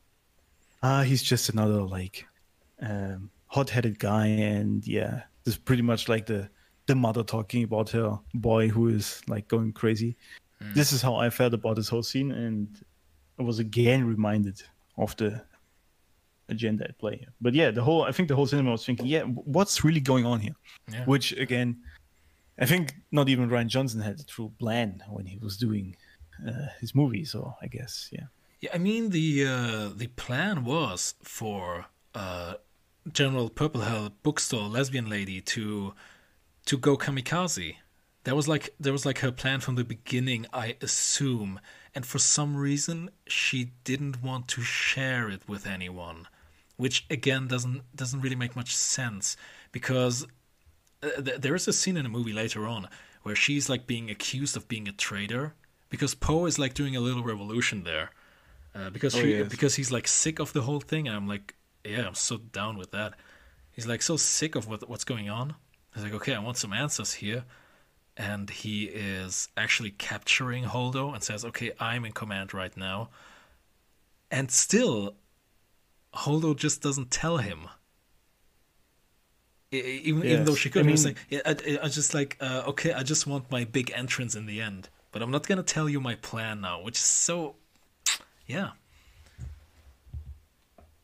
ah, 0.82 1.02
he's 1.02 1.22
just 1.22 1.48
another 1.48 1.82
like 1.82 2.26
um, 2.80 3.30
hot-headed 3.46 3.98
guy, 3.98 4.26
and 4.26 4.86
yeah, 4.86 5.22
it's 5.46 5.56
pretty 5.56 5.82
much 5.82 6.08
like 6.08 6.26
the 6.26 6.48
the 6.86 6.94
mother 6.94 7.22
talking 7.22 7.62
about 7.62 7.90
her 7.90 8.18
boy 8.34 8.68
who 8.68 8.88
is 8.88 9.22
like 9.28 9.48
going 9.48 9.72
crazy. 9.72 10.16
This 10.74 10.92
is 10.92 11.02
how 11.02 11.16
I 11.16 11.28
felt 11.28 11.54
about 11.54 11.76
this 11.76 11.88
whole 11.88 12.04
scene, 12.04 12.30
and 12.30 12.68
I 13.38 13.42
was 13.42 13.58
again 13.58 14.06
reminded 14.06 14.62
of 14.96 15.16
the 15.16 15.42
agenda 16.48 16.84
at 16.84 16.98
play. 16.98 17.16
here. 17.16 17.32
But 17.40 17.54
yeah, 17.54 17.70
the 17.70 17.82
whole 17.82 18.02
I 18.04 18.12
think 18.12 18.28
the 18.28 18.36
whole 18.36 18.46
cinema 18.46 18.70
was 18.70 18.86
thinking, 18.86 19.06
yeah, 19.06 19.22
what's 19.22 19.84
really 19.84 20.00
going 20.00 20.24
on 20.24 20.40
here? 20.40 20.54
Yeah. 20.92 21.04
Which 21.04 21.32
again, 21.32 21.78
I 22.58 22.66
think 22.66 22.94
not 23.10 23.28
even 23.28 23.48
Rian 23.48 23.66
Johnson 23.66 24.00
had 24.00 24.20
a 24.20 24.24
true 24.24 24.52
plan 24.58 25.02
when 25.08 25.26
he 25.26 25.38
was 25.38 25.56
doing 25.56 25.96
uh, 26.47 26.69
his 26.81 26.94
movie. 26.94 27.24
So 27.24 27.55
I 27.60 27.66
guess 27.66 28.09
yeah. 28.12 28.27
Yeah, 28.60 28.70
I 28.74 28.78
mean 28.78 29.10
the 29.10 29.44
uh, 29.44 29.90
the 29.94 30.06
plan 30.09 30.64
was 30.64 31.14
for 31.23 31.86
uh, 32.14 32.55
General 33.10 33.51
Purplehead 33.51 34.12
bookstore 34.23 34.69
lesbian 34.69 35.09
lady 35.09 35.40
to 35.40 35.94
to 36.66 36.78
go 36.78 36.97
kamikaze. 36.97 37.77
That 38.24 38.36
was 38.36 38.47
like 38.47 38.74
there 38.78 38.93
was 38.93 39.05
like 39.05 39.19
her 39.19 39.32
plan 39.32 39.60
from 39.60 39.74
the 39.74 39.85
beginning, 39.85 40.47
I 40.52 40.77
assume. 40.81 41.60
And 41.94 42.06
for 42.06 42.19
some 42.19 42.56
reason, 42.56 43.10
she 43.27 43.73
didn't 43.85 44.23
want 44.23 44.48
to 44.48 44.62
share 44.62 45.28
it 45.28 45.48
with 45.48 45.66
anyone, 45.66 46.28
which 46.77 47.05
again 47.10 47.48
doesn't 47.48 47.82
doesn't 47.97 48.20
really 48.20 48.36
make 48.36 48.55
much 48.55 48.77
sense 48.77 49.36
because 49.73 50.24
uh, 51.02 51.20
th- 51.20 51.40
there 51.40 51.56
is 51.56 51.66
a 51.66 51.73
scene 51.73 51.97
in 51.97 52.06
a 52.06 52.09
movie 52.09 52.32
later 52.32 52.66
on 52.66 52.89
where 53.24 53.35
she's 53.35 53.69
like 53.69 53.86
being 53.86 54.09
accused 54.09 54.56
of 54.56 54.69
being 54.69 54.86
a 54.86 54.93
traitor 54.93 55.55
because 55.93 56.12
Poe 56.16 56.47
is 56.47 56.59
like 56.59 56.74
doing 56.74 56.97
a 56.97 57.01
little 57.01 57.23
revolution 57.32 57.85
there 57.85 58.10
uh, 58.74 58.90
because 58.90 59.14
Oh, 59.14 59.20
yes. 59.23 59.48
because 59.48 59.77
he's 59.78 59.93
like 59.97 60.09
sick 60.09 60.40
of 60.40 60.52
the 60.52 60.62
whole 60.62 60.81
thing 60.81 61.06
and 61.06 61.16
I'm 61.16 61.28
like 61.35 61.55
yeah 61.85 62.06
I'm 62.09 62.14
so 62.28 62.36
down 62.39 62.74
with 62.81 62.90
that 62.90 63.14
he's 63.74 63.86
like 63.86 64.02
so 64.02 64.16
sick 64.16 64.55
of 64.59 64.66
what 64.69 64.89
what's 64.90 65.05
going 65.05 65.28
on. 65.31 65.55
He's 65.94 66.05
like, 66.05 66.14
okay, 66.20 66.35
I 66.35 66.39
want 66.39 66.56
some 66.56 66.73
answers 66.73 67.12
here, 67.23 67.44
and 68.16 68.48
he 68.48 68.85
is 68.85 69.48
actually 69.59 69.90
capturing 69.90 70.64
Holdo 70.64 71.12
and 71.14 71.23
says, 71.23 71.44
okay, 71.44 71.73
I'm 71.78 72.06
in 72.06 72.12
command 72.12 72.55
right 72.55 72.74
now, 72.77 73.10
and 74.31 74.51
still, 74.51 75.14
Holdo 76.14 76.56
just 76.56 76.81
doesn't 76.82 77.10
tell 77.10 77.36
him. 77.48 77.69
E- 79.73 79.77
e- 79.78 80.01
Even, 80.05 80.24
even 80.24 80.44
though 80.44 80.55
she 80.55 80.70
could, 80.70 80.82
I 80.82 80.86
he 80.86 80.93
was 80.93 81.05
like, 81.05 81.16
yeah, 81.28 81.40
I, 81.47 81.78
I 81.82 81.89
just 81.89 82.14
like, 82.14 82.36
uh, 82.40 82.62
okay, 82.69 82.93
I 82.93 83.02
just 83.02 83.27
want 83.27 83.51
my 83.51 83.64
big 83.64 83.90
entrance 83.94 84.35
in 84.35 84.47
the 84.47 84.60
end, 84.60 84.89
but 85.12 85.22
I'm 85.22 85.30
not 85.30 85.47
gonna 85.47 85.62
tell 85.62 85.89
you 85.89 86.01
my 86.01 86.16
plan 86.16 86.60
now, 86.60 86.82
which 86.82 86.97
is 86.97 87.05
so, 87.05 87.56
yeah, 88.47 88.70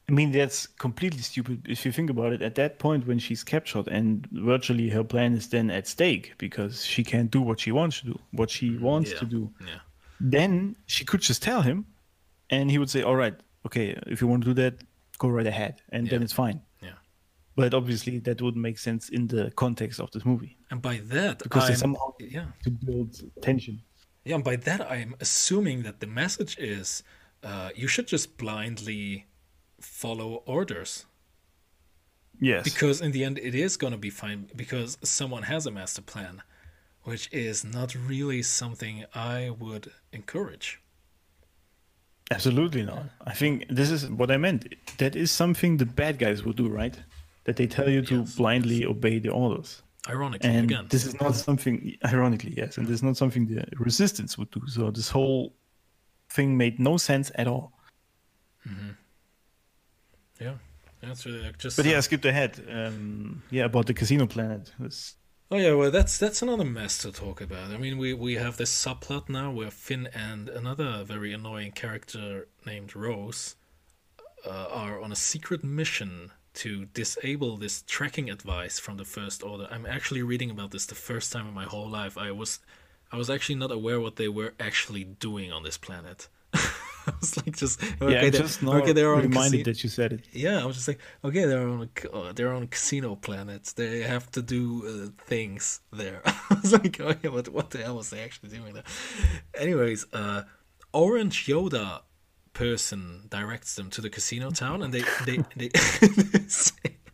I 0.09 0.13
mean, 0.13 0.33
that's 0.33 0.67
completely 0.67 1.21
stupid 1.21 1.67
if 1.69 1.85
you 1.85 1.93
think 1.93 2.09
about 2.09 2.33
it. 2.33 2.41
At 2.41 2.55
that 2.55 2.79
point, 2.79 3.07
when 3.07 3.19
she's 3.19 3.45
captured, 3.45 3.89
and 3.89 4.27
virtually 4.33 4.89
her 4.89 5.05
plan 5.05 5.35
is 5.35 5.49
then 5.49 5.71
at 5.71 5.87
stake 5.87 6.33
because 6.39 6.85
she 6.85 7.05
can't 7.05 7.31
do 7.31 7.43
what 7.43 7.61
she 7.61 7.73
wants 7.73 8.01
to 8.01 8.07
do, 8.07 8.19
what 8.33 8.49
she 8.49 8.71
mm, 8.71 8.81
wants 8.81 9.13
yeah, 9.13 9.19
to 9.19 9.27
do. 9.27 9.51
yeah. 9.61 9.81
Then 10.19 10.77
she 10.87 11.05
could 11.05 11.21
just 11.21 11.43
tell 11.43 11.61
him, 11.61 11.87
and 12.49 12.71
he 12.71 12.79
would 12.79 12.89
say, 12.89 13.03
"All 13.03 13.17
right, 13.17 13.35
okay, 13.67 13.99
if 14.07 14.23
you 14.23 14.27
want 14.27 14.45
to 14.45 14.55
do 14.55 14.63
that, 14.63 14.83
go 15.19 15.29
right 15.29 15.47
ahead," 15.47 15.83
and 15.91 16.09
then 16.09 16.23
it's 16.23 16.33
fine. 16.33 16.63
Yeah. 16.81 16.97
But 17.55 17.75
obviously, 17.75 18.19
that 18.21 18.41
wouldn't 18.41 18.63
make 18.63 18.79
sense 18.79 19.11
in 19.11 19.27
the 19.27 19.51
context 19.57 20.01
of 20.01 20.11
this 20.13 20.25
movie 20.25 20.57
And 20.71 20.81
by 20.81 21.01
that, 21.09 21.41
because 21.41 21.67
they 21.67 21.75
I'm, 21.75 21.79
somehow 21.79 22.15
yeah, 22.19 22.47
to 22.65 22.71
build 22.71 23.21
tension. 23.43 23.83
Yeah, 24.29 24.35
and 24.37 24.45
by 24.45 24.57
that 24.57 24.81
I'm 24.97 25.15
assuming 25.21 25.83
that 25.85 26.01
the 26.01 26.07
message 26.07 26.55
is, 26.59 27.03
uh, 27.43 27.71
you 27.75 27.89
should 27.89 28.07
just 28.07 28.37
blindly 28.37 29.27
follow 29.81 30.43
orders 30.47 31.07
Yes. 32.41 32.65
because 32.65 33.01
in 33.01 33.13
the 33.13 33.25
end 33.25 33.39
it 33.39 33.55
is 33.55 33.77
gonna 33.77 33.97
be 33.97 34.11
fine 34.11 34.49
because 34.55 34.99
someone 35.03 35.45
has 35.45 35.67
a 35.67 35.71
master 35.71 36.03
plan, 36.03 36.43
which 37.03 37.29
is 37.33 37.65
not 37.65 37.95
really 37.95 38.43
something 38.43 39.05
I 39.15 39.51
would 39.51 39.91
encourage. 40.13 40.81
Absolutely 42.31 42.83
not. 42.85 43.05
I 43.27 43.33
think 43.33 43.65
this 43.71 43.91
is 43.91 44.07
what 44.09 44.31
I 44.31 44.37
meant. 44.37 44.75
That 44.99 45.17
is 45.17 45.31
something 45.31 45.79
the 45.79 45.87
bad 45.87 46.19
guys 46.19 46.45
would 46.45 46.57
do, 46.57 46.69
right? 46.69 46.97
That 47.45 47.57
they 47.57 47.67
tell 47.67 47.89
you 47.89 48.03
to 48.03 48.17
Yes, 48.19 48.37
blindly 48.37 48.85
obey 48.85 49.19
the 49.19 49.31
orders. 49.31 49.83
Ironically, 50.09 50.49
And 50.51 50.71
again, 50.71 50.87
this 50.89 51.05
is 51.05 51.21
not 51.21 51.35
something, 51.35 51.97
ironically, 52.05 52.55
yes, 52.57 52.79
and 52.79 52.87
this 52.87 52.95
is 52.95 53.03
not 53.03 53.17
something 53.17 53.47
the 53.47 53.65
resistance 53.79 54.39
would 54.39 54.51
do. 54.51 54.63
So 54.67 54.91
this 54.91 55.09
whole 55.11 55.55
thing 56.31 56.57
made 56.57 56.79
no 56.79 56.97
sense 56.99 57.31
at 57.35 57.47
all. 57.47 57.73
yeah, 60.41 60.55
that's 61.03 61.27
really 61.27 61.43
like 61.43 61.59
just. 61.59 61.77
But 61.77 61.87
uh, 61.87 61.91
yeah, 61.91 62.01
skip 62.01 62.25
ahead. 62.25 62.61
Um, 62.71 63.43
yeah, 63.51 63.65
about 63.65 63.87
the 63.87 63.95
casino 63.95 64.27
planet. 64.27 64.73
This- 64.79 65.15
Oh 65.51 65.57
yeah, 65.57 65.73
well 65.73 65.91
that's 65.91 66.19
that's 66.19 66.43
another 66.43 66.65
mess 66.67 66.99
to 66.99 67.11
talk 67.11 67.41
about. 67.41 67.71
I 67.71 67.79
mean, 67.79 67.97
we 67.97 68.13
we 68.13 68.35
have 68.35 68.59
this 68.59 68.71
subplot 68.71 69.31
now 69.31 69.51
where 69.51 69.71
Finn 69.71 70.07
and 70.15 70.51
another 70.51 71.05
very 71.05 71.33
annoying 71.33 71.73
character 71.73 72.49
named 72.67 72.95
Rose 72.95 73.57
uh, 74.47 74.67
are 74.71 75.01
on 75.01 75.11
a 75.11 75.17
secret 75.17 75.65
mission 75.65 76.33
to 76.63 76.87
disable 76.87 77.57
this 77.57 77.83
tracking 77.87 78.29
advice 78.31 78.79
from 78.79 78.97
the 78.97 79.05
First 79.05 79.43
Order. 79.43 79.67
I'm 79.71 79.87
actually 79.87 80.23
reading 80.23 80.51
about 80.51 80.71
this 80.71 80.87
the 80.87 80.95
first 80.95 81.33
time 81.33 81.47
in 81.49 81.55
my 81.55 81.65
whole 81.65 81.89
life. 81.89 82.17
I 82.19 82.31
was 82.33 82.59
I 83.13 83.17
was 83.17 83.29
actually 83.31 83.55
not 83.65 83.71
aware 83.71 83.99
what 84.01 84.17
they 84.17 84.29
were 84.29 84.53
actually 84.61 85.05
doing 85.05 85.53
on 85.53 85.63
this 85.63 85.79
planet. 85.79 86.29
I 86.55 87.13
was 87.21 87.37
like 87.39 87.57
just 87.57 87.83
okay, 87.83 88.13
yeah, 88.13 88.21
I'm 88.27 88.31
they- 88.31 88.39
just 88.39 88.63
not 88.63 88.83
okay, 88.83 88.93
they're 88.93 89.15
on 89.15 89.23
reminded 89.23 89.59
casi- 89.59 89.63
that 89.71 89.83
you 89.85 89.89
said 89.89 90.13
it. 90.13 90.21
yeah, 90.33 90.61
I 90.63 90.67
was 90.67 90.77
just 90.77 90.89
like, 90.89 91.01
okay, 91.25 91.45
they're 91.47 91.67
on 91.67 91.89
a 91.89 92.11
uh, 92.17 92.33
they're 92.35 92.53
on 92.53 92.67
casino 92.67 93.15
planet. 93.17 93.73
They 93.77 94.03
have 94.03 94.31
to 94.33 94.43
do 94.43 94.63
uh, 94.87 95.25
things 95.27 95.81
there. 95.93 96.21
I 96.27 96.59
was 96.63 96.73
like, 96.73 96.99
yeah, 96.99 97.31
what 97.31 97.49
what 97.49 97.71
the 97.71 97.79
hell 97.79 97.97
was 97.97 98.11
they 98.11 98.21
actually 98.23 98.51
doing 98.51 98.73
there? 98.75 98.85
Anyways, 99.55 100.05
uh, 100.13 100.43
Orange 100.93 101.47
Yoda 101.47 102.03
person 102.59 103.27
directs 103.31 103.77
them 103.77 103.89
to 103.91 104.01
the 104.01 104.11
casino 104.11 104.51
town, 104.51 104.83
and 104.83 104.93
they 104.93 105.05
they 105.27 105.39
they. 105.57 105.71
say- 106.49 106.73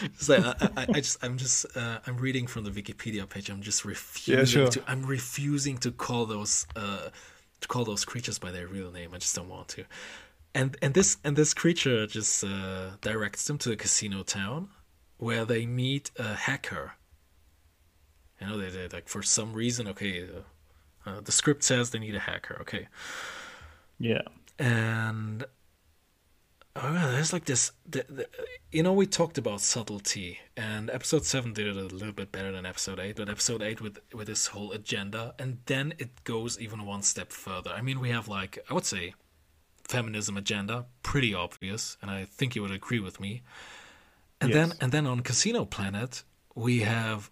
It's 0.02 0.30
I, 0.30 0.54
I, 0.78 0.86
I 0.96 1.00
just 1.00 1.22
I'm 1.22 1.36
just 1.36 1.66
uh, 1.76 1.98
I'm 2.06 2.16
reading 2.16 2.46
from 2.46 2.64
the 2.64 2.70
Wikipedia 2.70 3.28
page. 3.28 3.50
I'm 3.50 3.60
just 3.60 3.84
refusing 3.84 4.46
sure. 4.46 4.68
to 4.68 4.82
I'm 4.86 5.02
refusing 5.04 5.76
to 5.78 5.90
call 5.92 6.24
those 6.24 6.66
uh, 6.74 7.08
to 7.60 7.68
call 7.68 7.84
those 7.84 8.06
creatures 8.06 8.38
by 8.38 8.50
their 8.50 8.66
real 8.66 8.90
name. 8.90 9.10
I 9.14 9.18
just 9.18 9.36
don't 9.36 9.50
want 9.50 9.68
to. 9.74 9.84
And 10.54 10.76
and 10.80 10.94
this 10.94 11.18
and 11.22 11.36
this 11.36 11.52
creature 11.52 12.06
just 12.06 12.42
uh, 12.44 12.96
directs 13.02 13.46
them 13.46 13.58
to 13.58 13.68
the 13.68 13.76
casino 13.76 14.22
town, 14.22 14.70
where 15.18 15.44
they 15.44 15.66
meet 15.66 16.10
a 16.18 16.34
hacker. 16.34 16.92
You 18.40 18.46
know, 18.46 18.56
they, 18.58 18.70
they 18.70 18.88
like 18.88 19.08
for 19.08 19.22
some 19.22 19.52
reason. 19.52 19.86
Okay, 19.88 20.22
uh, 20.24 21.10
uh, 21.10 21.20
the 21.20 21.32
script 21.32 21.62
says 21.62 21.90
they 21.90 21.98
need 21.98 22.14
a 22.14 22.20
hacker. 22.30 22.56
Okay, 22.62 22.88
Yeah. 23.98 24.22
And 24.60 25.44
oh 26.76 26.92
yeah, 26.92 27.08
there's 27.10 27.32
like 27.32 27.46
this. 27.46 27.72
The, 27.88 28.04
the, 28.08 28.28
you 28.70 28.82
know, 28.82 28.92
we 28.92 29.06
talked 29.06 29.38
about 29.38 29.60
subtlety, 29.60 30.38
and 30.56 30.90
episode 30.90 31.24
seven 31.24 31.52
did 31.52 31.66
it 31.66 31.76
a 31.76 31.94
little 31.94 32.12
bit 32.12 32.30
better 32.30 32.52
than 32.52 32.66
episode 32.66 33.00
eight. 33.00 33.16
But 33.16 33.28
episode 33.28 33.62
eight 33.62 33.80
with 33.80 33.98
with 34.12 34.26
this 34.26 34.48
whole 34.48 34.70
agenda, 34.72 35.34
and 35.38 35.58
then 35.64 35.94
it 35.98 36.24
goes 36.24 36.60
even 36.60 36.84
one 36.84 37.02
step 37.02 37.32
further. 37.32 37.70
I 37.70 37.80
mean, 37.80 37.98
we 37.98 38.10
have 38.10 38.28
like 38.28 38.58
I 38.70 38.74
would 38.74 38.84
say 38.84 39.14
feminism 39.88 40.36
agenda, 40.36 40.86
pretty 41.02 41.34
obvious, 41.34 41.96
and 42.02 42.10
I 42.10 42.26
think 42.26 42.54
you 42.54 42.62
would 42.62 42.70
agree 42.70 43.00
with 43.00 43.18
me. 43.18 43.42
And 44.42 44.52
then 44.52 44.72
and 44.80 44.92
then 44.92 45.06
on 45.06 45.20
Casino 45.20 45.64
Planet 45.64 46.22
we 46.54 46.80
have 46.80 47.30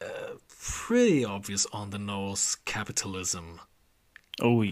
uh, 0.00 0.34
pretty 0.60 1.24
obvious 1.24 1.66
on 1.72 1.90
the 1.90 1.98
nose 1.98 2.56
capitalism 2.64 3.60
Oh 4.40 4.62
uh, 4.62 4.64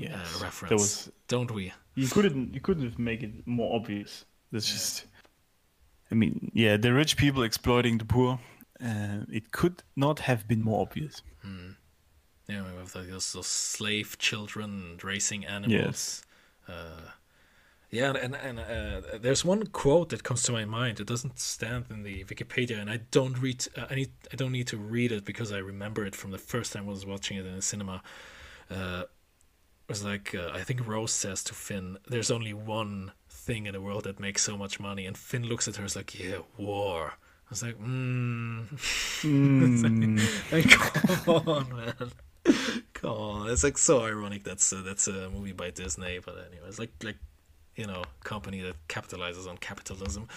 reference, 0.42 0.68
That 0.68 0.74
was 0.74 1.12
don't 1.28 1.50
we? 1.50 1.72
you 1.94 2.08
couldn't 2.08 2.54
you 2.54 2.60
couldn't 2.60 2.98
make 2.98 3.22
it 3.22 3.46
more 3.46 3.74
obvious. 3.74 4.24
That's 4.52 4.70
just. 4.70 5.06
I 6.10 6.14
mean, 6.14 6.52
yeah, 6.54 6.76
the 6.76 6.92
rich 6.92 7.16
people 7.16 7.42
exploiting 7.42 7.98
the 7.98 8.04
poor. 8.04 8.38
Uh, 8.80 9.24
it 9.32 9.50
could 9.50 9.82
not 9.96 10.20
have 10.20 10.46
been 10.46 10.62
more 10.62 10.82
obvious. 10.82 11.22
Yeah, 12.48 12.62
we 12.62 12.78
have 12.78 12.92
those, 12.92 13.32
those 13.32 13.46
slave 13.46 14.18
children 14.18 14.70
and 14.70 15.04
racing 15.04 15.44
animals. 15.44 16.22
Uh, 16.68 17.10
yeah, 17.90 18.12
and 18.12 18.36
and 18.36 18.60
uh, 18.60 19.18
there's 19.20 19.44
one 19.44 19.66
quote 19.66 20.10
that 20.10 20.22
comes 20.22 20.42
to 20.44 20.52
my 20.52 20.64
mind. 20.64 21.00
It 21.00 21.06
doesn't 21.06 21.38
stand 21.38 21.86
in 21.90 22.02
the 22.02 22.24
Wikipedia, 22.24 22.80
and 22.80 22.90
I 22.90 22.98
don't 23.10 23.38
read. 23.38 23.66
Uh, 23.76 23.86
I 23.90 23.94
need. 23.96 24.10
I 24.32 24.36
don't 24.36 24.52
need 24.52 24.66
to 24.68 24.76
read 24.76 25.12
it 25.12 25.24
because 25.24 25.50
I 25.50 25.58
remember 25.58 26.04
it 26.04 26.14
from 26.14 26.30
the 26.30 26.38
first 26.38 26.72
time 26.72 26.84
I 26.84 26.90
was 26.90 27.06
watching 27.06 27.36
it 27.36 27.46
in 27.46 27.56
the 27.56 27.62
cinema. 27.62 28.02
Uh, 28.70 29.04
was 29.88 30.04
like 30.04 30.34
uh, 30.34 30.50
I 30.52 30.62
think 30.62 30.86
Rose 30.86 31.12
says 31.12 31.42
to 31.44 31.54
Finn, 31.54 31.98
"There's 32.08 32.30
only 32.30 32.52
one 32.52 33.12
thing 33.28 33.66
in 33.66 33.72
the 33.72 33.80
world 33.80 34.04
that 34.04 34.18
makes 34.20 34.42
so 34.42 34.56
much 34.56 34.80
money," 34.80 35.06
and 35.06 35.16
Finn 35.16 35.44
looks 35.44 35.68
at 35.68 35.76
her, 35.76 35.84
is 35.84 35.96
like, 35.96 36.18
"Yeah, 36.18 36.38
war." 36.58 37.12
I 37.46 37.50
was 37.50 37.62
like, 37.62 37.76
"Hmm." 37.76 38.62
Mm, 39.22 40.20
Like, 40.52 40.70
come 41.24 41.46
on, 41.48 41.76
man. 41.76 42.10
Come 42.94 43.10
on. 43.10 43.50
It's 43.50 43.64
like 43.64 43.78
so 43.78 44.02
ironic. 44.02 44.44
That's 44.44 44.70
a, 44.72 44.76
that's 44.76 45.08
a 45.08 45.30
movie 45.30 45.52
by 45.52 45.70
Disney, 45.70 46.18
but 46.24 46.34
anyway, 46.50 46.66
it's 46.68 46.78
like 46.78 46.92
like 47.02 47.16
you 47.76 47.86
know, 47.86 48.02
company 48.24 48.60
that 48.62 48.74
capitalizes 48.88 49.46
on 49.48 49.58
capitalism. 49.58 50.28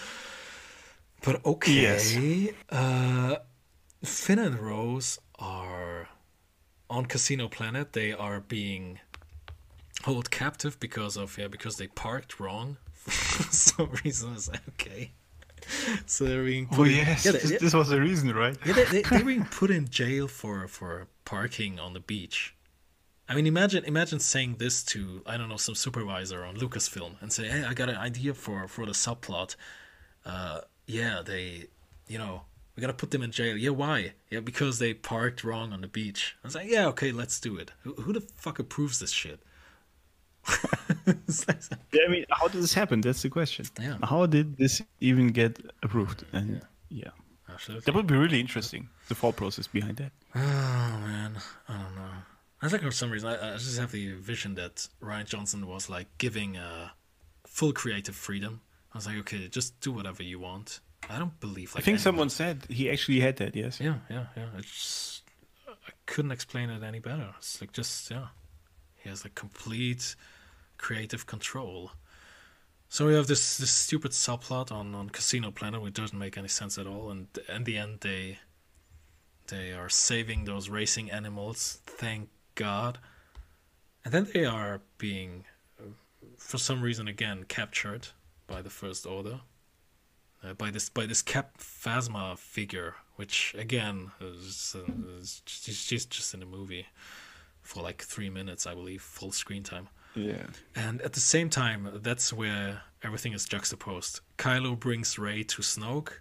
But 1.22 1.44
okay, 1.44 1.72
Yes. 1.72 2.16
uh, 2.70 3.36
Finn 4.04 4.38
and 4.38 4.58
Rose 4.58 5.18
are 5.38 6.08
on 6.88 7.06
Casino 7.06 7.48
Planet. 7.48 7.92
They 7.92 8.12
are 8.12 8.40
being 8.40 9.00
held 10.04 10.30
captive 10.30 10.78
because 10.80 11.16
of 11.16 11.36
yeah 11.38 11.48
because 11.48 11.76
they 11.76 11.86
parked 11.88 12.40
wrong 12.40 12.76
for 12.92 13.42
some 13.52 13.90
reason. 14.04 14.32
It's 14.34 14.48
like, 14.48 14.60
okay. 14.70 15.12
So 16.06 16.24
they're 16.24 16.44
being 16.44 16.68
oh 16.72 16.76
put 16.76 16.88
in- 16.88 16.96
yes, 16.96 17.24
yeah, 17.24 17.32
they- 17.32 17.38
this, 17.38 17.60
this 17.60 17.74
was 17.74 17.88
the 17.88 18.00
reason, 18.00 18.34
right? 18.34 18.56
yeah, 18.66 18.72
they, 18.72 18.84
they, 18.84 19.02
they're 19.02 19.24
being 19.24 19.44
put 19.50 19.70
in 19.70 19.88
jail 19.88 20.26
for, 20.26 20.66
for 20.68 21.06
parking 21.24 21.78
on 21.78 21.92
the 21.92 22.00
beach. 22.00 22.54
I 23.28 23.34
mean, 23.34 23.46
imagine 23.46 23.84
imagine 23.84 24.18
saying 24.18 24.56
this 24.58 24.82
to 24.86 25.22
I 25.26 25.36
don't 25.36 25.48
know 25.48 25.56
some 25.56 25.76
supervisor 25.76 26.44
on 26.44 26.56
Lucasfilm 26.56 27.12
and 27.20 27.32
say, 27.32 27.46
"Hey, 27.46 27.62
I 27.62 27.74
got 27.74 27.88
an 27.88 27.96
idea 27.96 28.34
for 28.34 28.66
for 28.66 28.84
the 28.86 28.92
subplot. 28.92 29.54
Uh, 30.26 30.62
yeah, 30.86 31.22
they, 31.24 31.66
you 32.08 32.18
know, 32.18 32.42
we 32.74 32.80
gotta 32.80 32.92
put 32.92 33.12
them 33.12 33.22
in 33.22 33.30
jail. 33.30 33.56
Yeah, 33.56 33.70
why? 33.70 34.14
Yeah, 34.30 34.40
because 34.40 34.80
they 34.80 34.94
parked 34.94 35.44
wrong 35.44 35.72
on 35.72 35.80
the 35.82 35.86
beach. 35.86 36.36
I 36.42 36.46
was 36.48 36.56
like, 36.56 36.68
yeah, 36.68 36.86
okay, 36.88 37.12
let's 37.12 37.38
do 37.38 37.56
it. 37.56 37.70
Who, 37.82 37.94
who 37.94 38.12
the 38.12 38.20
fuck 38.20 38.58
approves 38.58 38.98
this 38.98 39.12
shit? 39.12 39.38
It's 41.06 41.46
like- 41.48 41.60
Yeah, 41.92 42.02
I 42.06 42.10
mean, 42.10 42.24
how 42.30 42.48
did 42.48 42.62
this 42.62 42.74
happen? 42.74 43.00
That's 43.00 43.22
the 43.22 43.30
question. 43.30 43.66
Yeah. 43.80 43.96
How 44.02 44.26
did 44.26 44.56
this 44.56 44.82
even 45.00 45.28
get 45.28 45.58
approved? 45.82 46.24
And 46.32 46.62
yeah, 46.88 47.10
Absolutely. 47.48 47.84
that 47.86 47.94
would 47.94 48.06
be 48.06 48.16
really 48.16 48.40
interesting. 48.40 48.88
The 49.08 49.14
thought 49.14 49.36
process 49.36 49.66
behind 49.66 49.96
that. 49.98 50.12
Oh 50.34 50.38
man, 50.40 51.32
I 51.68 51.72
don't 51.74 51.96
know. 51.96 52.10
I 52.62 52.68
think 52.68 52.82
for 52.82 52.90
some 52.90 53.10
reason 53.10 53.28
I, 53.30 53.54
I 53.54 53.56
just 53.56 53.78
have 53.78 53.90
the 53.92 54.12
vision 54.14 54.54
that 54.54 54.86
Rian 55.02 55.24
Johnson 55.26 55.66
was 55.66 55.88
like 55.90 56.06
giving 56.18 56.56
uh, 56.56 56.90
full 57.46 57.72
creative 57.72 58.14
freedom. 58.14 58.60
I 58.94 58.98
was 58.98 59.06
like, 59.06 59.16
okay, 59.18 59.48
just 59.48 59.80
do 59.80 59.92
whatever 59.92 60.22
you 60.22 60.38
want. 60.38 60.80
I 61.08 61.18
don't 61.18 61.38
believe. 61.40 61.74
Like 61.74 61.82
I 61.82 61.84
think 61.84 61.94
anyone- 61.96 62.02
someone 62.02 62.30
said 62.30 62.66
he 62.68 62.90
actually 62.90 63.20
had 63.20 63.36
that. 63.38 63.56
Yes. 63.56 63.80
Yeah, 63.80 63.96
yeah, 64.10 64.26
yeah. 64.36 64.46
It's 64.58 65.22
I 65.68 65.92
couldn't 66.06 66.32
explain 66.32 66.70
it 66.70 66.82
any 66.82 66.98
better. 67.00 67.34
It's 67.38 67.60
like 67.60 67.72
just 67.72 68.10
yeah, 68.10 68.26
he 68.96 69.08
has 69.08 69.24
like 69.24 69.34
complete 69.34 70.14
creative 70.80 71.26
control. 71.26 71.92
So 72.88 73.06
we 73.06 73.14
have 73.14 73.26
this 73.26 73.58
this 73.58 73.70
stupid 73.70 74.12
subplot 74.12 74.72
on 74.72 74.94
on 74.94 75.10
Casino 75.10 75.50
Planet, 75.50 75.82
which 75.82 75.94
doesn't 75.94 76.18
make 76.18 76.36
any 76.36 76.48
sense 76.48 76.78
at 76.78 76.86
all. 76.86 77.10
And 77.10 77.28
in 77.48 77.64
the 77.64 77.76
end, 77.76 78.00
they 78.00 78.38
they 79.46 79.72
are 79.72 79.88
saving 79.88 80.44
those 80.44 80.68
racing 80.68 81.10
animals. 81.10 81.80
Thank 81.86 82.28
God. 82.54 82.98
And 84.04 84.14
then 84.14 84.26
they 84.32 84.46
are 84.46 84.80
being, 84.96 85.44
for 86.38 86.56
some 86.58 86.80
reason, 86.80 87.06
again 87.06 87.44
captured 87.44 88.08
by 88.46 88.62
the 88.62 88.70
First 88.70 89.06
Order 89.06 89.40
uh, 90.42 90.54
by 90.54 90.70
this 90.70 90.88
by 90.88 91.06
this 91.06 91.22
Cap 91.22 91.58
Phasma 91.58 92.38
figure, 92.38 92.94
which 93.16 93.54
again 93.58 94.10
is, 94.20 94.76
is 95.18 95.42
she's 95.46 96.06
just 96.06 96.34
in 96.34 96.40
the 96.40 96.46
movie 96.46 96.86
for 97.62 97.82
like 97.82 98.02
three 98.02 98.30
minutes, 98.30 98.66
I 98.66 98.74
believe, 98.74 99.02
full 99.02 99.32
screen 99.32 99.62
time. 99.62 99.88
Yeah. 100.14 100.46
And 100.74 101.00
at 101.02 101.12
the 101.12 101.20
same 101.20 101.50
time, 101.50 101.88
that's 102.02 102.32
where 102.32 102.82
everything 103.02 103.32
is 103.32 103.44
juxtaposed. 103.44 104.20
Kylo 104.38 104.78
brings 104.78 105.18
Rey 105.18 105.42
to 105.44 105.62
Snoke, 105.62 106.12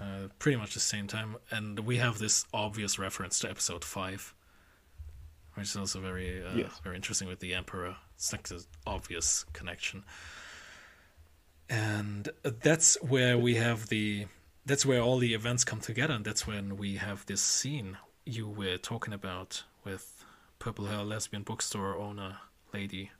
uh, 0.00 0.28
pretty 0.38 0.56
much 0.58 0.74
the 0.74 0.80
same 0.80 1.06
time, 1.06 1.36
and 1.50 1.80
we 1.80 1.98
have 1.98 2.18
this 2.18 2.44
obvious 2.52 2.98
reference 2.98 3.38
to 3.40 3.50
Episode 3.50 3.84
Five, 3.84 4.34
which 5.54 5.66
is 5.68 5.76
also 5.76 6.00
very 6.00 6.44
uh, 6.44 6.54
Yes. 6.56 6.80
very 6.82 6.96
interesting 6.96 7.28
with 7.28 7.40
the 7.40 7.54
Emperor. 7.54 7.96
It's 8.16 8.32
like 8.32 8.48
this 8.48 8.66
obvious 8.86 9.44
connection, 9.52 10.04
and 11.68 12.28
that's 12.42 13.00
where 13.02 13.38
we 13.38 13.54
have 13.56 13.88
the 13.88 14.26
that's 14.66 14.84
where 14.84 15.00
all 15.00 15.18
the 15.18 15.34
events 15.34 15.64
come 15.64 15.80
together, 15.80 16.14
and 16.14 16.24
that's 16.24 16.46
when 16.46 16.76
we 16.76 16.96
have 16.96 17.24
this 17.26 17.40
scene 17.40 17.96
you 18.26 18.48
were 18.48 18.76
talking 18.76 19.14
about 19.14 19.64
with 19.84 20.24
purple 20.58 20.86
hair 20.86 21.02
lesbian 21.02 21.42
bookstore 21.42 21.96
owner 21.96 22.38
lady. 22.74 23.10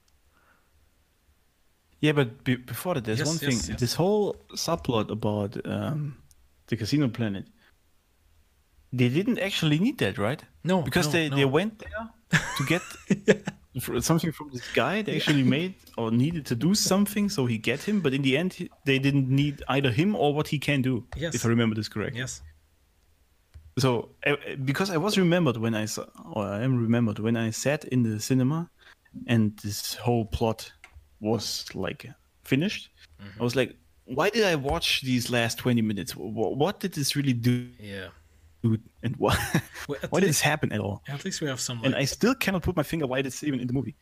Yeah, 2.01 2.13
but 2.13 2.45
be- 2.45 2.57
before 2.57 2.95
that, 2.95 3.05
there's 3.05 3.19
Yes, 3.19 3.29
one 3.29 3.39
thing. 3.39 3.51
yes, 3.53 3.69
yes. 3.69 3.81
This 3.81 3.95
whole 3.95 4.37
subplot 4.55 5.11
about 5.11 5.57
um, 5.67 6.17
the 6.69 6.77
casino 6.77 7.09
planet. 7.09 7.47
They 8.93 9.09
didn't 9.09 9.39
actually 9.39 9.79
need 9.79 9.99
that, 9.99 10.19
right? 10.19 10.43
No, 10.65 10.83
Because 10.83 11.07
no, 11.07 11.13
they, 11.13 11.29
no. 11.29 11.37
they 11.37 11.45
went 11.45 11.79
there 11.79 12.41
to 12.57 12.65
get 12.65 12.83
fr- 13.81 14.01
something 14.01 14.33
from 14.33 14.51
this 14.53 14.67
guy. 14.73 15.03
They 15.03 15.17
actually 15.17 15.45
made 15.45 15.75
or 15.97 16.11
needed 16.11 16.47
to 16.47 16.55
do 16.57 16.75
something, 16.75 17.29
so 17.29 17.47
he 17.47 17.59
get 17.59 17.83
him. 17.83 18.01
But 18.01 18.15
in 18.15 18.23
the 18.23 18.37
end, 18.37 18.69
they 18.87 18.99
didn't 18.99 19.29
need 19.29 19.63
either 19.69 19.91
him 19.93 20.17
or 20.17 20.35
what 20.35 20.49
he 20.49 20.59
can 20.59 20.83
do. 20.83 21.07
Yes. 21.17 21.35
If 21.35 21.45
I 21.45 21.49
remember 21.49 21.77
this 21.77 21.89
correct. 21.89 22.17
Yes. 22.17 22.43
So 23.79 24.11
uh, 24.27 24.35
because 24.65 24.91
I 24.91 24.97
was 24.97 25.17
remembered 25.17 25.57
when 25.57 25.75
I 25.75 25.85
saw, 25.87 26.05
or 26.33 26.45
I 26.45 26.63
am 26.63 26.83
remembered 26.83 27.19
when 27.21 27.37
I 27.37 27.51
sat 27.51 27.85
in 27.85 28.03
the 28.03 28.19
cinema, 28.19 28.69
and 29.27 29.57
this 29.63 29.95
whole 29.95 30.25
plot 30.25 30.73
was 31.21 31.67
like 31.75 32.07
finished. 32.45 32.91
Mm-hmm. 33.23 33.41
I 33.41 33.45
was 33.45 33.55
like, 33.57 33.77
why 34.07 34.31
did 34.31 34.45
I 34.45 34.57
watch 34.57 35.03
these 35.03 35.31
last 35.31 35.59
twenty 35.59 35.83
minutes? 35.83 36.17
What, 36.17 36.57
what 36.57 36.81
did 36.81 36.93
this 36.95 37.15
really 37.17 37.33
do? 37.35 37.69
Yeah. 37.79 38.09
And 39.03 39.17
why? 39.17 39.37
Well, 39.89 39.99
why 40.11 40.21
did 40.21 40.27
least- 40.27 40.39
this 40.39 40.41
happen 40.43 40.73
at 40.73 40.81
all? 40.81 41.03
At 41.09 41.25
least 41.25 41.41
we 41.41 41.47
have 41.49 41.61
some. 41.61 41.79
Like, 41.79 41.87
And 41.87 41.95
I 41.97 42.05
still 42.05 42.35
cannot 42.35 42.63
put 42.63 42.77
my 42.77 42.83
finger 42.83 43.07
why 43.07 43.19
it's 43.21 43.43
even 43.43 43.59
in 43.61 43.67
the 43.67 43.73
movie. 43.73 43.97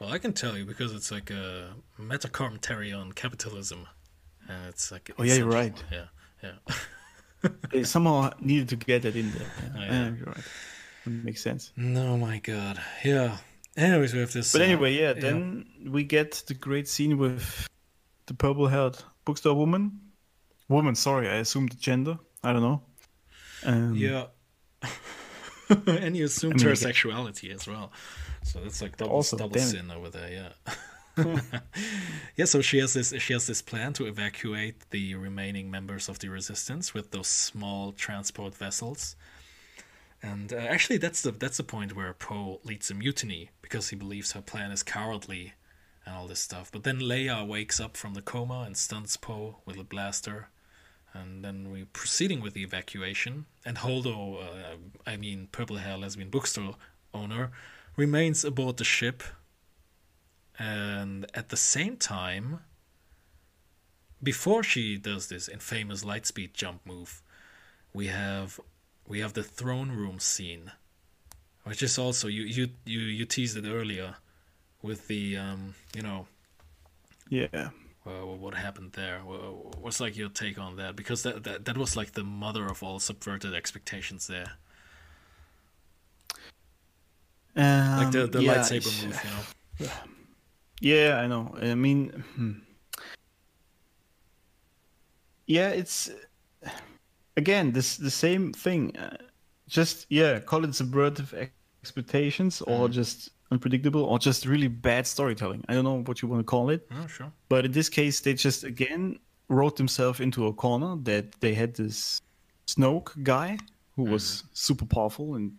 well, 0.00 0.10
I 0.10 0.18
can 0.18 0.32
tell 0.32 0.56
you 0.56 0.64
because 0.64 0.92
it's 0.94 1.10
like 1.12 1.30
a 1.30 1.74
meta 1.98 2.28
commentary 2.28 2.92
on 2.92 3.12
capitalism. 3.12 3.86
And 4.48 4.66
it's 4.68 4.90
like. 4.90 5.10
Oh, 5.18 5.22
yeah, 5.22 5.34
you're 5.34 5.46
right. 5.46 5.74
Yeah, 5.92 6.06
yeah. 6.42 6.74
They 7.72 7.84
somehow 7.84 8.30
needed 8.40 8.68
to 8.70 8.76
get 8.76 9.02
that 9.02 9.14
in 9.16 9.30
there. 9.32 9.42
Yeah, 9.42 9.70
Oh, 9.76 9.80
yeah. 9.80 9.92
yeah, 9.92 10.10
you're 10.16 10.26
right. 10.26 10.44
Makes 11.24 11.42
sense. 11.42 11.72
no, 11.76 12.16
my 12.16 12.38
God. 12.38 12.80
Yeah. 13.04 13.36
Anyways, 13.76 14.12
we 14.12 14.20
have 14.20 14.32
this. 14.32 14.52
But 14.52 14.60
uh, 14.60 14.64
anyway, 14.64 14.94
yeah, 14.94 15.12
then 15.14 15.66
we 15.86 16.04
get 16.04 16.42
the 16.46 16.54
great 16.54 16.88
scene 16.88 17.18
with 17.18 17.68
the 18.26 18.34
purple 18.34 18.68
haired 18.68 18.98
bookstore 19.24 19.54
woman. 19.54 20.00
Woman, 20.68 20.94
sorry, 20.94 21.28
I 21.28 21.36
assumed 21.36 21.78
gender. 21.80 22.18
I 22.42 22.52
don't 22.52 22.62
know. 22.62 22.82
Um, 23.64 23.94
Yeah. 23.94 24.26
and 25.86 26.16
you 26.16 26.24
assumed 26.26 26.54
I 26.54 26.56
mean, 26.56 26.66
her 26.66 26.76
sexuality 26.76 27.50
as 27.50 27.66
well. 27.66 27.92
So 28.44 28.60
that's 28.60 28.82
like 28.82 28.96
double, 28.96 29.12
Also, 29.12 29.36
double 29.36 29.58
sin 29.60 29.90
over 29.90 30.10
there, 30.10 30.30
yeah. 30.30 30.74
yeah, 32.36 32.46
so 32.46 32.62
she 32.62 32.78
has 32.78 32.94
this 32.94 33.12
she 33.18 33.34
has 33.34 33.46
this 33.46 33.60
plan 33.60 33.92
to 33.92 34.06
evacuate 34.06 34.90
the 34.90 35.14
remaining 35.14 35.70
members 35.70 36.08
of 36.08 36.18
the 36.18 36.28
resistance 36.28 36.94
with 36.94 37.10
those 37.10 37.26
small 37.28 37.92
transport 37.92 38.54
vessels. 38.54 39.14
And 40.22 40.52
uh, 40.52 40.56
actually 40.56 40.98
that's 40.98 41.22
the 41.22 41.32
that's 41.32 41.56
the 41.56 41.64
point 41.64 41.96
where 41.96 42.12
Poe 42.12 42.60
leads 42.64 42.90
a 42.90 42.94
mutiny 42.94 43.50
because 43.60 43.88
he 43.88 43.96
believes 43.96 44.32
her 44.32 44.40
plan 44.40 44.70
is 44.70 44.82
cowardly 44.82 45.54
and 46.06 46.14
all 46.14 46.28
this 46.28 46.40
stuff. 46.40 46.70
But 46.70 46.84
then 46.84 47.00
Leia 47.00 47.46
wakes 47.46 47.80
up 47.80 47.96
from 47.96 48.14
the 48.14 48.22
coma 48.22 48.62
and 48.66 48.76
stuns 48.76 49.16
Poe 49.16 49.56
with 49.66 49.78
a 49.78 49.84
blaster. 49.84 50.48
And 51.14 51.44
then 51.44 51.70
we're 51.70 51.86
proceeding 51.86 52.40
with 52.40 52.54
the 52.54 52.62
evacuation. 52.62 53.46
And 53.66 53.78
Holdo, 53.78 54.42
uh, 54.42 54.76
I 55.06 55.16
mean, 55.16 55.48
purple 55.52 55.76
hair 55.76 55.98
lesbian 55.98 56.30
bookstore 56.30 56.76
owner, 57.12 57.50
remains 57.96 58.44
aboard 58.44 58.78
the 58.78 58.84
ship. 58.84 59.22
And 60.58 61.26
at 61.34 61.50
the 61.50 61.56
same 61.56 61.96
time, 61.96 62.60
before 64.22 64.62
she 64.62 64.96
does 64.96 65.26
this 65.26 65.48
infamous 65.48 66.04
lightspeed 66.04 66.54
jump 66.54 66.80
move, 66.86 67.22
we 67.92 68.06
have 68.06 68.58
we 69.12 69.20
have 69.20 69.34
the 69.34 69.42
throne 69.42 69.90
room 69.90 70.18
scene, 70.18 70.72
which 71.64 71.82
is 71.82 71.98
also 71.98 72.28
you 72.28 72.44
you 72.44 72.70
you, 72.86 73.00
you 73.00 73.26
teased 73.26 73.58
it 73.58 73.66
earlier 73.68 74.14
with 74.80 75.06
the 75.06 75.36
um 75.36 75.74
you 75.94 76.00
know 76.00 76.26
yeah. 77.28 77.68
uh, 78.06 78.24
what 78.24 78.54
happened 78.54 78.92
there? 78.92 79.18
What's 79.20 80.00
like 80.00 80.16
your 80.16 80.30
take 80.30 80.58
on 80.58 80.76
that? 80.76 80.96
Because 80.96 81.24
that, 81.24 81.44
that 81.44 81.66
that 81.66 81.76
was 81.76 81.94
like 81.94 82.12
the 82.12 82.24
mother 82.24 82.64
of 82.66 82.82
all 82.82 82.98
subverted 82.98 83.52
expectations 83.54 84.28
there. 84.28 84.52
Like 87.54 88.12
the, 88.12 88.24
Um, 88.24 88.30
the 88.30 88.42
yeah, 88.42 88.54
lightsaber 88.54 88.92
move, 89.04 89.20
you 89.24 89.86
know. 89.86 89.92
Yeah, 90.80 91.20
I 91.22 91.28
know. 91.28 91.54
I 91.60 91.76
mean, 91.76 92.24
hmm. 92.34 92.52
yeah, 95.46 95.68
it's 95.68 96.10
again 97.36 97.72
this 97.72 97.96
the 97.96 98.10
same 98.10 98.52
thing. 98.52 98.96
Uh, 98.96 99.16
just 99.68 100.06
yeah, 100.10 100.38
call 100.40 100.64
it 100.64 100.70
subvertive 100.70 101.50
expectations, 101.82 102.60
or 102.62 102.84
Mm-hmm. 102.86 102.92
just 102.92 103.30
unpredictable, 103.50 104.04
or 104.04 104.18
just 104.18 104.46
really 104.46 104.68
bad 104.68 105.06
storytelling. 105.06 105.64
I 105.68 105.74
don't 105.74 105.84
know 105.84 106.02
what 106.02 106.22
you 106.22 106.28
want 106.28 106.40
to 106.40 106.44
call 106.44 106.70
it. 106.70 106.86
Oh, 106.90 107.06
sure. 107.06 107.32
But 107.48 107.64
in 107.66 107.72
this 107.72 107.88
case, 107.88 108.20
they 108.20 108.34
just 108.34 108.64
again 108.64 109.18
wrote 109.48 109.76
themselves 109.76 110.20
into 110.20 110.46
a 110.46 110.52
corner 110.52 110.96
that 111.02 111.32
they 111.40 111.54
had 111.54 111.74
this 111.74 112.20
Snoke 112.66 113.22
guy 113.22 113.58
who 113.96 114.04
was 114.04 114.44
super 114.54 114.86
powerful 114.86 115.34
and 115.34 115.52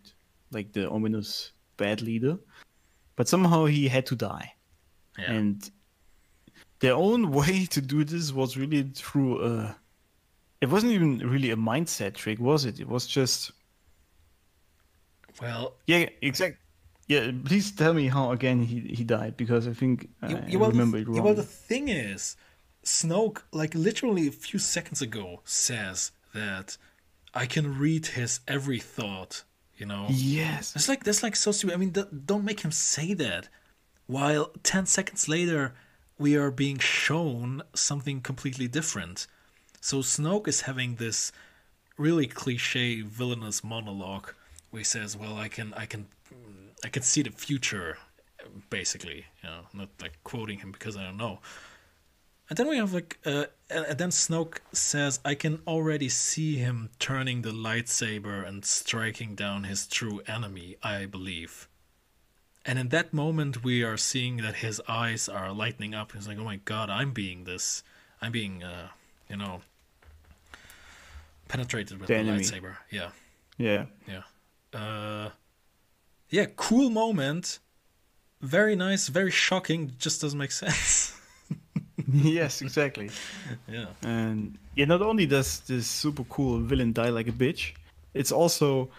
like 0.50 0.72
the 0.72 0.88
ominous 0.90 1.52
bad 1.76 2.02
leader, 2.02 2.36
but 3.16 3.28
somehow 3.28 3.66
he 3.66 3.88
had 3.88 4.06
to 4.06 4.16
die. 4.16 4.52
Yeah. 5.18 5.32
And 5.32 5.70
their 6.80 6.94
own 6.94 7.30
way 7.40 7.66
to 7.66 7.80
do 7.80 8.04
this 8.04 8.32
was 8.32 8.56
really 8.56 8.82
through 8.94 9.44
a. 9.44 9.76
It 10.60 10.70
wasn't 10.70 10.92
even 10.92 11.18
really 11.18 11.50
a 11.50 11.56
mindset 11.56 12.14
trick, 12.14 12.38
was 12.38 12.64
it? 12.64 12.80
It 12.80 12.88
was 12.88 13.06
just 13.06 13.52
well, 15.40 15.74
yeah, 15.86 16.08
exactly. 16.22 16.58
Yeah, 17.06 17.32
please 17.44 17.70
tell 17.70 17.92
me 17.92 18.08
how 18.08 18.30
again 18.32 18.62
he 18.62 18.80
he 18.80 19.04
died 19.04 19.36
because 19.36 19.68
I 19.68 19.72
think 19.74 20.08
uh, 20.22 20.26
I 20.26 20.28
you, 20.30 20.42
you, 20.48 20.58
well, 20.58 20.70
remember 20.70 20.98
it 20.98 21.08
wrong. 21.08 21.22
well, 21.22 21.34
the 21.34 21.42
thing 21.42 21.88
is, 21.88 22.36
Snoke, 22.82 23.42
like 23.52 23.74
literally 23.74 24.26
a 24.26 24.32
few 24.32 24.58
seconds 24.58 25.02
ago, 25.02 25.42
says 25.44 26.12
that 26.32 26.78
I 27.34 27.46
can 27.46 27.78
read 27.78 28.06
his 28.06 28.40
every 28.48 28.80
thought. 28.80 29.44
You 29.76 29.86
know. 29.86 30.06
yes. 30.08 30.74
It's 30.76 30.88
like 30.88 31.04
that's 31.04 31.22
like 31.22 31.36
so 31.36 31.50
stupid. 31.52 31.74
I 31.74 31.78
mean, 31.78 31.92
th- 31.92 32.06
don't 32.24 32.44
make 32.44 32.60
him 32.60 32.70
say 32.70 33.12
that. 33.14 33.48
While 34.06 34.52
ten 34.62 34.86
seconds 34.86 35.28
later, 35.28 35.74
we 36.16 36.36
are 36.36 36.50
being 36.50 36.78
shown 36.78 37.62
something 37.74 38.20
completely 38.20 38.68
different. 38.68 39.26
So 39.84 39.98
Snoke 39.98 40.48
is 40.48 40.62
having 40.62 40.94
this 40.94 41.30
really 41.98 42.26
cliche 42.26 43.02
villainous 43.02 43.62
monologue 43.62 44.32
where 44.70 44.80
he 44.80 44.84
says, 44.84 45.14
"Well, 45.14 45.36
I 45.36 45.48
can, 45.48 45.74
I 45.74 45.84
can, 45.84 46.06
I 46.82 46.88
can 46.88 47.02
see 47.02 47.20
the 47.20 47.30
future," 47.30 47.98
basically. 48.70 49.26
You 49.42 49.50
know, 49.50 49.60
not 49.74 49.90
like 50.00 50.14
quoting 50.24 50.60
him 50.60 50.72
because 50.72 50.96
I 50.96 51.02
don't 51.04 51.18
know. 51.18 51.40
And 52.48 52.56
then 52.56 52.66
we 52.66 52.78
have 52.78 52.94
like, 52.94 53.18
uh, 53.26 53.44
and 53.68 53.98
then 53.98 54.08
Snoke 54.08 54.60
says, 54.72 55.20
"I 55.22 55.34
can 55.34 55.60
already 55.66 56.08
see 56.08 56.56
him 56.56 56.88
turning 56.98 57.42
the 57.42 57.52
lightsaber 57.52 58.42
and 58.48 58.64
striking 58.64 59.34
down 59.34 59.64
his 59.64 59.86
true 59.86 60.22
enemy. 60.26 60.78
I 60.82 61.04
believe." 61.04 61.68
And 62.64 62.78
in 62.78 62.88
that 62.88 63.12
moment, 63.12 63.62
we 63.62 63.82
are 63.82 63.98
seeing 63.98 64.38
that 64.38 64.64
his 64.66 64.80
eyes 64.88 65.28
are 65.28 65.52
lightening 65.52 65.94
up. 65.94 66.12
He's 66.12 66.26
like, 66.26 66.38
"Oh 66.38 66.44
my 66.44 66.60
God, 66.64 66.88
I'm 66.88 67.12
being 67.12 67.44
this. 67.44 67.82
I'm 68.22 68.32
being, 68.32 68.62
uh, 68.62 68.88
you 69.28 69.36
know, 69.36 69.60
penetrated 71.48 71.98
with 71.98 72.08
The 72.08 72.14
the, 72.14 72.30
lightsaber. 72.30 72.76
Yeah, 72.90 73.10
Yeah. 73.58 73.86
yeah, 74.08 74.22
uh, 74.78 75.30
yeah. 76.30 76.46
Cool 76.56 76.90
moment. 76.90 77.58
Very 78.40 78.76
nice. 78.76 79.08
Very 79.08 79.30
shocking. 79.30 79.92
Just 79.98 80.20
doesn't 80.20 80.38
make 80.38 80.52
sense. 80.52 81.18
yes, 82.12 82.60
exactly. 82.62 83.10
yeah. 83.68 83.86
And 84.02 84.58
yeah, 84.74 84.84
not 84.84 85.00
only 85.02 85.26
does 85.26 85.60
this 85.60 85.86
super 85.86 86.24
cool 86.24 86.58
villain 86.58 86.92
die 86.92 87.08
like 87.10 87.28
a 87.28 87.32
bitch, 87.32 87.72
it's 88.12 88.32
also, 88.32 88.90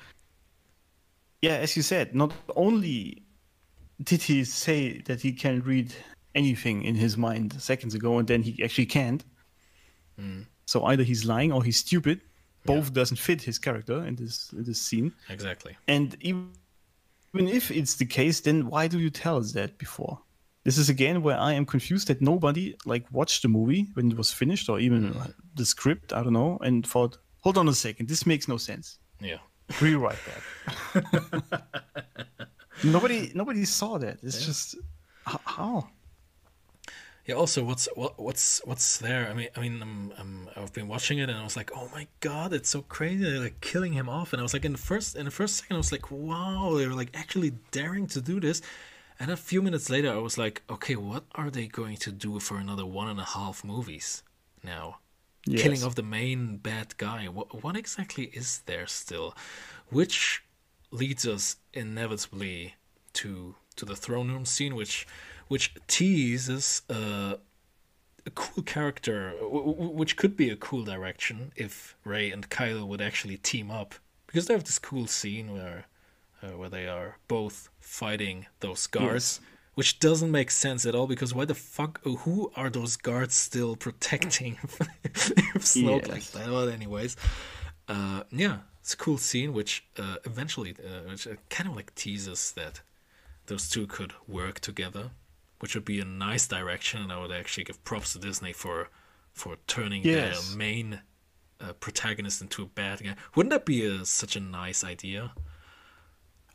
yeah, 1.42 1.56
as 1.58 1.76
you 1.78 1.84
said, 1.84 2.16
not 2.16 2.34
only 2.56 3.22
did 4.04 4.24
he 4.24 4.44
say 4.44 5.00
that 5.02 5.22
he 5.22 5.32
can 5.32 5.62
read 5.62 5.94
anything 6.34 6.84
in 6.84 6.96
his 6.96 7.16
mind 7.16 7.62
seconds 7.62 7.94
ago, 7.96 8.18
and 8.20 8.28
then 8.28 8.42
he 8.42 8.62
actually 8.64 8.86
can't. 8.88 9.24
So 10.66 10.86
either 10.86 11.04
he's 11.04 11.26
lying 11.26 11.52
or 11.52 11.64
he's 11.64 11.78
stupid. 11.78 12.22
Both 12.66 12.94
doesn't 12.94 13.18
fit 13.18 13.42
his 13.42 13.60
character 13.60 14.06
in 14.06 14.16
this 14.16 14.52
in 14.54 14.64
this 14.64 14.82
scene. 14.82 15.14
Exactly. 15.30 15.78
And 15.88 16.16
even 16.22 16.52
even 17.34 17.48
if 17.48 17.70
it's 17.70 17.96
the 17.96 18.06
case, 18.06 18.40
then 18.40 18.68
why 18.68 18.88
do 18.88 19.00
you 19.00 19.10
tell 19.10 19.38
us 19.38 19.52
that 19.54 19.78
before? 19.78 20.20
This 20.64 20.78
is 20.78 20.90
again 20.90 21.22
where 21.22 21.38
I 21.38 21.54
am 21.54 21.66
confused 21.66 22.08
that 22.08 22.22
nobody 22.22 22.76
like 22.86 23.06
watched 23.12 23.44
the 23.44 23.50
movie 23.50 23.88
when 23.94 24.12
it 24.12 24.18
was 24.18 24.32
finished 24.32 24.68
or 24.70 24.80
even 24.80 25.14
uh, 25.14 25.28
the 25.56 25.66
script, 25.66 26.12
I 26.12 26.24
don't 26.24 26.34
know, 26.34 26.58
and 26.62 26.86
thought, 26.86 27.18
hold 27.42 27.58
on 27.58 27.68
a 27.68 27.74
second, 27.74 28.10
this 28.10 28.26
makes 28.26 28.48
no 28.48 28.58
sense. 28.58 28.98
Yeah. 29.20 29.38
Rewrite 29.82 30.18
that. 30.94 31.64
nobody 32.84 33.32
nobody 33.36 33.66
saw 33.66 34.00
that. 34.00 34.18
It's 34.24 34.46
just 34.46 34.76
how? 35.26 35.90
Yeah. 37.26 37.36
Also, 37.36 37.64
what's 37.64 37.88
what, 37.96 38.20
what's 38.20 38.62
what's 38.66 38.98
there? 39.00 39.28
I 39.30 39.34
mean, 39.34 39.48
I 39.56 39.60
mean, 39.62 39.82
um, 39.82 40.14
um, 40.18 40.50
I've 40.56 40.74
been 40.74 40.88
watching 40.88 41.18
it 41.18 41.30
and 41.30 41.38
I 41.38 41.44
was 41.44 41.56
like, 41.58 41.72
oh 41.76 41.90
my 41.92 42.08
god, 42.20 42.54
it's 42.54 42.70
so 42.70 42.82
crazy! 42.84 43.24
They're 43.24 43.40
like 43.40 43.62
killing 43.62 43.94
him 43.94 44.08
off, 44.10 44.32
and 44.34 44.40
I 44.40 44.44
was 44.44 44.54
like, 44.54 44.66
in 44.66 44.74
the 44.74 44.78
first 44.78 45.16
in 45.16 45.26
the 45.26 45.32
first 45.32 45.58
second, 45.58 45.76
I 45.76 45.78
was 45.78 45.92
like, 45.92 46.12
wow, 46.12 46.76
they're 46.78 46.94
like 46.94 47.10
actually 47.16 47.52
daring 47.72 48.08
to 48.08 48.22
do 48.22 48.40
this. 48.40 48.62
And 49.20 49.32
a 49.32 49.38
few 49.38 49.62
minutes 49.62 49.90
later, 49.90 50.12
I 50.12 50.18
was 50.18 50.38
like, 50.38 50.62
okay, 50.70 50.96
what 50.96 51.24
are 51.36 51.50
they 51.50 51.68
going 51.68 51.96
to 51.98 52.12
do 52.12 52.40
for 52.40 52.58
another 52.58 52.86
one 52.86 53.08
and 53.08 53.20
a 53.20 53.24
half 53.24 53.64
movies 53.64 54.24
now? 54.64 55.00
Killing 55.56 55.82
Yes. 55.82 55.84
off 55.84 55.96
the 55.96 56.04
main 56.04 56.58
bad 56.58 56.98
guy. 56.98 57.28
What 57.28 57.64
what 57.64 57.76
exactly 57.78 58.26
is 58.34 58.60
there 58.66 58.88
still? 58.88 59.36
Which 59.90 60.44
leads 60.92 61.26
us 61.28 61.58
inevitably 61.74 62.76
to 63.14 63.56
to 63.78 63.86
the 63.86 63.96
throne 63.96 64.30
room 64.32 64.46
scene, 64.46 64.76
which 64.76 65.08
which 65.48 65.76
teases 65.88 66.82
uh, 66.90 67.36
a 68.26 68.30
cool 68.32 68.64
character, 68.64 69.34
w- 69.40 69.74
w- 69.74 69.92
which 69.92 70.18
could 70.18 70.36
be 70.36 70.50
a 70.50 70.56
cool 70.56 70.84
direction 70.84 71.52
if 71.56 71.96
Rey 72.04 72.32
and 72.32 72.50
Kylo 72.50 72.88
would 72.88 73.02
actually 73.02 73.38
team 73.38 73.70
up, 73.72 73.96
because 74.28 74.48
they 74.48 74.54
have 74.54 74.64
this 74.64 74.80
cool 74.80 75.08
scene 75.08 75.54
where 75.54 75.86
uh, 76.44 76.58
where 76.58 76.70
they 76.70 76.88
are 76.88 77.18
both 77.28 77.70
fighting 77.80 78.48
those 78.60 78.88
guards. 78.88 79.40
Which 79.76 80.00
doesn't 80.00 80.32
make 80.32 80.52
sense 80.52 80.86
at 80.86 80.96
all 80.96 81.06
because 81.06 81.34
why 81.34 81.44
the 81.44 81.54
fuck? 81.54 82.00
Who 82.06 82.50
are 82.56 82.70
those 82.70 82.96
guards 82.96 83.36
still 83.36 83.76
protecting 83.76 84.56
Snoke 85.60 86.08
like 86.08 86.24
that? 86.32 86.48
Well, 86.48 86.70
anyways, 86.70 87.18
uh, 87.90 88.24
yeah, 88.32 88.60
it's 88.80 88.94
a 88.94 88.98
cool 88.98 89.18
scene 89.18 89.52
which 89.52 89.84
uh, 90.00 90.16
eventually, 90.26 90.78
uh, 90.80 91.10
which 91.10 91.28
uh, 91.28 91.32
kind 91.50 91.70
of 91.70 91.76
like 91.76 91.94
teases 91.94 92.54
that 92.54 92.80
those 93.48 93.68
two 93.68 93.86
could 93.86 94.14
work 94.30 94.62
together, 94.62 95.12
which 95.60 95.76
would 95.76 95.86
be 95.86 95.99
a 95.99 96.06
nice 96.06 96.48
direction, 96.48 97.02
and 97.02 97.11
I 97.11 97.19
would 97.19 97.32
actually 97.32 97.64
give 97.65 97.84
props 97.84 98.14
to 98.14 98.19
Disney 98.19 98.53
for 98.53 98.90
for 99.34 99.57
turning 99.68 100.03
Yes. 100.03 100.49
their 100.49 100.57
main 100.57 101.02
uh, 101.61 101.73
protagonist 101.73 102.41
into 102.41 102.64
a 102.64 102.65
bad 102.68 103.02
guy. 103.03 103.15
Wouldn't 103.36 103.52
that 103.52 103.65
be 103.65 103.86
a, 103.86 104.06
such 104.06 104.36
a 104.36 104.40
nice 104.40 104.84
idea? 104.84 105.34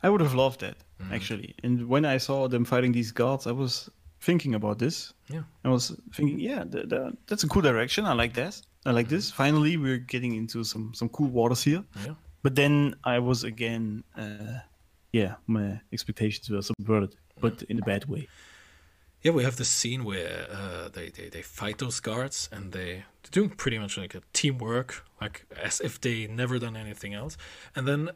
I 0.03 0.09
would 0.09 0.21
have 0.21 0.33
loved 0.33 0.59
that 0.61 0.77
Mm-hmm. 1.01 1.13
actually. 1.13 1.55
And 1.63 1.87
when 1.89 2.05
I 2.05 2.17
saw 2.19 2.47
them 2.47 2.63
fighting 2.65 2.91
these 2.91 3.11
guards, 3.11 3.47
I 3.47 3.51
was 3.51 3.89
thinking 4.19 4.53
about 4.55 4.77
this. 4.77 5.13
Yeah. 5.29 5.41
I 5.65 5.69
was 5.69 5.95
thinking, 6.13 6.39
yeah, 6.39 6.63
th- 6.63 6.89
th- 6.89 7.13
that's 7.27 7.43
a 7.43 7.47
cool 7.47 7.63
direction. 7.63 8.05
I 8.05 8.13
like 8.13 8.33
this. 8.33 8.61
I 8.85 8.91
like 8.91 9.07
this. 9.09 9.31
Finally, 9.31 9.77
we're 9.77 9.97
getting 9.97 10.35
into 10.35 10.63
some 10.63 10.93
some 10.93 11.09
cool 11.09 11.29
waters 11.29 11.63
here. 11.63 11.83
Yeah. 12.05 12.13
But 12.43 12.53
then 12.55 12.95
I 13.03 13.17
was 13.19 13.43
again, 13.43 14.03
uh, 14.17 14.59
yeah, 15.11 15.35
my 15.47 15.79
expectations 15.91 16.49
were 16.49 16.61
subverted, 16.61 17.15
but 17.39 17.63
in 17.63 17.77
a 17.79 17.81
bad 17.85 18.05
way. 18.05 18.27
Yeah, 19.21 19.33
we 19.33 19.43
have 19.43 19.57
this 19.57 19.69
scene 19.69 20.03
where 20.03 20.47
uh, 20.51 20.89
they, 20.89 21.09
they, 21.09 21.29
they 21.29 21.43
fight 21.43 21.77
those 21.77 21.99
guards 21.99 22.49
and 22.51 22.71
they, 22.71 23.03
they're 23.21 23.31
doing 23.31 23.49
pretty 23.49 23.77
much 23.77 23.95
like 23.95 24.15
a 24.15 24.21
teamwork, 24.33 25.05
like 25.21 25.45
as 25.61 25.79
if 25.79 26.01
they 26.01 26.25
never 26.25 26.57
done 26.57 26.75
anything 26.75 27.13
else. 27.13 27.37
And 27.75 27.87
then 27.87 28.09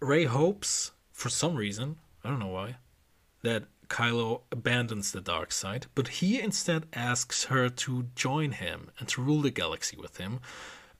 Rey 0.00 0.24
hopes, 0.24 0.90
for 1.12 1.28
some 1.28 1.54
reason, 1.54 1.96
I 2.24 2.30
don't 2.30 2.40
know 2.40 2.48
why, 2.48 2.76
that 3.42 3.64
Kylo 3.88 4.42
abandons 4.50 5.12
the 5.12 5.20
dark 5.20 5.52
side, 5.52 5.86
but 5.94 6.08
he 6.08 6.40
instead 6.40 6.86
asks 6.92 7.44
her 7.44 7.68
to 7.68 8.06
join 8.16 8.52
him 8.52 8.90
and 8.98 9.08
to 9.10 9.22
rule 9.22 9.42
the 9.42 9.50
galaxy 9.50 9.96
with 9.96 10.16
him. 10.18 10.40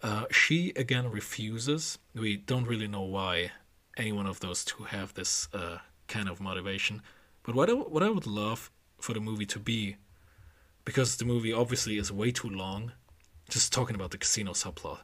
Uh, 0.03 0.27
she 0.31 0.73
again 0.77 1.11
refuses. 1.11 1.99
We 2.15 2.37
don't 2.37 2.67
really 2.67 2.87
know 2.87 3.03
why 3.03 3.51
any 3.97 4.13
one 4.13 4.27
of 4.27 4.39
those 4.39 4.65
two 4.65 4.85
have 4.85 5.15
this 5.15 5.49
uh, 5.53 5.79
kind 6.07 6.29
of 6.29 6.41
motivation. 6.41 7.03
But 7.43 7.57
what 7.57 7.69
I, 7.69 7.73
what 7.73 8.05
I 8.05 8.11
would 8.11 8.27
love 8.27 8.71
for 8.99 9.13
the 9.15 9.21
movie 9.21 9.47
to 9.47 9.59
be, 9.59 9.97
because 10.85 11.17
the 11.17 11.25
movie 11.25 11.53
obviously 11.53 11.99
is 11.99 12.11
way 12.13 12.31
too 12.31 12.49
long, 12.49 12.93
just 13.49 13.73
talking 13.73 13.95
about 13.95 14.11
the 14.11 14.19
casino 14.19 14.53
subplot. 14.53 15.01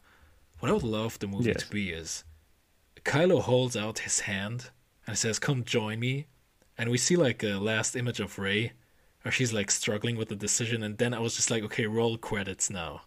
What 0.61 0.71
I 0.71 0.73
would 0.73 0.83
love 0.83 1.19
the 1.19 1.27
movie 1.27 1.51
Yes. 1.51 1.63
to 1.65 1.71
be 1.71 1.91
is 1.91 2.25
Kylo 3.05 3.43
holds 3.43 3.77
out 3.77 3.99
his 4.01 4.21
hand 4.21 4.71
and 5.07 5.19
says, 5.19 5.39
"Come 5.39 5.63
join 5.65 6.01
me," 6.01 6.27
and 6.79 6.91
we 6.91 6.97
see 6.99 7.17
like 7.17 7.43
a 7.43 7.59
last 7.59 7.95
image 7.97 8.19
of 8.21 8.39
Rey, 8.39 8.73
where 9.23 9.33
she's 9.33 9.53
like 9.53 9.71
struggling 9.71 10.17
with 10.17 10.29
the 10.31 10.37
decision, 10.37 10.83
and 10.83 10.97
then 10.99 11.13
I 11.13 11.19
was 11.19 11.37
just 11.37 11.51
like, 11.51 11.63
"Okay, 11.65 11.87
roll 11.87 12.17
credits 12.17 12.71
now." 12.71 13.03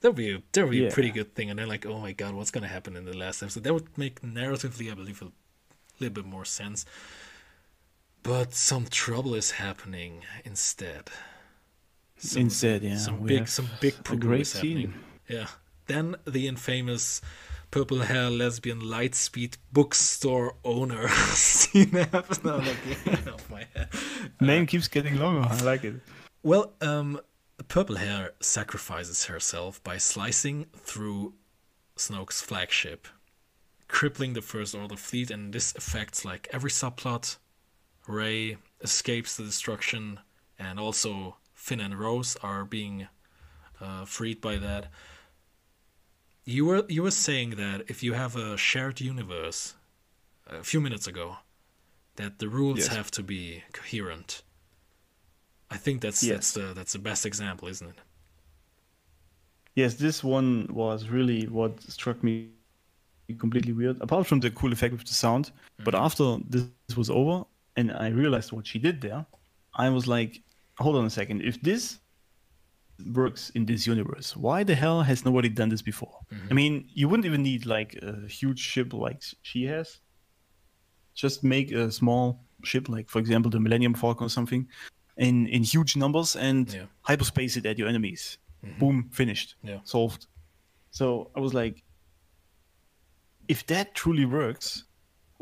That 0.00 0.10
would 0.10 0.16
be 0.16 0.32
a, 0.32 0.42
that 0.52 0.64
would 0.64 0.70
be 0.72 0.86
a 0.86 0.90
pretty 0.92 1.10
good 1.10 1.34
thing, 1.34 1.48
and 1.48 1.58
then 1.58 1.66
like, 1.68 1.86
oh 1.86 1.98
my 1.98 2.12
god, 2.12 2.34
what's 2.34 2.50
gonna 2.50 2.68
happen 2.68 2.94
in 2.94 3.06
the 3.06 3.16
last 3.16 3.42
episode? 3.42 3.64
That 3.64 3.72
would 3.72 3.96
make 3.96 4.20
narratively, 4.20 4.90
I 4.90 4.94
believe, 4.94 5.22
a 5.22 5.32
little 5.98 6.12
bit 6.14 6.26
more 6.26 6.44
sense. 6.44 6.84
But 8.24 8.54
some 8.54 8.86
trouble 8.86 9.34
is 9.34 9.52
happening 9.52 10.22
instead. 10.44 11.10
Some, 12.16 12.42
Instead, 12.42 12.82
yeah, 12.82 12.96
some 12.96 13.20
we 13.20 13.28
big, 13.28 13.48
some 13.48 13.68
big 13.80 14.02
great 14.02 14.40
is 14.40 14.52
happening. 14.54 14.76
scene. 14.76 14.94
Yeah. 15.28 15.46
Then 15.86 16.16
the 16.26 16.48
infamous 16.48 17.20
purple 17.70 18.00
hair 18.00 18.30
lesbian 18.30 18.80
lightspeed 18.80 19.58
bookstore 19.72 20.54
owner 20.64 21.08
scene 21.34 21.90
happens. 21.90 22.42
No, 22.44 22.56
like, 22.56 23.26
off 23.28 23.50
my 23.50 23.66
head. 23.76 23.88
Name 24.40 24.64
keeps 24.66 24.88
getting 24.88 25.18
longer. 25.18 25.46
I 25.46 25.60
like 25.62 25.84
it. 25.84 25.96
Well, 26.42 26.72
um, 26.80 27.20
purple 27.68 27.96
hair 27.96 28.32
sacrifices 28.40 29.26
herself 29.26 29.82
by 29.84 29.98
slicing 29.98 30.66
through 30.74 31.34
Snoke's 31.96 32.40
flagship, 32.40 33.06
crippling 33.86 34.32
the 34.32 34.42
First 34.42 34.74
Order 34.74 34.96
fleet, 34.96 35.30
and 35.30 35.52
this 35.52 35.74
affects 35.76 36.24
like 36.24 36.48
every 36.52 36.70
subplot. 36.70 37.36
Rey 38.06 38.56
escapes 38.80 39.36
the 39.36 39.44
destruction, 39.44 40.20
and 40.58 40.78
also 40.78 41.36
Finn 41.54 41.80
and 41.80 41.98
Rose 41.98 42.36
are 42.42 42.64
being 42.64 43.08
uh, 43.80 44.04
freed 44.04 44.40
by 44.40 44.56
that. 44.58 44.90
You 46.44 46.66
were 46.66 46.84
you 46.88 47.02
were 47.02 47.10
saying 47.10 47.50
that 47.56 47.84
if 47.88 48.02
you 48.02 48.12
have 48.12 48.36
a 48.36 48.56
shared 48.56 49.00
universe, 49.00 49.74
a 50.46 50.62
few 50.62 50.80
minutes 50.80 51.06
ago, 51.06 51.38
that 52.16 52.38
the 52.38 52.48
rules 52.48 52.78
Yes. 52.80 52.88
have 52.88 53.10
to 53.12 53.22
be 53.22 53.64
coherent. 53.72 54.42
I 55.70 55.78
think 55.78 56.02
that's 56.02 56.22
Yes. 56.22 56.34
that's 56.34 56.52
the 56.52 56.74
that's 56.74 56.92
the 56.92 56.98
best 56.98 57.24
example, 57.24 57.68
isn't 57.68 57.88
it? 57.88 58.00
Yes, 59.74 59.94
this 59.94 60.22
one 60.22 60.68
was 60.70 61.08
really 61.08 61.46
what 61.48 61.80
struck 61.82 62.22
me 62.22 62.50
completely 63.38 63.72
weird. 63.72 64.00
Apart 64.00 64.26
from 64.26 64.40
the 64.40 64.50
cool 64.50 64.72
effect 64.72 64.92
with 64.92 65.04
the 65.06 65.14
sound, 65.14 65.50
but 65.82 65.94
after 65.94 66.36
this 66.48 66.96
was 66.96 67.10
over 67.10 67.44
and 67.76 67.92
I 67.92 68.08
realized 68.08 68.52
what 68.52 68.66
she 68.66 68.78
did 68.78 69.00
there, 69.00 69.26
I 69.74 69.88
was 69.90 70.06
like, 70.06 70.42
hold 70.78 70.96
on 70.96 71.04
a 71.06 71.10
second. 71.10 71.42
If 71.42 71.60
this 71.62 71.98
works 73.12 73.50
in 73.50 73.66
this 73.66 73.86
universe, 73.86 74.36
why 74.36 74.62
the 74.64 74.74
hell 74.74 75.02
has 75.02 75.24
nobody 75.24 75.48
done 75.48 75.68
this 75.68 75.82
before? 75.82 76.18
Mm-hmm. 76.32 76.46
I 76.50 76.54
mean, 76.54 76.88
you 76.94 77.08
wouldn't 77.08 77.26
even 77.26 77.42
need 77.42 77.66
like 77.66 77.94
a 78.02 78.26
huge 78.28 78.60
ship 78.60 78.92
like 78.92 79.22
she 79.42 79.64
has. 79.66 80.00
Just 81.14 81.42
make 81.44 81.72
a 81.72 81.90
small 81.90 82.40
ship, 82.64 82.88
like 82.88 83.08
for 83.08 83.18
example 83.18 83.50
the 83.50 83.60
Millennium 83.60 83.94
Falcon 83.94 84.26
or 84.26 84.30
something, 84.30 84.66
in 85.16 85.46
in 85.48 85.62
huge 85.62 85.96
numbers 85.96 86.36
and 86.36 86.72
Yeah. 86.72 86.86
hyperspace 87.02 87.56
it 87.56 87.66
at 87.66 87.78
your 87.78 87.88
enemies. 87.88 88.38
Mm-hmm. 88.64 88.78
Boom, 88.78 89.10
finished. 89.12 89.54
Yeah. 89.62 89.78
Solved. 89.84 90.26
So 90.90 91.30
I 91.36 91.40
was 91.40 91.52
like, 91.54 91.82
if 93.48 93.66
that 93.66 93.94
truly 93.94 94.24
works, 94.24 94.84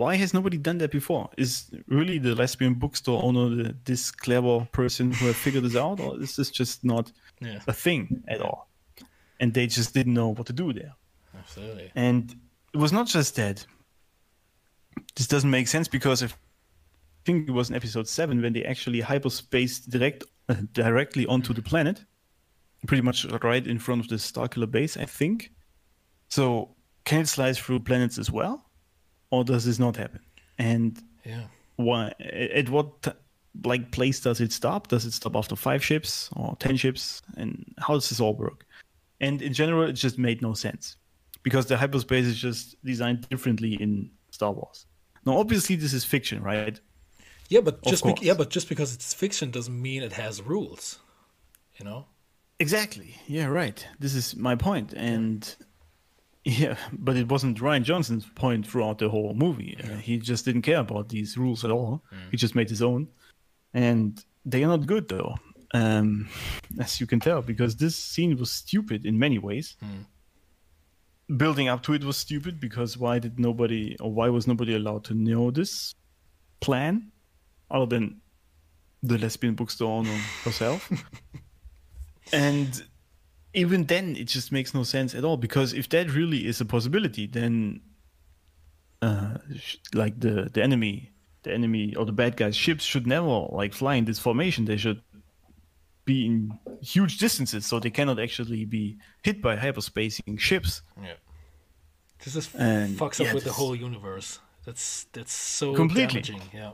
why 0.02 0.16
has 0.22 0.32
nobody 0.34 0.58
done 0.58 0.78
that 0.78 0.90
before? 0.90 1.24
Is 1.36 1.70
really 1.98 2.18
the 2.18 2.34
lesbian 2.34 2.74
bookstore 2.74 3.22
owner 3.22 3.46
the, 3.58 3.76
this 3.84 4.10
clever 4.10 4.66
person 4.72 5.12
who 5.12 5.26
have 5.26 5.36
figured 5.36 5.64
this 5.64 5.76
out, 5.76 5.98
or 6.00 6.20
is 6.22 6.36
this 6.36 6.50
just 6.50 6.84
not 6.84 7.12
Yeah. 7.40 7.60
a 7.66 7.72
thing 7.72 8.22
at 8.34 8.40
all? 8.40 8.68
And 9.40 9.54
they 9.54 9.66
just 9.66 9.94
didn't 9.94 10.14
know 10.14 10.28
what 10.36 10.46
to 10.46 10.52
do 10.52 10.72
there. 10.72 10.94
Absolutely. 11.38 11.90
And 11.94 12.22
it 12.74 12.78
was 12.78 12.92
not 12.92 13.06
just 13.06 13.36
that. 13.36 13.66
This 15.16 15.26
doesn't 15.26 15.50
make 15.50 15.68
sense 15.68 15.88
because 15.88 16.22
I 16.22 16.28
think 17.24 17.48
it 17.48 17.52
was 17.52 17.70
in 17.70 17.76
episode 17.76 18.08
seven 18.08 18.42
when 18.42 18.52
they 18.52 18.64
actually 18.64 19.00
hyperspaced 19.02 19.88
direct 19.90 20.24
uh, 20.48 20.54
directly 20.72 21.26
onto 21.26 21.52
the 21.54 21.62
planet, 21.62 22.04
pretty 22.86 23.02
much 23.02 23.24
right 23.42 23.66
in 23.66 23.78
front 23.78 24.00
of 24.02 24.08
the 24.08 24.16
Starkiller 24.16 24.70
base, 24.70 24.96
I 24.96 25.06
think. 25.06 25.50
So 26.28 26.74
can 27.04 27.20
it 27.20 27.28
slice 27.28 27.58
through 27.58 27.80
planets 27.80 28.18
as 28.18 28.30
well, 28.30 28.54
or 29.32 29.42
does 29.44 29.64
this 29.64 29.78
not 29.80 29.96
happen? 29.96 30.20
And 30.58 31.02
Yeah. 31.24 31.46
why? 31.76 32.12
At 32.20 32.68
what 32.68 33.16
like 33.64 33.90
place 33.90 34.20
does 34.20 34.40
it 34.40 34.52
stop? 34.52 34.88
Does 34.88 35.04
it 35.04 35.12
stop 35.12 35.34
after 35.36 35.56
five 35.56 35.82
ships 35.84 36.30
or 36.36 36.56
ten 36.56 36.76
ships? 36.76 37.22
And 37.36 37.74
how 37.78 37.94
does 37.94 38.08
this 38.08 38.20
all 38.20 38.34
work? 38.36 38.64
And 39.20 39.42
in 39.42 39.52
general, 39.52 39.82
it 39.88 39.94
just 39.94 40.18
made 40.18 40.40
no 40.42 40.54
sense 40.54 40.96
because 41.42 41.66
the 41.66 41.76
hyperspace 41.76 42.26
is 42.26 42.38
just 42.38 42.76
designed 42.84 43.28
differently 43.28 43.74
in 43.74 44.10
Star 44.30 44.52
Wars. 44.52 44.86
Now, 45.24 45.38
obviously, 45.38 45.76
this 45.76 45.92
is 45.92 46.04
fiction, 46.04 46.42
right? 46.42 46.80
Yeah, 47.48 47.60
but 47.60 47.74
Of 47.74 47.90
just 47.92 48.02
course. 48.02 48.20
yeah, 48.22 48.34
but 48.34 48.50
just 48.50 48.68
because 48.68 48.94
it's 48.94 49.12
fiction 49.14 49.50
doesn't 49.50 49.80
mean 49.80 50.02
it 50.02 50.12
has 50.14 50.42
rules. 50.42 50.98
You 51.78 51.84
know? 51.84 52.06
Exactly. 52.58 53.16
Yeah, 53.26 53.46
right. 53.46 53.86
This 53.98 54.14
is 54.14 54.36
my 54.36 54.56
point, 54.56 54.92
and 54.94 55.40
yeah, 55.58 55.66
but 56.92 57.16
it 57.16 57.28
wasn't 57.28 57.58
Rian 57.58 57.84
Johnson's 57.84 58.26
point 58.34 58.66
throughout 58.66 58.98
the 58.98 59.08
whole 59.08 59.34
movie. 59.34 59.76
Uh, 59.82 59.96
he 59.96 60.18
just 60.18 60.44
didn't 60.44 60.62
care 60.62 60.78
about 60.80 61.08
these 61.08 61.36
rules 61.38 61.64
at 61.64 61.70
all. 61.70 62.02
He 62.30 62.36
just 62.36 62.54
made 62.54 62.68
his 62.68 62.82
own, 62.82 63.08
and 63.74 64.22
they 64.44 64.64
are 64.64 64.68
not 64.68 64.86
good 64.86 65.08
though, 65.08 65.36
um, 65.72 66.28
as 66.80 67.00
you 67.00 67.06
can 67.06 67.20
tell, 67.20 67.42
because 67.42 67.76
this 67.76 67.96
scene 67.96 68.36
was 68.36 68.50
stupid 68.50 69.06
in 69.06 69.18
many 69.18 69.38
ways. 69.38 69.76
Building 71.36 71.68
up 71.68 71.82
to 71.84 71.94
it 71.94 72.04
was 72.04 72.16
stupid 72.16 72.58
because 72.60 72.98
why 72.98 73.18
did 73.18 73.38
nobody 73.38 73.96
or 74.00 74.12
why 74.12 74.28
was 74.28 74.46
nobody 74.46 74.74
allowed 74.74 75.04
to 75.04 75.14
know 75.14 75.50
this 75.50 75.94
plan, 76.60 77.12
other 77.70 77.86
than 77.86 78.20
the 79.02 79.16
lesbian 79.16 79.54
bookstore 79.54 79.98
owner 80.00 80.18
herself? 80.44 80.90
and 82.32 82.82
even 83.54 83.84
then 83.84 84.16
it 84.16 84.24
just 84.28 84.50
makes 84.52 84.72
no 84.74 84.82
sense 84.82 85.14
at 85.14 85.24
all 85.24 85.36
because 85.36 85.72
if 85.72 85.88
that 85.90 86.10
really 86.14 86.46
is 86.46 86.60
a 86.60 86.64
possibility 86.64 87.26
then 87.26 87.80
uh 89.02 89.36
like 89.94 90.18
the 90.20 90.48
the 90.52 90.62
enemy 90.62 91.10
the 91.42 91.52
enemy 91.52 91.94
or 91.96 92.04
the 92.06 92.12
bad 92.12 92.36
guys 92.36 92.56
ships 92.56 92.84
should 92.84 93.06
never 93.06 93.46
like 93.50 93.74
fly 93.74 93.94
in 93.96 94.04
this 94.04 94.18
formation 94.18 94.64
they 94.64 94.76
should 94.76 95.02
be 96.04 96.26
in 96.26 96.58
huge 96.80 97.18
distances 97.18 97.66
so 97.66 97.78
they 97.78 97.90
cannot 97.90 98.18
actually 98.18 98.64
be 98.64 98.96
hit 99.22 99.40
by 99.42 99.56
hyperspacing 99.56 100.38
ships 100.38 100.82
Yeah. 101.02 101.14
This 102.24 102.36
is 102.36 102.54
And, 102.54 102.96
fucks 102.96 103.20
up 103.20 103.26
yeah, 103.26 103.34
with 103.34 103.42
the 103.44 103.52
whole 103.52 103.74
universe. 103.74 104.38
That's 104.64 105.06
that's 105.12 105.32
so 105.32 105.74
Completely. 105.74 106.22
damaging. 106.22 106.42
Yeah. 106.54 106.70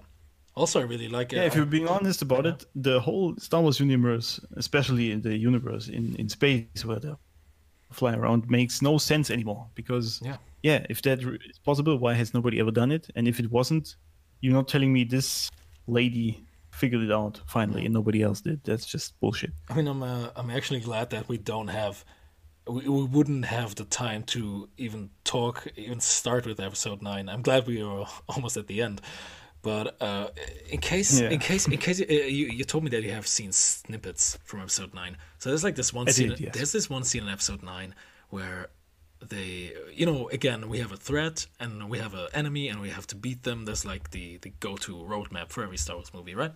Also, 0.58 0.80
I 0.80 0.84
really 0.84 1.08
like. 1.08 1.32
It. 1.32 1.36
Yeah 1.36 1.46
if 1.50 1.54
you're 1.56 1.72
being 1.78 1.88
honest 1.96 2.20
about 2.22 2.44
it 2.46 2.58
the 2.88 2.96
whole 3.06 3.28
star 3.46 3.60
wars 3.62 3.78
universe 3.80 4.40
especially 4.56 5.06
in 5.14 5.20
the 5.22 5.34
universe 5.50 5.84
in 5.98 6.04
in 6.20 6.28
space 6.28 6.84
where 6.88 7.00
they 7.04 7.14
fly 7.90 8.12
around 8.20 8.40
makes 8.58 8.82
no 8.82 8.98
sense 8.98 9.30
anymore 9.36 9.62
because 9.74 10.06
Yeah. 10.22 10.36
yeah, 10.62 10.80
if 10.90 11.00
that 11.02 11.18
is 11.50 11.58
possible, 11.64 11.96
why 12.04 12.14
has 12.20 12.28
nobody 12.34 12.56
ever 12.60 12.70
done 12.82 12.92
it? 12.98 13.04
And 13.16 13.26
if 13.26 13.36
it 13.42 13.48
wasn't, 13.50 13.96
you're 14.42 14.52
not 14.60 14.68
telling 14.68 14.92
me 14.92 15.04
this 15.04 15.50
lady 15.86 16.44
figured 16.70 17.02
it 17.02 17.12
out 17.20 17.40
finally 17.46 17.84
and 17.86 17.94
nobody 17.94 18.20
else 18.22 18.40
did. 18.42 18.58
That's 18.64 18.86
just 18.94 19.18
bullshit. 19.20 19.52
I 19.70 19.74
mean, 19.76 19.88
I'm 19.88 20.02
uh, 20.02 20.28
I'm 20.36 20.50
actually 20.50 20.80
glad 20.80 21.06
that 21.10 21.24
we 21.28 21.38
don't 21.38 21.68
have, 21.68 22.04
we, 22.66 22.82
we 22.88 23.04
wouldn't 23.14 23.46
have 23.46 23.74
the 23.74 23.84
time 24.04 24.22
to 24.34 24.68
even 24.76 25.10
talk, 25.24 25.66
even 25.76 26.00
start 26.00 26.44
with 26.46 26.60
episode 26.60 27.00
nine. 27.02 27.28
I'm 27.32 27.42
glad 27.42 27.66
we 27.66 27.80
are 27.82 28.06
almost 28.28 28.56
at 28.56 28.66
the 28.66 28.82
end, 28.82 29.00
but 29.62 30.00
uh, 30.00 30.28
in 30.70 30.78
case, 30.80 31.20
Yeah. 31.20 31.30
in 31.30 31.38
case, 31.40 31.66
in 31.68 31.78
case 31.78 32.00
uh, 32.00 32.04
you 32.12 32.46
you 32.58 32.64
told 32.64 32.84
me 32.84 32.90
that 32.90 33.02
you 33.02 33.10
have 33.12 33.26
seen 33.26 33.52
snippets 33.52 34.38
from 34.44 34.60
episode 34.60 34.94
nine. 34.94 35.16
So 35.38 35.50
there's 35.50 35.64
like 35.64 35.74
this 35.76 35.92
one 35.92 36.08
I 36.08 36.12
scene. 36.12 36.28
did, 36.30 36.40
yes. 36.40 36.54
There's 36.54 36.72
this 36.72 36.88
one 36.90 37.04
scene 37.04 37.22
in 37.24 37.28
episode 37.28 37.62
nine 37.62 37.94
where 38.30 38.68
they 39.30 39.72
you 39.92 40.06
know 40.06 40.28
again 40.28 40.68
we 40.68 40.78
have 40.78 40.92
a 40.92 40.96
threat 40.96 41.46
and 41.58 41.90
we 41.90 41.98
have 41.98 42.14
an 42.14 42.28
enemy 42.34 42.68
and 42.68 42.80
we 42.80 42.88
have 42.90 43.04
to 43.04 43.16
beat 43.16 43.42
them 43.42 43.64
there's 43.64 43.84
like 43.84 44.10
the 44.12 44.36
the 44.42 44.50
go-to 44.60 44.94
roadmap 44.94 45.48
for 45.50 45.64
every 45.64 45.76
star 45.76 45.96
wars 45.96 46.14
movie 46.14 46.36
right 46.36 46.52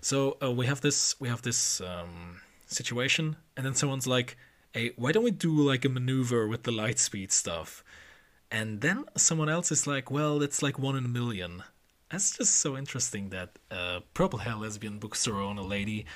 so 0.00 0.36
uh, 0.42 0.50
we 0.50 0.66
have 0.66 0.80
this 0.80 1.14
we 1.20 1.28
have 1.28 1.42
this 1.42 1.80
um, 1.80 2.40
situation 2.66 3.36
and 3.56 3.64
then 3.64 3.74
someone's 3.76 4.08
like 4.08 4.36
hey 4.72 4.90
why 4.96 5.12
don't 5.12 5.22
we 5.22 5.30
do 5.30 5.52
like 5.52 5.84
a 5.84 5.88
maneuver 5.88 6.48
with 6.48 6.64
the 6.64 6.72
light 6.72 6.98
speed 6.98 7.30
stuff 7.30 7.84
and 8.50 8.80
then 8.80 9.04
someone 9.16 9.48
else 9.48 9.70
is 9.70 9.86
like 9.86 10.10
well 10.10 10.42
it's 10.42 10.62
like 10.64 10.80
one 10.80 10.96
in 10.96 11.04
a 11.04 11.08
million 11.08 11.62
that's 12.10 12.36
just 12.36 12.56
so 12.56 12.76
interesting 12.76 13.30
that 13.30 13.58
uh, 13.70 14.00
purple 14.14 14.40
hair 14.40 14.54
lesbian 14.56 14.98
bookstore 14.98 15.40
owner 15.40 15.62
lady 15.62 16.06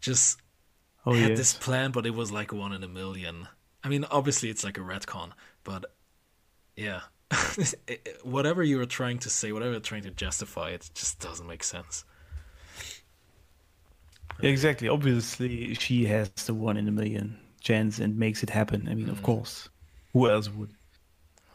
just 0.00 0.40
Oh 1.06 1.14
had 1.14 1.36
yes. 1.36 1.36
this 1.36 1.54
plan, 1.54 1.92
but 1.92 2.06
it 2.06 2.14
was 2.14 2.32
like 2.32 2.52
one 2.52 2.72
in 2.72 2.84
a 2.84 2.88
million. 2.88 3.48
I 3.84 3.88
mean, 3.88 4.04
obviously 4.10 4.50
it's 4.50 4.64
like 4.64 4.78
a 4.78 4.82
retcon, 4.82 5.32
but 5.64 5.86
yeah, 6.76 7.02
whatever 8.24 8.62
you 8.62 8.78
were 8.78 8.86
trying 8.86 9.18
to 9.20 9.30
say, 9.30 9.52
whatever 9.52 9.72
you're 9.72 9.80
trying 9.80 10.04
to 10.04 10.10
justify, 10.10 10.70
it 10.70 10.90
just 10.94 11.20
doesn't 11.20 11.46
make 11.46 11.64
sense. 11.64 12.04
Yeah, 14.40 14.50
exactly. 14.50 14.88
Obviously, 14.88 15.74
she 15.74 16.06
has 16.06 16.30
the 16.46 16.54
one 16.54 16.76
in 16.78 16.88
a 16.88 16.92
million 16.92 17.38
chance 17.60 17.98
and 17.98 18.16
makes 18.18 18.42
it 18.42 18.50
happen. 18.50 18.88
I 18.88 18.94
mean, 18.94 19.08
of 19.10 19.22
course. 19.22 19.68
Who 20.12 20.28
else 20.28 20.48
would? 20.48 20.74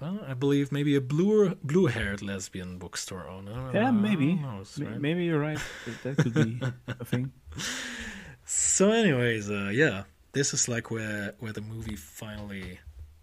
Well, 0.02 0.20
I 0.28 0.34
believe 0.34 0.72
maybe 0.72 0.96
a 0.96 1.02
blue 1.02 1.56
blue-haired 1.64 2.22
lesbian 2.24 2.80
bookstore 2.80 3.28
owner. 3.28 3.70
Yeah, 3.74 3.92
maybe. 3.92 4.34
knows, 4.34 4.80
right? 4.80 5.00
Maybe 5.00 5.26
you're 5.26 5.40
right. 5.40 5.60
That- 5.86 6.02
That 6.04 6.24
could 6.24 6.34
be 6.34 6.60
a 6.88 7.06
thing. 7.06 7.32
So, 8.46 8.92
anyways, 8.92 9.50
uh, 9.50 9.70
yeah, 9.72 10.04
this 10.34 10.54
is 10.54 10.68
like 10.68 10.92
where 10.92 11.36
where 11.40 11.54
the 11.54 11.62
movie 11.62 11.96
finally 11.96 12.80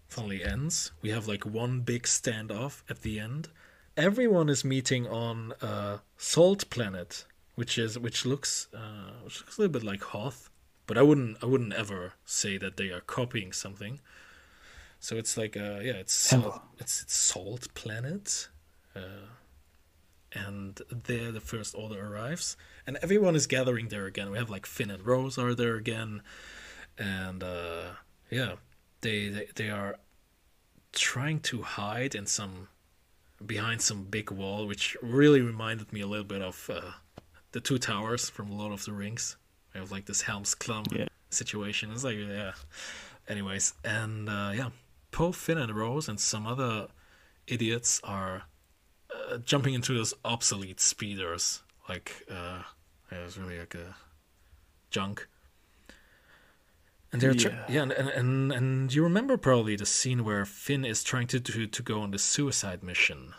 finally 0.07 0.43
ends. 0.43 0.91
We 1.03 1.09
have 1.11 1.27
like 1.27 1.45
one 1.45 1.81
big 1.81 2.03
standoff 2.03 2.81
at 2.89 3.01
the 3.01 3.19
end. 3.19 3.49
Everyone 3.97 4.49
is 4.49 4.63
meeting 4.63 5.05
on 5.07 5.53
uh, 5.61 5.97
Salt 6.17 6.69
Planet, 6.69 7.25
which 7.55 7.77
is 7.77 7.99
which 7.99 8.25
looks 8.25 8.69
uh, 8.73 9.11
which 9.23 9.39
looks 9.41 9.57
a 9.57 9.61
little 9.61 9.73
bit 9.73 9.83
like 9.83 10.01
Hoth, 10.03 10.49
but 10.87 10.97
I 10.97 11.01
wouldn't 11.03 11.37
I 11.43 11.45
wouldn't 11.45 11.73
ever 11.73 12.13
say 12.25 12.57
that 12.57 12.77
they 12.77 12.89
are 12.89 13.01
copying 13.01 13.51
something. 13.53 13.99
So 14.99 15.15
it's 15.15 15.37
like 15.37 15.55
uh, 15.57 15.79
yeah, 15.81 15.93
it's 15.93 16.13
salt, 16.13 16.61
it's, 16.77 17.01
it's 17.03 17.15
Salt 17.15 17.73
Planet. 17.73 18.49
Uh, 18.95 19.27
and 20.33 20.79
there 20.91 21.31
the 21.31 21.41
first 21.41 21.73
order 21.75 22.13
arrives 22.13 22.55
and 22.85 22.97
everyone 23.01 23.35
is 23.35 23.47
gathering 23.47 23.87
there 23.87 24.05
again. 24.05 24.29
We 24.29 24.37
have 24.37 24.49
like 24.49 24.65
finn 24.67 24.91
and 24.91 25.03
rose 25.05 25.37
are 25.39 25.55
there 25.55 25.75
again 25.75 26.21
and 26.99 27.41
uh 27.43 27.93
yeah 28.29 28.53
they 29.01 29.29
they, 29.29 29.47
they 29.55 29.69
are 29.71 29.97
trying 30.91 31.39
to 31.39 31.63
hide 31.63 32.13
in 32.13 32.27
some 32.27 32.67
behind 33.43 33.81
some 33.81 34.03
big 34.03 34.29
wall 34.29 34.67
which 34.67 34.95
really 35.01 35.41
reminded 35.41 35.91
me 35.91 36.01
a 36.01 36.07
little 36.07 36.25
bit 36.25 36.41
of 36.43 36.69
uh, 36.71 36.81
the 37.53 37.59
two 37.59 37.79
towers 37.79 38.29
from 38.29 38.51
lord 38.55 38.71
of 38.73 38.85
the 38.85 38.91
rings. 38.93 39.35
We 39.73 39.79
have 39.79 39.91
like 39.91 40.05
this 40.05 40.21
helm's 40.21 40.53
clump 40.53 40.93
Yeah. 40.93 41.07
situation. 41.31 41.89
It's 41.91 42.03
like 42.03 42.17
yeah. 42.17 42.51
Anyways 43.27 43.73
and 43.83 44.29
uh 44.29 44.51
yeah 44.53 44.69
poe 45.11 45.31
finn 45.31 45.57
and 45.57 45.75
rose 45.75 46.07
and 46.07 46.19
some 46.19 46.45
other 46.47 46.87
idiots 47.47 47.99
are 48.03 48.43
uh, 49.13 49.37
jumping 49.37 49.73
into 49.73 49.93
those 49.95 50.13
obsolete 50.23 50.79
speeders 50.79 51.61
like 51.87 52.23
uh 52.29 52.61
yeah, 53.11 53.17
it's 53.25 53.37
really 53.37 53.57
like 53.59 53.73
a 53.75 53.95
junk 54.91 55.27
and 57.11 57.21
they're 57.21 57.33
tr- 57.33 57.49
Yeah. 57.49 57.65
yeah 57.69 57.81
and, 57.83 57.91
and 57.91 58.09
and 58.09 58.51
and 58.51 58.93
you 58.93 59.03
remember 59.03 59.37
probably 59.37 59.75
the 59.75 59.85
scene 59.85 60.23
where 60.23 60.45
Finn 60.45 60.85
is 60.85 61.03
trying 61.03 61.27
to 61.27 61.39
to, 61.39 61.67
to 61.67 61.81
go 61.83 62.01
on 62.01 62.11
the 62.11 62.19
suicide 62.19 62.83
mission 62.83 63.33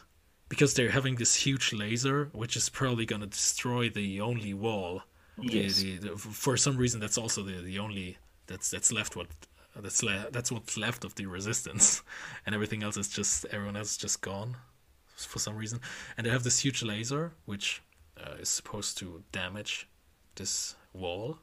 because 0.49 0.75
they're 0.75 0.91
having 0.91 1.17
this 1.17 1.35
huge 1.47 1.73
laser 1.73 2.29
which 2.33 2.57
is 2.57 2.69
probably 2.69 3.07
going 3.07 3.21
to 3.21 3.29
destroy 3.29 3.89
the 3.89 4.21
only 4.21 4.55
wall 4.55 5.03
The- 5.39 5.59
Yes. 5.61 5.77
the, 5.81 5.99
the, 5.99 6.17
for 6.17 6.57
some 6.57 6.77
reason 6.77 7.01
that's 7.01 7.17
also 7.17 7.43
the, 7.43 7.63
the 7.63 7.79
only 7.79 8.19
that's 8.47 8.71
that's 8.71 8.91
left 8.93 9.15
what 9.17 9.29
that's 9.77 10.03
le- 10.03 10.27
that's 10.33 10.51
what's 10.53 10.77
left 10.77 11.05
of 11.05 11.15
the 11.15 11.27
resistance 11.27 12.03
and 12.47 12.55
everything 12.55 12.83
else 12.83 12.97
is 12.97 13.09
just 13.09 13.45
everyone 13.47 13.77
else 13.77 13.93
is 13.93 13.97
just 13.97 14.21
gone 14.21 14.57
for 15.17 15.39
some 15.39 15.55
reason 15.57 15.81
and 16.17 16.27
they 16.27 16.31
have 16.31 16.43
this 16.45 16.61
huge 16.61 16.83
laser 16.83 17.33
which 17.45 17.83
uh, 18.19 18.35
is 18.41 18.49
supposed 18.49 18.97
to 18.99 19.23
damage 19.33 19.87
this 20.37 20.75
wall 20.95 21.39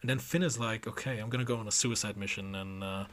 and 0.00 0.08
then 0.10 0.18
Finn 0.18 0.42
is 0.42 0.58
like 0.58 0.86
okay 0.86 1.18
I'm 1.18 1.28
gonna 1.28 1.44
go 1.44 1.56
on 1.56 1.66
a 1.66 1.72
suicide 1.72 2.16
mission 2.16 2.54
and 2.54 2.82
uh, 2.84 3.04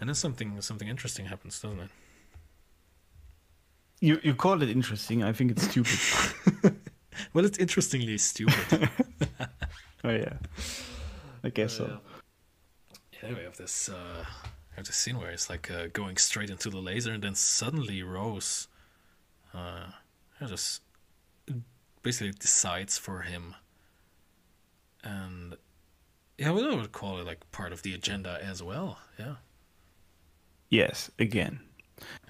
and 0.00 0.08
then 0.08 0.14
something 0.14 0.60
something 0.60 0.88
interesting 0.88 1.26
happens 1.26 1.60
doesn't 1.60 1.80
it 1.80 1.90
You 4.00 4.20
you 4.22 4.34
call 4.34 4.62
it 4.62 4.68
interesting. 4.68 5.24
I 5.24 5.32
think 5.32 5.50
it's 5.50 5.64
stupid. 5.64 5.98
well 7.34 7.44
it's 7.44 7.58
interestingly 7.58 8.16
stupid 8.18 8.54
oh 10.04 10.10
yeah. 10.10 10.34
I 11.42 11.50
guess 11.50 11.76
so. 11.78 11.84
yeah 11.84 11.98
we 13.22 13.42
have 13.42 13.56
this 13.56 13.88
uh, 13.88 14.24
There's 14.74 14.90
a 14.90 14.92
scene 14.92 15.18
where 15.18 15.32
he's 15.32 15.50
like 15.50 15.70
uh, 15.70 15.88
going 15.92 16.16
straight 16.18 16.50
into 16.50 16.70
the 16.70 16.78
laser, 16.78 17.12
and 17.12 17.24
then 17.24 17.34
suddenly 17.34 18.02
Rose, 18.04 18.68
uh, 19.52 19.86
just 20.46 20.82
basically 22.02 22.32
decides 22.38 22.96
for 22.96 23.22
him. 23.22 23.56
And 25.02 25.56
yeah, 26.38 26.50
I 26.50 26.52
would 26.52 26.92
call 26.92 27.18
it 27.18 27.26
like 27.26 27.50
part 27.50 27.72
of 27.72 27.82
the 27.82 27.92
agenda 27.92 28.38
as 28.40 28.62
well. 28.62 28.98
Yeah. 29.18 29.34
Yes, 30.70 31.10
again, 31.18 31.58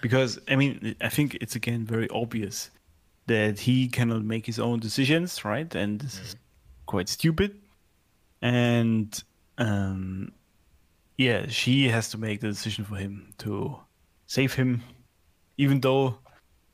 because 0.01 0.39
I 0.49 0.57
mean, 0.57 0.97
I 1.03 1.11
think 1.11 1.37
it's 1.41 1.55
again 1.55 1.85
very 1.85 2.09
obvious 2.09 2.71
that 3.27 3.61
he 3.61 3.89
cannot 3.89 4.25
make 4.25 4.47
his 4.47 4.59
own 4.59 4.79
decisions, 4.79 5.45
right? 5.45 5.75
And 5.75 6.01
this 6.01 6.19
is 6.19 6.37
quite 6.87 7.11
stupid. 7.11 7.61
And 8.41 9.23
um, 9.59 10.33
yeah, 11.19 11.47
she 11.49 11.89
has 11.89 12.09
to 12.11 12.19
make 12.19 12.41
the 12.41 12.49
decision 12.49 12.85
for 12.85 12.95
him 12.95 13.35
to 13.39 13.77
save 14.27 14.55
him, 14.55 14.83
even 15.59 15.81
though 15.81 16.19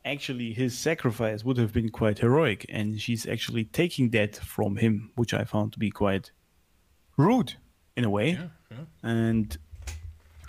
actually 0.05 0.53
his 0.53 0.77
sacrifice 0.77 1.43
would 1.43 1.57
have 1.57 1.73
been 1.73 1.89
quite 1.89 2.19
heroic, 2.19 2.65
and 2.69 3.01
she's 3.01 3.27
actually 3.27 3.65
taking 3.65 4.11
that 4.11 4.35
from 4.37 4.77
him, 4.77 5.11
which 5.15 5.33
I 5.33 5.43
found 5.43 5.73
to 5.73 5.79
be 5.79 5.89
quite 5.89 6.31
rude 7.17 7.55
in 7.97 8.05
a 8.05 8.09
way. 8.09 8.31
Yeah. 8.31 8.47
yeah. 8.69 8.85
And 9.01 9.57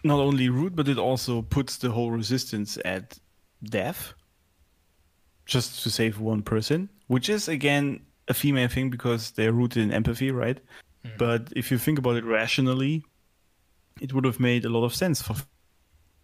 not 0.05 0.21
only 0.21 0.51
rude, 0.51 0.77
but 0.77 0.89
it 0.89 0.99
also 0.99 1.41
puts 1.41 1.79
the 1.79 1.91
whole 1.91 2.11
resistance 2.11 2.79
at 2.85 3.19
death 3.65 4.13
just 5.47 5.83
to 5.85 5.91
save 5.91 6.21
one 6.21 6.43
person, 6.43 6.91
which 7.07 7.31
is 7.31 7.49
again 7.49 8.05
a 8.29 8.35
female 8.35 8.69
thing 8.69 8.91
because 8.91 9.31
they're 9.31 9.53
rooted 9.53 9.83
in 9.85 9.93
empathy, 9.93 10.31
right? 10.31 10.61
Mm. 11.03 11.17
But 11.17 11.53
if 11.57 11.71
you 11.71 11.79
think 11.79 11.99
about 11.99 12.17
it 12.17 12.25
rationally, 12.25 13.05
it 14.01 14.13
would 14.13 14.25
have 14.25 14.41
made 14.41 14.65
a 14.65 14.69
lot 14.69 14.85
of 14.85 14.95
sense 14.95 15.23
for 15.23 15.35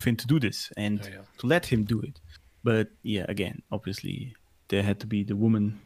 Finn 0.00 0.16
to 0.16 0.26
do 0.26 0.38
this 0.40 0.72
and 0.76 1.00
Oh, 1.04 1.08
yeah. 1.08 1.20
to 1.38 1.46
let 1.46 1.66
him 1.66 1.84
do 1.84 2.00
it. 2.00 2.20
But 2.64 2.88
yeah, 3.02 3.24
again, 3.28 3.62
obviously, 3.70 4.34
there 4.68 4.82
had 4.82 4.98
to 5.00 5.06
be 5.06 5.24
the 5.24 5.36
woman 5.36 5.80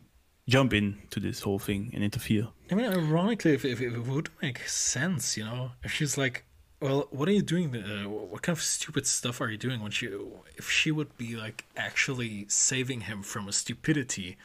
jump 0.48 0.72
in 0.72 0.98
to 1.10 1.20
this 1.20 1.40
whole 1.40 1.58
thing 1.58 1.90
and 1.94 2.04
interfere. 2.04 2.48
I 2.70 2.74
mean, 2.74 2.86
ironically, 2.86 3.52
if, 3.54 3.64
if, 3.64 3.80
if 3.80 3.94
it 3.94 4.06
would 4.06 4.28
make 4.40 4.66
sense, 4.68 5.36
you 5.36 5.44
know, 5.44 5.72
if 5.82 5.92
she's 5.92 6.16
like, 6.16 6.44
well, 6.80 7.08
what 7.10 7.28
are 7.28 7.32
you 7.32 7.42
doing? 7.42 7.74
Uh, 7.74 8.08
what 8.08 8.42
kind 8.42 8.56
of 8.56 8.62
stupid 8.62 9.06
stuff 9.06 9.40
are 9.40 9.48
you 9.50 9.56
doing 9.56 9.80
when 9.80 9.90
she, 9.90 10.08
if 10.56 10.70
she 10.70 10.90
would 10.92 11.16
be 11.16 11.34
like 11.34 11.64
actually 11.76 12.44
saving 12.48 13.02
him 13.02 13.22
from 13.22 13.48
a 13.48 13.52
stupidity, 13.52 14.36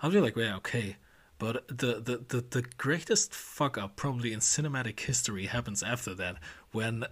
I'll 0.00 0.10
be 0.10 0.20
like, 0.20 0.36
yeah, 0.36 0.56
okay. 0.56 0.96
But 1.44 1.68
the, 1.68 1.92
the, 2.08 2.16
the, 2.32 2.40
the 2.56 2.62
greatest 2.78 3.34
fuck 3.34 3.76
up 3.82 3.96
probably 3.96 4.32
in 4.32 4.40
cinematic 4.40 4.98
history 5.10 5.46
happens 5.56 5.82
after 5.82 6.12
that 6.22 6.36
when 6.72 7.04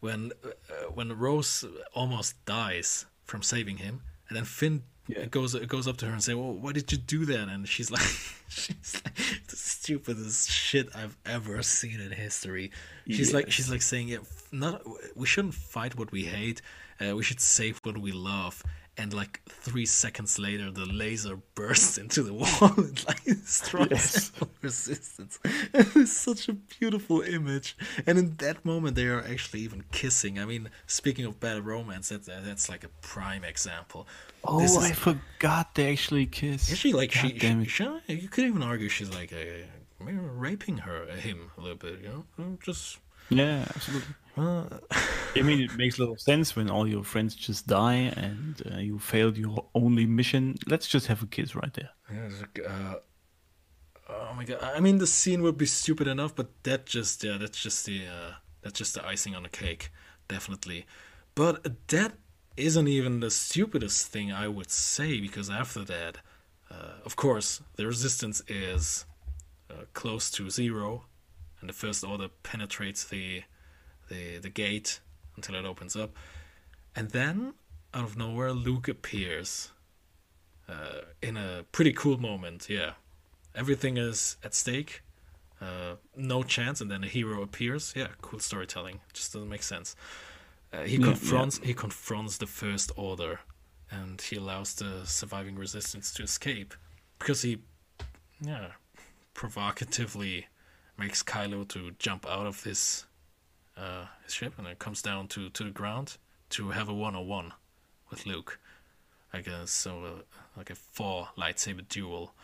when 0.00 0.20
uh, 0.44 0.86
when 0.96 1.08
Rose 1.24 1.64
almost 2.00 2.30
dies 2.46 3.06
from 3.24 3.42
saving 3.42 3.76
him, 3.86 3.94
and 4.28 4.36
then 4.36 4.44
Finn 4.44 4.76
Yeah. 5.08 5.26
goes 5.36 5.52
goes 5.76 5.86
up 5.90 5.96
to 5.98 6.06
her 6.06 6.12
and 6.12 6.22
say, 6.28 6.34
"Well, 6.40 6.54
why 6.64 6.72
did 6.72 6.86
you 6.92 6.98
do 7.16 7.20
that?" 7.32 7.46
And 7.52 7.68
she's 7.68 7.90
like, 7.96 8.08
"She's 8.48 8.92
like 9.04 9.16
the 9.50 9.56
stupidest 9.56 10.50
shit 10.50 10.86
I've 11.00 11.16
ever 11.26 11.62
seen 11.62 11.98
in 12.06 12.12
history." 12.26 12.66
She's 13.16 13.32
like, 13.36 13.50
she's 13.54 13.70
like 13.70 13.82
saying, 13.82 14.08
"Yeah, 14.08 14.22
not 14.50 14.74
we 15.20 15.26
shouldn't 15.32 15.54
fight 15.54 15.92
what 15.98 16.10
we 16.16 16.22
hate. 16.38 16.62
Uh, 17.10 17.16
we 17.16 17.22
should 17.22 17.40
save 17.40 17.78
what 17.84 17.98
we 17.98 18.12
love." 18.12 18.62
And 18.98 19.14
like 19.14 19.40
three 19.48 19.86
seconds 19.86 20.38
later, 20.38 20.70
the 20.70 20.84
laser 20.84 21.36
bursts 21.54 21.96
into 21.96 22.22
the 22.22 22.34
wall 22.34 22.74
and 22.76 23.04
like 23.06 23.24
destroys 23.24 23.88
Yes. 23.90 24.32
resistance. 24.60 25.38
it's 25.74 26.12
such 26.12 26.48
a 26.50 26.52
beautiful 26.52 27.22
image. 27.22 27.74
And 28.06 28.18
in 28.18 28.36
that 28.36 28.62
moment, 28.66 28.96
they 28.96 29.06
are 29.06 29.24
actually 29.24 29.60
even 29.60 29.84
kissing. 29.92 30.38
I 30.38 30.44
mean, 30.44 30.68
speaking 30.86 31.24
of 31.24 31.40
bad 31.40 31.64
romance, 31.64 32.10
that's 32.10 32.26
that's 32.26 32.68
like 32.68 32.84
a 32.84 32.88
prime 33.00 33.44
example. 33.44 34.06
Oh, 34.44 34.62
is- 34.62 34.76
I 34.76 34.92
forgot 34.92 35.74
they 35.74 35.90
actually 35.90 36.26
kiss. 36.26 36.70
Is 36.70 36.78
she 36.78 36.92
like 36.92 37.12
she, 37.12 37.32
God 37.32 37.64
she, 37.64 37.84
she? 38.08 38.12
You 38.22 38.28
could 38.28 38.44
even 38.44 38.62
argue 38.62 38.90
she's 38.90 39.10
like 39.10 39.32
a, 39.32 39.64
raping 40.00 40.78
her, 40.78 41.06
him 41.16 41.50
a 41.56 41.60
little 41.62 41.78
bit. 41.78 42.00
You 42.02 42.08
know, 42.08 42.24
Uh, 42.38 42.56
just 42.62 42.98
Yeah, 43.30 43.64
absolutely. 43.74 44.14
Uh, 44.36 44.64
I 45.36 45.42
mean, 45.42 45.60
it 45.60 45.76
makes 45.76 45.98
a 45.98 46.04
lot 46.04 46.12
of 46.12 46.20
sense 46.20 46.56
when 46.56 46.70
all 46.70 46.88
your 46.88 47.04
friends 47.04 47.34
just 47.34 47.66
die 47.66 48.12
and 48.16 48.62
uh, 48.72 48.78
you 48.78 48.98
failed 48.98 49.36
your 49.36 49.66
only 49.74 50.06
mission. 50.06 50.56
Let's 50.66 50.86
just 50.86 51.06
have 51.06 51.22
a 51.22 51.26
kiss 51.26 51.54
right 51.54 51.72
there. 51.74 51.90
yeah, 52.12 52.28
like, 52.40 52.60
uh, 52.66 52.94
oh 54.08 54.34
my 54.34 54.44
god. 54.44 54.58
I 54.62 54.80
mean, 54.80 54.98
the 54.98 55.06
scene 55.06 55.42
would 55.42 55.58
be 55.58 55.66
stupid 55.66 56.08
enough, 56.08 56.34
but 56.34 56.48
that 56.64 56.86
just 56.86 57.24
yeah, 57.24 57.36
that's 57.38 57.60
just 57.60 57.84
the 57.86 58.06
uh, 58.06 58.32
that's 58.62 58.78
just 58.78 58.94
the 58.94 59.06
icing 59.06 59.34
on 59.34 59.42
the 59.42 59.48
cake, 59.48 59.90
definitely. 60.28 60.86
But 61.34 61.88
that 61.88 62.12
isn't 62.56 62.88
even 62.88 63.20
the 63.20 63.30
stupidest 63.30 64.08
thing 64.08 64.30
I 64.32 64.48
would 64.48 64.70
say 64.70 65.20
because 65.20 65.48
after 65.48 65.84
that, 65.84 66.18
uh, 66.70 67.00
of 67.04 67.16
course, 67.16 67.62
the 67.76 67.86
resistance 67.86 68.42
is 68.48 69.06
uh, 69.70 69.84
close 69.94 70.30
to 70.32 70.50
zero, 70.50 71.04
and 71.60 71.68
the 71.68 71.74
first 71.74 72.04
order 72.04 72.28
penetrates 72.42 73.04
the 73.04 73.42
the 74.12 74.38
the 74.38 74.50
gate 74.50 75.00
until 75.36 75.54
it 75.54 75.64
opens 75.64 75.94
up, 75.96 76.10
and 76.94 77.10
then 77.10 77.54
out 77.94 78.04
of 78.04 78.16
nowhere, 78.16 78.52
Luke 78.52 78.88
appears 78.88 79.70
uh, 80.68 81.00
in 81.20 81.36
a 81.36 81.64
pretty 81.72 81.92
cool 81.92 82.18
moment. 82.18 82.68
Yeah, 82.68 82.92
everything 83.54 83.96
is 83.96 84.36
at 84.44 84.54
stake. 84.54 85.02
Uh, 85.60 85.94
no 86.16 86.42
chance, 86.42 86.80
and 86.82 86.90
then 86.90 87.04
a 87.04 87.06
hero 87.06 87.42
appears. 87.42 87.92
Yeah, 87.96 88.08
cool 88.20 88.40
storytelling. 88.40 89.00
Just 89.12 89.32
doesn't 89.32 89.48
make 89.48 89.62
sense. 89.62 89.94
Uh, 90.72 90.82
he 90.82 90.96
Yeah, 90.96 91.04
confronts 91.04 91.60
he 91.62 91.74
confronts 91.74 92.38
the 92.38 92.46
first 92.46 92.90
order, 92.96 93.40
and 93.90 94.20
he 94.20 94.36
allows 94.36 94.74
the 94.74 94.92
surviving 95.04 95.56
resistance 95.56 96.12
to 96.14 96.22
escape 96.22 96.74
because 97.18 97.42
he, 97.42 97.58
yeah, 98.40 98.68
provocatively 99.34 100.46
makes 100.98 101.22
Kylo 101.22 101.66
to 101.68 101.92
jump 101.98 102.26
out 102.26 102.46
of 102.46 102.64
his 102.64 103.06
uh, 103.76 104.06
his 104.24 104.34
ship 104.34 104.54
and 104.58 104.66
it 104.66 104.78
comes 104.78 105.02
down 105.02 105.28
to, 105.28 105.48
to 105.50 105.64
the 105.64 105.70
ground 105.70 106.18
to 106.50 106.70
have 106.70 106.88
a 106.88 106.94
one 106.94 107.14
on 107.16 107.26
one 107.26 107.52
with 108.10 108.26
Luke. 108.26 108.58
I 109.32 109.40
guess 109.40 109.70
so 109.70 110.04
uh, 110.04 110.08
like 110.56 110.70
a 110.70 110.74
four 110.74 111.28
lightsaber 111.38 111.88
duel. 111.88 112.34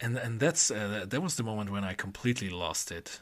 And 0.00 0.16
and 0.16 0.38
that's 0.38 0.70
uh, 0.70 1.04
that- 1.08 1.20
was 1.22 1.34
the 1.36 1.42
moment 1.42 1.70
when 1.70 1.82
I 1.82 1.94
completely 1.94 2.50
lost 2.50 2.92
it. 2.92 3.20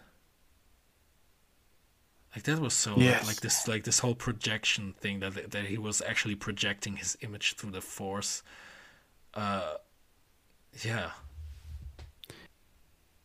Like 2.34 2.44
that 2.44 2.58
was 2.58 2.74
so 2.74 2.98
Yes. 2.98 3.26
like 3.26 3.40
this 3.40 3.66
like 3.66 3.84
this 3.84 4.00
whole 4.00 4.14
projection 4.14 4.92
thing 5.00 5.20
that 5.20 5.50
that 5.52 5.64
he 5.64 5.78
was 5.78 6.02
actually 6.02 6.34
projecting 6.34 6.96
his 6.96 7.16
image 7.22 7.54
through 7.56 7.70
the 7.70 7.80
force. 7.80 8.42
Uh, 9.32 9.76
yeah, 10.84 11.12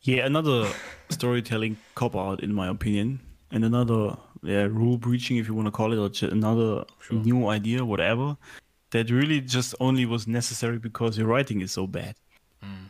Yeah, 0.03 0.25
another 0.25 0.71
storytelling 1.09 1.77
cop 1.95 2.15
out, 2.15 2.41
in 2.41 2.53
my 2.53 2.67
opinion, 2.69 3.19
and 3.51 3.63
another 3.63 4.17
yeah, 4.43 4.63
rule 4.63 4.97
breaching, 4.97 5.37
if 5.37 5.47
you 5.47 5.53
want 5.53 5.67
to 5.67 5.71
call 5.71 5.93
it, 5.93 5.97
or 5.97 6.09
ju- 6.09 6.29
another 6.29 6.85
Sure. 7.01 7.19
new 7.19 7.47
idea, 7.47 7.85
whatever, 7.85 8.35
that 8.89 9.11
really 9.11 9.39
just 9.41 9.75
only 9.79 10.05
was 10.05 10.27
necessary 10.27 10.79
because 10.79 11.17
your 11.17 11.27
writing 11.27 11.61
is 11.61 11.71
so 11.71 11.85
bad. 11.85 12.15
Hmm. 12.63 12.85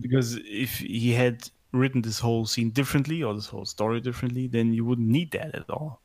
Because 0.00 0.38
if 0.44 0.78
he 0.78 1.12
had 1.12 1.50
written 1.72 2.02
this 2.02 2.18
whole 2.20 2.46
scene 2.46 2.70
differently 2.70 3.22
or 3.22 3.34
this 3.34 3.46
whole 3.46 3.64
story 3.64 4.00
differently, 4.00 4.46
then 4.46 4.72
you 4.72 4.84
wouldn't 4.84 5.08
need 5.08 5.32
that 5.32 5.54
at 5.54 5.68
all. 5.68 6.00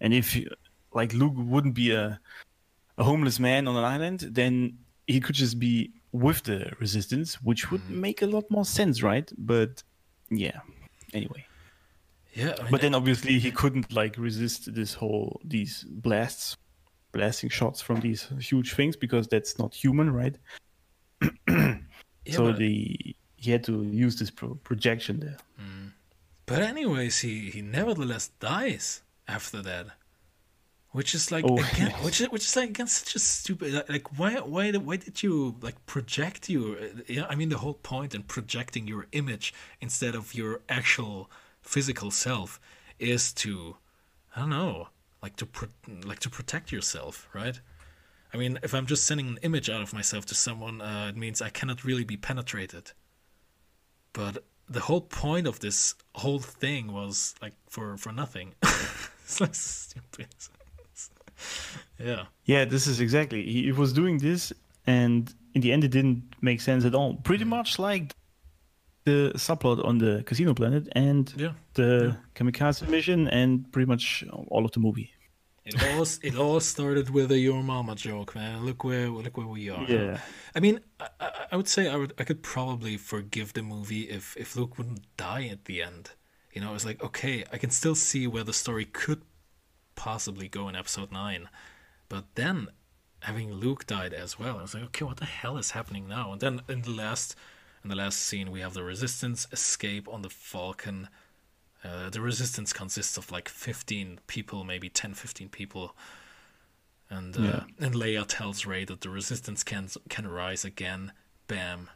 And 0.00 0.12
if 0.12 0.36
you, 0.36 0.50
like 0.92 1.12
Luke 1.14 1.34
wouldn't 1.36 1.74
be 1.74 1.92
a 1.92 2.20
a 2.98 3.04
homeless 3.04 3.38
man 3.38 3.68
on 3.68 3.76
an 3.76 3.84
island, 3.84 4.20
then 4.32 4.76
he 5.06 5.20
could 5.20 5.36
just 5.36 5.58
be 5.58 5.92
with 6.12 6.42
the 6.44 6.72
resistance, 6.80 7.34
which 7.42 7.70
would 7.70 7.82
mm. 7.82 7.90
make 7.90 8.22
a 8.22 8.26
lot 8.26 8.50
more 8.50 8.64
sense, 8.64 9.02
right? 9.02 9.30
But 9.36 9.82
yeah, 10.30 10.60
anyway. 11.12 11.46
yeah. 12.32 12.54
I 12.58 12.62
mean, 12.62 12.70
But 12.70 12.80
then 12.80 12.94
obviously 12.94 13.38
he 13.38 13.50
couldn't 13.50 13.92
like 13.92 14.16
resist 14.16 14.74
this 14.74 14.94
whole 14.94 15.40
these 15.44 15.84
blasts, 15.88 16.56
blasting 17.12 17.50
shots 17.50 17.80
from 17.80 18.00
these 18.00 18.28
huge 18.40 18.74
things 18.74 18.96
because 18.96 19.28
that's 19.28 19.58
not 19.58 19.74
human, 19.74 20.12
right? 20.12 20.36
yeah, 21.22 21.76
so 22.30 22.44
but- 22.46 22.58
the 22.58 23.14
he 23.40 23.52
had 23.52 23.62
to 23.64 23.84
use 23.84 24.18
this 24.18 24.30
pro- 24.30 24.56
projection 24.56 25.20
there. 25.20 25.36
Mm. 25.60 25.92
But 26.46 26.62
anyways, 26.62 27.20
he 27.20 27.50
he 27.50 27.62
nevertheless 27.62 28.30
dies 28.40 29.02
after 29.28 29.60
that, 29.62 29.86
which 30.92 31.14
is 31.14 31.30
like 31.30 31.44
Oh, 31.46 31.58
again, 31.58 31.90
yes. 31.90 32.04
which 32.04 32.20
is 32.20 32.28
which 32.30 32.44
is 32.46 32.56
like 32.56 32.70
again 32.70 32.86
such 32.86 33.14
a 33.14 33.18
stupid 33.18 33.72
like, 33.74 33.88
like 33.88 34.18
why 34.18 34.34
why 34.40 34.70
did- 34.70 34.84
why 34.86 34.96
did 34.96 35.22
you 35.22 35.54
like 35.60 35.84
project 35.86 36.48
you? 36.48 36.76
uh, 36.80 37.02
Yeah, 37.08 37.26
I 37.28 37.34
mean 37.34 37.48
the 37.50 37.58
whole 37.58 37.74
point 37.74 38.14
in 38.14 38.22
projecting 38.22 38.86
your 38.88 39.06
image 39.12 39.52
instead 39.80 40.14
of 40.14 40.34
your 40.34 40.60
actual 40.68 41.30
physical 41.62 42.10
self 42.10 42.58
is 42.98 43.32
to 43.34 43.76
I 44.34 44.40
don't 44.40 44.50
know 44.50 44.88
like 45.22 45.36
to 45.36 45.46
pro- 45.46 45.68
like 46.04 46.20
to 46.20 46.30
protect 46.30 46.72
yourself, 46.72 47.28
right? 47.34 47.60
I 48.32 48.36
mean, 48.36 48.58
if 48.62 48.72
I'm 48.74 48.86
just 48.86 49.04
sending 49.04 49.26
an 49.28 49.38
image 49.42 49.68
out 49.70 49.80
of 49.82 49.92
myself 49.94 50.26
to 50.26 50.34
someone, 50.34 50.80
uh, 50.82 51.06
it 51.08 51.16
means 51.16 51.40
I 51.42 51.48
cannot 51.50 51.82
really 51.84 52.04
be 52.04 52.16
penetrated 52.16 52.92
but 54.12 54.44
the 54.68 54.80
whole 54.80 55.00
point 55.00 55.46
of 55.46 55.60
this 55.60 55.94
whole 56.14 56.38
thing 56.40 56.92
was 56.92 57.34
like 57.42 57.54
for 57.68 57.96
for 57.96 58.12
nothing 58.12 58.54
it's 58.62 59.40
like 59.40 59.54
stupid. 59.54 60.28
yeah. 61.98 62.24
Yeah, 62.44 62.64
this 62.64 62.86
is 62.86 63.00
exactly. 63.00 63.42
He, 63.44 63.72
was 63.72 63.92
doing 63.92 64.18
this, 64.18 64.52
and 64.86 65.32
in 65.54 65.60
the 65.60 65.72
end, 65.72 65.84
it 65.84 65.90
didn't 65.90 66.22
make 66.40 66.60
sense 66.60 66.84
at 66.84 66.94
all. 66.94 67.14
Pretty 67.16 67.44
much 67.44 67.78
like 67.78 68.14
the 69.04 69.32
subplot 69.36 69.84
on 69.84 69.98
the 69.98 70.22
Casino 70.26 70.54
Planet 70.54 70.88
and 70.92 71.32
Yeah. 71.36 71.52
the 71.74 72.16
Kamikaze 72.34 72.88
mission, 72.88 73.28
and 73.28 73.70
pretty 73.72 73.86
much 73.86 74.24
all 74.48 74.64
of 74.64 74.72
the 74.72 74.80
movie. 74.80 75.10
It 75.64 75.74
all 75.84 76.06
it 76.22 76.36
all 76.36 76.60
started 76.60 77.10
with 77.10 77.30
a 77.30 77.38
your 77.38 77.62
mama 77.62 77.94
joke, 77.94 78.34
man. 78.34 78.64
Look 78.64 78.84
where 78.84 79.08
look 79.08 79.36
where 79.36 79.46
we 79.46 79.68
are. 79.68 79.84
Yeah. 79.84 80.18
I 80.54 80.60
mean, 80.60 80.80
I, 80.98 81.08
I, 81.20 81.30
I 81.52 81.56
would 81.56 81.68
say 81.68 81.88
I 81.88 81.96
would 81.96 82.14
I 82.18 82.24
could 82.24 82.42
probably 82.42 82.96
forgive 82.96 83.52
the 83.52 83.62
movie 83.62 84.08
if 84.08 84.34
if 84.38 84.56
Luke 84.56 84.78
wouldn't 84.78 85.02
die 85.18 85.46
at 85.52 85.66
the 85.66 85.82
end. 85.82 86.12
You 86.54 86.62
know, 86.62 86.74
it's 86.74 86.86
like 86.86 87.04
okay, 87.04 87.44
I 87.52 87.58
can 87.58 87.68
still 87.70 87.94
see 87.94 88.26
where 88.26 88.44
the 88.44 88.54
story 88.54 88.86
could 88.86 89.20
possibly 89.98 90.48
go 90.48 90.68
in 90.68 90.76
Episode 90.76 91.10
Nine, 91.12 91.48
but 92.08 92.24
then 92.36 92.68
having 93.20 93.52
Luke 93.52 93.84
died 93.86 94.14
as 94.14 94.38
well, 94.38 94.58
I 94.58 94.62
was 94.62 94.74
like, 94.74 94.84
okay, 94.84 95.04
what 95.04 95.16
the 95.18 95.24
hell 95.40 95.58
is 95.58 95.72
happening 95.72 96.06
now? 96.08 96.32
And 96.32 96.40
then 96.40 96.62
in 96.68 96.82
the 96.82 96.90
last 96.90 97.34
in 97.84 97.90
the 97.90 97.96
last 97.96 98.18
scene, 98.18 98.50
we 98.50 98.60
have 98.60 98.74
the 98.74 98.82
Resistance 98.84 99.46
escape 99.52 100.08
on 100.08 100.22
the 100.22 100.30
Falcon. 100.30 101.08
Uh, 101.84 102.10
the 102.10 102.20
Resistance 102.20 102.72
consists 102.72 103.16
of 103.18 103.30
like 103.30 103.48
15 103.48 104.18
people, 104.26 104.64
maybe 104.64 104.88
10, 104.88 105.14
15 105.14 105.48
people. 105.48 105.94
And 107.10 107.36
uh, 107.36 107.40
Yeah. 107.42 107.64
and 107.86 107.94
Leia 107.94 108.24
tells 108.26 108.66
Rey 108.66 108.84
that 108.84 109.00
the 109.00 109.10
Resistance 109.10 109.64
can 109.64 109.88
can 110.08 110.26
rise 110.28 110.64
again. 110.64 111.12
Bam. 111.46 111.88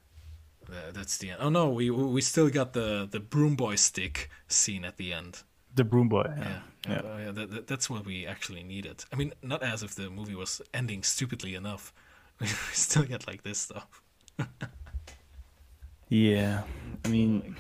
Uh, 0.69 0.91
that's 0.93 1.19
the 1.19 1.31
end. 1.31 1.39
Oh 1.43 1.51
no, 1.51 1.69
we 1.69 1.91
we 1.91 2.21
still 2.21 2.49
got 2.51 2.73
the 2.73 3.07
the 3.11 3.21
broom 3.21 3.57
boy 3.57 3.77
stick 3.77 4.31
scene 4.49 4.85
at 4.85 4.97
the 4.97 5.13
end. 5.13 5.43
The 5.75 5.85
Broom 5.85 6.09
Boy. 6.09 6.27
Yeah, 6.37 6.49
Yeah. 6.49 6.61
Yeah, 6.89 6.97
uh, 6.99 7.17
yeah 7.19 7.31
that, 7.33 7.51
that- 7.51 7.67
that's 7.67 7.89
what 7.91 8.05
we 8.05 8.27
actually 8.27 8.62
needed. 8.62 9.05
I 9.12 9.17
mean, 9.17 9.33
not 9.43 9.62
as 9.62 9.83
if 9.83 9.94
the 9.94 10.11
movie 10.11 10.35
was 10.35 10.61
ending 10.75 11.02
stupidly 11.02 11.55
enough. 11.55 11.93
We 12.41 12.47
still 12.73 13.05
get 13.05 13.27
like 13.27 13.43
this 13.43 13.59
stuff. 13.59 13.86
Yeah. 16.09 16.62
I 17.05 17.09
mean, 17.09 17.57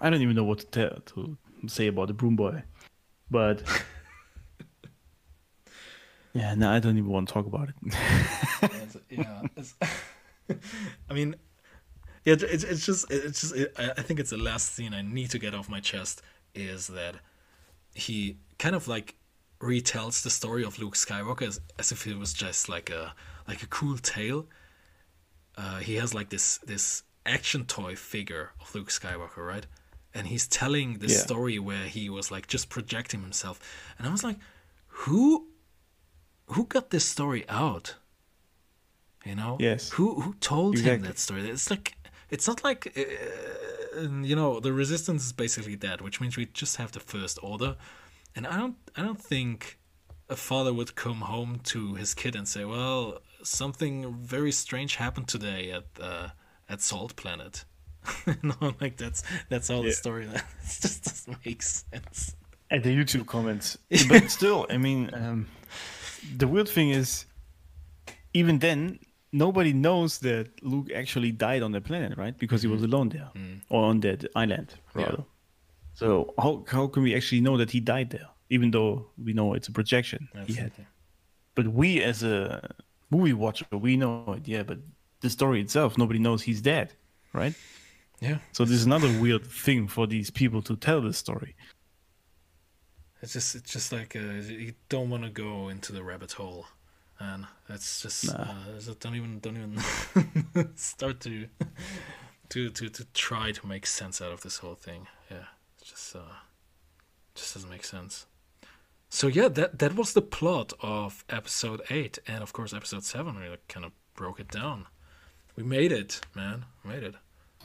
I 0.00 0.10
don't 0.10 0.22
even 0.22 0.34
know 0.36 0.44
what 0.44 0.58
to 0.60 0.66
tell 0.66 0.98
to 1.14 1.36
say 1.68 1.86
about 1.86 2.08
the 2.08 2.14
Broom 2.14 2.34
Boy, 2.36 2.62
but 3.30 3.62
yeah, 6.34 6.54
no, 6.54 6.70
I 6.70 6.78
don't 6.80 6.98
even 6.98 7.10
want 7.10 7.28
to 7.28 7.34
talk 7.34 7.46
about 7.46 7.68
it. 7.68 7.74
It's- 8.62 8.96
yeah. 9.10 9.42
it's- 9.56 9.74
I 11.10 11.14
mean, 11.14 11.36
yeah, 12.24 12.34
it's 12.34 12.64
it's 12.64 12.84
just 12.84 13.10
it's 13.10 13.40
just 13.40 13.54
it, 13.54 13.72
I 13.78 13.92
I 13.96 14.02
think 14.02 14.20
it's 14.20 14.30
the 14.30 14.36
last 14.36 14.74
scene 14.74 14.92
I 14.92 15.00
need 15.02 15.30
to 15.30 15.38
get 15.38 15.54
off 15.54 15.68
my 15.70 15.80
chest 15.80 16.20
is 16.54 16.88
that 16.88 17.14
he 17.94 18.36
kind 18.58 18.74
of 18.74 18.88
like 18.88 19.14
retells 19.60 20.22
the 20.22 20.30
story 20.30 20.64
of 20.64 20.78
Luke 20.78 20.94
Skywalker 20.94 21.46
as, 21.46 21.60
as 21.78 21.92
if 21.92 22.06
it 22.06 22.18
was 22.18 22.32
just 22.32 22.68
like 22.68 22.90
a 22.90 23.14
like 23.48 23.62
a 23.62 23.66
cool 23.66 23.96
tale. 23.98 24.46
Uh, 25.56 25.78
he 25.78 25.94
has 25.96 26.12
like 26.14 26.30
this 26.30 26.58
this 26.58 27.02
action 27.24 27.64
toy 27.64 27.94
figure 27.96 28.50
of 28.60 28.74
Luke 28.74 28.88
Skywalker, 28.88 29.46
right? 29.46 29.66
And 30.12 30.26
he's 30.26 30.46
telling 30.46 30.98
this 30.98 31.12
Yeah. 31.12 31.24
story 31.24 31.58
where 31.58 31.86
he 31.86 32.10
was 32.10 32.30
like 32.30 32.46
just 32.46 32.68
projecting 32.68 33.20
himself, 33.22 33.58
and 33.98 34.06
I 34.06 34.10
was 34.10 34.24
like, 34.24 34.38
who 34.88 35.48
who 36.46 36.66
got 36.66 36.90
this 36.90 37.08
story 37.08 37.44
out? 37.48 37.94
You 39.24 39.34
know, 39.36 39.56
Yes. 39.60 39.90
Who 39.90 40.20
who 40.20 40.34
told 40.34 40.78
him 40.78 41.02
that 41.02 41.18
story? 41.18 41.48
It's 41.48 41.70
like 41.70 41.94
it's 42.30 42.46
not 42.46 42.64
like 42.64 42.92
uh, 42.96 44.00
you 44.00 44.36
know 44.36 44.60
the 44.60 44.72
resistance 44.72 45.26
is 45.26 45.32
basically 45.32 45.76
dead, 45.76 46.00
which 46.00 46.20
means 46.20 46.36
we 46.36 46.46
just 46.46 46.76
have 46.76 46.92
the 46.92 47.00
first 47.00 47.38
order, 47.42 47.76
and 48.34 48.46
I 48.46 48.56
don't 48.56 48.76
I 48.96 49.02
don't 49.02 49.20
think 49.20 49.78
a 50.28 50.36
father 50.36 50.72
would 50.72 50.94
come 50.94 51.20
home 51.20 51.60
to 51.64 51.94
his 51.94 52.14
kid 52.14 52.34
and 52.36 52.48
say, 52.48 52.64
"Well, 52.64 53.20
something 53.42 54.14
very 54.14 54.52
strange 54.52 54.96
happened 54.96 55.28
today 55.28 55.70
at 55.70 55.84
uh, 56.00 56.28
at 56.68 56.80
Salt 56.80 57.16
Planet." 57.16 57.64
no, 58.42 58.74
like 58.80 58.96
that's 58.96 59.22
that's 59.48 59.70
all 59.70 59.82
the 59.82 59.92
story. 59.92 60.26
That 60.32 60.44
just 60.62 61.04
doesn't 61.04 61.44
make 61.44 61.62
sense. 61.62 62.36
At 62.70 62.82
the 62.82 62.90
YouTube 62.90 63.26
comments, 63.26 63.78
but 64.08 64.30
still, 64.30 64.66
I 64.70 64.78
mean, 64.78 65.10
um, 65.12 65.48
the 66.36 66.48
weird 66.48 66.68
thing 66.68 66.90
is, 66.90 67.26
even 68.32 68.58
then, 68.58 68.98
nobody 69.44 69.72
knows 69.72 70.18
that 70.18 70.46
Luke 70.62 70.88
actually 70.94 71.32
died 71.32 71.62
on 71.62 71.72
the 71.72 71.80
planet, 71.80 72.12
right? 72.18 72.36
Because 72.38 72.62
he 72.62 72.68
was 72.74 72.82
alone 72.82 73.08
there, 73.10 73.30
or 73.68 73.84
on 73.90 74.00
that 74.00 74.20
island, 74.34 74.68
Yeah. 74.96 75.02
rather. 75.02 75.24
So 76.00 76.06
how 76.42 76.52
how 76.74 76.84
can 76.92 77.02
we 77.02 77.14
actually 77.18 77.40
know 77.46 77.56
that 77.62 77.70
he 77.70 77.80
died 77.80 78.08
there, 78.10 78.28
even 78.48 78.70
though 78.70 78.92
we 79.26 79.32
know 79.32 79.54
it's 79.56 79.68
a 79.68 79.72
projection 79.72 80.20
he 80.46 80.54
had? 80.54 80.66
Absolutely. 80.72 80.86
But 81.56 81.66
we, 81.80 82.02
as 82.10 82.22
a 82.22 82.36
movie 83.10 83.32
watcher, 83.44 83.66
we 83.86 83.96
know 83.96 84.34
it, 84.38 84.48
yeah. 84.48 84.64
But 84.70 84.78
the 85.20 85.30
story 85.30 85.60
itself, 85.60 85.96
nobody 85.96 86.18
knows 86.18 86.42
he's 86.42 86.60
dead, 86.62 86.88
right? 87.32 87.54
Yeah, 88.20 88.38
So 88.52 88.64
this 88.64 88.76
is 88.80 88.86
another 88.86 89.10
weird 89.24 89.44
thing 89.64 89.88
for 89.88 90.06
these 90.06 90.30
people 90.30 90.62
to 90.62 90.74
tell 90.76 91.00
the 91.08 91.12
story. 91.12 91.54
it's 93.22 93.32
just 93.32 93.54
it's 93.54 93.72
just 93.72 93.92
like 93.92 94.16
uh, 94.16 94.20
you 94.64 94.72
don't 94.88 95.10
want 95.10 95.22
to 95.24 95.30
go 95.30 95.68
into 95.68 95.92
the 95.92 96.02
rabbit 96.02 96.32
hole, 96.32 96.66
and 97.18 97.46
that's 97.68 98.02
just 98.02 98.26
Nah. 98.26 98.42
uh, 98.42 98.94
don't 99.00 99.14
even 99.16 99.38
don't 99.40 99.56
even 99.56 100.70
start 100.76 101.20
to 101.20 101.46
to 102.50 102.70
to 102.70 102.88
to 102.88 103.04
try 103.14 103.52
to 103.52 103.66
make 103.66 103.86
sense 103.86 104.20
out 104.20 104.32
of 104.32 104.42
this 104.42 104.58
whole 104.58 104.74
thing. 104.74 105.06
Yeah, 105.30 105.46
it's 105.80 105.90
just 105.90 106.16
uh, 106.16 106.20
just 107.34 107.54
doesn't 107.54 107.70
make 107.70 107.84
sense. 107.84 108.26
So 109.08 109.28
yeah, 109.28 109.48
that 109.48 109.78
that 109.78 109.94
was 109.94 110.12
the 110.12 110.22
plot 110.22 110.72
of 110.80 111.24
episode 111.28 111.82
eight, 111.90 112.18
and 112.26 112.42
of 112.42 112.52
course 112.52 112.74
episode 112.74 113.04
seven. 113.04 113.36
We 113.36 113.56
kind 113.68 113.86
of 113.86 113.92
broke 114.14 114.40
it 114.40 114.48
down. 114.50 114.86
We 115.56 115.62
made 115.62 115.92
it, 115.92 116.20
man. 116.34 116.64
We 116.84 116.90
made 116.90 117.04
it. 117.04 117.14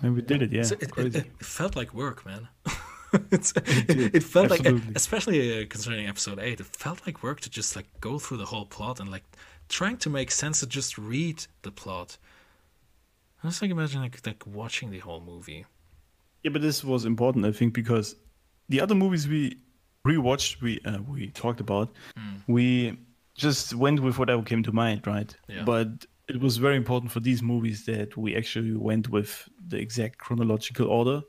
And 0.01 0.15
we 0.15 0.21
did 0.21 0.41
it, 0.41 0.51
yeah. 0.53 0.63
So 0.63 0.75
it, 0.79 0.91
it, 0.97 1.15
it 1.15 1.45
felt 1.45 1.75
like 1.75 1.93
work, 1.93 2.25
man. 2.25 2.47
it's, 3.31 3.53
it, 3.55 4.15
it 4.15 4.23
felt 4.23 4.49
like, 4.49 4.65
especially 4.95 5.63
uh, 5.63 5.65
concerning 5.67 6.07
episode 6.07 6.39
eight, 6.39 6.59
it 6.59 6.65
felt 6.65 7.05
like 7.05 7.23
work 7.23 7.39
to 7.41 7.49
just 7.49 7.75
like 7.75 7.87
go 8.01 8.19
through 8.19 8.37
the 8.37 8.45
whole 8.45 8.65
plot 8.65 8.99
and 8.99 9.09
like 9.11 9.23
trying 9.67 9.97
to 9.97 10.09
make 10.09 10.31
sense 10.31 10.59
to 10.59 10.67
just 10.67 10.97
read 10.97 11.45
the 11.61 11.71
plot. 11.71 12.17
I 13.43 13.47
was 13.47 13.61
like 13.61 13.71
imagining 13.71 14.03
like, 14.03 14.25
like 14.25 14.43
watching 14.45 14.91
the 14.91 14.99
whole 14.99 15.21
movie. 15.21 15.65
Yeah, 16.43 16.51
but 16.51 16.61
this 16.61 16.83
was 16.83 17.05
important, 17.05 17.45
I 17.45 17.51
think, 17.51 17.73
because 17.73 18.15
the 18.69 18.81
other 18.81 18.95
movies 18.95 19.27
we 19.27 19.57
rewatched, 20.05 20.61
we 20.61 20.79
uh, 20.85 20.99
we 21.07 21.27
talked 21.31 21.59
about, 21.59 21.89
we 22.47 22.97
just 23.35 23.73
went 23.73 24.01
with 24.01 24.19
whatever 24.19 24.43
came 24.43 24.63
to 24.63 24.71
mind, 24.71 25.07
right? 25.07 25.35
Yeah. 25.47 25.63
But 25.63 26.05
it 26.29 26.39
was 26.39 26.57
very 26.57 26.75
important 26.75 27.11
for 27.11 27.19
these 27.19 27.41
movies 27.41 27.85
that 27.85 28.15
we 28.15 28.35
actually 28.35 28.75
went 28.75 29.09
with 29.09 29.49
the 29.67 29.77
exact 29.77 30.17
chronological 30.17 30.87
order, 30.87 31.21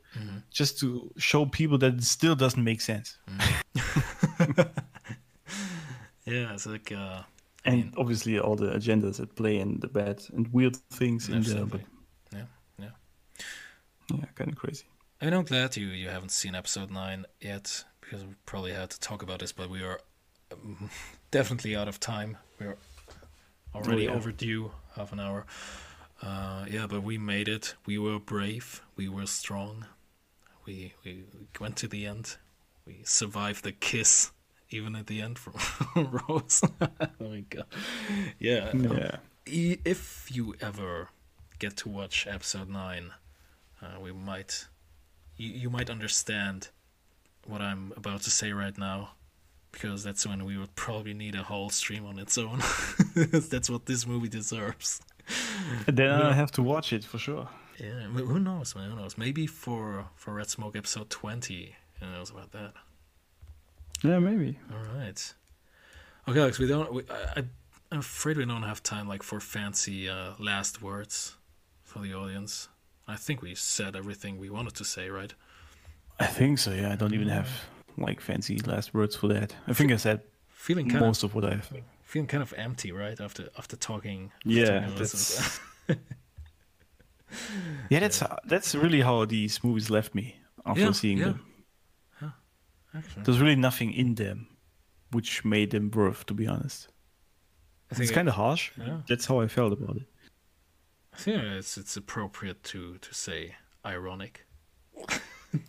just 0.51 0.79
to 0.81 1.11
show 1.17 1.47
people 1.47 1.79
that 1.79 1.95
it 1.95 2.05
still 2.05 2.35
doesn't 2.35 2.62
make 2.62 2.81
sense. 2.81 3.19
Yeah, 6.31 6.53
it's 6.53 6.67
like 6.67 6.93
uh, 6.93 7.23
And 7.65 7.93
obviously, 7.97 8.39
all 8.39 8.55
the 8.55 8.70
agendas 8.70 9.20
at 9.20 9.35
play 9.35 9.59
and 9.59 9.81
the 9.81 9.89
bad 9.89 10.23
and 10.33 10.47
weird 10.53 10.77
things 10.77 11.29
in 11.29 11.43
there, 11.43 11.67
but. 11.67 11.81
Yeah, 12.33 12.45
yeah. 12.79 12.91
yeah, 14.15 14.25
kind 14.37 14.51
of 14.51 14.57
crazy. 14.57 14.85
I 15.20 15.25
mean, 15.25 15.35
I'm 15.35 15.45
glad 15.45 15.77
you 15.77 15.89
you 15.89 16.09
haven't 16.09 16.31
seen 16.31 16.55
episode 16.55 16.91
nine 16.91 17.27
yet 17.41 17.85
because 18.01 18.25
we 18.25 18.35
probably 18.47 18.73
had 18.73 18.91
to 18.91 19.01
talk 19.01 19.23
about 19.23 19.41
this, 19.41 19.53
but 19.53 19.69
we 19.69 19.83
are 19.83 20.01
um, 20.53 20.89
definitely 21.31 21.75
out 21.75 21.89
of 21.89 21.99
time. 21.99 22.37
We're 22.61 22.77
already 23.75 24.05
yeah. 24.05 24.12
overdue, 24.15 24.70
half 25.01 25.12
an 25.12 25.20
hour. 25.20 25.47
Uh, 26.23 26.67
yeah, 26.70 26.87
but 26.87 27.03
we 27.03 27.17
made 27.17 27.49
it. 27.49 27.75
We 27.87 27.97
were 27.97 28.19
brave. 28.19 28.83
We 28.97 29.09
were 29.09 29.27
strong. 29.27 29.87
We 30.67 30.93
we 31.05 31.25
went 31.59 31.77
to 31.79 31.89
the 31.89 32.07
end. 32.07 32.37
We 32.87 33.01
survived 33.05 33.65
the 33.65 33.73
kiss, 33.73 34.31
even 34.69 34.95
at 34.95 35.07
the 35.07 35.23
end 35.23 35.39
from 35.39 35.55
Rose. 36.29 36.62
oh 36.81 36.89
my 37.19 37.45
god! 37.49 37.65
Yeah. 38.39 38.73
Yeah. 38.75 39.17
if 39.47 40.29
you 40.31 40.55
ever 40.61 41.09
get 41.59 41.77
to 41.77 41.89
watch 41.89 42.27
episode 42.27 42.70
9 42.70 43.11
uh, 43.83 44.01
we 44.01 44.12
might 44.12 44.67
you, 45.37 45.51
you 45.51 45.69
might 45.69 45.91
understand 45.91 46.69
what 47.47 47.61
i'm 47.61 47.93
about 47.97 48.23
to 48.23 48.31
say 48.31 48.51
right 48.53 48.79
now 48.79 49.11
because 49.73 50.03
that's 50.05 50.27
when 50.27 50.45
we 50.45 50.57
would 50.59 50.75
probably 50.75 51.15
need 51.15 51.35
a 51.35 51.43
whole 51.43 51.71
stream 51.71 52.05
on 52.07 52.19
its 52.19 52.37
own 52.39 52.59
that's 53.51 53.71
what 53.71 53.87
this 53.87 54.07
movie 54.07 54.29
deserves 54.29 55.01
And 55.87 55.97
then 55.97 56.19
Yeah. 56.21 56.29
I 56.29 56.33
have 56.33 56.51
to 56.53 56.63
watch 56.63 56.93
it 56.93 57.05
for 57.05 57.19
sure. 57.19 57.49
yeah 57.79 58.03
who 58.33 58.39
knows 58.39 58.75
man 58.75 58.91
who 58.91 58.97
knows 58.97 59.17
maybe 59.17 59.47
for 59.47 60.07
for 60.17 60.35
red 60.35 60.49
smoke 60.49 60.77
episode 60.77 61.09
20 61.11 61.75
who 62.01 62.07
knows 62.07 62.31
about 62.31 62.51
that 62.53 62.73
Yeah, 64.03 64.19
maybe. 64.19 64.59
All 64.73 64.99
right. 64.99 65.35
Okay, 66.29 66.41
Alex. 66.41 66.59
We 66.59 66.67
don't. 66.67 66.91
We, 66.95 67.03
I, 67.37 67.43
I'm 67.93 67.99
afraid 67.99 68.37
we 68.39 68.47
don't 68.47 68.63
have 68.63 68.81
time 68.83 69.07
like 69.13 69.23
for 69.23 69.41
fancy 69.41 70.09
uh, 70.09 70.33
last 70.39 70.81
words 70.81 71.37
for 71.85 71.99
the 72.03 72.15
audience. 72.15 72.69
I 73.07 73.17
think 73.17 73.43
we 73.43 73.55
said 73.55 73.95
everything 73.97 74.39
we 74.41 74.49
wanted 74.49 74.75
to 74.77 74.85
say, 74.85 75.11
right? 75.11 75.35
I 76.19 76.27
think 76.27 76.59
so. 76.59 76.71
Yeah, 76.71 76.93
I 76.93 76.97
don't 76.97 77.13
even 77.15 77.29
have 77.29 77.49
like 77.97 78.20
fancy 78.20 78.59
last 78.59 78.94
words 78.94 79.17
for 79.17 79.28
that. 79.28 79.55
I 79.67 79.73
think 79.73 79.93
I 79.93 79.97
said 79.97 80.20
Feeling 80.49 80.89
kind 80.91 81.01
most 81.01 81.23
of 81.23 81.31
of 81.31 81.35
what 81.35 81.44
I've. 81.52 81.73
feeling 82.02 82.27
kind 82.28 82.43
of 82.43 82.52
empty, 82.57 82.93
right? 82.93 83.19
After 83.20 83.49
after 83.59 83.77
talking. 83.77 84.31
after 84.39 84.51
Yeah, 84.51 84.81
talking 84.81 84.97
that's 84.99 85.60
yeah. 87.89 88.01
That's 88.01 88.23
that's 88.44 88.75
really 88.75 89.01
how 89.01 89.25
these 89.25 89.62
movies 89.65 89.91
left 89.91 90.15
me 90.15 90.36
after 90.67 90.81
Yeah, 90.83 90.93
seeing 90.93 91.19
yeah. 91.19 91.25
them. 91.25 91.47
Actually, 92.93 93.23
There's 93.23 93.39
really 93.41 93.55
nothing 93.57 93.93
in 93.93 94.17
them 94.17 94.49
which 95.12 95.44
made 95.44 95.70
them 95.70 95.91
worth, 95.93 96.27
to 96.27 96.35
be 96.35 96.47
honest. 96.49 96.89
I 97.91 97.94
think 97.94 98.09
It's 98.09 98.15
kind 98.15 98.28
of 98.28 98.35
harsh. 98.35 98.73
Yeah. 98.77 99.02
That's 99.09 99.27
how 99.27 99.41
I 99.41 99.47
felt 99.49 99.73
about 99.73 99.97
it. 99.97 100.07
I 101.12 101.17
think 101.17 101.43
it's 101.43 101.77
it's 101.78 101.97
appropriate 101.97 102.62
to 102.65 102.99
to 102.99 103.15
say 103.15 103.55
ironic. 103.85 104.44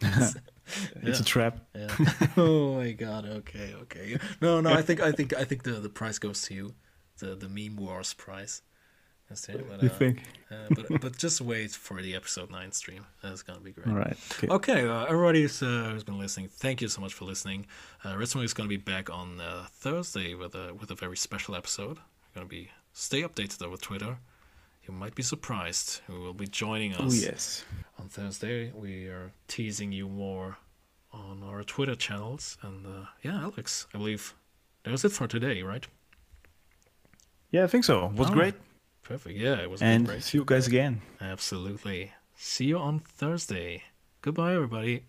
It's 1.02 1.20
a 1.20 1.24
trap. 1.24 1.60
Yeah. 1.76 1.88
oh 2.38 2.76
my 2.76 2.92
god. 2.92 3.26
Okay. 3.26 3.74
Okay. 3.84 4.18
No. 4.42 4.62
No. 4.62 4.72
I 4.74 4.82
think. 4.82 5.00
I 5.02 5.12
think. 5.12 5.34
I 5.36 5.44
think 5.44 5.64
the 5.64 5.74
the 5.74 5.90
prize 5.90 6.20
goes 6.20 6.42
to 6.44 6.54
you, 6.54 6.74
the 7.20 7.36
the 7.36 7.50
meme 7.50 7.78
wars 7.78 8.14
prize. 8.14 8.62
It. 9.32 9.66
But, 9.70 9.82
You 9.82 9.90
uh, 9.90 9.94
think? 9.94 10.24
uh, 10.52 10.56
but 10.72 11.02
but 11.02 11.18
just 11.18 11.40
wait 11.40 11.72
for 11.72 12.02
the 12.02 12.16
episode 12.16 12.52
nine 12.52 12.74
stream. 12.74 13.06
That's 13.24 13.44
gonna 13.44 13.62
be 13.62 13.72
great. 13.72 13.88
All 13.88 13.94
right. 13.94 14.18
Okay. 14.34 14.48
Okay, 14.50 14.88
uh, 14.88 15.06
everybody 15.06 15.44
who's, 15.44 15.64
uh, 15.64 15.90
who's 15.94 16.04
been 16.04 16.20
listening, 16.20 16.50
thank 16.50 16.82
you 16.82 16.90
so 16.90 17.00
much 17.00 17.14
for 17.14 17.24
listening. 17.24 17.66
Uh, 18.04 18.18
Red 18.18 18.28
Smoke 18.28 18.44
is 18.44 18.54
going 18.54 18.68
to 18.70 18.78
be 18.78 18.84
back 18.94 19.10
on 19.10 19.40
uh, 19.40 19.68
Thursday 19.72 20.36
with 20.36 20.54
a 20.54 20.74
with 20.74 20.92
a 20.92 20.96
very 20.96 21.16
special 21.16 21.56
episode. 21.56 21.98
We're 21.98 22.36
going 22.42 22.48
to 22.48 22.50
be 22.50 22.72
stay 22.92 23.22
updated 23.22 23.64
over 23.66 23.78
Twitter. 23.78 24.18
You 24.92 24.98
might 24.98 25.16
be 25.16 25.24
surprised 25.24 26.02
who 26.06 26.20
will 26.20 26.34
be 26.34 26.48
joining 26.48 26.92
us. 26.94 27.00
Oh 27.02 27.06
us 27.08 27.24
yes. 27.24 27.66
on 27.98 28.10
Thursday. 28.10 28.74
We 28.76 29.08
are 29.08 29.32
teasing 29.48 29.94
you 29.94 30.10
more 30.10 30.58
on 31.14 31.42
our 31.44 31.64
Twitter 31.64 31.96
channels. 31.96 32.58
And 32.62 32.86
uh, 32.86 33.06
yeah, 33.24 33.42
Alex, 33.42 33.88
I 33.94 33.98
believe 33.98 34.34
that 34.84 34.92
was 34.92 35.06
it 35.06 35.14
for 35.14 35.28
today, 35.28 35.62
right? 35.64 35.88
Yeah, 37.52 37.64
I 37.64 37.68
think 37.68 37.86
so. 37.86 38.08
It 38.08 38.16
was 38.16 38.28
All 38.28 38.34
great. 38.34 38.56
Perfect. 39.02 39.38
Yeah, 39.40 39.56
it 39.62 39.70
was 39.70 39.82
And 39.82 40.06
great. 40.08 40.24
see 40.24 40.38
you 40.40 40.44
guys 40.46 40.68
again. 40.68 41.02
Absolutely. 41.22 42.12
See 42.36 42.66
you 42.66 42.78
on 42.78 43.00
Thursday. 43.00 43.84
Goodbye, 44.22 44.54
everybody. 44.56 45.06